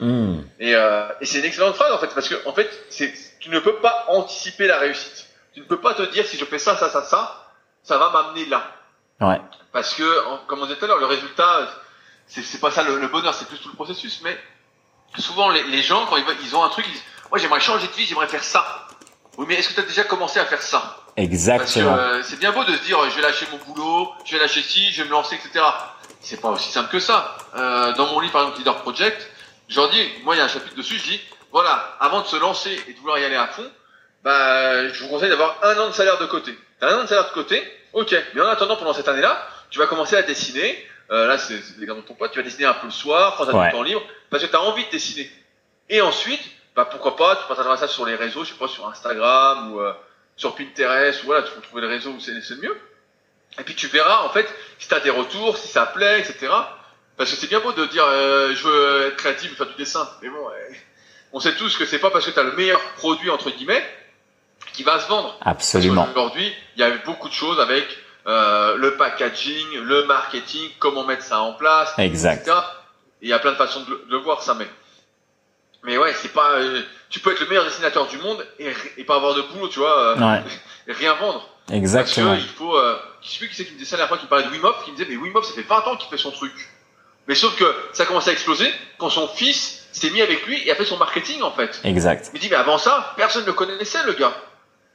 Hmm. 0.00 0.40
Et, 0.58 0.72
et 0.72 1.26
c'est 1.26 1.38
une 1.38 1.44
excellente 1.44 1.76
phrase 1.76 1.92
en 1.92 1.98
fait, 1.98 2.12
parce 2.12 2.28
que 2.28 2.34
en 2.44 2.52
fait, 2.52 2.68
tu 3.38 3.50
ne 3.50 3.60
peux 3.60 3.76
pas 3.76 4.06
anticiper 4.08 4.66
la 4.66 4.78
réussite. 4.78 5.26
Tu 5.54 5.60
ne 5.60 5.64
peux 5.64 5.80
pas 5.80 5.94
te 5.94 6.02
dire 6.02 6.26
si 6.26 6.36
je 6.36 6.44
fais 6.44 6.58
ça, 6.58 6.76
ça, 6.76 6.88
ça, 6.90 7.04
ça, 7.04 7.47
ça 7.82 7.98
va 7.98 8.10
m'amener 8.10 8.46
là. 8.46 8.70
Ouais. 9.20 9.40
Parce 9.72 9.94
que, 9.94 10.46
comme 10.46 10.60
on 10.60 10.66
disait 10.66 10.78
tout 10.78 10.84
à 10.84 10.88
l'heure, 10.88 10.98
le 10.98 11.06
résultat, 11.06 11.68
c'est, 12.26 12.60
pas 12.60 12.70
ça 12.70 12.82
le, 12.82 12.98
le 12.98 13.08
bonheur, 13.08 13.34
c'est 13.34 13.48
plus 13.48 13.58
tout 13.58 13.68
le 13.68 13.74
processus. 13.74 14.20
Mais 14.22 14.38
souvent, 15.18 15.50
les, 15.50 15.62
les 15.64 15.82
gens, 15.82 16.06
quand 16.06 16.16
ils, 16.16 16.24
ils 16.42 16.56
ont 16.56 16.62
un 16.62 16.68
truc, 16.68 16.84
ils 16.86 16.92
disent, 16.92 17.04
moi 17.30 17.38
j'aimerais 17.38 17.60
changer 17.60 17.86
de 17.86 17.92
vie, 17.92 18.04
j'aimerais 18.06 18.28
faire 18.28 18.44
ça. 18.44 18.86
Oui, 19.36 19.46
mais 19.48 19.54
est-ce 19.54 19.68
que 19.68 19.74
tu 19.74 19.80
as 19.80 19.84
déjà 19.84 20.04
commencé 20.04 20.40
à 20.40 20.46
faire 20.46 20.62
ça? 20.62 20.96
Exactement. 21.16 21.96
euh, 21.96 22.22
c'est 22.22 22.38
bien 22.38 22.52
beau 22.52 22.64
de 22.64 22.76
se 22.76 22.82
dire, 22.84 22.98
je 23.10 23.16
vais 23.16 23.22
lâcher 23.22 23.46
mon 23.50 23.58
boulot, 23.58 24.12
je 24.24 24.32
vais 24.32 24.38
lâcher 24.40 24.62
ci, 24.62 24.90
je 24.92 25.02
vais 25.02 25.08
me 25.08 25.12
lancer, 25.12 25.36
etc. 25.36 25.64
C'est 26.20 26.40
pas 26.40 26.48
aussi 26.50 26.70
simple 26.70 26.90
que 26.90 27.00
ça. 27.00 27.36
Euh, 27.56 27.92
dans 27.94 28.06
mon 28.06 28.20
livre, 28.20 28.32
par 28.32 28.42
exemple, 28.42 28.58
Leader 28.58 28.76
Project, 28.82 29.28
je 29.68 29.80
leur 29.80 29.90
dis, 29.90 30.08
moi, 30.24 30.34
il 30.34 30.38
y 30.38 30.40
a 30.40 30.44
un 30.44 30.48
chapitre 30.48 30.76
dessus, 30.76 30.96
je 30.98 31.04
dis, 31.04 31.20
voilà, 31.52 31.96
avant 32.00 32.20
de 32.20 32.26
se 32.26 32.36
lancer 32.36 32.80
et 32.86 32.92
de 32.92 32.98
vouloir 32.98 33.18
y 33.18 33.24
aller 33.24 33.36
à 33.36 33.46
fond, 33.48 33.68
bah, 34.22 34.88
je 34.88 35.02
vous 35.02 35.08
conseille 35.08 35.28
d'avoir 35.28 35.56
un 35.62 35.78
an 35.78 35.88
de 35.88 35.92
salaire 35.92 36.18
de 36.18 36.26
côté. 36.26 36.56
T'as 36.80 36.94
un 36.94 36.98
an 37.00 37.02
de 37.02 37.08
salaire 37.08 37.28
de 37.28 37.32
côté, 37.34 37.62
ok. 37.92 38.14
Mais 38.34 38.40
en 38.40 38.46
attendant, 38.48 38.76
pendant 38.76 38.92
cette 38.94 39.08
année-là, 39.08 39.46
tu 39.70 39.78
vas 39.78 39.86
commencer 39.86 40.16
à 40.16 40.22
dessiner. 40.22 40.86
Euh, 41.10 41.26
là, 41.26 41.38
c'est 41.38 41.54
l'exemple 41.78 42.02
de 42.02 42.06
ton 42.06 42.14
pote. 42.14 42.32
Tu 42.32 42.38
vas 42.38 42.44
dessiner 42.44 42.66
un 42.66 42.74
peu 42.74 42.86
le 42.86 42.92
soir, 42.92 43.34
quand 43.36 43.44
tu 43.46 43.50
as 43.50 43.54
Ouais. 43.54 43.66
du 43.66 43.72
temps 43.72 43.82
libre, 43.82 44.02
parce 44.30 44.42
que 44.44 44.48
tu 44.48 44.56
as 44.56 44.60
envie 44.60 44.84
de 44.84 44.90
dessiner. 44.90 45.30
Et 45.88 46.00
ensuite, 46.02 46.40
bah, 46.76 46.84
pourquoi 46.84 47.16
pas, 47.16 47.36
tu 47.36 47.46
partageras 47.48 47.76
ça 47.78 47.88
sur 47.88 48.04
les 48.06 48.14
réseaux, 48.14 48.44
je 48.44 48.50
sais 48.50 48.58
pas, 48.58 48.68
sur 48.68 48.86
Instagram 48.88 49.72
ou 49.72 49.80
euh, 49.80 49.92
sur 50.36 50.54
Pinterest, 50.54 51.22
ou 51.22 51.26
voilà, 51.26 51.42
tu 51.42 51.52
peux 51.52 51.60
trouver 51.62 51.82
le 51.82 51.88
réseau 51.88 52.10
où 52.10 52.20
c'est 52.20 52.32
le 52.32 52.56
mieux. 52.62 52.78
Et 53.58 53.62
puis 53.64 53.74
tu 53.74 53.86
verras, 53.88 54.22
en 54.24 54.28
fait, 54.28 54.46
si 54.78 54.86
tu 54.86 54.94
as 54.94 55.00
des 55.00 55.10
retours, 55.10 55.56
si 55.56 55.66
ça 55.68 55.86
plaît, 55.86 56.20
etc. 56.20 56.52
Parce 57.16 57.30
que 57.30 57.36
c'est 57.36 57.48
bien 57.48 57.58
beau 57.60 57.72
de 57.72 57.86
dire, 57.86 58.04
euh, 58.06 58.54
je 58.54 58.62
veux 58.68 59.06
être 59.08 59.16
créatif, 59.16 59.56
faire 59.56 59.66
du 59.66 59.74
dessin. 59.74 60.08
Mais 60.22 60.28
bon, 60.28 60.46
on 61.32 61.40
sait 61.40 61.54
tous 61.56 61.76
que 61.76 61.84
c'est 61.86 61.98
pas 61.98 62.10
parce 62.10 62.24
que 62.26 62.30
tu 62.30 62.38
as 62.38 62.44
le 62.44 62.52
meilleur 62.52 62.80
produit, 62.96 63.30
entre 63.30 63.50
guillemets, 63.50 63.84
qui 64.78 64.84
va 64.84 65.00
se 65.00 65.08
vendre. 65.08 65.36
Absolument. 65.40 66.02
Parce 66.04 66.14
qu'aujourd'hui, 66.14 66.52
il 66.76 66.80
y 66.80 66.84
a 66.84 66.90
beaucoup 67.04 67.28
de 67.28 67.34
choses 67.34 67.58
avec 67.58 67.84
euh, 68.28 68.76
le 68.76 68.96
packaging, 68.96 69.66
le 69.82 70.04
marketing, 70.04 70.70
comment 70.78 71.02
mettre 71.04 71.24
ça 71.24 71.40
en 71.40 71.52
place, 71.54 71.92
Exact. 71.98 72.42
etc. 72.46 72.56
Et 73.20 73.26
il 73.26 73.28
y 73.28 73.32
a 73.32 73.40
plein 73.40 73.50
de 73.50 73.56
façons 73.56 73.80
de 74.08 74.16
voir, 74.16 74.40
ça, 74.40 74.54
mais. 74.54 74.68
Mais 75.82 75.98
ouais, 75.98 76.12
c'est 76.14 76.32
pas. 76.32 76.52
euh, 76.52 76.82
tu 77.10 77.18
peux 77.18 77.32
être 77.32 77.40
le 77.40 77.46
meilleur 77.48 77.64
dessinateur 77.64 78.06
du 78.06 78.18
monde 78.18 78.46
et, 78.60 78.72
et 78.98 79.02
pas 79.04 79.16
avoir 79.16 79.34
de 79.34 79.42
boulot, 79.42 79.66
tu 79.68 79.80
vois, 79.80 79.98
euh, 79.98 80.14
Ouais. 80.16 80.42
et 80.86 80.92
rien 80.92 81.14
vendre. 81.14 81.48
Exactement. 81.72 82.30
Parce 82.30 82.42
que 82.42 82.46
il 82.46 82.54
faut. 82.54 82.76
Je 83.20 83.28
sais 83.28 83.38
plus 83.40 83.48
qui 83.48 83.56
c'est 83.56 83.64
qui 83.64 83.72
me 83.72 83.78
disait 83.78 83.90
ça 83.90 83.96
la 83.96 84.04
dernière 84.06 84.08
fois, 84.10 84.18
qui 84.18 84.26
parlait 84.26 84.44
de 84.44 84.50
Wim 84.50 84.64
Hof, 84.64 84.84
qui 84.84 84.92
me 84.92 84.96
disait, 84.96 85.08
mais 85.10 85.16
Wim 85.16 85.34
Hof, 85.34 85.44
ça 85.44 85.54
fait 85.54 85.62
20 85.62 85.88
ans 85.88 85.96
qu'il 85.96 86.08
fait 86.08 86.16
son 86.22 86.30
truc. 86.30 86.52
Mais 87.26 87.34
sauf 87.34 87.56
que 87.56 87.64
ça 87.92 88.04
a 88.04 88.06
commencé 88.06 88.30
à 88.30 88.32
exploser 88.32 88.72
quand 88.96 89.10
son 89.10 89.26
fils 89.26 89.86
s'est 89.90 90.10
mis 90.10 90.22
avec 90.22 90.46
lui 90.46 90.62
et 90.66 90.70
a 90.70 90.76
fait 90.76 90.84
son 90.84 90.96
marketing, 90.98 91.42
en 91.42 91.50
fait. 91.50 91.80
Exact. 91.82 92.30
Il 92.32 92.36
me 92.36 92.40
dit, 92.40 92.48
mais 92.48 92.56
avant 92.56 92.78
ça, 92.78 93.12
personne 93.16 93.42
ne 93.42 93.46
le 93.48 93.52
connaissait, 93.54 94.02
le 94.06 94.12
gars. 94.12 94.32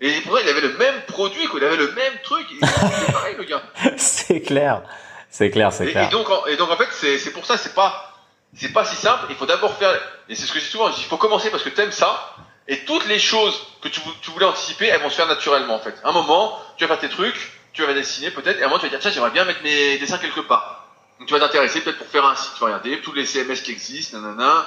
Et 0.01 0.19
pourtant, 0.21 0.39
il 0.43 0.49
avait 0.49 0.61
le 0.61 0.73
même 0.77 1.01
produit, 1.07 1.45
quoi. 1.47 1.59
Il 1.59 1.65
avait 1.65 1.77
le 1.77 1.91
même 1.93 2.13
truc. 2.23 2.45
Il 2.51 2.57
était 2.57 2.67
pareil, 3.11 3.35
le 3.37 3.43
gars. 3.45 3.63
c'est 3.97 4.41
clair. 4.41 4.81
C'est 5.29 5.49
clair, 5.49 5.71
c'est 5.73 5.87
clair. 5.87 6.07
et 6.07 6.11
donc, 6.11 6.29
en, 6.29 6.45
et 6.47 6.57
donc, 6.57 6.69
en 6.71 6.77
fait, 6.77 6.89
c'est, 6.91 7.17
c'est 7.17 7.31
pour 7.31 7.45
ça, 7.45 7.57
c'est 7.57 7.73
pas, 7.73 8.13
c'est 8.55 8.71
pas 8.73 8.85
si 8.85 8.95
simple. 8.95 9.25
Il 9.29 9.35
faut 9.35 9.45
d'abord 9.45 9.75
faire, 9.77 9.93
et 10.29 10.35
c'est 10.35 10.45
ce 10.45 10.51
que 10.53 10.59
je 10.59 10.65
dis 10.65 10.69
souvent, 10.71 10.89
il 10.89 11.03
faut 11.05 11.17
commencer 11.17 11.49
parce 11.49 11.63
que 11.63 11.69
t'aimes 11.69 11.91
ça. 11.91 12.35
Et 12.67 12.79
toutes 12.85 13.05
les 13.07 13.19
choses 13.19 13.59
que 13.81 13.87
tu, 13.89 13.99
vou- 14.01 14.13
tu 14.21 14.31
voulais 14.31 14.45
anticiper, 14.45 14.87
elles 14.87 15.01
vont 15.01 15.09
se 15.09 15.15
faire 15.15 15.27
naturellement, 15.27 15.75
en 15.75 15.79
fait. 15.79 15.95
À 16.03 16.09
un 16.09 16.11
moment, 16.13 16.59
tu 16.77 16.85
vas 16.85 16.95
faire 16.95 16.99
tes 16.99 17.09
trucs, 17.13 17.51
tu 17.73 17.83
vas 17.83 17.93
dessiner 17.93 18.31
peut-être, 18.31 18.59
et 18.59 18.61
à 18.63 18.65
un 18.65 18.69
moment, 18.69 18.79
tu 18.79 18.85
vas 18.85 18.89
dire, 18.91 18.99
tiens, 18.99 19.11
j'aimerais 19.11 19.31
bien 19.31 19.43
mettre 19.45 19.63
mes 19.63 19.97
dessins 19.97 20.17
quelque 20.17 20.41
part. 20.41 20.87
Donc, 21.19 21.27
tu 21.27 21.33
vas 21.33 21.39
t'intéresser 21.39 21.81
peut-être 21.81 21.97
pour 21.97 22.07
faire 22.07 22.25
un 22.25 22.35
site. 22.35 22.51
Tu 22.55 22.59
vas 22.59 22.67
regarder 22.67 23.01
tous 23.01 23.13
les 23.13 23.25
CMS 23.25 23.55
qui 23.63 23.71
existent, 23.71 24.17
nanana. 24.19 24.65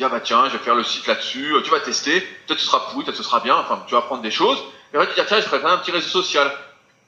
Dire, 0.00 0.08
bah, 0.08 0.20
tiens, 0.20 0.48
je 0.48 0.56
vais 0.56 0.64
faire 0.64 0.74
le 0.74 0.82
site 0.82 1.06
là-dessus. 1.06 1.54
Tu 1.62 1.70
vas 1.70 1.80
tester. 1.80 2.20
Peut-être 2.46 2.58
ce 2.58 2.66
sera 2.66 2.88
pourri, 2.88 3.04
peut-être 3.04 3.18
ce 3.18 3.22
sera 3.22 3.40
bien. 3.40 3.56
Enfin, 3.56 3.84
tu 3.86 3.92
vas 3.92 3.98
apprendre 3.98 4.22
des 4.22 4.30
choses. 4.30 4.58
Et 4.92 4.96
après, 4.96 5.06
tu 5.06 5.10
vas 5.10 5.14
dire, 5.16 5.26
tiens, 5.26 5.40
je 5.40 5.46
ferais 5.46 5.70
un 5.70 5.76
petit 5.76 5.90
réseau 5.90 6.08
social. 6.08 6.50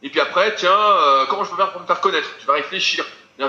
Et 0.02 0.10
puis 0.10 0.20
après, 0.20 0.55
tiens, 0.56 0.70
euh, 0.70 1.24
comment 1.27 1.43
je 1.43 1.51
peux 1.51 1.56
faire 1.56 1.73
pour 1.73 1.81
me 1.81 1.86
faire 1.86 2.01
connaître? 2.01 2.28
Tu 2.39 2.47
vas 2.47 2.52
réfléchir. 2.52 3.05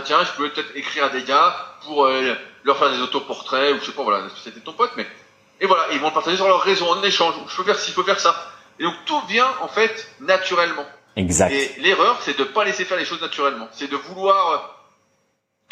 Tiens, 0.06 0.24
je 0.24 0.32
peux 0.38 0.50
peut-être 0.50 0.76
écrire 0.76 1.04
à 1.04 1.10
des 1.10 1.24
gars 1.24 1.56
pour 1.86 2.06
euh, 2.06 2.34
leur 2.64 2.78
faire 2.78 2.90
des 2.90 3.02
autoportraits 3.02 3.76
ou 3.76 3.80
je 3.82 3.86
sais 3.86 3.92
pas, 3.92 4.04
voilà, 4.04 4.22
la 4.22 4.30
spécialité 4.30 4.62
de 4.62 4.66
ton 4.66 4.74
pote, 4.74 4.92
mais 4.96 5.06
et 5.60 5.66
voilà, 5.66 5.88
ils 5.92 6.00
vont 6.00 6.08
le 6.08 6.14
partager 6.14 6.38
sur 6.38 6.48
leur 6.48 6.62
réseau 6.62 6.88
en 6.88 7.02
échange. 7.04 7.36
Je 7.48 7.56
peux 7.58 7.64
faire 7.64 7.78
ci, 7.78 7.92
je 7.92 7.96
peux 7.96 8.04
faire 8.04 8.20
ça. 8.20 8.36
Et 8.80 8.84
donc 8.84 8.96
tout 9.06 9.20
vient 9.28 9.50
en 9.62 9.68
fait 9.68 10.10
naturellement. 10.20 10.86
Exact. 11.16 11.52
Et 11.52 11.76
l'erreur, 11.80 12.18
c'est 12.22 12.38
de 12.38 12.44
pas 12.44 12.64
laisser 12.64 12.86
faire 12.86 12.98
les 12.98 13.06
choses 13.06 13.22
naturellement. 13.22 13.68
C'est 13.72 13.90
de 13.90 13.96
vouloir 13.96 14.52
euh, 14.52 14.58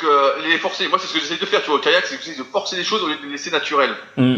que 0.02 0.42
les 0.44 0.58
forcer. 0.58 0.88
Moi, 0.88 1.00
c'est 1.00 1.08
ce 1.08 1.14
que 1.14 1.20
j'essaie 1.20 1.38
de 1.38 1.46
faire, 1.46 1.62
tu 1.62 1.68
vois, 1.70 1.78
au 1.78 1.82
kayak, 1.82 2.06
c'est 2.06 2.18
que 2.18 2.24
j'essaie 2.24 2.38
de 2.40 2.44
forcer 2.44 2.76
les 2.76 2.84
choses 2.84 3.04
au 3.04 3.08
lieu 3.08 3.16
de 3.18 3.24
les 3.26 3.32
laisser 3.32 3.52
naturelles. 3.52 3.96
Hmm. 4.18 4.38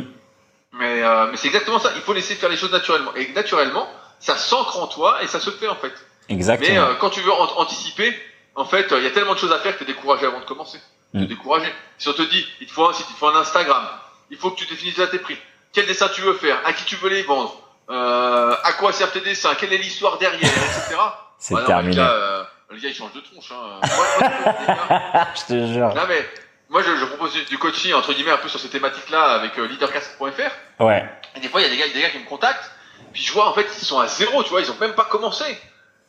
Mais, 0.74 1.04
euh, 1.04 1.28
mais 1.32 1.38
c'est 1.38 1.48
exactement 1.48 1.80
ça. 1.80 1.92
Il 1.96 2.02
faut 2.02 2.14
laisser 2.14 2.36
faire 2.36 2.50
les 2.50 2.58
choses 2.58 2.72
naturellement. 2.72 3.14
Et 3.16 3.28
naturellement, 3.34 3.88
ça 4.20 4.38
s'ancre 4.38 4.80
en 4.82 4.88
toi 4.88 5.22
et 5.24 5.28
ça 5.28 5.40
se 5.40 5.50
fait 5.52 5.68
en 5.68 5.76
fait. 5.76 5.94
Exactement. 6.30 6.70
Mais 6.74 6.78
euh, 6.80 6.94
quand 7.00 7.10
tu 7.10 7.22
veux 7.22 7.32
an- 7.32 7.58
anticiper, 7.58 8.14
en 8.56 8.66
fait, 8.66 8.92
euh, 8.92 8.98
il 9.00 9.04
y 9.04 9.08
a 9.08 9.12
tellement 9.12 9.34
de 9.34 9.40
choses 9.40 9.52
à 9.52 9.60
faire 9.60 9.74
que 9.78 9.84
tu 9.84 9.90
es 9.90 9.94
découragé 9.94 10.26
avant 10.26 10.40
de 10.40 10.46
commencer. 10.46 10.80
Mm. 11.14 11.26
découragé. 11.26 11.72
Si 12.00 12.08
on 12.10 12.14
te 12.14 12.24
dit, 12.24 12.46
il 12.62 12.68
te 12.68 12.72
faut 12.74 12.88
un 12.88 12.94
site, 12.94 13.06
il 13.10 13.14
te 13.14 13.20
faut 13.20 13.28
un 13.28 13.36
Instagram, 13.36 13.84
il 14.32 14.38
faut 14.38 14.50
que 14.50 14.58
tu 14.58 14.66
définisses 14.66 15.00
à 15.00 15.08
tes 15.08 15.20
prix. 15.20 15.38
Quel 15.74 15.86
dessin 15.86 16.08
tu 16.10 16.22
veux 16.22 16.34
faire? 16.34 16.60
À 16.66 16.74
qui 16.74 16.86
tu 16.86 16.96
veux 16.96 17.10
les 17.10 17.24
vendre? 17.24 17.56
Euh, 17.90 18.56
À 18.64 18.74
quoi 18.74 18.92
servent 18.94 19.12
tes 19.12 19.22
dessins? 19.22 19.54
Quelle 19.56 19.74
est 19.74 19.78
l'histoire 19.78 20.18
derrière 20.18 20.42
Etc. 20.50 20.96
c'est 21.38 21.66
terminé. 21.66 21.98
Euh, 22.00 22.44
le 22.74 22.80
gars, 22.80 22.90
il 22.90 22.96
change 22.96 23.14
de 23.14 23.22
tronche. 23.22 23.52
Hein. 23.52 23.80
Je- 25.36 25.46
te 25.46 25.68
jure. 25.74 25.94
non 25.94 26.04
mais, 26.08 26.28
moi, 26.70 26.82
je, 26.82 26.96
je 26.96 27.06
propose 27.06 27.34
du, 27.34 27.44
du 27.46 27.58
coaching, 27.58 27.94
entre 27.94 28.14
guillemets, 28.14 28.32
un 28.32 28.38
peu 28.38 28.50
sur 28.50 28.60
ces 28.60 28.70
thématiques-là 28.70 29.24
avec 29.36 29.58
euh, 29.60 29.68
leadercast.fr. 29.68 30.84
Ouais. 30.84 31.06
Et 31.36 31.40
des 31.40 31.48
fois, 31.50 31.62
il 31.62 31.66
y 31.66 31.68
a 31.68 31.70
des 31.70 31.78
gars, 31.78 31.88
des 31.94 32.02
gars 32.02 32.10
qui 32.10 32.20
me 32.20 32.26
contactent, 32.26 32.72
puis 33.14 33.22
je 33.22 33.32
vois, 33.32 33.48
en 33.48 33.54
fait, 33.54 33.68
ils 33.80 33.86
sont 33.86 34.00
à 34.00 34.08
zéro, 34.08 34.44
tu 34.44 34.50
vois, 34.50 34.62
ils 34.62 34.72
ont 34.72 34.78
même 34.80 34.94
pas 34.96 35.06
commencé. 35.06 35.46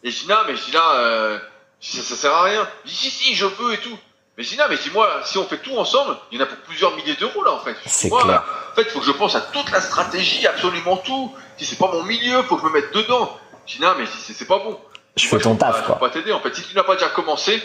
Et 0.02 0.10
je 0.10 0.20
dis, 0.22 0.28
non, 0.28 0.38
mais 0.46 0.56
je 0.56 0.64
dis 0.64 0.72
là, 0.72 0.92
euh, 0.96 1.38
ça, 1.80 2.00
ça 2.02 2.16
sert 2.16 2.32
à 2.34 2.42
rien. 2.44 2.66
Je 2.84 2.90
dis, 2.90 2.96
si, 2.96 3.10
si, 3.10 3.34
je 3.34 3.44
veux 3.46 3.74
et 3.74 3.78
tout. 3.78 3.98
Mais 4.36 4.42
je 4.44 4.50
dis, 4.50 4.56
non, 4.56 4.64
mais 4.68 4.76
je 4.76 4.82
dis, 4.82 4.90
moi, 4.90 5.20
si 5.24 5.36
on 5.38 5.44
fait 5.46 5.58
tout 5.58 5.76
ensemble, 5.76 6.16
il 6.32 6.38
y 6.38 6.40
en 6.40 6.44
a 6.44 6.46
pour 6.48 6.58
plusieurs 6.58 6.96
milliers 6.96 7.14
d'euros, 7.16 7.44
là, 7.44 7.52
en 7.52 7.60
fait. 7.60 7.76
C'est 7.86 8.08
clair. 8.10 8.26
là, 8.26 8.44
en 8.72 8.74
fait, 8.74 8.82
il 8.82 8.90
faut 8.90 9.00
que 9.00 9.06
je 9.06 9.12
pense 9.12 9.34
à 9.36 9.40
toute 9.42 9.70
la 9.70 9.80
stratégie, 9.80 10.46
absolument 10.46 10.96
tout. 10.96 11.34
Si 11.58 11.66
c'est 11.66 11.78
pas 11.78 11.90
mon 11.92 12.02
milieu, 12.02 12.42
faut 12.42 12.56
que 12.56 12.62
je 12.62 12.66
me 12.66 12.72
mette 12.72 12.92
dedans. 12.94 13.38
Je 13.66 13.76
dis, 13.76 13.82
non, 13.82 13.94
mais 13.98 14.04
c'est 14.06 14.46
pas 14.46 14.58
bon. 14.58 14.80
Je 15.16 15.28
Moi, 15.28 15.38
fais 15.38 15.44
ton 15.44 15.56
pas- 15.56 15.66
taf, 15.66 15.80
Je 15.80 15.86
quoi. 15.86 15.94
peux 15.96 16.00
pas 16.06 16.10
t'aider, 16.10 16.32
en 16.32 16.40
fait. 16.40 16.54
Si 16.54 16.62
tu 16.62 16.74
n'as 16.76 16.82
pas 16.82 16.94
déjà 16.94 17.08
commencé, 17.08 17.62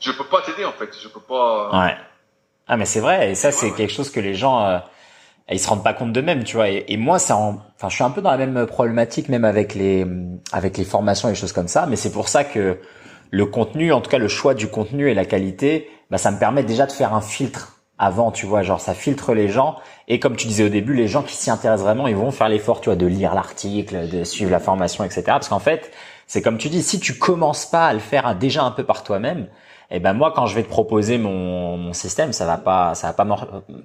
je 0.00 0.12
peux 0.12 0.24
pas 0.24 0.40
t'aider, 0.42 0.64
en 0.64 0.72
fait. 0.72 0.88
Je 1.02 1.08
peux 1.08 1.20
pas. 1.20 1.70
Ouais. 1.84 1.94
Ah 2.68 2.76
mais 2.76 2.84
c'est 2.84 2.98
vrai 2.98 3.30
et 3.30 3.34
ça 3.36 3.52
c'est 3.52 3.66
ouais. 3.66 3.72
quelque 3.76 3.92
chose 3.92 4.10
que 4.10 4.18
les 4.18 4.34
gens 4.34 4.60
euh, 4.66 4.78
ils 5.52 5.60
se 5.60 5.68
rendent 5.68 5.84
pas 5.84 5.92
compte 5.92 6.12
d'eux-mêmes, 6.12 6.42
tu 6.42 6.56
vois. 6.56 6.68
Et, 6.68 6.84
et 6.88 6.96
moi 6.96 7.20
ça 7.20 7.36
en... 7.36 7.60
enfin 7.76 7.88
je 7.88 7.94
suis 7.94 8.02
un 8.02 8.10
peu 8.10 8.20
dans 8.20 8.32
la 8.32 8.44
même 8.44 8.66
problématique 8.66 9.28
même 9.28 9.44
avec 9.44 9.76
les 9.76 10.04
avec 10.50 10.76
les 10.76 10.84
formations 10.84 11.28
et 11.28 11.30
les 11.32 11.36
choses 11.38 11.52
comme 11.52 11.68
ça, 11.68 11.86
mais 11.86 11.94
c'est 11.94 12.10
pour 12.10 12.28
ça 12.28 12.42
que 12.42 12.80
le 13.30 13.46
contenu, 13.46 13.92
en 13.92 14.00
tout 14.00 14.10
cas 14.10 14.18
le 14.18 14.26
choix 14.26 14.54
du 14.54 14.66
contenu 14.66 15.08
et 15.08 15.14
la 15.14 15.24
qualité, 15.24 15.88
bah 16.10 16.18
ça 16.18 16.32
me 16.32 16.40
permet 16.40 16.64
déjà 16.64 16.86
de 16.86 16.92
faire 16.92 17.14
un 17.14 17.20
filtre 17.20 17.76
avant, 17.98 18.32
tu 18.32 18.46
vois, 18.46 18.62
genre 18.62 18.80
ça 18.80 18.94
filtre 18.94 19.32
les 19.32 19.46
gens 19.48 19.76
et 20.08 20.18
comme 20.18 20.34
tu 20.34 20.48
disais 20.48 20.64
au 20.64 20.68
début, 20.68 20.92
les 20.94 21.06
gens 21.06 21.22
qui 21.22 21.36
s'y 21.36 21.50
intéressent 21.52 21.84
vraiment, 21.84 22.08
ils 22.08 22.16
vont 22.16 22.32
faire 22.32 22.48
l'effort, 22.48 22.80
tu 22.80 22.88
vois, 22.88 22.96
de 22.96 23.06
lire 23.06 23.32
l'article, 23.36 24.08
de 24.08 24.24
suivre 24.24 24.50
la 24.50 24.58
formation, 24.58 25.04
etc. 25.04 25.22
Parce 25.26 25.48
qu'en 25.48 25.60
fait, 25.60 25.92
c'est 26.26 26.42
comme 26.42 26.58
tu 26.58 26.68
dis, 26.68 26.82
si 26.82 27.00
tu 27.00 27.18
commences 27.18 27.66
pas 27.66 27.86
à 27.86 27.92
le 27.92 28.00
faire 28.00 28.34
déjà 28.34 28.64
un 28.64 28.70
peu 28.70 28.84
par 28.84 29.04
toi-même, 29.04 29.46
eh 29.90 30.00
ben 30.00 30.12
moi 30.12 30.32
quand 30.34 30.46
je 30.46 30.54
vais 30.54 30.64
te 30.64 30.68
proposer 30.68 31.18
mon, 31.18 31.76
mon 31.76 31.92
système, 31.92 32.32
ça 32.32 32.46
va 32.46 32.56
pas 32.56 32.94
ça 32.94 33.08
va 33.08 33.12
pas 33.12 33.26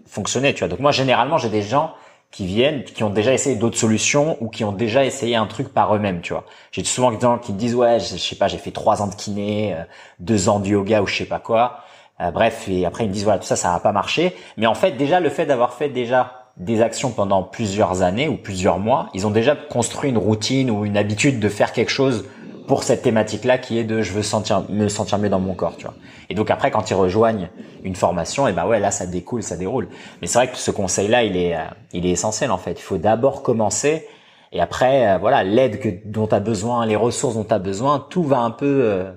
fonctionner, 0.08 0.54
tu 0.54 0.60
vois. 0.60 0.68
Donc 0.68 0.80
moi 0.80 0.92
généralement 0.92 1.38
j'ai 1.38 1.50
des 1.50 1.62
gens 1.62 1.94
qui 2.32 2.46
viennent, 2.46 2.84
qui 2.84 3.04
ont 3.04 3.10
déjà 3.10 3.34
essayé 3.34 3.58
d'autres 3.58 3.78
solutions 3.78 4.38
ou 4.40 4.48
qui 4.48 4.64
ont 4.64 4.72
déjà 4.72 5.06
essayé 5.06 5.36
un 5.36 5.48
truc 5.48 5.74
par 5.74 5.94
eux-mêmes, 5.96 6.22
tu 6.22 6.34
vois. 6.34 6.46
J'ai 6.72 6.84
souvent 6.84 7.12
des 7.12 7.20
gens 7.20 7.38
qui 7.38 7.52
me 7.54 7.58
disent 7.58 7.76
ouais, 7.76 8.00
je, 8.00 8.16
sais 8.18 8.36
pas, 8.36 8.48
j'ai 8.48 8.58
fait 8.58 8.72
trois 8.72 9.02
ans 9.02 9.08
de 9.08 9.16
kiné, 9.16 9.74
euh, 9.76 9.84
deux 10.20 10.50
ans 10.50 10.60
de 10.60 10.68
yoga 10.68 11.02
ou 11.02 11.08
je 11.08 11.16
sais 11.16 11.26
pas 11.26 11.40
quoi. 11.40 11.82
Euh, 12.22 12.32
bref, 12.32 12.68
et 12.70 12.86
après 12.86 13.06
ils 13.06 13.10
me 13.10 13.14
disent 13.14 13.26
voilà 13.26 13.40
tout 13.40 13.46
ça 13.46 13.56
ça 13.56 13.72
va 13.74 13.80
pas 13.80 13.92
marcher. 13.92 14.36
Mais 14.58 14.66
en 14.66 14.76
fait 14.76 14.94
déjà 14.94 15.20
le 15.20 15.30
fait 15.30 15.46
d'avoir 15.46 15.74
fait 15.74 15.90
déjà 15.90 16.41
des 16.62 16.82
actions 16.82 17.10
pendant 17.10 17.42
plusieurs 17.42 18.04
années 18.04 18.28
ou 18.28 18.38
plusieurs 18.38 18.78
mois, 18.78 19.10
ils 19.14 19.26
ont 19.26 19.32
déjà 19.32 19.56
construit 19.56 20.12
une 20.12 20.18
routine 20.18 20.70
ou 20.70 20.86
une 20.86 20.96
habitude 20.96 21.40
de 21.40 21.50
faire 21.50 21.74
quelque 21.74 21.90
chose 21.90 22.26
pour 22.68 22.84
cette 22.84 23.02
thématique-là 23.02 23.58
qui 23.58 23.80
est 23.80 23.84
de 23.84 24.02
je 24.02 24.14
veux 24.14 24.22
sentir 24.22 24.64
me 24.70 24.88
sentir 24.88 25.18
mieux 25.18 25.28
dans 25.30 25.40
mon 25.40 25.56
corps, 25.56 25.76
tu 25.76 25.86
vois. 25.86 25.96
Et 26.30 26.36
donc 26.36 26.52
après 26.52 26.70
quand 26.70 26.90
ils 26.92 26.94
rejoignent 26.94 27.50
une 27.84 27.96
formation, 27.96 28.48
et 28.48 28.54
ben 28.54 28.68
ouais 28.68 28.80
là 28.80 28.92
ça 28.92 29.08
découle, 29.08 29.42
ça 29.42 29.58
déroule. 29.58 29.90
Mais 30.22 30.28
c'est 30.28 30.38
vrai 30.38 30.50
que 30.50 30.58
ce 30.58 30.70
conseil-là 30.72 31.24
il 31.24 31.36
est 31.36 31.56
euh, 31.56 31.66
il 31.94 32.06
est 32.06 32.12
essentiel 32.12 32.52
en 32.52 32.58
fait. 32.58 32.74
Il 32.74 32.84
faut 32.84 32.98
d'abord 32.98 33.42
commencer 33.42 34.08
et 34.52 34.62
après 34.62 35.10
euh, 35.10 35.18
voilà 35.18 35.44
l'aide 35.44 35.80
que 35.80 35.90
dont 36.06 36.28
tu 36.28 36.36
as 36.36 36.40
besoin, 36.40 36.86
les 36.86 36.96
ressources 36.96 37.36
dont 37.36 37.44
tu 37.44 37.54
as 37.54 37.60
besoin, 37.60 38.06
tout 38.10 38.24
va 38.24 38.40
un 38.40 38.52
peu 38.52 38.82
euh, 38.84 39.12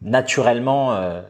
naturellement 0.00 0.94
euh, 0.94 1.20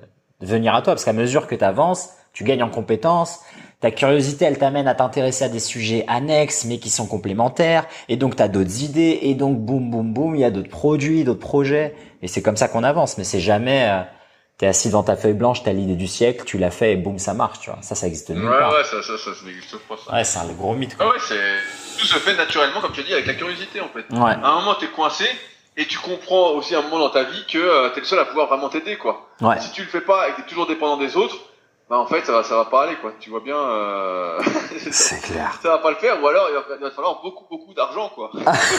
venir 0.40 0.74
à 0.74 0.82
toi 0.82 0.93
parce 0.93 1.05
qu'à 1.05 1.12
mesure 1.12 1.48
que 1.48 1.56
tu 1.56 1.64
avances, 1.64 2.10
tu 2.32 2.44
gagnes 2.44 2.62
en 2.62 2.70
compétences, 2.70 3.40
ta 3.80 3.90
curiosité, 3.90 4.44
elle 4.46 4.58
t'amène 4.58 4.88
à 4.88 4.94
t'intéresser 4.94 5.44
à 5.44 5.48
des 5.48 5.60
sujets 5.60 6.04
annexes 6.08 6.64
mais 6.64 6.78
qui 6.78 6.90
sont 6.90 7.06
complémentaires 7.06 7.86
et 8.08 8.16
donc 8.16 8.36
tu 8.36 8.42
as 8.42 8.48
d'autres 8.48 8.82
idées 8.82 9.18
et 9.22 9.34
donc 9.34 9.58
boum 9.58 9.90
boum 9.90 10.12
boum, 10.14 10.34
il 10.34 10.40
y 10.40 10.44
a 10.44 10.50
d'autres 10.50 10.70
produits, 10.70 11.24
d'autres 11.24 11.40
projets 11.40 11.94
et 12.22 12.28
c'est 12.28 12.42
comme 12.42 12.56
ça 12.56 12.68
qu'on 12.68 12.84
avance 12.84 13.18
mais 13.18 13.24
c'est 13.24 13.40
jamais 13.40 13.88
euh, 13.90 14.00
t'es 14.58 14.66
assis 14.66 14.88
dans 14.88 15.02
ta 15.02 15.16
feuille 15.16 15.34
blanche, 15.34 15.62
t'as 15.62 15.72
l'idée 15.74 15.96
du 15.96 16.06
siècle, 16.06 16.44
tu 16.46 16.56
l'as 16.56 16.70
fait 16.70 16.92
et 16.92 16.96
boum 16.96 17.18
ça 17.18 17.34
marche, 17.34 17.60
tu 17.60 17.68
vois. 17.70 17.78
Ça 17.82 17.94
ça 17.94 18.06
existe 18.06 18.30
Ouais, 18.30 18.36
nulle 18.36 18.48
part. 18.48 18.72
ouais, 18.72 18.84
ça, 18.84 19.02
ça, 19.02 19.18
ça, 19.18 19.34
ça 19.34 19.44
n'existe 19.46 19.76
pas, 19.86 19.96
ça. 20.02 20.14
Ouais, 20.14 20.24
c'est 20.24 20.38
un 20.38 20.46
gros 20.46 20.74
mythe 20.74 20.96
Ah 20.98 21.04
quoi. 21.04 21.12
ouais, 21.12 21.18
c'est, 21.28 21.98
tout 22.00 22.06
se 22.06 22.18
fait 22.18 22.34
naturellement, 22.34 22.80
comme 22.80 22.92
tu 22.92 23.00
as 23.00 23.04
dit, 23.04 23.12
avec 23.12 23.26
la 23.26 23.34
curiosité, 23.34 23.82
en 23.82 23.88
fait. 23.88 24.06
Ouais. 24.16 24.30
À 24.42 24.48
un 24.48 24.54
moment, 24.60 24.74
t'es 24.74 24.86
coincé, 24.86 25.26
et 25.76 25.84
tu 25.84 25.98
comprends 25.98 26.52
aussi 26.52 26.74
à 26.74 26.78
un 26.78 26.82
moment 26.82 27.00
dans 27.00 27.10
ta 27.10 27.24
vie 27.24 27.44
que 27.46 27.58
euh, 27.58 27.90
t'es 27.90 28.00
le 28.00 28.06
seul 28.06 28.18
à 28.18 28.24
pouvoir 28.24 28.46
vraiment 28.48 28.70
t'aider, 28.70 28.96
quoi. 28.96 29.28
Ouais. 29.42 29.60
Si 29.60 29.72
tu 29.72 29.82
le 29.82 29.88
fais 29.88 30.00
pas 30.00 30.26
et 30.28 30.32
que 30.32 30.36
t'es 30.40 30.48
toujours 30.48 30.66
dépendant 30.66 30.96
des 30.96 31.18
autres, 31.18 31.36
bah 31.88 31.98
en 31.98 32.06
fait, 32.06 32.24
ça 32.24 32.32
va, 32.32 32.42
ça 32.42 32.56
va 32.56 32.64
pas 32.64 32.84
aller, 32.84 32.96
quoi. 32.96 33.12
Tu 33.20 33.30
vois 33.30 33.40
bien, 33.40 33.56
euh... 33.56 34.40
C'est 34.90 35.22
clair. 35.22 35.58
ça 35.62 35.68
va 35.68 35.78
pas 35.78 35.90
le 35.90 35.96
faire, 35.96 36.22
ou 36.22 36.26
alors 36.26 36.48
il 36.50 36.54
va, 36.54 36.62
il 36.76 36.82
va 36.82 36.90
falloir 36.90 37.20
beaucoup, 37.22 37.44
beaucoup 37.48 37.74
d'argent, 37.74 38.10
quoi. 38.14 38.30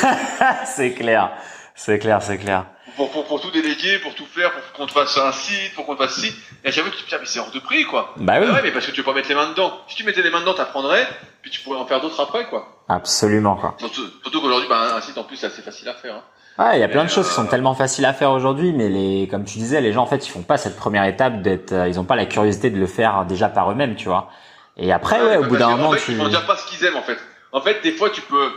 c'est 0.66 0.94
clair. 0.94 1.32
C'est 1.74 2.00
clair, 2.00 2.22
c'est 2.22 2.38
clair. 2.38 2.66
Pour, 2.98 3.12
pour, 3.12 3.26
pour 3.26 3.40
tout 3.40 3.52
déléguer, 3.52 4.00
pour 4.00 4.14
tout 4.16 4.26
faire, 4.26 4.52
pour 4.52 4.64
qu'on 4.74 4.86
te 4.88 4.92
fasse 4.92 5.18
un 5.18 5.32
site, 5.32 5.74
pour 5.76 5.86
qu'on 5.86 5.96
te 5.96 6.04
fasse 6.04 6.16
ci. 6.16 6.34
Et 6.66 6.72
j'avoue 6.72 6.90
que 6.90 6.96
tu 6.96 7.04
te 7.04 7.10
dis, 7.10 7.16
ah, 7.16 7.20
mais 7.20 7.26
c'est 7.26 7.40
hors 7.40 7.52
de 7.52 7.60
prix, 7.60 7.86
quoi. 7.86 8.14
Bah 8.18 8.40
oui. 8.42 8.48
ouais, 8.50 8.62
mais 8.64 8.72
parce 8.72 8.86
que 8.86 8.92
tu 8.92 8.98
veux 8.98 9.06
pas 9.06 9.14
mettre 9.14 9.30
les 9.30 9.36
mains 9.36 9.50
dedans. 9.50 9.80
Si 9.88 9.96
tu 9.96 10.04
mettais 10.04 10.24
les 10.24 10.32
mains 10.32 10.42
dedans, 10.42 10.56
t'apprendrais, 10.56 11.08
puis 11.42 11.52
tu 11.52 11.62
pourrais 11.62 11.78
en 11.78 11.86
faire 11.86 12.02
d'autres 12.02 12.20
après, 12.20 12.48
quoi. 12.48 12.84
Absolument, 12.90 13.56
quoi. 13.56 13.76
Surtout, 13.78 14.02
surtout 14.24 14.42
qu'aujourd'hui, 14.42 14.68
bah, 14.68 14.96
un 14.96 15.02
site, 15.02 15.18
en 15.18 15.24
plus, 15.24 15.38
c'est 15.38 15.48
assez 15.48 15.62
facile 15.62 15.88
à 15.90 15.94
faire. 15.94 16.16
Hein. 16.16 16.24
Ouais, 16.58 16.78
il 16.78 16.82
y 16.82 16.84
a 16.84 16.88
plein 16.88 17.04
de 17.04 17.10
choses 17.10 17.28
qui 17.28 17.36
sont 17.36 17.46
euh, 17.46 17.50
tellement 17.50 17.76
faciles 17.76 18.06
à 18.06 18.14
faire 18.14 18.32
aujourd'hui, 18.32 18.74
mais 18.74 18.90
les, 18.90 19.28
comme 19.30 19.46
tu 19.46 19.60
disais, 19.60 19.80
les 19.80 19.94
gens 19.94 20.02
en 20.02 20.08
fait, 20.08 20.26
ils 20.26 20.32
font 20.32 20.42
pas 20.42 20.58
cette 20.58 20.76
première 20.76 21.04
étape 21.04 21.44
d'être, 21.44 21.72
euh, 21.72 21.88
ils 21.88 22.00
ont 22.00 22.04
pas 22.04 22.16
la 22.16 22.26
curiosité 22.26 22.72
de 22.72 22.80
le 22.80 22.88
faire 22.88 23.26
déjà 23.26 23.48
par 23.48 23.72
eux-mêmes, 23.72 23.96
tu 23.96 24.08
vois. 24.08 24.32
Et 24.76 24.92
après, 24.92 25.22
ouais, 25.22 25.38
au 25.38 25.44
bout 25.44 25.58
d'un 25.58 25.68
que, 25.68 25.74
en 25.74 25.78
moment, 25.78 25.92
fait, 25.92 26.00
tu. 26.00 26.12
Ils 26.14 26.18
vont 26.18 26.30
dire 26.30 26.48
pas 26.48 26.58
ce 26.58 26.66
qu'ils 26.66 26.84
aiment, 26.84 26.98
en 26.98 27.04
fait. 27.04 27.20
En 27.52 27.62
fait, 27.62 27.84
des 27.84 27.92
fois, 27.92 28.10
tu 28.10 28.22
peux, 28.22 28.52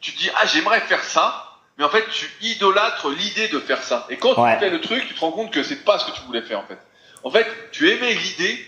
tu 0.00 0.12
te 0.12 0.18
dis, 0.18 0.30
ah, 0.34 0.46
j'aimerais 0.46 0.80
faire 0.80 1.04
ça, 1.04 1.43
mais 1.78 1.84
en 1.84 1.88
fait, 1.88 2.04
tu 2.10 2.30
idolâtres 2.42 3.08
l'idée 3.10 3.48
de 3.48 3.58
faire 3.60 3.82
ça. 3.82 4.06
Et 4.10 4.16
quand 4.16 4.38
Ouais. 4.38 4.54
tu 4.54 4.60
fais 4.60 4.70
le 4.70 4.80
truc, 4.80 5.06
tu 5.08 5.14
te 5.14 5.20
rends 5.20 5.32
compte 5.32 5.50
que 5.52 5.62
c'est 5.62 5.84
pas 5.84 5.98
ce 5.98 6.04
que 6.06 6.12
tu 6.12 6.20
voulais 6.22 6.42
faire, 6.42 6.60
en 6.60 6.66
fait. 6.66 6.78
En 7.24 7.30
fait, 7.30 7.46
tu 7.72 7.90
aimais 7.90 8.14
l'idée, 8.14 8.66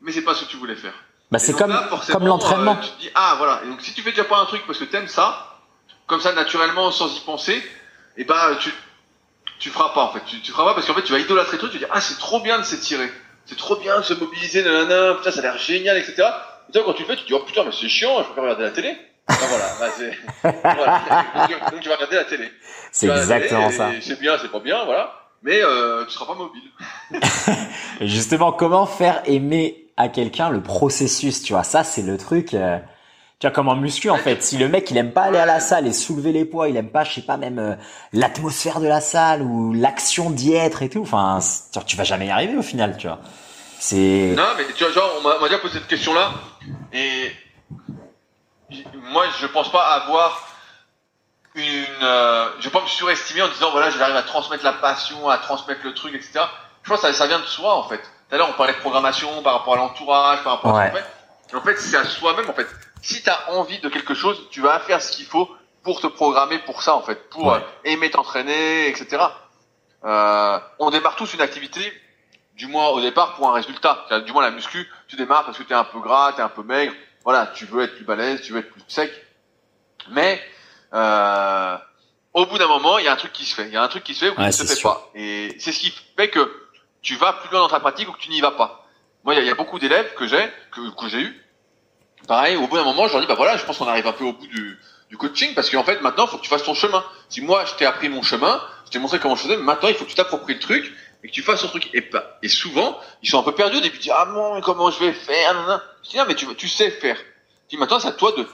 mais 0.00 0.12
c'est 0.12 0.22
pas 0.22 0.34
ce 0.34 0.44
que 0.44 0.50
tu 0.50 0.56
voulais 0.56 0.76
faire. 0.76 0.94
Bah, 1.30 1.38
c'est 1.38 1.52
comme, 1.54 1.70
là, 1.70 1.88
comme 2.12 2.26
l'entraînement. 2.26 2.78
euh, 2.80 2.84
tu 2.84 2.90
te 2.90 3.00
dis, 3.00 3.10
ah, 3.14 3.34
voilà. 3.38 3.60
Et 3.64 3.68
donc, 3.68 3.80
si 3.82 3.92
tu 3.92 4.02
fais 4.02 4.10
déjà 4.10 4.24
pas 4.24 4.38
un 4.38 4.46
truc 4.46 4.62
parce 4.66 4.78
que 4.78 4.84
t'aimes 4.84 5.08
ça, 5.08 5.58
comme 6.06 6.20
ça, 6.20 6.32
naturellement, 6.32 6.90
sans 6.92 7.14
y 7.16 7.20
penser, 7.20 7.60
et 8.16 8.24
ben, 8.24 8.56
tu, 8.60 8.72
tu 9.58 9.70
feras 9.70 9.88
pas, 9.92 10.02
en 10.02 10.12
fait. 10.12 10.20
Tu, 10.26 10.40
tu 10.40 10.52
feras 10.52 10.64
pas 10.64 10.74
parce 10.74 10.86
qu'en 10.86 10.94
fait, 10.94 11.02
tu 11.02 11.12
vas 11.12 11.18
idolâtrer 11.18 11.54
le 11.54 11.58
truc, 11.58 11.72
tu 11.72 11.78
vas 11.78 11.86
dire, 11.86 11.94
ah, 11.94 12.00
c'est 12.00 12.18
trop 12.18 12.40
bien 12.40 12.58
de 12.58 12.64
s'étirer. 12.64 13.12
C'est 13.44 13.58
trop 13.58 13.76
bien 13.76 13.98
de 13.98 14.02
se 14.04 14.14
mobiliser, 14.14 14.62
nanana, 14.62 15.14
putain, 15.14 15.30
ça 15.32 15.40
a 15.40 15.42
l'air 15.42 15.58
génial, 15.58 15.96
etc. 15.98 16.14
Et 16.68 16.72
toi, 16.72 16.82
quand 16.84 16.92
tu 16.94 17.02
le 17.02 17.08
fais, 17.08 17.16
tu 17.16 17.22
te 17.22 17.26
dis, 17.28 17.34
oh 17.34 17.40
putain, 17.40 17.64
mais 17.64 17.72
c'est 17.72 17.88
chiant, 17.88 18.22
je 18.22 18.28
peux 18.28 18.34
pas 18.34 18.42
regarder 18.42 18.62
la 18.64 18.70
télé. 18.70 18.96
Voilà, 19.28 19.74
bah. 19.80 21.46
Donc, 21.48 21.70
donc, 21.72 21.80
tu 21.80 21.88
vas 21.88 21.96
regarder 21.96 22.16
la 22.16 22.24
télé. 22.24 22.50
C'est 22.92 23.08
exactement 23.08 23.70
ça. 23.70 23.90
C'est 24.00 24.20
bien, 24.20 24.36
c'est 24.40 24.50
pas 24.50 24.60
bien, 24.60 24.84
voilà. 24.84 25.12
Mais, 25.42 25.60
euh, 25.62 26.04
tu 26.06 26.12
seras 26.12 26.26
pas 26.26 26.34
mobile. 26.34 26.62
Justement, 28.00 28.52
comment 28.52 28.86
faire 28.86 29.22
aimer 29.26 29.86
à 29.96 30.08
quelqu'un 30.08 30.50
le 30.50 30.62
processus, 30.62 31.42
tu 31.42 31.52
vois? 31.52 31.62
Ça, 31.64 31.84
c'est 31.84 32.02
le 32.02 32.16
truc. 32.18 32.54
euh, 32.54 32.78
tu 33.38 33.46
vois, 33.46 33.54
comme 33.54 33.68
en 33.68 33.76
muscu, 33.76 34.08
en 34.08 34.16
fait. 34.16 34.42
Si 34.42 34.56
le 34.56 34.68
mec, 34.68 34.90
il 34.90 34.96
aime 34.96 35.12
pas 35.12 35.24
aller 35.24 35.38
à 35.38 35.44
la 35.44 35.60
salle 35.60 35.86
et 35.86 35.92
soulever 35.92 36.32
les 36.32 36.46
poids, 36.46 36.68
il 36.68 36.76
aime 36.76 36.88
pas, 36.88 37.04
je 37.04 37.12
sais 37.14 37.20
pas, 37.22 37.36
même 37.36 37.58
euh, 37.58 37.74
l'atmosphère 38.14 38.80
de 38.80 38.86
la 38.88 39.00
salle 39.02 39.42
ou 39.42 39.74
l'action 39.74 40.30
d'y 40.30 40.54
être 40.54 40.82
et 40.82 40.88
tout. 40.88 41.02
Enfin, 41.02 41.40
tu 41.86 41.96
vas 41.96 42.04
jamais 42.04 42.28
y 42.28 42.30
arriver 42.30 42.56
au 42.56 42.62
final, 42.62 42.96
tu 42.96 43.08
vois. 43.08 43.20
C'est. 43.78 44.32
Non, 44.36 44.44
mais 44.56 44.64
tu 44.74 44.84
vois, 44.84 44.92
genre, 44.92 45.10
on 45.20 45.22
m'a 45.22 45.48
déjà 45.48 45.58
posé 45.58 45.74
cette 45.74 45.86
question-là, 45.86 46.32
et 46.94 47.30
moi, 48.94 49.24
je 49.40 49.46
pense 49.46 49.70
pas 49.70 49.86
avoir 49.94 50.46
une, 51.54 51.84
euh, 52.02 52.48
je 52.58 52.64
vais 52.64 52.70
pas 52.70 52.82
me 52.82 52.86
surestimer 52.86 53.42
en 53.42 53.48
disant 53.48 53.70
voilà, 53.70 53.90
j'arrive 53.90 54.16
à 54.16 54.22
transmettre 54.22 54.64
la 54.64 54.72
passion, 54.74 55.28
à 55.28 55.38
transmettre 55.38 55.80
le 55.84 55.94
truc, 55.94 56.14
etc. 56.14 56.40
Je 56.82 56.90
pense 56.90 57.00
que 57.00 57.06
ça, 57.06 57.12
ça 57.12 57.26
vient 57.26 57.38
de 57.40 57.46
soi, 57.46 57.74
en 57.74 57.84
fait. 57.88 57.98
Tout 57.98 58.34
à 58.34 58.38
l'heure, 58.38 58.48
on 58.50 58.52
parlait 58.54 58.74
de 58.74 58.78
programmation 58.78 59.42
par 59.42 59.54
rapport 59.54 59.74
à 59.74 59.76
l'entourage, 59.76 60.42
par 60.42 60.54
rapport 60.54 60.76
à 60.76 60.82
Ouais. 60.82 60.90
qu'on 60.90 60.96
fait. 60.96 61.04
Et 61.52 61.56
en 61.56 61.60
fait, 61.62 61.76
c'est 61.78 61.96
à 61.96 62.04
soi-même, 62.04 62.48
en 62.50 62.52
fait. 62.54 62.66
Si 63.02 63.22
tu 63.22 63.30
as 63.30 63.50
envie 63.52 63.78
de 63.78 63.88
quelque 63.88 64.14
chose, 64.14 64.40
tu 64.50 64.60
vas 64.60 64.78
faire 64.80 65.00
ce 65.00 65.12
qu'il 65.12 65.26
faut 65.26 65.48
pour 65.82 66.00
te 66.00 66.06
programmer 66.08 66.58
pour 66.60 66.82
ça, 66.82 66.94
en 66.94 67.02
fait, 67.02 67.28
pour 67.30 67.46
Ouais. 67.46 67.58
euh, 67.58 67.60
aimer 67.90 68.10
t'entraîner, 68.10 68.88
etc. 68.88 69.22
Euh, 70.04 70.58
on 70.78 70.90
démarre 70.90 71.16
tous 71.16 71.32
une 71.34 71.40
activité 71.40 71.92
du 72.54 72.66
moins 72.66 72.88
au 72.88 73.00
départ 73.00 73.34
pour 73.34 73.48
un 73.48 73.52
résultat. 73.52 74.06
Du 74.24 74.32
moins 74.32 74.42
la 74.42 74.50
muscu, 74.50 74.88
tu 75.08 75.16
démarres 75.16 75.44
parce 75.44 75.58
que 75.58 75.62
tu 75.62 75.72
es 75.72 75.76
un 75.76 75.84
peu 75.84 76.00
gras, 76.00 76.32
tu 76.32 76.38
es 76.40 76.42
un 76.42 76.48
peu 76.48 76.62
maigre, 76.62 76.92
voilà, 77.26 77.50
tu 77.56 77.64
veux 77.64 77.82
être 77.82 77.96
plus 77.96 78.04
balèze, 78.04 78.40
tu 78.40 78.52
veux 78.52 78.60
être 78.60 78.70
plus 78.70 78.84
sec. 78.86 79.10
Mais 80.12 80.40
euh, 80.94 81.76
au 82.32 82.46
bout 82.46 82.56
d'un 82.56 82.68
moment, 82.68 82.98
il 82.98 83.04
y 83.04 83.08
a 83.08 83.12
un 83.12 83.16
truc 83.16 83.32
qui 83.32 83.44
se 83.44 83.52
fait. 83.52 83.66
Il 83.66 83.72
y 83.72 83.76
a 83.76 83.82
un 83.82 83.88
truc 83.88 84.04
qui 84.04 84.14
se 84.14 84.26
fait 84.26 84.30
ou 84.30 84.36
qui 84.36 84.42
ne 84.42 84.50
se 84.52 84.62
fait 84.62 84.76
sûr. 84.76 84.94
pas. 84.94 85.10
Et 85.16 85.56
c'est 85.58 85.72
ce 85.72 85.80
qui 85.80 85.92
fait 86.16 86.30
que 86.30 86.48
tu 87.02 87.16
vas 87.16 87.32
plus 87.32 87.50
loin 87.50 87.62
dans 87.62 87.68
ta 87.68 87.80
pratique 87.80 88.08
ou 88.08 88.12
que 88.12 88.20
tu 88.20 88.30
n'y 88.30 88.40
vas 88.40 88.52
pas. 88.52 88.86
Moi, 89.24 89.34
il 89.34 89.38
y 89.38 89.40
a, 89.40 89.42
il 89.42 89.48
y 89.48 89.50
a 89.50 89.56
beaucoup 89.56 89.80
d'élèves 89.80 90.14
que 90.14 90.28
j'ai, 90.28 90.48
que, 90.70 90.94
que 90.94 91.08
j'ai 91.08 91.18
eu. 91.18 91.44
Pareil, 92.28 92.54
au 92.54 92.68
bout 92.68 92.76
d'un 92.76 92.84
moment, 92.84 93.08
je 93.08 93.12
leur 93.14 93.20
dis, 93.20 93.26
bah 93.26 93.34
voilà, 93.34 93.56
je 93.56 93.64
pense 93.64 93.78
qu'on 93.78 93.88
arrive 93.88 94.06
un 94.06 94.12
peu 94.12 94.22
au 94.22 94.32
bout 94.32 94.46
du, 94.46 94.78
du 95.10 95.16
coaching 95.16 95.52
parce 95.56 95.68
qu'en 95.68 95.82
fait, 95.82 96.00
maintenant, 96.02 96.26
il 96.26 96.30
faut 96.30 96.36
que 96.36 96.42
tu 96.42 96.48
fasses 96.48 96.62
ton 96.62 96.74
chemin. 96.74 97.04
Si 97.28 97.40
moi, 97.40 97.64
je 97.64 97.74
t'ai 97.74 97.86
appris 97.86 98.08
mon 98.08 98.22
chemin, 98.22 98.62
je 98.84 98.92
t'ai 98.92 99.00
montré 99.00 99.18
comment 99.18 99.34
je 99.34 99.42
faisais, 99.42 99.56
mais 99.56 99.64
maintenant, 99.64 99.88
il 99.88 99.96
faut 99.96 100.04
que 100.04 100.10
tu 100.10 100.14
t'appropries 100.14 100.54
le 100.54 100.60
truc 100.60 100.92
et 101.24 101.28
que 101.28 101.32
tu 101.32 101.42
fasses 101.42 101.60
ton 101.62 101.68
truc. 101.68 101.88
Et, 101.94 102.00
pas- 102.02 102.38
et 102.42 102.48
souvent, 102.48 102.98
ils 103.22 103.28
sont 103.28 103.38
un 103.38 103.42
peu 103.42 103.52
perdus 103.52 103.78
au 103.78 103.80
début. 103.80 103.96
Ils 103.96 104.02
disent, 104.02 104.12
ah 104.14 104.26
non, 104.32 104.54
mais 104.54 104.60
comment 104.60 104.90
je 104.90 105.00
vais 105.04 105.12
faire. 105.12 105.82
Je 106.04 106.10
dis, 106.10 106.16
non, 106.16 106.24
mais 106.28 106.34
tu, 106.34 106.46
tu 106.56 106.68
sais 106.68 106.90
faire. 106.90 107.16
Je 107.16 107.70
dis, 107.70 107.76
maintenant, 107.76 107.98
c'est 108.00 108.08
à 108.08 108.12
toi 108.12 108.32
de, 108.36 108.46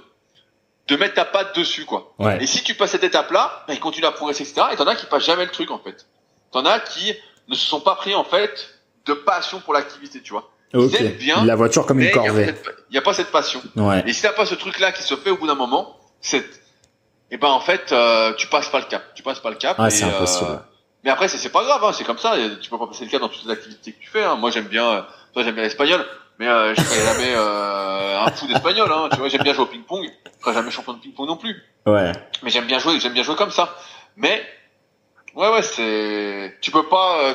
de 0.88 0.96
mettre 0.96 1.14
ta 1.14 1.24
patte 1.24 1.56
dessus, 1.56 1.84
quoi. 1.84 2.12
Ouais. 2.18 2.42
Et 2.42 2.46
si 2.46 2.62
tu 2.62 2.74
passes 2.74 2.90
cette 2.92 3.04
étape-là, 3.04 3.64
ben, 3.68 3.74
ils 3.74 3.80
continuent 3.80 4.06
à 4.06 4.12
progresser, 4.12 4.42
etc. 4.44 4.66
Et 4.72 4.76
t'en 4.76 4.86
as 4.86 4.96
qui 4.96 5.06
passent 5.06 5.24
jamais 5.24 5.44
le 5.44 5.50
truc, 5.50 5.70
en 5.70 5.78
fait. 5.78 6.06
T'en 6.50 6.64
as 6.66 6.80
qui 6.80 7.14
ne 7.48 7.54
se 7.54 7.66
sont 7.66 7.80
pas 7.80 7.94
pris, 7.94 8.14
en 8.14 8.24
fait, 8.24 8.68
de 9.06 9.14
passion 9.14 9.60
pour 9.60 9.74
l'activité, 9.74 10.20
tu 10.22 10.32
vois. 10.32 10.48
Ok. 10.74 10.94
aiment 10.94 11.12
bien, 11.12 11.44
La 11.44 11.54
voiture 11.54 11.84
comme 11.84 12.00
une 12.00 12.10
corvée. 12.10 12.54
il 12.88 12.92
n'y 12.92 12.98
a 12.98 13.02
pas 13.02 13.12
cette 13.12 13.30
passion. 13.30 13.60
Ouais. 13.76 14.02
Et 14.06 14.12
si 14.14 14.22
t'as 14.22 14.32
pas 14.32 14.46
ce 14.46 14.54
truc-là 14.54 14.90
qui 14.92 15.02
se 15.02 15.14
fait 15.16 15.28
au 15.28 15.36
bout 15.36 15.46
d'un 15.46 15.54
moment, 15.54 15.98
c'est, 16.22 16.42
et 17.30 17.36
ben 17.36 17.48
en 17.48 17.60
fait, 17.60 17.92
euh, 17.92 18.32
tu 18.38 18.46
passes 18.46 18.70
pas 18.70 18.78
le 18.78 18.86
cap. 18.86 19.02
Tu 19.14 19.22
passes 19.22 19.40
pas 19.40 19.50
le 19.50 19.56
cap. 19.56 19.78
Et, 19.80 19.90
c'est 19.90 20.04
impossible. 20.04 20.50
euh, 20.50 20.56
mais 21.04 21.10
après, 21.10 21.28
c'est 21.28 21.48
pas 21.50 21.64
grave. 21.64 21.82
Hein, 21.84 21.92
c'est 21.92 22.04
comme 22.04 22.18
ça. 22.18 22.34
Tu 22.60 22.70
peux 22.70 22.78
pas 22.78 22.86
passer 22.86 23.04
le 23.04 23.10
cap 23.10 23.20
dans 23.20 23.28
toutes 23.28 23.44
les 23.44 23.50
activités 23.52 23.92
que 23.92 24.00
tu 24.00 24.08
fais. 24.10 24.24
Hein. 24.24 24.36
Moi, 24.36 24.50
j'aime 24.50 24.66
bien. 24.68 24.86
euh, 24.88 25.02
toi, 25.34 25.42
j'aime 25.42 25.54
bien 25.54 25.64
l'espagnol, 25.64 26.04
mais 26.38 26.46
euh, 26.48 26.74
je 26.74 26.80
serai 26.82 27.04
jamais 27.14 27.32
euh, 27.34 28.20
un 28.20 28.30
fou 28.30 28.46
d'espagnol. 28.46 28.90
Hein. 28.92 29.08
Tu 29.12 29.18
vois, 29.18 29.28
j'aime 29.28 29.42
bien 29.42 29.52
jouer 29.54 29.64
au 29.64 29.66
ping-pong. 29.66 30.04
Je 30.38 30.42
serai 30.44 30.54
jamais 30.54 30.70
champion 30.70 30.92
de 30.94 30.98
ping-pong 31.00 31.26
non 31.28 31.36
plus. 31.36 31.56
Ouais. 31.86 32.12
Mais 32.42 32.50
j'aime 32.50 32.66
bien 32.66 32.78
jouer. 32.78 32.98
J'aime 33.00 33.12
bien 33.14 33.22
jouer 33.22 33.36
comme 33.36 33.50
ça. 33.50 33.74
Mais 34.16 34.44
ouais, 35.34 35.48
ouais, 35.50 35.62
c'est. 35.62 36.56
Tu 36.60 36.70
peux 36.70 36.88
pas. 36.88 37.18
euh, 37.24 37.34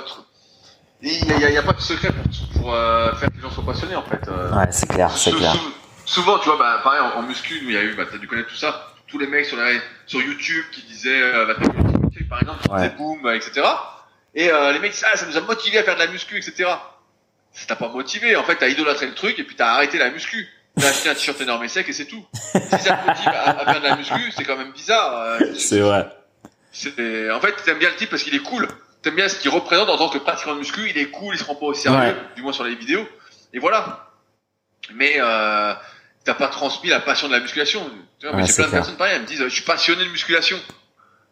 Il 1.01 1.25
y, 1.39 1.45
a- 1.45 1.57
a- 1.57 1.59
a 1.59 1.63
pas 1.63 1.73
de 1.73 1.81
secret 1.81 2.09
pour, 2.11 2.61
pour 2.61 2.73
euh, 2.73 3.13
faire 3.15 3.29
que 3.29 3.35
les 3.35 3.41
gens 3.41 3.51
soient 3.51 3.65
passionnés 3.65 3.95
en 3.95 4.03
fait. 4.03 4.27
Euh, 4.29 4.51
Ouais, 4.55 4.65
c'est 4.71 4.87
clair, 4.89 5.11
c'est 5.15 5.31
clair. 5.31 5.53
sou- 5.53 5.73
Souvent, 6.05 6.39
tu 6.39 6.47
vois, 6.49 6.57
bah, 6.57 6.79
pareil, 6.83 7.01
en, 7.01 7.19
en 7.19 7.21
muscu, 7.21 7.59
nous, 7.61 7.69
il 7.69 7.75
y 7.75 7.77
a 7.77 7.83
eu, 7.83 7.93
bah, 7.93 8.03
t'as 8.09 8.17
dû 8.17 8.27
connaître 8.27 8.47
tout 8.49 8.55
ça, 8.55 8.93
tous 9.07 9.19
les 9.19 9.27
mecs 9.27 9.45
sur, 9.45 9.57
la, 9.57 9.71
sur 10.05 10.21
YouTube 10.21 10.63
qui 10.71 10.81
disaient, 10.83 11.21
euh, 11.21 11.45
bah, 11.45 11.55
par 12.29 12.41
exemple, 12.41 12.63
qui 12.63 12.69
Ouais. 12.69 12.89
boom, 12.89 13.25
euh, 13.25 13.35
etc. 13.35 13.65
Et 14.35 14.51
euh, 14.51 14.71
les 14.71 14.79
mecs 14.79 14.91
disent, 14.91 15.05
ah, 15.11 15.17
ça 15.17 15.25
nous 15.25 15.37
a 15.37 15.41
motivé 15.41 15.77
à 15.79 15.83
faire 15.83 15.95
de 15.95 15.99
la 15.99 16.07
muscu, 16.07 16.37
etc. 16.37 16.69
Ça 17.53 17.65
t'a 17.67 17.75
pas 17.75 17.89
motivé, 17.89 18.35
en 18.35 18.43
fait, 18.43 18.55
t'as 18.57 18.67
idolâtré 18.67 19.07
le 19.07 19.15
truc 19.15 19.39
et 19.39 19.43
puis 19.43 19.55
t'as 19.55 19.67
arrêté 19.69 19.97
la 19.97 20.09
muscu. 20.11 20.47
T'as 20.79 20.89
acheté 20.89 21.09
un 21.09 21.15
t-shirt 21.15 21.41
énorme 21.41 21.63
et 21.63 21.67
sec 21.69 21.89
et 21.89 21.93
c'est 21.93 22.05
tout. 22.05 22.23
Si 22.33 22.59
ça 22.69 22.93
te 22.97 23.07
motive 23.07 23.27
à, 23.29 23.49
à 23.61 23.65
faire 23.73 23.81
de 23.81 23.87
la 23.87 23.95
muscu, 23.95 24.31
c'est 24.35 24.43
quand 24.43 24.57
même 24.57 24.71
bizarre. 24.71 25.21
euh, 25.21 25.39
C'est 25.57 25.79
vrai. 25.79 26.07
en 27.31 27.39
fait, 27.41 27.55
t'aimes 27.65 27.79
bien 27.79 27.89
le 27.89 27.95
type 27.95 28.11
parce 28.11 28.21
qu'il 28.21 28.35
est 28.35 28.43
cool. 28.43 28.67
T'aimes 29.01 29.15
bien 29.15 29.27
ce 29.27 29.39
qu'il 29.39 29.49
représente 29.49 29.89
en 29.89 29.97
tant 29.97 30.09
que 30.09 30.19
pratiquant 30.19 30.53
de 30.53 30.59
muscu. 30.59 30.87
Il 30.89 30.97
est 30.99 31.07
cool, 31.09 31.33
il 31.33 31.37
se 31.39 31.43
rend 31.45 31.55
pas 31.55 31.65
au 31.67 31.73
sérieux, 31.73 31.97
Ouais. 31.99 32.15
du 32.35 32.43
moins 32.43 32.53
sur 32.53 32.63
les 32.63 32.75
vidéos. 32.75 33.07
Et 33.53 33.59
voilà. 33.59 34.07
Mais 34.93 35.15
euh, 35.17 35.73
t'as 36.23 36.33
pas 36.35 36.47
transmis 36.49 36.89
la 36.89 36.99
passion 36.99 37.27
de 37.27 37.33
la 37.33 37.39
musculation. 37.39 37.83
Tu 38.19 38.25
vois, 38.27 38.35
Ouais, 38.35 38.41
mais 38.41 38.47
j'ai 38.47 38.53
c'est 38.53 38.61
plein 38.61 38.67
de 38.71 38.75
personnes 38.75 38.97
pareil, 38.97 39.15
elles 39.15 39.21
me 39.23 39.27
disent, 39.27 39.43
je 39.43 39.49
suis 39.49 39.63
passionné 39.63 40.03
de 40.05 40.09
musculation. 40.09 40.59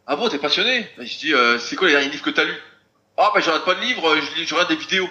Ah 0.07 0.15
bon, 0.15 0.30
t'es 0.30 0.38
passionné 0.38 0.88
Et 0.99 1.06
Je 1.06 1.18
dis, 1.18 1.34
euh, 1.34 1.57
c'est 1.60 1.76
quoi 1.76 1.88
les 1.88 1.94
derniers 1.94 2.10
livres 2.10 2.23
que 2.23 2.30
t'as 2.30 2.44
lus 2.44 2.57
Ah 3.18 3.32
bah 3.34 3.40
je 3.41 3.45
regarde 3.48 3.65
pas 3.65 3.76
de 3.76 3.82
livres, 3.82 4.15
je, 4.15 4.40
lis- 4.40 4.45
je 4.48 4.53
regarde 4.53 4.69
des 4.69 4.76
vidéos. 4.76 5.06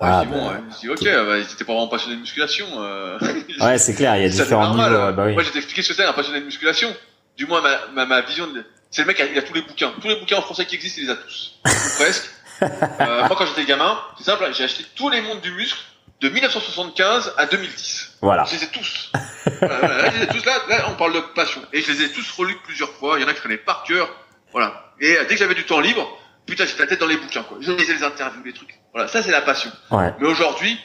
Ouais, 0.00 0.08
Ah, 0.08 0.20
je 0.22 0.28
dis, 0.28 0.32
bon, 0.34 0.46
bah, 0.46 0.52
ouais. 0.54 0.60
je 0.74 0.78
dis, 0.80 0.88
ok, 0.88 1.04
bah, 1.04 1.34
t'es 1.58 1.64
pas 1.64 1.72
vraiment 1.72 1.88
passionné 1.88 2.16
de 2.16 2.20
musculation. 2.20 2.66
Euh... 2.78 3.18
Ouais, 3.60 3.78
c'est 3.78 3.94
clair, 3.94 4.16
il 4.16 4.22
y 4.22 4.26
a 4.26 4.28
différents 4.28 4.70
niveaux. 4.74 4.82
ouais, 4.82 5.12
bah 5.12 5.24
oui. 5.26 5.32
Moi, 5.34 5.42
je 5.42 5.48
vais 5.48 5.54
t'expliquer 5.54 5.82
ce 5.82 5.88
que 5.88 5.94
c'est 5.94 6.04
un 6.04 6.12
passionné 6.12 6.40
de 6.40 6.44
musculation. 6.46 6.94
Du 7.36 7.46
moins, 7.46 7.60
ma, 7.60 7.86
ma, 7.94 8.06
ma 8.06 8.20
vision, 8.22 8.46
de... 8.48 8.64
c'est 8.90 9.02
le 9.02 9.08
mec, 9.08 9.22
il 9.32 9.38
a 9.38 9.42
tous 9.42 9.54
les 9.54 9.62
bouquins. 9.62 9.92
Tous 10.00 10.08
les 10.08 10.16
bouquins 10.16 10.36
en 10.38 10.42
français 10.42 10.66
qui 10.66 10.74
existent, 10.76 11.00
il 11.00 11.06
les 11.06 11.12
a 11.12 11.16
tous. 11.16 11.58
Ou 11.66 12.02
presque. 12.02 12.30
Euh, 12.60 13.20
moi, 13.28 13.36
quand 13.38 13.46
j'étais 13.46 13.64
gamin, 13.64 13.96
c'est 14.18 14.24
simple, 14.24 14.44
j'ai 14.52 14.64
acheté 14.64 14.84
tous 14.96 15.08
les 15.10 15.20
mondes 15.20 15.40
du 15.40 15.52
muscle 15.52 15.78
de 16.20 16.28
1975 16.28 17.34
à 17.36 17.46
2010. 17.46 18.18
Voilà. 18.22 18.44
Je 18.44 18.56
les 18.56 18.64
ai 18.64 18.66
tous. 18.68 19.12
Voilà, 19.60 19.78
voilà, 19.78 20.02
là, 20.02 20.10
je 20.10 20.16
les 20.18 20.22
ai 20.24 20.26
tous 20.28 20.44
là, 20.44 20.58
là, 20.68 20.86
on 20.90 20.94
parle 20.94 21.14
de 21.14 21.20
passion. 21.20 21.60
Et 21.72 21.80
je 21.80 21.92
les 21.92 22.02
ai 22.04 22.12
tous 22.12 22.28
relus 22.32 22.56
plusieurs 22.64 22.90
fois. 22.90 23.18
Il 23.18 23.22
y 23.22 23.24
en 23.24 23.28
a 23.28 23.32
que 23.32 23.38
je 23.38 23.42
connais 23.42 23.56
par 23.56 23.82
cœur. 23.84 24.08
Voilà. 24.52 24.92
Et 25.00 25.16
euh, 25.16 25.22
dès 25.28 25.34
que 25.34 25.36
j'avais 25.36 25.54
du 25.54 25.64
temps 25.64 25.80
libre, 25.80 26.08
putain, 26.46 26.64
j'étais 26.66 26.80
la 26.82 26.86
tête 26.88 27.00
dans 27.00 27.06
les 27.06 27.16
bouquins, 27.18 27.42
quoi. 27.44 27.58
Je 27.60 27.70
lisais 27.72 27.94
les 27.94 28.02
interviews, 28.02 28.42
les 28.44 28.52
trucs. 28.52 28.74
Voilà. 28.92 29.06
Ça, 29.08 29.22
c'est 29.22 29.30
la 29.30 29.42
passion. 29.42 29.70
Ouais. 29.90 30.12
Mais 30.20 30.26
aujourd'hui, 30.26 30.78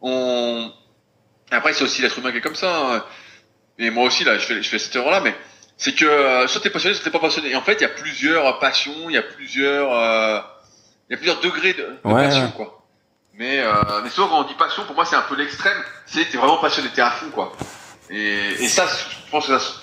on. 0.00 0.72
Après, 1.50 1.72
c'est 1.72 1.84
aussi 1.84 2.02
l'être 2.02 2.18
humain 2.18 2.30
qui 2.32 2.38
est 2.38 2.42
comme 2.42 2.54
ça. 2.56 2.76
hein. 2.94 3.04
Et 3.78 3.90
moi 3.90 4.04
aussi, 4.04 4.24
là, 4.24 4.38
je 4.38 4.46
fais, 4.46 4.62
je 4.62 4.68
fais 4.68 4.78
cette 4.78 4.94
erreur-là, 4.96 5.20
mais 5.20 5.34
c'est 5.76 5.94
que 5.94 6.04
euh, 6.06 6.46
soit 6.46 6.60
t'es 6.60 6.70
passionné, 6.70 6.94
soit 6.94 7.04
t'es 7.04 7.10
pas 7.10 7.18
passionné. 7.18 7.50
Et 7.50 7.56
en 7.56 7.62
fait, 7.62 7.74
il 7.74 7.82
y 7.82 7.84
a 7.84 7.88
plusieurs 7.90 8.58
passions, 8.58 9.10
il 9.10 9.12
y 9.14 9.18
a 9.18 9.22
plusieurs, 9.22 9.92
euh, 9.94 10.40
il 11.08 11.12
y 11.12 11.14
a 11.14 11.18
plusieurs 11.18 11.40
degrés 11.40 11.74
de, 11.74 11.82
de 11.82 11.98
Ouais, 12.04 12.24
passion, 12.24 12.44
ouais. 12.46 12.52
quoi. 12.56 12.75
Mais, 13.38 13.60
euh, 13.60 13.72
mais 14.02 14.10
souvent, 14.10 14.28
quand 14.28 14.40
on 14.40 14.44
dit 14.44 14.54
passion, 14.54 14.84
pour 14.84 14.94
moi, 14.94 15.04
c'est 15.04 15.16
un 15.16 15.22
peu 15.22 15.36
l'extrême. 15.36 15.76
C'est 16.06 16.24
t'es 16.30 16.38
vraiment 16.38 16.56
passionné, 16.58 16.88
t'es 16.94 17.02
à 17.02 17.10
fond, 17.10 17.30
quoi. 17.30 17.52
Et, 18.08 18.38
et 18.64 18.68
ça, 18.68 18.86
je 18.86 19.30
pense 19.30 19.46
que 19.46 19.58
ça 19.58 19.64
se- 19.64 19.78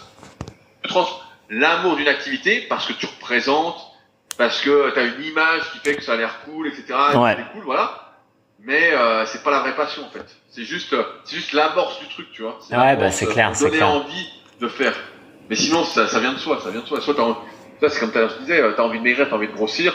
tu 0.83 0.89
trans 0.89 1.07
l'amour 1.49 1.95
d'une 1.95 2.07
activité 2.07 2.65
parce 2.69 2.87
que 2.87 2.93
tu 2.93 3.05
représentes, 3.05 3.77
parce 4.37 4.61
que 4.61 4.89
t'as 4.95 5.03
une 5.05 5.23
image 5.23 5.61
qui 5.71 5.79
fait 5.79 5.95
que 5.95 6.01
ça 6.03 6.13
a 6.13 6.15
l'air 6.15 6.39
cool, 6.45 6.67
etc. 6.67 6.85
et 7.13 7.17
Ouais. 7.17 7.35
C'est 7.37 7.51
cool, 7.53 7.63
voilà. 7.65 7.99
Mais 8.59 8.91
euh, 8.93 9.25
c'est 9.25 9.43
pas 9.43 9.51
la 9.51 9.59
vraie 9.59 9.75
passion 9.75 10.05
en 10.05 10.09
fait. 10.09 10.25
C'est 10.49 10.63
juste, 10.63 10.95
c'est 11.25 11.35
juste 11.35 11.51
l'amorce 11.53 11.99
du 11.99 12.07
truc, 12.07 12.31
tu 12.31 12.41
vois. 12.43 12.57
C'est 12.67 12.75
Ouais, 12.77 12.95
bah, 12.95 13.11
c'est 13.11 13.25
clair, 13.27 13.51
c'est 13.53 13.65
Donner 13.65 13.77
clair. 13.77 13.89
envie 13.89 14.29
de 14.61 14.67
faire. 14.69 14.95
Mais 15.49 15.55
sinon, 15.57 15.83
ça, 15.83 16.07
ça 16.07 16.19
vient 16.21 16.31
de 16.33 16.39
soi, 16.39 16.59
ça 16.63 16.69
vient 16.71 16.79
de 16.81 16.85
soi. 16.87 17.01
Soit 17.01 17.13
t'as 17.15 17.23
envie- 17.23 17.37
Ça, 17.81 17.89
c'est 17.89 17.99
comme 17.99 18.13
je 18.13 18.39
disais, 18.39 18.61
euh, 18.61 18.71
t'as 18.75 18.83
envie 18.83 18.99
de 18.99 19.03
maigrir, 19.03 19.27
t'as 19.29 19.35
envie 19.35 19.47
de 19.49 19.53
grossir, 19.53 19.93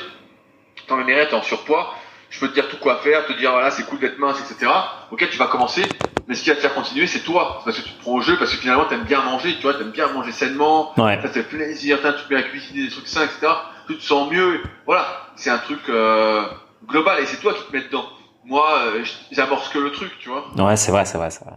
t'as 0.87 0.95
envie 0.95 1.05
de 1.05 1.09
maigrir, 1.09 1.29
t'es 1.29 1.35
en 1.35 1.43
surpoids. 1.43 1.95
Je 2.31 2.41
peux 2.41 2.49
te 2.49 2.55
dire 2.55 2.69
tout 2.69 2.77
quoi 2.79 2.97
faire, 2.99 3.27
te 3.27 3.33
dire 3.33 3.51
voilà, 3.53 3.71
c'est 3.71 3.85
cool 3.85 3.99
d'être 4.01 4.19
mince, 4.19 4.39
etc. 4.41 4.71
Ok, 5.11 5.27
tu 5.31 5.39
vas 5.39 5.47
commencer, 5.47 5.83
mais 6.27 6.35
ce 6.35 6.43
qui 6.43 6.51
va 6.51 6.57
te 6.57 6.61
faire 6.61 6.75
continuer, 6.75 7.07
c'est 7.07 7.21
toi. 7.21 7.63
Parce 7.65 7.79
que 7.79 7.83
tu 7.83 7.91
te 7.93 8.01
prends 8.03 8.13
au 8.13 8.21
jeu, 8.21 8.37
parce 8.39 8.51
que 8.51 8.59
finalement, 8.59 8.85
t'aimes 8.85 9.05
bien 9.05 9.23
manger, 9.23 9.57
tu 9.57 9.63
vois, 9.63 9.75
t'aimes 9.75 9.93
bien 9.93 10.09
manger 10.13 10.33
sainement, 10.33 10.93
Ouais. 11.01 11.19
ça 11.23 11.29
te 11.29 11.33
fait 11.35 11.43
plaisir, 11.43 11.99
t'as- 12.03 12.13
tu 12.13 12.25
te 12.27 12.33
mets 12.35 12.41
à 12.41 12.43
cuisiner 12.43 12.85
des 12.85 12.91
trucs 12.91 13.09
sains, 13.09 13.25
etc. 13.25 13.47
Tu 13.87 13.97
te 13.97 14.03
sens 14.03 14.31
mieux. 14.31 14.63
Voilà, 14.85 15.07
c'est 15.37 15.49
un 15.51 15.59
truc 15.59 15.81
euh, 15.89 16.45
global 16.87 17.21
et 17.23 17.27
c'est 17.27 17.39
toi 17.39 17.55
qui 17.55 17.63
te 17.65 17.73
mets 17.75 17.83
dedans. 17.85 18.05
Moi, 18.45 18.67
euh, 18.79 19.05
j'amorce 19.33 19.69
que 19.71 19.79
le 19.79 19.91
truc, 19.93 20.13
tu 20.19 20.29
vois. 20.29 20.45
Ouais, 20.57 20.77
c'est 20.77 20.93
vrai, 20.93 21.05
c'est 21.07 21.17
vrai, 21.19 21.31
c'est 21.31 21.45
vrai. 21.45 21.55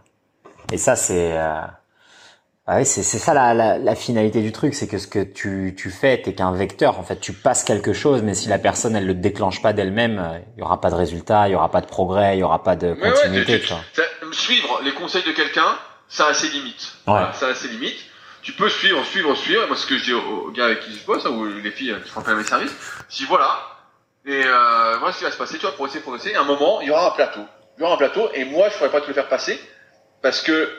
Et 0.72 0.78
ça, 0.78 0.96
c'est, 0.96 1.34
euh... 1.38 1.62
ah 2.68 2.76
ouais, 2.78 2.86
c'est, 2.86 3.04
c'est 3.04 3.18
ça 3.18 3.34
la, 3.34 3.54
la, 3.54 3.78
la 3.80 3.96
finalité 3.96 4.42
du 4.42 4.52
truc, 4.52 4.74
c'est 4.76 4.88
que 4.88 4.98
ce 4.98 5.08
que 5.08 5.24
tu, 5.24 5.74
tu 5.78 5.90
fais, 5.90 6.22
t'es 6.22 6.34
qu'un 6.34 6.52
vecteur. 6.54 7.00
En 7.00 7.04
fait, 7.04 7.20
tu 7.20 7.34
passes 7.34 7.64
quelque 7.64 7.92
chose, 7.94 8.22
mais 8.22 8.34
si 8.36 8.48
la 8.50 8.60
personne, 8.60 8.96
elle 8.96 9.08
le 9.08 9.16
déclenche 9.16 9.62
pas 9.62 9.74
d'elle-même, 9.74 10.20
euh, 10.20 10.40
il 10.56 10.60
y 10.60 10.64
aura 10.64 10.80
pas 10.80 10.90
de 10.92 10.96
résultat, 10.96 11.48
il 11.50 11.52
y 11.52 11.56
aura 11.56 11.70
pas 11.72 11.82
de 11.82 11.88
progrès, 11.88 12.38
il 12.38 12.40
y 12.40 12.44
aura 12.44 12.64
pas 12.64 12.76
de 12.76 12.94
Mais 12.94 13.04
ouais, 13.08 13.12
continuité, 13.12 13.60
tu- 13.60 13.68
tu. 13.68 13.74
Ça- 13.94 14.04
suivre 14.32 14.80
les 14.84 14.94
conseils 14.94 15.24
de 15.24 15.32
quelqu'un, 15.32 15.78
ça 16.08 16.28
a 16.28 16.34
ses 16.34 16.48
limites. 16.50 16.94
Voilà, 17.06 17.34
ça 17.34 17.48
a 17.48 17.56
ses 17.56 17.68
limites. 17.68 18.00
Tu 18.44 18.54
peux 18.54 18.70
suivre, 18.70 19.04
suivre, 19.06 19.36
suivre. 19.36 19.68
Moi, 19.68 19.76
ce 19.76 19.86
que 19.86 19.98
je 19.98 20.04
dis 20.06 20.14
aux, 20.14 20.20
aux 20.48 20.52
gars 20.52 20.66
avec 20.66 20.80
qui 20.82 20.94
je 20.94 21.06
bosse, 21.06 21.26
hein, 21.26 21.30
ou 21.32 21.46
les 21.46 21.72
filles 21.72 21.92
euh, 21.92 22.00
qui 22.00 22.10
font 22.10 22.22
appel 22.22 22.34
à 22.34 22.38
mes 22.38 22.44
services, 22.44 22.74
dis 23.10 23.26
voilà. 23.26 23.60
Et 24.26 24.44
euh, 24.46 24.98
voilà 25.00 25.12
ce 25.14 25.18
qui 25.20 25.24
va 25.26 25.32
se 25.32 25.38
passer. 25.38 25.58
Tu 25.58 25.66
essayer 25.66 26.00
de 26.00 26.04
progresser, 26.04 26.34
à 26.36 26.42
un 26.42 26.46
moment, 26.46 26.80
il 26.82 26.88
y 26.88 26.92
aura 26.92 27.08
un 27.08 27.12
plateau. 27.12 27.42
Il 27.78 27.82
y 27.82 27.84
aura 27.84 27.96
un 27.96 27.98
plateau, 27.98 28.30
et 28.34 28.46
moi, 28.46 28.70
je 28.70 28.78
pourrais 28.78 28.90
pas 28.92 29.02
te 29.02 29.08
le 29.08 29.14
faire 29.14 29.28
passer 29.28 29.60
parce 30.22 30.42
que 30.42 30.70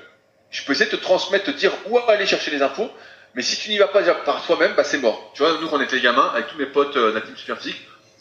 je 0.53 0.63
peux 0.65 0.73
essayer 0.73 0.91
de 0.91 0.97
te 0.97 1.03
transmettre, 1.03 1.47
te 1.47 1.51
dire 1.51 1.73
où 1.87 1.99
aller 1.99 2.27
chercher 2.27 2.51
les 2.51 2.63
infos. 2.63 2.89
Mais 3.35 3.43
si 3.43 3.57
tu 3.57 3.71
n'y 3.71 3.79
vas 3.79 3.89
pas 3.89 4.03
par 4.03 4.45
toi-même, 4.45 4.75
bah 4.77 4.85
c'est 4.85 4.99
mort. 4.99 5.33
Tu 5.35 5.43
vois, 5.43 5.57
nous, 5.61 5.69
quand 5.69 5.79
on 5.79 5.81
était 5.81 5.99
gamins, 6.01 6.31
avec 6.35 6.49
tous 6.49 6.59
mes 6.59 6.67
potes 6.67 6.97
euh, 6.97 7.11
de 7.11 7.15
la 7.15 7.23
team 7.23 7.35
Superphysique, 7.35 7.81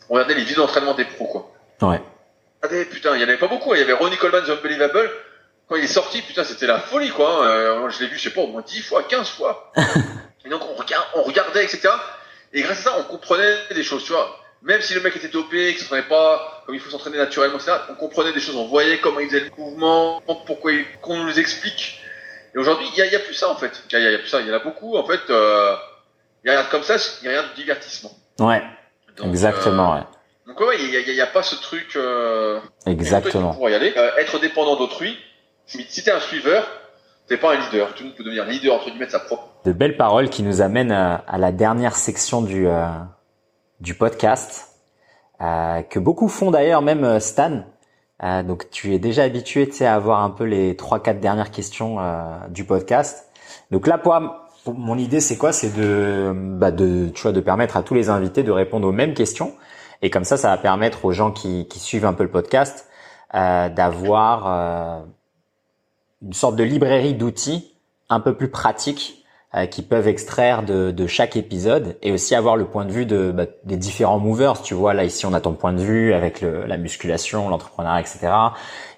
on 0.09 0.13
regardait 0.13 0.35
les 0.35 0.43
vidéos 0.43 0.61
d'entraînement 0.61 0.93
des 0.93 1.03
pros, 1.03 1.25
quoi. 1.25 1.89
Ouais. 1.89 2.01
Regardez, 2.63 2.85
putain, 2.85 3.15
il 3.15 3.21
y 3.21 3.25
en 3.25 3.27
avait 3.27 3.37
pas 3.37 3.47
beaucoup. 3.47 3.73
hein. 3.73 3.75
Il 3.75 3.79
y 3.79 3.83
avait 3.83 3.93
Ronnie 3.93 4.17
Coleman, 4.17 4.43
The 4.45 4.51
Unbelievable. 4.51 5.11
Quand 5.67 5.75
il 5.75 5.83
est 5.83 5.87
sorti, 5.87 6.21
putain, 6.21 6.45
c'était 6.45 6.67
la 6.67 6.79
folie, 6.79 7.09
quoi. 7.09 7.45
Euh, 7.45 7.89
je 7.89 7.99
l'ai 8.01 8.07
vu, 8.07 8.17
je 8.17 8.23
sais 8.23 8.29
pas, 8.29 8.41
au 8.41 8.47
moins 8.47 8.61
10 8.65 8.81
fois, 8.81 9.03
15 9.03 9.29
fois. 9.29 9.73
et 10.45 10.49
donc, 10.49 10.61
on, 10.63 11.19
on 11.19 11.23
regardait, 11.23 11.65
etc. 11.65 11.89
Et 12.53 12.61
grâce 12.61 12.79
à 12.79 12.83
ça, 12.83 12.95
on 12.99 13.03
comprenait 13.03 13.57
des 13.75 13.83
choses, 13.83 14.05
tu 14.05 14.13
vois. 14.13 14.37
Même 14.61 14.81
si 14.81 14.93
le 14.93 15.01
mec 15.01 15.15
était 15.15 15.27
dopé, 15.27 15.73
qu'il 15.73 15.79
s'entraînait 15.81 16.07
pas 16.07 16.63
comme 16.65 16.75
il 16.75 16.81
faut 16.81 16.91
s'entraîner 16.91 17.17
naturellement, 17.17 17.57
etc., 17.57 17.73
on 17.89 17.95
comprenait 17.95 18.31
des 18.33 18.39
choses, 18.39 18.55
on 18.55 18.67
voyait 18.67 18.99
comment 18.99 19.19
il 19.19 19.27
faisait 19.27 19.41
le 19.41 19.51
mouvement, 19.57 20.21
pourquoi 20.45 20.71
il, 20.71 20.85
qu'on 21.01 21.23
nous 21.23 21.39
explique. 21.39 22.00
Et 22.55 22.57
aujourd'hui, 22.57 22.87
il 22.97 23.05
y 23.05 23.09
y 23.11 23.15
a 23.15 23.19
plus 23.19 23.33
ça, 23.33 23.49
en 23.49 23.55
fait. 23.55 23.83
Il 23.91 23.99
y 23.99 24.01
y 24.03 24.15
a 24.15 24.17
plus 24.19 24.27
ça. 24.27 24.41
Il 24.41 24.47
y 24.47 24.51
en 24.51 24.55
a 24.55 24.59
beaucoup, 24.59 24.97
en 24.97 25.05
fait. 25.05 25.21
Euh, 25.29 25.75
il 26.43 26.51
y 26.51 26.53
a 26.53 26.59
rien 26.59 26.69
comme 26.71 26.83
ça, 26.83 26.95
il 27.21 27.25
y 27.25 27.27
a 27.29 27.39
rien 27.41 27.49
de 27.49 27.55
divertissement. 27.55 28.11
Ouais, 28.39 28.61
Donc, 29.17 29.27
exactement, 29.27 29.93
euh, 29.93 29.97
ouais. 29.97 30.03
donc 30.47 30.59
ouais, 30.59 30.75
il 30.79 30.89
y 30.89 31.21
a, 31.21 31.23
a- 31.23 31.27
pas 31.27 31.43
ce 31.43 31.55
truc. 31.55 31.95
Euh, 31.95 32.59
Exactement. 32.87 33.53
pour 33.53 33.69
y 33.69 33.75
aller. 33.75 33.93
Euh, 33.95 34.09
être 34.17 34.39
dépendant 34.39 34.75
d'autrui. 34.75 35.17
Si 35.67 36.03
t'es 36.03 36.11
un 36.11 36.19
suiveur, 36.19 36.67
t'es 37.27 37.37
pas 37.37 37.53
un 37.53 37.59
leader. 37.59 37.93
Tout 37.93 38.03
le 38.03 38.09
monde 38.09 38.17
peut 38.17 38.23
devenir 38.23 38.45
leader 38.45 38.75
entre 38.75 38.89
guillemets 38.89 39.05
de 39.05 39.11
sa 39.11 39.19
propre. 39.19 39.47
De 39.65 39.71
belles 39.71 39.95
paroles 39.97 40.29
qui 40.29 40.41
nous 40.43 40.61
amènent 40.61 40.91
à, 40.91 41.23
à 41.27 41.37
la 41.37 41.51
dernière 41.51 41.95
section 41.95 42.41
du, 42.41 42.67
euh, 42.67 42.87
du 43.79 43.93
podcast, 43.93 44.67
euh, 45.41 45.83
que 45.83 45.99
beaucoup 45.99 46.27
font 46.27 46.49
d'ailleurs, 46.51 46.81
même 46.81 47.03
euh, 47.03 47.19
Stan. 47.19 47.63
Euh, 48.23 48.43
donc 48.43 48.69
tu 48.69 48.93
es 48.93 48.99
déjà 48.99 49.23
habitué 49.23 49.69
à 49.81 49.95
avoir 49.95 50.23
un 50.23 50.29
peu 50.29 50.43
les 50.43 50.75
trois 50.75 51.01
quatre 51.01 51.19
dernières 51.19 51.51
questions 51.51 51.99
euh, 51.99 52.37
du 52.49 52.63
podcast. 52.63 53.31
Donc 53.71 53.87
là, 53.87 53.97
pour, 53.97 54.19
mon 54.67 54.97
idée, 54.97 55.19
c'est 55.19 55.37
quoi? 55.37 55.51
C'est 55.51 55.75
de, 55.75 56.33
bah, 56.35 56.71
de, 56.71 57.09
tu 57.09 57.21
vois, 57.23 57.31
de 57.31 57.39
permettre 57.39 57.77
à 57.77 57.83
tous 57.83 57.93
les 57.93 58.09
invités 58.09 58.43
de 58.43 58.51
répondre 58.51 58.87
aux 58.87 58.91
mêmes 58.91 59.13
questions. 59.13 59.53
Et 60.01 60.09
comme 60.09 60.23
ça, 60.23 60.37
ça 60.37 60.49
va 60.49 60.57
permettre 60.57 61.05
aux 61.05 61.11
gens 61.11 61.31
qui, 61.31 61.67
qui 61.67 61.79
suivent 61.79 62.05
un 62.05 62.13
peu 62.13 62.23
le 62.23 62.31
podcast 62.31 62.87
euh, 63.33 63.69
d'avoir 63.69 64.47
euh, 64.47 65.05
une 66.21 66.33
sorte 66.33 66.55
de 66.55 66.63
librairie 66.63 67.13
d'outils 67.13 67.73
un 68.09 68.19
peu 68.19 68.35
plus 68.35 68.49
pratiques 68.49 69.20
euh, 69.53 69.65
qui 69.65 69.81
peuvent 69.81 70.07
extraire 70.07 70.63
de, 70.63 70.91
de 70.91 71.07
chaque 71.07 71.35
épisode 71.35 71.97
et 72.01 72.13
aussi 72.13 72.35
avoir 72.35 72.55
le 72.55 72.63
point 72.63 72.85
de 72.85 72.91
vue 72.91 73.05
de, 73.05 73.31
bah, 73.31 73.47
des 73.65 73.75
différents 73.75 74.17
movers. 74.17 74.61
Tu 74.61 74.73
vois, 74.73 74.93
là 74.93 75.03
ici 75.03 75.25
on 75.25 75.33
a 75.33 75.41
ton 75.41 75.51
point 75.51 75.73
de 75.73 75.81
vue 75.81 76.13
avec 76.13 76.39
le, 76.39 76.65
la 76.65 76.77
musculation, 76.77 77.49
l'entrepreneuriat, 77.49 77.99
etc. 77.99 78.31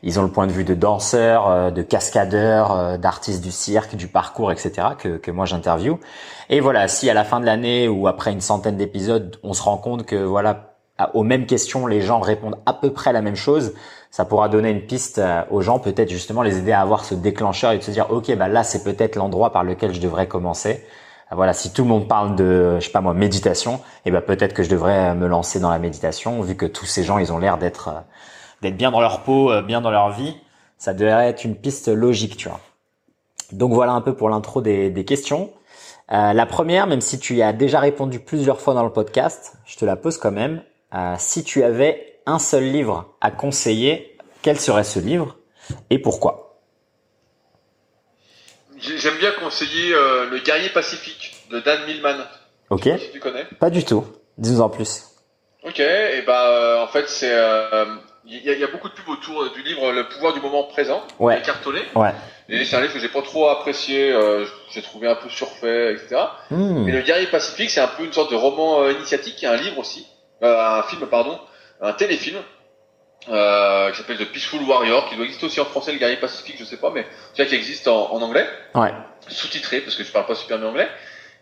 Ils 0.03 0.19
ont 0.19 0.21
le 0.21 0.29
point 0.29 0.45
de 0.45 0.51
vue 0.51 0.63
de 0.63 0.75
danseurs, 0.75 1.47
euh, 1.47 1.71
de 1.71 1.81
cascadeurs, 1.81 2.71
euh, 2.71 2.97
d'artistes 2.97 3.43
du 3.43 3.51
cirque, 3.51 3.95
du 3.95 4.07
parcours, 4.07 4.51
etc. 4.51 4.89
que, 4.97 5.17
que 5.17 5.31
moi 5.31 5.45
j'interview. 5.45 5.99
Et 6.51 6.59
voilà, 6.59 6.87
si 6.87 7.09
à 7.09 7.15
la 7.15 7.23
fin 7.23 7.39
de 7.39 7.45
l'année 7.47 7.87
ou 7.87 8.07
après 8.07 8.31
une 8.31 8.41
centaine 8.41 8.77
d'épisodes, 8.77 9.39
on 9.41 9.53
se 9.53 9.63
rend 9.63 9.77
compte 9.77 10.05
que 10.05 10.17
voilà, 10.17 10.75
aux 11.13 11.23
mêmes 11.23 11.45
questions, 11.45 11.87
les 11.87 12.01
gens 12.01 12.19
répondent 12.19 12.59
à 12.65 12.73
peu 12.73 12.93
près 12.93 13.11
la 13.11 13.21
même 13.21 13.35
chose, 13.35 13.73
ça 14.13 14.25
pourra 14.25 14.47
donner 14.47 14.69
une 14.69 14.85
piste 14.85 15.17
euh, 15.17 15.41
aux 15.49 15.61
gens, 15.61 15.79
peut-être 15.79 16.11
justement 16.11 16.43
les 16.43 16.59
aider 16.59 16.71
à 16.71 16.81
avoir 16.81 17.03
ce 17.03 17.15
déclencheur 17.15 17.71
et 17.71 17.79
de 17.79 17.83
se 17.83 17.89
dire, 17.89 18.11
ok, 18.11 18.35
bah 18.35 18.47
là 18.47 18.63
c'est 18.63 18.83
peut-être 18.83 19.15
l'endroit 19.15 19.51
par 19.51 19.63
lequel 19.63 19.91
je 19.91 19.99
devrais 19.99 20.27
commencer. 20.27 20.85
Euh, 21.31 21.35
Voilà, 21.35 21.53
si 21.53 21.73
tout 21.73 21.81
le 21.81 21.89
monde 21.89 22.07
parle 22.07 22.35
de, 22.35 22.77
je 22.79 22.85
sais 22.85 22.91
pas 22.91 23.01
moi, 23.01 23.15
méditation, 23.15 23.81
et 24.05 24.11
ben 24.11 24.21
peut-être 24.21 24.53
que 24.53 24.61
je 24.61 24.69
devrais 24.69 25.09
euh, 25.09 25.13
me 25.15 25.25
lancer 25.27 25.59
dans 25.59 25.71
la 25.71 25.79
méditation, 25.79 26.39
vu 26.43 26.55
que 26.55 26.67
tous 26.67 26.85
ces 26.85 27.03
gens, 27.03 27.17
ils 27.17 27.33
ont 27.33 27.39
l'air 27.39 27.57
d'être 27.57 27.89
d'être 28.61 28.77
bien 28.77 28.91
dans 28.91 29.01
leur 29.01 29.23
peau, 29.23 29.51
bien 29.63 29.81
dans 29.81 29.91
leur 29.91 30.11
vie. 30.11 30.35
Ça 30.77 30.93
devrait 30.93 31.27
être 31.27 31.43
une 31.43 31.55
piste 31.55 31.87
logique, 31.87 32.37
tu 32.37 32.49
vois. 32.49 32.59
Donc 33.51 33.73
voilà 33.73 33.93
un 33.93 34.01
peu 34.01 34.13
pour 34.15 34.29
l'intro 34.29 34.61
des, 34.61 34.91
des 34.91 35.05
questions. 35.05 35.49
Euh, 36.11 36.33
la 36.33 36.45
première, 36.45 36.85
même 36.85 37.01
si 37.01 37.17
tu 37.17 37.35
y 37.35 37.41
as 37.41 37.51
déjà 37.51 37.79
répondu 37.79 38.19
plusieurs 38.19 38.61
fois 38.61 38.75
dans 38.75 38.83
le 38.83 38.91
podcast, 38.91 39.55
je 39.65 39.75
te 39.75 39.85
la 39.85 39.95
pose 39.95 40.17
quand 40.17 40.31
même. 40.31 40.61
Euh, 40.93 41.15
si 41.17 41.43
tu 41.43 41.63
avais 41.63 42.12
un 42.25 42.39
seul 42.39 42.63
livre 42.63 43.15
à 43.21 43.31
conseiller, 43.31 44.17
quel 44.41 44.59
serait 44.59 44.83
ce 44.83 44.99
livre 44.99 45.37
et 45.89 45.99
pourquoi? 45.99 46.59
J'ai- 48.79 48.97
J'aime 48.97 49.17
bien 49.17 49.31
conseiller 49.31 49.93
euh, 49.93 50.29
le 50.29 50.39
guerrier 50.39 50.69
pacifique 50.69 51.35
de 51.51 51.59
Dan 51.59 51.85
Millman. 51.85 52.17
Ok 52.69 52.89
Si 52.99 53.11
tu 53.11 53.19
connais. 53.19 53.45
Pas 53.59 53.69
du 53.69 53.83
tout. 53.85 54.05
Dis-nous 54.37 54.61
en 54.61 54.69
plus. 54.69 55.05
Ok. 55.63 55.79
Et 55.79 56.21
bah 56.25 56.47
euh, 56.49 56.83
en 56.83 56.87
fait 56.87 57.07
c'est 57.07 57.31
euh, 57.31 57.85
il 58.25 58.43
y, 58.43 58.49
a- 58.49 58.53
il 58.53 58.59
y 58.59 58.63
a 58.63 58.67
beaucoup 58.67 58.89
de 58.89 58.93
pubs 58.93 59.07
autour 59.09 59.51
du 59.53 59.61
livre 59.63 59.91
Le 59.91 60.07
pouvoir 60.09 60.33
du 60.33 60.41
moment 60.41 60.63
présent. 60.65 61.03
Ouais. 61.19 61.41
Cartonné. 61.41 61.81
Ouais. 61.95 62.11
Et 62.49 62.65
c'est 62.65 62.75
un 62.75 62.81
livre 62.81 62.93
que 62.93 62.99
j'ai 62.99 63.07
pas 63.09 63.21
trop 63.21 63.47
apprécié. 63.47 64.11
euh, 64.11 64.45
j'ai 64.71 64.81
trouvé 64.81 65.07
un 65.07 65.15
peu 65.15 65.29
surfait, 65.29 65.93
etc. 65.93 66.15
Hmm. 66.51 66.83
Mais 66.83 66.91
le 66.91 67.01
guerrier 67.01 67.27
pacifique, 67.27 67.69
c'est 67.69 67.79
un 67.79 67.87
peu 67.87 68.03
une 68.03 68.11
sorte 68.11 68.31
de 68.31 68.35
roman 68.35 68.89
initiatique, 68.89 69.43
un 69.45 69.55
livre 69.55 69.77
aussi, 69.79 70.05
un 70.41 70.83
film, 70.83 71.05
pardon, 71.07 71.39
un 71.81 71.93
téléfilm, 71.93 72.37
euh, 73.29 73.91
qui 73.91 73.97
s'appelle 73.97 74.17
The 74.17 74.31
Peaceful 74.31 74.61
Warrior, 74.63 75.07
qui 75.09 75.15
doit 75.15 75.25
exister 75.25 75.45
aussi 75.45 75.59
en 75.61 75.65
français, 75.65 75.91
le 75.93 75.97
guerrier 75.97 76.17
pacifique, 76.17 76.55
je 76.59 76.65
sais 76.65 76.77
pas, 76.77 76.89
mais 76.91 77.05
tu 77.33 77.41
vois 77.41 77.45
qui 77.45 77.55
existe 77.55 77.87
en, 77.87 78.11
en 78.11 78.21
anglais, 78.21 78.47
Ouais. 78.75 78.93
sous-titré, 79.29 79.79
parce 79.81 79.95
que 79.95 80.03
je 80.03 80.11
parle 80.11 80.25
pas 80.25 80.35
super 80.35 80.57
bien 80.59 80.67
anglais. 80.67 80.89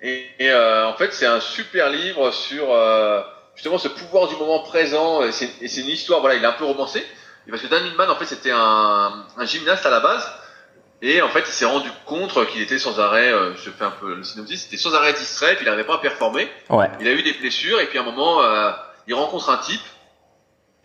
Et, 0.03 0.25
et, 0.39 0.49
euh, 0.49 0.87
en 0.87 0.93
fait, 0.95 1.13
c'est 1.13 1.25
un 1.27 1.39
super 1.39 1.89
livre 1.89 2.31
sur 2.31 2.71
euh, 2.73 3.21
justement 3.55 3.77
ce 3.77 3.87
pouvoir 3.87 4.27
du 4.27 4.35
moment 4.35 4.59
présent, 4.59 5.23
et 5.23 5.31
c'est 5.31 5.81
une 5.81 5.87
histoire, 5.89 6.19
voilà, 6.21 6.35
il 6.35 6.43
est 6.43 6.47
un 6.47 6.51
peu 6.53 6.65
romancé, 6.65 6.99
et 7.47 7.49
parce 7.49 7.61
que 7.63 7.67
Dan 7.67 7.83
Millman, 7.83 8.09
en 8.09 8.15
fait, 8.15 8.25
c'était 8.25 8.51
un, 8.51 9.25
un 9.37 9.45
gymnaste 9.45 9.85
à 9.85 9.89
la 9.89 9.99
base, 9.99 10.31
et 11.03 11.19
en 11.23 11.29
fait, 11.29 11.39
il 11.47 11.51
s'est 11.51 11.65
rendu 11.65 11.89
compte 12.05 12.31
qu'il 12.51 12.61
était 12.61 12.77
sans 12.77 12.99
arrêt, 12.99 13.31
euh, 13.31 13.55
je 13.55 13.71
fais 13.71 13.83
un 13.83 13.89
peu 13.91 14.13
le 14.13 14.23
synopsis, 14.23 14.65
il 14.65 14.67
était 14.67 14.77
sans 14.77 14.93
arrêt 14.93 15.13
distrait, 15.13 15.55
puis 15.55 15.63
il 15.63 15.65
n'arrivait 15.65 15.87
pas 15.87 15.95
à 15.95 15.97
performer. 15.97 16.47
Ouais. 16.69 16.89
Il 16.99 17.07
a 17.07 17.11
eu 17.11 17.23
des 17.23 17.33
blessures, 17.33 17.79
et 17.79 17.87
puis 17.87 17.97
à 17.97 18.01
un 18.01 18.05
moment, 18.05 18.43
euh, 18.43 18.71
il 19.07 19.15
rencontre 19.15 19.49
un 19.49 19.57
type 19.57 19.81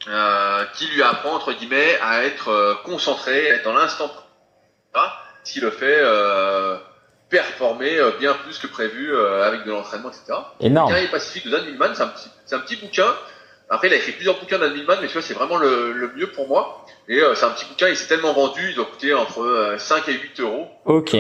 euh, 0.09 0.65
qui 0.75 0.87
lui 0.89 1.03
apprend, 1.03 1.35
entre 1.35 1.53
guillemets, 1.53 1.99
à 2.03 2.25
être 2.25 2.49
euh, 2.49 2.75
concentré, 2.85 3.51
à 3.51 3.55
être 3.57 3.65
dans 3.65 3.75
l'instant 3.75 4.09
présent, 4.09 5.09
ce 5.45 5.53
qui 5.53 5.61
le 5.61 5.71
fait 5.71 5.99
euh, 6.01 6.77
performer 7.29 7.99
euh, 7.99 8.13
bien 8.19 8.35
plus 8.35 8.59
que 8.59 8.67
prévu 8.67 9.13
euh, 9.13 9.45
avec 9.47 9.65
de 9.65 9.71
l'entraînement, 9.71 10.11
etc. 10.11 10.39
Énorme. 10.61 10.91
Guerrier 10.91 11.09
Pacifique 11.09 11.47
de 11.47 11.51
Dan 11.51 11.65
Millman, 11.67 11.95
c'est 11.95 12.03
un 12.03 12.09
petit, 12.09 12.29
c'est 12.45 12.55
un 12.55 12.61
petit 12.61 12.77
bouquin. 12.77 13.15
Après, 13.69 13.89
il 13.89 13.93
a 13.95 13.97
écrit 13.97 14.13
plusieurs 14.13 14.39
bouquins 14.39 14.59
Dan 14.59 14.73
Millman, 14.73 14.97
mais 15.01 15.09
tu 15.09 15.15
vois, 15.15 15.23
c'est 15.23 15.35
vraiment 15.35 15.57
le, 15.57 15.93
le 15.93 16.13
mieux 16.15 16.31
pour 16.31 16.47
moi. 16.49 16.85
Et 17.09 17.21
euh, 17.21 17.35
c'est 17.35 17.45
un 17.45 17.51
petit 17.51 17.65
bouquin, 17.67 17.89
il 17.89 17.97
s'est 17.97 18.07
tellement 18.07 18.33
vendu, 18.33 18.71
il 18.71 18.75
doit 18.77 18.85
coûter 18.85 19.13
entre 19.15 19.43
euh, 19.43 19.79
5 19.79 20.09
et 20.09 20.13
8 20.13 20.41
euros. 20.41 20.69
Ok. 20.85 21.17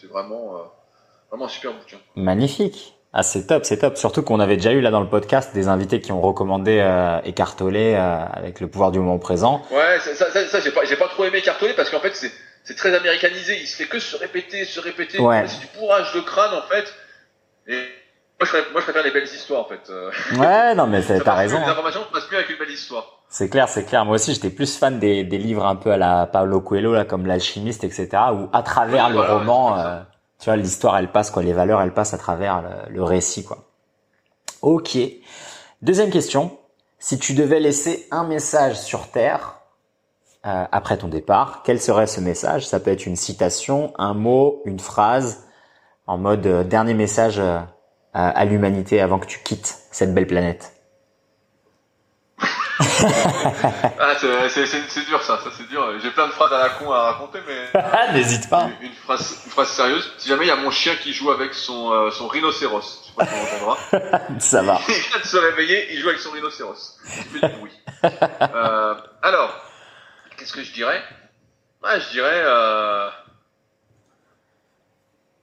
C'est 0.00 0.06
vraiment, 0.10 0.56
euh, 0.56 0.62
vraiment 1.30 1.46
un 1.46 1.48
super 1.48 1.72
bouquin. 1.72 1.96
Magnifique. 2.16 2.95
Ah, 3.12 3.22
c'est 3.22 3.46
top, 3.46 3.64
c'est 3.64 3.78
top. 3.78 3.96
Surtout 3.96 4.22
qu'on 4.22 4.40
avait 4.40 4.56
déjà 4.56 4.72
eu 4.72 4.80
là 4.80 4.90
dans 4.90 5.00
le 5.00 5.08
podcast 5.08 5.54
des 5.54 5.68
invités 5.68 6.00
qui 6.00 6.12
ont 6.12 6.20
recommandé 6.20 6.80
euh, 6.80 7.18
Écartolé 7.24 7.94
euh, 7.94 8.24
avec 8.32 8.60
le 8.60 8.68
pouvoir 8.68 8.90
du 8.90 8.98
moment 8.98 9.18
présent. 9.18 9.62
Ouais, 9.70 9.98
ça, 10.00 10.14
ça, 10.14 10.30
ça, 10.30 10.46
ça, 10.46 10.60
j'ai 10.60 10.70
pas, 10.70 10.84
j'ai 10.84 10.96
pas 10.96 11.08
trop 11.08 11.24
aimé 11.24 11.40
cartonner 11.40 11.72
parce 11.72 11.88
qu'en 11.88 12.00
fait, 12.00 12.14
c'est, 12.14 12.30
c'est 12.64 12.76
très 12.76 12.94
américanisé. 12.94 13.58
Il 13.60 13.66
se 13.66 13.76
fait 13.76 13.88
que 13.88 13.98
se 14.00 14.16
répéter, 14.16 14.64
se 14.64 14.80
répéter. 14.80 15.18
Ouais. 15.18 15.44
C'est 15.46 15.60
du 15.60 15.66
bourrage 15.78 16.12
de 16.14 16.20
crâne, 16.20 16.54
en 16.54 16.68
fait. 16.68 16.92
Et 17.68 17.76
moi, 18.38 18.42
je 18.42 18.46
préfère, 18.50 18.72
moi, 18.72 18.80
je 18.80 18.84
préfère 18.84 19.02
les 19.02 19.12
belles 19.12 19.24
histoires, 19.24 19.62
en 19.62 19.68
fait. 19.68 19.88
Euh, 19.88 20.10
Ouais, 20.36 20.74
non 20.74 20.86
mais 20.86 21.00
t'as 21.02 21.34
raison. 21.34 21.58
Les 21.58 21.64
hein. 21.64 21.70
informations 21.70 22.00
passent 22.12 22.30
mieux 22.30 22.36
avec 22.36 22.50
une 22.50 22.58
belle 22.58 22.70
histoire. 22.70 23.22
C'est 23.30 23.48
clair, 23.48 23.68
c'est 23.68 23.84
clair. 23.84 24.04
Moi 24.04 24.16
aussi, 24.16 24.34
j'étais 24.34 24.50
plus 24.50 24.76
fan 24.76 24.98
des, 24.98 25.24
des 25.24 25.38
livres 25.38 25.64
un 25.64 25.76
peu 25.76 25.90
à 25.90 25.96
la 25.96 26.26
Paulo 26.26 26.60
Coelho, 26.60 26.92
là, 26.92 27.04
comme 27.04 27.26
l'alchimiste, 27.26 27.82
etc. 27.82 28.08
Où 28.34 28.48
à 28.52 28.62
travers 28.62 29.08
le 29.08 29.16
voilà, 29.16 29.34
roman, 29.38 29.76
tu 30.38 30.46
vois, 30.46 30.56
l'histoire, 30.56 30.98
elle 30.98 31.10
passe, 31.10 31.30
quoi. 31.30 31.42
Les 31.42 31.52
valeurs, 31.52 31.80
elles 31.80 31.94
passent 31.94 32.14
à 32.14 32.18
travers 32.18 32.62
le, 32.62 32.94
le 32.94 33.02
récit, 33.02 33.44
quoi. 33.44 33.64
Ok. 34.62 34.98
Deuxième 35.82 36.10
question. 36.10 36.58
Si 36.98 37.18
tu 37.18 37.34
devais 37.34 37.60
laisser 37.60 38.06
un 38.10 38.24
message 38.24 38.80
sur 38.80 39.08
Terre 39.10 39.60
euh, 40.46 40.64
après 40.72 40.96
ton 40.96 41.08
départ, 41.08 41.62
quel 41.64 41.80
serait 41.80 42.06
ce 42.06 42.20
message? 42.20 42.66
Ça 42.66 42.80
peut 42.80 42.90
être 42.90 43.06
une 43.06 43.16
citation, 43.16 43.92
un 43.98 44.14
mot, 44.14 44.62
une 44.64 44.80
phrase, 44.80 45.44
en 46.06 46.18
mode 46.18 46.46
euh, 46.46 46.64
dernier 46.64 46.94
message 46.94 47.38
euh, 47.38 47.60
à 48.12 48.44
l'humanité 48.46 49.00
avant 49.00 49.18
que 49.18 49.26
tu 49.26 49.40
quittes 49.40 49.78
cette 49.90 50.14
belle 50.14 50.26
planète. 50.26 50.75
ah, 53.98 54.14
c'est 54.18 55.06
dur 55.06 55.22
ça, 55.22 55.40
ça 55.42 55.50
c'est 55.56 55.68
dur. 55.68 55.98
J'ai 56.02 56.10
plein 56.10 56.26
de 56.26 56.32
phrases 56.32 56.52
à 56.52 56.58
la 56.58 56.68
con 56.70 56.92
à 56.92 57.12
raconter, 57.12 57.38
mais 57.46 58.12
n'hésite 58.12 58.50
pas. 58.50 58.68
Une, 58.80 58.92
phrase, 58.92 59.42
une 59.46 59.50
phrase 59.50 59.68
sérieuse. 59.68 60.12
Si 60.18 60.28
jamais 60.28 60.44
il 60.44 60.48
y 60.48 60.52
a 60.52 60.56
mon 60.56 60.70
chien 60.70 60.94
qui 60.96 61.12
joue 61.12 61.30
avec 61.30 61.54
son 61.54 62.10
son 62.10 62.28
rhinocéros, 62.28 63.02
je 63.02 63.08
sais 63.08 63.14
pas 63.16 63.26
si 64.38 64.40
ça 64.48 64.62
va. 64.62 64.80
il 64.88 64.94
vient 64.94 65.20
de 65.20 65.26
se 65.26 65.36
réveiller, 65.36 65.94
il 65.94 66.00
joue 66.00 66.08
avec 66.08 66.20
son 66.20 66.30
rhinocéros. 66.32 66.98
Il 67.04 67.40
fait 67.40 67.48
du 67.48 67.54
bruit. 67.54 67.72
euh, 68.04 68.94
alors, 69.22 69.54
qu'est-ce 70.36 70.52
que 70.52 70.62
je 70.62 70.72
dirais? 70.72 71.02
Ah, 71.82 71.98
je 71.98 72.10
dirais. 72.10 72.42
Euh... 72.44 73.08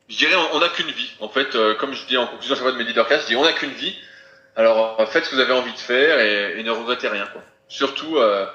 Je 0.10 0.18
dirais, 0.18 0.36
on 0.54 0.60
n'a 0.60 0.70
qu'une 0.70 0.92
vie. 0.92 1.12
En 1.22 1.30
fait, 1.30 1.56
euh, 1.56 1.76
comme 1.76 1.94
je 1.94 2.06
dis 2.06 2.18
en 2.18 2.28
conclusion 2.28 2.56
chaque 2.56 2.64
fois 2.64 2.74
de 2.74 2.78
mes 2.78 2.84
leadercasts, 2.84 3.24
je 3.24 3.28
dis, 3.30 3.36
on 3.36 3.44
n'a 3.44 3.54
qu'une 3.54 3.72
vie. 3.72 3.96
Alors, 4.56 4.98
faites 5.10 5.26
ce 5.26 5.30
que 5.32 5.36
vous 5.36 5.42
avez 5.42 5.54
envie 5.54 5.74
de 5.74 5.80
faire 5.80 6.20
et, 6.20 6.60
et 6.60 6.64
ne 6.64 6.72
regrettez 6.72 7.08
rien. 7.08 7.26
Quoi. 7.32 7.42
Surtout, 7.68 8.18
euh, 8.18 8.46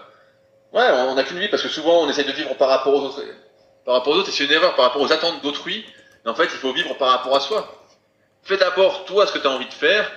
ouais, 0.73 0.89
on 0.91 1.15
n'a 1.15 1.25
qu'une 1.25 1.39
vie 1.39 1.49
parce 1.49 1.63
que 1.63 1.69
souvent, 1.69 2.03
on 2.03 2.09
essaye 2.09 2.25
de 2.25 2.33
vivre 2.33 2.55
par 2.55 2.69
rapport 2.69 2.95
aux 2.95 3.01
autres. 3.07 3.23
Par 3.85 3.95
rapport 3.95 4.13
aux 4.13 4.17
autres, 4.17 4.29
et 4.29 4.33
c'est 4.33 4.45
une 4.45 4.53
erreur 4.53 4.75
par 4.75 4.87
rapport 4.87 5.03
aux 5.03 5.13
attentes 5.13 5.43
d'autrui. 5.43 5.85
Mais 6.25 6.31
en 6.31 6.35
fait, 6.35 6.45
il 6.45 6.51
faut 6.51 6.73
vivre 6.73 6.97
par 6.97 7.11
rapport 7.11 7.35
à 7.35 7.41
soi. 7.41 7.69
Fais 8.43 8.57
d'abord 8.57 9.05
toi 9.05 9.27
ce 9.27 9.33
que 9.33 9.39
tu 9.39 9.47
as 9.47 9.51
envie 9.51 9.67
de 9.67 9.75
faire. 9.75 10.11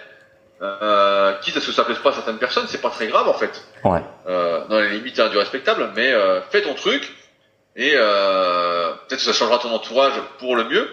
Euh, 0.61 1.33
quitte 1.39 1.57
à 1.57 1.61
ce 1.61 1.67
que 1.67 1.71
ça 1.71 1.83
plaise 1.83 1.97
pas 1.97 2.09
à 2.09 2.13
certaines 2.13 2.37
personnes, 2.37 2.67
c'est 2.67 2.81
pas 2.81 2.91
très 2.91 3.07
grave 3.07 3.27
en 3.27 3.33
fait. 3.33 3.65
Ouais. 3.83 4.03
Euh, 4.27 4.67
dans 4.67 4.79
les 4.79 4.89
limites 4.89 5.19
hein, 5.19 5.27
du 5.29 5.37
respectable, 5.37 5.91
mais 5.95 6.11
euh, 6.11 6.39
fais 6.51 6.61
ton 6.61 6.75
truc 6.75 7.11
et 7.75 7.93
euh, 7.95 8.91
peut-être 9.07 9.19
que 9.19 9.25
ça 9.25 9.33
changera 9.33 9.57
ton 9.57 9.71
entourage 9.71 10.13
pour 10.39 10.55
le 10.55 10.65
mieux. 10.65 10.87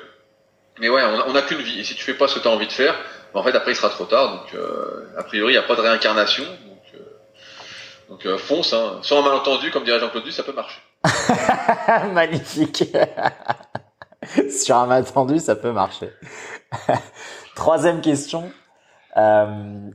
Mais 0.81 0.89
ouais, 0.89 1.02
on 1.27 1.35
a, 1.35 1.43
qu'une 1.43 1.59
vie. 1.59 1.81
Et 1.81 1.85
si 1.85 1.97
tu 1.97 2.05
fais 2.05 2.15
pas 2.15 2.28
ce 2.28 2.36
que 2.36 2.40
tu 2.40 2.48
as 2.48 2.52
envie 2.52 2.69
de 2.69 2.73
faire, 2.73 2.94
en 3.34 3.42
fait, 3.42 3.55
après, 3.55 3.72
il 3.72 3.76
sera 3.76 3.90
trop 3.90 4.05
tard. 4.05 4.30
Donc, 4.30 4.55
euh, 4.55 5.12
a 5.16 5.22
priori, 5.22 5.52
il 5.52 5.56
n'y 5.56 5.62
a 5.62 5.66
pas 5.66 5.76
de 5.76 5.80
réincarnation. 5.80 6.44
Donc, 6.44 6.82
euh, 6.94 6.98
donc 8.09 8.26
euh, 8.26 8.38
fonce. 8.38 8.72
Hein. 8.72 8.98
Sans 9.02 9.20
un 9.20 9.22
malentendu, 9.22 9.70
comme 9.70 9.84
dirait 9.84 10.00
Jean-Claude 10.00 10.30
ça 10.30 10.42
peut 10.42 10.52
marcher. 10.52 10.80
Magnifique. 12.12 12.84
Sur 14.50 14.76
un 14.76 14.86
malentendu, 14.86 15.38
ça 15.38 15.56
peut 15.56 15.72
marcher. 15.72 16.10
Troisième 17.55 18.00
question. 18.00 18.50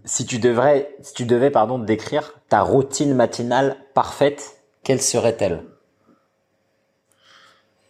si 0.05 0.25
tu 0.25 0.39
devrais, 0.39 0.95
si 1.01 1.13
tu 1.13 1.25
devais, 1.25 1.49
pardon, 1.49 1.79
décrire 1.79 2.33
ta 2.49 2.61
routine 2.61 3.13
matinale 3.13 3.77
parfaite, 3.93 4.57
quelle 4.83 5.01
serait-elle? 5.01 5.63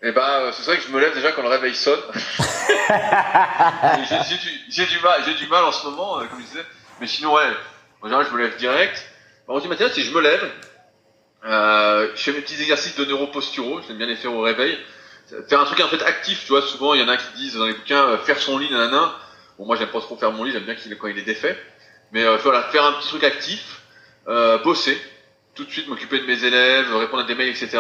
Eh 0.06 0.12
ben, 0.12 0.22
euh, 0.22 0.52
c'est 0.52 0.64
vrai 0.66 0.78
que 0.78 0.84
je 0.84 0.90
me 0.90 1.00
lève 1.00 1.16
déjà 1.16 1.32
quand 1.32 1.44
le 1.44 1.48
réveil 1.48 1.74
sonne. 1.74 2.02
j'ai 4.70 4.86
du, 4.86 5.00
mal, 5.00 5.22
j'ai 5.26 5.34
du 5.36 5.48
mal 5.48 5.64
en 5.64 5.72
ce 5.72 5.86
moment, 5.86 6.20
euh, 6.20 6.26
comme 6.26 6.42
je 6.42 6.46
disais. 6.46 6.66
Mais 7.00 7.08
sinon, 7.08 7.34
ouais, 7.34 7.50
en 8.02 8.08
général, 8.08 8.28
je 8.30 8.36
me 8.36 8.44
lève 8.44 8.58
direct. 8.58 9.02
En 9.48 9.54
routine 9.54 9.70
matinale, 9.70 9.94
si 9.94 10.04
je 10.04 10.12
me 10.14 10.20
lève, 10.20 10.52
euh, 11.46 12.12
je 12.16 12.22
fais 12.22 12.34
mes 12.34 12.42
petits 12.42 12.62
exercices 12.62 12.98
de 12.98 13.06
neuroposturaux. 13.06 13.80
J'aime 13.88 13.98
bien 13.98 14.08
les 14.08 14.18
faire 14.18 14.34
au 14.34 14.42
réveil. 14.42 14.78
Faire 15.48 15.62
un 15.62 15.66
truc 15.66 15.80
en 15.80 15.88
fait 15.88 16.04
actif, 16.04 16.42
tu 16.42 16.50
vois. 16.50 16.62
Souvent, 16.62 16.94
il 16.94 17.00
y 17.00 17.04
en 17.04 17.08
a 17.08 17.16
qui 17.16 17.32
disent 17.38 17.56
dans 17.56 17.66
les 17.66 17.74
bouquins 17.74 18.06
euh, 18.10 18.18
faire 18.18 18.40
son 18.40 18.58
lit, 18.58 18.70
nanana. 18.70 19.16
Bon, 19.58 19.66
moi, 19.66 19.78
j'aime 19.78 19.88
pas 19.88 20.02
trop 20.02 20.18
faire 20.18 20.34
mon 20.34 20.44
lit. 20.44 20.52
J'aime 20.52 20.66
bien 20.66 20.76
qu'il 20.76 20.94
quand 20.98 21.08
il 21.08 21.18
est 21.18 21.22
défait. 21.22 21.58
Mais 22.12 22.26
voilà, 22.44 22.64
faire 22.64 22.86
un 22.86 22.92
petit 22.94 23.08
truc 23.08 23.24
actif, 23.24 23.82
bosser, 24.64 25.02
tout 25.56 25.64
de 25.64 25.72
suite 25.72 25.88
m'occuper 25.88 26.20
de 26.20 26.26
mes 26.26 26.44
élèves, 26.44 26.94
répondre 26.96 27.24
à 27.24 27.26
des 27.26 27.34
mails, 27.34 27.50
etc 27.50 27.80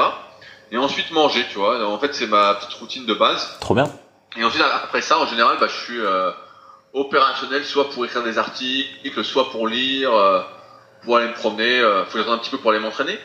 et 0.72 0.78
ensuite 0.78 1.12
manger, 1.12 1.46
tu 1.50 1.58
vois. 1.58 1.86
En 1.88 2.00
fait, 2.00 2.14
c'est 2.14 2.28
ma 2.28 2.56
petite 2.56 2.74
routine 2.74 3.06
de 3.06 3.14
base. 3.14 3.58
Trop 3.60 3.76
bien. 3.76 3.90
Et 4.38 4.44
ensuite, 4.44 4.64
après 4.64 5.02
ça, 5.02 5.20
en 5.20 5.28
général, 5.28 5.58
bah, 5.60 5.68
je 5.68 5.84
suis 5.86 6.00
euh, 6.00 6.32
opérationnel, 6.94 7.64
soit 7.66 7.90
pour 7.90 8.06
écrire 8.06 8.24
des 8.24 8.38
articles, 8.38 9.24
soit 9.24 9.52
pour 9.52 9.68
lire, 9.68 10.14
euh, 10.14 10.42
pour 11.04 11.18
aller 11.18 11.28
me 11.28 11.34
promener. 11.34 11.80
Euh, 11.80 12.06
faut 12.06 12.18
que 12.18 12.30
un 12.30 12.38
petit 12.38 12.50
peu 12.50 12.58
pour 12.58 12.72
aller 12.72 12.80
m'entraîner. 12.80 13.18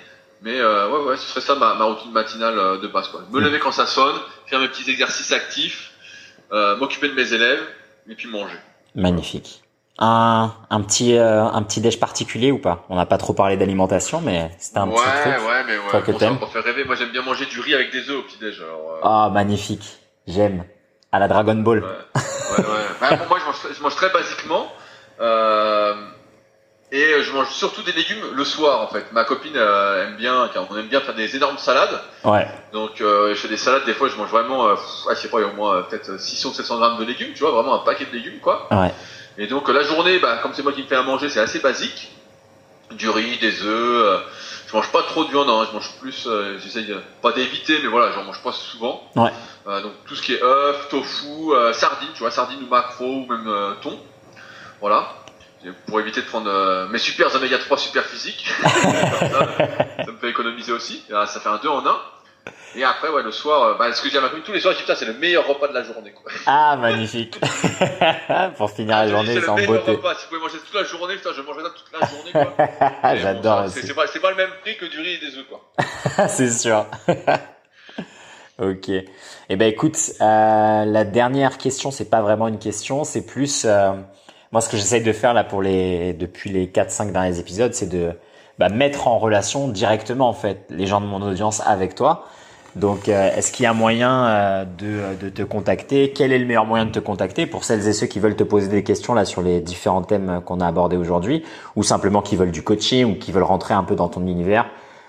Mais 0.43 0.59
euh, 0.59 0.89
ouais, 0.89 1.10
ouais, 1.10 1.16
ce 1.16 1.27
serait 1.27 1.40
ça 1.40 1.55
ma, 1.55 1.74
ma 1.74 1.85
routine 1.85 2.12
matinale 2.12 2.59
euh, 2.59 2.78
de 2.78 2.86
base. 2.86 3.09
Quoi. 3.09 3.23
Me 3.31 3.40
mm. 3.40 3.44
lever 3.44 3.59
quand 3.59 3.73
ça 3.73 3.86
sonne, 3.86 4.16
faire 4.47 4.60
mes 4.60 4.69
petits 4.69 4.89
exercices 4.90 5.32
actifs, 5.32 5.93
m'occuper 6.51 7.09
de 7.09 7.15
mes 7.15 7.32
élèves, 7.32 7.62
et 8.09 8.15
puis 8.15 8.28
manger. 8.28 8.56
Magnifique 8.94 9.62
un, 9.99 10.53
un 10.70 10.81
petit 10.83 11.16
euh, 11.16 11.45
un 11.45 11.62
petit 11.62 11.81
déj 11.81 11.99
particulier 11.99 12.53
ou 12.53 12.59
pas? 12.59 12.85
On 12.89 12.97
n'a 12.97 13.07
pas 13.07 13.19
trop 13.19 13.33
parlé 13.33 13.57
d'alimentation, 13.57 14.20
mais 14.20 14.51
c'était 14.59 14.79
un 14.79 14.89
ouais, 14.89 14.95
petit 14.95 15.31
truc. 15.31 15.49
Ouais, 15.49 15.65
mais 15.66 15.79
ouais. 15.79 16.03
que 16.03 16.19
ça, 16.19 16.31
pour 16.31 16.53
faire 16.53 16.65
rêver, 16.65 16.85
moi 16.85 16.95
j'aime 16.95 17.11
bien 17.11 17.23
manger 17.23 17.47
du 17.47 17.61
riz 17.61 17.75
avec 17.75 17.91
des 17.91 18.09
œufs 18.11 18.19
au 18.19 18.23
petit 18.23 18.39
déj. 18.39 18.61
Euh. 18.61 19.01
Ah, 19.03 19.31
magnifique. 19.33 19.99
J'aime. 20.27 20.65
À 21.11 21.19
la 21.19 21.27
Dragon 21.27 21.55
Ball. 21.55 21.79
Ouais, 21.79 21.85
ouais. 21.87 22.65
ouais. 22.65 22.65
bah, 23.01 23.09
moi, 23.29 23.39
je 23.41 23.45
mange, 23.47 23.77
je 23.77 23.83
mange, 23.83 23.97
très 23.97 24.11
basiquement. 24.11 24.66
Euh, 25.20 25.95
et 26.93 27.23
je 27.23 27.33
mange 27.33 27.49
surtout 27.49 27.83
des 27.83 27.93
légumes 27.93 28.23
le 28.35 28.45
soir 28.45 28.81
en 28.81 28.87
fait. 28.87 29.12
Ma 29.12 29.25
copine 29.25 29.57
aime 29.57 30.16
bien, 30.16 30.49
on 30.70 30.77
aime 30.77 30.87
bien 30.87 31.01
faire 31.01 31.15
des 31.15 31.37
énormes 31.37 31.59
salades. 31.59 32.01
Ouais. 32.25 32.47
Donc 32.73 32.93
je 32.99 33.35
fais 33.35 33.49
des 33.49 33.59
salades, 33.59 33.85
des 33.85 33.93
fois 33.93 34.09
je 34.09 34.16
mange 34.16 34.31
vraiment, 34.31 34.69
euh, 34.69 34.75
je 35.11 35.15
sais 35.15 35.29
pas, 35.29 35.41
il 35.41 35.43
y 35.43 35.45
a 35.45 35.49
au 35.49 35.55
moins 35.55 35.83
peut-être 35.83 36.19
600 36.19 36.55
700 36.55 36.79
grammes 36.79 36.99
de 36.99 37.05
légumes, 37.05 37.33
tu 37.35 37.41
vois, 37.41 37.51
vraiment 37.51 37.75
un 37.75 37.85
paquet 37.85 38.07
de 38.07 38.12
légumes 38.16 38.41
quoi. 38.41 38.69
Ouais. 38.70 38.93
Et 39.39 39.47
donc 39.47 39.69
la 39.69 39.82
journée, 39.82 40.19
bah, 40.19 40.39
comme 40.43 40.52
c'est 40.52 40.62
moi 40.62 40.73
qui 40.73 40.82
me 40.82 40.89
fais 40.89 40.97
à 40.97 41.02
manger, 41.02 41.28
c'est 41.28 41.40
assez 41.40 41.60
basique. 41.60 42.10
Du 42.90 43.09
riz, 43.09 43.39
des 43.39 43.62
œufs. 43.62 44.02
Euh, 44.02 44.19
je 44.66 44.77
mange 44.77 44.90
pas 44.90 45.02
trop 45.02 45.24
de 45.24 45.31
viande, 45.31 45.48
hein, 45.48 45.66
je 45.69 45.74
mange 45.74 45.90
plus. 46.01 46.27
Euh, 46.27 46.59
J'essaye 46.59 46.94
pas 47.23 47.32
d'éviter, 47.32 47.78
mais 47.82 47.89
voilà, 47.89 48.12
j'en 48.12 48.24
mange 48.24 48.43
pas 48.43 48.52
souvent. 48.52 49.02
Ouais. 49.15 49.31
Euh, 49.69 49.82
donc 49.82 49.93
tout 50.06 50.15
ce 50.15 50.23
qui 50.23 50.35
est 50.35 50.43
œufs, 50.43 50.89
tofu, 50.89 51.52
euh, 51.52 51.73
sardines, 51.73 52.09
tu 52.15 52.20
vois, 52.20 52.31
sardines 52.31 52.62
ou 52.62 52.69
macro 52.69 53.05
ou 53.05 53.27
même 53.27 53.47
euh, 53.48 53.74
thon. 53.82 53.98
Voilà. 54.81 55.15
Pour 55.86 55.98
éviter 56.01 56.23
de 56.23 56.27
prendre 56.27 56.86
mes 56.89 56.98
super 56.98 57.35
oméga 57.35 57.59
3 57.59 57.77
super 57.78 58.05
physiques. 58.05 58.48
ça, 58.62 59.28
ça, 60.05 60.12
me 60.12 60.16
fait 60.19 60.31
économiser 60.31 60.70
aussi. 60.70 61.02
Ça 61.09 61.27
fait 61.27 61.48
un 61.48 61.56
2 61.56 61.69
en 61.69 61.85
1. 61.85 61.97
Et 62.77 62.85
après, 62.85 63.09
ouais, 63.09 63.23
le 63.23 63.32
soir, 63.32 63.62
euh, 63.62 63.74
bah, 63.78 63.93
ce 63.93 64.03
que 64.03 64.11
j'ai 64.11 64.19
tous 64.45 64.53
les 64.53 64.61
soirs, 64.61 64.74
je 64.74 64.78
dis, 64.78 64.85
putain, 64.85 64.95
c'est 64.95 65.07
le 65.07 65.15
meilleur 65.15 65.47
repas 65.47 65.69
de 65.69 65.74
la 65.74 65.82
journée, 65.82 66.12
quoi. 66.12 66.31
Ah, 66.47 66.77
magnifique. 66.77 67.39
Pour 68.57 68.70
finir 68.70 68.97
la 68.97 69.09
journée, 69.09 69.40
c'est 69.40 69.49
en 69.49 69.55
beauté. 69.55 69.66
C'est 69.66 69.73
le 69.73 69.78
meilleur 69.78 69.86
repas. 69.86 70.15
Si 70.15 70.24
vous 70.24 70.28
pouvez 70.28 70.40
manger 70.40 70.59
toute 70.59 70.74
la 70.74 70.85
journée, 70.85 71.15
putain, 71.16 71.31
je 71.35 71.43
mangerai 71.43 71.62
ça 71.62 71.70
toute 71.70 72.01
la 72.01 72.07
journée, 72.07 72.32
quoi. 72.32 73.16
J'adore 73.16 73.62
bon, 73.62 73.69
C'est 73.70 73.95
pas, 73.95 74.07
pas, 74.07 74.31
le 74.31 74.36
même 74.36 74.51
prix 74.62 74.77
que 74.77 74.86
du 74.86 74.99
riz 75.01 75.15
et 75.15 75.19
des 75.19 75.39
œufs, 75.39 75.47
quoi. 75.49 76.28
c'est 76.28 76.51
sûr. 76.51 76.86
ok. 78.59 78.90
Eh 79.49 79.57
ben, 79.57 79.69
écoute, 79.69 79.97
euh, 80.20 80.85
la 80.85 81.05
dernière 81.05 81.57
question, 81.59 81.90
c'est 81.90 82.11
pas 82.11 82.20
vraiment 82.20 82.49
une 82.49 82.59
question, 82.59 83.05
c'est 83.05 83.24
plus, 83.24 83.65
euh, 83.65 83.93
moi, 84.53 84.61
ce 84.61 84.69
que 84.69 84.77
j'essaye 84.77 85.03
de 85.03 85.12
faire 85.12 85.32
là 85.32 85.43
pour 85.43 85.62
les, 85.62 86.12
depuis 86.12 86.51
les 86.51 86.66
4-5 86.66 87.12
derniers 87.12 87.39
épisodes, 87.39 87.73
c'est 87.73 87.89
de, 87.89 88.12
bah, 88.59 88.69
mettre 88.69 89.07
en 89.07 89.19
relation 89.19 89.69
directement 89.69 90.28
en 90.28 90.32
fait 90.32 90.66
les 90.69 90.86
gens 90.86 91.01
de 91.01 91.07
mon 91.07 91.23
audience 91.23 91.62
avec 91.65 91.95
toi. 91.95 92.27
Donc, 92.79 93.09
euh, 93.09 93.35
est-ce 93.37 93.53
qu'il 93.53 93.65
y 93.65 93.67
a 93.67 93.73
moyen 93.73 94.27
euh, 94.27 94.65
de, 94.65 95.17
de, 95.21 95.29
te 95.29 95.43
contacter? 95.43 96.13
Quel 96.13 96.33
est 96.33 96.39
le 96.39 96.47
meilleur 96.47 96.65
moyen 96.65 96.87
de 96.87 96.93
te 96.93 96.99
contacter 97.01 97.47
pour 97.47 97.65
celles 97.65 97.87
et 97.89 97.93
ceux 97.93 98.07
qui 98.07 98.21
veulent 98.21 98.37
te 98.37 98.45
poser 98.45 98.69
des 98.69 98.85
questions 98.85 99.15
là 99.15 99.25
sur 99.25 99.43
les 99.43 99.61
différents 99.61 100.03
thèmes 100.03 100.41
qu'on 100.45 100.61
a 100.61 100.67
abordés 100.67 100.97
aujourd'hui, 100.97 101.45
ou 101.77 101.83
simplement 101.83 102.23
qui 102.23 102.37
veulent 102.37 102.53
du 102.53 102.63
coaching 102.63 103.05
ou 103.05 103.19
qui 103.19 103.33
veulent 103.33 103.43
rentrer 103.43 103.75
un 103.75 103.83
peu 103.83 103.97
dans 103.97 104.09
ton 104.09 104.27
univers 104.27 104.67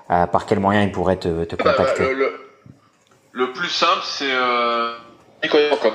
euh, 0.09 0.25
Par 0.25 0.45
quel 0.45 0.59
moyen 0.59 0.83
ils 0.83 0.91
pourraient 0.91 1.17
te, 1.17 1.45
te 1.45 1.55
bah, 1.55 1.73
contacter? 1.73 2.13
le, 2.13 2.33
le, 3.31 3.53
plus 3.53 3.69
simple, 3.69 4.01
c'est 4.03 4.31
euh, 4.31 4.93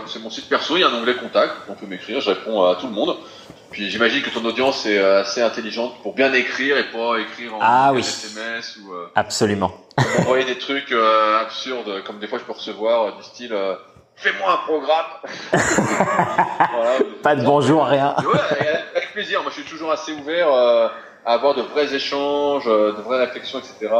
c'est 0.07 0.23
mon 0.23 0.31
site 0.31 0.49
perso, 0.49 0.77
il 0.77 0.81
y 0.81 0.85
a 0.85 0.89
un 0.89 0.95
onglet 0.95 1.17
contact, 1.17 1.55
on 1.69 1.75
peut 1.75 1.87
m'écrire, 1.87 2.21
je 2.21 2.31
réponds 2.31 2.63
à 2.63 2.77
tout 2.77 2.87
le 2.87 2.93
monde. 2.93 3.17
Puis 3.75 3.91
j'imagine 3.91 4.23
que 4.23 4.31
ton 4.31 4.45
audience 4.45 4.87
est 4.87 4.99
euh, 4.99 5.23
assez 5.23 5.43
intelligente 5.43 6.01
pour 6.01 6.15
bien 6.15 6.33
écrire 6.33 6.79
et 6.79 6.93
pas 6.93 7.19
écrire 7.19 7.57
en 7.57 7.59
ah, 7.61 7.91
oui. 7.93 8.03
SMS 8.03 8.77
ou 8.77 8.93
euh, 8.93 9.07
absolument. 9.17 9.73
envoyer 10.21 10.45
des 10.45 10.59
trucs 10.59 10.93
euh, 10.93 11.41
absurdes 11.41 12.05
comme 12.05 12.21
des 12.21 12.29
fois 12.29 12.39
je 12.39 12.45
peux 12.45 12.53
recevoir 12.53 13.17
du 13.17 13.25
style 13.25 13.53
fais-moi 14.15 14.53
un 14.53 14.57
programme. 14.59 15.07
voilà, 15.53 16.99
pas 17.21 17.35
de 17.35 17.45
bonjour 17.45 17.85
rien. 17.85 18.15
Ouais, 18.19 18.85
avec 18.95 19.13
plaisir. 19.13 19.43
Moi 19.43 19.51
je 19.51 19.61
suis 19.61 19.69
toujours 19.69 19.91
assez 19.91 20.13
ouvert 20.13 20.51
à 20.53 20.93
avoir 21.25 21.57
de 21.57 21.63
vrais 21.63 21.93
échanges, 21.93 22.67
de 22.67 23.03
vraies 23.03 23.25
réflexions, 23.25 23.59
etc. 23.59 23.93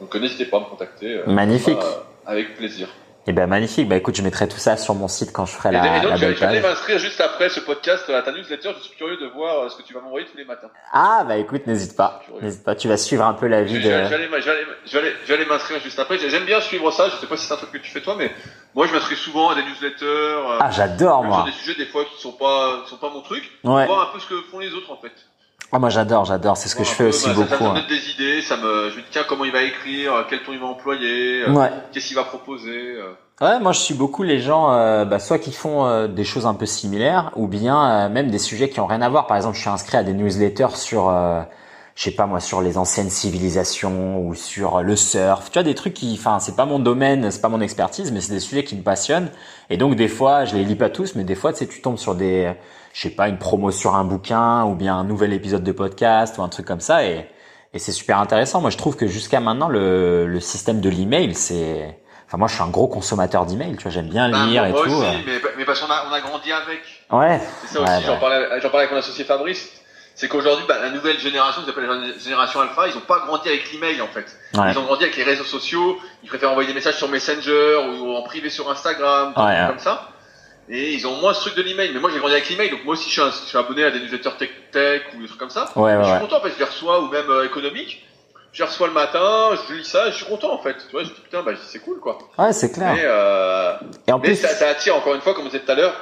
Donc 0.00 0.14
n'hésitez 0.14 0.44
pas 0.44 0.58
à 0.58 0.60
me 0.60 0.66
contacter. 0.66 1.22
Magnifique. 1.26 1.76
avec 2.24 2.56
plaisir. 2.56 2.86
Eh 3.28 3.32
ben 3.32 3.46
magnifique. 3.48 3.88
Bah 3.88 3.96
écoute, 3.96 4.14
je 4.16 4.22
mettrai 4.22 4.48
tout 4.48 4.58
ça 4.58 4.76
sur 4.76 4.94
mon 4.94 5.08
site 5.08 5.32
quand 5.32 5.46
je 5.46 5.52
ferai 5.52 5.72
la, 5.72 5.84
et, 5.84 5.98
et 5.98 6.00
donc, 6.02 6.10
la 6.10 6.16
je, 6.16 6.26
vais 6.26 6.60
m'inscrire 6.60 6.98
juste 6.98 7.20
après 7.20 7.48
ce 7.48 7.58
podcast 7.58 8.08
à 8.08 8.22
ta 8.22 8.30
newsletter. 8.30 8.70
Je 8.78 8.84
suis 8.84 8.96
curieux 8.96 9.16
de 9.16 9.26
voir 9.26 9.64
euh, 9.64 9.68
ce 9.68 9.76
que 9.76 9.82
tu 9.82 9.94
vas 9.94 10.00
m'envoyer 10.00 10.26
tous 10.26 10.36
les 10.36 10.44
matins. 10.44 10.68
Ah 10.92 11.24
bah 11.26 11.36
écoute, 11.36 11.66
n'hésite 11.66 11.96
pas, 11.96 12.22
n'hésite 12.40 12.62
pas. 12.62 12.76
Tu 12.76 12.86
vas 12.86 12.96
suivre 12.96 13.24
un 13.24 13.34
peu 13.34 13.48
la 13.48 13.62
vie 13.62 13.80
je 13.82 13.88
de. 13.88 14.04
je 14.04 14.98
vais 14.98 15.34
aller- 15.34 15.44
m'inscrire 15.46 15.80
juste 15.80 15.98
après. 15.98 16.18
J'aime 16.18 16.44
bien 16.44 16.60
suivre 16.60 16.90
ça. 16.92 17.08
Je 17.08 17.16
sais 17.16 17.26
pas 17.26 17.36
si 17.36 17.46
c'est 17.46 17.54
un 17.54 17.56
truc 17.56 17.72
que 17.72 17.78
tu 17.78 17.90
fais 17.90 18.00
toi, 18.00 18.14
mais 18.16 18.30
moi 18.74 18.86
je 18.86 18.92
m'inscris 18.92 19.16
souvent 19.16 19.50
à 19.50 19.54
des 19.56 19.62
newsletters. 19.62 20.04
euh, 20.04 20.58
Ah 20.60 20.70
j'adore 20.70 21.22
même 21.22 21.32
sur 21.32 21.40
moi. 21.42 21.50
des 21.50 21.56
sujets 21.56 21.74
des 21.76 21.86
fois 21.86 22.04
qui 22.04 22.20
sont 22.20 22.32
pas, 22.32 22.82
qui 22.84 22.90
sont 22.90 22.96
pas 22.98 23.10
mon 23.10 23.22
truc. 23.22 23.42
Ouais. 23.64 23.86
Voir 23.86 24.08
un 24.08 24.12
peu 24.12 24.20
ce 24.20 24.26
que 24.28 24.40
font 24.50 24.60
les 24.60 24.72
autres 24.72 24.92
en 24.92 24.96
fait. 24.98 25.12
Ah 25.72 25.78
moi 25.78 25.88
j'adore, 25.90 26.24
j'adore. 26.24 26.56
C'est 26.56 26.68
ce 26.68 26.76
que 26.76 26.84
je 26.84 26.90
fais 26.90 27.04
peu, 27.04 27.08
aussi 27.10 27.26
bah, 27.28 27.34
ça- 27.34 27.40
beaucoup. 27.40 27.50
Ça, 27.50 27.64
me 27.64 27.68
hein. 27.68 27.74
donne 27.74 27.88
des 27.88 28.10
idées. 28.10 28.42
Ça 28.42 28.56
me, 28.56 28.90
je 28.90 28.96
me 28.96 29.00
dis 29.02 29.08
tiens 29.10 29.22
comment 29.28 29.44
il 29.44 29.52
va 29.52 29.62
écrire, 29.62 30.14
euh, 30.14 30.22
quel 30.28 30.42
ton 30.42 30.52
il 30.52 30.58
va 30.60 30.66
employer, 30.66 31.42
euh, 31.42 31.52
Ouais. 31.52 31.70
qu'est-ce 31.92 32.06
qu'il 32.08 32.16
va 32.16 32.24
proposer. 32.24 32.70
euh. 32.96 33.12
Ouais, 33.42 33.60
moi 33.60 33.72
je 33.72 33.80
suis 33.80 33.92
beaucoup 33.94 34.22
les 34.22 34.40
gens, 34.40 34.72
euh, 34.72 35.04
bah, 35.04 35.18
soit 35.18 35.38
qui 35.38 35.52
font 35.52 35.84
euh, 35.84 36.08
des 36.08 36.24
choses 36.24 36.46
un 36.46 36.54
peu 36.54 36.64
similaires, 36.64 37.32
ou 37.36 37.48
bien 37.48 38.06
euh, 38.06 38.08
même 38.08 38.30
des 38.30 38.38
sujets 38.38 38.70
qui 38.70 38.80
ont 38.80 38.86
rien 38.86 39.02
à 39.02 39.08
voir. 39.10 39.26
Par 39.26 39.36
exemple, 39.36 39.56
je 39.56 39.60
suis 39.60 39.68
inscrit 39.68 39.98
à 39.98 40.02
des 40.04 40.14
newsletters 40.14 40.74
sur, 40.76 41.10
je 41.94 42.02
sais 42.02 42.12
pas 42.12 42.24
moi, 42.26 42.40
sur 42.40 42.62
les 42.62 42.78
anciennes 42.78 43.10
civilisations 43.10 44.20
ou 44.26 44.34
sur 44.34 44.82
le 44.82 44.96
surf. 44.96 45.50
Tu 45.50 45.54
vois 45.58 45.62
des 45.64 45.74
trucs 45.74 45.94
qui, 45.94 46.16
enfin, 46.18 46.38
c'est 46.40 46.56
pas 46.56 46.64
mon 46.64 46.78
domaine, 46.78 47.30
c'est 47.30 47.40
pas 47.42 47.48
mon 47.50 47.60
expertise, 47.60 48.10
mais 48.12 48.20
c'est 48.20 48.32
des 48.32 48.40
sujets 48.40 48.64
qui 48.64 48.76
me 48.76 48.82
passionnent. 48.82 49.30
Et 49.68 49.76
donc 49.76 49.96
des 49.96 50.08
fois, 50.08 50.44
je 50.46 50.54
les 50.56 50.64
lis 50.64 50.76
pas 50.76 50.88
tous, 50.90 51.14
mais 51.14 51.24
des 51.24 51.34
fois, 51.34 51.52
tu 51.52 51.58
sais, 51.58 51.66
tu 51.66 51.82
tombes 51.82 51.98
sur 51.98 52.14
des, 52.14 52.52
je 52.96 53.02
sais 53.02 53.10
pas, 53.10 53.28
une 53.28 53.36
promo 53.36 53.70
sur 53.70 53.94
un 53.94 54.04
bouquin 54.04 54.64
ou 54.64 54.74
bien 54.74 54.96
un 54.96 55.04
nouvel 55.04 55.34
épisode 55.34 55.62
de 55.62 55.72
podcast 55.72 56.38
ou 56.38 56.42
un 56.42 56.48
truc 56.48 56.64
comme 56.66 56.80
ça, 56.80 57.04
et 57.04 57.28
et 57.74 57.78
c'est 57.78 57.92
super 57.92 58.18
intéressant. 58.20 58.62
Moi, 58.62 58.70
je 58.70 58.78
trouve 58.78 58.96
que 58.96 59.06
jusqu'à 59.06 59.38
maintenant, 59.38 59.68
le, 59.68 60.26
le 60.26 60.40
système 60.40 60.80
de 60.80 60.88
l'email, 60.88 61.34
c'est 61.34 61.98
Enfin, 62.26 62.38
moi, 62.38 62.48
je 62.48 62.54
suis 62.54 62.62
un 62.62 62.68
gros 62.68 62.88
consommateur 62.88 63.44
d'emails, 63.44 63.76
tu 63.76 63.82
vois, 63.82 63.92
j'aime 63.92 64.08
bien 64.08 64.30
Bah, 64.30 64.46
lire 64.46 64.62
moi 64.64 64.68
et 64.70 64.72
tout. 64.72 64.96
aussi, 64.96 65.22
mais, 65.26 65.38
mais 65.58 65.64
parce 65.66 65.78
qu'on 65.80 65.92
a, 65.92 66.06
on 66.10 66.12
a 66.12 66.20
grandi 66.20 66.50
avec. 66.52 66.80
Ouais. 67.12 67.38
C'est 67.66 67.74
ça 67.74 67.82
Ouais, 67.82 67.88
aussi, 67.98 68.04
j'en 68.06 68.14
ouais. 68.14 68.18
parlais, 68.20 68.46
j'en 68.62 68.68
parlais 68.70 68.84
avec 68.86 68.92
mon 68.92 68.98
associé 68.98 69.24
Fabrice. 69.24 69.68
C'est 70.16 70.26
qu'aujourd'hui, 70.28 70.64
bah, 70.66 70.76
la 70.80 70.90
nouvelle 70.90 71.18
génération, 71.20 71.60
qui 71.60 71.68
s'appelle 71.68 71.84
la 71.84 72.18
génération 72.18 72.60
alpha, 72.60 72.88
ils 72.88 72.96
ont 72.96 73.00
pas 73.06 73.18
grandi 73.26 73.48
avec 73.48 73.70
l'email 73.72 74.00
en 74.00 74.06
fait. 74.08 74.24
Ouais. 74.58 74.72
Ils 74.72 74.78
ont 74.78 74.84
grandi 74.84 75.04
avec 75.04 75.16
les 75.16 75.22
réseaux 75.24 75.44
sociaux. 75.44 75.98
Ils 76.24 76.28
préfèrent 76.28 76.50
envoyer 76.50 76.68
des 76.68 76.74
messages 76.74 76.96
sur 76.96 77.08
Messenger 77.10 77.76
ou 78.00 78.12
en 78.16 78.22
privé 78.22 78.48
sur 78.48 78.68
Instagram, 78.70 79.32
comme 79.34 79.78
ça. 79.78 80.08
Et 80.68 80.92
ils 80.94 81.06
ont 81.06 81.16
moins 81.20 81.32
ce 81.32 81.40
truc 81.40 81.54
de 81.56 81.62
l'email. 81.62 81.90
Mais 81.94 82.00
moi, 82.00 82.10
j'ai 82.12 82.18
grandi 82.18 82.34
avec 82.34 82.48
l'email, 82.48 82.70
donc 82.70 82.84
moi 82.84 82.94
aussi, 82.94 83.08
je 83.08 83.12
suis, 83.12 83.20
un- 83.22 83.30
je 83.30 83.46
suis 83.48 83.58
abonné 83.58 83.84
à 83.84 83.90
des 83.90 84.00
newsletters 84.00 84.30
tech, 84.38 84.50
tech 84.72 85.02
ou 85.16 85.20
des 85.22 85.26
trucs 85.28 85.38
comme 85.38 85.50
ça. 85.50 85.70
Ouais, 85.76 85.96
je 86.02 86.08
suis 86.10 86.18
content 86.20 86.38
en 86.38 86.40
fait, 86.40 86.50
je 86.54 86.58
les 86.58 86.64
reçois 86.64 87.00
ou 87.02 87.08
même 87.08 87.30
euh, 87.30 87.44
économique. 87.44 88.04
Je 88.52 88.62
les 88.62 88.68
reçois 88.68 88.86
le 88.88 88.94
matin, 88.94 89.50
je 89.68 89.74
lis 89.74 89.84
ça, 89.84 90.10
je 90.10 90.16
suis 90.16 90.24
content 90.24 90.52
en 90.52 90.58
fait. 90.58 90.74
Tu 90.86 90.92
vois, 90.92 91.02
je 91.02 91.08
dis 91.08 91.20
putain, 91.22 91.42
bah, 91.42 91.52
c'est 91.68 91.78
cool 91.78 92.00
quoi. 92.00 92.18
Ouais, 92.38 92.52
c'est 92.52 92.72
clair. 92.72 92.94
Mais, 92.94 93.02
euh, 93.04 93.74
Et 94.08 94.12
en 94.12 94.18
mais 94.18 94.28
plus, 94.28 94.36
ça, 94.36 94.48
ça 94.48 94.68
attire 94.70 94.96
encore 94.96 95.14
une 95.14 95.20
fois, 95.20 95.34
comme 95.34 95.44
on 95.44 95.48
disait 95.48 95.60
tout 95.62 95.70
à 95.72 95.74
l'heure, 95.74 95.94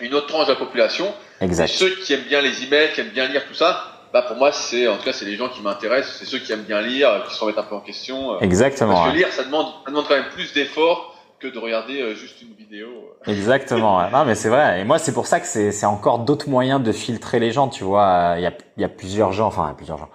une 0.00 0.14
autre 0.14 0.26
tranche 0.28 0.46
de 0.46 0.52
la 0.52 0.58
population. 0.58 1.12
exact. 1.40 1.68
Ceux 1.68 1.90
qui 1.90 2.12
aiment 2.12 2.22
bien 2.22 2.40
les 2.40 2.62
emails, 2.64 2.92
qui 2.92 3.00
aiment 3.00 3.08
bien 3.10 3.26
lire 3.26 3.46
tout 3.46 3.54
ça, 3.54 3.84
bah 4.12 4.22
pour 4.22 4.36
moi 4.36 4.52
c'est 4.52 4.86
en 4.88 4.96
tout 4.96 5.04
cas 5.04 5.12
c'est 5.12 5.24
les 5.24 5.36
gens 5.36 5.48
qui 5.48 5.60
m'intéressent, 5.60 6.16
c'est 6.18 6.24
ceux 6.24 6.38
qui 6.38 6.52
aiment 6.52 6.62
bien 6.64 6.80
lire, 6.82 7.24
qui 7.28 7.34
se 7.34 7.40
remettent 7.40 7.58
un 7.58 7.62
peu 7.64 7.74
en 7.74 7.80
question. 7.80 8.34
euh, 8.34 8.38
Exactement. 8.40 8.94
parce 8.94 9.10
que 9.10 9.16
lire 9.16 9.28
ça 9.32 9.42
demande, 9.44 9.66
ça 9.84 9.90
demande 9.90 10.06
quand 10.06 10.14
même 10.14 10.28
plus 10.30 10.52
d'efforts 10.52 11.11
que 11.42 11.48
de 11.48 11.58
regarder 11.58 12.00
euh, 12.00 12.14
juste 12.14 12.40
une 12.42 12.54
vidéo. 12.54 12.86
euh. 13.26 13.30
Exactement. 13.32 14.00
Non, 14.10 14.24
mais 14.24 14.34
c'est 14.34 14.48
vrai. 14.48 14.80
Et 14.80 14.84
moi, 14.84 14.98
c'est 14.98 15.12
pour 15.12 15.26
ça 15.26 15.40
que 15.40 15.46
c'est 15.46 15.72
c'est 15.72 15.86
encore 15.86 16.20
d'autres 16.20 16.48
moyens 16.48 16.82
de 16.82 16.92
filtrer 16.92 17.38
les 17.40 17.50
gens. 17.50 17.68
Tu 17.68 17.84
vois, 17.84 18.06
Euh, 18.06 18.34
il 18.38 18.42
y 18.42 18.46
a 18.46 18.52
il 18.76 18.82
y 18.82 18.84
a 18.84 18.88
plusieurs 18.88 19.32
gens. 19.32 19.48
Enfin, 19.48 19.64
il 19.66 19.68
y 19.68 19.72
a 19.72 19.74
plusieurs 19.74 19.98
gens. 19.98 20.08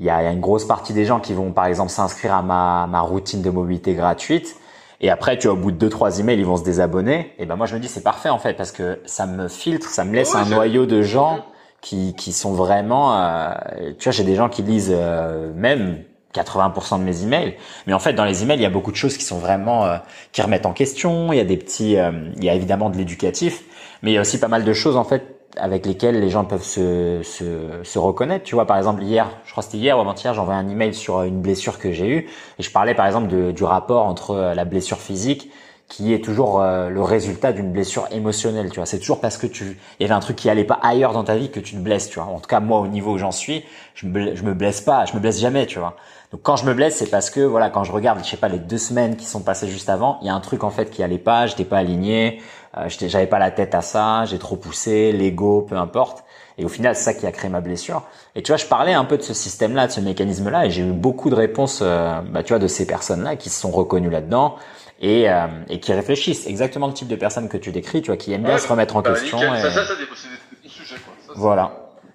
Il 0.00 0.06
y 0.06 0.10
a, 0.10 0.22
il 0.22 0.24
y 0.26 0.28
a 0.28 0.32
une 0.32 0.40
grosse 0.40 0.64
partie 0.66 0.92
des 0.92 1.04
gens 1.04 1.18
qui 1.18 1.34
vont, 1.34 1.50
par 1.52 1.66
exemple, 1.66 1.90
s'inscrire 1.90 2.34
à 2.34 2.42
ma 2.42 2.86
ma 2.86 3.00
routine 3.00 3.42
de 3.42 3.50
mobilité 3.50 3.94
gratuite. 3.94 4.56
Et 5.00 5.10
après, 5.10 5.38
tu 5.38 5.46
vois, 5.48 5.56
au 5.56 5.60
bout 5.60 5.70
de 5.72 5.76
deux 5.76 5.88
trois 5.88 6.18
emails, 6.20 6.38
ils 6.38 6.44
vont 6.46 6.56
se 6.56 6.64
désabonner. 6.64 7.32
Et 7.38 7.46
ben 7.46 7.56
moi, 7.56 7.66
je 7.66 7.74
me 7.74 7.80
dis 7.80 7.88
c'est 7.88 8.02
parfait 8.02 8.28
en 8.30 8.38
fait 8.38 8.54
parce 8.54 8.72
que 8.72 9.00
ça 9.06 9.26
me 9.26 9.48
filtre, 9.48 9.88
ça 9.88 10.04
me 10.04 10.12
laisse 10.14 10.34
un 10.34 10.44
noyau 10.44 10.86
de 10.86 11.02
gens 11.02 11.44
qui 11.80 12.14
qui 12.16 12.32
sont 12.32 12.52
vraiment. 12.52 13.16
euh, 13.16 13.52
tu 13.98 14.04
vois, 14.04 14.12
j'ai 14.12 14.24
des 14.24 14.34
gens 14.34 14.48
qui 14.48 14.62
lisent 14.62 14.92
euh, 14.94 15.52
même 15.54 16.02
80% 16.42 16.98
de 16.98 17.04
mes 17.04 17.22
emails. 17.22 17.56
Mais 17.86 17.92
en 17.92 17.98
fait, 17.98 18.12
dans 18.12 18.24
les 18.24 18.42
emails, 18.42 18.58
il 18.58 18.62
y 18.62 18.66
a 18.66 18.70
beaucoup 18.70 18.92
de 18.92 18.96
choses 18.96 19.16
qui 19.16 19.24
sont 19.24 19.38
vraiment 19.38 19.84
euh, 19.84 19.96
qui 20.32 20.42
remettent 20.42 20.66
en 20.66 20.72
question. 20.72 21.32
Il 21.32 21.36
y 21.36 21.40
a 21.40 21.44
des 21.44 21.56
petits, 21.56 21.98
euh, 21.98 22.12
il 22.36 22.44
y 22.44 22.48
a 22.48 22.54
évidemment 22.54 22.90
de 22.90 22.96
l'éducatif, 22.96 23.64
mais 24.02 24.12
il 24.12 24.14
y 24.14 24.18
a 24.18 24.20
aussi 24.20 24.38
pas 24.38 24.48
mal 24.48 24.64
de 24.64 24.72
choses 24.72 24.96
en 24.96 25.04
fait 25.04 25.38
avec 25.56 25.86
lesquelles 25.86 26.20
les 26.20 26.30
gens 26.30 26.44
peuvent 26.44 26.64
se, 26.64 27.20
se, 27.22 27.80
se 27.82 27.98
reconnaître. 27.98 28.44
Tu 28.44 28.54
vois, 28.54 28.66
par 28.66 28.76
exemple, 28.76 29.02
hier, 29.02 29.28
je 29.44 29.50
crois 29.50 29.62
que 29.62 29.70
c'était 29.70 29.82
hier 29.82 29.96
ou 29.96 30.00
avant-hier, 30.00 30.34
j'ai 30.34 30.40
envoyé 30.40 30.58
un 30.58 30.68
email 30.68 30.94
sur 30.94 31.18
euh, 31.18 31.24
une 31.24 31.40
blessure 31.40 31.78
que 31.78 31.92
j'ai 31.92 32.08
eue 32.08 32.28
et 32.58 32.62
je 32.62 32.70
parlais 32.70 32.94
par 32.94 33.06
exemple 33.06 33.52
du 33.52 33.64
rapport 33.64 34.04
entre 34.06 34.32
euh, 34.32 34.54
la 34.54 34.64
blessure 34.64 34.98
physique 34.98 35.50
qui 35.88 36.12
est 36.12 36.22
toujours 36.22 36.60
euh, 36.60 36.90
le 36.90 37.02
résultat 37.02 37.52
d'une 37.52 37.72
blessure 37.72 38.06
émotionnelle, 38.10 38.70
tu 38.70 38.76
vois. 38.76 38.86
C'est 38.86 38.98
toujours 38.98 39.20
parce 39.20 39.38
que 39.38 39.46
tu, 39.46 39.78
il 39.98 40.02
y 40.02 40.04
avait 40.04 40.14
un 40.14 40.20
truc 40.20 40.36
qui 40.36 40.50
allait 40.50 40.64
pas 40.64 40.78
ailleurs 40.82 41.12
dans 41.12 41.24
ta 41.24 41.36
vie 41.36 41.50
que 41.50 41.60
tu 41.60 41.74
te 41.74 41.80
blesses, 41.80 42.10
tu 42.10 42.20
vois. 42.20 42.28
En 42.28 42.40
tout 42.40 42.48
cas, 42.48 42.60
moi, 42.60 42.80
au 42.80 42.86
niveau 42.86 43.12
où 43.12 43.18
j'en 43.18 43.32
suis, 43.32 43.64
je 43.94 44.06
me, 44.06 44.34
je 44.34 44.42
me 44.42 44.52
blesse 44.52 44.82
pas, 44.82 45.06
je 45.06 45.14
me 45.14 45.20
blesse 45.20 45.40
jamais, 45.40 45.66
tu 45.66 45.78
vois. 45.78 45.96
Donc 46.30 46.42
quand 46.42 46.56
je 46.56 46.66
me 46.66 46.74
blesse, 46.74 46.96
c'est 46.96 47.10
parce 47.10 47.30
que 47.30 47.40
voilà, 47.40 47.70
quand 47.70 47.84
je 47.84 47.92
regarde, 47.92 48.20
je 48.22 48.28
sais 48.28 48.36
pas, 48.36 48.48
les 48.48 48.58
deux 48.58 48.76
semaines 48.76 49.16
qui 49.16 49.24
sont 49.24 49.40
passées 49.40 49.68
juste 49.68 49.88
avant, 49.88 50.18
il 50.20 50.26
y 50.26 50.30
a 50.30 50.34
un 50.34 50.40
truc 50.40 50.62
en 50.62 50.70
fait 50.70 50.90
qui 50.90 51.02
allait 51.02 51.16
pas, 51.16 51.46
j'étais 51.46 51.64
pas 51.64 51.78
aligné, 51.78 52.42
euh, 52.76 52.88
j'avais 52.88 53.26
pas 53.26 53.38
la 53.38 53.50
tête 53.50 53.74
à 53.74 53.80
ça, 53.80 54.26
j'ai 54.26 54.38
trop 54.38 54.56
poussé, 54.56 55.12
l'ego, 55.12 55.62
peu 55.62 55.76
importe. 55.76 56.24
Et 56.58 56.64
au 56.64 56.68
final, 56.68 56.96
c'est 56.96 57.04
ça 57.04 57.14
qui 57.14 57.24
a 57.24 57.32
créé 57.32 57.48
ma 57.48 57.60
blessure. 57.60 58.02
Et 58.34 58.42
tu 58.42 58.50
vois, 58.50 58.56
je 58.58 58.66
parlais 58.66 58.92
un 58.92 59.04
peu 59.04 59.16
de 59.16 59.22
ce 59.22 59.32
système-là, 59.32 59.86
de 59.86 59.92
ce 59.92 60.00
mécanisme-là, 60.00 60.66
et 60.66 60.70
j'ai 60.70 60.82
eu 60.82 60.92
beaucoup 60.92 61.30
de 61.30 61.36
réponses, 61.36 61.80
euh, 61.82 62.20
bah, 62.20 62.42
tu 62.42 62.52
vois, 62.52 62.58
de 62.58 62.66
ces 62.66 62.86
personnes-là 62.86 63.36
qui 63.36 63.48
se 63.48 63.58
sont 63.58 63.70
reconnues 63.70 64.10
là-dedans 64.10 64.56
et, 65.00 65.30
euh, 65.30 65.46
et 65.68 65.80
qui 65.80 65.92
réfléchissent. 65.92 66.46
Exactement 66.46 66.86
le 66.86 66.92
type 66.94 67.08
de 67.08 67.16
personnes 67.16 67.48
que 67.48 67.56
tu 67.56 67.70
décris, 67.72 68.02
tu 68.02 68.08
vois, 68.08 68.16
qui 68.16 68.32
aiment 68.32 68.42
bien 68.42 68.54
Ouais, 68.54 68.58
se 68.60 68.68
remettre 68.68 68.96
en 68.96 69.02
bah, 69.02 69.12
question. 69.12 69.38
nickel. 69.38 69.54
et- 69.58 69.62
Ça, 69.62 69.70
ça, 69.72 69.84
ça, 69.84 69.94
c'est 69.96 70.28
des 70.62 70.68
sujets 70.68 70.96
quoi. 70.96 71.14
Ça, 71.26 71.32
Voilà. 71.36 71.72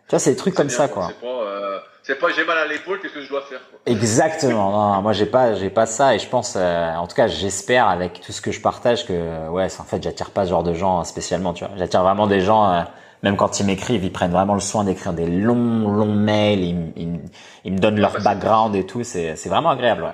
Tu 0.08 0.12
vois, 0.12 0.20
c'est 0.20 0.32
des 0.32 0.38
trucs 0.38 0.54
comme 0.56 0.70
ça, 0.70 0.88
quoi. 0.88 1.08
C'est 1.08 1.20
pas, 1.22 1.28
euh, 1.28 1.80
c'est 2.04 2.20
pas 2.20 2.28
j'ai 2.36 2.44
mal 2.46 2.58
à 2.58 2.68
l'épaule, 2.68 3.00
qu'est-ce 3.02 3.14
que 3.14 3.22
je 3.22 3.30
dois 3.30 3.42
faire 3.44 3.62
quoi. 3.70 3.80
Exactement. 3.86 4.72
Non, 4.72 4.94
non, 4.96 5.02
moi 5.02 5.14
j'ai 5.14 5.26
pas, 5.26 5.54
j'ai 5.56 5.70
pas 5.70 5.86
ça 5.86 6.14
et 6.16 6.20
je 6.20 6.28
pense, 6.28 6.56
euh, 6.58 6.94
en 6.96 7.08
tout 7.08 7.16
cas, 7.16 7.28
j'espère 7.28 7.88
avec 7.88 8.20
tout 8.20 8.32
ce 8.34 8.42
que 8.42 8.52
je 8.52 8.60
partage 8.60 9.06
que, 9.08 9.48
ouais, 9.50 9.68
en 9.80 9.84
fait, 9.84 10.04
j'attire 10.04 10.32
pas 10.32 10.44
ce 10.46 10.50
genre 10.50 10.64
de 10.64 10.74
gens 10.74 11.04
spécialement, 11.06 11.54
tu 11.54 11.64
vois. 11.64 11.74
J'attire 11.78 12.04
vraiment 12.04 12.28
des 12.28 12.42
gens, 12.42 12.70
euh, 12.70 12.82
même 13.24 13.38
quand 13.38 13.62
ils 13.62 13.66
m'écrivent, 13.66 14.04
ils 14.04 14.12
prennent 14.12 14.32
vraiment 14.34 14.54
le 14.56 14.60
soin 14.60 14.84
d'écrire 14.84 15.14
des 15.14 15.26
longs, 15.28 15.88
longs 15.90 16.14
mails, 16.14 16.60
ils, 16.60 16.92
ils, 16.98 17.20
ils 17.64 17.72
me 17.72 17.78
donnent 17.80 18.00
leur 18.00 18.12
bah, 18.12 18.20
background 18.36 18.76
et 18.76 18.86
tout. 18.86 19.04
C'est, 19.06 19.38
c'est 19.38 19.48
vraiment 19.48 19.70
agréable, 19.70 20.04
ouais. 20.04 20.14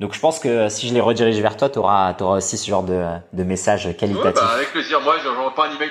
Donc 0.00 0.12
je 0.12 0.18
pense 0.20 0.40
que 0.40 0.68
si 0.68 0.88
je 0.88 0.94
les 0.94 1.00
redirige 1.00 1.38
vers 1.40 1.56
toi, 1.56 1.68
t'auras, 1.68 2.12
t'auras 2.14 2.38
aussi 2.38 2.58
ce 2.58 2.68
genre 2.68 2.82
de, 2.82 3.04
de 3.32 3.42
messages 3.44 3.86
Ouais, 3.86 3.94
qualitatifs. 3.94 4.34
bah, 4.34 4.50
avec 4.54 4.72
plaisir. 4.72 5.00
Moi, 5.00 5.16
je 5.18 5.24
j'envoie 5.24 5.54
pas 5.54 5.66
un 5.68 5.74
email 5.76 5.90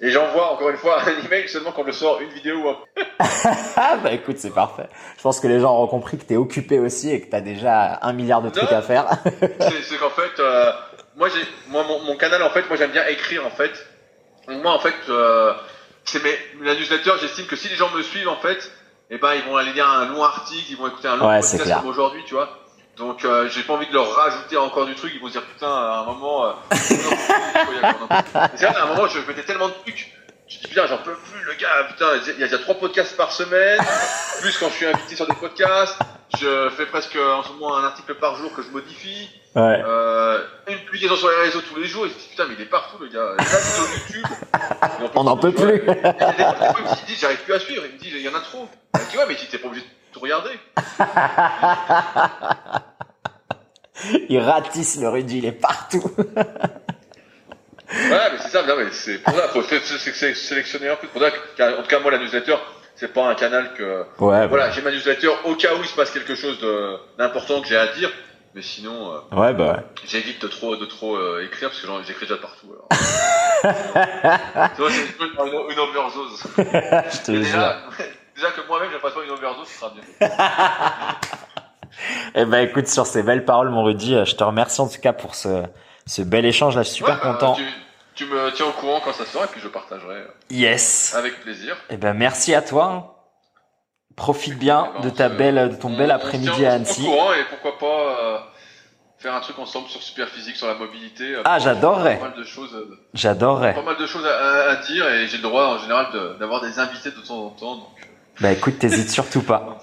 les... 0.00 0.08
Et 0.08 0.10
j'envoie 0.10 0.52
encore 0.52 0.70
une 0.70 0.76
fois 0.78 0.98
un 1.06 1.26
email 1.26 1.46
seulement 1.48 1.72
quand 1.72 1.84
je 1.86 1.92
sors 1.92 2.20
une 2.20 2.30
vidéo 2.30 2.56
ou 2.62 2.68
un 2.70 2.76
Ah 3.76 3.96
bah 4.02 4.12
écoute, 4.12 4.38
c'est 4.38 4.54
parfait. 4.54 4.88
Je 5.18 5.22
pense 5.22 5.40
que 5.40 5.46
les 5.46 5.60
gens 5.60 5.72
auront 5.74 5.86
compris 5.88 6.16
que 6.18 6.24
t'es 6.24 6.36
occupé 6.36 6.78
aussi 6.78 7.10
et 7.10 7.20
que 7.20 7.30
t'as 7.30 7.40
déjà 7.42 7.98
un 8.02 8.12
milliard 8.14 8.40
de 8.42 8.48
trucs 8.50 8.70
Non. 8.70 8.78
à 8.78 8.82
faire. 8.82 9.06
c'est 9.82 9.98
qu'en 9.98 10.10
fait, 10.10 10.40
euh, 10.40 10.72
moi, 11.16 11.28
moi, 11.68 11.84
mon, 11.86 12.00
mon 12.04 12.16
canal, 12.16 12.42
en 12.42 12.50
fait, 12.50 12.66
moi, 12.68 12.76
j'aime 12.78 12.92
bien 12.92 13.06
écrire, 13.06 13.46
en 13.46 13.50
fait. 13.50 13.72
Donc, 14.48 14.62
moi, 14.62 14.72
en 14.72 14.78
fait, 14.78 14.94
euh, 15.10 15.52
c'est 16.04 16.22
mes, 16.24 16.34
la 16.62 16.74
newsletter, 16.74 17.12
j'estime 17.20 17.46
que 17.46 17.56
si 17.56 17.68
les 17.68 17.76
gens 17.76 17.90
me 17.94 18.02
suivent, 18.02 18.28
en 18.28 18.36
fait, 18.36 18.70
eh 19.10 19.18
ben, 19.18 19.34
ils 19.34 19.42
vont 19.48 19.56
aller 19.56 19.72
lire 19.74 19.88
un 19.88 20.06
long 20.06 20.22
article, 20.24 20.64
ils 20.70 20.76
vont 20.76 20.88
écouter 20.88 21.08
un 21.08 21.16
long 21.16 21.28
Ouais, 21.28 21.40
podcast 21.40 21.84
aujourd'hui, 21.86 22.22
tu 22.26 22.34
vois. 22.34 22.48
Donc, 22.96 23.24
euh, 23.24 23.48
j'ai 23.48 23.62
pas 23.62 23.74
envie 23.74 23.88
de 23.88 23.92
leur 23.92 24.14
rajouter 24.14 24.56
encore 24.56 24.86
du 24.86 24.94
truc, 24.94 25.12
ils 25.14 25.20
vont 25.20 25.26
se 25.26 25.32
dire, 25.32 25.42
putain, 25.42 25.68
à 25.68 26.00
un 26.00 26.04
moment, 26.04 26.46
euh, 26.46 26.52
c'est 26.72 26.96
vrai, 28.66 28.76
à 28.76 28.84
un 28.84 28.86
moment, 28.86 29.08
je 29.08 29.18
mettais 29.20 29.42
tellement 29.42 29.68
de 29.68 29.74
trucs. 29.74 30.12
Je 30.46 30.58
dis, 30.58 30.68
putain, 30.68 30.86
j'en 30.86 30.98
peux 30.98 31.14
plus, 31.14 31.42
le 31.44 31.54
gars, 31.54 31.84
putain, 31.88 32.06
il 32.38 32.46
y 32.46 32.54
a 32.54 32.58
trois 32.58 32.76
podcasts 32.76 33.16
par 33.16 33.32
semaine, 33.32 33.80
plus 34.40 34.56
quand 34.58 34.68
je 34.68 34.74
suis 34.74 34.86
invité 34.86 35.16
sur 35.16 35.26
des 35.26 35.34
podcasts, 35.34 35.98
je 36.38 36.70
fais 36.70 36.86
presque 36.86 37.16
en 37.16 37.42
ce 37.42 37.52
moment 37.52 37.76
un 37.76 37.84
article 37.84 38.14
par 38.14 38.36
jour 38.36 38.52
que 38.54 38.62
je 38.62 38.68
modifie. 38.68 39.28
Ouais. 39.54 39.82
Euh, 39.86 40.42
une 40.68 40.78
publication 40.78 41.16
sur 41.16 41.28
les 41.30 41.36
réseaux 41.36 41.60
tous 41.60 41.78
les 41.78 41.86
jours, 41.86 42.06
il 42.06 42.12
se 42.12 42.18
dit 42.18 42.26
putain 42.30 42.46
mais 42.48 42.54
il 42.58 42.62
est 42.62 42.68
partout 42.68 42.96
le 43.00 43.06
gars. 43.08 43.34
Là 43.38 43.44
sur 43.44 43.84
YouTube, 43.84 44.26
il 44.98 45.04
en 45.04 45.10
On 45.20 45.24
n'en 45.24 45.36
peut 45.36 45.52
plus. 45.52 45.80
Il 45.80 45.86
y 45.86 46.06
a 46.06 46.32
des 46.32 46.42
fois, 46.42 46.54
des 46.58 46.78
il 46.78 46.84
me 46.84 47.06
dit 47.06 47.16
j'arrive 47.20 47.38
plus 47.44 47.54
à 47.54 47.60
suivre, 47.60 47.84
il 47.86 47.94
me 47.94 47.98
dit 47.98 48.10
il 48.12 48.20
y 48.20 48.28
en 48.28 48.34
a 48.34 48.40
trop. 48.40 48.68
Je 48.94 49.10
dis 49.10 49.16
ouais 49.16 49.26
mais 49.28 49.36
tu 49.36 49.46
t'es 49.46 49.58
pas 49.58 49.68
obligé 49.68 49.84
de 49.84 49.90
tout 50.24 50.32
regarder. 50.32 50.58
Il 54.28 54.38
ratisse 54.40 55.00
le 55.00 55.08
Rudy, 55.08 55.38
il 55.38 55.46
est 55.46 55.52
partout. 55.52 56.02
Ouais 56.18 56.26
mais 58.32 58.38
c'est 58.40 58.48
ça, 58.48 58.62
non, 58.66 58.74
mais 58.76 58.90
c'est 58.90 59.18
pour 59.18 59.32
ça, 59.34 59.48
faut 59.48 59.62
sé- 59.62 59.78
sé- 59.80 60.12
sé- 60.12 60.34
sélectionner 60.34 60.88
un 60.88 60.96
peu. 60.96 61.06
Pour 61.06 61.22
ça 61.22 61.28
en 61.78 61.82
tout 61.82 61.88
cas 61.88 62.00
moi 62.00 62.10
la 62.10 62.18
newsletter, 62.18 62.56
c'est 62.96 63.12
pas 63.12 63.26
un 63.28 63.34
canal 63.36 63.72
que. 63.74 64.04
Ouais, 64.18 64.46
Voilà, 64.48 64.70
j'ai 64.72 64.82
ma 64.82 64.90
newsletter 64.90 65.30
au 65.44 65.54
cas 65.54 65.74
où 65.74 65.78
il 65.80 65.86
se 65.86 65.94
passe 65.94 66.10
quelque 66.10 66.34
chose 66.34 66.58
d'important 67.18 67.60
que 67.62 67.68
j'ai 67.68 67.76
à 67.76 67.86
dire. 67.94 68.10
Mais 68.54 68.62
sinon, 68.62 69.12
euh, 69.12 69.18
Ouais, 69.36 69.52
bah 69.52 69.72
ouais. 69.72 69.82
j'évite 70.06 70.40
de 70.42 70.46
trop, 70.48 70.76
de 70.76 70.84
trop 70.86 71.16
euh, 71.16 71.44
écrire 71.44 71.70
parce 71.70 71.80
que 71.80 71.86
j'écris 72.06 72.26
déjà 72.26 72.36
partout. 72.40 72.68
Alors. 72.72 72.86
tu 74.76 74.80
vois, 74.80 74.90
c'est 74.90 75.24
une, 75.24 75.72
une, 75.72 75.78
overdose. 75.80 76.42
Je 76.56 77.18
te 77.24 77.42
jure. 77.42 77.74
Déjà, 78.34 78.50
que 78.50 78.66
moi-même, 78.68 78.90
je 78.92 78.98
passe 78.98 79.12
pas 79.14 79.22
une 79.24 79.30
overdose, 79.30 79.68
ce 79.68 79.78
sera 79.78 79.90
bien. 79.90 80.28
Eh 82.34 82.44
ben 82.44 82.68
écoute, 82.68 82.88
sur 82.88 83.06
ces 83.06 83.22
belles 83.22 83.44
paroles, 83.44 83.68
mon 83.70 83.84
Rudy, 83.84 84.16
euh, 84.16 84.24
je 84.24 84.34
te 84.34 84.42
remercie 84.42 84.80
en 84.80 84.88
tout 84.88 85.00
cas 85.00 85.12
pour 85.12 85.34
ce 85.36 85.62
ce 86.06 86.22
bel 86.22 86.44
échange 86.44 86.74
là. 86.76 86.82
Je 86.82 86.88
suis 86.88 86.96
super 86.96 87.14
Ouais, 87.14 87.20
bah, 87.22 87.32
content. 87.32 87.54
Tu, 87.54 87.64
tu 88.16 88.26
me 88.26 88.50
tiens 88.50 88.66
au 88.66 88.72
courant 88.72 89.00
quand 89.04 89.12
ça 89.12 89.24
sort 89.24 89.44
et 89.44 89.46
puis 89.46 89.60
je 89.60 89.68
partagerai 89.68 90.16
euh, 90.16 90.26
Yes. 90.50 91.14
avec 91.16 91.40
plaisir. 91.42 91.76
Eh 91.90 91.96
ben 91.96 92.12
merci 92.12 92.52
à 92.54 92.62
toi. 92.62 93.30
Profite 94.16 94.58
bien 94.58 94.90
Eh 94.90 95.02
ben, 95.02 95.04
de 95.04 95.10
ta 95.10 95.28
se- 95.30 95.34
belle, 95.34 95.68
de 95.70 95.76
ton 95.76 95.92
on- 95.92 95.96
bel 95.96 96.10
après-midi 96.10 96.66
à 96.66 96.70
au 96.70 96.72
Annecy. 96.74 97.04
courant 97.04 97.32
et 97.32 97.44
pourquoi 97.44 97.78
pas 97.78 97.86
euh, 98.24 98.38
faire 99.18 99.34
un 99.34 99.40
truc 99.40 99.58
ensemble 99.60 99.88
sur 99.88 100.02
super 100.02 100.28
physique, 100.28 100.56
sur 100.56 100.66
la 100.66 100.74
mobilité. 100.74 101.36
Ah, 101.44 101.60
j'adorerais. 101.60 102.18
Pas 102.18 102.28
mal 102.30 102.38
de 102.38 102.44
choses, 102.44 102.76
J'adorerais. 103.14 103.74
pas 103.74 103.82
mal 103.82 103.96
de 103.96 104.06
choses 104.06 104.26
à, 104.26 104.36
à- 104.36 104.70
à 104.72 104.76
dire 104.76 105.08
et 105.08 105.28
j'ai 105.28 105.36
le 105.36 105.42
droit 105.44 105.66
en 105.68 105.78
général 105.78 106.08
de- 106.12 106.36
d'avoir 106.40 106.60
des 106.60 106.80
invités 106.80 107.12
de 107.12 107.20
temps 107.20 107.46
en 107.46 107.50
temps. 107.50 107.76
Donc, 107.76 108.03
Bah 108.40 108.52
écoute, 108.52 108.78
t'hésites 108.78 109.10
surtout 109.10 109.42
pas. 109.42 109.78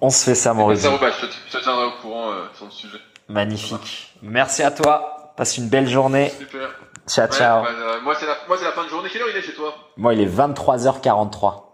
On 0.00 0.10
se 0.10 0.24
fait 0.24 0.34
ça, 0.36 0.50
ça, 0.50 0.54
bah, 0.54 0.74
je, 0.74 1.26
te, 1.26 1.32
je 1.48 1.58
te 1.58 1.62
tiendrai 1.62 1.86
au 1.86 1.90
courant 2.02 2.30
euh, 2.30 2.44
sur 2.54 2.66
le 2.66 2.70
sujet. 2.70 2.98
Magnifique. 3.28 4.14
Merci 4.22 4.62
à 4.62 4.70
toi. 4.70 5.32
Passe 5.36 5.56
une 5.58 5.68
belle 5.68 5.88
journée. 5.88 6.30
Super. 6.38 6.68
Ciao, 7.08 7.26
Ouais, 7.26 7.32
ciao. 7.36 7.62
bah, 7.62 7.68
euh, 7.72 8.00
moi, 8.02 8.14
c'est 8.18 8.26
la, 8.26 8.36
moi, 8.46 8.56
c'est 8.58 8.64
la 8.64 8.72
fin 8.72 8.84
de 8.84 8.88
journée. 8.88 9.08
Quelle 9.12 9.22
heure 9.22 9.28
il 9.32 9.36
est 9.36 9.42
chez 9.42 9.54
toi? 9.54 9.74
Moi, 9.96 10.14
il 10.14 10.20
est 10.20 10.26
23h43. 10.26 11.64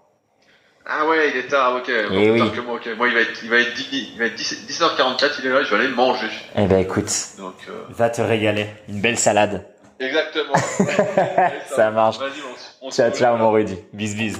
Ah 0.86 1.06
ouais, 1.06 1.30
il 1.30 1.36
est 1.38 1.48
tard, 1.48 1.76
ok. 1.76 1.88
Eh 1.88 2.08
Bon, 2.08 2.32
oui. 2.32 2.38
tard 2.38 2.52
que 2.52 2.60
moi, 2.60 2.74
ok. 2.76 2.88
Moi, 2.96 3.08
il 3.08 3.14
va 3.14 3.20
être, 3.20 3.42
il 3.42 3.50
va 3.50 3.58
être, 3.58 3.74
10 3.74 3.88
il 4.14 4.18
va 4.18 4.26
être 4.26 4.34
10 4.34 4.66
17h44, 4.68 5.30
il 5.40 5.46
est 5.46 5.50
là, 5.50 5.62
je 5.62 5.70
vais 5.74 5.82
aller 5.84 5.88
manger. 5.94 6.28
Eh 6.56 6.66
ben 6.66 6.78
écoute, 6.78 7.10
Donc, 7.38 7.54
euh, 7.68 7.82
va 7.90 8.08
te 8.10 8.20
régaler. 8.22 8.68
Une 8.88 9.00
belle 9.00 9.18
salade. 9.18 9.66
exactement. 9.98 10.54
Ça 11.74 11.90
marche. 11.90 12.18
Vas-y, 12.18 12.30
on, 12.50 12.54
s- 12.54 12.78
on 12.82 12.90
se 12.90 12.96
Ciao, 12.96 13.10
ciao, 13.10 13.36
mon 13.36 13.50
Rudy. 13.50 13.78
Bis, 13.92 14.14
bis. 14.14 14.38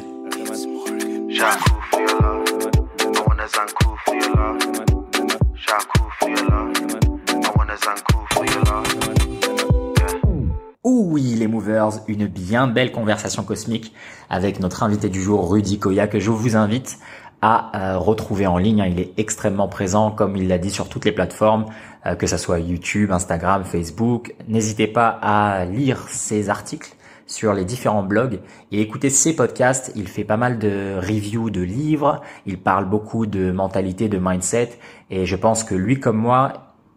Oui, 10.84 11.34
les 11.34 11.48
movers, 11.48 11.90
une 12.06 12.26
bien 12.28 12.68
belle 12.68 12.92
conversation 12.92 13.42
cosmique 13.42 13.92
avec 14.30 14.60
notre 14.60 14.84
invité 14.84 15.08
du 15.08 15.20
jour, 15.20 15.50
Rudy 15.50 15.78
Koya, 15.80 16.06
que 16.06 16.20
je 16.20 16.30
vous 16.30 16.56
invite 16.56 16.98
à 17.42 17.94
euh, 17.94 17.98
retrouver 17.98 18.46
en 18.46 18.56
ligne. 18.58 18.80
hein. 18.82 18.86
Il 18.88 19.00
est 19.00 19.12
extrêmement 19.16 19.66
présent, 19.68 20.12
comme 20.12 20.36
il 20.36 20.46
l'a 20.46 20.58
dit, 20.58 20.70
sur 20.70 20.88
toutes 20.88 21.04
les 21.04 21.12
plateformes, 21.12 21.66
euh, 22.06 22.14
que 22.14 22.26
ce 22.28 22.36
soit 22.36 22.60
YouTube, 22.60 23.10
Instagram, 23.10 23.64
Facebook. 23.64 24.34
N'hésitez 24.46 24.86
pas 24.86 25.08
à 25.08 25.64
lire 25.64 26.06
ses 26.08 26.48
articles 26.48 26.94
sur 27.26 27.54
les 27.54 27.64
différents 27.64 28.02
blogs 28.02 28.40
et 28.72 28.80
écouter 28.80 29.10
ses 29.10 29.34
podcasts. 29.34 29.92
Il 29.96 30.08
fait 30.08 30.24
pas 30.24 30.36
mal 30.36 30.58
de 30.58 30.96
reviews 31.00 31.50
de 31.50 31.60
livres, 31.62 32.20
il 32.46 32.58
parle 32.58 32.84
beaucoup 32.88 33.26
de 33.26 33.50
mentalité, 33.50 34.08
de 34.08 34.18
mindset 34.20 34.78
et 35.10 35.26
je 35.26 35.36
pense 35.36 35.64
que 35.64 35.74
lui 35.74 36.00
comme 36.00 36.16
moi, 36.18 36.52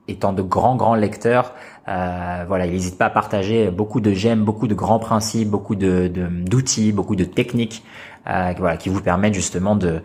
étant 0.07 0.33
de 0.33 0.41
grands 0.41 0.75
grands 0.75 0.95
lecteurs, 0.95 1.53
euh, 1.89 2.45
voilà, 2.47 2.65
il 2.65 2.73
n'hésite 2.73 2.97
pas 2.97 3.05
à 3.05 3.09
partager 3.09 3.71
beaucoup 3.71 3.99
de 4.01 4.11
j'aime, 4.11 4.43
beaucoup 4.43 4.67
de 4.67 4.75
grands 4.75 4.99
principes, 4.99 5.49
beaucoup 5.49 5.75
de 5.75 6.07
de- 6.07 6.27
d'outils, 6.27 6.91
beaucoup 6.91 7.15
de 7.15 7.23
techniques, 7.23 7.83
euh, 8.27 8.53
voilà, 8.57 8.77
qui 8.77 8.89
vous 8.89 9.01
permettent 9.01 9.33
justement 9.33 9.75
de 9.75 10.01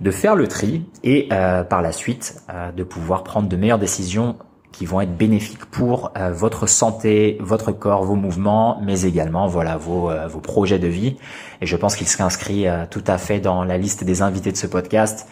de 0.00 0.10
faire 0.10 0.34
le 0.36 0.46
tri 0.48 0.84
et 1.04 1.28
euh, 1.32 1.62
par 1.64 1.82
la 1.82 1.92
suite 1.92 2.36
euh, 2.50 2.72
de 2.72 2.82
pouvoir 2.84 3.22
prendre 3.24 3.48
de 3.48 3.56
meilleures 3.56 3.78
décisions 3.78 4.36
qui 4.72 4.86
vont 4.86 5.00
être 5.00 5.16
bénéfiques 5.16 5.64
pour 5.66 6.12
euh, 6.16 6.30
votre 6.32 6.66
santé, 6.66 7.36
votre 7.40 7.72
corps, 7.72 8.04
vos 8.04 8.14
mouvements, 8.14 8.80
mais 8.82 9.02
également 9.02 9.46
voilà 9.46 9.76
vos 9.76 10.10
euh, 10.10 10.28
projets 10.42 10.78
de 10.78 10.86
vie. 10.86 11.16
Et 11.60 11.66
je 11.66 11.76
pense 11.76 11.96
qu'il 11.96 12.06
s'inscrit 12.06 12.66
euh, 12.66 12.84
tout 12.88 13.04
à 13.06 13.18
fait 13.18 13.40
dans 13.40 13.64
la 13.64 13.78
liste 13.78 14.04
des 14.04 14.22
invités 14.22 14.52
de 14.52 14.56
ce 14.56 14.66
podcast 14.66 15.26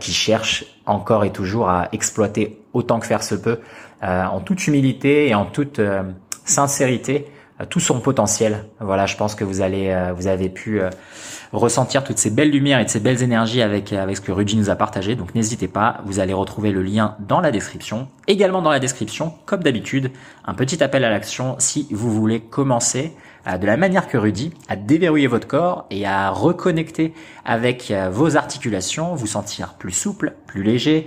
qui 0.00 0.10
cherchent 0.10 0.64
encore 0.86 1.24
et 1.24 1.30
toujours 1.30 1.68
à 1.68 1.88
exploiter 1.92 2.60
autant 2.72 2.98
que 2.98 3.06
faire 3.06 3.22
se 3.22 3.36
peut, 3.36 3.60
en 4.02 4.40
toute 4.40 4.66
humilité 4.66 5.28
et 5.28 5.36
en 5.36 5.44
toute 5.44 5.80
sincérité, 6.44 7.26
tout 7.66 7.80
son 7.80 8.00
potentiel. 8.00 8.64
Voilà, 8.80 9.06
je 9.06 9.16
pense 9.16 9.34
que 9.34 9.44
vous 9.44 9.60
allez, 9.60 9.88
euh, 9.90 10.12
vous 10.12 10.26
avez 10.26 10.48
pu 10.48 10.80
euh, 10.80 10.90
ressentir 11.52 12.04
toutes 12.04 12.18
ces 12.18 12.30
belles 12.30 12.50
lumières 12.50 12.80
et 12.80 12.84
de 12.84 12.90
ces 12.90 13.00
belles 13.00 13.22
énergies 13.22 13.62
avec 13.62 13.92
avec 13.92 14.16
ce 14.16 14.20
que 14.20 14.32
Rudy 14.32 14.56
nous 14.56 14.70
a 14.70 14.76
partagé. 14.76 15.14
Donc 15.14 15.34
n'hésitez 15.34 15.68
pas, 15.68 16.00
vous 16.04 16.20
allez 16.20 16.32
retrouver 16.32 16.70
le 16.70 16.82
lien 16.82 17.16
dans 17.20 17.40
la 17.40 17.50
description. 17.50 18.08
Également 18.26 18.62
dans 18.62 18.70
la 18.70 18.80
description, 18.80 19.34
comme 19.46 19.62
d'habitude, 19.62 20.10
un 20.44 20.54
petit 20.54 20.82
appel 20.82 21.04
à 21.04 21.10
l'action 21.10 21.56
si 21.58 21.88
vous 21.90 22.12
voulez 22.12 22.40
commencer 22.40 23.14
euh, 23.46 23.58
de 23.58 23.66
la 23.66 23.76
manière 23.76 24.08
que 24.08 24.16
Rudy 24.16 24.52
à 24.68 24.76
déverrouiller 24.76 25.26
votre 25.26 25.46
corps 25.46 25.86
et 25.90 26.06
à 26.06 26.30
reconnecter 26.30 27.14
avec 27.44 27.90
euh, 27.90 28.10
vos 28.10 28.36
articulations, 28.36 29.14
vous 29.14 29.26
sentir 29.26 29.74
plus 29.74 29.92
souple, 29.92 30.34
plus 30.46 30.62
léger, 30.62 31.06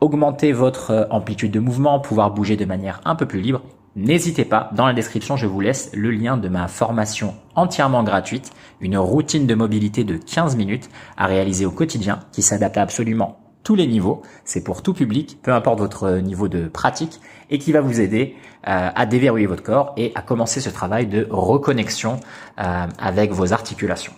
augmenter 0.00 0.52
votre 0.52 0.90
euh, 0.90 1.04
amplitude 1.10 1.52
de 1.52 1.60
mouvement, 1.60 2.00
pouvoir 2.00 2.30
bouger 2.30 2.56
de 2.56 2.64
manière 2.64 3.00
un 3.04 3.14
peu 3.14 3.26
plus 3.26 3.40
libre. 3.40 3.62
N'hésitez 3.96 4.44
pas, 4.44 4.68
dans 4.74 4.86
la 4.86 4.92
description, 4.92 5.38
je 5.38 5.46
vous 5.46 5.60
laisse 5.60 5.90
le 5.94 6.10
lien 6.10 6.36
de 6.36 6.50
ma 6.50 6.68
formation 6.68 7.34
entièrement 7.54 8.02
gratuite, 8.02 8.50
une 8.82 8.98
routine 8.98 9.46
de 9.46 9.54
mobilité 9.54 10.04
de 10.04 10.18
15 10.18 10.54
minutes 10.54 10.90
à 11.16 11.24
réaliser 11.24 11.64
au 11.64 11.70
quotidien 11.70 12.20
qui 12.30 12.42
s'adapte 12.42 12.76
à 12.76 12.82
absolument 12.82 13.40
tous 13.64 13.74
les 13.74 13.86
niveaux. 13.86 14.20
C'est 14.44 14.62
pour 14.62 14.82
tout 14.82 14.92
public, 14.92 15.38
peu 15.42 15.50
importe 15.50 15.78
votre 15.78 16.18
niveau 16.18 16.46
de 16.46 16.68
pratique 16.68 17.22
et 17.48 17.58
qui 17.58 17.72
va 17.72 17.80
vous 17.80 17.98
aider 17.98 18.36
euh, 18.68 18.90
à 18.94 19.06
déverrouiller 19.06 19.46
votre 19.46 19.62
corps 19.62 19.94
et 19.96 20.12
à 20.14 20.20
commencer 20.20 20.60
ce 20.60 20.68
travail 20.68 21.06
de 21.06 21.26
reconnexion 21.30 22.20
euh, 22.60 22.86
avec 22.98 23.32
vos 23.32 23.54
articulations. 23.54 24.12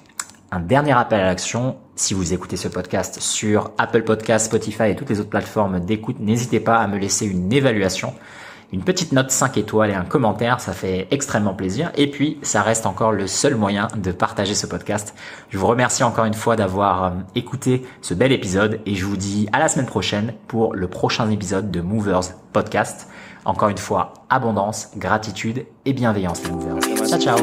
Un 0.51 0.59
dernier 0.59 0.99
appel 0.99 1.21
à 1.21 1.27
l'action, 1.27 1.77
si 1.95 2.15
vous 2.15 2.33
écoutez 2.33 2.57
ce 2.57 2.67
podcast 2.67 3.21
sur 3.21 3.71
Apple 3.79 4.03
Podcast, 4.03 4.47
Spotify 4.47 4.91
et 4.91 4.97
toutes 4.97 5.11
les 5.11 5.21
autres 5.21 5.31
plateformes 5.31 5.79
d'écoute, 5.79 6.17
n'hésitez 6.19 6.59
pas 6.59 6.79
à 6.79 6.89
me 6.89 6.99
laisser 6.99 7.27
une 7.27 7.53
évaluation, 7.53 8.13
une 8.73 8.83
petite 8.83 9.13
note 9.13 9.31
5 9.31 9.57
étoiles 9.57 9.91
et 9.91 9.95
un 9.95 10.05
commentaire, 10.05 10.61
ça 10.61 10.73
fait 10.73 11.09
extrêmement 11.11 11.55
plaisir. 11.55 11.91
Et 11.97 12.11
puis, 12.11 12.39
ça 12.43 12.63
reste 12.63 12.85
encore 12.87 13.13
le 13.13 13.27
seul 13.27 13.55
moyen 13.55 13.89
de 13.97 14.13
partager 14.13 14.55
ce 14.55 14.67
podcast. 14.67 15.15
Je 15.49 15.59
vous 15.59 15.67
remercie 15.67 16.05
encore 16.05 16.27
une 16.27 16.35
fois 16.35 16.57
d'avoir 16.57 17.05
euh, 17.05 17.11
écouté 17.35 17.87
ce 18.03 18.13
bel 18.15 18.31
épisode 18.31 18.81
et 18.85 18.95
je 18.95 19.05
vous 19.07 19.17
dis 19.17 19.49
à 19.53 19.59
la 19.59 19.69
semaine 19.69 19.87
prochaine 19.87 20.35
pour 20.49 20.75
le 20.75 20.89
prochain 20.89 21.31
épisode 21.31 21.71
de 21.71 21.81
Movers 21.81 22.35
Podcast. 22.53 23.09
Encore 23.45 23.71
une 23.71 23.79
fois, 23.79 24.13
abondance, 24.29 24.91
gratitude 24.97 25.65
et 25.87 25.95
bienveillance 25.95 26.43
les 26.45 26.51
Movers. 26.51 26.81
Ciao 27.09 27.19
ciao 27.19 27.39